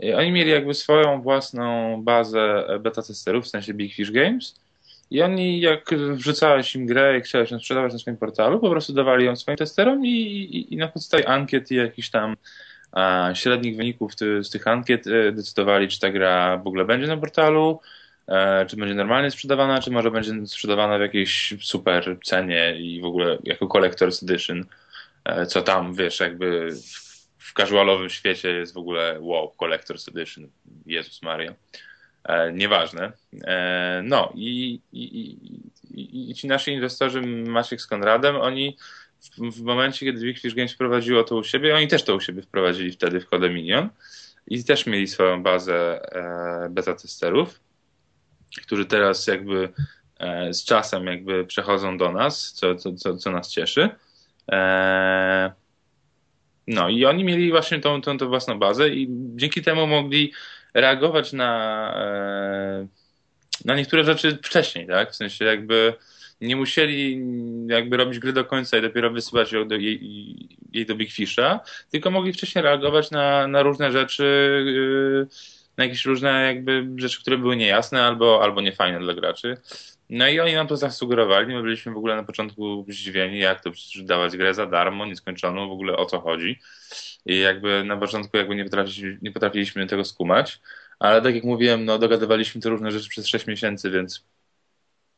I 0.00 0.12
oni 0.12 0.32
mieli 0.32 0.50
jakby 0.50 0.74
swoją 0.74 1.22
własną 1.22 1.96
bazę 2.02 2.64
beta 2.80 3.02
testerów, 3.02 3.44
w 3.44 3.48
sensie 3.48 3.74
Big 3.74 3.94
Fish 3.94 4.10
Games. 4.10 4.54
I 5.10 5.22
oni, 5.22 5.60
jak 5.60 5.90
wrzucałeś 6.14 6.74
im 6.74 6.86
grę 6.86 7.18
i 7.18 7.20
chciałeś 7.20 7.50
ją 7.50 7.58
sprzedawać 7.58 7.92
na 7.92 7.98
swoim 7.98 8.16
portalu, 8.16 8.60
po 8.60 8.70
prostu 8.70 8.92
dawali 8.92 9.24
ją 9.24 9.36
swoim 9.36 9.56
testerom 9.56 10.06
i, 10.06 10.10
i, 10.10 10.74
i 10.74 10.76
na 10.76 10.88
podstawie 10.88 11.28
ankiet 11.28 11.70
i 11.70 11.74
jakichś 11.74 12.10
tam 12.10 12.36
a, 12.92 13.30
średnich 13.34 13.76
wyników 13.76 14.16
ty, 14.16 14.44
z 14.44 14.50
tych 14.50 14.66
ankiet 14.66 15.06
e, 15.06 15.32
decydowali, 15.32 15.88
czy 15.88 16.00
ta 16.00 16.10
gra 16.10 16.56
w 16.56 16.66
ogóle 16.66 16.84
będzie 16.84 17.06
na 17.06 17.16
portalu, 17.16 17.80
e, 17.80 18.01
czy 18.68 18.76
będzie 18.76 18.94
normalnie 18.94 19.30
sprzedawana, 19.30 19.80
czy 19.80 19.90
może 19.90 20.10
będzie 20.10 20.46
sprzedawana 20.46 20.98
w 20.98 21.00
jakiejś 21.00 21.54
super 21.60 22.18
cenie 22.24 22.76
i 22.80 23.00
w 23.00 23.04
ogóle 23.04 23.38
jako 23.44 23.66
Collector's 23.66 24.24
Edition, 24.24 24.64
e, 25.24 25.46
co 25.46 25.62
tam, 25.62 25.94
wiesz, 25.94 26.20
jakby 26.20 26.68
w, 27.38 27.52
casualowym 27.54 28.10
świecie 28.10 28.50
jest 28.50 28.74
w 28.74 28.76
ogóle 28.76 29.16
wow, 29.20 29.54
Collector's 29.58 30.08
Edition, 30.08 30.48
Jezus 30.86 31.22
Maria. 31.22 31.54
E, 32.24 32.52
nieważne. 32.52 33.12
E, 33.44 34.02
no 34.04 34.32
i, 34.34 34.80
i, 34.92 35.02
i, 35.90 36.30
i, 36.30 36.34
ci 36.34 36.46
nasi 36.46 36.72
inwestorzy, 36.72 37.22
Maciek 37.46 37.80
z 37.80 37.86
Konradem, 37.86 38.36
oni 38.36 38.76
w, 39.20 39.50
w 39.50 39.62
momencie, 39.62 40.06
kiedy 40.06 40.34
Fish 40.34 40.54
Games 40.54 40.72
wprowadziło 40.72 41.24
to 41.24 41.36
u 41.36 41.44
siebie, 41.44 41.76
oni 41.76 41.88
też 41.88 42.02
to 42.02 42.14
u 42.14 42.20
siebie 42.20 42.42
wprowadzili 42.42 42.92
wtedy 42.92 43.20
w 43.20 43.26
Codeminion 43.26 43.88
i 44.46 44.64
też 44.64 44.86
mieli 44.86 45.08
swoją 45.08 45.42
bazę 45.42 46.00
e, 46.12 46.68
beta 46.70 46.94
testerów, 46.94 47.60
którzy 48.62 48.86
teraz 48.86 49.26
jakby 49.26 49.68
e, 50.18 50.54
z 50.54 50.64
czasem 50.64 51.06
jakby 51.06 51.44
przechodzą 51.44 51.98
do 51.98 52.12
nas, 52.12 52.52
co, 52.52 52.74
co, 52.74 52.92
co, 52.92 53.16
co 53.16 53.30
nas 53.30 53.50
cieszy. 53.50 53.88
E, 54.52 55.52
no 56.66 56.88
i 56.88 57.04
oni 57.04 57.24
mieli 57.24 57.50
właśnie 57.50 57.80
tą, 57.80 58.00
tą, 58.00 58.18
tą 58.18 58.28
własną 58.28 58.58
bazę 58.58 58.88
i 58.88 59.08
dzięki 59.10 59.62
temu 59.62 59.86
mogli 59.86 60.32
reagować 60.74 61.32
na, 61.32 61.94
e, 61.96 62.86
na 63.64 63.74
niektóre 63.74 64.04
rzeczy 64.04 64.38
wcześniej, 64.42 64.86
tak? 64.86 65.12
W 65.12 65.16
sensie 65.16 65.44
jakby 65.44 65.94
nie 66.40 66.56
musieli 66.56 67.22
jakby 67.66 67.96
robić 67.96 68.18
gry 68.18 68.32
do 68.32 68.44
końca 68.44 68.78
i 68.78 68.82
dopiero 68.82 69.10
wysyłać 69.10 69.52
ją 69.52 69.68
do, 69.68 69.76
jej, 69.76 70.48
jej 70.72 70.86
do 70.86 70.94
Big 70.94 71.12
Fisha, 71.12 71.60
tylko 71.90 72.10
mogli 72.10 72.32
wcześniej 72.32 72.64
reagować 72.64 73.10
na, 73.10 73.46
na 73.46 73.62
różne 73.62 73.92
rzeczy, 73.92 74.24
yy, 74.66 75.28
na 75.76 75.84
jakieś 75.84 76.04
różne 76.04 76.42
jakby 76.46 76.88
rzeczy, 76.96 77.20
które 77.20 77.38
były 77.38 77.56
niejasne 77.56 78.02
albo, 78.02 78.42
albo 78.42 78.60
niefajne 78.60 78.98
dla 78.98 79.14
graczy. 79.14 79.56
No 80.10 80.28
i 80.28 80.40
oni 80.40 80.54
nam 80.54 80.66
to 80.66 80.76
zasugerowali, 80.76 81.54
my 81.54 81.62
byliśmy 81.62 81.92
w 81.92 81.96
ogóle 81.96 82.16
na 82.16 82.24
początku 82.24 82.86
zdziwieni, 82.88 83.38
jak 83.38 83.62
to 83.62 83.70
przecież 83.70 84.02
dawać 84.02 84.36
grę 84.36 84.54
za 84.54 84.66
darmo, 84.66 85.06
nieskończoną, 85.06 85.68
w 85.68 85.72
ogóle 85.72 85.96
o 85.96 86.06
co 86.06 86.20
chodzi. 86.20 86.58
I 87.26 87.38
jakby 87.38 87.84
na 87.84 87.96
początku 87.96 88.36
jakby 88.36 88.56
nie, 88.56 88.64
potrafiliśmy, 88.64 89.18
nie 89.22 89.32
potrafiliśmy 89.32 89.86
tego 89.86 90.04
skumać, 90.04 90.60
ale 90.98 91.22
tak 91.22 91.34
jak 91.34 91.44
mówiłem, 91.44 91.84
no 91.84 91.98
dogadywaliśmy 91.98 92.60
te 92.60 92.68
różne 92.68 92.90
rzeczy 92.90 93.08
przez 93.08 93.26
6 93.26 93.46
miesięcy, 93.46 93.90
więc 93.90 94.24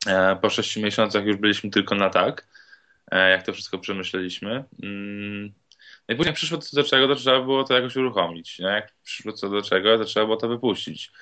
e, 0.07 0.37
po 0.37 0.51
6 0.51 0.77
miesiącach 0.77 1.25
już 1.25 1.37
byliśmy 1.37 1.71
tylko 1.71 1.95
na 1.95 2.11
tak, 2.11 2.47
e, 3.11 3.31
jak 3.31 3.43
to 3.43 3.53
wszystko 3.53 3.79
przemyśleliśmy. 3.79 4.65
Mm. 4.83 5.53
No 6.09 6.15
i 6.15 6.17
później 6.17 6.35
przyszło 6.35 6.59
co 6.59 6.77
do 6.77 6.85
czego, 6.85 7.09
to 7.09 7.15
trzeba 7.15 7.41
było 7.41 7.65
to 7.65 7.75
jakoś 7.75 7.97
uruchomić. 7.97 8.59
No 8.59 8.69
jak 8.69 8.93
przyszło 9.03 9.33
co 9.33 9.49
do 9.49 9.63
czego, 9.63 9.99
to 9.99 10.05
trzeba 10.05 10.27
było 10.27 10.37
to 10.37 10.49
wypuścić. 10.49 11.13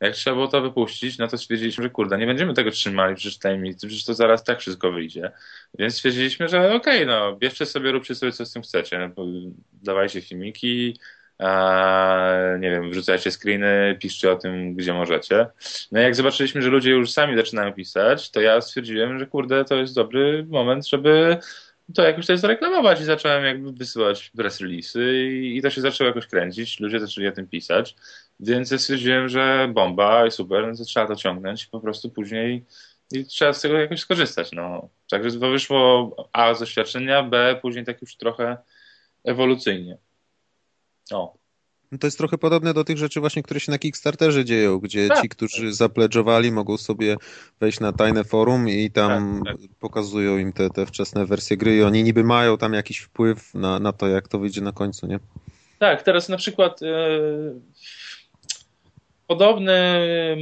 Jak 0.00 0.14
trzeba 0.14 0.36
było 0.36 0.48
to 0.48 0.60
wypuścić, 0.60 1.18
no 1.18 1.28
to 1.28 1.38
stwierdziliśmy, 1.38 1.84
że 1.84 1.90
kurde, 1.90 2.18
nie 2.18 2.26
będziemy 2.26 2.54
tego 2.54 2.70
trzymali 2.70 3.14
przecież 3.14 3.38
tajemnicy, 3.38 3.86
przecież 3.86 4.04
to 4.04 4.14
zaraz 4.14 4.44
tak 4.44 4.60
wszystko 4.60 4.92
wyjdzie. 4.92 5.32
Więc 5.78 5.94
stwierdziliśmy, 5.94 6.48
że 6.48 6.74
okej, 6.74 6.76
okay, 6.76 7.06
no 7.06 7.36
bierzcie 7.36 7.66
sobie, 7.66 7.92
róbcie 7.92 8.14
sobie 8.14 8.32
co 8.32 8.46
z 8.46 8.52
tym 8.52 8.62
chcecie. 8.62 8.98
No, 8.98 9.24
dawajcie 9.72 10.20
filmiki, 10.20 10.98
a, 11.38 12.26
nie 12.60 12.70
wiem, 12.70 12.90
wrzucajcie 12.90 13.30
screeny, 13.30 13.96
piszcie 14.00 14.32
o 14.32 14.36
tym, 14.36 14.74
gdzie 14.74 14.94
możecie. 14.94 15.46
No 15.92 16.00
i 16.00 16.02
jak 16.02 16.14
zobaczyliśmy, 16.14 16.62
że 16.62 16.68
ludzie 16.68 16.90
już 16.90 17.10
sami 17.10 17.36
zaczynają 17.36 17.72
pisać, 17.72 18.30
to 18.30 18.40
ja 18.40 18.60
stwierdziłem, 18.60 19.18
że 19.18 19.26
kurde, 19.26 19.64
to 19.64 19.76
jest 19.76 19.94
dobry 19.94 20.46
moment, 20.48 20.88
żeby 20.88 21.38
to 21.94 22.02
jakoś 22.02 22.26
też 22.26 22.40
zareklamować 22.40 23.00
i 23.00 23.04
zacząłem 23.04 23.44
jakby 23.44 23.72
wysyłać 23.72 24.30
press 24.36 24.60
release'y 24.60 25.00
i, 25.42 25.62
to 25.62 25.70
się 25.70 25.80
zaczęło 25.80 26.08
jakoś 26.08 26.26
kręcić, 26.26 26.80
ludzie 26.80 27.00
zaczęli 27.00 27.28
o 27.28 27.32
tym 27.32 27.48
pisać, 27.48 27.96
więc 28.40 28.80
stwierdziłem, 28.80 29.28
że 29.28 29.68
bomba 29.74 30.30
super, 30.30 30.66
no 30.68 30.76
to 30.76 30.84
trzeba 30.84 31.06
to 31.06 31.16
ciągnąć 31.16 31.66
po 31.66 31.80
prostu 31.80 32.10
później 32.10 32.64
i 33.12 33.24
trzeba 33.24 33.52
z 33.52 33.60
tego 33.60 33.78
jakoś 33.78 34.00
skorzystać. 34.00 34.52
No. 34.52 34.88
Także 35.10 35.40
to 35.40 35.50
wyszło 35.50 36.16
A 36.32 36.54
z 36.54 36.60
doświadczenia, 36.60 37.22
B 37.22 37.58
później 37.62 37.84
tak 37.84 38.00
już 38.02 38.16
trochę 38.16 38.56
ewolucyjnie. 39.24 39.98
O. 41.12 41.41
No 41.92 41.98
to 41.98 42.06
jest 42.06 42.18
trochę 42.18 42.38
podobne 42.38 42.74
do 42.74 42.84
tych 42.84 42.98
rzeczy 42.98 43.20
właśnie, 43.20 43.42
które 43.42 43.60
się 43.60 43.72
na 43.72 43.78
Kickstarterze 43.78 44.44
dzieją, 44.44 44.78
gdzie 44.78 45.08
Tak. 45.08 45.22
ci, 45.22 45.28
którzy 45.28 45.72
zapledżowali, 45.72 46.52
mogą 46.52 46.76
sobie 46.76 47.16
wejść 47.60 47.80
na 47.80 47.92
tajne 47.92 48.24
forum 48.24 48.68
i 48.68 48.90
tam 48.90 49.42
Tak, 49.46 49.56
pokazują 49.80 50.38
im 50.38 50.52
te, 50.52 50.70
te 50.70 50.86
wczesne 50.86 51.26
wersje 51.26 51.56
gry 51.56 51.76
i 51.76 51.82
oni 51.82 52.02
niby 52.02 52.24
mają 52.24 52.58
tam 52.58 52.72
jakiś 52.72 52.98
wpływ 52.98 53.54
na, 53.54 53.78
na 53.78 53.92
to, 53.92 54.08
jak 54.08 54.28
to 54.28 54.38
wyjdzie 54.38 54.60
na 54.60 54.72
końcu, 54.72 55.06
nie? 55.06 55.18
Tak, 55.78 56.02
teraz 56.02 56.28
na 56.28 56.36
przykład 56.36 56.82
e, 56.82 56.86
podobny 59.26 59.74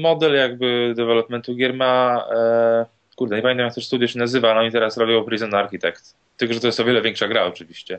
model 0.01 0.35
jakby 0.35 0.93
developmentu 0.97 1.55
gier 1.55 1.75
ma 1.75 2.25
e, 2.37 2.87
kurde, 3.17 3.37
nie 3.37 3.43
pamiętam 3.43 3.65
jak 3.65 3.75
to 3.75 3.81
studio 3.81 4.09
się 4.09 4.19
nazywa, 4.19 4.55
no 4.55 4.63
i 4.63 4.73
teraz 4.73 4.97
robią 4.97 5.25
Prison 5.25 5.55
Architect. 5.55 6.15
Tylko, 6.37 6.55
że 6.55 6.61
to 6.61 6.67
jest 6.67 6.81
o 6.81 6.85
wiele 6.85 7.03
większa 7.03 7.29
gra 7.29 7.45
oczywiście. 7.45 7.99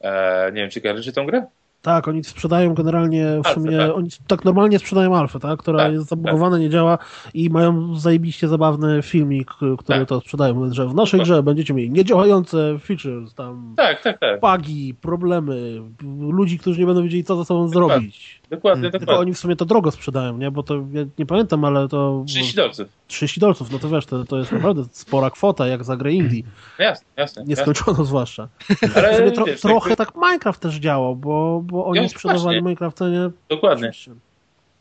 E, 0.00 0.52
nie 0.52 0.60
wiem, 0.60 0.70
czy 0.70 0.80
kojarzycie 0.80 1.12
tą 1.12 1.26
grę? 1.26 1.46
Tak, 1.82 2.08
oni 2.08 2.24
sprzedają 2.24 2.74
generalnie 2.74 3.24
w 3.44 3.46
Alfę, 3.46 3.54
sumie, 3.60 3.78
tak. 3.78 3.96
oni 3.96 4.08
tak 4.26 4.44
normalnie 4.44 4.78
sprzedają 4.78 5.16
alfę, 5.16 5.40
tak, 5.40 5.58
która 5.58 5.78
Tak, 5.78 5.92
jest 5.92 6.08
zabugowana, 6.08 6.58
nie 6.58 6.70
działa 6.70 6.98
i 7.34 7.50
mają 7.50 7.94
zajebiście 7.98 8.48
zabawny 8.48 9.02
filmik, 9.02 9.50
który 9.50 9.76
Tak. 9.86 10.08
to 10.08 10.20
sprzedają, 10.20 10.72
że 10.74 10.86
w 10.86 10.94
naszej 10.94 11.20
Tak. 11.20 11.24
grze 11.26 11.42
będziecie 11.42 11.74
mieli 11.74 11.90
niedziałające 11.90 12.78
features, 12.78 13.34
tam 13.34 13.74
Tak, 13.76 14.02
tak, 14.02 14.18
tak. 14.18 14.40
bugi, 14.40 14.94
problemy, 14.94 15.82
ludzi, 16.30 16.58
którzy 16.58 16.80
nie 16.80 16.86
będą 16.86 17.02
wiedzieli, 17.02 17.24
co 17.24 17.36
ze 17.36 17.44
sobą 17.44 17.68
zrobić. 17.68 18.37
Dokładnie, 18.50 18.80
Hmm. 18.82 18.92
Tylko 18.92 19.06
dokładnie. 19.06 19.20
oni 19.20 19.34
w 19.34 19.38
sumie 19.38 19.56
to 19.56 19.64
drogo 19.64 19.90
sprzedają, 19.90 20.38
nie? 20.38 20.50
Bo 20.50 20.62
to, 20.62 20.74
ja 20.74 21.04
nie 21.18 21.26
pamiętam, 21.26 21.64
ale 21.64 21.88
to 21.88 22.24
30 22.26 22.56
dolców. 22.56 22.88
30 23.08 23.40
dolców, 23.40 23.70
no 23.70 23.78
to 23.78 23.88
wiesz, 23.88 24.06
to, 24.06 24.24
to 24.24 24.38
jest 24.38 24.52
naprawdę 24.52 24.84
spora 24.92 25.30
kwota, 25.30 25.66
jak 25.66 25.84
za 25.84 25.96
grę 25.96 26.12
indie, 26.12 26.42
Jasne, 26.78 26.78
jasne. 26.78 27.06
jasne. 27.16 27.44
nieskończono 27.44 28.04
zwłaszcza. 28.04 28.48
Ale 28.96 29.32
tro, 29.32 29.44
wiesz, 29.44 29.60
trochę 29.60 29.90
jakby- 29.90 30.04
tak 30.04 30.14
Minecraft 30.16 30.60
też 30.60 30.74
działał, 30.74 31.16
bo, 31.16 31.60
bo 31.64 31.86
oni 31.86 32.02
Ja, 32.02 32.08
sprzedawali. 32.08 32.62
Minecraft, 32.62 33.00
nie? 33.00 33.30
Dokładnie. 33.48 33.88
Oczywiście. 33.88 34.10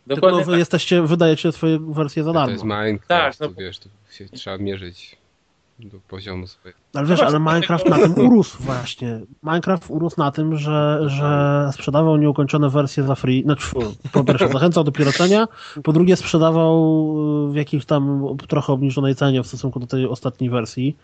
dokładnie 0.07 0.37
Tylko 0.37 0.45
wy 0.45 0.51
tak. 0.51 0.59
jesteście, 0.59 1.01
wydajecie 1.01 1.51
swoje 1.51 1.79
wersje 1.79 2.23
za 2.23 2.29
To 2.29 2.33
darmo. 2.33 2.51
jest 2.51 2.63
Minecraft, 2.63 3.07
Tak, 3.07 3.39
no. 3.39 3.47
tu 3.47 3.53
wiesz, 3.57 3.79
tu 3.79 3.89
się 4.11 4.25
trzeba 4.25 4.57
mierzyć 4.57 5.17
do 5.79 5.99
poziomu 6.07 6.47
swojego. 6.47 6.79
Ale 6.93 7.07
wiesz, 7.07 7.19
ale 7.19 7.39
Minecraft 7.39 7.89
na 7.89 7.97
tym 7.97 8.13
urósł 8.25 8.63
właśnie. 8.63 9.19
Minecraft 9.43 9.85
urósł 9.89 10.15
na 10.19 10.31
tym, 10.31 10.57
że, 10.57 10.99
że 11.05 11.69
sprzedawał 11.73 12.17
nieukończone 12.17 12.69
wersje 12.69 13.03
za 13.03 13.15
free. 13.15 13.43
Znaczy, 13.43 13.67
po 14.11 14.23
pierwsze 14.23 14.49
zachęcał 14.49 14.83
do 14.83 14.91
piraczenia, 14.91 15.47
po 15.83 15.93
drugie 15.93 16.15
sprzedawał 16.15 17.13
w 17.51 17.55
jakiejś 17.55 17.85
tam 17.85 18.27
trochę 18.47 18.73
obniżonej 18.73 19.15
cenie 19.15 19.43
w 19.43 19.47
stosunku 19.47 19.79
do 19.79 19.87
tej 19.87 20.07
ostatniej 20.07 20.49
wersji. 20.49 20.97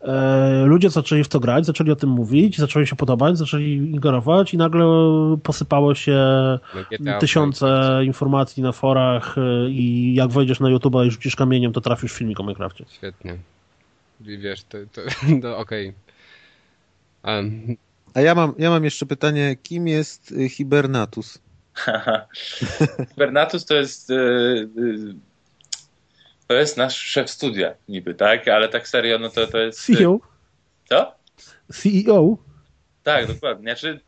E, 0.00 0.64
Ludzie 0.66 0.90
zaczęli 0.90 1.24
w 1.24 1.28
to 1.28 1.40
grać, 1.40 1.66
zaczęli 1.66 1.90
o 1.90 1.96
tym 1.96 2.10
mówić, 2.10 2.58
zaczęli 2.58 2.86
się 2.86 2.96
podobać, 2.96 3.38
zaczęli 3.38 3.72
ingerować 3.72 4.54
i 4.54 4.56
nagle 4.56 4.86
posypało 5.42 5.94
się 5.94 6.18
No, 6.74 6.80
GTA 6.90 7.18
tysiące 7.18 8.00
informacji 8.04 8.62
na 8.62 8.72
forach 8.72 9.38
e, 9.38 9.70
i 9.70 10.14
jak 10.14 10.30
wejdziesz 10.30 10.60
na 10.60 10.70
YouTube 10.70 10.94
i 11.06 11.10
rzucisz 11.10 11.36
kamieniem, 11.36 11.72
to 11.72 11.80
trafisz 11.80 12.12
filmik 12.12 12.40
o 12.40 12.42
Minecrafcie. 12.42 12.84
Świetnie. 12.88 13.38
I 14.20 14.38
wiesz, 14.38 14.64
to, 14.64 14.78
to, 14.92 15.00
to 15.42 15.58
okej. 15.58 15.92
Em, 17.22 17.76
A 18.14 18.20
ja 18.20 18.34
mam, 18.34 18.54
ja 18.58 18.70
mam 18.70 18.84
jeszcze 18.84 19.06
pytanie, 19.06 19.56
kim 19.62 19.88
jest 19.88 20.32
y, 20.32 20.48
Hibernatus? 20.48 21.38
Bernatus 23.16 23.64
to 23.64 23.74
jest. 23.74 24.10
e, 24.10 24.14
e, 24.14 24.66
To 26.48 26.54
jest 26.54 26.76
nasz 26.76 26.96
szef 26.96 27.30
studia, 27.30 27.74
niby, 27.88 28.14
tak? 28.14 28.48
Ale 28.48 28.68
tak 28.68 28.88
serio, 28.88 29.18
no 29.18 29.28
to, 29.30 29.46
to 29.46 29.58
jest. 29.58 29.86
CEO? 29.86 30.20
Co? 30.88 31.14
CEO? 31.72 32.36
Tak, 33.02 33.26
dokładnie. 33.26 33.64
Znaczy, 33.64 34.00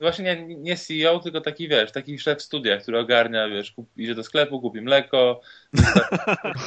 właśnie 0.00 0.24
nie, 0.24 0.56
nie 0.56 0.76
CEO, 0.76 1.20
tylko 1.20 1.40
taki 1.40 1.68
wiesz, 1.68 1.92
taki 1.92 2.18
szef 2.18 2.42
studia, 2.42 2.76
który 2.76 2.98
ogarnia, 2.98 3.48
wiesz, 3.48 3.72
kup, 3.72 3.88
idzie 3.96 4.14
do 4.14 4.24
sklepu, 4.24 4.60
kupi 4.60 4.80
mleko, 4.80 5.40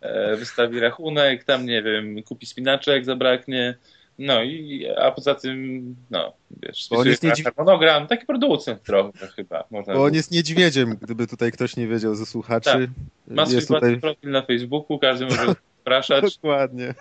wystawi, 0.00 0.32
e, 0.32 0.36
wystawi 0.36 0.80
rachunek, 0.80 1.44
tam 1.44 1.66
nie 1.66 1.82
wiem, 1.82 2.22
kupi 2.22 2.46
spinaczek, 2.46 3.04
zabraknie. 3.04 3.74
No 4.18 4.42
i 4.42 4.86
a 4.98 5.10
poza 5.10 5.34
tym, 5.34 5.96
no, 6.10 6.32
wiesz, 6.62 6.84
spisuje 6.84 7.10
jest 7.10 7.22
niedźwi- 7.22 7.44
harmonogram, 7.44 8.06
taki 8.06 8.26
producent 8.26 8.82
trochę 8.82 9.28
chyba. 9.36 9.64
Można 9.70 9.94
Bo 9.94 10.04
on 10.04 10.14
jest 10.14 10.30
niedźwiedziem, 10.30 10.96
gdyby 11.02 11.26
tutaj 11.26 11.52
ktoś 11.52 11.76
nie 11.76 11.86
wiedział 11.86 12.14
ze 12.14 12.26
słuchaczy. 12.26 12.70
Tak. 12.70 13.36
Ma 13.36 13.46
swój 13.46 13.66
tutaj... 13.66 14.00
profil 14.00 14.30
na 14.30 14.42
Facebooku, 14.42 14.98
każdy 14.98 15.24
może 15.24 15.46
zapraszać. 15.78 16.34
Dokładnie. 16.36 16.94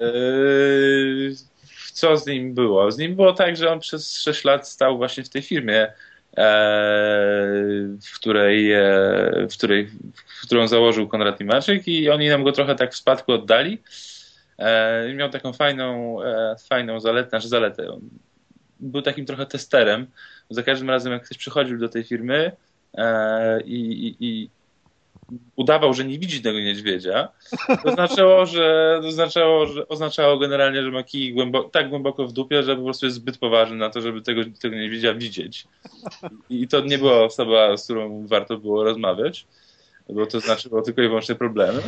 Eee, 0.00 1.34
Co 1.92 2.16
z 2.16 2.26
nim 2.26 2.54
było? 2.54 2.92
Z 2.92 2.98
nim 2.98 3.16
było 3.16 3.32
tak, 3.32 3.56
że 3.56 3.72
on 3.72 3.80
przez 3.80 4.20
6 4.20 4.44
lat 4.44 4.68
stał 4.68 4.96
właśnie 4.96 5.24
w 5.24 5.28
tej 5.28 5.42
firmie, 5.42 5.92
w 6.36 8.14
której, 8.14 8.72
e, 8.72 8.80
w 9.50 9.52
której, 9.52 9.90
w 10.40 10.46
którą 10.46 10.68
założył 10.68 11.08
Konrad 11.08 11.40
Nimaczyk 11.40 11.88
i 11.88 12.10
oni 12.10 12.28
nam 12.28 12.44
go 12.44 12.52
trochę 12.52 12.74
tak 12.74 12.92
w 12.92 12.96
spadku 12.96 13.32
oddali. 13.32 13.82
Eee, 14.58 15.14
Miał 15.14 15.30
taką 15.30 15.52
fajną, 15.52 16.22
e, 16.22 16.56
fajną 16.68 17.00
zaletę, 17.00 17.28
znaczy 17.28 17.48
zaletę. 17.48 18.00
Był 18.80 19.02
takim 19.02 19.26
trochę 19.26 19.46
testerem. 19.46 20.06
Za 20.50 20.62
każdym 20.62 20.90
razem, 20.90 21.12
jak 21.12 21.24
ktoś 21.24 21.38
przychodził 21.38 21.78
do 21.78 21.88
tej 21.88 22.04
firmy 22.04 22.52
e, 22.94 23.60
i, 23.60 24.16
i 24.20 24.50
udawał, 25.56 25.94
że 25.94 26.04
nie 26.04 26.18
widzi 26.18 26.42
tego 26.42 26.60
niedźwiedzia, 26.60 27.28
to 27.82 27.92
znaczyło, 27.92 28.46
że, 28.46 28.98
to 29.02 29.12
znaczyło, 29.12 29.66
że 29.66 29.88
oznaczało 29.88 30.38
generalnie, 30.38 30.82
że 30.82 30.90
ma 30.90 31.02
kij 31.02 31.36
tak 31.72 31.88
głęboko 31.88 32.26
w 32.26 32.32
dupie, 32.32 32.62
że 32.62 32.76
po 32.76 32.82
prostu 32.82 33.06
jest 33.06 33.16
zbyt 33.16 33.38
poważny 33.38 33.76
na 33.76 33.90
to, 33.90 34.00
żeby 34.00 34.22
tego, 34.22 34.40
tego 34.60 34.76
niedźwiedzia 34.76 35.14
widzieć. 35.14 35.66
I, 36.50 36.68
to 36.68 36.80
nie 36.80 36.98
była 36.98 37.24
osoba, 37.24 37.76
z 37.76 37.84
którą 37.84 38.26
warto 38.26 38.58
było 38.58 38.84
rozmawiać, 38.84 39.46
bo 40.08 40.26
to 40.26 40.40
znaczyło 40.40 40.82
tylko 40.82 41.02
i 41.02 41.08
wyłącznie 41.08 41.34
problemy. 41.34 41.82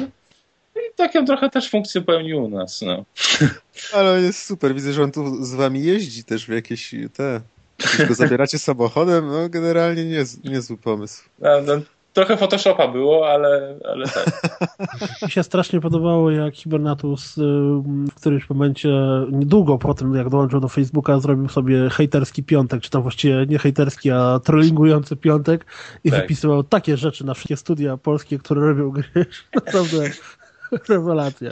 I 0.76 0.96
taką 0.96 1.26
trochę 1.26 1.50
też 1.50 1.70
funkcję 1.70 2.00
pełnił 2.02 2.44
u 2.44 2.48
nas. 2.48 2.82
No. 2.82 3.04
Ale 3.92 4.22
jest 4.22 4.46
super. 4.46 4.74
Widzę, 4.74 4.92
że 4.92 5.02
on 5.02 5.12
tu 5.12 5.44
z 5.44 5.54
wami 5.54 5.84
jeździ 5.84 6.24
też 6.24 6.46
w 6.46 6.52
jakieś 6.52 6.94
te... 7.14 7.40
Go 8.08 8.14
zabieracie 8.14 8.58
samochodem, 8.58 9.26
no 9.26 9.48
generalnie 9.48 10.04
nie, 10.04 10.24
niezły 10.44 10.76
pomysł. 10.76 11.22
No, 11.38 11.50
no, 11.62 11.80
trochę 12.16 12.36
Photoshopa 12.36 12.88
było, 12.88 13.30
ale, 13.30 13.78
ale 13.88 14.06
tak. 14.08 14.26
Mi 15.22 15.30
się 15.30 15.42
strasznie 15.42 15.80
podobało, 15.80 16.30
jak 16.30 16.56
Hibernatus 16.56 17.38
y, 17.38 17.42
w 18.10 18.14
którymś 18.14 18.50
momencie, 18.50 18.88
niedługo 19.32 19.78
po 19.78 19.94
tym, 19.94 20.14
jak 20.14 20.28
dołączył 20.28 20.60
do 20.60 20.68
Facebooka, 20.68 21.20
zrobił 21.20 21.48
sobie 21.48 21.90
hejterski 21.90 22.44
piątek, 22.44 22.82
czy 22.82 22.90
tam 22.90 23.02
właściwie 23.02 23.46
nie 23.46 23.58
hejterski, 23.58 24.10
a 24.10 24.40
trollingujący 24.44 25.16
piątek 25.16 25.66
i 26.04 26.10
Tak. 26.10 26.20
wypisywał 26.20 26.62
takie 26.62 26.96
rzeczy 26.96 27.26
na 27.26 27.34
wszystkie 27.34 27.56
studia 27.56 27.96
polskie, 27.96 28.38
które 28.38 28.60
robią 28.60 28.90
gry. 28.90 29.06
Naprawdę 29.54 30.10
rewelacja. 30.88 31.50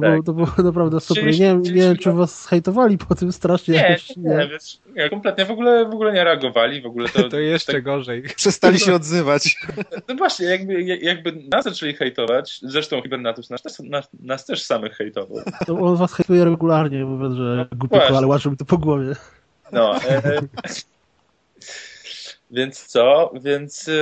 Tak. 0.00 0.10
było, 0.10 0.22
to 0.22 0.32
było 0.32 0.68
naprawdę 0.68 1.00
super. 1.00 1.24
Czyli- 1.24 1.40
Nie, 1.40 1.46
wiem- 1.46 1.58
nie 1.62 1.68
czyli- 1.68 1.80
wiem, 1.80 1.96
czy 1.96 2.12
was 2.12 2.46
hejtowali 2.46 2.98
po 2.98 3.14
tym 3.14 3.32
strasznie. 3.32 3.74
Nie, 3.74 3.80
jakoś, 3.80 4.16
nie, 4.16 4.30
nie, 4.36 4.48
wiesz, 4.48 4.78
nie, 4.96 5.10
kompletnie 5.10 5.44
w 5.44 5.50
ogóle, 5.50 5.84
w 5.84 5.92
ogóle 5.94 6.12
nie 6.12 6.24
reagowali, 6.24 6.82
w 6.82 6.86
ogóle 6.86 7.08
to, 7.08 7.28
To 7.28 7.38
jeszcze 7.38 7.72
tak, 7.72 7.82
gorzej. 7.82 8.22
Przestali 8.36 8.78
się 8.80 8.94
odzywać. 8.94 9.56
No 10.08 10.14
właśnie, 10.14 10.46
jakby, 10.46 10.82
jakby 10.82 11.32
nas 11.32 11.64
zaczęli 11.64 11.94
hejtować, 11.94 12.58
zresztą 12.62 13.02
Hibernatus 13.02 13.50
nas, 13.50 13.62
też- 13.62 13.78
nas, 13.80 14.08
nas 14.20 14.44
też 14.46 14.62
samych 14.62 14.92
hejtował. 14.92 15.38
To 15.66 15.78
on 15.78 15.96
was 15.96 16.12
hejtuje 16.12 16.44
regularnie, 16.44 17.04
mówiąc, 17.04 17.34
że 17.34 17.66
No 17.70 17.78
głupio, 17.78 18.16
ale 18.16 18.26
łażą 18.26 18.50
mi 18.50 18.56
to 18.56 18.64
po 18.64 18.78
głowie. 18.78 19.12
No, 19.72 19.96
e, 20.02 20.22
więc 22.50 22.86
co? 22.86 23.32
Więc 23.42 23.88
e, 23.88 23.92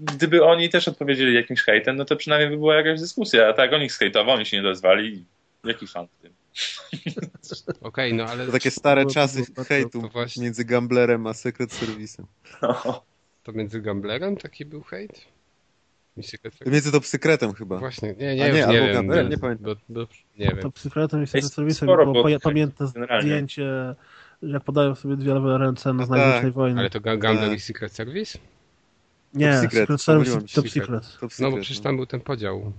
gdyby 0.00 0.44
oni 0.44 0.68
też 0.68 0.88
odpowiedzieli 0.88 1.34
jakimś 1.34 1.62
hejtem, 1.62 1.96
no 1.96 2.04
to 2.04 2.16
przynajmniej 2.16 2.50
by 2.50 2.56
była 2.56 2.74
jakaś 2.76 3.00
dyskusja. 3.00 3.48
A 3.48 3.52
tak, 3.52 3.72
oni 3.72 3.84
ich 3.84 3.92
zhejtował, 3.92 4.34
oni 4.36 4.46
się 4.46 4.56
nie 4.56 4.68
odezwali. 4.68 5.24
Jaki 5.64 5.86
fan 5.86 6.06
w 6.06 6.22
tym? 6.22 6.32
Okej, 7.80 8.14
no 8.14 8.24
ale 8.24 8.46
To 8.46 8.52
takie 8.52 8.70
stare 8.70 9.06
czasy 9.06 9.46
to 9.46 9.52
było- 9.52 9.66
hejtu 9.66 10.02
to 10.02 10.08
właśnie- 10.08 10.42
między 10.44 10.64
Gamblerem 10.64 11.26
a 11.26 11.34
Secret 11.34 11.70
Service'em. 11.70 12.24
No. 12.62 13.02
to 13.42 13.52
między 13.52 13.80
Gamblerem 13.80 14.36
taki 14.36 14.64
był 14.64 14.82
hejt? 14.82 15.24
Między 16.66 16.92
to 16.92 17.00
sekretem 17.02 17.52
chyba. 17.54 17.78
Właśnie, 17.78 18.14
nie, 18.18 18.30
A 18.30 18.34
nie, 18.34 18.44
nie, 18.44 18.52
nie, 18.52 18.64
albo 18.66 18.72
wiem. 18.86 19.06
Bo- 19.06 19.22
nie 19.22 19.38
pamiętam. 19.38 19.64
bo- 19.64 19.76
bo- 19.88 20.06
nie 20.38 20.46
wiem. 20.46 20.58
To 20.58 20.70
psychologicznym 20.70 21.24
i 21.34 21.36
Jest 21.36 21.54
serwisem 21.54 21.86
było 21.86 22.22
pa- 22.22 22.28
tych 22.28 22.40
pamiętne 22.40 22.86
generalnie. 22.94 23.46
Jak 24.42 24.64
podają 24.64 24.94
sobie 24.94 25.16
dwie 25.16 25.34
lewe 25.34 25.58
ręce 25.58 25.88
na 25.88 25.94
No 26.00 26.06
znak 26.06 26.42
tak, 26.42 26.52
wojny. 26.52 26.80
Ale 26.80 26.90
to 26.90 27.00
Tak. 27.00 27.52
i 27.52 27.60
Secret 27.60 27.92
Service? 27.92 28.38
Nie, 29.34 29.52
Top 29.52 29.60
Secret, 29.60 29.80
Secret 29.80 30.00
Service. 30.00 30.32
Top 30.32 30.48
Secret. 30.48 30.72
Secret. 30.72 31.02
Top 31.20 31.22
No 31.22 31.28
secret, 31.28 31.50
bo 31.50 31.56
przecież 31.56 31.80
tam 31.80 31.96
był 31.96 32.06
ten 32.06 32.20
podział. 32.20 32.72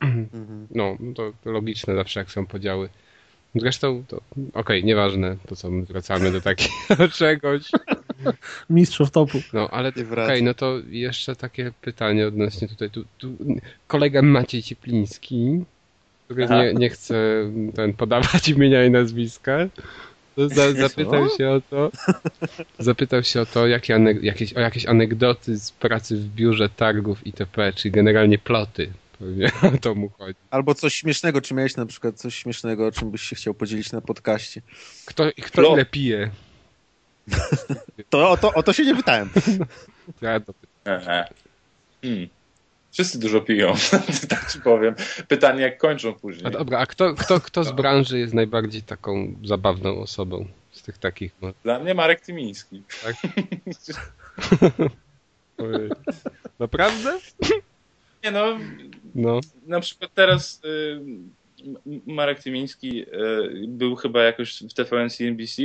Mhm. 0.00 0.66
No, 0.70 0.96
to 1.14 1.32
logiczne 1.44 1.94
zawsze 1.94 2.20
jak 2.20 2.30
są 2.30 2.46
podziały. 2.46 2.88
Zresztą 3.54 4.04
to 4.08 4.20
okej, 4.54 4.84
nieważne, 4.84 5.36
to 5.48 5.56
co 5.56 5.70
my 5.70 5.82
wracamy 5.84 6.32
do 6.32 6.40
takiego 6.40 7.08
czegoś. 7.18 7.70
Mistrzów 8.70 9.10
topu. 9.10 9.38
No, 9.52 9.68
ale 9.70 9.88
okej, 9.88 10.04
wracam. 10.04 10.44
no 10.44 10.54
to 10.54 10.78
jeszcze 10.88 11.36
takie 11.36 11.72
pytanie 11.80 12.26
odnośnie 12.26 12.68
tutaj. 12.68 12.90
Tu, 12.90 13.04
tu, 13.18 13.36
kolega 13.86 14.22
Maciej 14.22 14.62
Ciepliński 14.62 15.64
który 16.30 16.48
nie, 16.48 16.74
nie 16.74 16.90
chce 16.90 17.14
ten 17.74 17.92
podawać 17.92 18.48
imienia 18.56 18.84
i 18.84 18.90
nazwiska, 18.90 19.58
to 20.48 20.54
za, 20.54 20.72
zapytał 20.88 21.28
się 21.38 21.50
o 21.50 21.60
to, 21.60 21.90
zapytał 22.78 23.22
się 23.22 23.40
o 23.40 23.46
to, 23.46 23.66
jakie 23.66 23.94
anek- 23.94 24.22
jakieś, 24.22 24.52
o 24.52 24.60
jakieś 24.60 24.86
anegdoty 24.86 25.58
z 25.58 25.70
pracy 25.70 26.16
w 26.16 26.28
biurze 26.28 26.68
targów 26.68 27.26
itp., 27.26 27.72
czyli 27.72 27.92
generalnie 27.92 28.38
ploty. 28.38 28.92
Pewnie 29.18 29.50
o 29.74 29.78
to 29.80 29.94
mu 29.94 30.08
chodzi. 30.08 30.38
Albo 30.50 30.74
coś 30.74 30.94
śmiesznego, 30.94 31.40
czy 31.40 31.54
miałeś 31.54 31.76
na 31.76 31.86
przykład 31.86 32.16
coś 32.16 32.34
śmiesznego, 32.34 32.86
o 32.86 32.92
czym 32.92 33.10
byś 33.10 33.22
się 33.22 33.36
chciał 33.36 33.54
podzielić 33.54 33.92
na 33.92 34.00
podcaście? 34.00 34.62
Kto, 35.06 35.24
kto 35.42 35.62
Plot. 35.62 35.72
ile 35.72 35.84
pije? 35.84 36.30
To 38.10 38.30
o 38.30 38.36
to, 38.36 38.52
o 38.54 38.62
to 38.62 38.72
się 38.72 38.84
nie 38.84 38.96
pytałem. 38.96 39.30
Ja 40.22 40.40
to 40.40 40.54
Ehe. 40.84 41.28
Hmm. 42.02 42.28
Wszyscy 42.92 43.18
dużo 43.20 43.40
piją, 43.40 43.74
tak 44.28 44.52
ci 44.52 44.60
powiem. 44.60 44.94
Pytanie, 45.28 45.62
jak 45.62 45.78
kończą 45.78 46.08
A 46.10 46.12
później. 46.12 46.52
dobra, 46.52 46.78
a 46.78 46.86
kto, 46.86 47.14
kto, 47.14 47.40
kto 47.40 47.64
z 47.64 47.72
branży 47.72 48.18
jest 48.18 48.34
najbardziej 48.34 48.82
taką 48.82 49.34
zabawną 49.44 49.98
osobą 50.00 50.46
z 50.72 50.82
tych 50.82 50.98
takich? 50.98 51.32
No, 51.42 51.52
Dla 51.64 51.78
mnie 51.78 51.94
Marek 51.94 52.20
Tymiński. 52.20 52.82
tak? 53.04 53.16
Naprawdę? 56.58 57.18
Nie 58.24 58.30
no, 58.30 58.58
No. 59.14 59.40
na 59.66 59.80
przykład 59.80 60.10
teraz 60.14 60.60
y, 60.64 61.00
Marek 62.06 62.42
Tymiński 62.42 63.02
y, 63.02 63.06
był 63.68 63.96
chyba 63.96 64.22
jakoś 64.22 64.62
w 64.62 64.74
TVN 64.74 65.10
CNBC 65.10 65.62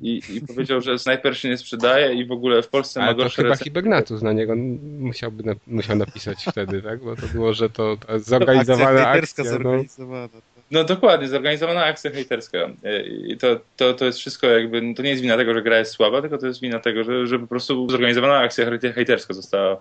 i, 0.00 0.22
i 0.34 0.40
powiedział, 0.40 0.80
że 0.80 0.98
snajper 0.98 1.38
się 1.38 1.48
nie 1.48 1.56
sprzedaje 1.56 2.14
i 2.14 2.26
w 2.26 2.32
ogóle 2.32 2.62
w 2.62 2.68
Polsce 2.68 3.00
ma 3.00 3.06
Ale 3.06 3.14
to 3.14 3.22
gorsze 3.22 3.36
chyba 3.36 3.48
recenzje. 3.48 3.64
Hibernatus 3.64 4.22
na 4.22 4.32
niego 4.32 4.54
musiałby 4.98 5.42
na, 5.42 5.52
musiał 5.66 5.96
napisać 5.96 6.44
wtedy, 6.50 6.82
tak? 6.82 7.00
Bo 7.04 7.16
to 7.16 7.26
było, 7.26 7.52
że 7.54 7.70
to, 7.70 7.96
to 7.96 8.08
Akcja 8.08 8.18
zorganizowana 8.18 9.08
akcja. 9.08 9.44
No. 9.44 9.50
zorganizowana. 9.50 10.28
No 10.70 10.84
dokładnie, 10.84 11.28
zorganizowana 11.28 11.84
akcja 11.84 12.10
hejterska. 12.10 12.58
Y, 12.58 13.02
I 13.26 13.36
to, 13.36 13.60
to, 13.76 13.94
to 13.94 14.04
jest 14.04 14.18
wszystko 14.18 14.46
jakby, 14.46 14.94
to 14.94 15.02
nie 15.02 15.10
jest 15.10 15.22
wina 15.22 15.36
tego, 15.36 15.54
że 15.54 15.62
gra 15.62 15.78
jest 15.78 15.92
słaba, 15.92 16.20
tylko 16.20 16.38
to 16.38 16.46
jest 16.46 16.60
wina 16.60 16.78
tego, 16.80 17.04
że, 17.04 17.26
że 17.26 17.38
po 17.38 17.46
prostu 17.46 17.90
zorganizowana 17.90 18.38
akcja 18.38 18.66
hejte- 18.66 18.92
hejterska 18.92 19.34
została, 19.34 19.80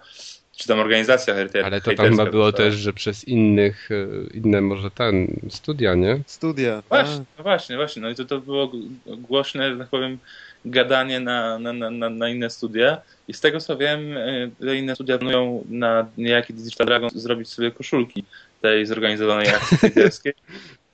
czy 0.55 0.67
tam 0.67 0.79
organizacja 0.79 1.33
hejter, 1.33 1.65
Ale 1.65 1.81
to 1.81 1.85
hejterska 1.85 2.03
tam 2.03 2.17
chyba 2.17 2.31
było 2.31 2.45
została. 2.45 2.69
też, 2.69 2.79
że 2.79 2.93
przez 2.93 3.23
innych, 3.23 3.89
e, 3.91 4.37
inne 4.37 4.61
może 4.61 4.91
ten, 4.91 5.39
studia, 5.49 5.93
nie? 5.95 6.19
Studia. 6.25 6.83
Właśnie, 6.89 7.25
no 7.37 7.43
właśnie, 7.43 7.75
właśnie. 7.75 8.01
No 8.01 8.09
i 8.09 8.15
to, 8.15 8.25
to 8.25 8.41
było 8.41 8.71
głośne, 9.05 9.71
że 9.71 9.77
tak 9.77 9.87
powiem, 9.87 10.17
gadanie 10.65 11.19
na, 11.19 11.59
na, 11.59 11.73
na, 11.73 12.09
na- 12.09 12.29
inne 12.29 12.49
studia. 12.49 13.01
I 13.27 13.33
z 13.33 13.41
tego 13.41 13.59
co 13.59 13.77
wiem, 13.77 14.17
y, 14.17 14.51
te 14.59 14.75
inne 14.75 14.95
studia 14.95 15.17
planują 15.17 15.63
na 15.69 16.07
niejaki 16.17 16.53
Digital 16.53 16.87
Dragon 16.87 17.09
zrobić 17.13 17.49
sobie 17.49 17.71
koszulki 17.71 18.23
tej 18.61 18.85
zorganizowanej 18.85 19.47
akcji 19.49 19.77
hejterskiej. 19.77 20.33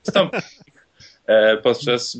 E, 1.27 1.57
podczas 1.57 2.17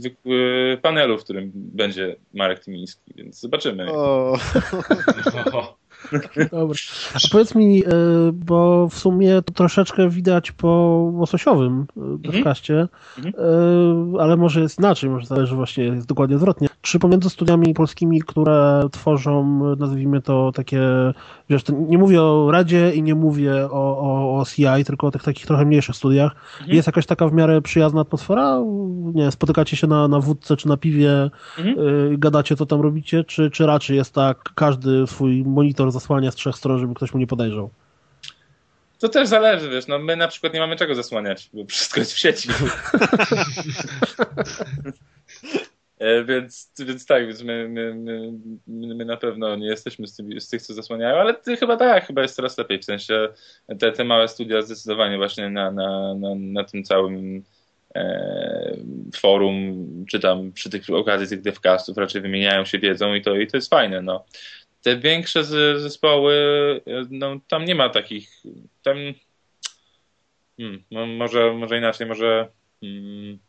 panelu, 0.82 1.18
w 1.18 1.24
którym 1.24 1.52
będzie 1.54 2.16
Marek 2.34 2.60
Tymiński, 2.60 3.14
więc 3.16 3.40
zobaczymy. 3.40 3.92
O, 3.92 4.38
Dobra. 6.52 6.76
A 7.16 7.20
powiedz 7.32 7.56
mi, 7.56 7.86
e, 7.86 7.90
bo 8.34 8.88
w 8.90 8.94
sumie 8.96 9.42
to 9.42 9.54
troszeczkę 9.54 10.10
widać 10.10 10.52
po 10.52 10.68
łososiowym 11.14 11.86
e, 11.98 12.32
podcaście, 12.32 12.88
Mhm. 13.18 13.34
e, 14.18 14.22
ale 14.22 14.38
może 14.38 14.62
jest 14.62 14.80
inaczej, 14.80 15.10
może 15.10 15.26
zależy 15.26 15.56
właśnie, 15.56 15.84
jest 15.84 16.08
dokładnie 16.08 16.36
odwrotnie. 16.36 16.68
Czy 16.82 17.00
pomiędzy 17.00 17.30
studiami 17.30 17.74
polskimi, 17.74 18.22
które 18.22 18.84
tworzą, 18.92 19.60
nazwijmy 19.76 20.22
to 20.22 20.52
takie, 20.56 20.82
wiesz, 21.50 21.62
nie 21.88 21.98
mówię 21.98 22.22
o 22.22 22.52
Radzie 22.52 22.92
i 22.96 23.04
nie 23.04 23.16
mówię 23.16 23.66
o, 23.72 23.98
o, 24.00 24.40
o 24.40 24.46
CI, 24.46 24.86
tylko 24.86 25.08
o 25.08 25.12
tych 25.12 25.24
takich 25.24 25.46
trochę 25.46 25.66
mniejszych 25.66 25.96
studiach, 25.96 26.36
Mhm. 26.60 26.76
jest 26.76 26.88
jakaś 26.88 27.06
taka 27.06 27.28
w 27.28 27.34
miarę 27.34 27.62
przyjazna 27.62 28.02
atmosfera? 28.02 28.62
Nie 29.14 29.32
spotykacie 29.32 29.78
się 29.78 29.88
na, 29.88 30.08
na 30.08 30.20
wódce 30.20 30.58
czy 30.58 30.68
na 30.68 30.78
piwie, 30.78 31.30
Mhm. 31.60 31.80
y, 32.14 32.18
gadacie, 32.18 32.56
co 32.56 32.66
tam 32.66 32.82
robicie, 32.82 33.24
czy, 33.24 33.52
czy 33.52 33.66
raczej 33.66 33.98
jest 33.98 34.14
tak, 34.14 34.50
każdy 34.56 35.08
swój 35.08 35.44
monitor 35.44 35.91
zasłania 35.92 36.32
z 36.32 36.36
trzech 36.36 36.56
stron, 36.56 36.80
żeby 36.80 36.96
ktoś 36.96 37.14
mu 37.14 37.20
nie 37.20 37.28
podejrzał? 37.28 37.70
To 39.00 39.10
też 39.10 39.28
zależy, 39.28 39.70
wiesz, 39.70 39.88
no 39.88 40.00
my 40.00 40.16
na 40.16 40.28
przykład 40.28 40.54
nie 40.54 40.60
mamy 40.60 40.76
czego 40.76 40.96
zasłaniać, 40.96 41.50
bo 41.54 41.66
wszystko 41.66 42.00
jest 42.00 42.14
w 42.14 42.20
sieci. 42.20 42.50
E, 46.02 46.24
więc, 46.24 46.72
więc 46.80 47.06
tak, 47.06 47.28
więc 47.28 47.44
my, 47.44 47.70
my, 47.70 47.96
my, 47.96 48.32
my 48.68 48.96
my 48.96 49.06
na 49.06 49.18
pewno 49.18 49.56
nie 49.56 49.68
jesteśmy 49.68 50.08
z, 50.08 50.16
tymi, 50.16 50.42
z 50.42 50.50
tych, 50.50 50.62
co 50.62 50.74
zasłaniają, 50.74 51.16
ale 51.16 51.34
ty 51.34 51.58
chyba 51.58 51.78
tak, 51.78 52.08
chyba 52.08 52.22
jest 52.22 52.36
coraz 52.36 52.58
lepiej, 52.58 52.80
w 52.80 52.86
sensie 52.86 53.30
te, 53.80 53.92
te 53.92 54.04
małe 54.04 54.28
studia 54.28 54.62
zdecydowanie 54.62 55.18
właśnie 55.18 55.50
na, 55.50 55.72
na, 55.72 56.16
na, 56.16 56.36
na 56.36 56.64
tym 56.64 56.84
całym 56.84 57.44
e, 57.96 58.78
forum, 59.16 59.86
czy 60.10 60.20
tam 60.20 60.52
przy 60.52 60.70
tych 60.70 60.90
okazji 60.90 61.28
tych 61.28 61.42
devcastów 61.42 61.98
raczej 61.98 62.22
wymieniają 62.22 62.66
się 62.66 62.80
wiedzą 62.80 63.14
i 63.14 63.22
to, 63.22 63.36
i 63.36 63.48
to 63.48 63.58
jest 63.58 63.70
fajne, 63.70 64.02
no. 64.02 64.26
Te 64.82 64.98
większe 64.98 65.44
zespoły, 65.80 66.36
e, 66.88 67.06
no 67.10 67.40
tam 67.48 67.66
nie 67.66 67.76
ma 67.76 67.90
takich, 67.90 68.44
tam 68.84 68.98
hmm, 70.58 70.84
no, 70.92 71.06
może, 71.06 71.54
może 71.54 71.78
inaczej, 71.78 72.08
może 72.08 72.48
hmm, 72.82 73.40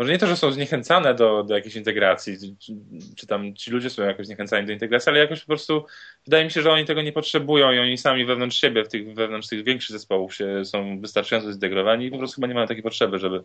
może 0.00 0.12
nie 0.12 0.18
to, 0.18 0.26
że 0.26 0.36
są 0.36 0.52
zniechęcane 0.52 1.14
do, 1.14 1.42
do 1.42 1.54
jakiejś 1.54 1.76
integracji, 1.76 2.36
czy, 2.58 2.72
czy 3.16 3.26
tam 3.26 3.54
ci 3.54 3.70
ludzie 3.70 3.90
są 3.90 4.02
jakoś 4.02 4.26
zniechęcani 4.26 4.66
do 4.66 4.72
integracji, 4.72 5.10
ale 5.10 5.18
jakoś 5.18 5.40
po 5.40 5.46
prostu 5.46 5.84
wydaje 6.24 6.44
mi 6.44 6.50
się, 6.50 6.62
że 6.62 6.72
oni 6.72 6.84
tego 6.84 7.02
nie 7.02 7.12
potrzebują 7.12 7.72
i 7.72 7.78
oni 7.78 7.98
sami 7.98 8.24
wewnątrz 8.24 8.60
siebie, 8.60 8.84
w 8.84 8.88
tych, 8.88 9.14
wewnątrz 9.14 9.48
tych 9.48 9.64
większych 9.64 9.92
zespołów 9.92 10.34
się 10.34 10.64
są 10.64 11.00
wystarczająco 11.00 11.52
zintegrowani 11.52 12.06
i 12.06 12.10
po 12.10 12.18
prostu 12.18 12.34
chyba 12.34 12.46
nie 12.46 12.54
mają 12.54 12.66
takiej 12.66 12.82
potrzeby, 12.82 13.18
żeby, 13.18 13.44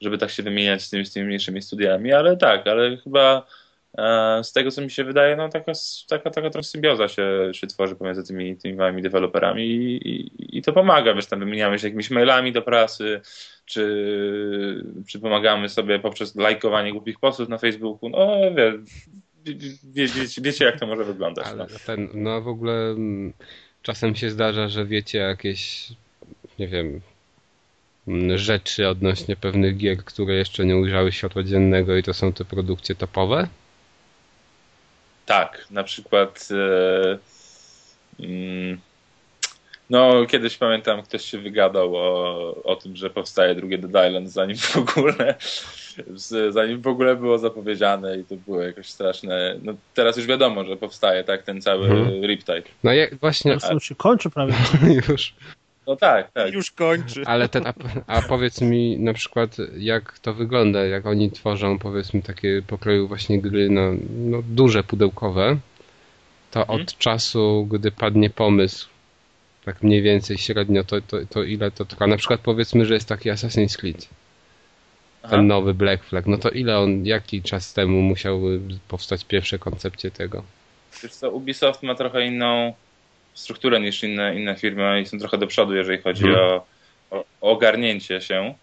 żeby 0.00 0.18
tak 0.18 0.30
się 0.30 0.42
wymieniać 0.42 0.82
z 0.82 0.90
tymi, 0.90 1.06
z 1.06 1.12
tymi 1.12 1.26
mniejszymi 1.26 1.62
studiami, 1.62 2.12
ale 2.12 2.36
tak, 2.36 2.66
ale 2.66 2.96
chyba 2.96 3.46
z 4.42 4.52
tego, 4.52 4.70
co 4.70 4.82
mi 4.82 4.90
się 4.90 5.04
wydaje, 5.04 5.36
no 5.36 5.48
taka, 5.48 5.72
taka, 6.08 6.30
taka 6.30 6.50
trochę 6.50 6.64
symbioza 6.64 7.08
się, 7.08 7.50
się 7.52 7.66
tworzy 7.66 7.96
pomiędzy 7.96 8.24
tymi, 8.24 8.56
tymi 8.56 8.74
małymi 8.74 9.02
deweloperami 9.02 9.66
i, 9.66 10.08
i, 10.08 10.58
i 10.58 10.62
to 10.62 10.72
pomaga, 10.72 11.14
wiesz, 11.14 11.26
tam 11.26 11.38
wymieniamy 11.38 11.78
się 11.78 11.86
jakimiś 11.86 12.10
mailami 12.10 12.52
do 12.52 12.62
prasy, 12.62 13.20
czy, 13.64 14.84
czy 15.08 15.20
pomagamy 15.20 15.68
sobie 15.68 15.98
poprzez 15.98 16.36
lajkowanie 16.36 16.92
głupich 16.92 17.18
postów 17.18 17.48
na 17.48 17.58
Facebooku, 17.58 18.08
no 18.08 18.40
wie, 18.54 18.72
wie, 19.44 19.54
wie, 19.84 20.06
wiecie, 20.06 20.42
wiecie, 20.42 20.64
jak 20.64 20.80
to 20.80 20.86
może 20.86 21.04
wyglądać. 21.04 21.46
No. 21.56 21.62
Ale 21.62 21.78
ten, 21.86 22.08
no 22.14 22.40
w 22.40 22.48
ogóle 22.48 22.72
mm, 22.72 23.32
czasem 23.82 24.14
się 24.14 24.30
zdarza, 24.30 24.68
że 24.68 24.86
wiecie 24.86 25.18
jakieś, 25.18 25.88
nie 26.58 26.68
wiem, 26.68 27.00
mm, 28.08 28.38
rzeczy 28.38 28.88
odnośnie 28.88 29.36
pewnych 29.36 29.76
gier, 29.76 30.04
które 30.04 30.34
jeszcze 30.34 30.64
nie 30.64 30.76
ujrzały 30.76 31.12
światła 31.12 31.42
dziennego 31.42 31.96
i 31.96 32.02
to 32.02 32.14
są 32.14 32.32
te 32.32 32.44
produkcje 32.44 32.94
topowe? 32.94 33.48
Tak, 35.26 35.66
na 35.70 35.84
przykład 35.84 36.48
e, 36.50 37.18
mm, 38.24 38.80
no 39.90 40.26
kiedyś 40.26 40.56
pamiętam 40.56 41.02
ktoś 41.02 41.24
się 41.24 41.38
wygadał 41.38 41.96
o, 41.96 42.62
o 42.64 42.76
tym, 42.76 42.96
że 42.96 43.10
powstaje 43.10 43.54
drugie 43.54 43.78
Dead 43.78 44.08
Island 44.08 44.30
zanim 44.30 44.56
w 44.56 44.76
ogóle 44.76 45.34
zanim 46.50 46.82
w 46.82 46.86
ogóle 46.86 47.16
było 47.16 47.38
zapowiedziane 47.38 48.18
i 48.18 48.24
to 48.24 48.36
było 48.36 48.62
jakoś 48.62 48.88
straszne. 48.88 49.56
No 49.62 49.72
teraz 49.94 50.16
już 50.16 50.26
wiadomo, 50.26 50.64
że 50.64 50.76
powstaje 50.76 51.24
tak 51.24 51.42
ten 51.42 51.62
cały 51.62 51.86
Mhm. 51.86 52.24
Riptide. 52.24 52.62
No 52.84 52.92
jak 52.92 53.14
właśnie 53.14 53.54
Teraz 53.58 53.70
już 53.70 53.84
się 53.84 53.94
kończy 53.94 54.30
prawie. 54.30 54.54
już. 55.08 55.34
No 55.90 55.96
tak, 55.96 56.32
tak. 56.32 56.52
już 56.52 56.70
kończy. 56.70 57.22
Ale 57.26 57.48
ten, 57.48 57.66
a, 57.66 57.72
a 58.06 58.22
powiedz 58.22 58.60
mi 58.60 58.98
na 58.98 59.12
przykład, 59.12 59.56
jak 59.78 60.18
to 60.18 60.34
wygląda, 60.34 60.84
jak 60.84 61.06
oni 61.06 61.30
tworzą 61.30 61.78
powiedzmy 61.78 62.22
takie 62.22 62.62
pokroju 62.66 63.08
właśnie 63.08 63.40
gry 63.40 63.70
no, 63.70 63.82
no 64.10 64.42
duże, 64.48 64.82
pudełkowe, 64.84 65.56
to 66.50 66.60
Mhm. 66.60 66.80
od 66.80 66.98
czasu, 66.98 67.66
gdy 67.70 67.90
padnie 67.90 68.30
pomysł, 68.30 68.88
tak 69.64 69.82
mniej 69.82 70.02
więcej 70.02 70.38
średnio, 70.38 70.84
to, 70.84 71.00
to, 71.00 71.16
to 71.30 71.42
ile 71.42 71.70
to 71.70 71.84
trwa? 71.84 72.06
Na 72.06 72.16
przykład 72.16 72.40
powiedzmy, 72.40 72.86
że 72.86 72.94
jest 72.94 73.08
taki 73.08 73.30
Assassin's 73.30 73.76
Creed, 73.78 74.08
Aha. 75.22 75.30
ten 75.36 75.46
nowy 75.46 75.74
Black 75.74 76.04
Flag, 76.04 76.26
no 76.26 76.38
to 76.38 76.50
ile 76.50 76.78
on, 76.78 77.06
jaki 77.06 77.42
czas 77.42 77.74
temu 77.74 78.02
musiały 78.02 78.60
powstać 78.88 79.24
pierwsze 79.24 79.58
koncepcje 79.58 80.10
tego? 80.10 80.42
Wiesz 81.02 81.12
co, 81.14 81.30
Ubisoft 81.30 81.82
ma 81.82 81.94
trochę 81.94 82.26
inną 82.26 82.74
strukturę 83.34 83.80
niż 83.80 84.02
inne, 84.02 84.36
inne 84.36 84.56
firmy 84.56 85.00
i 85.00 85.06
są 85.06 85.18
trochę 85.18 85.38
do 85.38 85.46
przodu, 85.46 85.74
jeżeli 85.74 86.02
chodzi 86.02 86.26
Mhm. 86.26 86.48
o, 86.48 86.66
o, 87.10 87.24
ogarnięcie 87.40 88.20
się. 88.20 88.54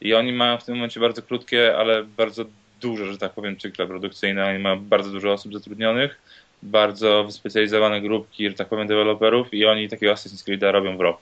I 0.00 0.14
oni 0.14 0.32
mają 0.32 0.58
w 0.58 0.64
tym 0.64 0.74
momencie 0.74 1.00
bardzo 1.00 1.22
krótkie, 1.22 1.76
ale 1.76 2.04
bardzo 2.04 2.44
duże, 2.80 3.12
że 3.12 3.18
tak 3.18 3.32
powiem, 3.32 3.56
cykle 3.56 3.86
produkcyjne. 3.86 4.46
Oni 4.46 4.58
mają 4.58 4.80
bardzo 4.84 5.10
dużo 5.10 5.32
osób 5.32 5.52
zatrudnionych, 5.52 6.18
bardzo 6.62 7.24
wyspecjalizowane 7.24 8.00
grupki, 8.00 8.48
że 8.48 8.54
tak 8.54 8.68
powiem, 8.68 8.86
deweloperów 8.86 9.54
i 9.54 9.66
oni 9.66 9.88
takiego 9.88 10.12
Assassin's 10.12 10.48
Creed'a 10.48 10.72
robią 10.72 10.96
w 10.96 11.00
rok. 11.00 11.20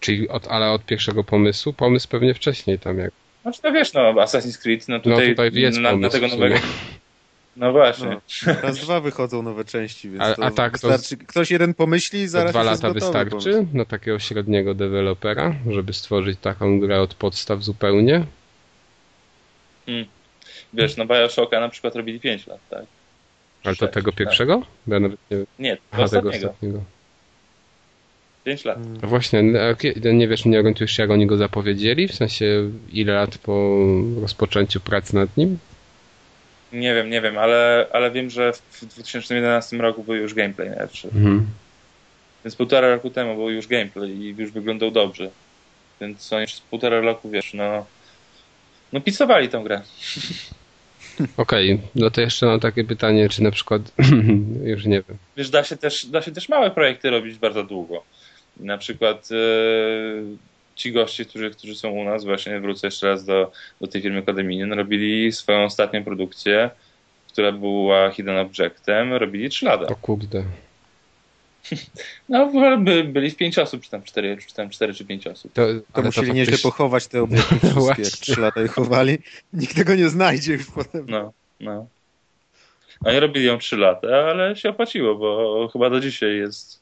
Czyli 0.00 0.28
od, 0.28 0.48
ale 0.48 0.70
od 0.70 0.84
pierwszego 0.84 1.24
pomysłu? 1.24 1.72
Pomysł 1.72 2.08
pewnie 2.08 2.34
wcześniej 2.34 2.78
tam 2.78 2.98
jak. 2.98 3.10
Znaczy, 3.42 3.60
no 3.64 3.72
wiesz, 3.72 3.92
no 3.92 4.12
Assassin's 4.12 4.62
Creed, 4.62 4.88
no 4.88 5.00
tutaj, 5.00 5.28
no 5.28 5.44
tutaj 5.44 5.70
na, 5.80 5.96
na 5.96 6.08
tego 6.08 6.28
nowego 6.28 6.56
No 7.58 7.72
właśnie. 7.72 8.08
No, 8.46 8.52
raz 8.62 8.78
dwa 8.78 9.00
wychodzą 9.00 9.42
nowe 9.42 9.64
części, 9.64 10.10
więc 10.10 10.22
A- 10.22 10.34
to 10.34 10.44
a 10.44 10.50
tak, 10.50 10.78
to 10.78 10.88
wystarczy. 10.88 11.16
Ktoś 11.26 11.50
jeden 11.50 11.74
pomyśli 11.74 12.20
i 12.20 12.24
To 12.24 12.30
zaraz 12.30 12.52
dwa 12.52 12.62
lata 12.62 12.76
gotowy 12.88 13.00
wystarczy 13.00 13.52
pomysł. 13.52 13.76
na 13.76 13.84
takiego 13.84 14.18
średniego 14.18 14.74
dewelopera, 14.74 15.54
żeby 15.70 15.92
stworzyć 15.92 16.38
taką 16.40 16.80
grę 16.80 17.00
od 17.00 17.14
podstaw 17.14 17.62
zupełnie? 17.62 18.24
Wiesz, 20.74 20.96
no 20.96 21.06
Bioshocka 21.06 21.60
na 21.60 21.68
przykład 21.68 21.96
robili 21.96 22.20
5 22.20 22.46
lat, 22.46 22.58
tak? 22.70 22.84
Ale 23.64 23.76
to 23.76 23.88
tego 23.88 24.10
tak. 24.10 24.18
pierwszego? 24.18 24.62
Nawet 24.86 25.12
nie... 25.30 25.38
Nie, 25.58 25.76
to 25.76 25.82
Aha, 25.90 26.08
tego 26.08 26.28
ostatniego. 26.28 26.46
ostatniego. 26.48 26.82
5 28.44 28.64
lat. 28.64 28.76
Mm. 28.78 28.98
No 29.02 29.08
właśnie, 29.08 29.38
a 29.70 29.74
kie- 29.74 30.12
nie 30.14 30.28
wiesz, 30.28 30.44
nie 30.44 30.58
orientujesz 30.58 30.92
się, 30.92 31.02
jak 31.02 31.10
oni 31.10 31.26
go 31.26 31.36
zapowiedzieli? 31.36 32.08
W 32.08 32.14
sensie, 32.14 32.70
ile 32.92 33.12
lat 33.12 33.38
po 33.38 33.78
rozpoczęciu 34.20 34.80
pracy 34.80 35.14
nad 35.14 35.36
nim? 35.36 35.58
Nie 36.72 36.94
wiem, 36.94 37.10
nie 37.10 37.20
wiem, 37.20 37.38
ale, 37.38 37.86
ale 37.92 38.10
wiem, 38.10 38.30
że 38.30 38.52
w 38.52 38.84
2011 38.84 39.76
roku 39.76 40.04
był 40.04 40.14
już 40.14 40.34
gameplay 40.34 40.68
najlepszy. 40.68 41.08
Mhm. 41.08 41.46
Więc 42.44 42.56
półtora 42.56 42.88
roku 42.88 43.10
temu 43.10 43.34
był 43.34 43.50
już 43.50 43.66
gameplay 43.66 44.10
i 44.10 44.34
już 44.38 44.50
wyglądał 44.50 44.90
dobrze. 44.90 45.30
Więc 46.00 46.32
oni 46.32 46.46
przez 46.46 46.60
półtora 46.60 47.00
roku, 47.00 47.30
wiesz, 47.30 47.54
no... 47.54 47.86
No 48.92 49.00
pisowali 49.00 49.48
tą 49.48 49.64
grę. 49.64 49.82
Okej, 51.36 51.80
no 51.94 52.10
to 52.10 52.20
jeszcze 52.20 52.46
mam 52.46 52.60
takie 52.60 52.84
pytanie, 52.84 53.28
czy 53.28 53.42
na 53.42 53.50
przykład, 53.50 53.82
już 54.64 54.84
nie 54.84 55.02
wiem, 55.08 55.18
Wiesz, 55.36 55.50
da 55.50 55.64
się 55.64 55.76
też, 55.76 56.06
da 56.06 56.22
się 56.22 56.32
też 56.32 56.48
małe 56.48 56.70
projekty 56.70 57.10
robić 57.10 57.38
bardzo 57.38 57.64
długo. 57.64 58.02
Na 58.56 58.78
przykład 58.78 59.28
e, 59.32 59.36
ci 60.78 60.92
goście, 60.92 61.24
którzy, 61.24 61.50
którzy 61.50 61.74
są 61.74 61.90
u 61.90 62.04
nas, 62.04 62.24
właśnie 62.24 62.60
wrócę 62.60 62.86
jeszcze 62.86 63.06
raz 63.06 63.24
do, 63.24 63.52
do 63.80 63.86
tej 63.86 64.02
firmy 64.02 64.22
Codeminion, 64.22 64.72
robili 64.72 65.32
swoją 65.32 65.64
ostatnią 65.64 66.04
produkcję, 66.04 66.70
która 67.32 67.52
była 67.52 68.10
Hidden 68.10 68.38
Objectem, 68.38 69.14
robili 69.14 69.48
3 69.48 69.64
lata. 69.64 69.86
o 69.86 69.96
kurde. 69.96 70.44
No, 72.28 72.46
by, 72.46 72.78
by, 72.78 73.04
byli 73.04 73.30
w 73.30 73.36
5 73.36 73.58
osób, 73.58 73.82
czy 73.82 73.90
tam 73.90 74.02
4, 74.02 74.36
czy 74.46 74.54
tam 74.54 74.70
4 74.70 74.94
czy 74.94 75.04
5 75.04 75.26
osób. 75.26 75.52
To, 75.52 75.66
To 75.92 76.02
musieli 76.02 76.26
to 76.26 76.34
nieźle 76.34 76.58
pochować 76.58 77.06
te 77.06 77.22
obiekty 77.22 77.60
wszystkie, 77.70 78.02
jak 78.02 78.12
trzy 78.12 78.40
lata 78.40 78.60
je 78.60 78.68
chowali. 78.68 79.18
Nikt 79.52 79.76
tego 79.76 79.94
nie 79.94 80.08
znajdzie 80.08 80.52
już 80.52 80.66
potem. 80.70 81.06
No, 81.08 81.32
no. 81.60 81.86
Oni 83.04 83.20
robili 83.20 83.46
ją 83.46 83.58
3 83.58 83.76
lata, 83.76 84.08
ale 84.08 84.56
się 84.56 84.68
opłaciło, 84.68 85.14
bo 85.14 85.68
chyba 85.72 85.90
do 85.90 86.00
dzisiaj 86.00 86.36
jest 86.36 86.80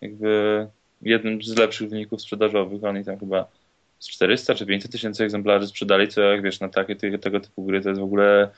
jakby 0.00 0.66
jednym 1.02 1.42
z 1.42 1.56
lepszych 1.58 1.90
wyników 1.90 2.22
sprzedażowych. 2.22 2.84
Oni 2.84 3.04
tam 3.04 3.18
chyba 3.18 3.46
z 3.98 4.08
400 4.08 4.54
czy 4.54 4.66
500 4.66 4.92
tysięcy 4.92 5.24
egzemplarzy 5.24 5.66
sprzedali, 5.66 6.08
co 6.08 6.20
jak 6.20 6.42
wiesz, 6.42 6.60
na 6.60 6.68
takie 6.68 6.96
tego, 6.96 7.40
typu 7.40 7.64
gry 7.64 7.80
to 7.80 7.88
jest 7.88 8.00
w 8.00 8.04
ogóle 8.04 8.48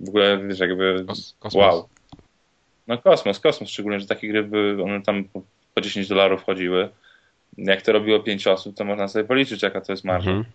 w 0.00 0.08
ogóle, 0.08 0.38
wiesz, 0.48 0.58
jakby 0.58 1.04
Kos- 1.06 1.34
kosmos. 1.38 1.54
wow. 1.54 1.88
No 2.86 2.98
kosmos, 2.98 3.40
kosmos, 3.40 3.70
szczególnie, 3.70 4.00
że 4.00 4.06
takie 4.06 4.28
gry 4.28 4.42
by 4.42 4.82
one 4.84 5.02
tam 5.02 5.24
po, 5.24 5.42
po 5.74 5.80
10 5.80 6.08
dolarów 6.08 6.44
chodziły. 6.44 6.88
Jak 7.58 7.82
to 7.82 7.92
robiło 7.92 8.20
5 8.20 8.46
osób, 8.46 8.76
to 8.76 8.84
można 8.84 9.08
sobie 9.08 9.24
policzyć, 9.24 9.62
jaka 9.62 9.80
to 9.80 9.92
jest 9.92 10.04
marża. 10.04 10.30
Mhm. 10.30 10.52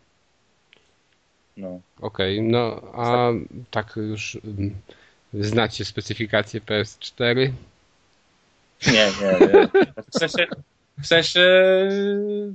No. 1.57 1.79
Okej, 2.01 2.41
no 2.41 2.81
a 2.93 3.29
tak 3.71 3.93
już 3.95 4.37
mm, 4.45 4.75
znacie 5.33 5.85
specyfikację 5.85 6.61
PS4? 6.61 7.51
Nie, 8.87 8.93
nie, 8.93 9.47
nie. 9.47 9.67
W 10.13 10.19
sensie, 10.19 10.47
w 11.01 11.07
sensie 11.07 11.41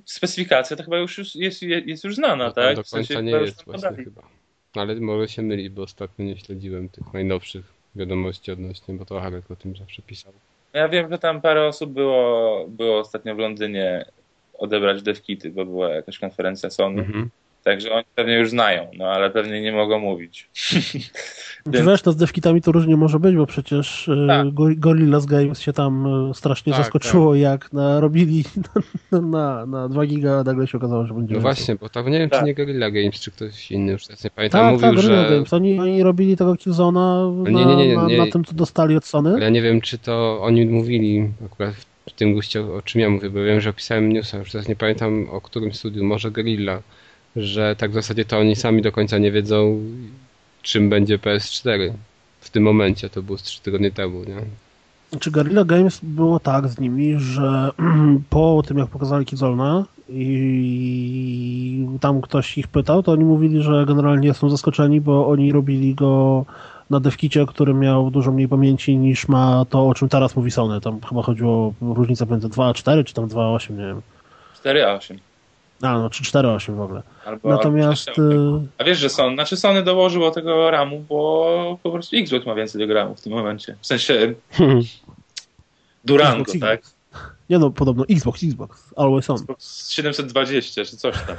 specyfikacja 0.04 0.76
to 0.76 0.82
chyba 0.82 0.98
już 0.98 1.34
jest, 1.34 1.62
jest, 1.62 2.04
już 2.04 2.14
znana, 2.14 2.44
No, 2.46 2.52
tak? 2.52 2.76
do 2.76 2.82
W 2.82 2.88
sensie 2.88 3.14
końca 3.14 3.20
nie 3.38 3.44
jest 3.44 3.64
właśnie 3.64 3.88
podali. 3.88 4.04
chyba. 4.04 4.22
No, 4.76 4.82
ale 4.82 4.94
może 4.94 5.28
się 5.28 5.42
myli, 5.42 5.70
bo 5.70 5.82
ostatnio 5.82 6.24
nie 6.24 6.38
śledziłem 6.38 6.88
tych 6.88 7.12
najnowszych 7.12 7.64
wiadomości 7.96 8.52
odnośnie, 8.52 8.94
bo 8.94 9.04
to 9.04 9.20
Harek 9.20 9.50
o 9.50 9.56
tym 9.56 9.76
zawsze 9.76 10.02
pisał. 10.02 10.32
Ja 10.72 10.88
wiem, 10.88 11.10
że 11.10 11.18
tam 11.18 11.40
parę 11.40 11.66
osób 11.66 11.92
było, 11.92 12.64
było 12.68 12.98
ostatnio 12.98 13.34
w 13.34 13.38
Londynie 13.38 14.04
odebrać 14.58 15.02
devkity, 15.02 15.50
bo 15.50 15.64
była 15.64 15.88
jakaś 15.90 16.18
konferencja 16.18 16.70
Sony, 16.70 17.00
Mhm. 17.02 17.30
Także 17.64 17.92
oni 17.92 18.04
pewnie 18.14 18.34
już 18.38 18.50
znają, 18.50 18.86
no 18.98 19.04
ale 19.04 19.30
pewnie 19.30 19.60
nie 19.60 19.72
mogą 19.72 19.98
mówić. 19.98 20.48
Czy 21.72 21.82
wiesz, 21.84 22.02
to 22.02 22.12
z 22.12 22.16
devkitami 22.16 22.62
to 22.62 22.72
różnie 22.72 22.96
może 22.96 23.18
być, 23.20 23.36
bo 23.36 23.46
przecież 23.46 24.08
e, 24.08 24.26
Tak. 24.26 24.54
Go- 24.54 24.68
Gorillaz 24.76 25.26
Games 25.26 25.60
się 25.60 25.72
tam 25.72 26.06
e, 26.30 26.34
strasznie 26.34 26.72
Tak, 26.72 26.82
zaskoczyło, 26.82 27.34
jak 27.34 27.72
narobili 27.72 28.44
na, 29.12 29.20
na, 29.20 29.66
na 29.66 29.88
2 29.88 30.06
giga, 30.06 30.42
nagle 30.44 30.66
się 30.66 30.78
okazało, 30.78 31.06
że 31.06 31.14
będzie 31.14 31.34
No 31.34 31.40
więcej. 31.40 31.42
właśnie, 31.42 31.76
bo 31.76 31.88
to 31.88 32.02
nie 32.08 32.18
wiem, 32.18 32.30
Tak. 32.30 32.40
czy 32.40 32.46
nie 32.46 32.54
Guerrilla 32.54 32.90
Games, 32.90 33.20
czy 33.20 33.30
ktoś 33.30 33.70
inny, 33.70 33.92
już 33.92 34.06
teraz 34.06 34.24
nie 34.24 34.30
pamiętam, 34.30 34.60
Tak, 34.60 34.72
mówił, 34.72 34.80
tak, 34.88 34.94
Gorilla 34.96 35.28
że... 35.28 35.34
Games. 35.34 35.52
Oni, 35.52 35.80
oni 35.80 36.02
robili 36.02 36.36
tego 36.36 36.56
Killzona 36.56 37.30
na, 37.30 37.50
Nie, 37.50 37.64
nie, 37.66 37.76
nie, 37.76 37.88
nie, 37.88 37.96
na, 37.96 38.06
nie. 38.06 38.18
na 38.18 38.26
tym, 38.26 38.44
co 38.44 38.52
dostali 38.54 38.96
od 38.96 39.04
Sony. 39.04 39.30
Ale 39.30 39.40
ja 39.44 39.50
nie 39.50 39.62
wiem, 39.62 39.80
czy 39.80 39.98
to 39.98 40.38
oni 40.42 40.66
mówili 40.66 41.28
akurat 41.46 41.74
w 42.08 42.12
tym 42.12 42.34
guście, 42.34 42.62
o 42.62 42.82
czym 42.82 43.00
ja 43.00 43.10
mówię, 43.10 43.30
bo 43.30 43.42
wiem, 43.44 43.60
że 43.60 43.70
opisałem 43.70 44.12
newsa, 44.12 44.38
już 44.38 44.52
teraz 44.52 44.68
nie 44.68 44.76
pamiętam 44.76 45.26
o 45.30 45.40
którym 45.40 45.74
studiu, 45.74 46.04
może 46.04 46.30
Guerrilla, 46.30 46.82
że 47.36 47.76
tak 47.76 47.90
w 47.90 47.94
zasadzie 47.94 48.24
to 48.24 48.38
oni 48.38 48.56
sami 48.56 48.82
do 48.82 48.92
końca 48.92 49.18
nie 49.18 49.32
wiedzą, 49.32 49.80
czym 50.62 50.90
będzie 50.90 51.18
PS4 51.18 51.92
w 52.40 52.50
tym 52.50 52.62
momencie, 52.62 53.10
to 53.10 53.22
było 53.22 53.38
z 53.38 53.42
3 53.42 53.62
tygodnie 53.62 53.90
temu, 53.90 54.24
nie? 54.24 54.36
Czy 55.20 55.30
Guerrilla 55.30 55.64
Games 55.64 56.00
było 56.02 56.40
tak 56.40 56.68
z 56.68 56.78
nimi, 56.78 57.14
że 57.18 57.70
po 58.30 58.62
tym 58.66 58.78
jak 58.78 58.88
pokazali 58.88 59.26
Killzona 59.26 59.84
i 60.08 61.86
tam 62.00 62.20
ktoś 62.20 62.58
ich 62.58 62.68
pytał, 62.68 63.02
to 63.02 63.12
oni 63.12 63.24
mówili, 63.24 63.62
że 63.62 63.84
generalnie 63.86 64.34
są 64.34 64.50
zaskoczeni, 64.50 65.00
bo 65.00 65.28
oni 65.28 65.52
robili 65.52 65.94
go 65.94 66.44
na 66.90 67.00
devkicie, 67.00 67.46
który 67.46 67.74
miał 67.74 68.10
dużo 68.10 68.32
mniej 68.32 68.48
pamięci 68.48 68.96
niż 68.96 69.28
ma 69.28 69.64
to, 69.70 69.88
o 69.88 69.94
czym 69.94 70.08
teraz 70.08 70.36
mówi 70.36 70.50
Sony. 70.50 70.80
Tam 70.80 71.00
chyba 71.00 71.22
chodziło 71.22 71.74
o 71.82 71.94
różnicę 71.94 72.26
między 72.26 72.48
2.4 72.48 73.04
czy 73.04 73.14
tam 73.14 73.28
2.8, 73.28 73.70
nie 73.70 73.86
wiem. 73.86 74.02
4A8. 74.64 75.14
A, 75.14 75.27
no, 75.80 76.10
czy 76.10 76.22
4.8 76.22 76.76
w 76.76 76.80
ogóle. 76.80 77.02
Albo, 77.24 77.48
Natomiast... 77.48 78.08
albo 78.08 78.22
y, 78.56 78.60
A 78.78 78.84
wiesz, 78.84 78.98
że 78.98 79.08
Sony, 79.08 79.34
znaczy 79.34 79.56
Sony 79.56 79.82
dołożyło 79.82 80.30
tego 80.30 80.70
ramu, 80.70 81.04
bo 81.08 81.78
po 81.82 81.90
prostu 81.90 82.16
Xbox 82.16 82.46
ma 82.46 82.54
więcej 82.54 82.80
tego 82.80 82.94
ramu 82.94 83.14
w 83.14 83.20
tym 83.20 83.32
momencie. 83.32 83.76
W 83.80 83.86
sensie 83.86 84.34
Durango, 86.04 86.42
Xbox, 86.42 86.60
tak? 86.60 86.80
Xbox. 86.80 86.98
Nie 87.50 87.58
no, 87.58 87.70
podobno 87.70 88.04
Xbox, 88.10 88.44
Xbox, 88.44 88.94
always 88.96 89.30
on. 89.30 89.36
Xbox 89.36 89.90
720 89.90 90.84
czy 90.84 90.96
coś 90.96 91.14
tam. 91.26 91.36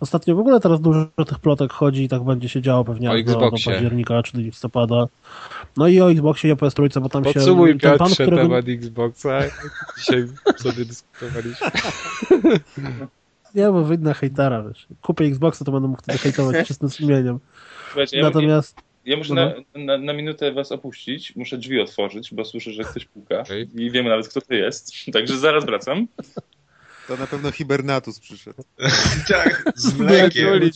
Ostatnio 0.00 0.34
w 0.34 0.38
ogóle 0.38 0.60
teraz 0.60 0.80
dużo 0.80 1.06
tych 1.26 1.38
plotek 1.38 1.72
chodzi 1.72 2.04
i 2.04 2.08
tak 2.08 2.24
będzie 2.24 2.48
się 2.48 2.62
działo 2.62 2.84
pewnie 2.84 3.10
O 3.10 3.22
do, 3.22 3.40
do 3.40 3.50
października 3.50 4.22
czy 4.22 4.32
do 4.32 4.40
listopada. 4.40 5.06
No 5.76 5.88
i 5.88 6.00
o 6.00 6.10
Xboxie 6.10 6.50
i 6.50 6.52
o 6.52 6.56
PS3, 6.56 7.00
bo 7.00 7.08
tam 7.08 7.24
się 7.24 7.32
Podsumuj 7.32 7.78
ten 7.78 7.98
pan, 7.98 8.08
Piotrze 8.08 8.26
którego... 8.26 8.42
temat 8.42 8.68
Xboxa, 8.68 9.40
dzisiaj 9.98 10.26
sobie 10.56 10.84
dyskutowaliśmy. 10.84 11.66
Nie, 13.54 13.68
bo 13.70 13.84
wyjdę 13.84 14.04
na 14.04 14.14
hejtera, 14.14 14.62
wiesz. 14.62 14.86
Kupię 15.02 15.24
Xboxa, 15.24 15.64
to 15.64 15.72
będę 15.72 15.88
mógł 15.88 16.02
wtedy 16.02 16.18
hejtować 16.18 16.56
czystym 16.68 16.90
sumieniem. 16.90 17.38
Słuchajcie, 17.88 18.16
ja, 18.16 18.22
Natomiast 18.22 18.76
ja 19.04 19.16
muszę 19.16 19.34
no. 19.34 19.52
na, 19.74 19.84
na, 19.84 19.98
na 19.98 20.12
minutę 20.12 20.52
was 20.52 20.72
opuścić, 20.72 21.36
muszę 21.36 21.58
drzwi 21.58 21.80
otworzyć, 21.80 22.34
bo 22.34 22.44
słyszę, 22.44 22.72
że 22.72 22.84
ktoś 22.84 23.04
puka 23.04 23.40
Okej. 23.40 23.68
i 23.74 23.90
wiemy 23.90 24.10
nawet, 24.10 24.28
kto 24.28 24.40
to 24.40 24.54
jest. 24.54 24.92
Także 25.12 25.38
zaraz 25.38 25.64
wracam. 25.64 26.06
To 27.10 27.16
na 27.16 27.26
pewno 27.26 27.52
Hibernatus 27.52 28.20
przyszedł. 28.20 28.64
Tak, 29.28 29.64
z 29.76 29.98
mlekiem. 29.98 30.48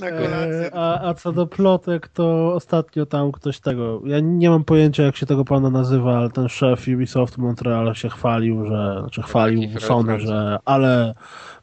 Na 0.00 0.10
kolację. 0.10 0.72
E, 0.72 0.74
a, 0.74 1.08
a 1.08 1.14
co 1.14 1.32
do 1.32 1.46
plotek, 1.46 2.08
to 2.08 2.54
ostatnio 2.54 3.06
tam 3.06 3.32
ktoś 3.32 3.60
tego. 3.60 4.02
Ja 4.04 4.20
nie 4.20 4.50
mam 4.50 4.64
pojęcia, 4.64 5.02
jak 5.02 5.16
się 5.16 5.26
tego 5.26 5.44
pana 5.44 5.70
nazywa, 5.70 6.18
ale 6.18 6.30
ten 6.30 6.48
szef 6.48 6.88
Ubisoft 6.88 7.38
Montreal 7.38 7.94
się 7.94 8.08
chwalił, 8.08 8.64
że. 8.66 8.96
Znaczy 9.00 9.22
chwalił 9.22 9.72
taki 9.72 9.84
Sony, 9.84 10.20
że 10.20 10.58
ale 10.64 11.14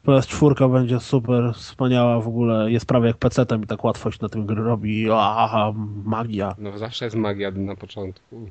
PS4 0.06 0.72
będzie 0.72 1.00
super, 1.00 1.52
wspaniała 1.54 2.20
w 2.20 2.28
ogóle, 2.28 2.70
jest 2.70 2.86
prawie 2.86 3.06
jak 3.06 3.16
PC-tem 3.16 3.62
i 3.62 3.66
tak 3.66 3.84
łatwo 3.84 4.10
się 4.10 4.18
na 4.22 4.28
tym 4.28 4.46
gry 4.46 4.62
robi. 4.62 5.06
Aha, 5.12 5.72
magia. 6.04 6.54
No 6.58 6.78
zawsze 6.78 7.04
jest 7.04 7.16
magia 7.16 7.50
na 7.50 7.76
początku. 7.76 8.50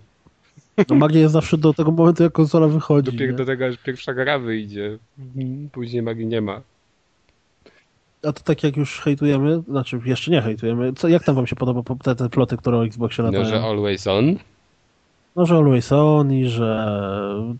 No, 0.89 0.95
magia 0.95 1.19
jest 1.21 1.33
zawsze 1.33 1.57
do 1.57 1.73
tego 1.73 1.91
momentu, 1.91 2.23
jak 2.23 2.31
konsola 2.31 2.67
wychodzi. 2.67 3.11
Dopiero 3.11 3.31
nie? 3.31 3.37
do 3.37 3.45
tego, 3.45 3.65
aż 3.65 3.77
pierwsza 3.77 4.13
gra 4.13 4.39
wyjdzie. 4.39 4.97
Później 5.71 6.01
magii 6.01 6.25
nie 6.25 6.41
ma. 6.41 6.61
A 8.23 8.33
to 8.33 8.43
tak 8.43 8.63
jak 8.63 8.77
już 8.77 8.99
hejtujemy, 8.99 9.61
znaczy 9.69 9.99
jeszcze 10.05 10.31
nie 10.31 10.41
hejtujemy, 10.41 10.93
co, 10.93 11.07
jak 11.07 11.23
tam 11.23 11.35
wam 11.35 11.47
się 11.47 11.55
podoba 11.55 11.83
po- 11.83 11.95
te, 11.95 12.15
te 12.15 12.29
ploty, 12.29 12.57
które 12.57 12.77
o 12.77 12.85
Xboxie 12.85 13.23
No, 13.23 13.31
latają? 13.31 13.49
że 13.49 13.61
always 13.63 14.07
on. 14.07 14.35
No, 15.35 15.45
że 15.45 15.55
Always 15.55 15.91
On 15.91 16.33
i 16.33 16.45
że 16.47 16.87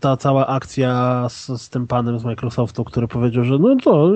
ta 0.00 0.16
cała 0.16 0.46
akcja 0.46 1.26
z, 1.28 1.46
z 1.62 1.68
tym 1.68 1.86
panem 1.86 2.18
z 2.18 2.24
Microsoftu, 2.24 2.84
który 2.84 3.08
powiedział, 3.08 3.44
że 3.44 3.58
no 3.58 3.76
to 3.84 4.12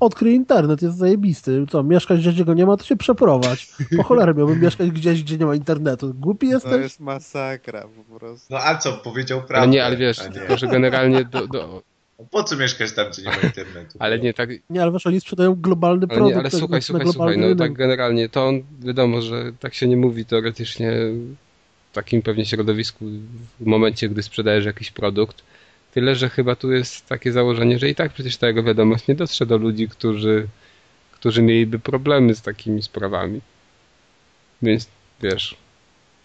odkryj 0.00 0.34
internet, 0.34 0.82
jest 0.82 0.96
zajebisty. 0.98 1.64
Co, 1.70 1.82
mieszkać 1.82 2.20
gdzieś, 2.20 2.34
gdzie 2.34 2.44
go 2.44 2.54
nie 2.54 2.66
ma, 2.66 2.76
to 2.76 2.84
się 2.84 2.96
przeprowadź. 2.96 3.68
Po 3.96 4.02
cholerę 4.02 4.34
miałbym 4.34 4.60
mieszkać 4.64 4.90
gdzieś, 4.90 5.22
gdzie 5.22 5.38
nie 5.38 5.46
ma 5.46 5.54
internetu. 5.54 6.14
Głupi 6.14 6.46
To 6.46 6.52
jesteś? 6.54 6.82
jest 6.82 7.00
masakra 7.00 7.82
po 8.08 8.18
prostu. 8.18 8.46
No 8.54 8.58
a 8.64 8.76
co, 8.78 8.92
powiedział 8.92 9.38
prawdę. 9.38 9.56
Ale 9.62 9.68
nie, 9.68 9.84
ale 9.84 9.96
wiesz, 9.96 10.24
nie. 10.24 10.30
tylko 10.30 10.56
że 10.56 10.66
generalnie 10.66 11.24
do, 11.24 11.46
do, 11.46 11.82
Po 12.30 12.44
co 12.44 12.56
mieszkać 12.56 12.92
tam, 12.92 13.06
gdzie 13.10 13.22
nie 13.22 13.28
ma 13.28 13.36
internetu? 13.36 13.98
Ale 13.98 14.18
nie 14.18 14.34
tak, 14.34 14.50
Nie, 14.70 14.82
ale 14.82 14.92
wiesz, 14.92 15.06
oni 15.06 15.20
sprzedają 15.20 15.54
globalny 15.54 16.06
ale, 16.10 16.16
produkt. 16.16 16.34
nie, 16.34 16.40
ale 16.40 16.50
tak, 16.50 16.58
słuchaj, 16.60 16.82
słuchaj, 16.82 17.06
słuchaj, 17.12 17.36
no 17.38 17.42
rynek. 17.42 17.58
tak 17.58 17.72
generalnie 17.72 18.28
to 18.28 18.46
on, 18.48 18.62
wiadomo, 18.80 19.20
że 19.22 19.52
tak 19.60 19.74
się 19.74 19.88
nie 19.88 19.96
mówi 19.96 20.24
teoretycznie 20.24 20.92
takim 21.92 22.22
pewnie 22.22 22.46
środowisku 22.46 23.04
w 23.60 23.66
momencie, 23.66 24.08
gdy 24.08 24.22
sprzedajesz 24.22 24.64
jakiś 24.64 24.90
produkt. 24.90 25.42
Tyle, 25.94 26.14
że 26.14 26.28
chyba 26.28 26.56
tu 26.56 26.72
jest 26.72 27.06
takie 27.06 27.32
założenie, 27.32 27.78
że 27.78 27.88
i 27.88 27.94
tak 27.94 28.12
przecież 28.12 28.36
ta 28.36 28.46
jego 28.46 28.62
wiadomość 28.62 29.08
nie 29.08 29.14
dotrze 29.14 29.46
do 29.46 29.58
ludzi, 29.58 29.88
którzy, 29.88 30.46
którzy 31.12 31.42
mieliby 31.42 31.78
problemy 31.78 32.34
z 32.34 32.42
takimi 32.42 32.82
sprawami. 32.82 33.40
Więc 34.62 34.88
wiesz. 35.22 35.56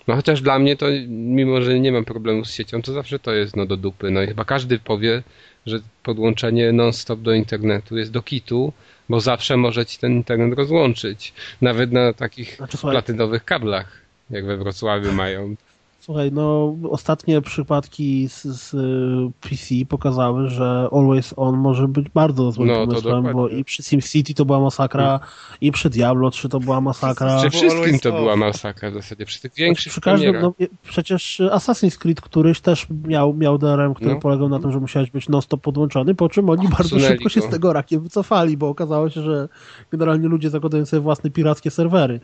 No 0.08 0.16
chociaż 0.16 0.42
dla 0.42 0.60
mnie 0.60 0.76
to, 0.76 0.86
mimo 1.08 1.62
że 1.62 1.80
nie 1.80 1.92
mam 1.92 2.06
problemu 2.06 2.46
z 2.46 2.54
siecią, 2.54 2.82
to 2.82 2.94
zawsze 2.94 3.20
to 3.20 3.34
jest 3.34 3.56
no 3.56 3.66
do 3.66 3.78
dupy. 3.78 4.12
No 4.12 4.22
i 4.22 4.28
chyba 4.28 4.46
każdy 4.46 4.80
powie, 4.80 5.24
że 5.66 5.80
podłączenie 6.04 6.72
non-stop 6.72 7.22
do 7.22 7.34
internetu 7.34 7.98
jest 7.98 8.12
do 8.12 8.22
kitu, 8.22 8.74
bo 9.10 9.20
zawsze 9.20 9.58
może 9.58 9.86
ci 9.86 10.00
ten 10.00 10.12
internet 10.12 10.58
rozłączyć. 10.58 11.34
Nawet 11.62 11.92
na 11.92 12.14
takich 12.14 12.56
Znaczy, 12.56 12.78
platynowych 12.78 13.46
kablach, 13.46 14.05
jak 14.30 14.46
we 14.46 14.58
Wrocławiu 14.58 15.14
mają. 15.14 15.56
Słuchaj, 16.00 16.32
no 16.32 16.76
ostatnie 16.90 17.42
przypadki 17.42 18.30
z, 18.30 18.44
z 18.44 18.74
y, 18.74 19.50
PC 19.50 19.86
pokazały, 19.90 20.50
że 20.50 20.90
Always 20.92 21.34
On 21.38 21.58
może 21.58 21.88
być 21.88 22.10
bardzo 22.10 22.52
złym 22.52 22.68
No, 22.68 22.74
to 22.74 22.88
pomysłem, 22.88 23.34
bo 23.34 23.50
i 23.50 23.64
przy 23.64 23.84
SimCity 23.84 24.34
to 24.34 24.46
była 24.46 24.60
masakra, 24.60 25.20
i 25.62 25.72
przy 25.72 25.90
Diablo 25.90 26.32
3 26.32 26.50
to 26.50 26.60
była 26.60 26.82
masakra. 26.82 27.38
Przy 27.40 27.50
wszystkim 27.50 28.00
to 28.00 28.12
była 28.12 28.36
masakra 28.36 28.92
w 28.92 28.94
zasadzie, 28.94 29.26
przy 29.26 29.42
tych 29.42 29.54
większych 29.54 29.92
przy 29.92 30.02
każdym, 30.02 30.36
no, 30.42 30.54
przecież 30.84 31.42
Assassin's 31.52 31.98
Creed 31.98 32.22
któryś 32.22 32.62
też 32.62 32.88
miał, 33.08 33.34
miał 33.34 33.58
DRM, 33.58 33.94
który 33.94 34.14
No. 34.14 34.20
polegał 34.20 34.50
na 34.50 34.60
tym, 34.60 34.72
że 34.72 34.80
musiałeś 34.80 35.12
być 35.12 35.30
non-stop 35.30 35.62
podłączony, 35.62 36.16
po 36.16 36.30
czym 36.30 36.50
oni 36.50 36.68
bardzo 36.68 36.96
Usunęli 36.96 37.14
szybko 37.14 37.30
się 37.30 37.40
go. 37.40 37.48
z 37.48 37.50
tego 37.50 37.74
rakiem 37.74 38.02
wycofali, 38.02 38.58
bo 38.58 38.70
okazało 38.70 39.10
się, 39.10 39.22
że 39.22 39.50
generalnie 39.92 40.28
ludzie 40.28 40.50
zakładają 40.50 40.86
sobie 40.86 41.02
własne 41.02 41.30
pirackie 41.30 41.72
serwery. 41.72 42.20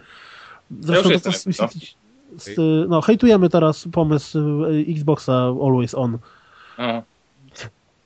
Zresztą 0.79 1.09
już 1.11 1.21
to, 1.21 1.29
jestem, 1.29 1.53
to, 1.53 1.67
z, 2.37 2.55
no, 2.89 3.01
hejtujemy 3.01 3.49
teraz 3.49 3.87
pomysł 3.91 4.65
y, 4.65 4.85
Xboxa 4.89 5.33
Always 5.63 5.95
On. 5.95 6.17
Aha. 6.77 7.03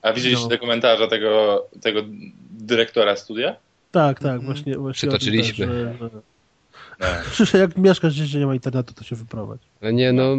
A 0.01 0.13
widzieliście 0.13 0.43
No. 0.43 0.49
te 0.49 0.57
komentarze 0.57 1.07
tego, 1.07 1.65
tego 1.81 2.01
dyrektora 2.51 3.15
studia? 3.15 3.55
Tak, 3.91 4.19
tak, 4.19 4.25
Mhm. 4.35 4.45
właśnie, 4.45 4.75
właśnie. 4.77 5.09
tym 5.09 5.17
Przytoczyliśmy. 5.19 5.67
też, 5.67 5.75
że- 5.75 5.97
że- 5.99 6.09
Nie. 7.39 7.45
że 7.51 7.57
Jak 7.57 7.77
mieszkasz 7.77 8.13
gdzieś, 8.13 8.29
gdzie 8.29 8.39
nie 8.39 8.45
ma 8.45 8.53
internetu, 8.53 8.93
to 8.93 9.03
się 9.03 9.15
wyprowadź. 9.15 9.61
Ale 9.81 9.93
nie, 9.93 10.13
no 10.13 10.35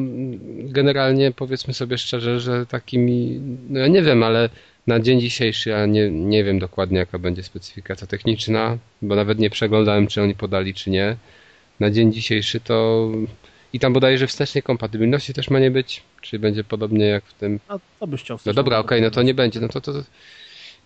generalnie 0.58 1.32
powiedzmy 1.32 1.74
sobie 1.74 1.98
szczerze, 1.98 2.40
że 2.40 2.66
takimi, 2.66 3.40
no 3.68 3.80
ja 3.80 3.86
nie 3.88 4.02
wiem, 4.02 4.22
ale 4.22 4.48
na 4.86 5.00
dzień 5.00 5.20
dzisiejszy 5.20 5.70
ja 5.70 5.86
nie, 5.86 6.10
nie 6.10 6.44
wiem 6.44 6.58
dokładnie 6.58 6.98
jaka 6.98 7.18
będzie 7.18 7.42
specyfikacja 7.42 8.06
techniczna, 8.06 8.78
bo 9.02 9.14
nawet 9.16 9.38
nie 9.38 9.50
przeglądałem 9.50 10.06
czy 10.06 10.22
oni 10.22 10.34
podali 10.34 10.74
czy 10.74 10.90
nie. 10.90 11.16
Na 11.80 11.90
dzień 11.90 12.12
dzisiejszy 12.12 12.60
to 12.60 13.08
i 13.72 13.78
tam 13.78 13.92
bodajże 13.92 14.26
wstecznej 14.26 14.62
kompatybilności 14.62 15.34
też 15.34 15.50
ma 15.50 15.58
nie 15.58 15.70
być, 15.70 16.02
czy 16.20 16.38
będzie 16.38 16.64
podobnie 16.64 17.06
jak 17.06 17.24
w 17.24 17.34
tym. 17.34 17.60
A 17.68 17.78
co 18.00 18.06
byś 18.06 18.22
chciał? 18.22 18.38
No 18.46 18.52
dobra, 18.52 18.78
okej, 18.78 19.02
no 19.02 19.10
to 19.10 19.22
nie 19.22 19.34
będzie, 19.34 19.60
no 19.60 19.68
to, 19.68 19.80
to 19.80 19.92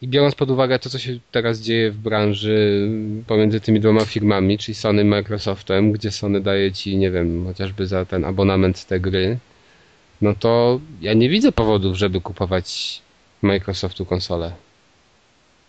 i 0.03 0.09
biorąc 0.09 0.35
pod 0.35 0.51
uwagę 0.51 0.79
to, 0.79 0.91
co 0.91 0.99
się 0.99 1.19
teraz 1.31 1.61
dzieje 1.61 1.91
w 1.91 1.97
branży 1.97 2.89
pomiędzy 3.27 3.61
tymi 3.61 3.81
dwoma 3.81 4.05
firmami, 4.05 4.59
czyli 4.59 4.75
Sony 4.75 5.03
i 5.03 5.05
Microsoftem, 5.05 5.93
gdzie 5.93 6.11
Sony 6.11 6.41
daje 6.41 6.73
ci, 6.73 6.97
nie 6.97 7.11
wiem, 7.11 7.45
chociażby 7.45 7.87
za 7.87 8.05
ten 8.05 8.25
abonament 8.25 8.87
te 8.87 9.01
gry, 9.01 9.39
no 10.23 10.35
to 10.35 10.81
ja 11.01 11.15
nie 11.15 11.29
widzę 11.29 11.53
powodów, 11.53 11.97
żeby 11.97 12.21
kupować 12.21 13.01
Microsoftu 13.43 14.07
konsolę. 14.07 14.53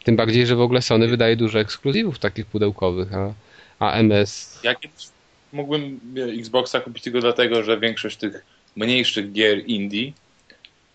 Tym 0.04 0.16
bardziej, 0.16 0.48
że 0.48 0.56
w 0.56 0.62
ogóle 0.62 0.82
Sony 0.82 1.08
wydaje 1.08 1.36
dużo 1.36 1.60
ekskluzywów 1.60 2.20
takich 2.20 2.46
pudełkowych, 2.46 3.14
a, 3.14 3.34
a 3.82 3.92
MS... 3.92 4.60
Ja 4.64 4.76
kiedyś 4.76 5.08
mógłbym 5.54 6.00
Xboxa 6.40 6.80
kupić 6.80 7.04
tylko 7.04 7.20
dlatego, 7.20 7.64
że 7.64 7.80
większość 7.80 8.18
tych 8.18 8.46
mniejszych 8.76 9.32
gier 9.32 9.66
indie 9.66 10.12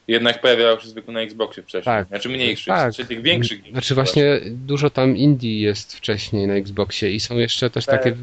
jednak 0.09 0.41
pojawiała 0.41 0.81
się 0.81 0.89
zwykle 0.89 1.15
na 1.15 1.21
Xboxie 1.21 1.63
wcześniej. 1.63 1.95
Tak. 1.95 2.09
Znaczy 2.09 2.29
mniejszych, 2.29 2.67
Tak. 2.67 2.95
czy 2.95 3.05
tych 3.05 3.23
większych 3.23 3.63
gier. 3.63 3.73
Znaczy 3.73 3.95
właśnie 3.95 4.41
dużo 4.51 4.91
tam 4.91 5.17
indie 5.17 5.61
jest 5.61 5.97
wcześniej 5.97 6.47
na 6.47 6.55
Xboxie 6.55 7.11
i 7.11 7.21
są 7.21 7.39
jeszcze 7.39 7.71
też 7.71 7.87
Tak. 7.87 8.03
takie 8.03 8.17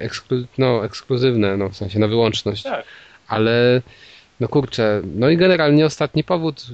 eksklu, 0.00 0.46
no, 0.58 0.84
ekskluzywne, 0.84 1.56
no, 1.56 1.68
w 1.68 1.76
sensie 1.76 1.98
na 1.98 2.08
wyłączność. 2.08 2.62
Tak. 2.62 2.84
Ale 3.28 3.82
no 4.40 4.48
kurczę, 4.48 5.02
no 5.14 5.30
i 5.30 5.36
generalnie 5.36 5.86
ostatni 5.86 6.24
powód 6.24 6.66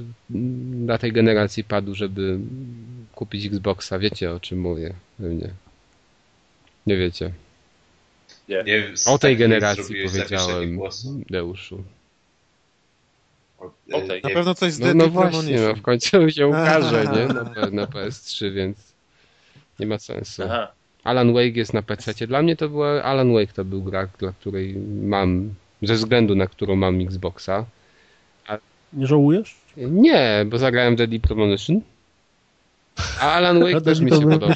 dla 0.71 0.99
tej 0.99 1.13
generacji 1.13 1.65
padł, 1.65 1.95
żeby 1.95 2.39
kupić 3.15 3.47
Xboxa. 3.47 3.99
Wiecie 3.99 4.33
o 4.33 4.41
czym 4.41 4.61
mówię, 4.61 4.95
pewnie. 5.19 5.51
Nie 6.89 6.97
wiecie. 6.97 7.33
Nie. 8.49 8.65
O 9.07 9.19
tej 9.19 9.37
generacji 9.37 9.95
powiedziałem. 10.07 10.81
Deuszu. 11.31 11.85
O, 13.59 13.71
O 13.93 14.01
tej. 14.01 14.23
Na 14.23 14.31
pewno 14.31 14.55
coś 14.55 14.73
z 14.73 14.81
No, 14.81 14.95
no 14.95 15.09
właśnie, 15.09 15.61
no, 15.61 15.75
w 15.75 15.83
końcu 15.83 16.31
się 16.31 16.47
ukaże, 16.47 17.05
nie? 17.05 17.27
Na, 17.35 17.43
na 17.83 17.87
PS3, 17.87 18.53
więc 18.53 18.77
nie 19.79 19.87
ma 19.87 19.99
sensu. 19.99 20.43
Aha. 20.45 20.73
Alan 21.05 21.33
Wake 21.33 21.57
jest 21.57 21.75
na 21.75 21.83
PC. 21.83 22.27
Dla 22.27 22.43
mnie 22.43 22.57
to 22.57 22.69
była 22.69 23.03
Alan 23.03 23.33
Wake 23.35 23.53
to 23.53 23.65
był 23.65 23.83
gra, 23.83 24.09
dla 24.19 24.33
której 24.33 24.75
mam, 25.03 25.55
ze 25.83 25.95
względu 25.95 26.35
na 26.35 26.47
którą 26.47 26.77
mam 26.77 27.01
Xboxa. 27.01 27.65
Nie 28.93 29.07
żałujesz? 29.07 29.57
Nie, 29.77 30.47
bo 30.47 30.59
zagrałem 30.59 30.97
Deadly 30.97 31.21
Premonition. 31.21 31.81
A 33.21 33.33
Alan 33.33 33.61
Wake 33.61 33.81
też 33.81 34.01
mi 34.01 34.11
się 34.11 34.21
podobał. 34.21 34.51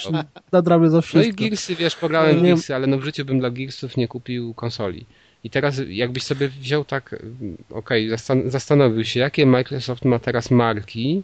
Nadrabię 0.53 0.89
za 0.91 0.97
No 0.97 1.01
i 1.01 1.03
wszystko. 1.03 1.37
Gearsy, 1.45 1.77
wiesz, 1.77 1.97
pograłem 1.97 2.37
Nie- 2.37 2.43
Gearsy, 2.43 2.75
ale 2.75 2.87
no 2.87 2.99
w 2.99 3.05
życiu 3.05 3.25
bym 3.25 3.41
dla 3.41 3.51
Gearsów 3.51 3.97
nie 3.97 4.09
kupił 4.09 4.55
konsoli. 4.55 5.07
I 5.45 5.51
teraz 5.51 5.81
jakbyś 5.89 6.23
sobie 6.23 6.49
wziął 6.49 6.85
tak, 6.85 7.13
mm, 7.13 7.57
okej, 7.71 8.11
zastan- 8.11 8.51
zastanowił 8.51 9.05
się, 9.05 9.21
jakie 9.21 9.47
Microsoft 9.47 10.05
ma 10.05 10.19
teraz 10.19 10.51
marki, 10.51 11.23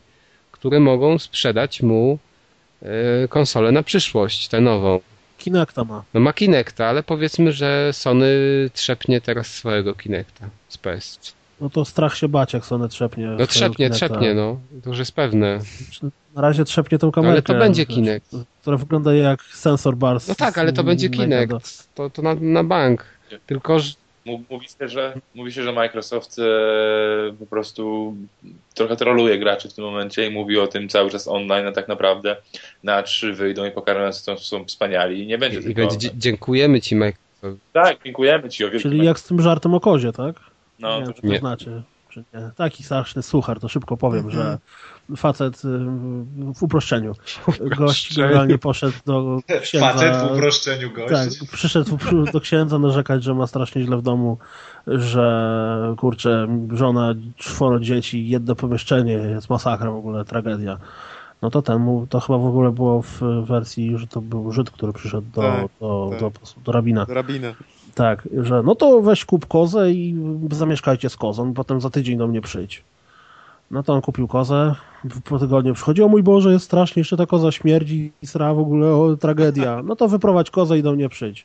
które 0.52 0.80
mogą 0.80 1.18
sprzedać 1.18 1.82
mu 1.82 2.18
e, 2.82 3.28
konsolę 3.28 3.72
na 3.72 3.82
przyszłość, 3.82 4.48
tę 4.48 4.60
nową. 4.60 5.00
Kinecta 5.38 5.84
ma. 5.84 6.04
No 6.14 6.20
ma 6.20 6.32
Kinecta, 6.32 6.86
ale 6.86 7.02
powiedzmy, 7.02 7.52
że 7.52 7.90
Sony 7.92 8.26
trzepnie 8.72 9.20
teraz 9.20 9.54
swojego 9.54 9.94
Kinecta 9.94 10.48
z 10.68 10.78
PS. 10.78 11.18
No 11.60 11.70
to 11.70 11.84
strach 11.84 12.16
się 12.16 12.28
bać, 12.28 12.52
jak 12.52 12.64
Sony 12.66 12.88
trzepnie. 12.88 13.26
No 13.26 13.46
trzepnie, 13.46 13.90
trzepnie, 13.90 14.34
no. 14.34 14.60
To 14.82 14.90
już 14.90 14.98
jest 14.98 15.12
pewne. 15.12 15.60
Na 16.34 16.42
razie 16.42 16.64
trzepnie 16.64 16.98
tą 16.98 17.06
No, 17.06 17.12
kamerkę. 17.12 17.32
ale 17.34 17.42
to 17.42 17.54
będzie 17.66 17.86
wiesz, 17.86 17.94
Kinect. 17.96 18.36
Która 18.60 18.76
wygląda 18.76 19.14
jak 19.14 19.42
sensor 19.42 19.96
bar. 19.96 20.20
z- 20.20 20.28
No 20.28 20.34
tak, 20.34 20.58
ale 20.58 20.72
to 20.72 20.84
będzie. 20.84 21.10
Kinect. 21.10 21.88
To, 21.94 22.10
to 22.10 22.22
na, 22.22 22.34
na 22.34 22.64
bank. 22.64 23.04
Tylko, 23.46 23.78
że 23.80 23.92
Mów- 24.26 24.40
Mówi 24.50 24.66
się, 24.68 24.88
że, 24.88 25.14
mówi 25.34 25.52
się, 25.52 25.62
że 25.62 25.72
Microsoft 25.72 26.38
e, 26.38 26.42
po 27.38 27.46
prostu 27.46 28.14
trochę 28.74 28.96
troluje 28.96 29.38
graczy 29.38 29.68
w 29.68 29.74
tym 29.74 29.84
momencie 29.84 30.26
i 30.26 30.30
mówi 30.30 30.58
o 30.58 30.66
tym 30.66 30.88
cały 30.88 31.10
czas 31.10 31.28
online, 31.28 31.66
a 31.66 31.72
tak 31.72 31.88
naprawdę 31.88 32.36
na 32.84 33.02
trzy 33.02 33.32
wyjdą 33.32 33.64
i 33.64 33.70
pokażą, 33.70 34.00
że 34.06 34.12
są, 34.12 34.38
są 34.38 34.64
wspaniali 34.64 35.22
i 35.22 35.26
nie 35.26 35.38
będzie 35.38 35.58
i 35.58 35.62
tylko... 35.62 35.80
będzie, 35.80 35.98
dzie- 35.98 36.10
dziękujemy 36.18 36.80
ci, 36.80 36.96
Microsoft. 36.96 37.62
Tak, 37.72 37.96
dziękujemy 38.04 38.48
Ci 38.48 38.64
o. 38.64 38.70
Czyli 38.70 39.04
jak 39.04 39.18
z 39.18 39.22
tym 39.24 39.40
żartem 39.40 39.74
o 39.74 39.80
kozie, 39.80 40.12
tak? 40.12 40.36
No, 40.78 41.00
nie 41.00 41.06
to, 41.06 41.12
wiem, 41.12 41.22
to 41.22 41.26
nie. 41.28 41.38
znaczy. 41.38 41.82
Czy 42.08 42.24
nie. 42.34 42.50
Taki 42.56 42.82
straszny 42.82 43.22
suchar, 43.22 43.60
to 43.60 43.68
szybko 43.68 43.96
powiem, 43.96 44.24
Mhm. 44.26 44.34
że 44.44 44.58
facet 45.16 45.64
y, 45.64 45.78
w 46.54 46.62
uproszczeniu. 46.62 47.12
Gość 47.78 48.16
generalnie 48.16 48.58
poszedł 48.58 48.96
do 49.06 49.38
księdza. 49.62 49.86
Facet 49.92 50.16
w 50.16 50.32
uproszczeniu 50.36 50.90
gość. 50.92 51.12
Tak, 51.12 51.48
przyszedł 51.52 51.98
do 52.32 52.40
księdza 52.40 52.78
narzekać, 52.78 53.24
że 53.24 53.34
ma 53.34 53.46
strasznie 53.46 53.82
źle 53.82 53.96
w 53.96 54.02
domu, 54.02 54.38
że 54.86 55.94
kurczę, 55.98 56.48
żona, 56.72 57.14
czworo 57.36 57.80
dzieci, 57.80 58.28
jedno 58.28 58.54
pomieszczenie, 58.54 59.12
jest 59.12 59.50
masakra 59.50 59.90
w 59.90 59.96
ogóle, 59.96 60.24
tragedia. 60.24 60.78
No 61.42 61.50
to 61.50 61.62
ten, 61.62 61.78
mu- 61.78 62.06
to 62.06 62.20
chyba 62.20 62.38
w 62.38 62.46
ogóle 62.46 62.70
było 62.70 63.02
w 63.02 63.20
wersji, 63.46 63.98
że 63.98 64.06
to 64.06 64.20
był 64.20 64.52
Żyd, 64.52 64.70
który 64.70 64.92
przyszedł 64.92 65.26
do, 65.34 65.42
Tak, 65.42 65.66
do, 65.80 66.08
tak. 66.10 66.20
do, 66.20 66.30
do 66.64 66.72
rabina. 66.72 67.06
Drabina. 67.06 67.52
Tak, 67.98 68.28
że 68.42 68.62
no 68.62 68.74
to 68.74 69.02
weź 69.02 69.24
kup 69.24 69.46
kozę 69.46 69.92
i 69.92 70.14
zamieszkajcie 70.50 71.08
z 71.08 71.16
kozą, 71.16 71.54
potem 71.54 71.80
za 71.80 71.90
tydzień 71.90 72.18
do 72.18 72.28
mnie 72.28 72.40
przyjdź. 72.40 72.82
No 73.70 73.82
to 73.82 73.92
on 73.92 74.00
kupił 74.00 74.28
kozę, 74.28 74.74
po 75.24 75.38
tygodniu 75.38 75.74
przychodzi, 75.74 76.02
o 76.02 76.08
mój 76.08 76.22
Boże, 76.22 76.52
jest 76.52 76.64
strasznie, 76.64 77.00
jeszcze 77.00 77.16
ta 77.16 77.26
koza 77.26 77.52
śmierdzi 77.52 78.12
i 78.22 78.26
sra 78.26 78.54
w 78.54 78.58
ogóle, 78.58 78.94
o, 78.94 79.16
tragedia. 79.16 79.82
No 79.84 79.96
to 79.96 80.08
wyprowadź 80.08 80.50
kozę 80.50 80.78
i 80.78 80.82
do 80.82 80.92
mnie 80.92 81.08
przyjdź. 81.08 81.44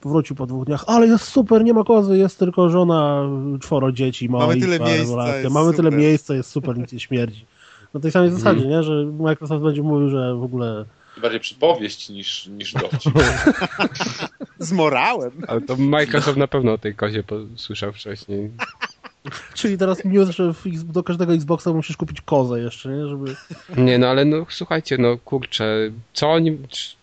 Powrócił 0.00 0.36
po 0.36 0.46
dwóch 0.46 0.64
dniach, 0.64 0.84
ale 0.86 1.06
jest 1.06 1.24
super, 1.24 1.64
nie 1.64 1.74
ma 1.74 1.84
kozy, 1.84 2.18
jest 2.18 2.38
tylko 2.38 2.68
żona, 2.68 3.28
czworo 3.60 3.92
dzieci, 3.92 4.28
Mamy 4.28 4.56
tyle 4.56 4.78
miejsca, 4.80 5.16
Mamy 5.50 5.72
tyle 5.72 5.90
super. 5.90 6.00
miejsca, 6.00 6.34
jest 6.34 6.50
super, 6.50 6.78
nic 6.78 6.92
nie 6.92 7.00
śmierdzi. 7.00 7.46
Na 7.94 8.00
tej 8.00 8.10
samej 8.10 8.30
zasadzie, 8.30 8.66
nie? 8.66 8.82
że 8.82 9.04
Microsoft 9.04 9.62
będzie 9.62 9.82
mówił, 9.82 10.08
że 10.08 10.34
w 10.34 10.42
ogóle 10.42 10.84
bardziej 11.22 11.40
przypowieść 11.40 12.08
niż, 12.08 12.46
niż 12.46 12.72
dowcip. 12.72 13.12
Z 14.58 14.72
morałem. 14.72 15.30
Ale 15.48 15.60
to 15.60 15.76
Microsoft 15.76 16.38
na 16.38 16.48
pewno 16.48 16.72
o 16.72 16.78
tej 16.78 16.94
kozie 16.94 17.22
słyszał 17.56 17.92
wcześniej. 17.92 18.50
Czyli 19.54 19.78
teraz 19.78 20.04
news, 20.04 20.28
że 20.28 20.52
do 20.84 21.02
każdego 21.02 21.34
Xboxa 21.34 21.72
musisz 21.72 21.96
kupić 21.96 22.20
kozę 22.20 22.60
jeszcze, 22.60 22.88
nie? 22.88 23.06
Żeby... 23.06 23.36
Nie, 23.76 23.98
no 23.98 24.08
ale 24.08 24.24
no 24.24 24.46
słuchajcie, 24.48 24.98
no 24.98 25.16
kurczę, 25.24 25.90
co 26.12 26.30
oni, 26.30 26.58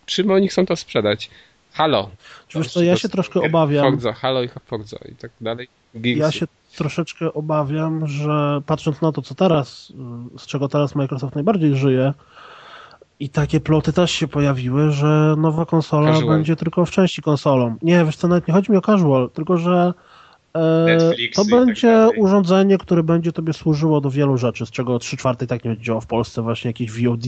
czym 0.06 0.30
oni 0.30 0.48
chcą 0.48 0.66
to 0.66 0.76
sprzedać? 0.76 1.30
Halo. 1.72 2.10
Czy 2.48 2.58
wiesz 2.58 2.72
co, 2.72 2.82
ja 2.82 2.96
się 2.96 3.08
troszkę 3.08 3.40
obawiam, 3.40 3.92
Forza, 3.92 4.12
Halo 4.12 4.42
i 4.42 4.48
Forza 4.66 4.98
i 5.12 5.14
tak 5.14 5.30
dalej. 5.40 5.68
Gearsy. 5.94 6.20
ja 6.20 6.32
się 6.32 6.46
troszeczkę 6.76 7.32
obawiam, 7.32 8.06
że 8.06 8.60
patrząc 8.66 9.00
na 9.00 9.12
to, 9.12 9.22
co 9.22 9.34
teraz, 9.34 9.92
z 10.38 10.46
czego 10.46 10.68
teraz 10.68 10.94
Microsoft 10.94 11.34
najbardziej 11.34 11.76
żyje, 11.76 12.12
i 13.20 13.28
takie 13.28 13.60
ploty 13.60 13.92
też 13.92 14.10
się 14.10 14.28
pojawiły, 14.28 14.90
że 14.90 15.34
nowa 15.38 15.66
konsola 15.66 16.12
Casual. 16.12 16.36
będzie 16.36 16.56
tylko 16.56 16.84
w 16.86 16.90
części 16.90 17.22
konsolą. 17.22 17.76
Nie, 17.82 18.04
wiesz 18.04 18.16
co, 18.16 18.28
nawet 18.28 18.48
nie 18.48 18.54
chodzi 18.54 18.72
mi 18.72 18.78
o 18.78 18.80
casual, 18.80 19.30
tylko 19.30 19.56
że 19.56 19.94
e, 20.56 20.84
Netflixy 20.86 21.36
to 21.36 21.42
tak 21.42 21.66
będzie 21.66 21.86
dalej. 21.88 22.18
urządzenie, 22.18 22.78
które 22.78 23.02
będzie 23.02 23.32
tobie 23.32 23.52
służyło 23.52 24.00
do 24.00 24.10
wielu 24.10 24.36
rzeczy, 24.36 24.66
z 24.66 24.70
czego 24.70 24.98
3 24.98 25.16
czwarte 25.16 25.46
tak 25.46 25.64
nie 25.64 25.70
będzie 25.70 25.84
działo 25.84 26.00
w 26.00 26.06
Polsce, 26.06 26.42
właśnie 26.42 26.68
jakieś 26.68 26.90
VOD, 26.92 27.26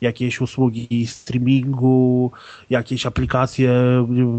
jakieś 0.00 0.40
usługi 0.40 1.06
streamingu, 1.06 2.30
jakieś 2.70 3.06
aplikacje, 3.06 3.72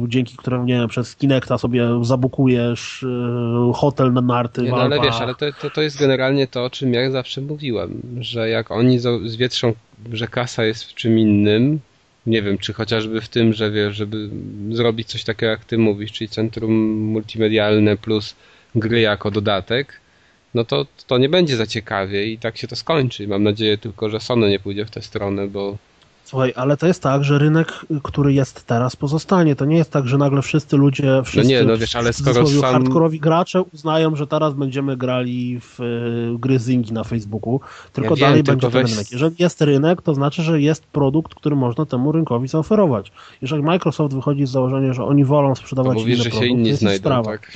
dzięki 0.07 0.37
którym, 0.37 0.65
nie 0.65 0.73
wiem, 0.73 0.87
przez 0.87 1.15
Kinecta 1.15 1.57
sobie 1.57 1.89
zabukujesz 2.01 3.03
e, 3.03 3.71
hotel 3.73 4.13
na 4.13 4.21
narty, 4.21 4.61
Nie, 4.61 4.69
no 4.69 4.77
ale 4.77 4.99
wiesz, 4.99 5.21
ale 5.21 5.35
to, 5.35 5.45
to, 5.61 5.69
to 5.69 5.81
jest 5.81 5.99
generalnie 5.99 6.47
to, 6.47 6.65
o 6.65 6.69
czym 6.69 6.93
ja 6.93 7.11
zawsze 7.11 7.41
mówiłem, 7.41 8.01
że 8.19 8.49
jak 8.49 8.71
oni 8.71 8.99
zwietrzą, 9.25 9.73
że 10.13 10.27
kasa 10.27 10.65
jest 10.65 10.83
w 10.83 10.93
czym 10.93 11.19
innym, 11.19 11.79
nie 12.25 12.41
wiem, 12.41 12.57
czy 12.57 12.73
chociażby 12.73 13.21
w 13.21 13.29
tym, 13.29 13.53
że 13.53 13.71
wiesz, 13.71 13.95
żeby 13.95 14.29
zrobić 14.71 15.07
coś 15.07 15.23
takiego, 15.23 15.51
jak 15.51 15.65
ty 15.65 15.77
mówisz, 15.77 16.11
czyli 16.11 16.29
centrum 16.29 16.73
multimedialne 16.91 17.97
plus 17.97 18.35
gry 18.75 19.01
jako 19.01 19.31
dodatek, 19.31 20.01
no 20.53 20.63
to, 20.63 20.85
to 21.07 21.17
nie 21.17 21.29
będzie 21.29 21.57
za 21.57 21.67
ciekawie 21.67 22.25
i 22.25 22.37
tak 22.37 22.57
się 22.57 22.67
to 22.67 22.75
skończy. 22.75 23.27
Mam 23.27 23.43
nadzieję 23.43 23.77
tylko, 23.77 24.09
że 24.09 24.19
Sony 24.19 24.49
nie 24.49 24.59
pójdzie 24.59 24.85
w 24.85 24.91
tę 24.91 25.01
stronę, 25.01 25.47
bo 25.47 25.77
Słuchaj, 26.31 26.53
ale 26.55 26.77
to 26.77 26.87
jest 26.87 27.03
tak, 27.03 27.23
że 27.23 27.39
rynek, 27.39 27.85
który 28.03 28.33
jest 28.33 28.65
teraz, 28.65 28.95
pozostanie. 28.95 29.55
To 29.55 29.65
nie 29.65 29.77
jest 29.77 29.91
tak, 29.91 30.07
że 30.07 30.17
nagle 30.17 30.41
wszyscy 30.41 30.77
ludzie, 30.77 31.21
wszyscy 31.25 31.49
nie, 31.49 31.63
no 31.63 31.77
wiesz, 31.77 31.95
ale 31.95 32.13
skoro 32.13 32.47
sam- 32.47 32.61
hardkorowi 32.61 33.19
gracze 33.19 33.61
uznają, 33.61 34.15
że 34.15 34.27
teraz 34.27 34.53
będziemy 34.53 34.97
grali 34.97 35.59
w 35.59 35.79
y, 35.79 36.39
gry 36.39 36.59
zingi 36.59 36.93
na 36.93 37.03
Facebooku, 37.03 37.59
tylko 37.93 38.09
Ja 38.09 38.15
wiem, 38.15 38.29
dalej 38.29 38.43
tylko 38.43 38.51
będzie 38.61 38.71
ten 38.77 38.85
weź- 38.85 38.91
rynek. 38.91 39.11
Jeżeli 39.11 39.35
jest 39.39 39.61
rynek, 39.61 40.01
to 40.01 40.13
znaczy, 40.13 40.41
że 40.43 40.61
jest 40.61 40.83
produkt, 40.83 41.35
który 41.35 41.55
można 41.55 41.85
temu 41.85 42.11
rynkowi 42.11 42.47
zaoferować. 42.47 43.11
Jeżeli 43.41 43.63
Microsoft 43.63 44.15
wychodzi 44.15 44.45
z 44.45 44.49
założenia, 44.51 44.93
że 44.93 45.03
oni 45.05 45.25
wolą 45.25 45.49
to 45.49 45.55
sprzedawać 45.55 45.97
mówisz, 45.97 46.15
inny 46.15 46.23
że 46.23 46.31
się 46.31 46.37
to 46.37 46.43
inni 46.45 46.73
znajdą, 46.73 46.99
sprawa. 47.01 47.23
tak? 47.31 47.51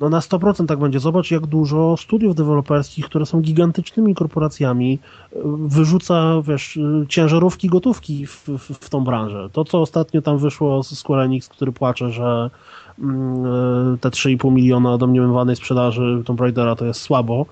No 0.00 0.08
na 0.08 0.20
100% 0.20 0.66
tak 0.66 0.78
będzie. 0.78 1.00
Zobacz, 1.00 1.30
jak 1.30 1.46
dużo 1.46 1.96
studiów 1.96 2.34
deweloperskich, 2.34 3.04
które 3.04 3.26
są 3.26 3.40
gigantycznymi 3.40 4.14
korporacjami, 4.14 4.98
y, 5.32 5.38
wyrzuca, 5.44 6.42
wiesz, 6.42 6.76
y, 6.76 7.06
ciężarówki 7.08 7.68
gotówki 7.68 8.26
w, 8.26 8.44
w, 8.48 8.84
w 8.84 8.88
tą 8.88 9.04
branżę. 9.04 9.48
To, 9.52 9.64
co 9.64 9.80
ostatnio 9.80 10.22
tam 10.22 10.38
wyszło 10.38 10.82
z 10.82 10.98
Square 10.98 11.20
Enix, 11.20 11.48
który 11.48 11.72
płacze, 11.72 12.10
że 12.10 12.50
mm, 12.98 13.46
y, 13.94 13.98
te 13.98 14.08
3,5 14.08 14.52
miliona 14.52 14.98
domniemywanej 14.98 15.56
sprzedaży 15.56 16.22
Tomb 16.26 16.40
Raidera 16.40 16.76
to 16.76 16.84
jest 16.84 17.00
słabo 17.00 17.46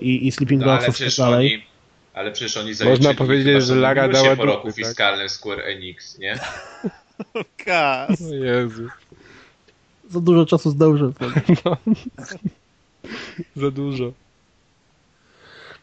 i, 0.00 0.26
i 0.26 0.32
Sleeping 0.32 0.62
No 0.62 0.72
ale 0.72 0.76
Dogsów 0.76 0.88
i 0.88 0.92
tak 0.92 0.94
przecież 0.94 1.16
dalej. 1.16 1.54
oni... 1.54 1.64
Ale 2.14 2.32
przecież 2.32 2.56
oni 2.56 2.72
Można 2.90 3.14
powiedzieć, 3.14 3.64
że 3.64 3.74
Lara 3.74 4.08
dała 4.08 4.36
po 4.36 4.44
roku 4.44 4.66
dupy, 4.68 4.80
tak? 4.80 4.88
fiskalnym 4.88 5.28
Square 5.28 5.60
Enix, 5.60 6.18
nie? 6.18 6.38
Kas. 7.64 8.22
O 8.22 8.34
Jezu. 8.34 8.88
Za 10.10 10.20
dużo 10.20 10.46
czasu 10.46 10.70
zdążę. 10.70 11.10
Za 13.56 13.70
dużo. 13.70 14.12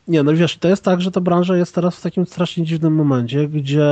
Nie, 0.08 0.24
no 0.24 0.34
wiesz, 0.34 0.58
to 0.58 0.68
jest 0.68 0.84
tak, 0.84 1.02
że 1.02 1.12
ta 1.12 1.22
branża 1.22 1.58
jest 1.58 1.76
teraz 1.76 1.98
w 1.98 2.02
takim 2.02 2.26
strasznie 2.26 2.64
dziwnym 2.64 2.96
momencie, 2.96 3.48
gdzie, 3.48 3.86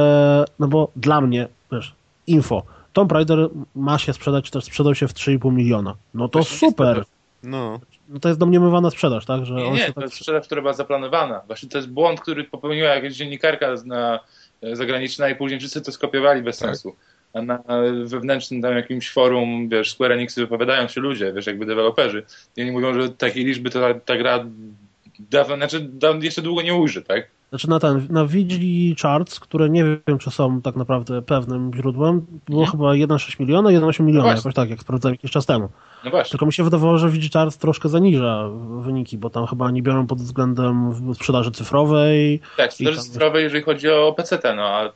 no 0.60 0.68
bo 0.68 0.92
dla 0.96 1.22
mnie, 1.22 1.48
wiesz, 1.72 1.96
info, 2.28 2.64
Tomb 2.94 3.12
Raider 3.12 3.50
ma 3.76 3.98
się 3.98 4.14
sprzedać, 4.14 4.46
czy 4.46 4.52
też 4.52 4.64
sprzedał 4.64 4.96
się 4.96 5.08
w 5.08 5.14
3,5 5.14 5.54
miliona. 5.54 5.96
No 6.14 6.28
to 6.28 6.40
Właśnie 6.40 6.70
super. 6.70 7.04
No. 7.44 7.80
No 8.10 8.20
to 8.20 8.28
jest 8.28 8.40
domniemywana 8.40 8.90
sprzedaż, 8.90 9.26
tak? 9.26 9.46
Że 9.46 9.54
Nie, 9.54 9.66
on 9.66 9.74
nie, 9.74 9.88
to 9.88 9.94
tak... 9.94 10.04
jest 10.04 10.16
sprzedaż, 10.16 10.46
która 10.46 10.62
była 10.62 10.74
zaplanowana. 10.74 11.42
Właśnie 11.48 11.70
to 11.70 11.78
jest 11.78 11.90
błąd, 11.90 12.22
który 12.22 12.44
popełniła 12.44 12.90
jakaś 12.90 13.14
dziennikarka 13.14 13.68
na, 13.86 14.20
e, 14.62 14.76
zagraniczna 14.76 15.30
i 15.30 15.36
później 15.36 15.60
wszyscy 15.60 15.82
to 15.82 15.92
skopiowali 15.92 16.42
bez 16.42 16.58
Tak. 16.58 16.70
sensu. 16.70 16.96
A 17.34 17.42
na 17.42 17.60
wewnętrznym 18.06 18.62
tam 18.62 18.74
jakimś 18.76 19.12
forum, 19.12 19.70
wiesz, 19.70 19.92
Square 19.92 20.12
Enix 20.12 20.36
wypowiadają 20.36 20.88
się 20.88 21.02
ludzie, 21.02 21.34
wiesz, 21.36 21.48
jakby 21.48 21.66
deweloperzy. 21.66 22.24
I 22.58 22.62
oni 22.62 22.72
mówią, 22.72 23.02
że 23.02 23.10
takiej 23.10 23.46
liczby 23.46 23.70
to 23.70 23.80
ta, 23.80 23.94
ta 24.00 24.18
gra 24.18 24.46
dawno, 25.20 25.56
znaczy 25.56 25.80
da, 25.94 26.10
jeszcze 26.22 26.42
długo 26.42 26.62
nie 26.62 26.74
ujrzy, 26.76 27.02
tak? 27.02 27.28
Znaczy 27.50 27.70
na 27.70 27.80
ten, 27.80 28.08
na 28.10 28.26
Vigili 28.26 28.96
Charts, 29.02 29.40
które 29.40 29.70
nie 29.70 29.84
wiem, 30.08 30.18
czy 30.20 30.32
są 30.32 30.62
tak 30.62 30.76
naprawdę 30.76 31.22
pewnym 31.22 31.72
źródłem, 31.76 32.26
było 32.50 32.62
Mhm. 32.64 32.72
chyba 32.72 32.92
1,6 33.16 33.40
miliona, 33.40 33.70
1,8 33.70 34.04
miliona, 34.04 34.24
właśnie. 34.24 34.38
jakoś 34.40 34.54
tak, 34.54 34.70
jak 34.70 34.80
sprawdzałem 34.80 35.14
jakiś 35.14 35.32
czas 35.32 35.46
temu. 35.46 35.70
No 36.06 36.12
właśnie. 36.12 36.30
Tylko 36.32 36.46
mi 36.46 36.54
się 36.54 36.64
wydawało, 36.64 36.98
że 36.98 37.10
Vigili 37.10 37.30
Charts 37.34 37.58
troszkę 37.58 37.90
zaniża 37.90 38.50
wyniki, 38.82 39.18
bo 39.18 39.30
tam 39.30 39.46
chyba 39.48 39.72
nie 39.72 39.82
biorą 39.82 40.08
pod 40.08 40.18
względem 40.22 40.94
sprzedaży 41.14 41.52
cyfrowej, 41.52 42.40
Tak, 42.58 42.74
sprzedaży 42.74 42.98
tam- 42.98 43.06
cyfrowej, 43.06 43.44
jeżeli 43.44 43.64
chodzi 43.64 43.90
o 43.90 44.14
PC, 44.18 44.40
no 44.56 44.64
a, 44.64 44.92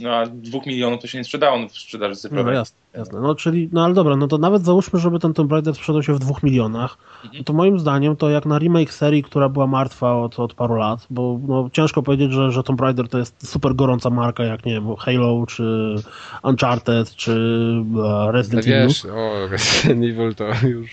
no 0.00 0.10
a 0.16 0.26
dwóch 0.26 0.66
milionów 0.66 1.00
to 1.00 1.06
się 1.06 1.18
nie 1.18 1.24
sprzedało 1.24 1.68
w 1.68 1.72
sprzedaży 1.72 2.10
No 2.10 2.16
cyfrowej. 2.16 2.54
jasne, 2.54 2.76
jasne. 2.94 3.20
No 3.20 3.34
czyli, 3.34 3.68
no 3.72 3.84
ale 3.84 3.94
dobra, 3.94 4.16
no 4.16 4.28
to 4.28 4.38
nawet 4.38 4.64
załóżmy, 4.64 4.98
żeby 5.00 5.18
ten 5.18 5.34
Tomb 5.34 5.52
Raider 5.52 5.74
sprzedał 5.74 6.02
się 6.02 6.14
w 6.14 6.18
dwóch 6.18 6.42
milionach, 6.42 6.96
Mhm. 7.24 7.38
no 7.38 7.44
to 7.44 7.52
moim 7.52 7.78
zdaniem 7.80 8.16
to 8.16 8.30
jak 8.30 8.46
na 8.46 8.58
remake 8.58 8.92
serii, 8.94 9.22
która 9.22 9.48
była 9.48 9.66
martwa 9.66 10.16
od, 10.16 10.38
od 10.38 10.54
paru 10.54 10.74
lat, 10.74 11.06
bo 11.10 11.40
no, 11.48 11.70
ciężko 11.72 12.02
powiedzieć, 12.02 12.32
że, 12.32 12.52
że 12.52 12.62
Tomb 12.62 12.80
Raider 12.80 13.08
to 13.08 13.18
jest 13.18 13.50
super 13.50 13.74
gorąca 13.74 14.10
marka, 14.10 14.44
jak 14.44 14.64
nie 14.66 14.72
wiem, 14.72 14.96
Halo, 14.96 15.44
czy 15.48 15.94
Uncharted, 16.42 17.14
czy 17.16 17.32
e, 17.32 17.84
No 17.90 18.32
Resident 18.32 18.66
Evil. 18.66 18.88
wiesz, 18.88 19.04
o, 19.04 19.46
Resident 19.48 20.04
Evil 20.04 20.34
to 20.34 20.44
już... 20.68 20.90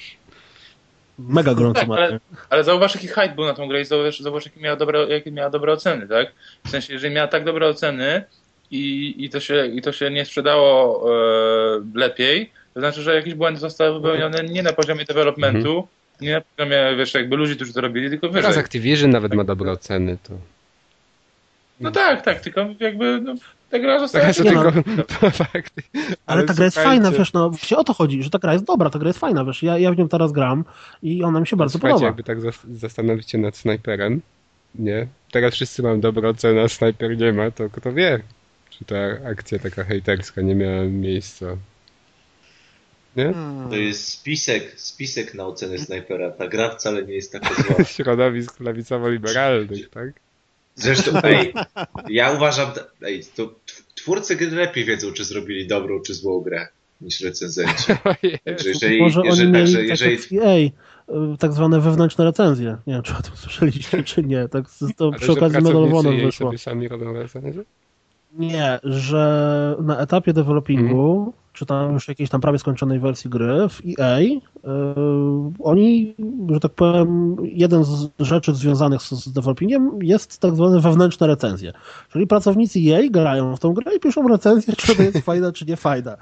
Mega 1.20 1.54
gorąca 1.60 1.80
Tak, 1.80 1.90
marka. 1.90 2.04
ale, 2.06 2.20
ale 2.50 2.64
zauważ, 2.64 2.96
jaki 2.96 3.08
hype 3.08 3.36
był 3.36 3.46
na 3.46 3.54
tą 3.54 3.68
grę 3.68 3.82
i 3.82 3.86
zauważ, 3.86 4.20
zauważ 4.20 4.46
jakie, 4.46 4.60
miała 4.62 4.76
dobre, 4.76 5.08
jakie 5.08 5.32
miała 5.32 5.50
dobre 5.50 5.74
oceny, 5.74 6.08
tak? 6.08 6.28
W 6.66 6.70
sensie, 6.70 6.94
jeżeli 6.94 7.16
miała 7.16 7.28
tak 7.28 7.46
dobre 7.46 7.68
oceny 7.68 8.24
i, 8.72 9.16
i, 9.18 9.30
to, 9.30 9.40
się, 9.40 9.66
i 9.66 9.82
to 9.82 9.92
się 9.92 10.12
nie 10.12 10.26
sprzedało 10.26 11.04
e, 11.76 11.82
lepiej, 11.94 12.52
to 12.74 12.80
znaczy, 12.80 13.02
że 13.02 13.16
jakieś 13.16 13.34
błędy 13.34 13.60
zostały 13.60 14.00
wypełnione 14.00 14.44
nie 14.44 14.64
na 14.64 14.74
poziomie 14.74 15.06
developmentu, 15.06 15.88
nie 16.22 16.34
na 16.34 16.42
poziomie, 16.42 16.96
wiesz, 16.98 17.14
jakby 17.14 17.36
ludzi, 17.36 17.56
którzy 17.56 17.74
to 17.74 17.82
robili, 17.82 18.10
tylko 18.10 18.28
wyżej. 18.28 18.42
Teraz 18.42 18.58
Activision 18.58 19.10
nawet 19.10 19.34
ma 19.34 19.44
dobre 19.44 19.72
oceny, 19.72 20.18
to... 20.24 20.34
No 21.80 21.92
tak, 21.92 22.22
tak, 22.22 22.40
tylko 22.40 22.66
jakby 22.80 23.22
no, 23.22 23.36
ta 23.70 23.80
gra 23.80 24.00
została... 24.00 24.26
Tak, 24.26 24.38
nie 24.38 24.52
tylko, 24.52 24.72
no. 24.98 25.04
to 25.20 25.32
fakty. 25.32 25.82
Ale 26.26 26.44
ta 26.44 26.54
gra 26.54 26.66
jest 26.66 26.78
słuchajcie, 26.78 27.02
fajna, 27.04 27.18
wiesz, 27.18 27.34
no 27.34 27.50
właśnie 27.50 27.78
o 27.78 27.84
to 27.84 27.94
chodzi, 27.94 28.24
że 28.24 28.30
ta 28.30 28.40
gra 28.40 28.54
jest 28.54 28.66
dobra, 28.66 28.90
ta 28.90 29.00
gra 29.00 29.08
jest 29.08 29.20
fajna, 29.20 29.46
wiesz, 29.46 29.64
ja, 29.64 29.78
ja 29.78 29.92
w 29.92 29.98
nią 29.98 30.10
teraz 30.10 30.32
gram 30.32 30.66
i 31.04 31.24
ona 31.24 31.40
mi 31.40 31.48
się 31.48 31.56
bardzo 31.56 31.72
Słuchajcie, 31.72 31.94
podoba. 31.94 32.08
jakby 32.08 32.24
tak 32.24 32.40
zas- 32.40 32.78
zastanowić 32.78 33.32
się 33.32 33.38
nad 33.38 33.58
snajperem, 33.58 34.22
nie? 34.76 35.08
Teraz 35.32 35.54
wszyscy 35.54 35.84
mają 35.84 36.00
dobre 36.00 36.30
oceny, 36.30 36.62
a 36.62 36.68
snajper 36.68 37.18
nie 37.18 37.34
ma, 37.34 37.52
to 37.52 37.70
kto 37.70 37.94
wie, 37.94 38.20
czy 38.70 38.86
ta 38.86 38.96
akcja 39.30 39.60
taka 39.60 39.84
hejterska 39.84 40.42
nie 40.42 40.56
miała 40.56 40.84
miejsca. 40.84 41.46
Nie? 43.16 43.34
To 43.70 43.76
jest 43.76 44.08
spisek, 44.08 44.74
spisek 44.80 45.34
na 45.34 45.46
ocenę 45.46 45.78
snajpera. 45.80 46.32
Ta 46.32 46.48
gra 46.48 46.70
wcale 46.76 47.04
nie 47.06 47.14
jest 47.14 47.32
taka 47.32 47.54
zła. 47.64 47.84
Środowisk 47.96 48.58
prawicowo-liberalnych, 48.58 49.90
tak? 49.90 50.10
Zresztą, 50.76 51.12
ej, 51.24 51.54
ja 52.10 52.32
uważam, 52.32 52.72
ej, 53.02 53.24
to 53.36 53.44
tw- 53.46 53.84
twórcy 53.96 54.36
gry 54.36 54.52
lepiej 54.52 54.86
wiedzą, 54.86 55.14
czy 55.14 55.24
zrobili 55.26 55.68
dobrą, 55.68 56.02
czy 56.02 56.14
złą 56.14 56.40
grę, 56.42 56.68
niż 57.02 57.22
recenzenci. 57.22 57.84
Także 58.46 58.70
jeżeli, 58.70 59.00
Może 59.02 59.20
oni 59.20 59.30
jeżeli, 59.30 59.52
mieli 59.52 59.66
także 59.88 60.06
tak 60.06 60.12
jeżeli, 60.12 60.40
EA, 60.42 60.56
y, 60.56 61.38
tak 61.40 61.54
zwane 61.54 61.80
wewnętrzne 61.82 62.26
recenzje. 62.26 62.78
Nie 62.88 62.94
wiem, 62.94 63.04
czy 63.04 63.14
o 63.14 63.22
tym 63.22 63.36
słyszeliście, 63.44 64.04
czy 64.04 64.24
nie. 64.24 64.48
Tak 64.48 64.70
z- 64.70 64.96
to 64.96 65.08
Ale 65.08 65.20
przy 65.20 65.32
okazji 65.32 65.58
Medal 65.58 65.68
of 65.68 65.74
pracownicy 65.74 65.96
Honor 65.96 66.14
jej 66.14 66.26
wyszło. 66.26 66.48
sobie 66.48 66.58
sami 66.58 66.88
robią 66.88 67.14
recenzję? 67.14 67.64
Nie, 68.34 68.80
że 68.84 69.76
na 69.82 69.98
etapie 69.98 70.34
developingu, 70.34 71.16
Mhm. 71.18 71.32
czy 71.54 71.66
tam 71.66 71.94
już 71.94 72.08
jakiejś 72.08 72.30
tam 72.30 72.42
prawie 72.42 72.60
skończonej 72.60 73.00
wersji 73.00 73.30
gry 73.30 73.70
w 73.70 73.82
EA, 74.00 74.20
y, 74.20 74.38
oni, 75.60 76.16
że 76.50 76.60
tak 76.60 76.72
powiem, 76.72 77.36
jeden 77.44 77.84
z 77.84 78.10
rzeczy 78.20 78.56
związanych 78.56 79.02
z, 79.02 79.12
z 79.12 79.34
developingiem 79.34 80.00
jest 80.02 80.40
tak 80.40 80.56
zwane 80.56 80.80
wewnętrzne 80.80 81.28
recenzje. 81.28 81.74
Czyli 82.12 82.28
pracownicy 82.28 82.80
EA 82.80 83.10
grają 83.10 83.56
w 83.56 83.60
tą 83.60 83.74
grę 83.74 83.96
i 83.96 84.00
piszą 84.00 84.28
recenzję, 84.28 84.74
czy 84.78 84.96
to 84.96 85.04
jest 85.04 85.18
fajna, 85.18 85.52
czy 85.52 85.66
nie 85.66 85.76
fajna. 85.76 86.18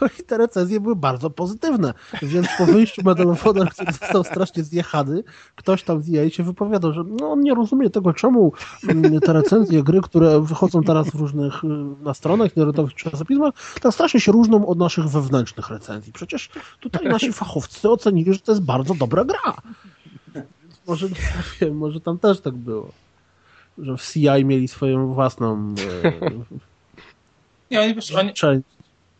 No 0.00 0.08
i 0.18 0.22
te 0.22 0.38
recenzje 0.38 0.80
były 0.80 0.96
bardzo 0.96 1.30
pozytywne. 1.30 1.94
Więc 2.22 2.48
po 2.58 2.66
wyjściu 2.66 3.02
Medal 3.04 3.30
of 3.30 3.42
Honor, 3.42 3.70
który 3.70 3.92
został 3.92 4.24
strasznie 4.24 4.64
zjechany, 4.64 5.22
ktoś 5.56 5.82
tam 5.82 6.02
z 6.02 6.14
EA 6.14 6.30
się 6.30 6.42
wypowiadał, 6.42 6.92
że 6.92 7.04
no, 7.04 7.30
on 7.32 7.40
nie 7.40 7.54
rozumie 7.54 7.90
tego, 7.90 8.14
czemu 8.14 8.52
mm, 8.88 9.20
te 9.20 9.32
recenzje 9.32 9.82
gry, 9.82 10.00
które 10.00 10.40
wychodzą 10.40 10.82
teraz 10.82 11.10
w 11.10 11.14
różnych 11.14 11.64
y, 11.64 11.66
na 12.02 12.14
stronach 12.14 12.48
internetowych 12.56 12.94
czasopismach, 12.94 13.54
tak 13.80 13.94
strasznie 13.94 14.20
się 14.20 14.32
różnią 14.32 14.66
od 14.66 14.78
naszych 14.78 15.08
wewnętrznych 15.08 15.70
recenzji. 15.70 16.12
Przecież 16.12 16.50
tutaj 16.80 17.08
nasi 17.08 17.32
fachowcy 17.32 17.90
ocenili, 17.90 18.34
że 18.34 18.40
to 18.40 18.52
jest 18.52 18.62
bardzo 18.64 18.94
dobra 18.94 19.24
gra. 19.24 19.56
Więc 20.34 20.46
może, 20.86 21.08
nie 21.08 21.16
wiem, 21.60 21.76
może 21.76 22.00
tam 22.00 22.18
też 22.18 22.40
tak 22.40 22.54
było. 22.54 22.90
Że 23.78 23.96
w 23.96 24.12
CI 24.12 24.44
mieli 24.44 24.68
swoją 24.68 25.14
własną 25.14 25.74
e, 26.04 26.12
Nie, 27.70 27.80
oni, 27.80 27.94
wiesz, 27.94 28.12
oni. 28.12 28.32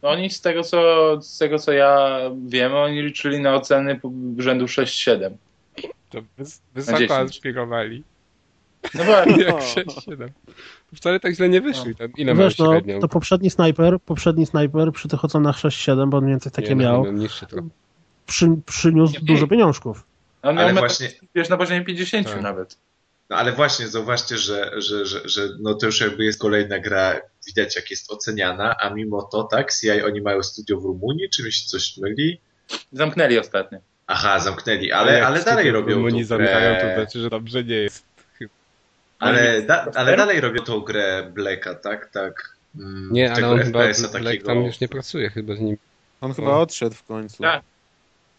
Oni 0.02 0.30
z 0.30 0.40
tego 0.40 0.62
co 0.62 0.78
z 1.22 1.38
tego 1.38 1.58
co 1.58 1.72
ja 1.72 2.20
wiem, 2.46 2.74
oni 2.74 3.02
liczyli 3.02 3.40
na 3.40 3.54
oceny 3.54 4.00
rzędu 4.38 4.64
6-7. 4.64 5.30
To 6.10 6.18
wys- 6.38 6.60
wysoko 6.74 6.98
10. 6.98 7.30
aspirowali. 7.30 8.04
No 8.94 9.04
właśnie. 9.04 9.44
Jak 9.44 9.56
6-7. 9.56 10.28
Wcale 10.94 11.20
tak 11.20 11.34
źle 11.34 11.48
nie 11.48 11.60
wyszli. 11.60 11.96
Tam 11.96 12.12
ile 12.16 12.34
Wiesz, 12.34 12.58
mają 12.58 12.70
no, 12.70 12.76
średnią? 12.76 13.00
to 13.00 13.08
poprzedni 13.08 13.50
snajper, 13.50 14.00
poprzedni 14.00 14.46
snajper 14.46 14.92
przy 14.92 15.08
tych 15.08 15.24
ocenach 15.24 15.56
6-7, 15.56 16.08
bo 16.10 16.16
on 16.16 16.24
mniej 16.24 16.32
więcej 16.32 16.52
takie 16.52 16.68
Nie, 16.68 16.74
no, 16.74 16.82
miał, 16.82 17.04
trochę. 17.48 17.68
przy, 18.26 18.46
przyniósł 18.66 19.14
Nie. 19.14 19.20
dużo 19.20 19.46
pieniążków. 19.46 20.06
On 20.42 20.56
miał 20.56 20.74
właśnie- 20.74 21.08
wiesz, 21.34 21.48
na 21.48 21.56
poziomie 21.56 21.84
50 21.84 22.26
Tak. 22.30 22.42
nawet. 22.42 22.78
No 23.30 23.36
ale 23.36 23.52
właśnie, 23.52 23.88
zauważcie, 23.88 24.38
że, 24.38 24.70
że, 24.76 25.06
że, 25.06 25.28
że 25.28 25.48
no 25.60 25.74
to 25.74 25.86
już 25.86 26.00
jakby 26.00 26.24
jest 26.24 26.40
kolejna 26.40 26.78
gra, 26.78 27.20
widać 27.46 27.76
jak 27.76 27.90
jest 27.90 28.12
oceniana, 28.12 28.76
a 28.80 28.90
mimo 28.90 29.22
to 29.22 29.44
tak, 29.44 29.72
CI 29.80 30.02
oni 30.02 30.20
mają 30.20 30.42
studio 30.42 30.80
w 30.80 30.84
Rumunii, 30.84 31.30
czy 31.30 31.42
mi 31.44 31.52
się 31.52 31.66
coś 31.66 31.96
myli? 31.96 32.40
Zamknęli 32.92 33.38
ostatnio. 33.38 33.78
Aha, 34.06 34.38
zamknęli, 34.38 34.92
ale, 34.92 35.26
ale 35.26 35.44
dalej 35.44 35.70
robią 35.70 36.04
Oni 36.04 36.20
tą 36.20 36.26
zamykają, 36.26 36.74
to 36.74 36.80
grę, 36.80 36.94
znaczy, 36.94 37.20
że 37.20 37.30
dobrze 37.30 37.64
nie 37.64 37.74
jest. 37.76 38.04
ale, 39.18 39.62
da, 39.62 39.86
ale 39.94 40.16
dalej 40.16 40.40
robią 40.40 40.64
tą 40.64 40.80
grę 40.80 41.30
Blacka, 41.34 41.74
tak? 41.74 42.10
tak 42.12 42.56
mm, 42.76 43.12
Nie, 43.12 43.26
ale 43.26 43.34
tego 43.36 43.50
on 43.50 43.58
chyba 43.58 43.78
Black 43.78 44.12
takiego. 44.12 44.46
tam 44.46 44.64
już 44.64 44.80
nie 44.80 44.88
pracuje 44.88 45.30
chyba 45.30 45.54
z 45.54 45.60
nim. 45.60 45.76
On 46.20 46.28
No. 46.28 46.34
chyba 46.34 46.56
odszedł 46.56 46.94
w 46.96 47.02
końcu. 47.04 47.42
Tak. 47.42 47.62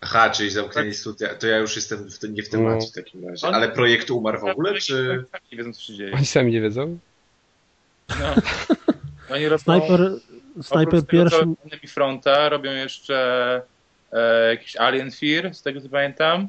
Aha, 0.02 0.30
czyli 0.30 0.50
zamknęli 0.50 0.94
studia, 0.94 1.36
to 1.36 1.48
ja 1.48 1.58
już 1.58 1.76
jestem 1.76 2.10
w, 2.10 2.30
nie 2.30 2.44
w 2.44 2.50
temacie 2.50 2.88
w 2.88 2.92
takim 2.92 3.28
razie. 3.28 3.48
Ale 3.48 3.70
projekt 3.70 4.12
umarł 4.12 4.40
w 4.40 4.44
ogóle, 4.44 4.74
czy... 4.74 5.26
Nie 5.52 5.58
wiedzą, 5.58 5.74
co 5.74 5.82
się 5.82 5.94
dzieje. 5.94 6.14
Oni 6.14 6.26
sami 6.26 6.52
nie 6.52 6.62
wiedzą? 6.62 6.98
No. 8.20 8.36
Oni 9.36 9.48
robią, 9.48 9.64
Snajper, 9.64 10.12
snajper 10.62 11.06
pierwszy, 11.06 11.46
Fronta 11.88 12.50
robią 12.50 12.72
jeszcze 12.72 13.62
e, 14.12 14.50
jakiś 14.50 14.76
Alien 14.76 15.12
Fear, 15.12 15.56
z 15.56 15.62
tego 15.62 15.82
co 15.82 15.90
pamiętam. 15.90 16.48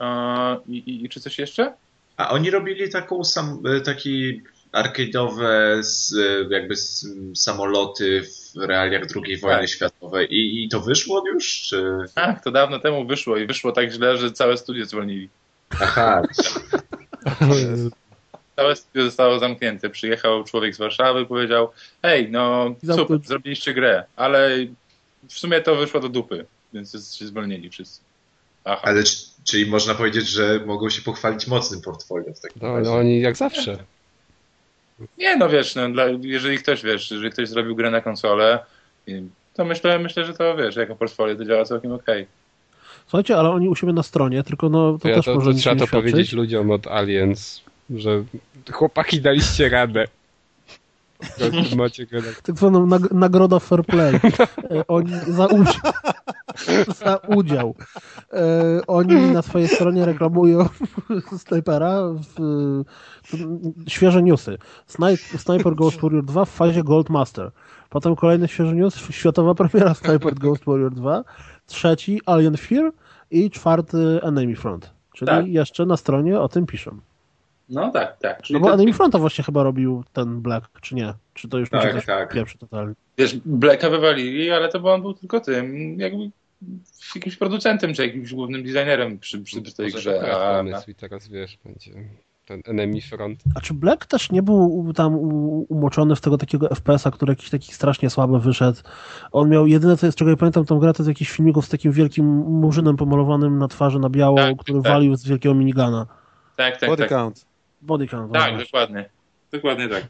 E, 0.00 0.56
i, 0.68 1.04
i, 1.04 1.08
czy 1.08 1.20
coś 1.20 1.38
jeszcze? 1.38 1.74
A 2.16 2.30
oni 2.30 2.50
robili 2.50 2.90
taką 2.90 3.24
sam, 3.24 3.62
taki 3.84 4.42
arcade'owe 4.72 5.82
z, 5.82 6.14
jakby 6.50 6.74
samoloty 7.34 8.22
w 8.22 8.56
realiach 8.60 9.02
II 9.02 9.36
wojny 9.36 9.60
Tak. 9.60 9.70
światowej 9.70 10.34
I, 10.34 10.64
i 10.64 10.68
to 10.68 10.80
wyszło 10.80 11.22
już, 11.32 11.62
czy... 11.62 11.96
Tak, 12.14 12.44
to 12.44 12.50
dawno 12.50 12.78
temu 12.78 13.06
wyszło 13.06 13.36
i 13.36 13.46
wyszło 13.46 13.72
tak 13.72 13.90
źle, 13.90 14.18
że 14.18 14.32
całe 14.32 14.56
studio 14.56 14.84
zwolnili. 14.84 15.28
Aha, 15.80 16.22
Całe 18.58 18.76
studio 18.76 19.04
zostało 19.04 19.38
zamknięte. 19.38 19.90
Przyjechał 19.90 20.44
człowiek 20.44 20.74
z 20.74 20.78
Warszawy, 20.78 21.26
powiedział: 21.26 21.70
Hej, 22.02 22.30
no 22.30 22.74
super, 22.96 23.18
zrobiliście 23.24 23.74
grę, 23.74 24.04
ale 24.16 24.50
w 25.28 25.32
sumie 25.38 25.60
to 25.60 25.76
wyszło 25.76 26.00
do 26.00 26.08
dupy, 26.08 26.46
więc 26.72 27.16
się 27.16 27.26
zwolnili 27.26 27.70
wszyscy. 27.70 28.00
Aha. 28.64 28.80
ale 28.84 29.02
czyli 29.44 29.66
można 29.70 29.94
powiedzieć, 29.94 30.28
że 30.28 30.60
mogą 30.66 30.90
się 30.90 31.02
pochwalić 31.02 31.46
mocnym 31.46 31.80
portfolio 31.80 32.34
w 32.34 32.40
takim 32.40 32.62
No, 32.62 32.76
razie. 32.76 32.90
no 32.90 32.96
oni 32.96 33.20
jak 33.20 33.36
zawsze. 33.36 33.78
Nie, 35.18 35.36
no 35.36 35.48
wiesz, 35.48 35.74
no, 35.74 35.88
dla, 35.90 36.04
jeżeli 36.20 36.58
ktoś 36.58 36.82
wiesz, 36.82 37.10
jeżeli 37.10 37.30
ktoś 37.30 37.48
zrobił 37.48 37.76
grę 37.76 37.90
na 37.90 38.00
konsolę, 38.00 38.58
to 39.54 39.64
myślę, 39.64 39.98
myślę, 39.98 40.24
że 40.24 40.34
to 40.34 40.56
wiesz, 40.56 40.76
jako 40.76 40.96
portfolio 40.96 41.36
to 41.36 41.44
działa 41.44 41.64
całkiem 41.64 41.92
okej. 41.92 42.26
Słuchajcie, 43.06 43.36
ale 43.36 43.50
oni 43.50 43.68
u 43.68 43.74
siebie 43.76 43.92
na 43.92 44.02
stronie, 44.02 44.42
tylko 44.42 44.68
no 44.68 44.92
to 44.92 44.98
To 44.98 45.08
ja 45.08 45.14
też 45.16 45.24
to, 45.24 45.34
może 45.34 45.46
to 45.46 45.52
nic 45.52 45.60
trzeba 45.60 45.74
nie 45.74 45.80
to 45.80 45.86
świadczyć. 45.86 46.10
powiedzieć 46.12 46.32
ludziom 46.32 46.70
od 46.70 46.86
Aliens, 46.86 47.60
że 47.90 48.24
chłopaki 48.72 49.20
daliście 49.20 49.68
radę. 49.68 50.04
Macie 51.76 52.06
Tak 52.42 52.56
zwaną 52.58 52.86
nag 52.86 53.10
nagroda 53.12 53.58
fair 53.58 53.84
play. 53.84 54.20
E, 54.70 54.86
Oni 54.88 55.12
za 55.28 55.46
udział. 55.46 55.92
za 57.04 57.16
udział. 57.16 57.74
E, 58.32 58.80
oni 58.86 59.14
na 59.14 59.42
swojej 59.42 59.68
stronie 59.68 60.04
reklamują 60.04 60.68
snajpera 61.38 62.02
w, 62.08 62.24
w, 63.22 63.90
świeże 63.90 64.22
newsy. 64.22 64.58
Snip, 64.86 65.20
Sniper 65.20 65.74
Ghost 65.74 66.00
Warrior 66.00 66.24
2 66.24 66.44
w 66.44 66.50
fazie 66.50 66.84
Gold 66.84 67.10
Master. 67.10 67.50
Potem 67.90 68.16
kolejny 68.16 68.48
świeży 68.48 68.74
news, 68.74 69.10
światowa 69.10 69.54
premiera 69.54 69.94
Sniper 69.94 70.34
Ghost 70.34 70.64
Warrior 70.64 70.94
2. 70.94 71.24
Trzeci 71.66 72.20
Alien 72.26 72.56
Fear 72.56 72.92
i 73.30 73.50
czwarty 73.50 74.20
Enemy 74.22 74.56
Front. 74.56 74.90
Czyli 75.14 75.26
Tak. 75.28 75.46
jeszcze 75.46 75.86
na 75.86 75.96
stronie 75.96 76.40
o 76.40 76.48
tym 76.48 76.66
piszą. 76.66 76.98
No 77.68 77.90
tak, 77.90 78.18
tak. 78.18 78.42
Czyli 78.42 78.54
No 78.54 78.60
bo 78.60 78.66
to, 78.68 78.74
Enemy 78.74 78.92
Fronta 78.92 79.18
właśnie 79.18 79.44
chyba 79.44 79.62
robił 79.62 80.04
ten 80.12 80.40
Black, 80.40 80.80
czy 80.80 80.94
nie? 80.94 81.14
Czy 81.34 81.48
to 81.48 81.58
już 81.58 81.72
mi 81.72 81.80
się 81.82 81.88
Tak, 81.92 82.04
tak. 82.06 82.32
pieprzy 82.32 82.58
totalnie? 82.58 82.94
wiesz, 83.18 83.36
Blacka 83.44 83.90
wywalili, 83.90 84.50
ale 84.50 84.68
to 84.68 84.80
bo 84.80 84.94
on 84.94 85.02
był 85.02 85.14
tylko 85.14 85.40
tym, 85.40 85.96
jakby 86.00 86.30
jakimś 87.14 87.36
producentem, 87.36 87.94
czy 87.94 88.06
jakimś 88.06 88.34
głównym 88.34 88.62
designerem 88.62 89.18
przy, 89.18 89.40
przy, 89.40 89.62
przy 89.62 89.74
tej 89.74 89.86
Może 89.86 89.98
grze. 89.98 90.36
A, 90.36 90.56
pomysł 90.58 90.90
i 90.90 90.94
teraz 90.94 91.28
wiesz, 91.28 91.58
będzie 91.64 91.92
ten 92.46 92.62
enemy 92.66 93.00
front. 93.00 93.40
A 93.54 93.60
czy 93.60 93.74
Black 93.74 94.06
też 94.06 94.30
nie 94.30 94.42
był 94.42 94.92
tam 94.96 95.14
umoczony 95.68 96.16
w 96.16 96.20
tego 96.20 96.38
takiego 96.38 96.68
FPS-a, 96.68 97.10
który 97.10 97.32
jakiś 97.32 97.50
taki 97.50 97.72
strasznie 97.72 98.10
słaby 98.10 98.40
wyszedł? 98.40 98.78
On 99.32 99.48
miał, 99.50 99.66
jedyne 99.66 99.96
co 99.96 100.06
jest, 100.06 100.18
czego 100.18 100.30
ja 100.30 100.36
pamiętam 100.36 100.64
tą 100.64 100.78
grę, 100.78 100.92
to 100.92 101.04
z 101.04 101.06
jakichś 101.06 101.30
filmików 101.30 101.66
z 101.66 101.68
takim 101.68 101.92
wielkim 101.92 102.26
murzynem 102.36 102.96
pomalowanym 102.96 103.58
na 103.58 103.68
twarzy 103.68 103.98
na 103.98 104.10
biało, 104.10 104.36
Tak, 104.36 104.56
który 104.56 104.82
tak. 104.82 104.92
walił 104.92 105.16
z 105.16 105.26
wielkiego 105.28 105.54
minigana. 105.54 106.06
tak, 106.56 106.76
tak, 106.80 106.88
Body 106.90 107.02
tak. 107.02 107.08
count. 107.10 107.46
Body 107.82 108.08
count. 108.08 108.32
Tak, 108.32 108.42
właśnie. 108.50 108.64
dokładnie. 108.64 109.08
Dokładnie 109.52 109.88
tak. 109.88 110.04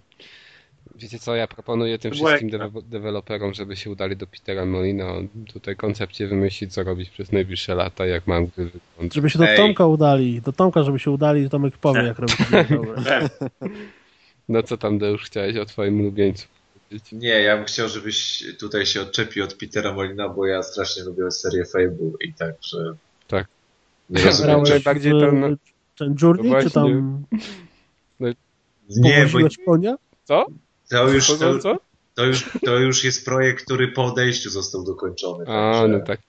Wiecie 0.96 1.18
co, 1.18 1.34
ja 1.36 1.46
proponuję 1.46 1.98
tym 1.98 2.12
wszystkim 2.12 2.50
deweloperom, 2.84 3.54
żeby 3.54 3.76
się 3.76 3.90
udali 3.90 4.16
do 4.16 4.26
Petera 4.26 4.64
Molina, 4.64 5.08
on 5.08 5.28
tutaj 5.52 5.76
koncepcję 5.76 6.26
wymyślić, 6.26 6.72
co 6.74 6.82
robić 6.82 7.10
przez 7.10 7.32
najbliższe 7.32 7.74
lata, 7.74 8.06
jak 8.06 8.26
mam 8.26 8.46
gry 8.46 8.64
wyglądać. 8.64 9.14
Żeby 9.14 9.30
się 9.30 9.38
do 9.38 9.48
Ej. 9.48 9.56
Tomka 9.56 9.86
udali, 9.86 10.40
do 10.42 10.52
Tomka, 10.52 10.82
żeby 10.82 10.98
się 10.98 11.10
udali, 11.10 11.50
Tomek 11.50 11.78
powie, 11.78 12.02
jak 12.02 12.18
robić 12.18 12.36
dobre. 12.70 13.28
No 14.48 14.62
co 14.62 14.76
tam, 14.76 14.98
już 14.98 15.24
chciałeś 15.24 15.56
o 15.56 15.64
twoim 15.64 16.00
ulubieńcu 16.00 16.46
powiedzieć? 16.88 17.12
Nie, 17.12 17.28
ja 17.42 17.56
bym 17.56 17.64
chciał, 17.64 17.88
żebyś 17.88 18.44
tutaj 18.58 18.86
się 18.86 19.00
odczepił 19.02 19.44
od 19.44 19.54
Petera 19.54 19.92
Molina, 19.92 20.28
bo 20.28 20.46
ja 20.46 20.62
strasznie 20.62 21.04
lubię 21.04 21.30
serię 21.30 21.64
Fable 21.64 22.10
i 22.20 22.32
tak, 22.32 22.54
że... 22.60 22.78
Tak. 23.26 23.46
Nie 24.10 24.24
rozumiem, 24.24 24.50
Grałeś- 24.56 24.66
że... 24.66 24.74
najbardziej 24.74 25.12
w- 25.12 25.20
ten- 25.20 25.56
ten 25.98 26.14
Journey, 26.22 26.50
No 26.50 26.62
czy 26.62 26.70
tam 26.70 27.24
Nie, 28.88 29.26
bo 29.32 29.38
konia? 29.66 29.96
Co? 30.24 30.46
to 30.90 31.08
już, 31.08 31.26
to, 31.26 31.58
co, 31.58 31.76
to, 32.14 32.24
już, 32.24 32.50
to 32.64 32.78
już 32.78 33.04
jest 33.04 33.24
projekt, 33.24 33.64
który 33.64 33.88
po 33.88 34.04
odejściu 34.04 34.50
został 34.50 34.84
dokończony. 34.84 35.44
A, 35.48 35.86
no 35.88 36.00
tak. 36.00 36.20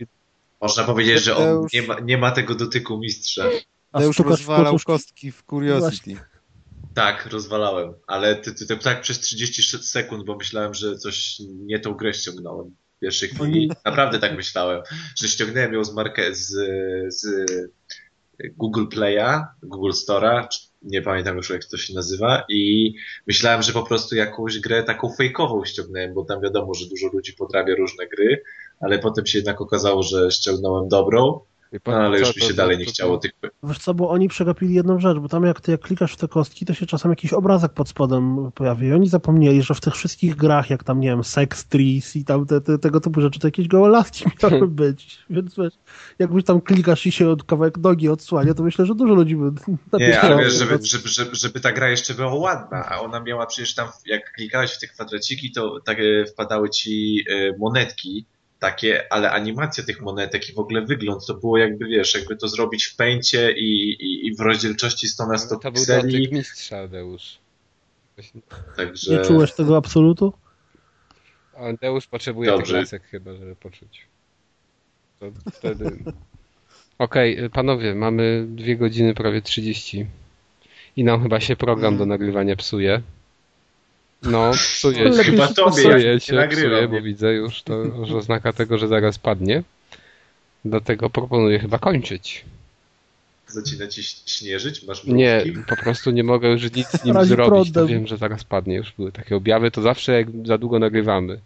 Można 0.62 0.84
powiedzieć, 0.84 1.24
że 1.24 1.36
on 1.36 1.68
nie 1.74 1.82
ma, 1.82 2.00
nie 2.00 2.18
ma 2.18 2.32
tego 2.32 2.56
dotyku 2.56 2.98
mistrza. 2.98 3.46
A 3.92 4.00
To 4.00 4.06
już 4.06 4.20
rozwalał 4.20 4.78
kostki 4.86 5.32
w 5.32 5.44
Curiosity. 5.44 6.18
Tak, 6.94 7.26
rozwalałem, 7.26 7.94
ale 8.08 8.36
ty, 8.36 8.54
ty, 8.54 8.68
ty, 8.68 8.78
tak 8.78 9.02
przez 9.02 9.20
36 9.20 9.90
sekund, 9.90 10.26
bo 10.26 10.36
myślałem, 10.36 10.74
że 10.74 10.98
coś 10.98 11.40
nie 11.40 11.80
tą 11.80 11.94
grę 11.94 12.14
ściągnąłem. 12.14 12.76
W 12.98 13.00
pierwszej 13.00 13.30
chwili 13.30 13.44
Oni- 13.44 13.72
naprawdę 13.86 14.20
tak 14.20 14.36
myślałem, 14.36 14.82
że 15.16 15.28
ściągnąłem 15.28 15.74
ją 15.74 15.84
z, 15.84 15.94
marke, 15.94 16.36
z, 16.36 16.54
z 17.14 17.48
Google 18.58 18.86
Play'a, 18.96 19.46
Google 19.64 19.92
Store'a, 19.92 20.48
nie 20.82 21.02
pamiętam 21.02 21.38
już 21.38 21.50
jak 21.50 21.66
to 21.66 21.78
się 21.78 21.94
nazywa 21.94 22.44
i 22.50 22.94
myślałem, 23.28 23.62
że 23.62 23.74
po 23.74 23.84
prostu 23.84 24.16
jakąś 24.16 24.60
grę 24.60 24.84
taką 24.84 25.14
fejkową 25.14 25.66
ściągnąłem, 25.66 26.14
bo 26.14 26.26
tam 26.26 26.42
wiadomo, 26.42 26.74
że 26.74 26.86
dużo 26.90 27.08
ludzi 27.14 27.34
podrabia 27.34 27.76
różne 27.76 28.08
gry, 28.08 28.44
ale 28.80 29.00
potem 29.00 29.26
się 29.26 29.38
jednak 29.38 29.62
okazało, 29.62 30.04
że 30.04 30.32
ściągnąłem 30.32 30.88
dobrą 30.88 31.40
I 31.72 31.78
No, 31.88 31.94
ale 31.94 32.20
już 32.20 32.36
mi 32.36 32.42
się 32.42 32.54
dalej 32.54 32.78
nie 32.78 32.86
to- 32.86 32.92
chciało 32.92 33.18
tych... 33.18 33.32
Wiesz 33.64 33.78
co, 33.78 33.94
bo 33.94 34.10
oni 34.10 34.28
przegapili 34.28 34.74
jedną 34.74 35.00
rzecz, 35.00 35.18
bo 35.18 35.30
tam 35.30 35.44
jak 35.44 35.62
ty 35.62 35.72
jak 35.72 35.82
klikasz 35.82 36.14
w 36.14 36.16
te 36.16 36.28
kostki, 36.28 36.66
to 36.66 36.74
się 36.74 36.86
czasem 36.86 37.12
jakiś 37.12 37.34
obrazek 37.34 37.74
pod 37.74 37.90
spodem 37.90 38.52
pojawi. 38.56 38.88
I 38.88 38.94
oni 38.94 39.10
zapomnieli, 39.10 39.62
że 39.64 39.74
w 39.74 39.82
tych 39.82 39.94
wszystkich 39.94 40.36
grach, 40.36 40.70
jak 40.70 40.84
tam, 40.84 41.00
nie 41.00 41.08
wiem, 41.08 41.24
Sex 41.24 41.66
Trees 41.66 42.16
i 42.16 42.26
tam 42.26 42.46
te, 42.46 42.62
te, 42.62 42.80
tego 42.80 43.00
typu 43.00 43.22
rzeczy, 43.22 43.40
to 43.40 43.48
jakieś 43.48 43.68
gołe 43.68 43.90
laski 43.90 44.26
miały 44.44 44.68
być. 44.68 45.20
Więc 45.30 45.56
wiesz, 45.58 45.74
jakbyś 46.20 46.44
tam 46.44 46.62
klikasz 46.62 47.06
i 47.06 47.12
się 47.12 47.30
od 47.30 47.44
kawałek 47.44 47.78
nogi 47.78 48.10
odsłania, 48.10 48.54
to 48.54 48.64
myślę, 48.64 48.86
że 48.86 48.96
dużo 48.96 49.14
ludzi 49.14 49.36
by 49.36 49.52
Nie, 50.00 50.22
ale 50.22 50.44
wiesz, 50.44 50.54
żeby, 50.54 50.80
żeby, 50.84 51.10
żeby, 51.10 51.36
żeby 51.36 51.60
ta 51.60 51.72
gra 51.72 51.90
jeszcze 51.90 52.14
była 52.14 52.36
ładna, 52.36 52.86
a 52.86 53.00
ona 53.00 53.20
miała 53.20 53.46
przecież 53.46 53.76
tam, 53.76 53.88
jak 54.06 54.34
klikałeś 54.34 54.72
w 54.72 54.80
te 54.80 54.88
kwadraciki, 54.88 55.52
to 55.52 55.80
takie 55.80 56.26
wpadały 56.34 56.70
ci 56.70 57.24
e, 57.30 57.58
monetki, 57.58 58.26
takie, 58.60 59.14
ale 59.14 59.32
animacja 59.32 59.84
tych 59.84 60.02
monetek 60.02 60.50
i 60.50 60.54
w 60.54 60.60
ogóle 60.60 60.86
wygląd, 60.86 61.26
to 61.26 61.34
było 61.34 61.58
jakby, 61.58 61.86
wiesz, 61.86 62.14
jakby 62.14 62.36
to 62.36 62.48
zrobić 62.48 62.86
w 62.86 62.96
pęcie 62.96 63.52
i, 63.52 63.90
i, 63.90 64.28
i 64.28 64.36
w 64.36 64.40
rozdzielczości 64.40 65.08
100 65.08 65.28
na 65.28 65.38
100 65.38 65.56
To 65.56 65.72
był 65.72 65.72
pikseli, 65.72 66.14
dotyk 66.14 66.32
mistrza, 66.32 66.88
Deusz. 66.88 67.38
Także... 68.76 69.12
Nie 69.12 69.26
czułeś 69.26 69.54
tego 69.54 69.78
absolutu? 69.78 70.34
A 71.58 71.74
Deusz 71.82 72.08
potrzebuje 72.08 72.50
Dobrze. 72.50 72.66
tych 72.66 72.82
lasek 72.82 73.04
chyba, 73.04 73.36
żeby 73.36 73.56
poczuć. 73.56 74.08
To 75.20 75.26
wtedy... 75.52 76.04
Okej, 77.00 77.44
y, 77.44 77.50
panowie, 77.50 77.96
mamy 77.96 78.46
dwie 78.50 78.78
godziny, 78.78 79.14
prawie 79.14 79.42
30. 79.42 80.06
I 80.96 81.04
nam 81.04 81.24
chyba 81.24 81.40
się 81.40 81.56
program 81.56 81.98
do 81.98 82.06
nagrywania 82.06 82.56
psuje. 82.56 83.02
No, 84.24 84.52
psuje 84.52 85.14
się. 85.14 85.24
Chyba 85.24 85.48
się 85.48 85.54
tobie, 85.54 85.72
Psuje 85.72 86.20
się, 86.20 86.48
psuje, 86.50 86.88
bo 86.88 87.02
widzę 87.02 87.34
już 87.34 87.64
to, 87.64 88.06
że 88.06 88.16
oznaka 88.16 88.54
tego, 88.54 88.78
że 88.78 88.88
zaraz 88.88 89.20
padnie. 89.20 89.64
Dlatego 90.66 91.10
proponuję 91.10 91.60
chyba 91.60 91.80
kończyć. 91.80 92.46
Zaczyna 93.48 93.88
ci 93.88 94.04
śnieżyć? 94.04 94.84
Masz 94.84 95.04
Nie, 95.04 95.44
po 95.68 95.76
prostu 95.76 96.12
nie 96.12 96.24
mogę 96.24 96.50
już 96.50 96.72
nic 96.76 96.88
z 96.88 97.04
nim 97.04 97.16
Razi 97.16 97.30
zrobić, 97.30 97.74
to 97.74 97.88
wiem, 97.88 98.08
że 98.08 98.18
zaraz 98.18 98.44
padnie. 98.44 98.76
Już 98.76 98.92
były 98.92 99.12
takie 99.12 99.36
objawy, 99.36 99.72
to 99.72 99.82
zawsze 99.82 100.12
jak 100.12 100.28
za 100.46 100.58
długo 100.58 100.80
nagrywamy. 100.80 101.40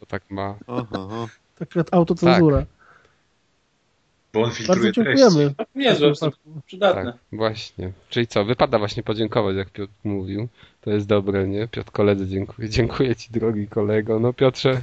To 0.00 0.06
tak 0.06 0.22
ma... 0.30 0.54
Aha, 0.66 0.86
aha. 0.92 1.26
Taka 1.58 1.84
autocenzura. 1.90 2.66
Bo 4.32 4.40
on 4.40 4.44
Bardzo 4.50 4.56
filtruje 4.64 4.92
treści. 4.92 5.04
dziękujemy. 5.20 5.54
Niezłe, 5.74 6.14
W 6.14 6.18
tym 6.18 6.30
przydatne. 6.66 7.04
Tak, 7.12 7.20
właśnie. 7.32 7.92
Czyli 8.10 8.26
co, 8.26 8.44
wypada 8.44 8.78
właśnie 8.78 9.02
podziękować, 9.02 9.56
jak 9.56 9.70
Piotr 9.70 9.92
mówił. 10.04 10.48
To 10.80 10.90
jest 10.90 11.06
dobre, 11.06 11.48
nie? 11.48 11.68
Piotr 11.68 11.90
koledzy 11.92 12.26
dziękuję. 12.26 12.68
Dziękuję 12.68 13.16
ci, 13.16 13.32
drogi 13.32 13.68
kolego. 13.68 14.20
No 14.20 14.32
Piotrze, 14.32 14.82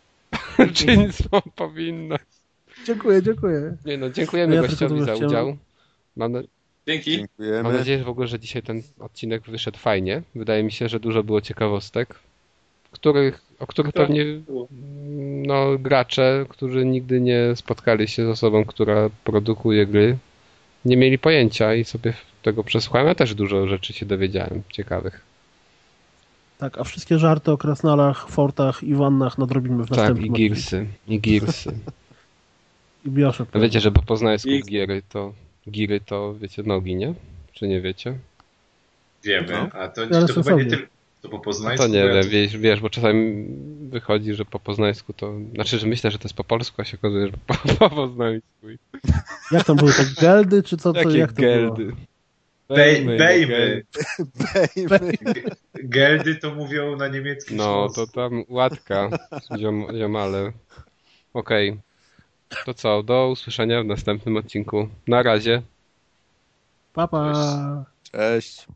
czyń 0.74 1.12
swą 1.12 1.40
powinność. 1.56 2.24
Dziękuję, 2.86 3.22
dziękuję. 3.22 3.76
Nie 3.84 3.96
no, 3.98 4.10
dziękujemy 4.10 4.54
Ja 4.54 4.62
gościowi 4.62 5.02
za 5.04 5.14
udział. 5.14 5.56
Mam, 6.16 6.32
na, 6.32 6.42
Dzięki. 6.86 7.10
mam 7.10 7.18
Dziękujemy. 7.18 7.72
nadzieję 7.72 7.98
że 7.98 8.04
w 8.04 8.08
ogóle, 8.08 8.26
że 8.26 8.38
dzisiaj 8.38 8.62
ten 8.62 8.82
odcinek 9.00 9.42
wyszedł 9.42 9.78
fajnie. 9.78 10.22
Wydaje 10.34 10.62
mi 10.62 10.72
się, 10.72 10.88
że 10.88 11.00
dużo 11.00 11.24
było 11.24 11.40
ciekawostek, 11.40 12.18
których, 12.90 13.42
o 13.58 13.66
których 13.66 13.92
Tak. 13.92 14.06
pewnie 14.06 14.24
no, 15.46 15.78
gracze, 15.78 16.46
którzy 16.48 16.84
nigdy 16.84 17.20
nie 17.20 17.40
spotkali 17.56 18.08
się 18.08 18.26
z 18.26 18.28
osobą, 18.28 18.64
która 18.64 19.10
produkuje 19.24 19.86
gry, 19.86 20.16
nie 20.84 20.96
mieli 20.96 21.18
pojęcia 21.18 21.74
i 21.74 21.84
sobie 21.84 22.12
tego 22.42 22.64
przesłuchałem. 22.64 23.08
Ja 23.08 23.14
też 23.14 23.34
dużo 23.34 23.66
rzeczy 23.66 23.92
się 23.92 24.06
dowiedziałem 24.06 24.62
ciekawych. 24.72 25.20
Tak, 26.58 26.78
a 26.78 26.84
wszystkie 26.84 27.18
żarty 27.18 27.50
o 27.52 27.58
krasnalach, 27.58 28.28
fortach 28.28 28.82
i 28.82 28.94
wannach 28.94 29.38
nadrobimy 29.38 29.84
w 29.84 29.88
Tak, 29.88 29.96
następnym 29.98 30.26
i 30.26 30.30
odcinku. 30.30 30.54
Gearsy, 30.54 30.86
i 31.08 31.20
Gearsy. 31.20 31.72
I 33.06 33.10
Biosze. 33.10 33.46
A 33.52 33.58
wiecie, 33.58 33.80
że 33.80 33.92
po 33.92 34.02
poznańsku 34.02 34.48
I- 34.48 34.62
giery 34.62 35.02
to, 35.08 35.32
giry 35.70 36.00
to, 36.00 36.34
wiecie, 36.34 36.62
nogi, 36.62 36.94
nie? 36.96 37.14
Czy 37.52 37.68
nie 37.68 37.80
wiecie? 37.80 38.14
Wiemy, 39.24 39.48
No. 39.52 39.68
a 39.80 39.88
to, 39.88 40.02
Ale 40.02 40.26
to 40.26 40.34
chyba 40.34 40.52
nie 40.56 40.64
tylko... 40.66 40.86
To 41.26 41.30
po 41.30 41.36
No 41.36 41.42
poznańsku... 41.42 41.86
to 41.86 41.92
nie 41.92 41.98
ja 41.98 42.14
wiem, 42.14 42.28
wiesz, 42.28 42.56
wiesz, 42.58 42.80
bo 42.80 42.90
czasami 42.90 43.46
wychodzi, 43.88 44.34
że 44.34 44.44
po 44.44 44.60
poznańsku 44.60 45.12
to... 45.12 45.34
Znaczy, 45.54 45.78
że 45.78 45.86
myślę, 45.86 46.10
że 46.10 46.18
to 46.18 46.24
jest 46.24 46.36
po 46.36 46.44
polsku, 46.44 46.82
a 46.82 46.84
się 46.84 46.96
okazuje, 46.96 47.26
że 47.26 47.32
po, 47.46 47.54
po 47.78 47.90
poznańsku. 47.90 48.66
Jak 49.52 49.64
tam 49.64 49.76
były 49.76 49.92
te 49.92 50.04
geldy, 50.20 50.62
czy 50.62 50.76
co? 50.76 50.92
co 50.92 50.98
Jakie 50.98 51.18
jak 51.18 51.32
to 51.32 51.42
było? 51.42 51.52
geldy. 51.54 51.92
Bej- 52.68 53.18
Bejmy. 53.18 53.82
Bejmy. 54.88 55.42
Geldy 55.74 56.34
to 56.34 56.54
mówią 56.54 56.96
na 56.96 57.08
niemieckim 57.08 57.56
No, 57.56 57.88
to 57.94 58.06
tam 58.06 58.44
łatka, 58.48 59.08
ziom, 59.58 59.86
ziomale. 59.98 60.52
Okej. 61.34 61.78
To 62.64 62.74
co, 62.74 63.02
do 63.02 63.28
usłyszenia 63.28 63.82
w 63.82 63.86
następnym 63.86 64.36
odcinku. 64.36 64.88
Na 65.08 65.22
razie. 65.22 65.62
Pa, 66.92 67.08
pa. 67.08 67.84
Cześć. 68.12 68.66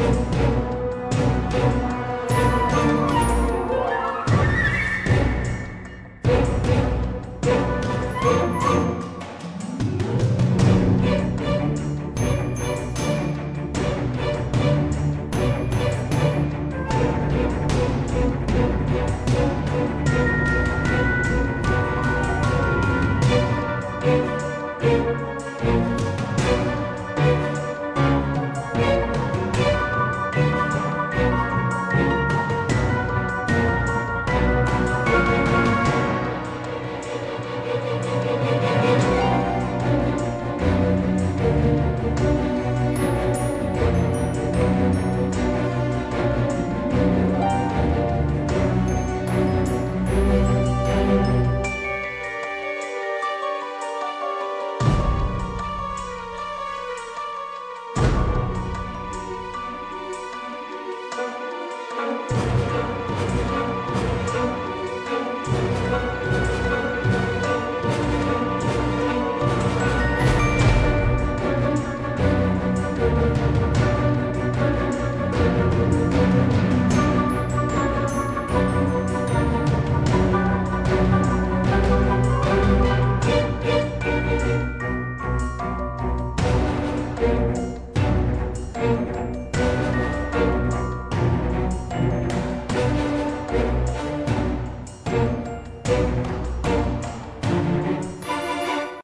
Pa. 0.00 0.29